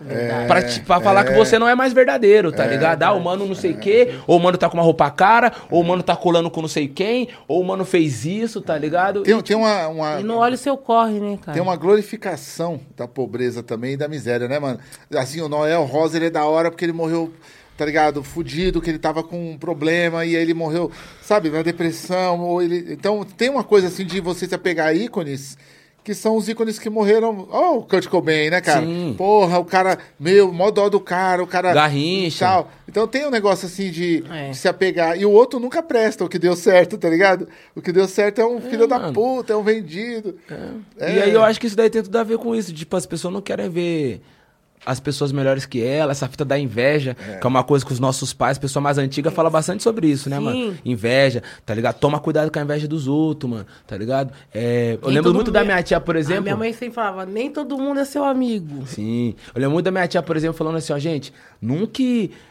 Pra, 0.49 0.61
te, 0.62 0.81
pra 0.81 1.01
falar 1.01 1.23
que 1.24 1.32
você 1.35 1.57
não 1.57 1.69
é 1.69 1.77
mais 1.77 1.93
verdadeiro, 1.93 2.51
tá 2.51 2.66
ligado? 2.66 3.05
Ah, 3.05 3.12
o 3.12 3.23
mano 3.23 3.47
não 3.47 3.55
sei 3.55 3.73
o 3.73 3.78
quê, 3.78 4.16
ou 4.27 4.39
o 4.39 4.43
mano 4.43 4.59
tá 4.59 4.69
com 4.69 4.77
uma 4.77 4.82
roupa 4.82 5.09
cara, 5.11 5.53
ou 5.70 5.81
o 5.81 5.85
mano 5.85 6.03
tá 6.03 6.16
colando 6.16 6.51
com 6.51 6.61
não 6.61 6.69
sei 6.69 6.89
quem, 6.89 7.28
ou 7.47 7.61
o 7.61 7.65
mano 7.65 7.85
fez 7.85 8.24
isso, 8.24 8.61
tá 8.61 8.77
ligado? 8.77 9.23
Tem, 9.23 9.40
tem 9.40 9.57
uma, 9.57 9.86
uma- 9.86 10.20
E 10.20 10.24
não 10.24 10.39
olha 10.39 10.55
o 10.55 10.59
seu 10.59 10.77
corre, 10.77 11.20
né, 11.20 11.39
cara? 11.40 11.53
Tem 11.53 11.62
uma 11.62 11.77
glorificação 11.77 12.81
da 12.97 13.07
pobreza 13.07 13.62
também 13.62 13.93
e 13.93 13.97
da 13.97 14.09
miséria, 14.09 14.49
né, 14.49 14.59
mano? 14.59 14.81
Assim, 15.15 15.40
o 15.40 15.49
Noel 15.49 15.85
Rosa, 15.85 16.16
ele 16.16 16.27
é 16.27 16.31
da 16.31 16.45
hora 16.45 16.70
porque 16.73 16.85
ele 16.85 16.93
morreu, 16.93 17.32
tá 17.78 17.84
ligado? 17.86 18.24
Fudido, 18.24 18.80
que 18.82 18.90
ele 18.90 18.98
tava 18.98 19.22
com 19.22 19.52
um 19.52 19.56
problema 19.56 20.26
e 20.26 20.36
aí 20.36 20.42
ele 20.42 20.52
morreu, 20.52 20.90
sabe, 21.22 21.48
na 21.48 21.62
depressão. 21.62 22.40
Ou 22.40 22.60
ele... 22.60 22.92
Então, 22.92 23.24
tem 23.24 23.48
uma 23.48 23.62
coisa 23.62 23.86
assim 23.86 24.05
de 24.05 24.20
você 24.20 24.46
se 24.48 24.55
apegar 24.55 24.88
a 24.88 24.92
ícones 24.92 25.56
que 26.02 26.14
são 26.14 26.36
os 26.36 26.48
ícones 26.48 26.78
que 26.78 26.88
morreram. 26.88 27.46
Ó, 27.50 27.76
o 27.76 27.82
Kurt 27.82 28.06
Cobain, 28.09 28.48
né, 28.48 28.62
cara? 28.62 28.80
Sim. 28.80 29.14
Porra, 29.16 29.59
o 29.59 29.64
cara, 29.64 29.98
meu, 30.18 30.50
mó 30.50 30.70
dó 30.70 30.88
do 30.88 30.98
cara, 30.98 31.42
o 31.42 31.46
cara. 31.46 31.72
Garrincha. 31.74 32.44
e 32.44 32.48
Tal. 32.48 32.70
Então 32.88 33.06
tem 33.06 33.26
um 33.26 33.30
negócio 33.30 33.66
assim 33.66 33.90
de, 33.90 34.24
É. 34.30 34.50
de 34.50 34.56
se 34.56 34.66
apegar. 34.66 35.20
E 35.20 35.26
o 35.26 35.30
outro 35.30 35.60
nunca 35.60 35.82
presta 35.82 36.24
o 36.24 36.28
que 36.28 36.38
deu 36.38 36.56
certo, 36.56 36.96
tá 36.96 37.10
ligado? 37.10 37.46
O 37.76 37.82
que 37.82 37.92
deu 37.92 38.09
certo 38.09 38.40
é 38.40 38.46
um 38.46 38.59
filho 38.60 38.88
da 38.88 38.98
mano. 38.98 39.12
puta, 39.12 39.52
é 39.52 39.56
um 39.56 39.62
vendido. 39.62 40.36
É. 40.98 41.14
E 41.14 41.22
aí 41.24 41.30
eu 41.30 41.44
acho 41.44 41.60
que 41.60 41.66
isso 41.66 41.76
daí 41.76 41.90
tem 41.90 42.02
tudo 42.02 42.16
a 42.16 42.24
ver 42.24 42.38
com 42.38 42.56
isso. 42.56 42.72
Tipo, 42.72 42.96
as 42.96 43.05
pessoas 43.05 43.34
não 43.34 43.42
querem 43.42 43.68
ver 43.68 44.22
as 44.89 44.98
pessoas 44.98 45.31
melhores 45.32 45.66
que 45.66 45.82
ela, 45.85 46.12
essa 46.12 46.27
fita 46.28 46.44
da 46.44 46.59
inveja, 46.59 47.15
que 47.15 47.47
é 47.47 47.48
uma 47.48 47.62
coisa 47.62 47.85
que 47.85 47.93
os 47.93 48.01
nossos 48.01 48.32
pais, 48.32 48.56
pessoa 48.59 48.82
mais 48.82 48.97
antiga, 48.97 49.31
fala 49.31 49.51
bastante 49.51 49.82
sobre 49.82 50.09
isso, 50.09 50.31
né, 50.31 50.39
Sim. 50.39 50.43
mano? 50.43 50.78
Inveja, 50.85 51.43
tá 51.66 51.74
ligado? 51.74 51.98
Toma 51.98 52.19
cuidado 52.19 52.51
com 52.51 52.59
a 52.59 52.62
inveja 52.62 52.89
dos 52.89 53.06
outros, 53.06 53.51
mano, 53.51 53.66
tá 53.86 53.97
ligado? 53.97 54.32
É, 54.52 54.98
eu 55.02 55.10
lembro 55.10 55.35
muito 55.35 55.51
da 55.51 55.60
é- 55.60 55.65
minha 55.65 55.82
tia, 55.82 56.01
por 56.01 56.16
A 56.16 56.19
exemplo. 56.19 56.43
minha 56.44 56.56
mãe 56.56 56.73
sempre 56.73 56.94
falava, 56.94 57.27
nem 57.27 57.51
todo 57.51 57.77
mundo 57.77 58.01
é 58.01 58.05
seu 58.05 58.24
amigo. 58.24 58.86
Sim. 58.86 59.35
Eu 59.55 59.60
lembro 59.60 59.74
muito 59.74 59.85
da 59.85 59.90
minha 59.90 60.06
tia, 60.09 60.23
por 60.23 60.36
exemplo, 60.36 60.56
falando 60.56 60.77
assim, 60.77 60.93
ó, 60.93 60.98
gente, 60.98 61.32
nunca 61.60 62.02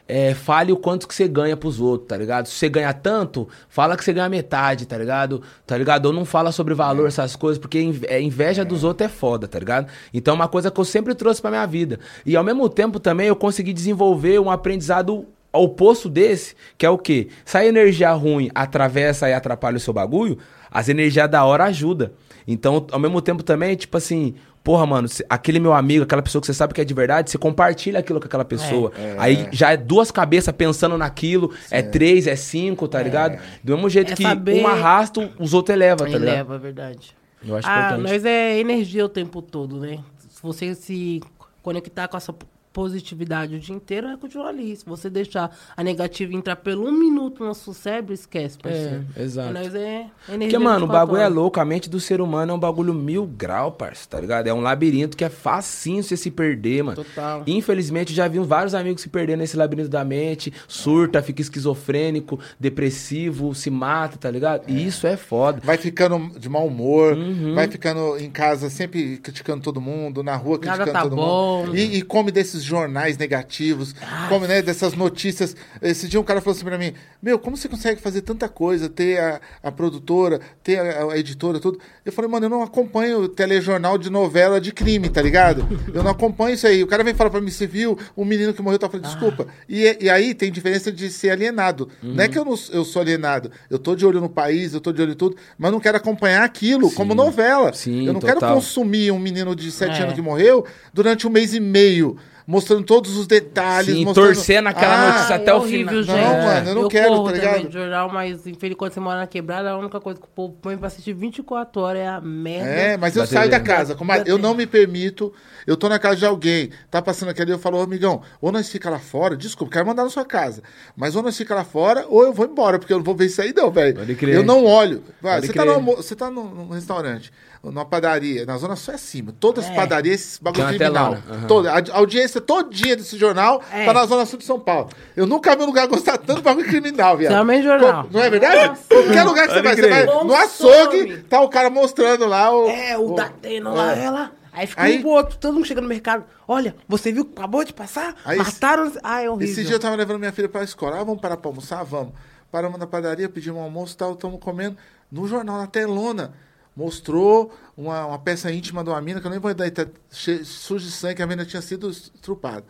é, 0.07 0.33
fale 0.33 0.71
o 0.71 0.77
quanto 0.77 1.07
que 1.07 1.13
você 1.15 1.27
ganha 1.27 1.55
pros 1.57 1.79
outros, 1.79 2.07
tá 2.09 2.17
ligado? 2.17 2.47
Se 2.47 2.55
você 2.55 2.69
ganha 2.69 2.93
tanto, 2.93 3.47
fala 3.69 3.95
que 3.97 4.03
você 4.03 4.13
ganha 4.13 4.29
metade, 4.29 4.85
tá 4.85 4.97
ligado? 4.97 5.41
Tá 5.65 5.77
ligado? 5.77 6.05
Ou 6.07 6.13
não 6.13 6.25
fala 6.25 6.51
sobre 6.51 6.73
valor, 6.73 7.07
essas 7.07 7.35
coisas, 7.35 7.57
porque 7.57 7.91
é, 8.07 8.21
inveja 8.21 8.63
dos 8.63 8.83
outros 8.83 9.09
é 9.09 9.09
foda, 9.13 9.47
tá 9.47 9.59
ligado? 9.59 9.87
Então 10.13 10.33
é 10.33 10.35
uma 10.35 10.47
coisa 10.47 10.69
que 10.71 10.79
eu 10.79 10.85
sempre 10.85 11.13
trouxe 11.15 11.41
pra 11.41 11.49
minha 11.51 11.65
vida. 11.65 11.99
E 12.27 12.35
ao 12.35 12.43
mesmo 12.43 12.67
tempo 12.69 12.99
também 12.99 13.27
eu 13.27 13.35
consegui 13.35 13.71
desenvolver 13.73 14.37
um 14.39 14.51
aprendizado 14.51 15.25
oposto 15.53 16.09
desse, 16.09 16.53
que 16.77 16.85
é 16.85 16.89
o 16.89 16.97
quê? 16.97 17.29
Se 17.45 17.57
a 17.57 17.65
energia 17.65 18.11
ruim 18.11 18.51
atravessa 18.53 19.29
e 19.29 19.33
atrapalha 19.33 19.77
o 19.77 19.79
seu 19.79 19.93
bagulho, 19.93 20.37
as 20.69 20.89
energias 20.89 21.27
da 21.29 21.43
hora 21.45 21.63
ajudam. 21.63 22.11
Então, 22.45 22.85
ao 22.91 22.99
mesmo 22.99 23.21
tempo 23.21 23.41
também, 23.43 23.75
tipo 23.75 23.97
assim, 23.97 24.35
porra, 24.63 24.85
mano, 24.85 25.07
se- 25.07 25.25
aquele 25.29 25.59
meu 25.59 25.73
amigo, 25.73 26.03
aquela 26.03 26.21
pessoa 26.21 26.41
que 26.41 26.45
você 26.47 26.53
sabe 26.53 26.73
que 26.73 26.81
é 26.81 26.85
de 26.85 26.93
verdade, 26.93 27.31
você 27.31 27.37
compartilha 27.37 27.99
aquilo 27.99 28.19
com 28.19 28.25
aquela 28.27 28.45
pessoa. 28.45 28.91
Aí 29.17 29.47
já 29.51 29.71
é 29.71 29.77
duas 29.77 30.11
cabeças 30.11 30.53
pensando 30.53 30.97
naquilo, 30.97 31.51
é 31.71 31.81
três, 31.81 32.27
é 32.27 32.35
cinco, 32.35 32.87
tá 32.87 33.01
ligado? 33.01 33.39
Do 33.63 33.73
mesmo 33.73 33.89
jeito 33.89 34.13
É 34.13 34.15
que 34.15 34.23
saber- 34.23 34.61
um 34.61 34.67
arrasta, 34.67 35.29
os 35.39 35.53
outros 35.53 35.73
eleva, 35.73 36.03
tá 36.03 36.09
Ele 36.09 36.19
ligado? 36.19 36.35
leva, 36.35 36.55
é 36.55 36.59
verdade. 36.59 37.15
Eu 37.45 37.55
acho 37.55 37.67
ah, 37.67 37.85
importante. 37.93 38.11
nós 38.11 38.25
é 38.25 38.59
energia 38.59 39.05
o 39.05 39.09
tempo 39.09 39.41
todo, 39.41 39.77
né? 39.79 39.99
Se 40.29 40.41
você 40.43 40.75
se 40.75 41.21
conectar 41.67 42.07
com 42.07 42.15
essa 42.15 42.31
positividade 42.77 43.55
o 43.55 43.59
dia 43.59 43.75
inteiro, 43.75 44.05
vai 44.05 44.17
continuar 44.17 44.49
ali. 44.49 44.75
Se 44.75 44.85
você 44.85 45.09
deixar 45.09 45.49
a 45.75 45.83
negativa 45.83 46.31
entrar 46.35 46.55
pelo 46.57 46.87
um 46.87 46.91
minuto 46.91 47.43
no 47.43 47.51
seu 47.55 47.73
cérebro, 47.73 48.13
esquece, 48.13 48.55
parceiro. 48.55 49.03
É, 49.15 49.23
exato. 49.23 49.51
Nós 49.51 49.73
é 49.73 50.05
energia 50.29 50.37
Porque, 50.37 50.57
mano, 50.59 50.85
o 50.85 50.87
24 50.87 50.91
bagulho 50.91 51.21
é 51.23 51.27
louco, 51.27 51.59
a 51.59 51.65
mente 51.65 51.89
do 51.89 51.99
ser 51.99 52.21
humano 52.21 52.51
é 52.51 52.55
um 52.55 52.59
bagulho 52.59 52.93
mil 52.93 53.25
grau, 53.25 53.71
parça, 53.71 54.07
tá 54.07 54.21
ligado? 54.21 54.45
É 54.45 54.53
um 54.53 54.61
labirinto 54.61 55.17
que 55.17 55.25
é 55.25 55.29
facinho 55.29 56.03
você 56.03 56.15
se 56.15 56.29
perder, 56.29 56.83
mano. 56.83 57.03
Total. 57.03 57.41
Infelizmente, 57.47 58.13
já 58.13 58.27
vi 58.27 58.37
vários 58.37 58.75
amigos 58.75 59.01
se 59.01 59.09
perder 59.09 59.35
nesse 59.39 59.57
labirinto 59.57 59.89
da 59.89 60.05
mente, 60.05 60.53
surta, 60.67 61.23
fica 61.23 61.41
esquizofrênico, 61.41 62.39
depressivo, 62.59 63.55
se 63.55 63.71
mata, 63.71 64.19
tá 64.19 64.29
ligado? 64.29 64.69
E 64.69 64.85
isso 64.85 65.07
é 65.07 65.17
foda. 65.17 65.59
Vai 65.63 65.77
ficando 65.77 66.29
de 66.39 66.47
mau 66.47 66.67
humor, 66.67 67.17
Uhum. 67.17 67.55
vai 67.55 67.67
ficando 67.67 68.19
em 68.19 68.29
casa 68.29 68.69
sempre 68.69 69.17
criticando 69.17 69.63
todo 69.63 69.81
mundo, 69.81 70.21
na 70.21 70.35
rua 70.35 70.59
Nada 70.63 70.83
criticando 70.83 70.91
tá 70.91 71.01
todo 71.01 71.15
bom. 71.15 71.65
mundo. 71.65 71.75
E, 71.75 71.97
e 71.97 72.01
come 72.03 72.31
desses 72.31 72.66
jornais 72.67 73.17
negativos, 73.17 73.95
come 74.29 74.47
né, 74.47 74.61
dessas 74.61 74.93
notícias. 74.93 75.55
Esse 75.81 76.07
dia 76.07 76.19
um 76.19 76.23
cara 76.23 76.41
falou 76.41 76.55
assim 76.55 76.65
pra 76.65 76.77
mim: 76.77 76.93
Meu, 77.21 77.39
como 77.39 77.55
você 77.57 77.67
consegue 77.67 78.01
fazer 78.01 78.21
tanta 78.21 78.47
coisa? 78.49 78.89
Ter 78.89 79.19
a, 79.19 79.39
a 79.63 79.71
produtora, 79.71 80.39
ter 80.63 80.79
a, 80.79 81.11
a 81.13 81.17
editora, 81.17 81.59
tudo. 81.59 81.79
Eu 82.05 82.11
falei, 82.11 82.29
mano, 82.29 82.45
eu 82.45 82.49
não 82.49 82.61
acompanho 82.63 83.27
telejornal 83.27 83.97
de 83.97 84.09
novela 84.09 84.59
de 84.61 84.71
crime, 84.71 85.09
tá 85.09 85.21
ligado? 85.21 85.67
Eu 85.93 86.03
não 86.03 86.11
acompanho 86.11 86.53
isso 86.53 86.67
aí. 86.67 86.83
O 86.83 86.87
cara 86.87 87.03
vem 87.03 87.13
falar 87.13 87.29
pra 87.29 87.41
mim, 87.41 87.49
você 87.49 87.65
viu 87.67 87.97
um 88.15 88.23
menino 88.25 88.53
que 88.53 88.61
morreu, 88.61 88.79
tá 88.79 88.89
falando, 88.89 89.05
desculpa. 89.05 89.47
E, 89.67 89.97
e 90.01 90.09
aí 90.09 90.33
tem 90.33 90.51
diferença 90.51 90.91
de 90.91 91.09
ser 91.09 91.29
alienado. 91.31 91.89
Não 92.03 92.23
é 92.23 92.27
que 92.27 92.37
eu, 92.37 92.45
não, 92.45 92.55
eu 92.71 92.83
sou 92.85 93.01
alienado. 93.01 93.51
Eu 93.69 93.79
tô 93.79 93.95
de 93.95 94.05
olho 94.05 94.19
no 94.21 94.29
país, 94.29 94.73
eu 94.73 94.81
tô 94.81 94.91
de 94.91 95.01
olho 95.01 95.11
em 95.11 95.15
tudo, 95.15 95.35
mas 95.57 95.71
não 95.71 95.79
quero 95.79 95.97
acompanhar 95.97 96.43
aquilo 96.43 96.91
como 96.91 97.13
novela. 97.15 97.73
Sim, 97.73 98.05
eu 98.07 98.13
não 98.13 98.19
quero 98.21 98.39
total. 98.39 98.55
consumir 98.55 99.11
um 99.11 99.19
menino 99.19 99.55
de 99.55 99.71
7 99.71 99.99
É. 99.99 100.03
anos 100.03 100.13
que 100.15 100.21
morreu 100.21 100.65
durante 100.93 101.27
um 101.27 101.29
mês 101.29 101.53
e 101.53 101.59
meio, 101.59 102.17
mostrando 102.47 102.83
todos 102.85 103.17
os 103.17 103.27
detalhes. 103.27 103.93
Sim, 103.93 104.05
mostrando... 104.05 104.27
torcendo 104.33 104.67
aquela 104.67 105.07
notícia 105.11 105.35
Ah, 105.35 105.37
até 105.37 105.51
é 105.51 105.53
o 105.53 105.57
horrível, 105.57 106.01
final. 106.01 106.17
gente. 106.17 106.25
Não, 106.25 106.41
mano, 106.45 106.69
eu 106.69 106.75
não 106.75 106.87
quero, 106.87 107.09
corro 107.09 107.25
tá 107.25 107.31
ligado? 107.33 107.71
jornal, 107.71 108.09
mas 108.09 108.39
infelizmente 108.47 108.75
quando 108.75 108.93
você 108.93 108.99
mora 109.01 109.19
na 109.19 109.27
quebrada, 109.27 109.69
a 109.71 109.77
única 109.77 109.99
coisa 109.99 110.17
que 110.19 110.25
o 110.25 110.29
povo 110.29 110.55
põe 110.61 110.77
pra 110.77 110.87
assistir 110.87 111.11
24 111.13 111.81
horas 111.81 112.01
é 112.01 112.07
a 112.07 112.21
merda. 112.21 112.69
É, 112.69 112.97
mas 112.97 113.15
eu 113.17 113.23
Da 113.23 113.27
saio 113.27 113.49
TV. 113.49 113.59
da 113.59 113.59
casa. 113.59 113.93
Como 113.95 114.11
eu 114.13 114.37
não 114.37 114.53
me 114.55 114.65
permito. 114.65 115.33
Eu 115.65 115.75
tô 115.75 115.89
na 115.89 115.99
casa 115.99 116.15
de 116.15 116.25
alguém, 116.25 116.69
tá 116.89 117.01
passando 117.01 117.27
aqui 117.27 117.41
ali, 117.41 117.51
eu 117.51 117.59
falo, 117.59 117.77
ô 117.77 117.81
amigão, 117.81 118.21
ou 118.39 118.53
nós 118.53 118.69
fica 118.69 118.89
lá 118.89 118.99
fora, 118.99 119.35
desculpa, 119.35 119.73
quero 119.73 119.85
mandar 119.85 120.03
na 120.05 120.09
sua 120.09 120.23
casa. 120.23 120.63
Mas 120.95 121.13
ou 121.13 121.21
nós 121.21 121.35
fica 121.35 121.53
lá 121.53 121.65
fora, 121.65 122.05
ou 122.07 122.23
eu 122.23 122.31
vou 122.31 122.45
embora, 122.45 122.79
porque 122.79 122.93
eu 122.93 122.97
não 122.97 123.03
vou 123.03 123.13
ver 123.13 123.25
isso 123.25 123.41
aí, 123.41 123.53
não, 123.53 123.69
velho. 123.69 123.95
Pode 123.95 124.15
crer. 124.15 124.33
Eu 124.35 124.43
não 124.43 124.63
olho. 124.63 125.03
Vai, 125.21 125.41
você, 125.41 125.51
tá 125.51 125.65
no, 125.65 125.81
você 125.81 126.15
tá 126.15 126.31
num 126.31 126.69
restaurante, 126.69 127.33
numa 127.63 127.85
padaria, 127.85 128.45
na 128.45 128.57
zona 128.57 128.75
sul 128.75 128.93
é 128.93 128.95
acima. 128.95 129.33
Todas 129.39 129.65
as 129.65 129.71
É. 129.71 129.75
padarias, 129.75 130.15
esses 130.21 130.37
bagulho 130.39 130.67
criminal. 130.67 131.13
aham. 131.29 131.47
Toda, 131.47 131.71
a, 131.73 131.97
audiência 131.97 132.39
todinha 132.39 132.95
desse 132.95 133.17
jornal 133.17 133.61
É. 133.71 133.85
tá 133.85 133.93
na 133.93 134.05
zona 134.05 134.25
sul 134.25 134.39
de 134.39 134.45
São 134.45 134.59
Paulo. 134.59 134.89
Eu 135.15 135.25
nunca 135.25 135.55
vi 135.55 135.63
um 135.63 135.65
lugar 135.65 135.87
gostar 135.87 136.17
tanto 136.17 136.37
de 136.37 136.43
bagulho 136.43 136.67
criminal, 136.67 137.17
viado. 137.17 137.33
Também 137.33 137.61
jornal. 137.61 138.03
Co- 138.05 138.09
Não 138.13 138.21
é 138.23 138.29
verdade? 138.29 138.79
Qualquer 138.87 139.23
lugar 139.23 139.47
que 139.47 139.53
você 139.53 139.61
vai, 139.61 139.75
você 139.75 139.89
vai 139.89 140.05
no 140.05 140.33
açougue, 140.35 141.17
tá 141.23 141.41
o 141.41 141.49
cara 141.49 141.69
mostrando 141.69 142.25
lá 142.25 142.51
o... 142.55 142.67
É, 142.69 142.97
o, 142.97 143.13
Datena 143.15 143.69
lá, 143.71 143.93
ela. 143.95 144.31
Aí 144.53 144.65
fica 144.65 144.81
Aí- 144.81 144.97
um 144.97 145.01
pro 145.01 145.09
outro, 145.11 145.37
todo 145.37 145.53
mundo 145.53 145.65
chega 145.65 145.81
no 145.81 145.87
mercado. 145.87 146.23
Olha, 146.47 146.75
você 146.87 147.11
viu 147.11 147.25
que 147.25 147.33
acabou 147.37 147.63
de 147.63 147.73
passar? 147.73 148.15
Aí- 148.25 148.37
Mataram. 148.39 148.91
Ah, 149.03 149.21
é 149.21 149.29
horrível. 149.29 149.53
Esse 149.53 149.63
dia 149.63 149.75
eu 149.75 149.79
tava 149.79 149.95
levando 149.95 150.17
minha 150.17 150.31
filha 150.31 150.49
pra 150.49 150.63
escola. 150.63 150.99
Ah, 150.99 151.03
vamos 151.03 151.21
parar 151.21 151.37
pra 151.37 151.49
almoçar? 151.49 151.83
Vamos. 151.83 152.13
Paramos 152.51 152.79
na 152.79 152.87
padaria, 152.87 153.27
pedimos 153.29 153.59
um 153.59 153.63
almoço 153.63 153.93
e 153.93 153.97
tal, 153.97 154.13
estamos 154.13 154.39
comendo. 154.39 154.75
No 155.11 155.27
jornal, 155.27 155.57
na 155.57 155.67
telona, 155.67 156.33
mostrou 156.77 157.51
uma, 157.75 158.05
uma 158.05 158.19
peça 158.19 158.51
íntima 158.51 158.83
de 158.83 158.91
uma 158.91 159.01
mina, 159.01 159.19
que 159.19 159.25
eu 159.25 159.31
nem 159.31 159.39
vou 159.39 159.51
dar, 159.51 159.69
tá 159.71 159.87
suja 160.11 160.85
de 160.85 160.91
sangue, 160.91 161.15
que 161.15 161.23
a 161.23 161.27
mina 161.27 161.43
tinha 161.43 161.61
sido 161.61 161.89
estrupada. 161.89 162.63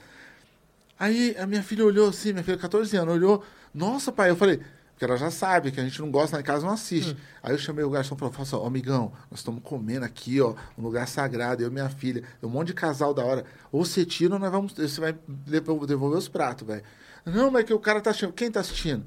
Aí 0.97 1.35
a 1.38 1.45
minha 1.45 1.61
filha 1.61 1.85
olhou 1.85 2.07
assim, 2.07 2.31
minha 2.31 2.43
filha, 2.43 2.57
14 2.57 2.95
anos, 2.95 3.13
olhou, 3.13 3.43
nossa, 3.73 4.09
pai, 4.09 4.29
eu 4.29 4.38
falei, 4.38 4.61
porque 4.91 5.03
ela 5.03 5.17
já 5.17 5.29
sabe 5.29 5.71
que 5.71 5.79
a 5.81 5.84
gente 5.84 5.99
não 5.99 6.09
gosta, 6.09 6.38
lá 6.38 6.41
em 6.41 6.43
casa 6.45 6.65
não 6.65 6.73
assiste. 6.73 7.17
Aí 7.43 7.53
eu 7.53 7.57
chamei 7.57 7.84
o 7.84 7.89
garçom 7.89 8.15
e 8.15 8.17
falei, 8.17 8.34
"Fala 8.34 8.47
assim, 8.47 8.55
ó, 8.55 8.65
amigão, 8.65 9.11
nós 9.29 9.41
estamos 9.41 9.61
comendo 9.61 10.05
aqui, 10.05 10.39
ó, 10.39 10.55
um 10.77 10.81
lugar 10.81 11.05
sagrado, 11.05 11.61
eu 11.61 11.67
e 11.67 11.71
minha 11.71 11.89
filha, 11.89 12.23
um 12.41 12.47
monte 12.47 12.67
de 12.67 12.73
casal 12.73 13.13
da 13.13 13.23
hora. 13.23 13.43
Ou 13.73 13.84
você 13.84 14.05
tira 14.05 14.35
ou 14.35 14.39
nós 14.39 14.49
vamos, 14.49 14.71
você 14.71 15.01
vai 15.01 15.15
devolver 15.27 15.85
devolver 15.85 16.17
os 16.17 16.29
pratos, 16.29 16.65
velho. 16.65 16.81
Não, 17.25 17.51
mas 17.51 17.63
é 17.63 17.65
que 17.65 17.73
o 17.73 17.79
cara 17.79 17.99
tá 17.99 18.09
assistindo. 18.11 18.31
Quem 18.31 18.49
tá 18.49 18.61
assistindo? 18.61 19.05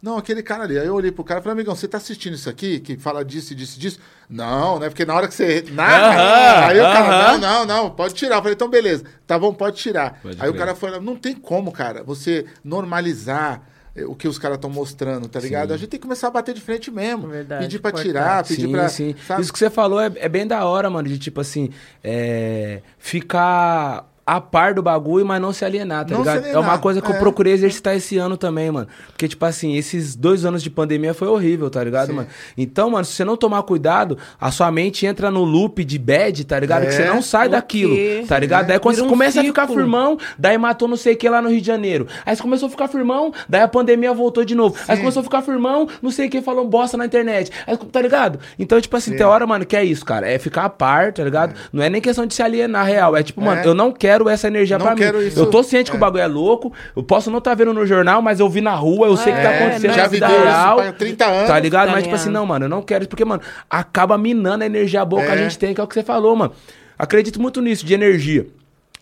Não, 0.00 0.18
aquele 0.18 0.42
cara 0.42 0.64
ali. 0.64 0.78
Aí 0.78 0.86
eu 0.86 0.94
olhei 0.94 1.10
pro 1.10 1.24
cara 1.24 1.40
e 1.40 1.42
falei, 1.42 1.54
amigão, 1.54 1.74
você 1.74 1.88
tá 1.88 1.96
assistindo 1.96 2.34
isso 2.34 2.48
aqui? 2.48 2.80
Que 2.80 2.96
fala 2.96 3.24
disso 3.24 3.52
e 3.52 3.56
disso 3.56 3.76
e 3.76 3.80
disso? 3.80 3.98
Não, 4.28 4.78
né? 4.78 4.88
Porque 4.88 5.04
na 5.04 5.14
hora 5.14 5.26
que 5.26 5.34
você 5.34 5.64
Aham, 5.68 6.66
aí 6.66 6.78
o 6.78 6.82
cara, 6.82 7.28
aham. 7.30 7.38
não, 7.38 7.38
não, 7.38 7.66
não, 7.66 7.90
pode 7.90 8.14
tirar. 8.14 8.36
Eu 8.36 8.42
falei, 8.42 8.54
então 8.54 8.68
beleza. 8.68 9.04
Tá 9.26 9.38
bom, 9.38 9.52
pode 9.54 9.76
tirar. 9.76 10.20
Pode 10.22 10.36
aí 10.40 10.48
o 10.48 10.52
crer. 10.52 10.66
cara 10.66 10.74
falou, 10.74 11.00
não 11.00 11.16
tem 11.16 11.34
como, 11.34 11.72
cara, 11.72 12.02
você 12.04 12.44
normalizar 12.62 13.62
eh, 13.94 14.04
o 14.04 14.14
que 14.14 14.28
os 14.28 14.38
caras 14.38 14.56
estão 14.56 14.68
mostrando, 14.70 15.28
tá 15.28 15.40
ligado? 15.40 15.72
A 15.72 15.76
gente 15.76 15.88
tem 15.88 15.98
que 15.98 16.04
começar 16.04 16.28
a 16.28 16.30
bater 16.30 16.54
de 16.54 16.60
frente 16.60 16.90
mesmo. 16.90 17.28
Verdade, 17.28 17.64
pedir 17.64 17.78
pra 17.78 17.92
tirar, 17.92 18.44
pedir 18.44 18.66
sim, 18.66 18.72
pra... 18.72 18.88
sim. 18.88 19.14
sabe? 19.26 19.42
Isso 19.42 19.52
que 19.52 19.58
você 19.58 19.70
falou 19.70 20.00
é, 20.00 20.12
é 20.16 20.28
bem 20.28 20.46
da 20.46 20.64
hora, 20.66 20.90
mano, 20.90 21.08
de 21.08 21.18
tipo 21.18 21.40
assim, 21.40 21.70
é, 22.04 22.82
ficar 22.98 24.06
a 24.26 24.40
par 24.40 24.74
do 24.74 24.82
bagulho, 24.82 25.24
mas 25.24 25.40
não 25.40 25.52
se 25.52 25.64
alienar, 25.64 26.04
tá 26.04 26.14
Não 26.14 26.24
se 26.24 26.28
ligado? 26.28 26.36
É 26.44 26.48
alienar, 26.50 26.62
uma 26.62 26.78
coisa 26.78 27.00
que 27.00 27.08
eu 27.08 27.14
é. 27.14 27.18
procurei 27.18 27.52
exercitar 27.52 27.94
esse 27.94 28.18
ano 28.18 28.36
também, 28.36 28.70
mano. 28.72 28.88
Porque, 29.08 29.28
tipo 29.28 29.44
assim, 29.44 29.76
esses 29.76 30.16
dois 30.16 30.44
anos 30.44 30.62
de 30.62 30.68
pandemia 30.70 31.14
foi 31.14 31.28
horrível, 31.28 31.70
tá 31.70 31.82
ligado, 31.84 32.08
Sim. 32.08 32.12
mano? 32.14 32.28
Então, 32.58 32.90
mano, 32.90 33.04
se 33.04 33.12
você 33.12 33.24
não 33.24 33.36
tomar 33.36 33.62
cuidado, 33.62 34.18
a 34.40 34.50
sua 34.50 34.70
mente 34.72 35.06
entra 35.06 35.30
no 35.30 35.44
loop 35.44 35.84
de 35.84 35.96
bad, 35.98 36.44
tá 36.44 36.58
ligado? 36.58 36.82
Que 36.82 36.88
É. 36.88 36.90
você 36.90 37.04
não 37.04 37.22
sai 37.22 37.46
O 37.46 37.50
daquilo, 37.50 37.94
quê? 37.94 38.24
tá 38.26 38.36
ligado? 38.38 38.64
É. 38.64 38.68
Daí 38.68 38.78
quando 38.80 38.96
Vira 38.96 39.04
você 39.04 39.06
um 39.06 39.10
começa 39.10 39.40
a 39.40 39.44
ficar 39.44 39.62
ciclo. 39.68 39.76
firmão, 39.76 40.18
daí 40.36 40.58
matou 40.58 40.88
não 40.88 40.96
sei 40.96 41.14
o 41.14 41.16
que 41.16 41.28
lá 41.28 41.40
no 41.40 41.48
Rio 41.48 41.60
de 41.60 41.66
Janeiro. 41.66 42.08
Aí 42.24 42.34
você 42.34 42.42
começou 42.42 42.66
a 42.66 42.70
ficar 42.70 42.88
firmão, 42.88 43.32
daí 43.48 43.62
a 43.62 43.68
pandemia 43.68 44.12
voltou 44.12 44.44
de 44.44 44.54
novo. 44.56 44.74
Aí 44.88 44.96
você 44.96 45.02
começou 45.02 45.20
a 45.20 45.24
ficar 45.24 45.42
firmão, 45.42 45.88
não 46.02 46.10
sei 46.10 46.26
o 46.26 46.30
que, 46.30 46.42
falou 46.42 46.66
bosta 46.66 46.96
na 46.96 47.06
internet. 47.06 47.52
Aí, 47.64 47.76
tá 47.76 48.02
ligado? 48.02 48.40
Então, 48.58 48.80
tipo 48.80 48.96
assim, 48.96 49.12
Sim. 49.12 49.18
tem 49.18 49.26
hora, 49.26 49.46
mano, 49.46 49.64
que 49.64 49.76
é 49.76 49.84
isso, 49.84 50.04
cara. 50.04 50.28
É 50.28 50.36
ficar 50.38 50.64
a 50.64 50.68
par, 50.68 51.12
tá 51.12 51.22
ligado? 51.22 51.54
Não 51.72 51.82
é 51.82 51.88
nem 51.88 52.00
questão 52.00 52.26
de 52.26 52.34
se 52.34 52.42
alienar 52.42 52.84
real. 52.86 53.16
É 53.16 53.22
tipo, 53.22 53.40
mano, 53.40 53.60
É. 53.60 53.66
eu 53.66 53.74
não 53.74 53.92
quero 53.92 54.15
essa 54.28 54.46
energia 54.48 54.78
Não 54.78 54.86
pra 54.86 54.94
mim. 54.94 55.00
quero 55.00 55.22
isso. 55.22 55.38
Eu 55.38 55.46
tô 55.46 55.62
ciente 55.62 55.90
que 55.90 55.96
É. 55.96 55.98
o 55.98 56.00
bagulho 56.00 56.22
é 56.22 56.26
louco. 56.26 56.72
Eu 56.94 57.02
posso 57.02 57.30
não 57.30 57.38
estar 57.38 57.54
vendo 57.54 57.72
no 57.74 57.84
jornal, 57.86 58.20
mas 58.22 58.40
eu 58.40 58.48
vi 58.48 58.60
na 58.60 58.74
rua, 58.74 59.06
eu 59.06 59.16
sei 59.16 59.32
que 59.32 59.40
tá 59.42 59.52
É, 59.52 59.56
acontecendo 59.58 59.90
né? 59.90 59.96
na 59.96 60.02
Já 60.02 60.08
vida 60.08 60.26
real. 60.26 60.80
isso 60.80 60.88
há 60.88 60.92
30 60.92 61.24
anos. 61.26 61.48
Tá 61.48 61.58
ligado? 61.58 61.86
Tá 61.88 61.92
Mas, 61.92 62.02
tipo 62.04 62.14
assim, 62.14 62.30
não, 62.30 62.44
mano, 62.46 62.64
eu 62.64 62.68
não 62.68 62.82
quero 62.82 63.02
isso, 63.04 63.08
porque, 63.08 63.24
mano, 63.24 63.42
acaba 63.70 64.16
minando 64.18 64.62
a 64.64 64.66
energia 64.66 65.04
boa 65.04 65.22
que 65.22 65.30
a 65.30 65.34
É. 65.34 65.38
gente 65.38 65.58
tem, 65.58 65.74
que 65.74 65.80
é 65.80 65.84
o 65.84 65.86
que 65.86 65.94
você 65.94 66.02
falou, 66.02 66.34
mano. 66.34 66.52
Acredito 66.98 67.40
muito 67.40 67.60
nisso, 67.60 67.84
de 67.84 67.92
energia. 67.94 68.46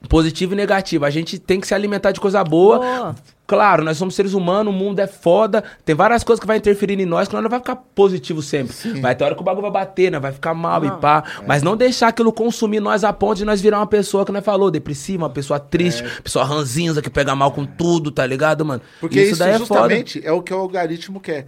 Positiva 0.08 0.52
e 0.52 0.56
negativa. 0.56 1.06
A 1.06 1.10
gente 1.10 1.38
tem 1.38 1.58
que 1.60 1.66
se 1.66 1.74
alimentar 1.74 2.12
de 2.12 2.20
coisa 2.20 2.44
boa. 2.44 2.78
Boa. 2.78 3.14
Claro, 3.46 3.84
nós 3.84 3.98
somos 3.98 4.14
seres 4.14 4.32
humanos, 4.32 4.72
o 4.72 4.76
mundo 4.76 4.98
é 5.00 5.06
foda. 5.06 5.62
Tem 5.84 5.94
várias 5.94 6.24
coisas 6.24 6.40
que 6.40 6.46
vai 6.46 6.56
interferir 6.56 6.98
em 6.98 7.04
nós, 7.04 7.28
que 7.28 7.34
nós 7.34 7.42
não 7.42 7.50
vai 7.50 7.58
ficar 7.58 7.76
positivo 7.76 8.40
sempre. 8.40 8.74
Vai 9.00 9.14
ter 9.14 9.24
hora 9.24 9.34
que 9.34 9.40
o 9.40 9.44
bagulho 9.44 9.62
vai 9.62 9.70
bater, 9.70 10.10
né? 10.10 10.18
Vai 10.18 10.32
ficar 10.32 10.54
mal 10.54 10.82
e 10.84 10.90
pá. 10.92 11.22
É. 11.40 11.46
Mas 11.46 11.62
não 11.62 11.76
deixar 11.76 12.08
aquilo 12.08 12.32
consumir 12.32 12.80
nós 12.80 13.04
a 13.04 13.12
ponto 13.12 13.36
de 13.36 13.44
nós 13.44 13.60
virar 13.60 13.78
uma 13.80 13.86
pessoa 13.86 14.24
que 14.24 14.32
nós 14.32 14.44
falou, 14.44 14.70
depressiva, 14.70 15.24
uma 15.24 15.30
pessoa 15.30 15.60
triste, 15.60 16.02
pessoa 16.22 16.44
ranzinza 16.44 17.02
que 17.02 17.10
pega 17.10 17.34
mal 17.34 17.52
com 17.52 17.66
tudo, 17.66 18.10
tá 18.10 18.24
ligado, 18.24 18.64
mano? 18.64 18.80
Porque 18.98 19.20
isso, 19.20 19.38
daí 19.38 19.50
é 19.50 19.58
foda. 19.58 19.66
justamente 19.66 20.20
é 20.24 20.32
o 20.32 20.40
que 20.42 20.52
o 20.54 20.56
algoritmo 20.56 21.20
quer. 21.20 21.46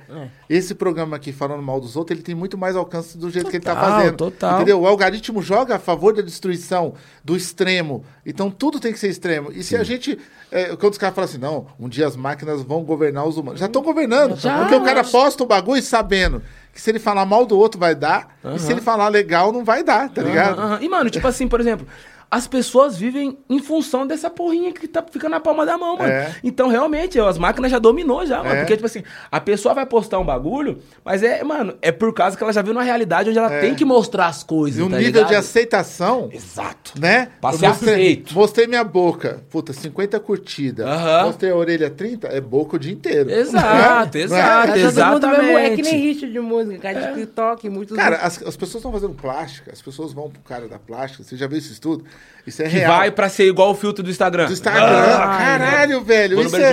Esse 0.51 0.75
programa 0.75 1.17
aqui 1.17 1.33
falando 1.33 1.63
mal 1.63 1.81
dos 1.81 1.97
outros, 1.97 2.17
ele 2.17 2.25
tem 2.25 2.35
muito 2.35 2.59
mais 2.59 2.77
alcance 2.77 3.17
do 3.17 3.31
jeito 3.31 3.49
que 3.51 3.57
ele 3.57 3.65
tá 3.65 3.75
Total, 3.75 3.91
fazendo. 3.91 4.17
total. 4.17 4.57
Entendeu? 4.57 4.81
O 4.81 4.87
algoritmo 4.87 5.41
joga 5.43 5.77
a 5.77 5.79
favor 5.79 6.15
da 6.15 6.23
destruição, 6.23 6.95
do 7.25 7.37
extremo. 7.37 8.05
Então 8.25 8.51
tudo 8.51 8.79
tem 8.79 8.93
que 8.93 8.99
ser 8.99 9.09
extremo. 9.09 9.51
E 9.51 9.63
se 9.63 9.75
a 9.77 9.83
gente. 9.83 10.19
É, 10.57 10.75
quando 10.75 10.93
os 10.93 10.99
caras 10.99 11.15
falam 11.15 11.29
assim, 11.29 11.39
não, 11.39 11.67
um 11.79 11.87
dia 11.87 12.07
as 12.07 12.17
máquinas 12.17 12.63
vão 12.63 12.83
governar 12.83 13.27
os 13.27 13.37
humanos. 13.37 13.61
Já 13.61 13.67
estão 13.67 13.83
governando. 13.83 14.37
Já. 14.37 14.61
Porque 14.61 14.75
o 14.75 14.83
cara 14.83 15.05
posta 15.05 15.43
o 15.43 15.47
bagulho 15.47 15.83
sabendo 15.83 16.43
que 16.73 16.81
se 16.81 16.91
ele 16.91 16.99
falar 16.99 17.27
mal 17.27 17.45
do 17.45 17.59
outro 17.59 17.79
vai 17.79 17.95
dar. 17.95 18.39
E 18.55 18.59
se 18.59 18.73
ele 18.73 18.81
falar 18.81 19.09
legal, 19.09 19.53
não 19.53 19.65
vai 19.65 19.83
dar, 19.83 20.09
tá 20.09 20.23
ligado? 20.23 20.59
Aham. 20.59 20.79
E, 20.81 20.89
mano, 20.89 21.11
tipo 21.11 21.29
assim, 21.29 21.47
por 21.47 21.61
exemplo, 21.61 21.87
as 22.31 22.47
pessoas 22.47 22.97
vivem 22.97 23.39
em 23.49 23.59
função 23.61 24.07
dessa 24.07 24.29
porrinha 24.29 24.73
que 24.73 24.89
tá 24.89 25.05
ficando 25.09 25.31
na 25.31 25.41
palma 25.41 25.65
da 25.65 25.79
mão, 25.79 25.97
mano. 25.97 26.11
É. 26.11 26.35
Então, 26.43 26.69
realmente, 26.69 27.19
as 27.21 27.39
máquinas 27.39 27.71
já 27.71 27.79
dominou 27.79 28.27
já, 28.27 28.43
mano. 28.43 28.57
É. 28.57 28.59
Porque, 28.61 28.75
tipo 28.75 28.87
assim, 28.87 29.03
a 29.31 29.41
pessoa 29.41 29.75
vai 29.75 29.87
postar 29.87 30.19
um 30.19 30.25
bagulho, 30.25 30.79
mas 31.05 31.23
é, 31.23 31.45
mano, 31.45 31.77
é 31.81 31.93
por 31.93 32.13
causa 32.13 32.37
que 32.37 32.43
ela 32.43 32.53
já 32.53 32.63
viu 32.63 32.75
na 32.75 32.83
realidade 32.83 33.31
onde 33.31 33.39
ela 33.39 33.49
tem 33.61 33.75
que 33.75 33.85
mostrar 33.85 34.27
as 34.27 34.43
coisas, 34.43 34.79
É. 34.79 34.83
E 34.83 34.85
um 34.85 34.91
tá 34.91 34.97
nível 34.97 35.13
ligado? 35.13 35.29
de 35.29 35.35
aceitação. 35.37 36.29
Exato. 36.33 36.93
Né? 36.99 37.31
Ser 37.53 37.67
mostrei, 37.69 37.95
aceito. 37.95 38.35
mostrei 38.35 38.67
minha 38.67 38.85
boca. 38.85 39.45
Puta, 39.49 39.73
50 39.73 40.19
curtidas. 40.21 40.87
Aham. 40.87 41.27
Mostrei 41.27 41.51
a 41.53 41.57
orelha 41.57 41.91
30, 41.91 42.27
é 42.29 42.41
boca 42.41 42.77
o 42.77 42.79
dia 42.79 42.93
inteiro. 42.93 43.31
Exato, 43.31 44.19
é? 44.19 44.21
exato, 44.21 44.73
é? 44.73 44.93
Tá 44.93 45.13
mundo 45.13 45.29
mesmo, 45.29 45.59
é 45.59 45.71
que 45.71 45.83
nem 45.83 45.95
exatamente. 45.95 46.07
hit 46.07 46.33
de 46.33 46.41
música, 46.41 46.79
cara 46.79 47.01
de 47.01 47.21
TikTok, 47.21 47.69
muitos. 47.69 47.97
Cara, 47.97 48.17
as, 48.17 48.43
as 48.43 48.57
pessoas 48.57 48.77
estão 48.77 48.93
fazendo 48.93 49.15
plástica, 49.15 49.73
as 49.73 49.81
pessoas 49.81 50.13
vão 50.13 50.31
pro 50.31 50.41
cara 50.43 50.69
da 50.69 50.79
plástica. 50.79 51.23
Você 51.23 51.37
já 51.37 51.47
viu 51.47 51.59
esse 51.59 51.73
estudo? 51.73 52.05
Isso 52.47 52.63
é 52.63 52.69
Que 52.69 52.77
real. 52.79 52.97
vai 52.99 53.11
pra 53.11 53.29
ser 53.29 53.45
igual 53.47 53.71
o 53.71 53.75
filtro 53.75 54.03
do 54.05 54.11
Instagram. 54.11 54.47
Do 54.47 54.53
Instagram. 54.53 54.83
Ah, 54.87 55.37
Caralho, 55.39 56.01
velho. 56.05 56.41
Isso 56.41 56.57
é, 56.57 56.73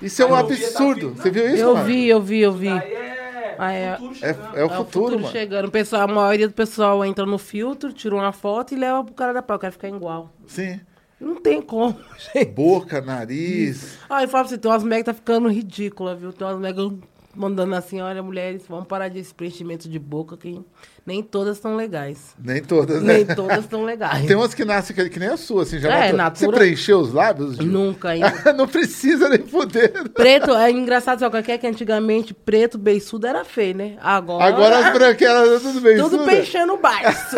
isso 0.00 0.22
é 0.22 0.26
um 0.26 0.28
essa 0.36 0.40
absurdo. 0.40 1.10
fita. 1.10 1.22
Você 1.22 1.30
viu 1.30 1.48
isso, 1.48 1.62
eu 1.62 1.74
mano? 1.74 1.86
vi, 1.86 2.08
eu 2.08 2.20
vi, 2.22 2.40
eu 2.40 2.52
vi. 2.52 2.68
Aí 2.68 2.78
é... 2.78 3.12
Ah, 3.58 3.72
é. 3.72 3.96
futuro 3.96 4.14
É, 4.22 4.32
chegando. 4.32 4.56
é 4.56 4.64
o 4.64 4.68
futuro, 4.70 5.16
mano. 5.20 5.32
chegando. 5.32 5.68
O 5.68 5.70
pessoal, 5.70 6.02
a 6.02 6.06
maioria 6.06 6.48
do 6.48 6.54
pessoal 6.54 7.04
entra 7.04 7.26
no 7.26 7.38
filtro, 7.38 7.92
tira 7.92 8.14
uma 8.14 8.32
foto 8.32 8.72
e 8.74 8.76
leva 8.78 9.04
pro 9.04 9.14
cara 9.14 9.32
da 9.34 9.42
praia. 9.42 9.56
Eu 9.56 9.60
quero 9.60 9.72
ficar 9.72 9.88
igual. 9.88 10.30
Sim. 10.46 10.80
Não 11.20 11.36
tem 11.36 11.60
como, 11.62 11.96
gente. 12.34 12.46
Boca, 12.46 13.00
nariz. 13.00 13.98
Ah, 14.10 14.22
eu 14.24 14.28
falo 14.28 14.44
pra 14.44 14.48
você, 14.56 14.58
tem 14.58 14.68
umas 14.70 14.82
megas 14.82 14.98
que 15.00 15.04
tá 15.04 15.14
ficando 15.14 15.48
ridícula, 15.48 16.16
viu? 16.16 16.32
Tem 16.32 16.44
umas 16.46 16.58
megas 16.58 16.90
mandando 17.34 17.74
assim, 17.74 18.00
olha, 18.00 18.22
mulheres, 18.22 18.62
vamos 18.68 18.86
parar 18.86 19.08
desse 19.08 19.32
preenchimento 19.34 19.88
de 19.88 19.98
boca, 19.98 20.36
que 20.36 20.60
nem 21.06 21.22
todas 21.22 21.56
estão 21.56 21.74
legais. 21.76 22.34
Nem 22.38 22.62
todas, 22.62 23.02
né? 23.02 23.14
Nem 23.14 23.26
todas 23.26 23.60
estão 23.60 23.84
legais. 23.84 24.24
Tem 24.28 24.36
umas 24.36 24.54
que 24.54 24.64
nascem 24.64 24.94
que, 24.94 25.08
que 25.08 25.18
nem 25.18 25.28
a 25.28 25.36
sua, 25.36 25.62
assim, 25.62 25.78
já 25.78 25.88
É, 25.92 26.12
natura- 26.12 26.50
Você 26.52 26.58
preencheu 26.58 27.00
os 27.00 27.12
lábios? 27.12 27.56
Gil? 27.56 27.66
Nunca 27.66 28.10
ainda. 28.10 28.52
Não 28.52 28.68
precisa 28.68 29.28
nem 29.28 29.38
poder. 29.38 30.08
Preto, 30.10 30.52
é 30.52 30.70
engraçado, 30.70 31.18
sabe 31.20 31.38
o 31.38 31.42
que 31.42 31.52
é 31.52 31.58
que 31.58 31.66
antigamente 31.66 32.32
preto, 32.34 32.76
beiçudo 32.78 33.26
era 33.26 33.44
feio, 33.44 33.76
né? 33.76 33.96
Agora, 34.00 34.44
Agora 34.44 34.78
as 34.88 34.92
branquelas, 34.92 35.62
tudo 35.62 35.80
bem. 35.80 35.96
tudo 36.02 36.10
Suda. 36.18 36.24
preenchendo 36.24 36.74
o 36.74 36.78
baixo. 36.78 37.36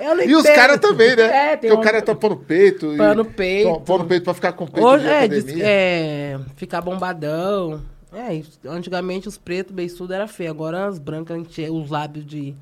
Eu 0.00 0.16
não 0.16 0.24
E 0.24 0.34
os 0.34 0.42
caras 0.44 0.78
também, 0.80 1.14
né? 1.16 1.52
É, 1.52 1.56
tem 1.56 1.70
Porque 1.70 1.76
um... 1.76 1.80
o 1.80 1.82
cara 1.82 2.02
tá 2.02 2.14
pondo 2.14 2.36
peito. 2.36 2.92
e- 2.94 3.14
no 3.14 3.24
peito. 3.24 3.80
Pô- 3.80 3.98
no 3.98 4.04
peito 4.06 4.24
pra 4.24 4.34
ficar 4.34 4.52
com 4.52 4.66
peito 4.66 4.86
Hoje, 4.86 5.04
de 5.04 5.10
é, 5.10 5.28
diz- 5.28 5.44
é, 5.60 6.38
ficar 6.56 6.80
bombadão. 6.80 7.80
É, 8.14 8.42
antigamente 8.68 9.28
os 9.28 9.36
pretos, 9.36 9.74
beiçudo 9.74 10.12
era 10.12 10.26
feio. 10.28 10.50
Agora 10.50 10.86
as 10.86 10.98
brancas, 10.98 11.36
enche- 11.36 11.70
os 11.70 11.90
lábios 11.90 12.24
de... 12.26 12.54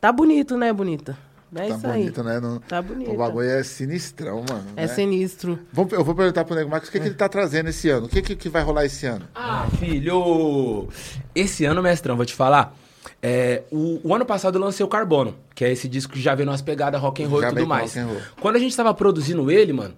Tá 0.00 0.10
bonito, 0.12 0.56
né, 0.56 0.72
bonita? 0.72 1.16
É 1.54 1.68
Tá 1.68 1.76
isso 1.76 1.86
aí. 1.86 2.00
bonito, 2.00 2.22
né? 2.24 2.40
Não- 2.40 2.58
Tá 2.60 2.80
bonito. 2.80 3.10
O 3.10 3.16
bagulho 3.16 3.48
é 3.48 3.62
sinistrão, 3.62 4.42
mano. 4.48 4.64
É 4.74 4.82
né? 4.82 4.88
sinistro. 4.88 5.58
Vamos- 5.72 5.92
Eu 5.92 6.02
vou 6.02 6.14
perguntar 6.14 6.44
pro 6.44 6.54
Nego 6.54 6.70
Marcos 6.70 6.88
o 6.88 6.92
que, 6.92 6.98
que 6.98 7.06
ele 7.08 7.14
tá 7.14 7.28
trazendo 7.28 7.68
esse 7.68 7.90
ano. 7.90 8.06
O 8.06 8.08
que, 8.08 8.22
que, 8.22 8.34
que 8.34 8.48
vai 8.48 8.62
rolar 8.62 8.86
esse 8.86 9.04
ano? 9.06 9.26
Ah, 9.34 9.66
filho! 9.78 10.88
Esse 11.34 11.64
ano, 11.64 11.82
mestrão, 11.82 12.16
vou 12.16 12.24
te 12.24 12.34
falar. 12.34 12.74
é, 13.22 13.62
o, 13.70 14.00
o 14.02 14.14
ano 14.14 14.24
passado 14.24 14.56
eu 14.56 14.62
lancei 14.62 14.84
o 14.84 14.88
Carbono, 14.88 15.34
que 15.54 15.64
é 15.64 15.70
esse 15.70 15.88
disco 15.88 16.14
que 16.14 16.20
já 16.20 16.34
veio 16.34 16.46
nas 16.48 16.62
pegadas 16.62 17.00
rock 17.00 17.22
and 17.22 17.28
roll 17.28 17.40
Já 17.42 17.50
e 17.50 17.54
tudo 17.54 17.66
mais. 17.66 17.94
rock 17.94 17.98
and 17.98 18.06
roll. 18.12 18.22
Quando 18.40 18.56
a 18.56 18.58
gente 18.58 18.74
tava 18.76 18.94
produzindo 18.94 19.50
ele, 19.50 19.72
mano, 19.72 19.94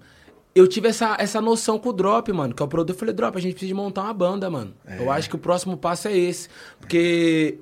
eu 0.54 0.68
tive 0.68 0.88
essa, 0.88 1.16
essa 1.18 1.40
noção 1.40 1.78
com 1.78 1.88
o 1.88 1.92
Drop, 1.92 2.32
mano, 2.32 2.54
que 2.54 2.62
é 2.62 2.64
o 2.64 2.68
produtor. 2.68 2.94
Eu 2.94 2.98
falei, 2.98 3.14
Drop, 3.14 3.36
a 3.36 3.40
gente 3.40 3.54
precisa 3.54 3.74
montar 3.74 4.02
uma 4.02 4.14
banda, 4.14 4.48
mano. 4.48 4.72
É. 4.86 5.00
Eu 5.02 5.10
acho 5.10 5.28
que 5.28 5.34
o 5.34 5.38
próximo 5.38 5.76
passo 5.76 6.06
é 6.08 6.16
esse. 6.16 6.48
Porque 6.78 7.58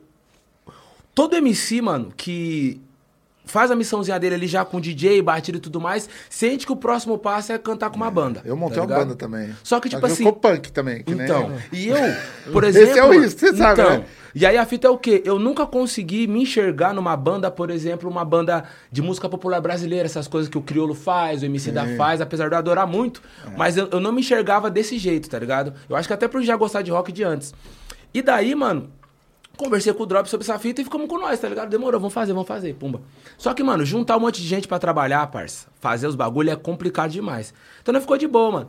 todo 1.14 1.34
MC, 1.34 1.80
mano, 1.80 2.12
que 2.14 2.80
faz 3.52 3.70
a 3.70 3.76
missãozinha 3.76 4.18
dele 4.18 4.34
ali 4.36 4.46
já 4.46 4.64
com 4.64 4.80
DJ, 4.80 5.20
batida 5.20 5.58
e 5.58 5.60
tudo 5.60 5.78
mais, 5.78 6.08
sente 6.30 6.64
que 6.64 6.72
o 6.72 6.76
próximo 6.76 7.18
passo 7.18 7.52
é 7.52 7.58
cantar 7.58 7.90
com 7.90 7.96
uma 7.96 8.10
banda. 8.10 8.40
Eu 8.46 8.56
montei 8.56 8.76
tá 8.76 8.82
uma 8.82 8.86
ligado? 8.86 9.04
banda 9.08 9.14
também. 9.14 9.54
Só 9.62 9.78
que, 9.78 9.90
tipo 9.90 10.00
Mas 10.00 10.12
eu 10.12 10.14
assim. 10.14 10.22
sou 10.22 10.32
punk 10.32 10.72
também. 10.72 11.02
Que 11.02 11.14
nem 11.14 11.26
Então, 11.26 11.52
eu. 11.70 11.78
e 11.78 11.88
eu, 11.88 11.96
por 12.50 12.64
exemplo. 12.64 12.88
Esse 12.90 12.98
é 12.98 13.04
o 13.04 13.10
risco, 13.20 13.38
você 13.40 13.54
sabe, 13.54 13.80
então, 13.82 13.98
né? 13.98 14.04
E 14.34 14.46
aí 14.46 14.56
a 14.56 14.64
fita 14.64 14.86
é 14.86 14.90
o 14.90 14.96
quê? 14.96 15.20
Eu 15.26 15.38
nunca 15.38 15.66
consegui 15.66 16.26
me 16.26 16.40
enxergar 16.40 16.94
numa 16.94 17.14
banda, 17.14 17.50
por 17.50 17.68
exemplo, 17.68 18.08
uma 18.08 18.24
banda 18.24 18.64
de 18.90 19.02
música 19.02 19.28
popular 19.28 19.60
brasileira, 19.60 20.06
essas 20.06 20.26
coisas 20.26 20.48
que 20.48 20.56
o 20.56 20.62
Criolo 20.62 20.94
faz, 20.94 21.42
o 21.42 21.44
MC 21.44 21.70
da 21.70 21.86
faz, 21.98 22.22
apesar 22.22 22.48
de 22.48 22.54
eu 22.54 22.58
adorar 22.58 22.86
muito, 22.86 23.20
É. 23.46 23.50
mas 23.58 23.76
eu, 23.76 23.88
eu 23.92 24.00
não 24.00 24.10
me 24.10 24.20
enxergava 24.20 24.70
desse 24.70 24.96
jeito, 24.96 25.28
tá 25.28 25.38
ligado? 25.38 25.74
Eu 25.86 25.94
acho 25.94 26.08
que 26.08 26.14
até 26.14 26.26
por 26.26 26.42
já 26.42 26.56
gostar 26.56 26.80
de 26.80 26.90
rock 26.90 27.12
de 27.12 27.22
antes. 27.22 27.52
E 28.14 28.22
daí, 28.22 28.54
mano, 28.54 28.88
conversei 29.56 29.92
com 29.92 30.02
o 30.02 30.06
Drop 30.06 30.28
sobre 30.28 30.44
essa 30.44 30.58
fita 30.58 30.80
e 30.80 30.84
ficamos 30.84 31.08
com 31.08 31.18
nós, 31.18 31.38
tá 31.38 31.48
ligado? 31.48 31.68
Demorou, 31.68 32.00
vamos 32.00 32.14
fazer, 32.14 32.32
vamos 32.32 32.48
fazer, 32.48 32.74
pumba. 32.74 33.00
Só 33.36 33.54
que, 33.54 33.62
mano, 33.62 33.84
juntar 33.84 34.16
um 34.16 34.20
monte 34.20 34.40
de 34.40 34.48
gente 34.48 34.66
pra 34.66 34.78
trabalhar, 34.78 35.26
parça, 35.28 35.66
fazer 35.80 36.06
os 36.06 36.14
bagulho 36.14 36.50
é 36.50 36.56
complicado 36.56 37.10
demais. 37.10 37.52
Então 37.80 37.92
não 37.92 38.00
ficou 38.00 38.16
de 38.16 38.26
boa, 38.26 38.50
mano. 38.50 38.68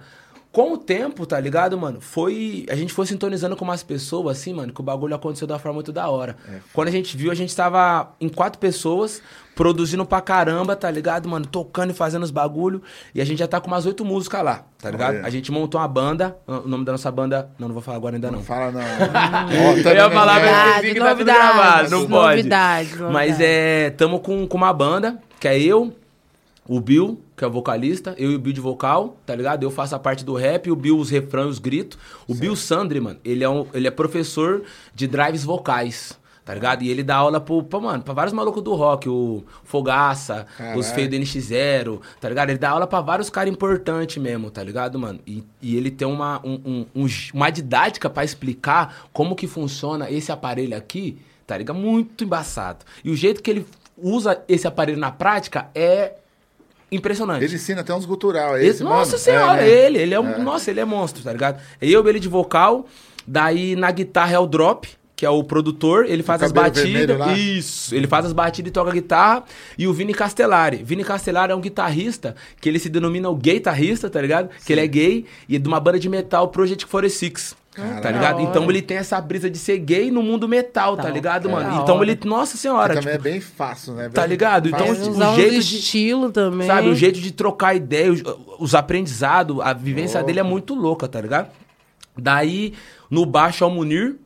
Com 0.54 0.74
o 0.74 0.78
tempo, 0.78 1.26
tá 1.26 1.40
ligado, 1.40 1.76
mano? 1.76 2.00
Foi. 2.00 2.64
A 2.70 2.76
gente 2.76 2.94
foi 2.94 3.08
sintonizando 3.08 3.56
com 3.56 3.66
umas 3.66 3.82
pessoas, 3.82 4.38
assim, 4.38 4.54
mano, 4.54 4.72
que 4.72 4.80
o 4.80 4.84
bagulho 4.84 5.16
aconteceu 5.16 5.48
de 5.48 5.52
uma 5.54 5.58
forma 5.58 5.74
muito 5.74 5.92
da 5.92 6.08
hora. 6.08 6.38
Quando 6.72 6.90
a 6.90 6.92
gente 6.92 7.18
viu, 7.18 7.32
a 7.32 7.34
gente 7.34 7.56
tava 7.56 8.14
em 8.22 8.30
quatro 8.30 8.60
pessoas, 8.60 9.20
produzindo 9.56 10.06
pra 10.06 10.22
caramba, 10.22 10.76
tá 10.76 10.92
ligado, 10.92 11.28
mano? 11.28 11.44
Tocando 11.48 11.90
e 11.90 11.94
fazendo 11.96 12.22
os 12.22 12.30
bagulho. 12.30 12.84
E 13.16 13.20
a 13.22 13.26
gente 13.26 13.40
já 13.40 13.48
tá 13.48 13.60
com 13.60 13.66
umas 13.66 13.88
oito 13.88 14.06
músicas 14.06 14.44
lá, 14.44 14.64
tá 14.78 14.92
ligado? 14.92 15.16
Olha. 15.16 15.26
A 15.26 15.30
gente 15.32 15.52
montou 15.52 15.82
uma 15.82 15.88
banda. 15.88 16.38
O 16.46 16.68
nome 16.68 16.86
da 16.86 16.92
nossa 16.92 17.12
banda. 17.12 17.50
Não, 17.58 17.68
não 17.70 17.74
vou 17.74 17.82
falar 17.82 17.98
agora 17.98 18.16
ainda 18.16 18.30
não. 18.30 18.38
Não 18.38 18.46
fala 18.46 18.72
não. 18.72 18.80
Ó, 19.74 19.90
Eu 19.90 19.96
ia 19.96 20.12
falar, 20.12 20.40
não 20.40 20.48
é. 20.48 20.52
mas 20.52 20.76
esqueci 20.76 20.94
que 20.94 21.00
tá 21.00 21.16
tudo 21.16 21.26
gravado, 21.26 21.90
não 21.90 22.08
pode. 22.08 22.38
novidade, 22.38 22.90
Mas 22.98 23.32
novidade. 23.32 23.44
é, 23.44 23.90
tamo 23.90 24.20
com, 24.20 24.46
com 24.48 24.58
uma 24.58 24.72
banda, 24.72 25.18
que 25.40 25.48
é 25.48 25.60
eu, 25.60 25.92
o 26.68 26.80
Bill, 26.80 27.20
que 27.36 27.44
é 27.44 27.48
o 27.48 27.52
vocalista, 27.52 28.14
eu 28.18 28.32
e 28.32 28.36
o 28.36 28.40
Bill 28.40 28.54
de 28.54 28.62
vocal, 28.62 29.18
tá 29.26 29.36
ligado? 29.36 29.64
Eu 29.64 29.72
faço 29.72 29.96
a 29.96 30.00
parte 30.00 30.24
do 30.24 30.36
rap, 30.36 30.70
o 30.70 30.76
Bill 30.76 30.98
os 30.98 31.10
refrões, 31.10 31.48
os 31.50 31.60
gritos. 31.60 31.98
O 32.28 32.36
Bill 32.36 32.56
Sandri, 32.56 33.00
mano, 33.00 33.20
ele 33.26 33.44
é, 33.44 33.50
um, 33.50 33.66
ele 33.74 33.88
é 33.88 33.92
professor 33.92 34.64
de 34.94 35.08
drives 35.08 35.44
vocais. 35.44 36.22
Tá 36.46 36.54
ligado? 36.54 36.84
E 36.84 36.90
ele 36.90 37.04
dá 37.04 37.16
aula 37.16 37.40
pro, 37.40 37.64
pra, 37.64 37.80
mano, 37.80 38.04
pra 38.04 38.14
vários 38.14 38.34
malucos 38.34 38.62
do 38.62 38.74
rock, 38.76 39.08
o 39.08 39.46
Fogaça, 39.64 40.46
Caralho. 40.58 40.78
os 40.78 40.92
feios 40.92 41.10
do 41.10 41.16
NX0, 41.16 42.02
tá 42.20 42.28
ligado? 42.28 42.50
Ele 42.50 42.60
dá 42.60 42.72
aula 42.72 42.86
pra 42.86 43.00
vários 43.00 43.30
caras 43.30 43.50
importantes 43.52 44.22
mesmo, 44.22 44.52
tá 44.52 44.62
ligado, 44.62 45.00
mano? 45.00 45.20
E, 45.26 45.42
e 45.62 45.78
ele 45.78 45.90
tem 45.90 46.06
uma, 46.06 46.42
um- 46.46 46.60
um- 46.94 47.04
um 47.04 47.08
uma 47.34 47.50
didática 47.50 48.10
pra 48.10 48.26
explicar 48.26 49.08
como 49.14 49.36
que 49.38 49.48
funciona 49.48 50.12
esse 50.12 50.34
aparelho 50.34 50.76
aqui, 50.76 51.18
tá 51.48 51.58
ligado? 51.58 51.78
Muito 51.78 52.26
embaçado. 52.26 52.84
E 53.06 53.10
o 53.10 53.16
jeito 53.16 53.42
que 53.42 53.50
ele 53.50 53.66
usa 53.98 54.44
esse 54.50 54.68
aparelho 54.68 55.00
na 55.00 55.12
prática 55.12 55.70
é 55.74 56.14
impressionante. 56.96 57.44
Ele 57.44 57.56
ensina 57.56 57.82
até 57.82 57.94
uns 57.94 58.06
gutural. 58.06 58.56
É 58.56 58.62
Esse- 58.62 58.70
esse, 58.76 58.84
mano? 58.84 58.96
nossa 58.98 59.18
senhora, 59.18 59.62
É, 59.62 59.66
né? 59.66 59.70
ele, 59.70 59.98
ele 60.00 60.14
é 60.14 60.20
um. 60.20 60.42
Nossa, 60.44 60.70
ele 60.72 60.80
é 60.80 60.86
monstro, 60.86 61.24
tá 61.24 61.32
ligado? 61.32 61.60
Eu, 61.82 62.08
ele 62.08 62.20
de 62.20 62.28
vocal, 62.28 62.86
daí 63.28 63.76
na 63.76 63.92
guitarra 63.92 64.34
é 64.36 64.40
o 64.40 64.46
drop, 64.46 64.88
que 65.16 65.26
é 65.26 65.30
o 65.30 65.44
produtor, 65.44 66.06
ele 66.08 66.24
faz 66.24 66.42
as 66.44 66.52
batidas. 66.52 67.38
Isso, 67.38 67.96
ele 67.96 68.08
faz 68.08 68.26
as 68.26 68.34
batidas 68.34 68.70
e 68.70 68.74
toca 68.74 68.92
guitarra. 68.92 69.44
E 69.78 69.88
o 69.88 69.94
Vini 69.94 70.14
Castellari. 70.14 70.82
Vini 70.84 71.04
Castellari 71.04 71.52
é 71.52 71.56
um 71.56 71.62
guitarrista 71.62 72.36
que 72.60 72.68
ele 72.68 72.80
se 72.80 72.90
denomina 72.90 73.30
o 73.30 73.36
gaytarrista, 73.36 74.10
tá 74.10 74.20
ligado? 74.22 74.50
Que 74.66 74.74
ele 74.74 74.82
é 74.82 74.88
gay 74.88 75.26
e 75.48 75.56
é 75.56 75.60
de 75.60 75.68
uma 75.68 75.80
banda 75.80 76.00
de 76.00 76.10
metal, 76.10 76.48
Project 76.50 76.86
46. 76.88 77.56
Tá 77.76 78.12
ligado? 78.12 78.40
Então 78.42 78.70
ele 78.70 78.82
tem 78.84 78.98
essa 78.98 79.20
brisa 79.20 79.50
de 79.50 79.58
ser 79.58 79.80
gay 79.80 80.12
no 80.12 80.22
mundo 80.22 80.48
metal, 80.48 80.96
tá 80.96 81.04
Tá, 81.04 81.10
ligado, 81.10 81.50
é 81.50 81.52
mano? 81.52 81.82
Então 81.82 82.04
ele, 82.04 82.20
nossa 82.24 82.52
Que 82.54 82.60
senhora, 82.60 82.94
também 82.94 83.14
tipo, 83.16 83.28
é 83.28 83.32
bem 83.32 83.42
fácil, 83.42 83.94
né? 83.96 84.10
Tá 84.10 84.22
Bem 84.22 84.30
ligado? 84.30 84.68
Então, 84.70 84.86
fácil. 84.88 85.04
tipo, 85.04 85.16
o 85.16 85.28
uns 85.30 85.36
jeito 85.36 85.52
de- 85.52 85.78
estilo 85.80 86.32
também. 86.32 86.68
Sabe, 86.68 86.88
o 86.90 86.96
jeito 86.96 87.20
de 87.20 87.32
trocar 87.32 87.76
ideia, 87.76 88.12
os, 88.12 88.22
os 88.60 88.76
aprendizados, 88.76 89.60
a 89.60 89.74
vivência 89.74 90.22
dele 90.24 90.40
é 90.40 90.44
muito 90.44 90.76
louca, 90.76 91.08
tá 91.08 91.20
ligado? 91.20 91.50
Daí, 92.18 92.74
no 93.10 93.26
baixo 93.26 93.64
é 93.64 93.68
o 93.68 93.72
Munir, 93.72 94.18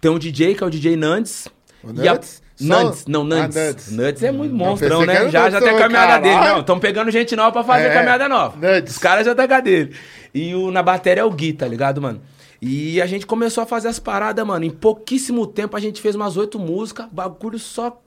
tem 0.00 0.10
um 0.10 0.18
DJ 0.18 0.54
que 0.54 0.62
é 0.64 0.66
o 0.66 0.70
DJ 0.70 0.96
Nandes. 0.96 1.48
O 1.84 1.92
e 2.02 2.08
a-? 2.08 2.18
Só- 2.20 2.40
Nandes, 2.66 3.06
não, 3.06 3.22
Ah, 3.22 3.24
Nandes. 3.24 3.56
Nuts. 3.56 3.90
Nandes 3.92 4.22
é 4.22 4.30
muito 4.32 4.52
Não, 4.54 4.66
monstrão, 4.66 5.06
né? 5.06 5.30
Já, 5.30 5.48
já 5.48 5.60
tem 5.60 5.70
a 5.70 5.78
caminhada 5.78 6.18
dele. 6.22 6.34
Não, 6.46 6.60
estão 6.60 6.78
pegando 6.78 7.10
gente 7.10 7.34
nova 7.34 7.52
pra 7.52 7.64
fazer 7.64 7.86
É, 7.86 7.94
caminhada 7.94 8.28
nova. 8.28 8.54
Nuts. 8.56 8.92
Os 8.92 8.98
caras 8.98 9.24
já 9.24 9.34
tá 9.34 9.48
com 9.48 9.54
a 9.54 9.60
dele. 9.60 9.94
E 10.34 10.54
o, 10.54 10.70
na 10.70 10.82
bateria 10.82 11.22
é 11.22 11.24
o 11.24 11.30
Gui, 11.30 11.54
tá 11.54 11.66
ligado, 11.66 12.02
mano? 12.02 12.20
E 12.60 13.00
a 13.00 13.06
gente 13.06 13.26
começou 13.26 13.62
a 13.62 13.66
fazer 13.66 13.88
as 13.88 13.98
paradas, 13.98 14.46
mano. 14.46 14.64
Em 14.64 14.70
pouquíssimo 14.70 15.46
tempo 15.46 15.76
a 15.76 15.80
gente 15.80 16.00
fez 16.00 16.14
umas 16.14 16.36
oito 16.36 16.58
músicas, 16.58 17.06
bagulho 17.10 17.58
só 17.58 18.00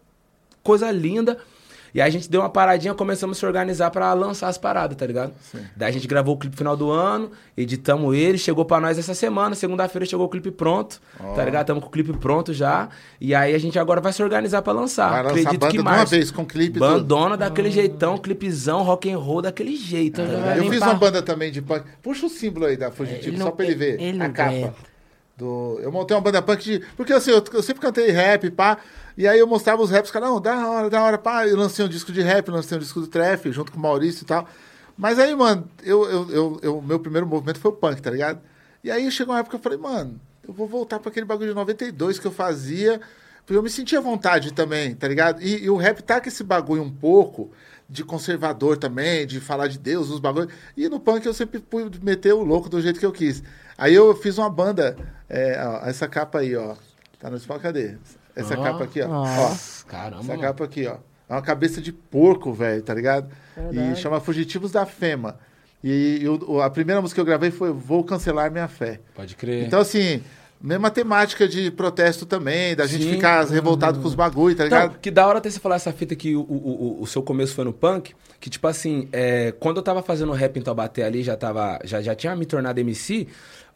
coisa 0.62 0.92
linda. 0.92 1.40
E 1.94 2.02
aí 2.02 2.08
a 2.08 2.12
gente 2.12 2.30
deu 2.30 2.42
uma 2.42 2.50
paradinha, 2.50 2.94
começamos 2.94 3.38
a 3.38 3.40
se 3.40 3.46
organizar 3.46 3.92
pra 3.92 4.12
lançar 4.14 4.48
as 4.48 4.58
paradas, 4.58 4.98
tá 4.98 5.06
ligado? 5.06 5.32
Daí 5.76 5.90
a 5.90 5.92
gente 5.92 6.08
gravou 6.08 6.34
o 6.34 6.38
clipe 6.38 6.54
no 6.56 6.58
final 6.58 6.76
do 6.76 6.90
ano, 6.90 7.32
editamos 7.56 8.16
ele, 8.16 8.38
chegou 8.38 8.66
pra 8.66 8.80
nós 8.80 8.98
essa 8.98 9.14
semana, 9.14 9.54
segunda-feira 9.54 10.06
chegou 10.06 10.26
o 10.26 10.30
clipe 10.30 10.50
pronto, 10.50 11.00
tá 11.36 11.46
ligado? 11.46 11.68
Tamo 11.68 11.82
com 11.82 11.88
o 11.88 11.92
clipe 11.92 12.12
pronto 12.18 12.52
já. 12.52 12.90
E 13.22 13.36
aí 13.36 13.54
a 13.54 13.60
gente 13.60 13.78
agora 13.78 14.02
vai 14.02 14.12
se 14.12 14.24
organizar 14.24 14.62
pra 14.62 14.74
lançar. 14.74 15.10
Vai 15.12 15.24
lançar 15.24 15.32
Acredito 15.34 15.60
banda 15.60 15.72
que 15.72 15.78
de 15.78 15.82
uma 15.82 16.06
vez, 16.06 16.32
com 16.32 16.46
clipe 16.46 16.80
Bandona 16.80 17.38
daquele 17.38 17.70
jeitão, 17.70 18.18
clipezão, 18.18 18.82
rock 18.82 19.12
and 19.12 19.18
roll 19.18 19.42
daquele 19.42 19.76
jeito. 19.76 20.22
tá 20.22 20.28
ligado? 20.28 20.58
Eu 20.58 20.70
fiz 20.70 20.82
uma 20.82 20.96
banda 20.96 21.22
também 21.22 21.52
de 21.52 21.62
punk. 21.62 21.86
Puxa 22.02 22.26
o 22.26 22.30
símbolo 22.30 22.66
aí 22.66 22.76
da 22.76 22.92
Fugitivo, 22.92 23.36
Ele 23.36 23.38
só 23.44 23.52
pra 23.52 23.66
ele 23.66 23.76
ver 23.76 24.02
ele 24.02 24.22
a 24.22 24.28
não 24.28 24.34
capa. 24.34 24.74
Do... 25.44 25.80
Eu 25.82 25.92
montei 25.92 26.16
uma 26.16 26.22
banda 26.22 26.42
punk 26.42 26.64
de. 26.64 26.80
Porque 26.96 27.12
assim, 27.14 27.32
eu, 27.32 27.44
eu 27.54 27.62
sempre 27.64 27.82
cantei 27.82 28.10
rap, 28.12 28.50
pá. 28.52 28.78
E 29.18 29.28
aí 29.28 29.38
eu 29.38 29.46
mostrava 29.48 29.82
os 29.82 29.92
raps, 29.92 30.10
cara, 30.10 30.26
não, 30.28 30.40
da 30.42 30.68
hora, 30.70 30.90
da 30.90 31.04
hora, 31.04 31.18
pá. 31.18 31.46
Eu 31.48 31.58
lancei 31.58 31.84
um 31.86 31.90
disco 31.90 32.12
de 32.12 32.22
rap, 32.22 32.50
lancei 32.50 32.78
um 32.78 32.82
disco 32.82 33.00
do 33.02 33.08
trap, 33.08 33.52
junto 33.52 33.72
com 33.72 33.78
o 33.78 33.82
Maurício 33.82 34.24
e 34.24 34.26
tal. 34.26 34.48
Mas 34.98 35.20
aí, 35.20 35.36
mano, 35.36 35.68
eu, 35.84 36.06
eu, 36.10 36.30
eu, 36.32 36.60
eu- 36.62 36.82
meu 36.82 37.00
primeiro 37.00 37.28
movimento 37.28 37.60
foi 37.60 37.72
o 37.72 37.74
punk, 37.76 38.02
tá 38.02 38.10
ligado? 38.12 38.40
E 38.84 38.90
aí 38.92 39.10
chegou 39.12 39.34
uma 39.34 39.40
época 39.40 39.58
que 39.58 39.60
eu 39.60 39.64
falei, 39.64 39.78
mano, 39.78 40.20
eu 40.48 40.54
vou 40.54 40.68
voltar 40.68 41.00
pra 41.00 41.10
aquele 41.10 41.26
bagulho 41.26 41.50
de 41.50 41.56
92 41.56 42.20
que 42.20 42.26
eu 42.28 42.32
fazia. 42.32 43.02
Porque 43.46 43.58
eu 43.58 43.64
me 43.64 43.70
sentia 43.70 44.00
à 44.00 44.02
vontade 44.02 44.54
também, 44.54 44.96
tá 44.96 45.06
ligado? 45.08 45.42
E, 45.42 45.66
e 45.66 45.70
o 45.70 45.76
rap 45.76 46.02
tá 46.02 46.22
com 46.22 46.30
esse 46.30 46.44
bagulho 46.46 46.82
um 46.82 46.90
pouco 46.92 47.52
de 47.90 48.04
conservador 48.04 48.78
também, 48.78 49.26
de 49.28 49.40
falar 49.40 49.68
de 49.68 49.78
Deus, 49.78 50.10
os 50.10 50.20
bagulhos. 50.20 50.52
E 50.76 50.88
no 50.90 51.00
punk 51.00 51.26
eu 51.26 51.34
sempre 51.34 51.60
pude 51.60 52.04
meter 52.04 52.34
o 52.34 52.44
louco 52.44 52.70
do 52.70 52.82
jeito 52.82 53.00
que 53.00 53.06
eu 53.06 53.12
quis. 53.12 53.44
Aí 53.78 53.94
eu 53.94 54.16
fiz 54.16 54.38
uma 54.38 54.50
banda, 54.50 54.96
é, 55.30 55.62
ó, 55.66 55.86
essa 55.88 56.08
capa 56.08 56.40
aí, 56.40 56.56
ó. 56.56 56.76
Tá 57.20 57.30
no 57.30 57.38
espaço, 57.38 57.60
cadê? 57.62 57.98
Essa 58.36 58.58
Ó, 58.60 58.64
capa 58.64 58.84
aqui, 58.84 59.02
ó. 59.02 59.08
nossa. 59.08 59.86
ó. 59.86 59.90
Caramba, 59.90 60.22
Essa 60.34 60.38
capa 60.38 60.64
aqui, 60.66 60.88
ó. 60.88 60.98
É 61.30 61.34
uma 61.34 61.42
cabeça 61.42 61.80
de 61.82 61.92
porco, 61.94 62.52
velho, 62.52 62.82
tá 62.82 62.94
ligado? 62.94 63.30
E 63.72 63.76
Verdade. 63.76 64.00
chama 64.02 64.20
Fugitivos 64.20 64.72
da 64.72 64.86
Fema. 64.86 65.38
E, 65.84 66.20
e 66.22 66.28
o- 66.28 66.62
a 66.62 66.70
primeira 66.70 67.02
música 67.02 67.16
que 67.18 67.22
eu 67.22 67.26
gravei 67.26 67.52
foi 67.52 67.72
Vou 67.72 68.04
Cancelar 68.04 68.52
Minha 68.52 68.68
Fé. 68.68 69.00
Pode 69.16 69.36
crer. 69.36 69.66
Então, 69.66 69.80
assim, 69.80 70.22
mesma 70.64 70.90
temática 70.90 71.46
de 71.48 71.70
protesto 71.70 72.26
também, 72.26 72.74
da 72.76 72.88
gente 72.88 73.04
Sim. 73.04 73.12
ficar 73.12 73.46
revoltado 73.46 74.00
com 74.00 74.08
os 74.08 74.16
bagulho, 74.16 74.56
tá 74.56 74.64
ligado? 74.64 74.86
Então, 74.92 74.98
que 75.02 75.12
da 75.12 75.28
hora 75.28 75.40
até 75.40 75.50
você 75.50 75.60
falar 75.60 75.76
essa 75.76 75.92
fita 75.92 76.16
que 76.16 76.36
o, 76.36 76.40
o, 76.42 76.98
o- 77.00 77.02
o 77.02 77.06
seu 77.08 77.22
começo 77.22 77.54
foi 77.54 77.66
no 77.66 77.74
punk, 77.74 78.16
que 78.40 78.50
tipo 78.50 78.66
assim, 78.66 79.10
é, 79.12 79.52
quando 79.60 79.78
eu 79.78 79.84
tava 79.84 80.02
fazendo 80.02 80.32
rap 80.32 80.58
em 80.58 80.62
Taubaté 80.62 81.04
ali, 81.04 81.22
já, 81.22 81.36
tava, 81.36 81.78
já, 81.84 82.02
já 82.02 82.16
tinha 82.16 82.34
me 82.36 82.46
tornado 82.46 82.80
MC, 82.80 83.28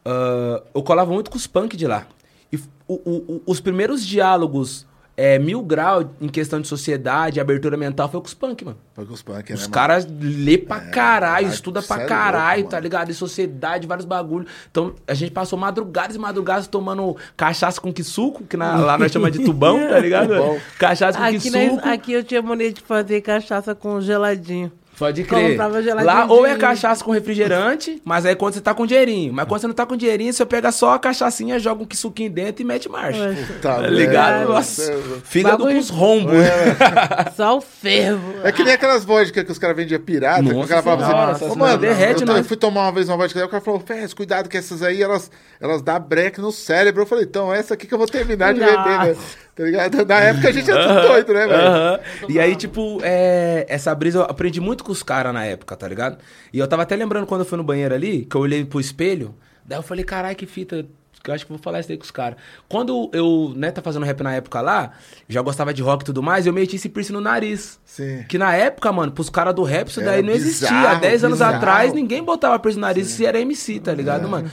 ah, 0.06 0.64
eu 0.74 0.82
colava 0.82 1.12
muito 1.12 1.30
com 1.30 1.36
os 1.38 1.46
punk 1.46 1.76
de 1.76 1.86
lá. 1.86 2.08
E 2.54 2.58
o- 2.88 3.42
os 3.46 3.60
primeiros 3.60 4.06
diálogos 4.06 4.87
é, 5.20 5.40
mil 5.40 5.64
grau 5.64 6.12
em 6.22 6.28
questão 6.30 6.62
de 6.62 6.68
sociedade, 6.68 7.40
abertura 7.40 7.76
mental, 7.76 8.08
foi 8.08 8.22
com 8.22 8.28
os 8.28 8.36
punk, 8.36 8.64
mano. 8.64 8.78
Foi 8.94 9.04
com 9.04 9.14
os 9.14 9.22
punk, 9.24 9.52
Os 9.52 9.64
né, 9.68 9.74
caras 9.74 10.08
lê 10.22 10.60
pra 10.60 10.80
caralho, 10.80 11.36
verdade, 11.48 11.56
estuda 11.56 11.82
pra 11.82 12.04
é 12.04 12.06
caralho, 12.06 12.60
louco, 12.62 12.72
tá 12.72 12.80
ligado? 12.80 13.10
Em 13.10 13.14
sociedade, 13.14 13.88
vários 13.88 14.06
bagulhos. 14.06 14.48
Então, 14.70 14.94
a 15.08 15.14
gente 15.16 15.32
passou 15.32 15.58
madrugadas 15.58 16.16
e 16.16 16.20
madrugadas 16.20 16.68
tomando 16.68 17.18
cachaça 17.36 17.82
com 17.82 17.92
quisuco, 17.92 18.44
que 18.44 18.56
na- 18.56 18.76
lá 18.78 18.96
nós 18.98 19.12
chamamos 19.12 19.38
de 19.38 19.44
tubão, 19.44 19.80
tá 19.90 19.98
ligado? 20.00 20.34
Cachaça 20.78 21.18
com 21.18 21.24
Aqui, 21.24 21.40
quisuco. 21.40 21.76
nós- 21.78 21.86
aqui 21.88 22.14
eu 22.14 22.24
tinha 22.24 22.42
mania 22.42 22.72
de 22.72 22.82
fazer 22.82 23.22
cachaça 23.22 23.74
com 23.74 24.00
geladinho. 24.00 24.72
Pode 24.98 25.24
crer. 25.26 25.52
Comprava 25.52 25.82
geladinho 25.84 26.06
Lá 26.14 26.26
ou 26.26 26.46
é 26.46 26.56
cachaça 26.56 27.04
com 27.04 27.12
refrigerante, 27.12 28.02
mas 28.04 28.26
aí 28.26 28.36
quando 28.36 28.56
você 28.56 28.62
tá 28.62 28.74
com 28.74 28.86
dinheirinho. 28.86 29.32
Mas 29.32 29.48
quando 29.48 29.62
você 29.62 29.68
não 29.68 29.74
tá 29.76 29.86
com 29.86 29.96
dinheirinho, 29.96 30.34
você 30.34 30.46
pega 30.46 30.72
só 30.72 30.94
a 30.96 31.00
cachaçinha, 31.00 31.60
joga 31.60 31.84
um 31.84 31.86
quisuquinho 31.86 32.32
dentro 32.32 32.64
e 32.64 32.66
mete 32.66 32.90
marcha. 32.90 33.36
Tá, 33.62 33.78
ligado? 33.80 34.40
velho. 34.40 34.50
Nossa, 34.50 35.00
fígado 35.24 35.58
Bagulho- 35.60 35.76
com 35.76 35.80
os 35.82 35.90
rombos. 35.90 36.34
Só 37.38 37.58
o 37.58 37.62
fervo. 37.62 38.34
É 38.44 38.52
que 38.52 38.64
nem 38.64 38.74
aquelas 38.74 39.06
vodkas 39.06 39.44
que 39.44 39.52
os 39.52 39.60
caras 39.60 39.76
vendiam 39.76 40.00
pirata, 40.02 40.42
que 40.44 40.50
o 40.50 40.54
Nossa 40.54 40.68
cara 40.70 40.82
falava 40.82 41.06
senhora, 41.06 41.32
assim, 41.34 41.46
"Ô, 41.50 41.56
mano, 41.56 41.78
derrete 41.78 42.22
eu, 42.22 42.26
tô- 42.28 42.34
nós." 42.34 42.38
eu 42.42 42.44
fui 42.46 42.58
tomar 42.58 42.82
uma 42.84 42.92
vez 42.92 43.08
uma 43.08 43.18
vodka, 43.18 43.40
aí 43.40 43.46
o 43.46 43.50
cara 43.50 43.64
falou, 43.64 43.80
Fez, 43.80 44.14
cuidado 44.14 44.50
que 44.50 44.58
essas 44.58 44.82
aí, 44.82 45.02
elas, 45.02 45.30
elas 45.62 45.82
dão 45.82 46.00
break 46.00 46.42
no 46.42 46.52
cérebro. 46.52 47.04
Eu 47.04 47.06
falei, 47.06 47.24
então, 47.26 47.54
essa 47.54 47.74
aqui 47.76 47.86
que 47.86 47.94
eu 47.94 47.98
vou 47.98 48.08
terminar 48.08 48.54
de 48.54 48.60
Nossa. 48.60 48.78
beber, 48.78 49.00
né? 49.16 49.16
Tá 49.58 49.64
ligado? 49.64 50.06
Na 50.06 50.20
época 50.20 50.50
a 50.50 50.52
gente 50.52 50.70
era 50.70 50.88
tudo 50.88 51.08
doido, 51.08 51.34
né, 51.34 51.48
velho? 51.48 51.60
Aham. 51.68 52.00
E 52.30 52.40
aí, 52.40 52.56
tipo, 52.56 53.00
é, 53.02 53.66
essa 53.68 53.94
brisa 53.96 54.20
eu 54.20 54.24
aprendi 54.24 54.62
muito 54.62 54.84
com 54.84 54.92
os 54.92 55.02
caras 55.02 55.34
na 55.34 55.44
época, 55.46 55.76
tá 55.76 55.88
ligado? 55.88 56.20
E 56.54 56.60
eu 56.60 56.68
tava 56.68 56.84
até 56.84 56.96
lembrando 56.96 57.26
quando 57.26 57.42
eu 57.42 57.46
fui 57.46 57.58
no 57.58 57.64
banheiro 57.64 57.96
ali, 57.96 58.26
que 58.26 58.36
eu 58.38 58.42
olhei 58.42 58.64
pro 58.64 58.80
espelho, 58.80 59.34
daí 59.66 59.80
eu 59.80 59.84
falei, 59.84 60.06
caralho, 60.06 60.36
que 60.36 60.46
fita. 60.46 60.86
Que 61.24 61.32
eu 61.32 61.34
acho 61.36 61.46
que 61.46 61.52
vou 61.52 61.60
falar 61.60 61.80
isso 61.80 61.90
daí 61.90 61.98
com 61.98 62.04
os 62.04 62.12
caras. 62.12 62.38
Quando 62.70 63.10
eu, 63.12 63.52
né, 63.56 63.72
tá 63.72 63.82
fazendo 63.82 64.06
rap 64.06 64.22
na 64.22 64.36
época 64.36 64.62
lá, 64.62 64.92
já 65.28 65.42
gostava 65.42 65.74
de 65.74 65.82
rock 65.82 66.04
e 66.04 66.06
tudo 66.06 66.22
mais, 66.22 66.46
eu 66.46 66.54
meti 66.54 66.76
esse 66.76 66.88
piercing 66.88 67.14
no 67.14 67.20
nariz. 67.20 67.80
Sim. 67.84 68.24
Que 68.30 68.38
na 68.38 68.54
época, 68.56 68.92
mano, 68.92 69.12
pros 69.12 69.28
caras 69.30 69.56
do 69.56 69.64
rap, 69.64 69.88
isso 69.88 70.00
Era 70.00 70.12
daí 70.12 70.22
não 70.22 70.32
existia. 70.32 70.68
bizarro, 70.70 70.88
Há 70.98 71.00
10 71.00 71.24
anos 71.24 71.38
bizarro. 71.40 71.56
atrás, 71.58 71.92
ninguém 71.94 72.24
botava 72.24 72.58
piercing 72.60 72.80
no 72.80 72.86
nariz 72.86 73.08
se 73.08 73.26
era 73.26 73.40
MC, 73.42 73.80
tá 73.80 73.92
ligado, 73.94 74.30
mano? 74.30 74.50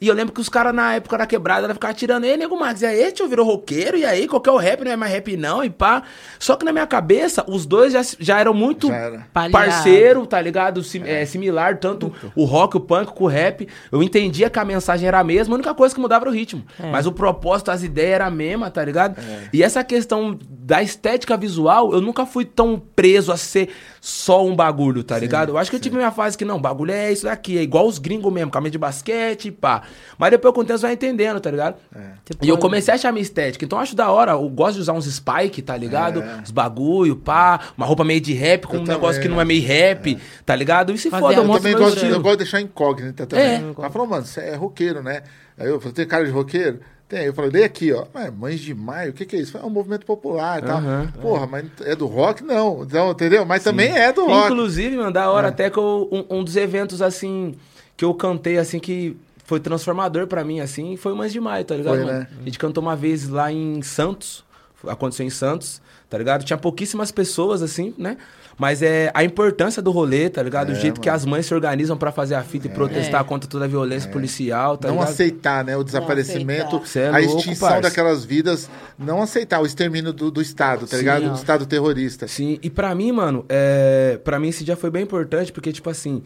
E 0.00 0.06
eu 0.06 0.14
lembro 0.14 0.32
que 0.32 0.40
os 0.40 0.48
caras 0.48 0.72
na 0.72 0.94
época 0.94 1.18
da 1.18 1.26
quebrada 1.26 1.64
ela 1.64 1.74
ficava 1.74 1.92
tirando, 1.92 2.24
ei, 2.24 2.36
nego 2.36 2.56
Max, 2.58 2.82
e 2.82 2.86
aí, 2.86 3.10
tio, 3.10 3.26
virou 3.26 3.44
roqueiro, 3.44 3.96
e 3.96 4.04
aí, 4.04 4.28
qual 4.28 4.40
que 4.40 4.48
é 4.48 4.52
o 4.52 4.56
rap, 4.56 4.84
não 4.84 4.92
é 4.92 4.96
mais 4.96 5.12
rap 5.12 5.36
não, 5.36 5.64
e 5.64 5.70
pá. 5.70 6.04
Só 6.38 6.54
que 6.54 6.64
na 6.64 6.72
minha 6.72 6.86
cabeça, 6.86 7.44
os 7.48 7.66
dois 7.66 7.92
já, 7.92 8.00
já 8.20 8.38
eram 8.38 8.54
muito 8.54 8.86
Já 8.88 8.94
era. 8.96 9.26
parceiro, 9.50 10.24
tá 10.26 10.40
ligado? 10.40 10.84
Sim- 10.84 11.02
é, 11.04 11.24
similar, 11.26 11.78
tanto 11.78 12.12
o 12.36 12.44
rock, 12.44 12.76
o 12.76 12.80
punk, 12.80 13.12
com 13.12 13.24
o 13.24 13.26
rap. 13.26 13.66
Eu 13.90 14.02
entendia 14.02 14.48
que 14.48 14.58
a 14.58 14.64
mensagem 14.64 15.08
era 15.08 15.18
a 15.18 15.24
mesma, 15.24 15.54
a 15.54 15.56
única 15.56 15.74
coisa 15.74 15.94
que 15.94 16.00
mudava 16.00 16.24
era 16.24 16.30
o 16.30 16.34
ritmo. 16.34 16.64
Mas 16.92 17.06
o 17.06 17.12
propósito, 17.12 17.70
as 17.70 17.82
ideias 17.82 18.12
era 18.14 18.26
a 18.26 18.30
mesma, 18.30 18.70
tá 18.70 18.84
ligado? 18.84 19.16
E 19.52 19.62
essa 19.64 19.82
questão 19.82 20.38
da 20.48 20.80
estética 20.82 21.36
visual, 21.36 21.92
eu 21.92 22.00
nunca 22.00 22.24
fui 22.24 22.44
tão 22.44 22.80
preso 22.94 23.32
a 23.32 23.36
ser 23.36 23.68
só 24.00 24.44
um 24.46 24.54
bagulho, 24.54 25.02
tá 25.02 25.18
ligado? 25.18 25.50
Eu 25.50 25.58
acho 25.58 25.70
que 25.70 25.76
eu 25.76 25.80
tive 25.80 25.96
minha 25.96 26.10
fase 26.10 26.36
que 26.38 26.44
não, 26.44 26.60
bagulho 26.60 26.92
é 26.92 27.12
isso 27.12 27.24
daqui, 27.24 27.58
é 27.58 27.62
igual 27.62 27.86
os 27.86 27.98
gringos 27.98 28.32
mesmo, 28.32 28.50
camisa 28.50 28.70
de 28.72 28.78
basquete, 28.78 29.50
pá. 29.50 29.82
Mas 30.16 30.30
depois 30.30 30.54
com 30.54 30.60
o 30.60 30.64
tempo 30.64 30.78
você 30.78 30.86
vai 30.86 30.92
entendendo, 30.94 31.40
tá 31.40 31.50
ligado? 31.50 31.76
Tipo, 32.24 32.44
E 32.44 32.48
eu 32.48 32.56
comecei 32.58 32.92
a 32.92 32.94
achar 32.94 33.12
minha 33.12 33.22
estética. 33.22 33.64
Então 33.64 33.78
eu 33.78 33.82
acho 33.82 33.96
da 33.96 34.10
hora. 34.10 34.32
Eu 34.32 34.48
gosto 34.48 34.74
de 34.76 34.80
usar 34.82 34.92
uns 34.92 35.06
spike, 35.06 35.62
tá 35.62 35.76
ligado? 35.76 36.22
Os 36.44 36.50
bagulho, 36.50 37.16
pá. 37.16 37.60
Uma 37.76 37.86
roupa 37.86 38.04
meio 38.04 38.20
de 38.20 38.32
rap 38.34 38.66
com 38.66 38.76
Eu 38.76 38.80
um 38.80 38.84
negócio 38.84 39.14
também, 39.14 39.22
que 39.22 39.28
não 39.28 39.40
é 39.40 39.44
meio 39.44 39.66
rap, 39.66 40.18
tá 40.46 40.54
ligado? 40.54 40.92
E 40.92 40.98
se 40.98 41.10
Fazer 41.10 41.22
foda, 41.22 41.34
eu 41.34 41.42
Eu 41.42 41.46
mostro 41.46 41.62
também 41.70 41.84
gosto, 41.86 42.00
de- 42.00 42.10
eu 42.12 42.20
gosto 42.20 42.38
de 42.38 42.44
deixar 42.44 42.60
incógnita 42.60 43.26
também. 43.26 43.44
É. 43.46 43.56
Ela 43.78 43.90
falou, 43.90 44.06
mano, 44.06 44.24
você 44.24 44.40
é 44.40 44.54
roqueiro, 44.54 45.02
né? 45.02 45.22
Aí 45.58 45.68
eu 45.68 45.80
falei, 45.80 45.92
tem 45.94 46.06
cara 46.06 46.24
de 46.24 46.30
roqueiro? 46.30 46.80
Tem, 47.08 47.24
eu 47.24 47.32
falei, 47.32 47.50
lê 47.50 47.64
aqui, 47.64 47.90
ó. 47.92 48.04
É, 48.14 48.30
Mães 48.30 48.60
de 48.60 48.74
Maio, 48.74 49.10
o 49.10 49.14
que, 49.14 49.24
que 49.24 49.34
é 49.36 49.38
isso? 49.40 49.56
É 49.56 49.62
um 49.64 49.70
movimento 49.70 50.04
popular 50.04 50.62
e 50.62 50.66
tal. 50.66 50.76
Aham. 50.76 51.10
Porra, 51.22 51.46
mas 51.46 51.64
é 51.80 51.96
do 51.96 52.06
rock? 52.06 52.44
Não. 52.44 52.82
Então, 52.82 53.10
entendeu? 53.12 53.46
Mas 53.46 53.64
também 53.64 53.96
é 53.96 54.12
do 54.12 54.26
rock. 54.26 54.52
Inclusive, 54.52 54.96
mano, 54.96 55.10
da 55.12 55.22
É. 55.24 55.26
hora 55.28 55.48
até 55.48 55.70
que 55.70 55.78
eu, 55.78 56.06
um, 56.12 56.38
um 56.38 56.44
dos 56.44 56.54
eventos, 56.56 57.00
assim, 57.00 57.54
que 57.96 58.04
eu 58.04 58.12
cantei, 58.12 58.58
assim, 58.58 58.78
que 58.78 59.16
foi 59.44 59.58
transformador 59.58 60.26
pra 60.26 60.44
mim, 60.44 60.60
assim, 60.60 60.98
foi 60.98 61.12
o 61.12 61.16
Mães 61.16 61.32
de 61.32 61.40
Maio, 61.40 61.64
tá 61.64 61.74
ligado, 61.74 61.96
Foi, 61.96 62.04
mano? 62.04 62.18
né? 62.18 62.28
A 62.38 62.44
gente 62.44 62.58
cantou 62.58 62.82
uma 62.82 62.94
vez 62.94 63.26
lá 63.26 63.50
em 63.50 63.80
Santos, 63.80 64.44
aconteceu 64.86 65.26
em 65.26 65.30
Santos, 65.30 65.80
tá 66.08 66.16
ligado? 66.18 66.44
Tinha 66.44 66.56
pouquíssimas 66.56 67.10
pessoas, 67.10 67.62
assim, 67.62 67.94
né? 67.98 68.16
Mas 68.56 68.82
é 68.82 69.10
a 69.14 69.22
importância 69.22 69.80
do 69.80 69.92
rolê, 69.92 70.28
tá 70.28 70.42
ligado? 70.42 70.70
o 70.70 70.72
É, 70.72 70.74
jeito 70.74 71.00
que 71.00 71.06
mano. 71.08 71.16
as 71.16 71.24
mães 71.24 71.46
se 71.46 71.54
organizam 71.54 71.96
pra 71.96 72.10
fazer 72.10 72.34
a 72.34 72.42
fita 72.42 72.66
e 72.66 72.70
protestar 72.70 73.22
contra 73.24 73.48
toda 73.48 73.66
a 73.66 73.68
violência 73.68 74.10
policial, 74.10 74.76
tá 74.76 74.88
não 74.88 74.96
ligado? 74.96 75.10
aceitar, 75.10 75.64
né? 75.64 75.76
O 75.76 75.84
desaparecimento, 75.84 76.82
é 76.96 77.06
a 77.08 77.18
louco, 77.18 77.38
extinção 77.38 77.68
parça. 77.68 77.82
daquelas 77.82 78.24
vidas, 78.24 78.68
não 78.98 79.22
aceitar 79.22 79.60
o 79.60 79.66
extermínio 79.66 80.12
do, 80.12 80.28
do 80.30 80.42
Estado, 80.42 80.80
tá 80.88 80.96
Sim, 80.96 80.96
ligado? 80.98 81.26
ó. 81.26 81.28
Do 81.30 81.36
Estado 81.36 81.66
terrorista. 81.66 82.26
Sim, 82.26 82.58
e 82.60 82.68
pra 82.68 82.92
mim, 82.96 83.12
mano, 83.12 83.44
é... 83.48 84.18
pra 84.24 84.40
mim 84.40 84.48
esse 84.48 84.64
dia 84.64 84.74
foi 84.76 84.90
bem 84.90 85.04
importante, 85.04 85.52
porque, 85.52 85.72
tipo 85.72 85.88
assim, 85.88 86.22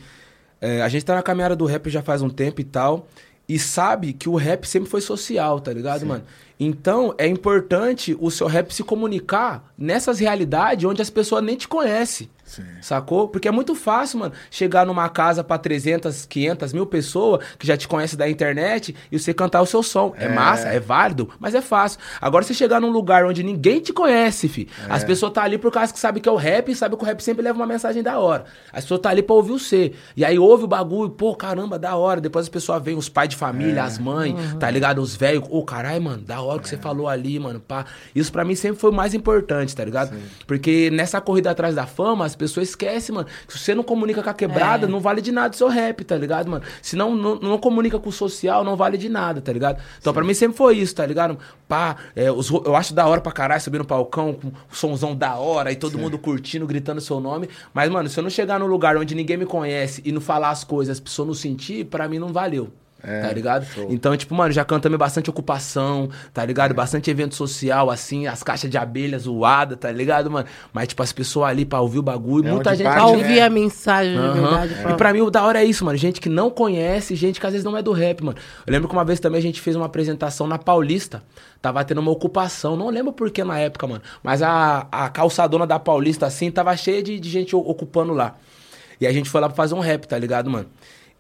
é, 0.59 0.81
a 0.81 0.89
gente 0.89 1.05
tá 1.05 1.15
na 1.15 1.23
caminhada 1.23 1.55
do 1.55 1.67
rap 1.67 1.91
já 1.91 2.01
faz 2.01 2.23
um 2.23 2.31
tempo 2.31 2.63
e 2.63 2.65
tal, 2.65 3.07
e 3.53 3.59
sabe 3.59 4.15
que 4.15 4.31
o 4.31 4.35
rap 4.35 4.65
sempre 4.65 4.89
foi 4.89 5.03
social, 5.03 5.61
tá 5.61 5.71
ligado, 5.71 6.07
mano? 6.07 6.25
Então, 6.59 7.15
é 7.19 7.27
importante 7.27 8.17
o 8.19 8.31
seu 8.31 8.47
rap 8.47 8.73
se 8.73 8.83
comunicar 8.83 9.75
nessas 9.77 10.19
realidades 10.19 10.87
onde 10.87 11.03
as 11.03 11.11
pessoas 11.11 11.45
nem 11.45 11.55
te 11.55 11.69
conhecem. 11.69 12.31
Sim. 12.53 12.65
Sacou? 12.83 13.29
Porque 13.29 13.49
é 13.49 13.51
muito 13.51 13.75
fácil, 13.75 14.19
mano, 14.19 14.33
chegar 14.51 14.85
numa 14.85 15.09
casa 15.09 15.43
pra 15.43 15.57
300, 15.57 16.27
500 16.27 16.73
mil 16.75 16.85
pessoas 16.87 17.45
que 17.59 17.67
já 17.67 17.77
te 17.77 17.89
conhecem 17.89 18.19
da 18.19 18.29
internet 18.29 18.95
e 19.11 19.19
você 19.19 19.33
cantar 19.33 19.63
o 19.63 19.67
seu 19.67 19.83
som. 19.83 20.13
É, 20.19 20.27
É. 20.27 20.29
massa, 20.29 20.69
é 20.69 20.79
válido, 20.79 21.31
mas 21.39 21.55
é 21.55 21.63
fácil. 21.63 21.99
Agora 22.21 22.45
você 22.45 22.53
chegar 22.53 22.81
num 22.81 22.91
lugar 22.91 23.25
onde 23.25 23.43
ninguém 23.43 23.81
te 23.81 23.93
conhece, 23.93 24.49
fi. 24.49 24.69
É. 24.89 24.93
As 24.93 25.03
pessoas 25.03 25.33
tá 25.33 25.43
ali 25.43 25.57
por 25.57 25.73
causa 25.73 25.93
que 25.93 25.99
sabe 25.99 26.21
que 26.21 26.29
é 26.29 26.33
o 26.33 26.37
rap 26.37 26.71
e 26.71 26.75
sabe 26.75 26.95
que 26.97 27.03
o 27.03 27.07
rap 27.07 27.21
sempre 27.23 27.43
leva 27.43 27.59
uma 27.59 27.67
mensagem 27.67 28.03
da 28.03 28.19
hora. 28.19 28.45
As 28.73 28.85
pessoas 28.85 29.01
tá 29.01 29.09
ali 29.11 29.23
pra 29.23 29.35
ouvir 29.35 29.53
o 29.53 29.59
C. 29.59 29.93
E 30.15 30.25
aí 30.25 30.39
ouve 30.39 30.65
o 30.65 30.67
bagulho, 30.67 31.11
pô, 31.11 31.35
caramba, 31.35 31.79
da 31.79 31.97
hora. 31.97 32.21
Depois 32.21 32.45
as 32.45 32.49
pessoas 32.51 32.83
veem 32.83 32.99
os 32.99 33.09
pais 33.09 33.31
de 33.31 33.37
É. 33.37 33.39
família, 33.39 33.83
as 33.85 33.99
mães, 33.99 34.35
tá 34.61 34.71
ligado? 34.71 35.01
Os 35.01 35.17
velhos. 35.17 35.45
Ô, 35.51 35.65
caralho, 35.65 36.03
mano, 36.03 36.23
da 36.23 36.41
hora 36.43 36.61
que 36.61 36.69
você 36.69 36.77
falou 36.77 37.09
ali, 37.09 37.39
mano, 37.39 37.61
pá. 37.61 37.87
Isso 38.15 38.31
pra 38.31 38.45
mim 38.45 38.55
sempre 38.55 38.79
foi 38.81 38.91
o 38.91 38.93
mais 38.95 39.15
importante, 39.15 39.75
tá 39.75 39.85
ligado? 39.85 40.13
Porque 40.47 40.91
nessa 40.91 41.21
corrida 41.21 41.51
atrás 41.51 41.75
da 41.75 41.87
fama, 41.87 42.25
as 42.27 42.35
pessoas 42.51 42.69
esquecem, 42.71 43.15
mano. 43.15 43.29
Se 43.49 43.59
você 43.59 43.75
não 43.75 43.83
comunica 43.83 44.23
com 44.23 44.29
a 44.31 44.35
quebrada, 44.35 44.87
É. 44.87 44.89
não 44.91 45.01
vale 45.01 45.21
de 45.21 45.31
nada 45.33 45.55
o 45.55 45.57
seu 45.57 45.69
rap, 45.69 46.05
tá 46.05 46.17
ligado, 46.17 46.51
mano? 46.51 46.65
Se 46.83 46.97
não, 46.97 47.15
não, 47.15 47.37
não 47.37 47.59
comunica 47.59 47.99
com 47.99 48.09
o 48.09 48.13
social, 48.13 48.65
não 48.65 48.77
vale 48.77 48.99
de 48.99 49.09
nada, 49.09 49.41
tá 49.41 49.53
ligado? 49.53 49.81
Então 50.01 50.13
pra 50.13 50.25
mim 50.25 50.35
sempre 50.35 50.57
foi 50.57 50.77
isso, 50.79 50.95
tá 50.95 51.07
ligado? 51.07 51.39
Pá, 51.69 51.97
é, 52.15 52.31
os 52.31 52.51
eu 52.51 52.75
acho 52.77 52.93
da 52.93 53.07
hora 53.07 53.21
pra 53.21 53.33
caralho 53.33 53.61
subir 53.63 53.79
no 53.79 53.85
palcão 53.85 54.35
com 54.35 54.49
o 54.49 54.53
somzão 54.75 55.15
da 55.17 55.37
hora 55.37 55.71
e 55.73 55.77
todo 55.77 55.99
mundo 55.99 56.19
curtindo, 56.19 56.67
gritando 56.67 57.01
seu 57.01 57.21
nome. 57.21 57.49
Mas, 57.73 57.89
mano, 57.91 58.09
se 58.09 58.19
eu 58.19 58.23
não 58.23 58.31
chegar 58.31 58.59
num 58.59 58.67
lugar 58.67 58.97
onde 58.97 59.15
ninguém 59.15 59.37
me 59.37 59.47
conhece 59.47 60.03
e 60.05 60.13
não 60.13 60.21
falar 60.21 60.51
as 60.51 60.65
coisas, 60.65 60.97
as 60.97 61.01
pessoas 61.01 61.29
não 61.29 61.35
sentir, 61.35 61.85
pra 61.87 62.09
mim 62.09 62.19
não 62.19 62.33
valeu. 62.33 62.71
É, 63.03 63.23
tá 63.23 63.33
ligado? 63.33 63.65
show. 63.67 63.89
Então, 63.91 64.17
tipo, 64.17 64.35
mano, 64.35 64.53
já 64.53 64.65
cantamos 64.65 64.97
bastante 64.99 65.29
ocupação, 65.29 66.09
tá 66.33 66.45
ligado? 66.45 66.73
Bastante 66.73 67.11
evento 67.11 67.35
social, 67.35 67.91
assim, 67.91 68.27
as 68.27 68.43
caixas 68.43 68.71
de 68.71 68.79
abelha 68.79 69.19
zoada, 69.19 69.77
tá 69.77 69.91
ligado, 69.91 70.31
mano? 70.31 70.47
Mas, 70.73 70.89
tipo, 70.89 71.03
as 71.03 71.13
pessoas 71.13 71.51
ali 71.51 71.65
pra 71.65 71.81
ouvir 71.81 71.99
o 71.99 72.03
bagulho, 72.03 72.49
É 72.49 72.53
muita 72.53 72.75
gente. 72.77 72.87
Pra 72.87 72.97
né? 72.97 73.03
ouvir 73.03 73.41
a 73.41 73.51
mensagem 73.51 74.13
de 74.13 74.19
Aham. 74.19 74.33
verdade. 74.67 74.93
E 74.93 74.97
pra 74.97 75.13
mim 75.13 75.21
o 75.21 75.31
da 75.31 75.43
hora 75.45 75.61
é 75.61 75.65
isso, 75.65 75.85
mano. 75.85 75.99
Gente 75.99 76.21
que 76.21 76.29
não 76.29 76.51
conhece, 76.51 77.15
gente 77.17 77.41
que 77.41 77.47
às 77.47 77.53
vezes 77.53 77.65
não 77.65 77.77
é 77.77 77.83
do 77.83 77.93
rap, 77.93 78.23
mano. 78.23 78.39
Eu 78.67 78.73
lembro 78.73 78.89
que 78.89 78.95
uma 78.95 79.05
vez 79.05 79.19
também 79.19 79.39
a 79.39 79.43
gente 79.43 79.61
fez 79.61 79.75
uma 79.75 79.87
apresentação 79.87 80.47
na 80.47 80.59
Paulista. 80.59 81.23
Tava 81.61 81.85
tendo 81.85 82.01
uma 82.01 82.11
ocupação, 82.11 82.77
não 82.77 82.89
lembro 82.91 83.13
por 83.13 83.31
que 83.31 83.43
na 83.45 83.59
época, 83.59 83.87
mano. 83.87 84.03
Mas 84.23 84.43
a, 84.43 84.87
a 84.91 85.09
calçadona 85.09 85.67
da 85.67 85.79
Paulista, 85.79 86.27
assim, 86.27 86.51
tava 86.51 86.77
cheia 86.77 87.03
de, 87.03 87.21
de 87.21 87.31
gente 87.31 87.55
ocupando 87.55 88.13
lá. 88.13 88.37
E 89.01 89.07
a 89.07 89.13
gente 89.13 89.29
foi 89.29 89.41
lá 89.41 89.49
pra 89.49 89.57
fazer 89.57 89.75
um 89.75 89.81
rap, 89.81 90.07
tá 90.07 90.19
ligado, 90.19 90.49
mano? 90.51 90.67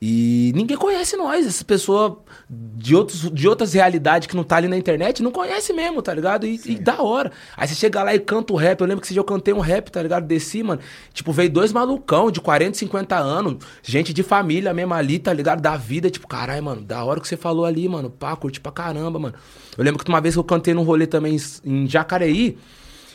E 0.04 0.50
ninguém 0.56 0.76
conhece 0.76 1.16
nós, 1.16 1.46
essas 1.46 1.62
pessoas 1.62 2.14
de, 2.50 2.92
outros, 2.92 3.30
de 3.30 3.46
outras 3.46 3.72
realidades 3.72 4.26
que 4.26 4.34
não 4.34 4.42
tá 4.42 4.56
ali 4.56 4.66
na 4.66 4.76
internet, 4.76 5.22
não 5.22 5.30
conhece 5.30 5.72
mesmo, 5.72 6.02
tá 6.02 6.12
ligado? 6.12 6.44
E, 6.44 6.60
e 6.66 6.74
da 6.74 7.00
hora. 7.00 7.30
Aí 7.56 7.68
você 7.68 7.76
chega 7.76 8.02
lá 8.02 8.12
e 8.12 8.18
canta 8.18 8.52
o 8.52 8.56
rap. 8.56 8.80
Eu 8.80 8.86
lembro 8.88 9.00
que 9.00 9.06
esse 9.06 9.14
dia 9.14 9.20
eu 9.20 9.24
cantei 9.24 9.54
um 9.54 9.60
rap, 9.60 9.92
tá 9.92 10.02
ligado? 10.02 10.26
Desci, 10.26 10.64
mano. 10.64 10.80
Tipo, 11.14 11.30
veio 11.30 11.48
dois 11.48 11.72
malucão 11.72 12.32
de 12.32 12.40
40, 12.40 12.78
50 12.78 13.16
anos, 13.16 13.64
gente 13.80 14.12
de 14.12 14.24
família 14.24 14.74
mesmo 14.74 14.92
ali, 14.92 15.20
tá 15.20 15.32
ligado? 15.32 15.60
Da 15.60 15.76
vida, 15.76 16.10
tipo, 16.10 16.26
caralho, 16.26 16.64
mano, 16.64 16.82
da 16.82 17.04
hora 17.04 17.20
que 17.20 17.28
você 17.28 17.36
falou 17.36 17.64
ali, 17.64 17.88
mano. 17.88 18.10
Pá, 18.10 18.34
curti 18.34 18.60
pra 18.60 18.72
caramba, 18.72 19.20
mano. 19.20 19.36
Eu 19.78 19.84
lembro 19.84 20.02
que 20.02 20.08
uma 20.10 20.20
vez 20.20 20.34
que 20.34 20.38
eu 20.40 20.44
cantei 20.44 20.74
num 20.74 20.82
rolê 20.82 21.06
também 21.06 21.36
em 21.64 21.88
Jacareí, 21.88 22.58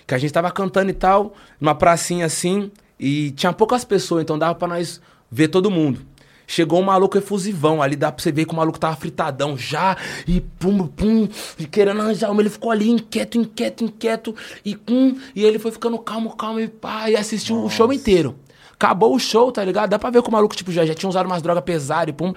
que 0.07 0.15
a 0.15 0.17
gente 0.17 0.31
tava 0.31 0.49
cantando 0.51 0.89
e 0.89 0.93
tal, 0.93 1.33
numa 1.59 1.75
pracinha 1.75 2.25
assim, 2.25 2.71
e 2.97 3.31
tinha 3.31 3.51
poucas 3.51 3.83
pessoas, 3.83 4.23
então 4.23 4.39
dava 4.39 4.55
pra 4.55 4.69
nós 4.69 5.01
ver 5.29 5.49
todo 5.49 5.69
mundo. 5.69 5.99
Chegou 6.49 6.79
um 6.79 6.83
maluco 6.83 7.17
efusivão, 7.17 7.81
ali 7.81 7.97
dá 7.97 8.09
pra 8.09 8.23
você 8.23 8.31
ver 8.31 8.45
que 8.45 8.53
o 8.53 8.55
maluco 8.55 8.79
tava 8.79 8.95
fritadão 8.95 9.57
já, 9.57 9.97
e 10.25 10.39
pum, 10.39 10.87
pum, 10.87 11.27
e 11.59 11.65
querendo 11.65 12.01
arranjar 12.01 12.31
uma. 12.31 12.41
Ele 12.41 12.49
ficou 12.49 12.71
ali 12.71 12.89
inquieto, 12.89 13.37
inquieto, 13.37 13.83
inquieto, 13.83 14.33
e 14.63 14.73
pum, 14.73 15.17
e 15.35 15.43
ele 15.43 15.59
foi 15.59 15.71
ficando 15.71 15.99
calmo, 15.99 16.35
calmo, 16.37 16.61
e 16.61 16.69
pá, 16.69 17.09
e 17.09 17.17
assistiu 17.17 17.65
o 17.65 17.69
show 17.69 17.91
inteiro. 17.91 18.33
Acabou 18.73 19.13
o 19.13 19.19
show, 19.19 19.51
tá 19.51 19.63
ligado? 19.63 19.89
Dá 19.89 19.99
pra 19.99 20.09
ver 20.09 20.21
que 20.21 20.29
o 20.29 20.31
maluco, 20.31 20.55
tipo, 20.55 20.71
já, 20.71 20.85
já 20.85 20.93
tinha 20.93 21.09
usado 21.09 21.25
umas 21.25 21.41
drogas 21.41 21.63
pesadas 21.63 22.09
e 22.09 22.13
pum. 22.13 22.31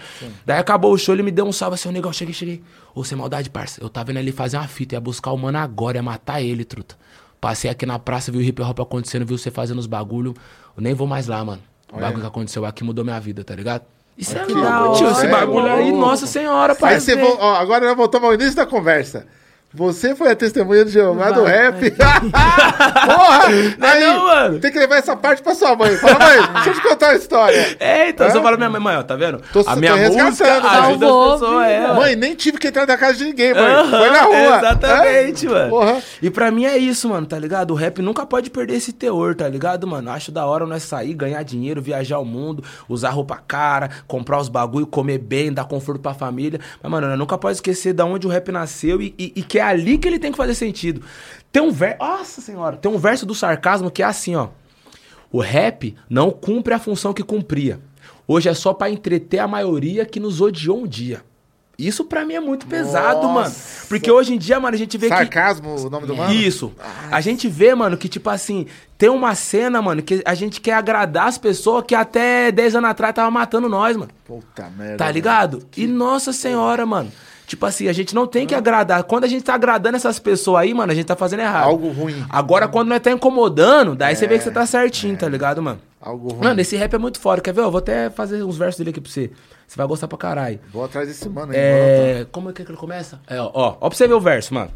Daí 0.45 0.59
acabou 0.59 0.93
o 0.93 0.99
show, 0.99 1.15
ele 1.15 1.23
me 1.23 1.31
deu 1.31 1.47
um 1.47 1.53
salve 1.53 1.75
assim, 1.75 1.89
ô 1.89 1.93
negão, 1.93 2.13
cheguei, 2.13 2.35
cheguei. 2.35 2.63
Ô, 2.95 3.05
sem 3.05 3.17
maldade, 3.17 3.49
parça. 3.51 3.81
Eu 3.81 3.91
tava 3.91 4.07
vendo 4.07 4.19
ele 4.19 4.33
fazer 4.33 4.57
uma 4.57 4.67
fita, 4.67 4.95
ia 4.95 5.01
buscar 5.01 5.33
o 5.33 5.37
mano 5.37 5.59
agora, 5.59 5.99
ia 5.99 6.03
matar 6.03 6.43
ele, 6.43 6.65
truta. 6.65 6.97
Passei 7.41 7.71
aqui 7.71 7.85
na 7.87 7.99
praça, 7.99 8.33
vi 8.33 8.39
o 8.39 8.43
hip 8.43 8.61
hop 8.61 8.81
acontecendo, 8.81 9.25
vi 9.25 9.37
você 9.37 9.51
fazendo 9.51 9.79
os 9.79 9.87
bagulho. 9.87 10.35
Eu 10.77 10.83
nem 10.83 10.95
vou 10.95 11.07
mais 11.07 11.27
lá, 11.27 11.45
mano. 11.45 11.63
O 11.93 12.01
bagulho 12.01 12.23
que 12.23 12.27
aconteceu 12.27 12.65
aqui 12.65 12.83
mudou 12.85 13.05
minha 13.05 13.21
vida, 13.21 13.45
tá 13.45 13.55
ligado? 13.55 13.85
Isso 14.19 14.37
é 14.37 14.45
louco, 14.45 14.61
louco, 14.61 14.97
tio. 14.99 15.11
Esse 15.11 15.27
é 15.27 15.29
bagulho 15.29 15.67
aí, 15.73 15.91
louco. 15.91 16.07
nossa 16.07 16.27
senhora, 16.27 16.73
Aí 16.75 16.79
parça. 16.79 17.01
você 17.01 17.17
vo- 17.17 17.37
ó, 17.41 17.55
agora 17.57 17.87
nós 17.87 17.97
voltamos 17.97 18.29
ao 18.29 18.35
início 18.35 18.55
da 18.57 18.67
conversa. 18.67 19.27
Você 19.73 20.17
foi 20.17 20.33
a 20.33 20.35
testemunha 20.35 20.85
do 20.85 20.91
Jeová 20.91 21.31
do 21.31 21.45
rap. 21.45 21.93
Porra! 21.95 23.47
Aí, 23.81 24.01
não, 24.01 24.25
mano? 24.27 24.59
Tem 24.59 24.73
que 24.73 24.79
levar 24.79 24.97
essa 24.97 25.15
parte 25.17 25.43
pra 25.43 25.55
sua 25.55 25.77
mãe. 25.77 25.97
Fala, 25.97 26.19
mãe, 26.19 26.39
deixa 26.55 26.71
eu 26.71 26.75
te 26.75 26.83
contar 26.83 27.07
uma 27.11 27.15
história. 27.17 27.77
É, 27.79 28.09
então, 28.09 28.27
É? 28.27 28.31
você 28.31 28.37
fala 28.39 28.49
pra 28.49 28.57
minha 28.57 28.71
mãe, 28.71 28.81
mãe, 28.81 28.97
ó, 28.97 29.03
tá 29.05 29.15
vendo? 29.15 29.41
Tô- 29.53 29.63
a 29.65 29.77
minha 29.77 29.95
resgatando, 29.95 30.27
música 30.27 30.61
tá? 30.61 30.71
ajuda 30.89 31.07
as 31.07 31.13
pessoas, 31.41 31.65
é, 31.71 31.93
Mãe, 31.95 32.17
nem 32.17 32.35
tive 32.35 32.59
que 32.59 32.67
entrar 32.67 32.85
na 32.85 32.97
casa 32.97 33.19
de 33.19 33.25
ninguém, 33.27 33.55
mãe. 33.55 33.63
Aham, 33.63 33.91
Foi 33.91 34.11
na 34.11 34.23
rua. 34.23 34.59
Exatamente, 34.59 35.47
É? 35.47 35.49
mano. 35.51 35.71
Porra. 35.71 36.03
E 36.21 36.31
pra 36.31 36.51
mim 36.51 36.65
é 36.65 36.77
isso, 36.77 37.09
mano, 37.09 37.27
tá 37.29 37.39
ligado? 37.39 37.71
O 37.71 37.75
rap 37.75 38.03
nunca 38.03 38.27
pode 38.27 38.51
perder 38.51 38.75
esse 38.75 38.93
teor, 38.93 39.37
tá 39.37 39.49
ligado, 39.49 39.87
mano? 39.87 40.11
Acho 40.11 40.33
da 40.33 40.45
hora 40.47 40.67
nós 40.67 40.83
sair, 40.83 41.15
ganhar 41.15 41.45
dinheiro, 41.45 41.81
viajar 41.81 42.19
o 42.19 42.25
mundo, 42.25 42.65
usar 42.89 43.11
roupa 43.11 43.41
cara, 43.47 43.89
comprar 44.09 44.41
os 44.41 44.49
bagulho, 44.49 44.85
comer 44.87 45.19
bem, 45.19 45.53
dar 45.53 45.65
conforto 45.65 46.01
pra 46.01 46.13
família. 46.13 46.59
Mas, 46.83 46.91
mano, 46.91 47.07
nós 47.07 47.17
nunca 47.19 47.39
pode 47.39 47.55
esquecer 47.59 47.93
da 47.93 48.05
onde 48.05 48.27
o 48.27 48.31
rap 48.31 48.51
nasceu 48.51 49.01
e, 49.01 49.15
e- 49.17 49.33
e 49.37 49.43
que 49.43 49.60
é 49.61 49.65
ali 49.65 49.99
que 49.99 50.09
ele 50.09 50.19
tem 50.19 50.33
que 50.33 50.37
fazer 50.37 50.55
sentido. 50.55 51.03
Tem 51.53 51.63
um 51.63 51.71
verso. 51.71 51.99
Nossa 51.99 52.41
senhora, 52.41 52.77
tem 52.77 52.91
um 52.91 52.99
verso 52.99 53.25
do 53.25 53.35
sarcasmo 53.35 53.91
que 53.91 54.03
é 54.03 54.07
assim, 54.07 54.35
ó. 54.35 54.49
O 55.31 55.41
rap 55.41 55.95
não 56.09 56.31
cumpre 56.31 56.75
a 56.75 56.79
função 56.79 57.13
que 57.13 57.23
cumpria. 57.23 57.81
Hoje 58.27 58.49
é 58.49 58.55
só 58.55 58.73
pra 58.73 58.91
entreter 58.91 59.39
a 59.41 59.47
maioria 59.49 60.05
que 60.05 60.19
nos 60.19 60.41
odiou 60.41 60.83
um 60.83 60.87
dia. 60.87 61.23
Isso 61.81 62.05
pra 62.05 62.27
mim 62.27 62.35
é 62.35 62.41
muito 62.41 62.67
pesado, 62.67 63.23
Nossa. 63.23 63.33
mano. 63.33 63.55
Porque 63.89 64.11
hoje 64.11 64.35
em 64.35 64.39
dia, 64.39 64.61
mano, 64.61 64.75
a 64.75 64.79
gente 64.79 64.99
vê 64.99 65.09
que. 65.09 65.15
Sarcasmo, 65.15 65.87
o 65.87 65.89
nome 65.89 66.07
do 66.07 66.15
mano? 66.15 66.33
Isso. 66.35 66.73
A 67.11 67.21
gente 67.23 67.49
vê, 67.49 67.75
mano, 67.75 67.97
que 67.97 68.07
tipo 68.07 68.29
assim, 68.29 68.67
tem 68.99 69.09
uma 69.09 69.35
cena, 69.35 69.81
mano, 69.81 70.03
que 70.03 70.23
a 70.27 70.35
gente 70.35 70.61
quer 70.61 70.75
agradar 70.75 71.27
as 71.29 71.39
pessoas 71.39 71.85
que 71.87 71.95
até 71.95 72.53
10 72.53 72.77
anos 72.77 72.91
atrás 72.91 73.15
tava 73.15 73.31
matando 73.31 73.67
nós, 73.69 73.97
mano. 73.97 74.11
Puta 74.27 74.69
merda. 74.77 74.99
Tá 74.99 75.05
mano. 75.05 75.15
ligado? 75.15 75.67
E 75.75 75.87
nossa 75.87 76.35
senhora, 76.35 76.85
mano. 76.85 77.11
Tipo 77.51 77.67
assim, 77.67 77.89
a 77.89 77.93
gente 77.93 78.15
não 78.15 78.29
tem 78.29 78.47
que 78.47 78.55
agradar. 78.55 79.03
Quando 79.03 79.25
a 79.25 79.27
gente 79.27 79.43
tá 79.43 79.55
agradando 79.55 79.97
essas 79.97 80.21
pessoas 80.21 80.63
aí, 80.63 80.73
mano, 80.73 80.93
a 80.93 80.95
gente 80.95 81.07
tá 81.07 81.17
fazendo 81.17 81.41
errado. 81.41 81.65
Algo 81.65 81.91
ruim. 81.91 82.25
Agora, 82.31 82.69
quando 82.69 82.91
nós 82.91 83.01
tá 83.01 83.11
incomodando, 83.11 83.97
daí 83.97 84.15
você 84.15 84.29
vê 84.29 84.37
É, 84.37 84.39
que 84.39 84.45
você 84.45 84.53
tá 84.53 84.65
certinho, 84.65 85.17
tá 85.17 85.29
ligado, 85.29 85.61
mano? 85.61 85.81
Algo 86.01 86.29
ruim. 86.29 86.45
Mano, 86.45 86.61
esse 86.61 86.77
rap 86.77 86.95
é 86.95 86.99
muito 86.99 87.19
foda. 87.19 87.43
Quer 87.43 87.53
ver? 87.53 87.63
Eu 87.63 87.71
vou 87.73 87.81
até 87.81 88.09
fazer 88.09 88.45
uns 88.45 88.57
versos 88.57 88.79
dele 88.79 88.91
aqui 88.91 89.01
pra 89.01 89.11
você. 89.11 89.33
Você 89.67 89.77
vai 89.77 89.85
gostar 89.85 90.07
pra 90.07 90.17
caralho. 90.17 90.61
Vou 90.73 90.85
atrás 90.85 91.09
desse 91.09 91.29
mano 91.29 91.51
aí. 91.51 91.59
É. 91.59 92.27
Como 92.31 92.51
é 92.51 92.53
que 92.53 92.63
ele 92.63 92.77
começa? 92.77 93.19
É, 93.27 93.41
ó, 93.41 93.51
ó, 93.53 93.77
ó 93.81 93.89
pra 93.89 93.99
você 93.99 94.07
ver 94.07 94.15
o 94.15 94.21
verso, 94.21 94.55
mano. 94.55 94.71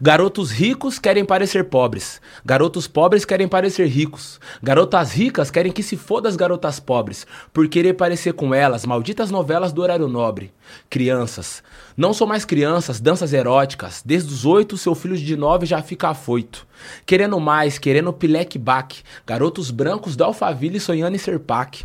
Garotos 0.00 0.50
ricos 0.50 0.98
querem 0.98 1.24
parecer 1.24 1.64
pobres. 1.64 2.20
Garotos 2.44 2.86
pobres 2.86 3.24
querem 3.24 3.46
parecer 3.46 3.86
ricos. 3.86 4.40
Garotas 4.62 5.12
ricas 5.12 5.50
querem 5.50 5.70
que 5.70 5.82
se 5.82 5.96
foda 5.96 6.28
as 6.28 6.36
garotas 6.36 6.80
pobres. 6.80 7.26
Por 7.52 7.68
querer 7.68 7.94
parecer 7.94 8.32
com 8.32 8.54
elas, 8.54 8.86
malditas 8.86 9.30
novelas 9.30 9.72
do 9.72 9.82
horário 9.82 10.08
nobre. 10.08 10.52
Crianças. 10.88 11.62
Não 11.96 12.12
são 12.12 12.26
mais 12.26 12.44
crianças, 12.44 13.00
danças 13.00 13.32
eróticas. 13.32 14.02
Desde 14.04 14.32
os 14.32 14.44
oito, 14.44 14.78
seu 14.78 14.94
filho 14.94 15.16
de 15.16 15.36
nove 15.36 15.66
já 15.66 15.82
fica 15.82 16.08
afoito. 16.08 16.66
Querendo 17.04 17.38
mais, 17.38 17.78
querendo 17.78 18.12
pileque 18.12 18.58
baque. 18.58 19.02
Garotos 19.26 19.70
brancos 19.70 20.16
da 20.16 20.26
Alphaville 20.26 20.80
sonhando 20.80 21.14
em 21.14 21.18
ser 21.18 21.38
pac. 21.38 21.84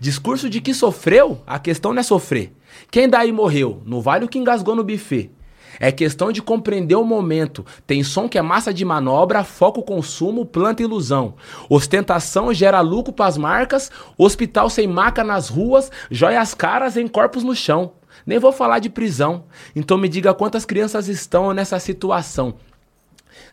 Discurso 0.00 0.48
de 0.48 0.60
que 0.60 0.72
sofreu? 0.72 1.42
A 1.46 1.58
questão 1.58 1.92
não 1.92 2.00
é 2.00 2.02
sofrer. 2.02 2.52
Quem 2.90 3.08
daí 3.08 3.32
morreu? 3.32 3.82
No 3.84 4.00
vale 4.00 4.24
o 4.24 4.28
que 4.28 4.38
engasgou 4.38 4.74
no 4.74 4.84
buffet. 4.84 5.30
É 5.78 5.92
questão 5.92 6.32
de 6.32 6.42
compreender 6.42 6.96
o 6.96 7.04
momento. 7.04 7.64
Tem 7.86 8.02
som 8.02 8.28
que 8.28 8.38
é 8.38 8.42
massa 8.42 8.72
de 8.72 8.84
manobra, 8.84 9.44
foco 9.44 9.82
consumo, 9.82 10.46
planta 10.46 10.82
ilusão. 10.82 11.34
Ostentação 11.68 12.52
gera 12.52 12.80
lucro 12.80 13.12
pras 13.12 13.36
marcas, 13.36 13.90
hospital 14.16 14.70
sem 14.70 14.86
maca 14.86 15.22
nas 15.22 15.48
ruas, 15.48 15.90
joias 16.10 16.54
caras 16.54 16.96
em 16.96 17.06
corpos 17.06 17.42
no 17.42 17.54
chão. 17.54 17.92
Nem 18.24 18.38
vou 18.38 18.52
falar 18.52 18.78
de 18.78 18.88
prisão. 18.88 19.44
Então 19.74 19.98
me 19.98 20.08
diga 20.08 20.34
quantas 20.34 20.64
crianças 20.64 21.08
estão 21.08 21.52
nessa 21.52 21.78
situação. 21.78 22.54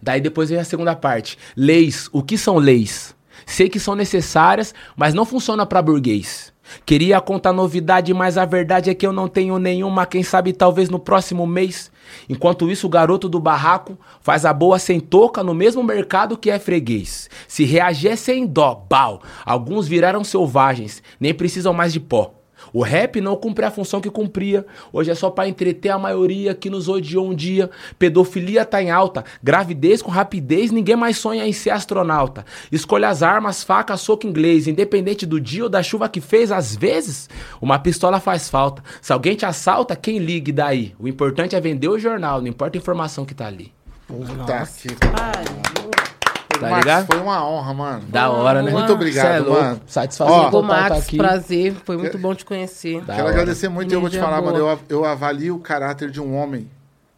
Daí 0.01 0.21
depois 0.21 0.49
vem 0.49 0.59
a 0.59 0.63
segunda 0.63 0.95
parte. 0.95 1.37
Leis. 1.55 2.09
O 2.11 2.23
que 2.23 2.37
são 2.37 2.57
leis? 2.57 3.15
Sei 3.45 3.67
que 3.67 3.79
são 3.79 3.95
necessárias, 3.95 4.73
mas 4.95 5.13
não 5.13 5.25
funciona 5.25 5.65
para 5.65 5.81
burguês. 5.81 6.52
Queria 6.85 7.19
contar 7.21 7.53
novidade, 7.53 8.13
mas 8.13 8.37
a 8.37 8.45
verdade 8.45 8.89
é 8.89 8.93
que 8.93 9.05
eu 9.05 9.13
não 9.13 9.27
tenho 9.27 9.57
nenhuma. 9.57 10.05
Quem 10.05 10.23
sabe 10.23 10.53
talvez 10.53 10.89
no 10.89 10.99
próximo 10.99 11.45
mês. 11.45 11.91
Enquanto 12.27 12.69
isso, 12.69 12.87
o 12.87 12.89
garoto 12.89 13.29
do 13.29 13.39
barraco 13.39 13.97
faz 14.21 14.45
a 14.45 14.53
boa 14.53 14.79
sem 14.79 14.99
touca 14.99 15.43
no 15.43 15.53
mesmo 15.53 15.83
mercado 15.83 16.37
que 16.37 16.49
é 16.49 16.59
freguês. 16.59 17.29
Se 17.47 17.63
reagir 17.63 18.11
é 18.11 18.15
sem 18.15 18.45
dó, 18.45 18.85
bal. 18.89 19.21
Alguns 19.45 19.87
viraram 19.87 20.23
selvagens, 20.23 21.01
nem 21.19 21.33
precisam 21.33 21.73
mais 21.73 21.93
de 21.93 21.99
pó. 21.99 22.42
O 22.73 22.81
rap 22.81 23.21
não 23.21 23.35
cumpre 23.35 23.63
a 23.63 23.71
função 23.71 24.01
que 24.01 24.09
cumpria. 24.09 24.65
Hoje 24.91 25.11
é 25.11 25.15
só 25.15 25.29
pra 25.29 25.47
entreter 25.47 25.91
a 25.91 25.99
maioria 25.99 26.55
que 26.55 26.69
nos 26.69 26.89
odiou 26.89 27.29
um 27.29 27.33
dia. 27.35 27.69
Pedofilia 27.99 28.65
tá 28.65 28.81
em 28.81 28.89
alta. 28.89 29.23
Gravidez 29.43 30.01
com 30.01 30.09
rapidez, 30.09 30.71
ninguém 30.71 30.95
mais 30.95 31.17
sonha 31.17 31.47
em 31.47 31.53
ser 31.53 31.69
astronauta. 31.69 32.43
Escolha 32.71 33.09
as 33.09 33.21
armas, 33.21 33.63
faca, 33.63 33.95
soco 33.95 34.25
inglês. 34.25 34.67
Independente 34.67 35.25
do 35.25 35.39
dia 35.39 35.63
ou 35.63 35.69
da 35.69 35.83
chuva 35.83 36.09
que 36.09 36.19
fez, 36.19 36.51
às 36.51 36.75
vezes, 36.75 37.29
uma 37.61 37.77
pistola 37.77 38.19
faz 38.19 38.49
falta. 38.49 38.83
Se 39.01 39.13
alguém 39.13 39.35
te 39.35 39.45
assalta, 39.45 39.95
quem 39.95 40.17
ligue 40.17 40.51
daí? 40.51 40.95
O 40.97 41.07
importante 41.07 41.55
é 41.55 41.61
vender 41.61 41.89
o 41.89 41.99
jornal, 41.99 42.41
não 42.41 42.47
importa 42.47 42.77
a 42.77 42.79
informação 42.79 43.25
que 43.25 43.35
tá 43.35 43.45
ali. 43.45 43.71
Puta 44.07 44.33
que 44.81 46.22
Tá 46.59 46.69
Max, 46.69 46.79
ligado? 46.79 47.05
foi 47.07 47.17
uma 47.19 47.47
honra, 47.47 47.73
mano. 47.73 48.05
Da 48.07 48.29
hora, 48.29 48.61
né? 48.61 48.71
Muito 48.71 48.93
obrigado, 48.93 49.43
Cê 49.45 49.49
é 49.49 49.53
mano. 49.53 49.81
Satisfação 49.87 50.33
Ó, 50.33 50.49
total 50.49 50.61
tá 50.69 50.89
Max, 50.89 51.07
aqui. 51.07 51.17
prazer. 51.17 51.75
Foi 51.85 51.97
muito 51.97 52.17
bom 52.17 52.33
te 52.35 52.45
conhecer. 52.45 53.01
Da 53.01 53.15
Quero 53.15 53.27
hora. 53.27 53.33
agradecer 53.35 53.69
muito 53.69 53.91
e 53.91 53.95
eu 53.95 54.01
vou 54.01 54.09
te 54.09 54.19
falar, 54.19 54.41
mano. 54.41 54.57
boa. 54.59 54.79
Eu, 54.89 54.97
eu 54.99 55.05
avalio 55.05 55.55
o 55.55 55.59
caráter 55.59 56.09
de 56.09 56.21
um 56.21 56.35
homem 56.35 56.69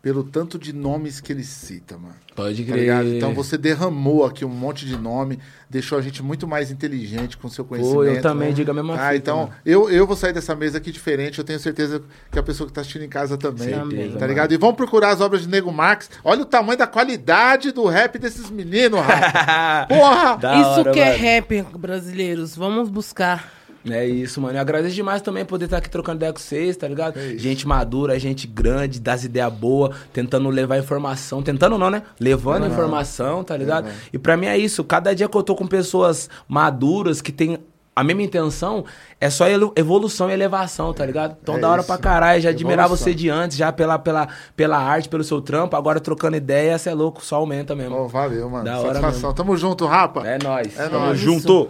pelo 0.01 0.23
tanto 0.23 0.57
de 0.59 0.71
nomes 0.71 1.19
que 1.19 1.31
ele 1.33 1.43
cita, 1.43 1.97
mano. 1.97 2.15
Pode 2.35 2.63
Tá 2.65 2.71
crer. 2.73 2.81
ligado? 2.81 3.07
Então 3.07 3.33
você 3.33 3.57
derramou 3.57 4.25
aqui 4.25 4.43
um 4.43 4.49
monte 4.49 4.85
de 4.85 4.97
nome, 4.97 5.39
deixou 5.69 5.97
a 5.97 6.01
gente 6.01 6.21
muito 6.21 6.45
mais 6.45 6.69
inteligente 6.69 7.37
com 7.37 7.47
seu 7.47 7.63
conhecimento. 7.63 8.03
eu 8.03 8.21
também 8.21 8.49
né? 8.49 8.53
digo 8.53 8.69
a 8.71 8.73
mesma 8.73 8.93
Ah, 8.95 8.97
fita, 9.07 9.15
então 9.15 9.37
mano. 9.37 9.53
eu, 9.65 9.89
eu 9.89 10.05
vou 10.05 10.17
sair 10.17 10.33
dessa 10.33 10.53
mesa 10.53 10.77
aqui 10.77 10.91
diferente. 10.91 11.39
Eu 11.39 11.45
tenho 11.45 11.59
certeza 11.59 12.01
que 12.29 12.37
a 12.37 12.43
pessoa 12.43 12.67
que 12.67 12.73
tá 12.73 12.81
assistindo 12.81 13.03
em 13.05 13.09
casa 13.09 13.37
também. 13.37 13.69
Certeza, 13.69 14.13
tá 14.13 14.19
mano. 14.19 14.27
ligado? 14.27 14.51
E 14.53 14.57
vamos 14.57 14.75
procurar 14.75 15.11
as 15.11 15.21
obras 15.21 15.43
de 15.43 15.47
Nego 15.47 15.71
Marx. 15.71 16.09
Olha 16.25 16.41
o 16.41 16.45
tamanho 16.45 16.77
da 16.77 16.85
qualidade 16.87 17.71
do 17.71 17.85
rap 17.85 18.19
desses 18.19 18.49
meninos, 18.49 18.99
rapaz. 18.99 19.87
Porra! 19.87 20.35
Da 20.35 20.55
Isso 20.59 20.79
hora, 20.81 20.91
que 20.91 20.99
é 20.99 21.11
mano. 21.11 21.23
rap, 21.23 21.61
brasileiros. 21.77 22.55
Vamos 22.55 22.89
buscar. 22.89 23.49
É 23.89 24.05
isso, 24.05 24.41
mano. 24.41 24.57
Eu 24.57 24.61
agradeço 24.61 24.95
demais 24.95 25.21
também 25.21 25.45
poder 25.45 25.65
estar 25.65 25.77
aqui 25.77 25.89
trocando 25.89 26.17
ideia 26.17 26.33
com 26.33 26.39
vocês, 26.39 26.75
tá 26.75 26.87
ligado? 26.87 27.17
É 27.19 27.37
gente 27.37 27.67
madura, 27.67 28.17
gente 28.19 28.47
grande, 28.47 28.99
das 28.99 29.23
ideias 29.23 29.51
boas, 29.53 29.95
tentando 30.11 30.49
levar 30.49 30.77
informação. 30.77 31.43
Tentando 31.43 31.77
não, 31.77 31.89
né? 31.89 32.01
Levando 32.19 32.65
informação, 32.65 33.43
tá 33.43 33.55
ligado? 33.55 33.87
E 34.11 34.17
pra 34.17 34.35
mim 34.35 34.47
é 34.47 34.57
isso. 34.57 34.83
Cada 34.83 35.13
dia 35.13 35.29
que 35.29 35.37
eu 35.37 35.43
tô 35.43 35.55
com 35.55 35.67
pessoas 35.67 36.29
maduras 36.47 37.21
que 37.21 37.31
têm 37.31 37.59
a 37.95 38.03
mesma 38.03 38.23
intenção, 38.23 38.83
é 39.21 39.29
só 39.29 39.45
evolução 39.73 40.29
e 40.29 40.33
elevação, 40.33 40.93
tá 40.93 41.05
ligado? 41.05 41.37
Então 41.41 41.55
É 41.55 41.59
da 41.59 41.69
hora 41.69 41.79
isso. 41.79 41.87
pra 41.87 41.97
caralho. 41.97 42.41
Já 42.41 42.49
admirava 42.49 42.87
Evolução. 42.87 43.05
você 43.05 43.13
de 43.13 43.29
antes, 43.29 43.55
já 43.55 43.71
pela, 43.71 43.97
pela, 43.97 44.27
pela 44.53 44.77
arte, 44.77 45.07
pelo 45.07 45.23
seu 45.23 45.39
trampo. 45.39 45.77
Agora 45.77 45.99
trocando 46.01 46.35
ideia, 46.35 46.77
você 46.77 46.89
é 46.89 46.93
louco, 46.93 47.23
só 47.23 47.37
aumenta 47.37 47.73
mesmo. 47.73 47.95
Ó, 47.95 48.07
valeu, 48.07 48.49
mano. 48.49 48.65
Da 48.65 48.79
hora 48.79 48.99
Satisfação. 48.99 49.33
Tamo 49.33 49.55
junto, 49.55 49.85
rapa. 49.85 50.27
É 50.27 50.37
nóis. 50.43 50.77
É 50.77 50.89
Tamo 50.89 51.05
nóis. 51.05 51.19
junto. 51.19 51.69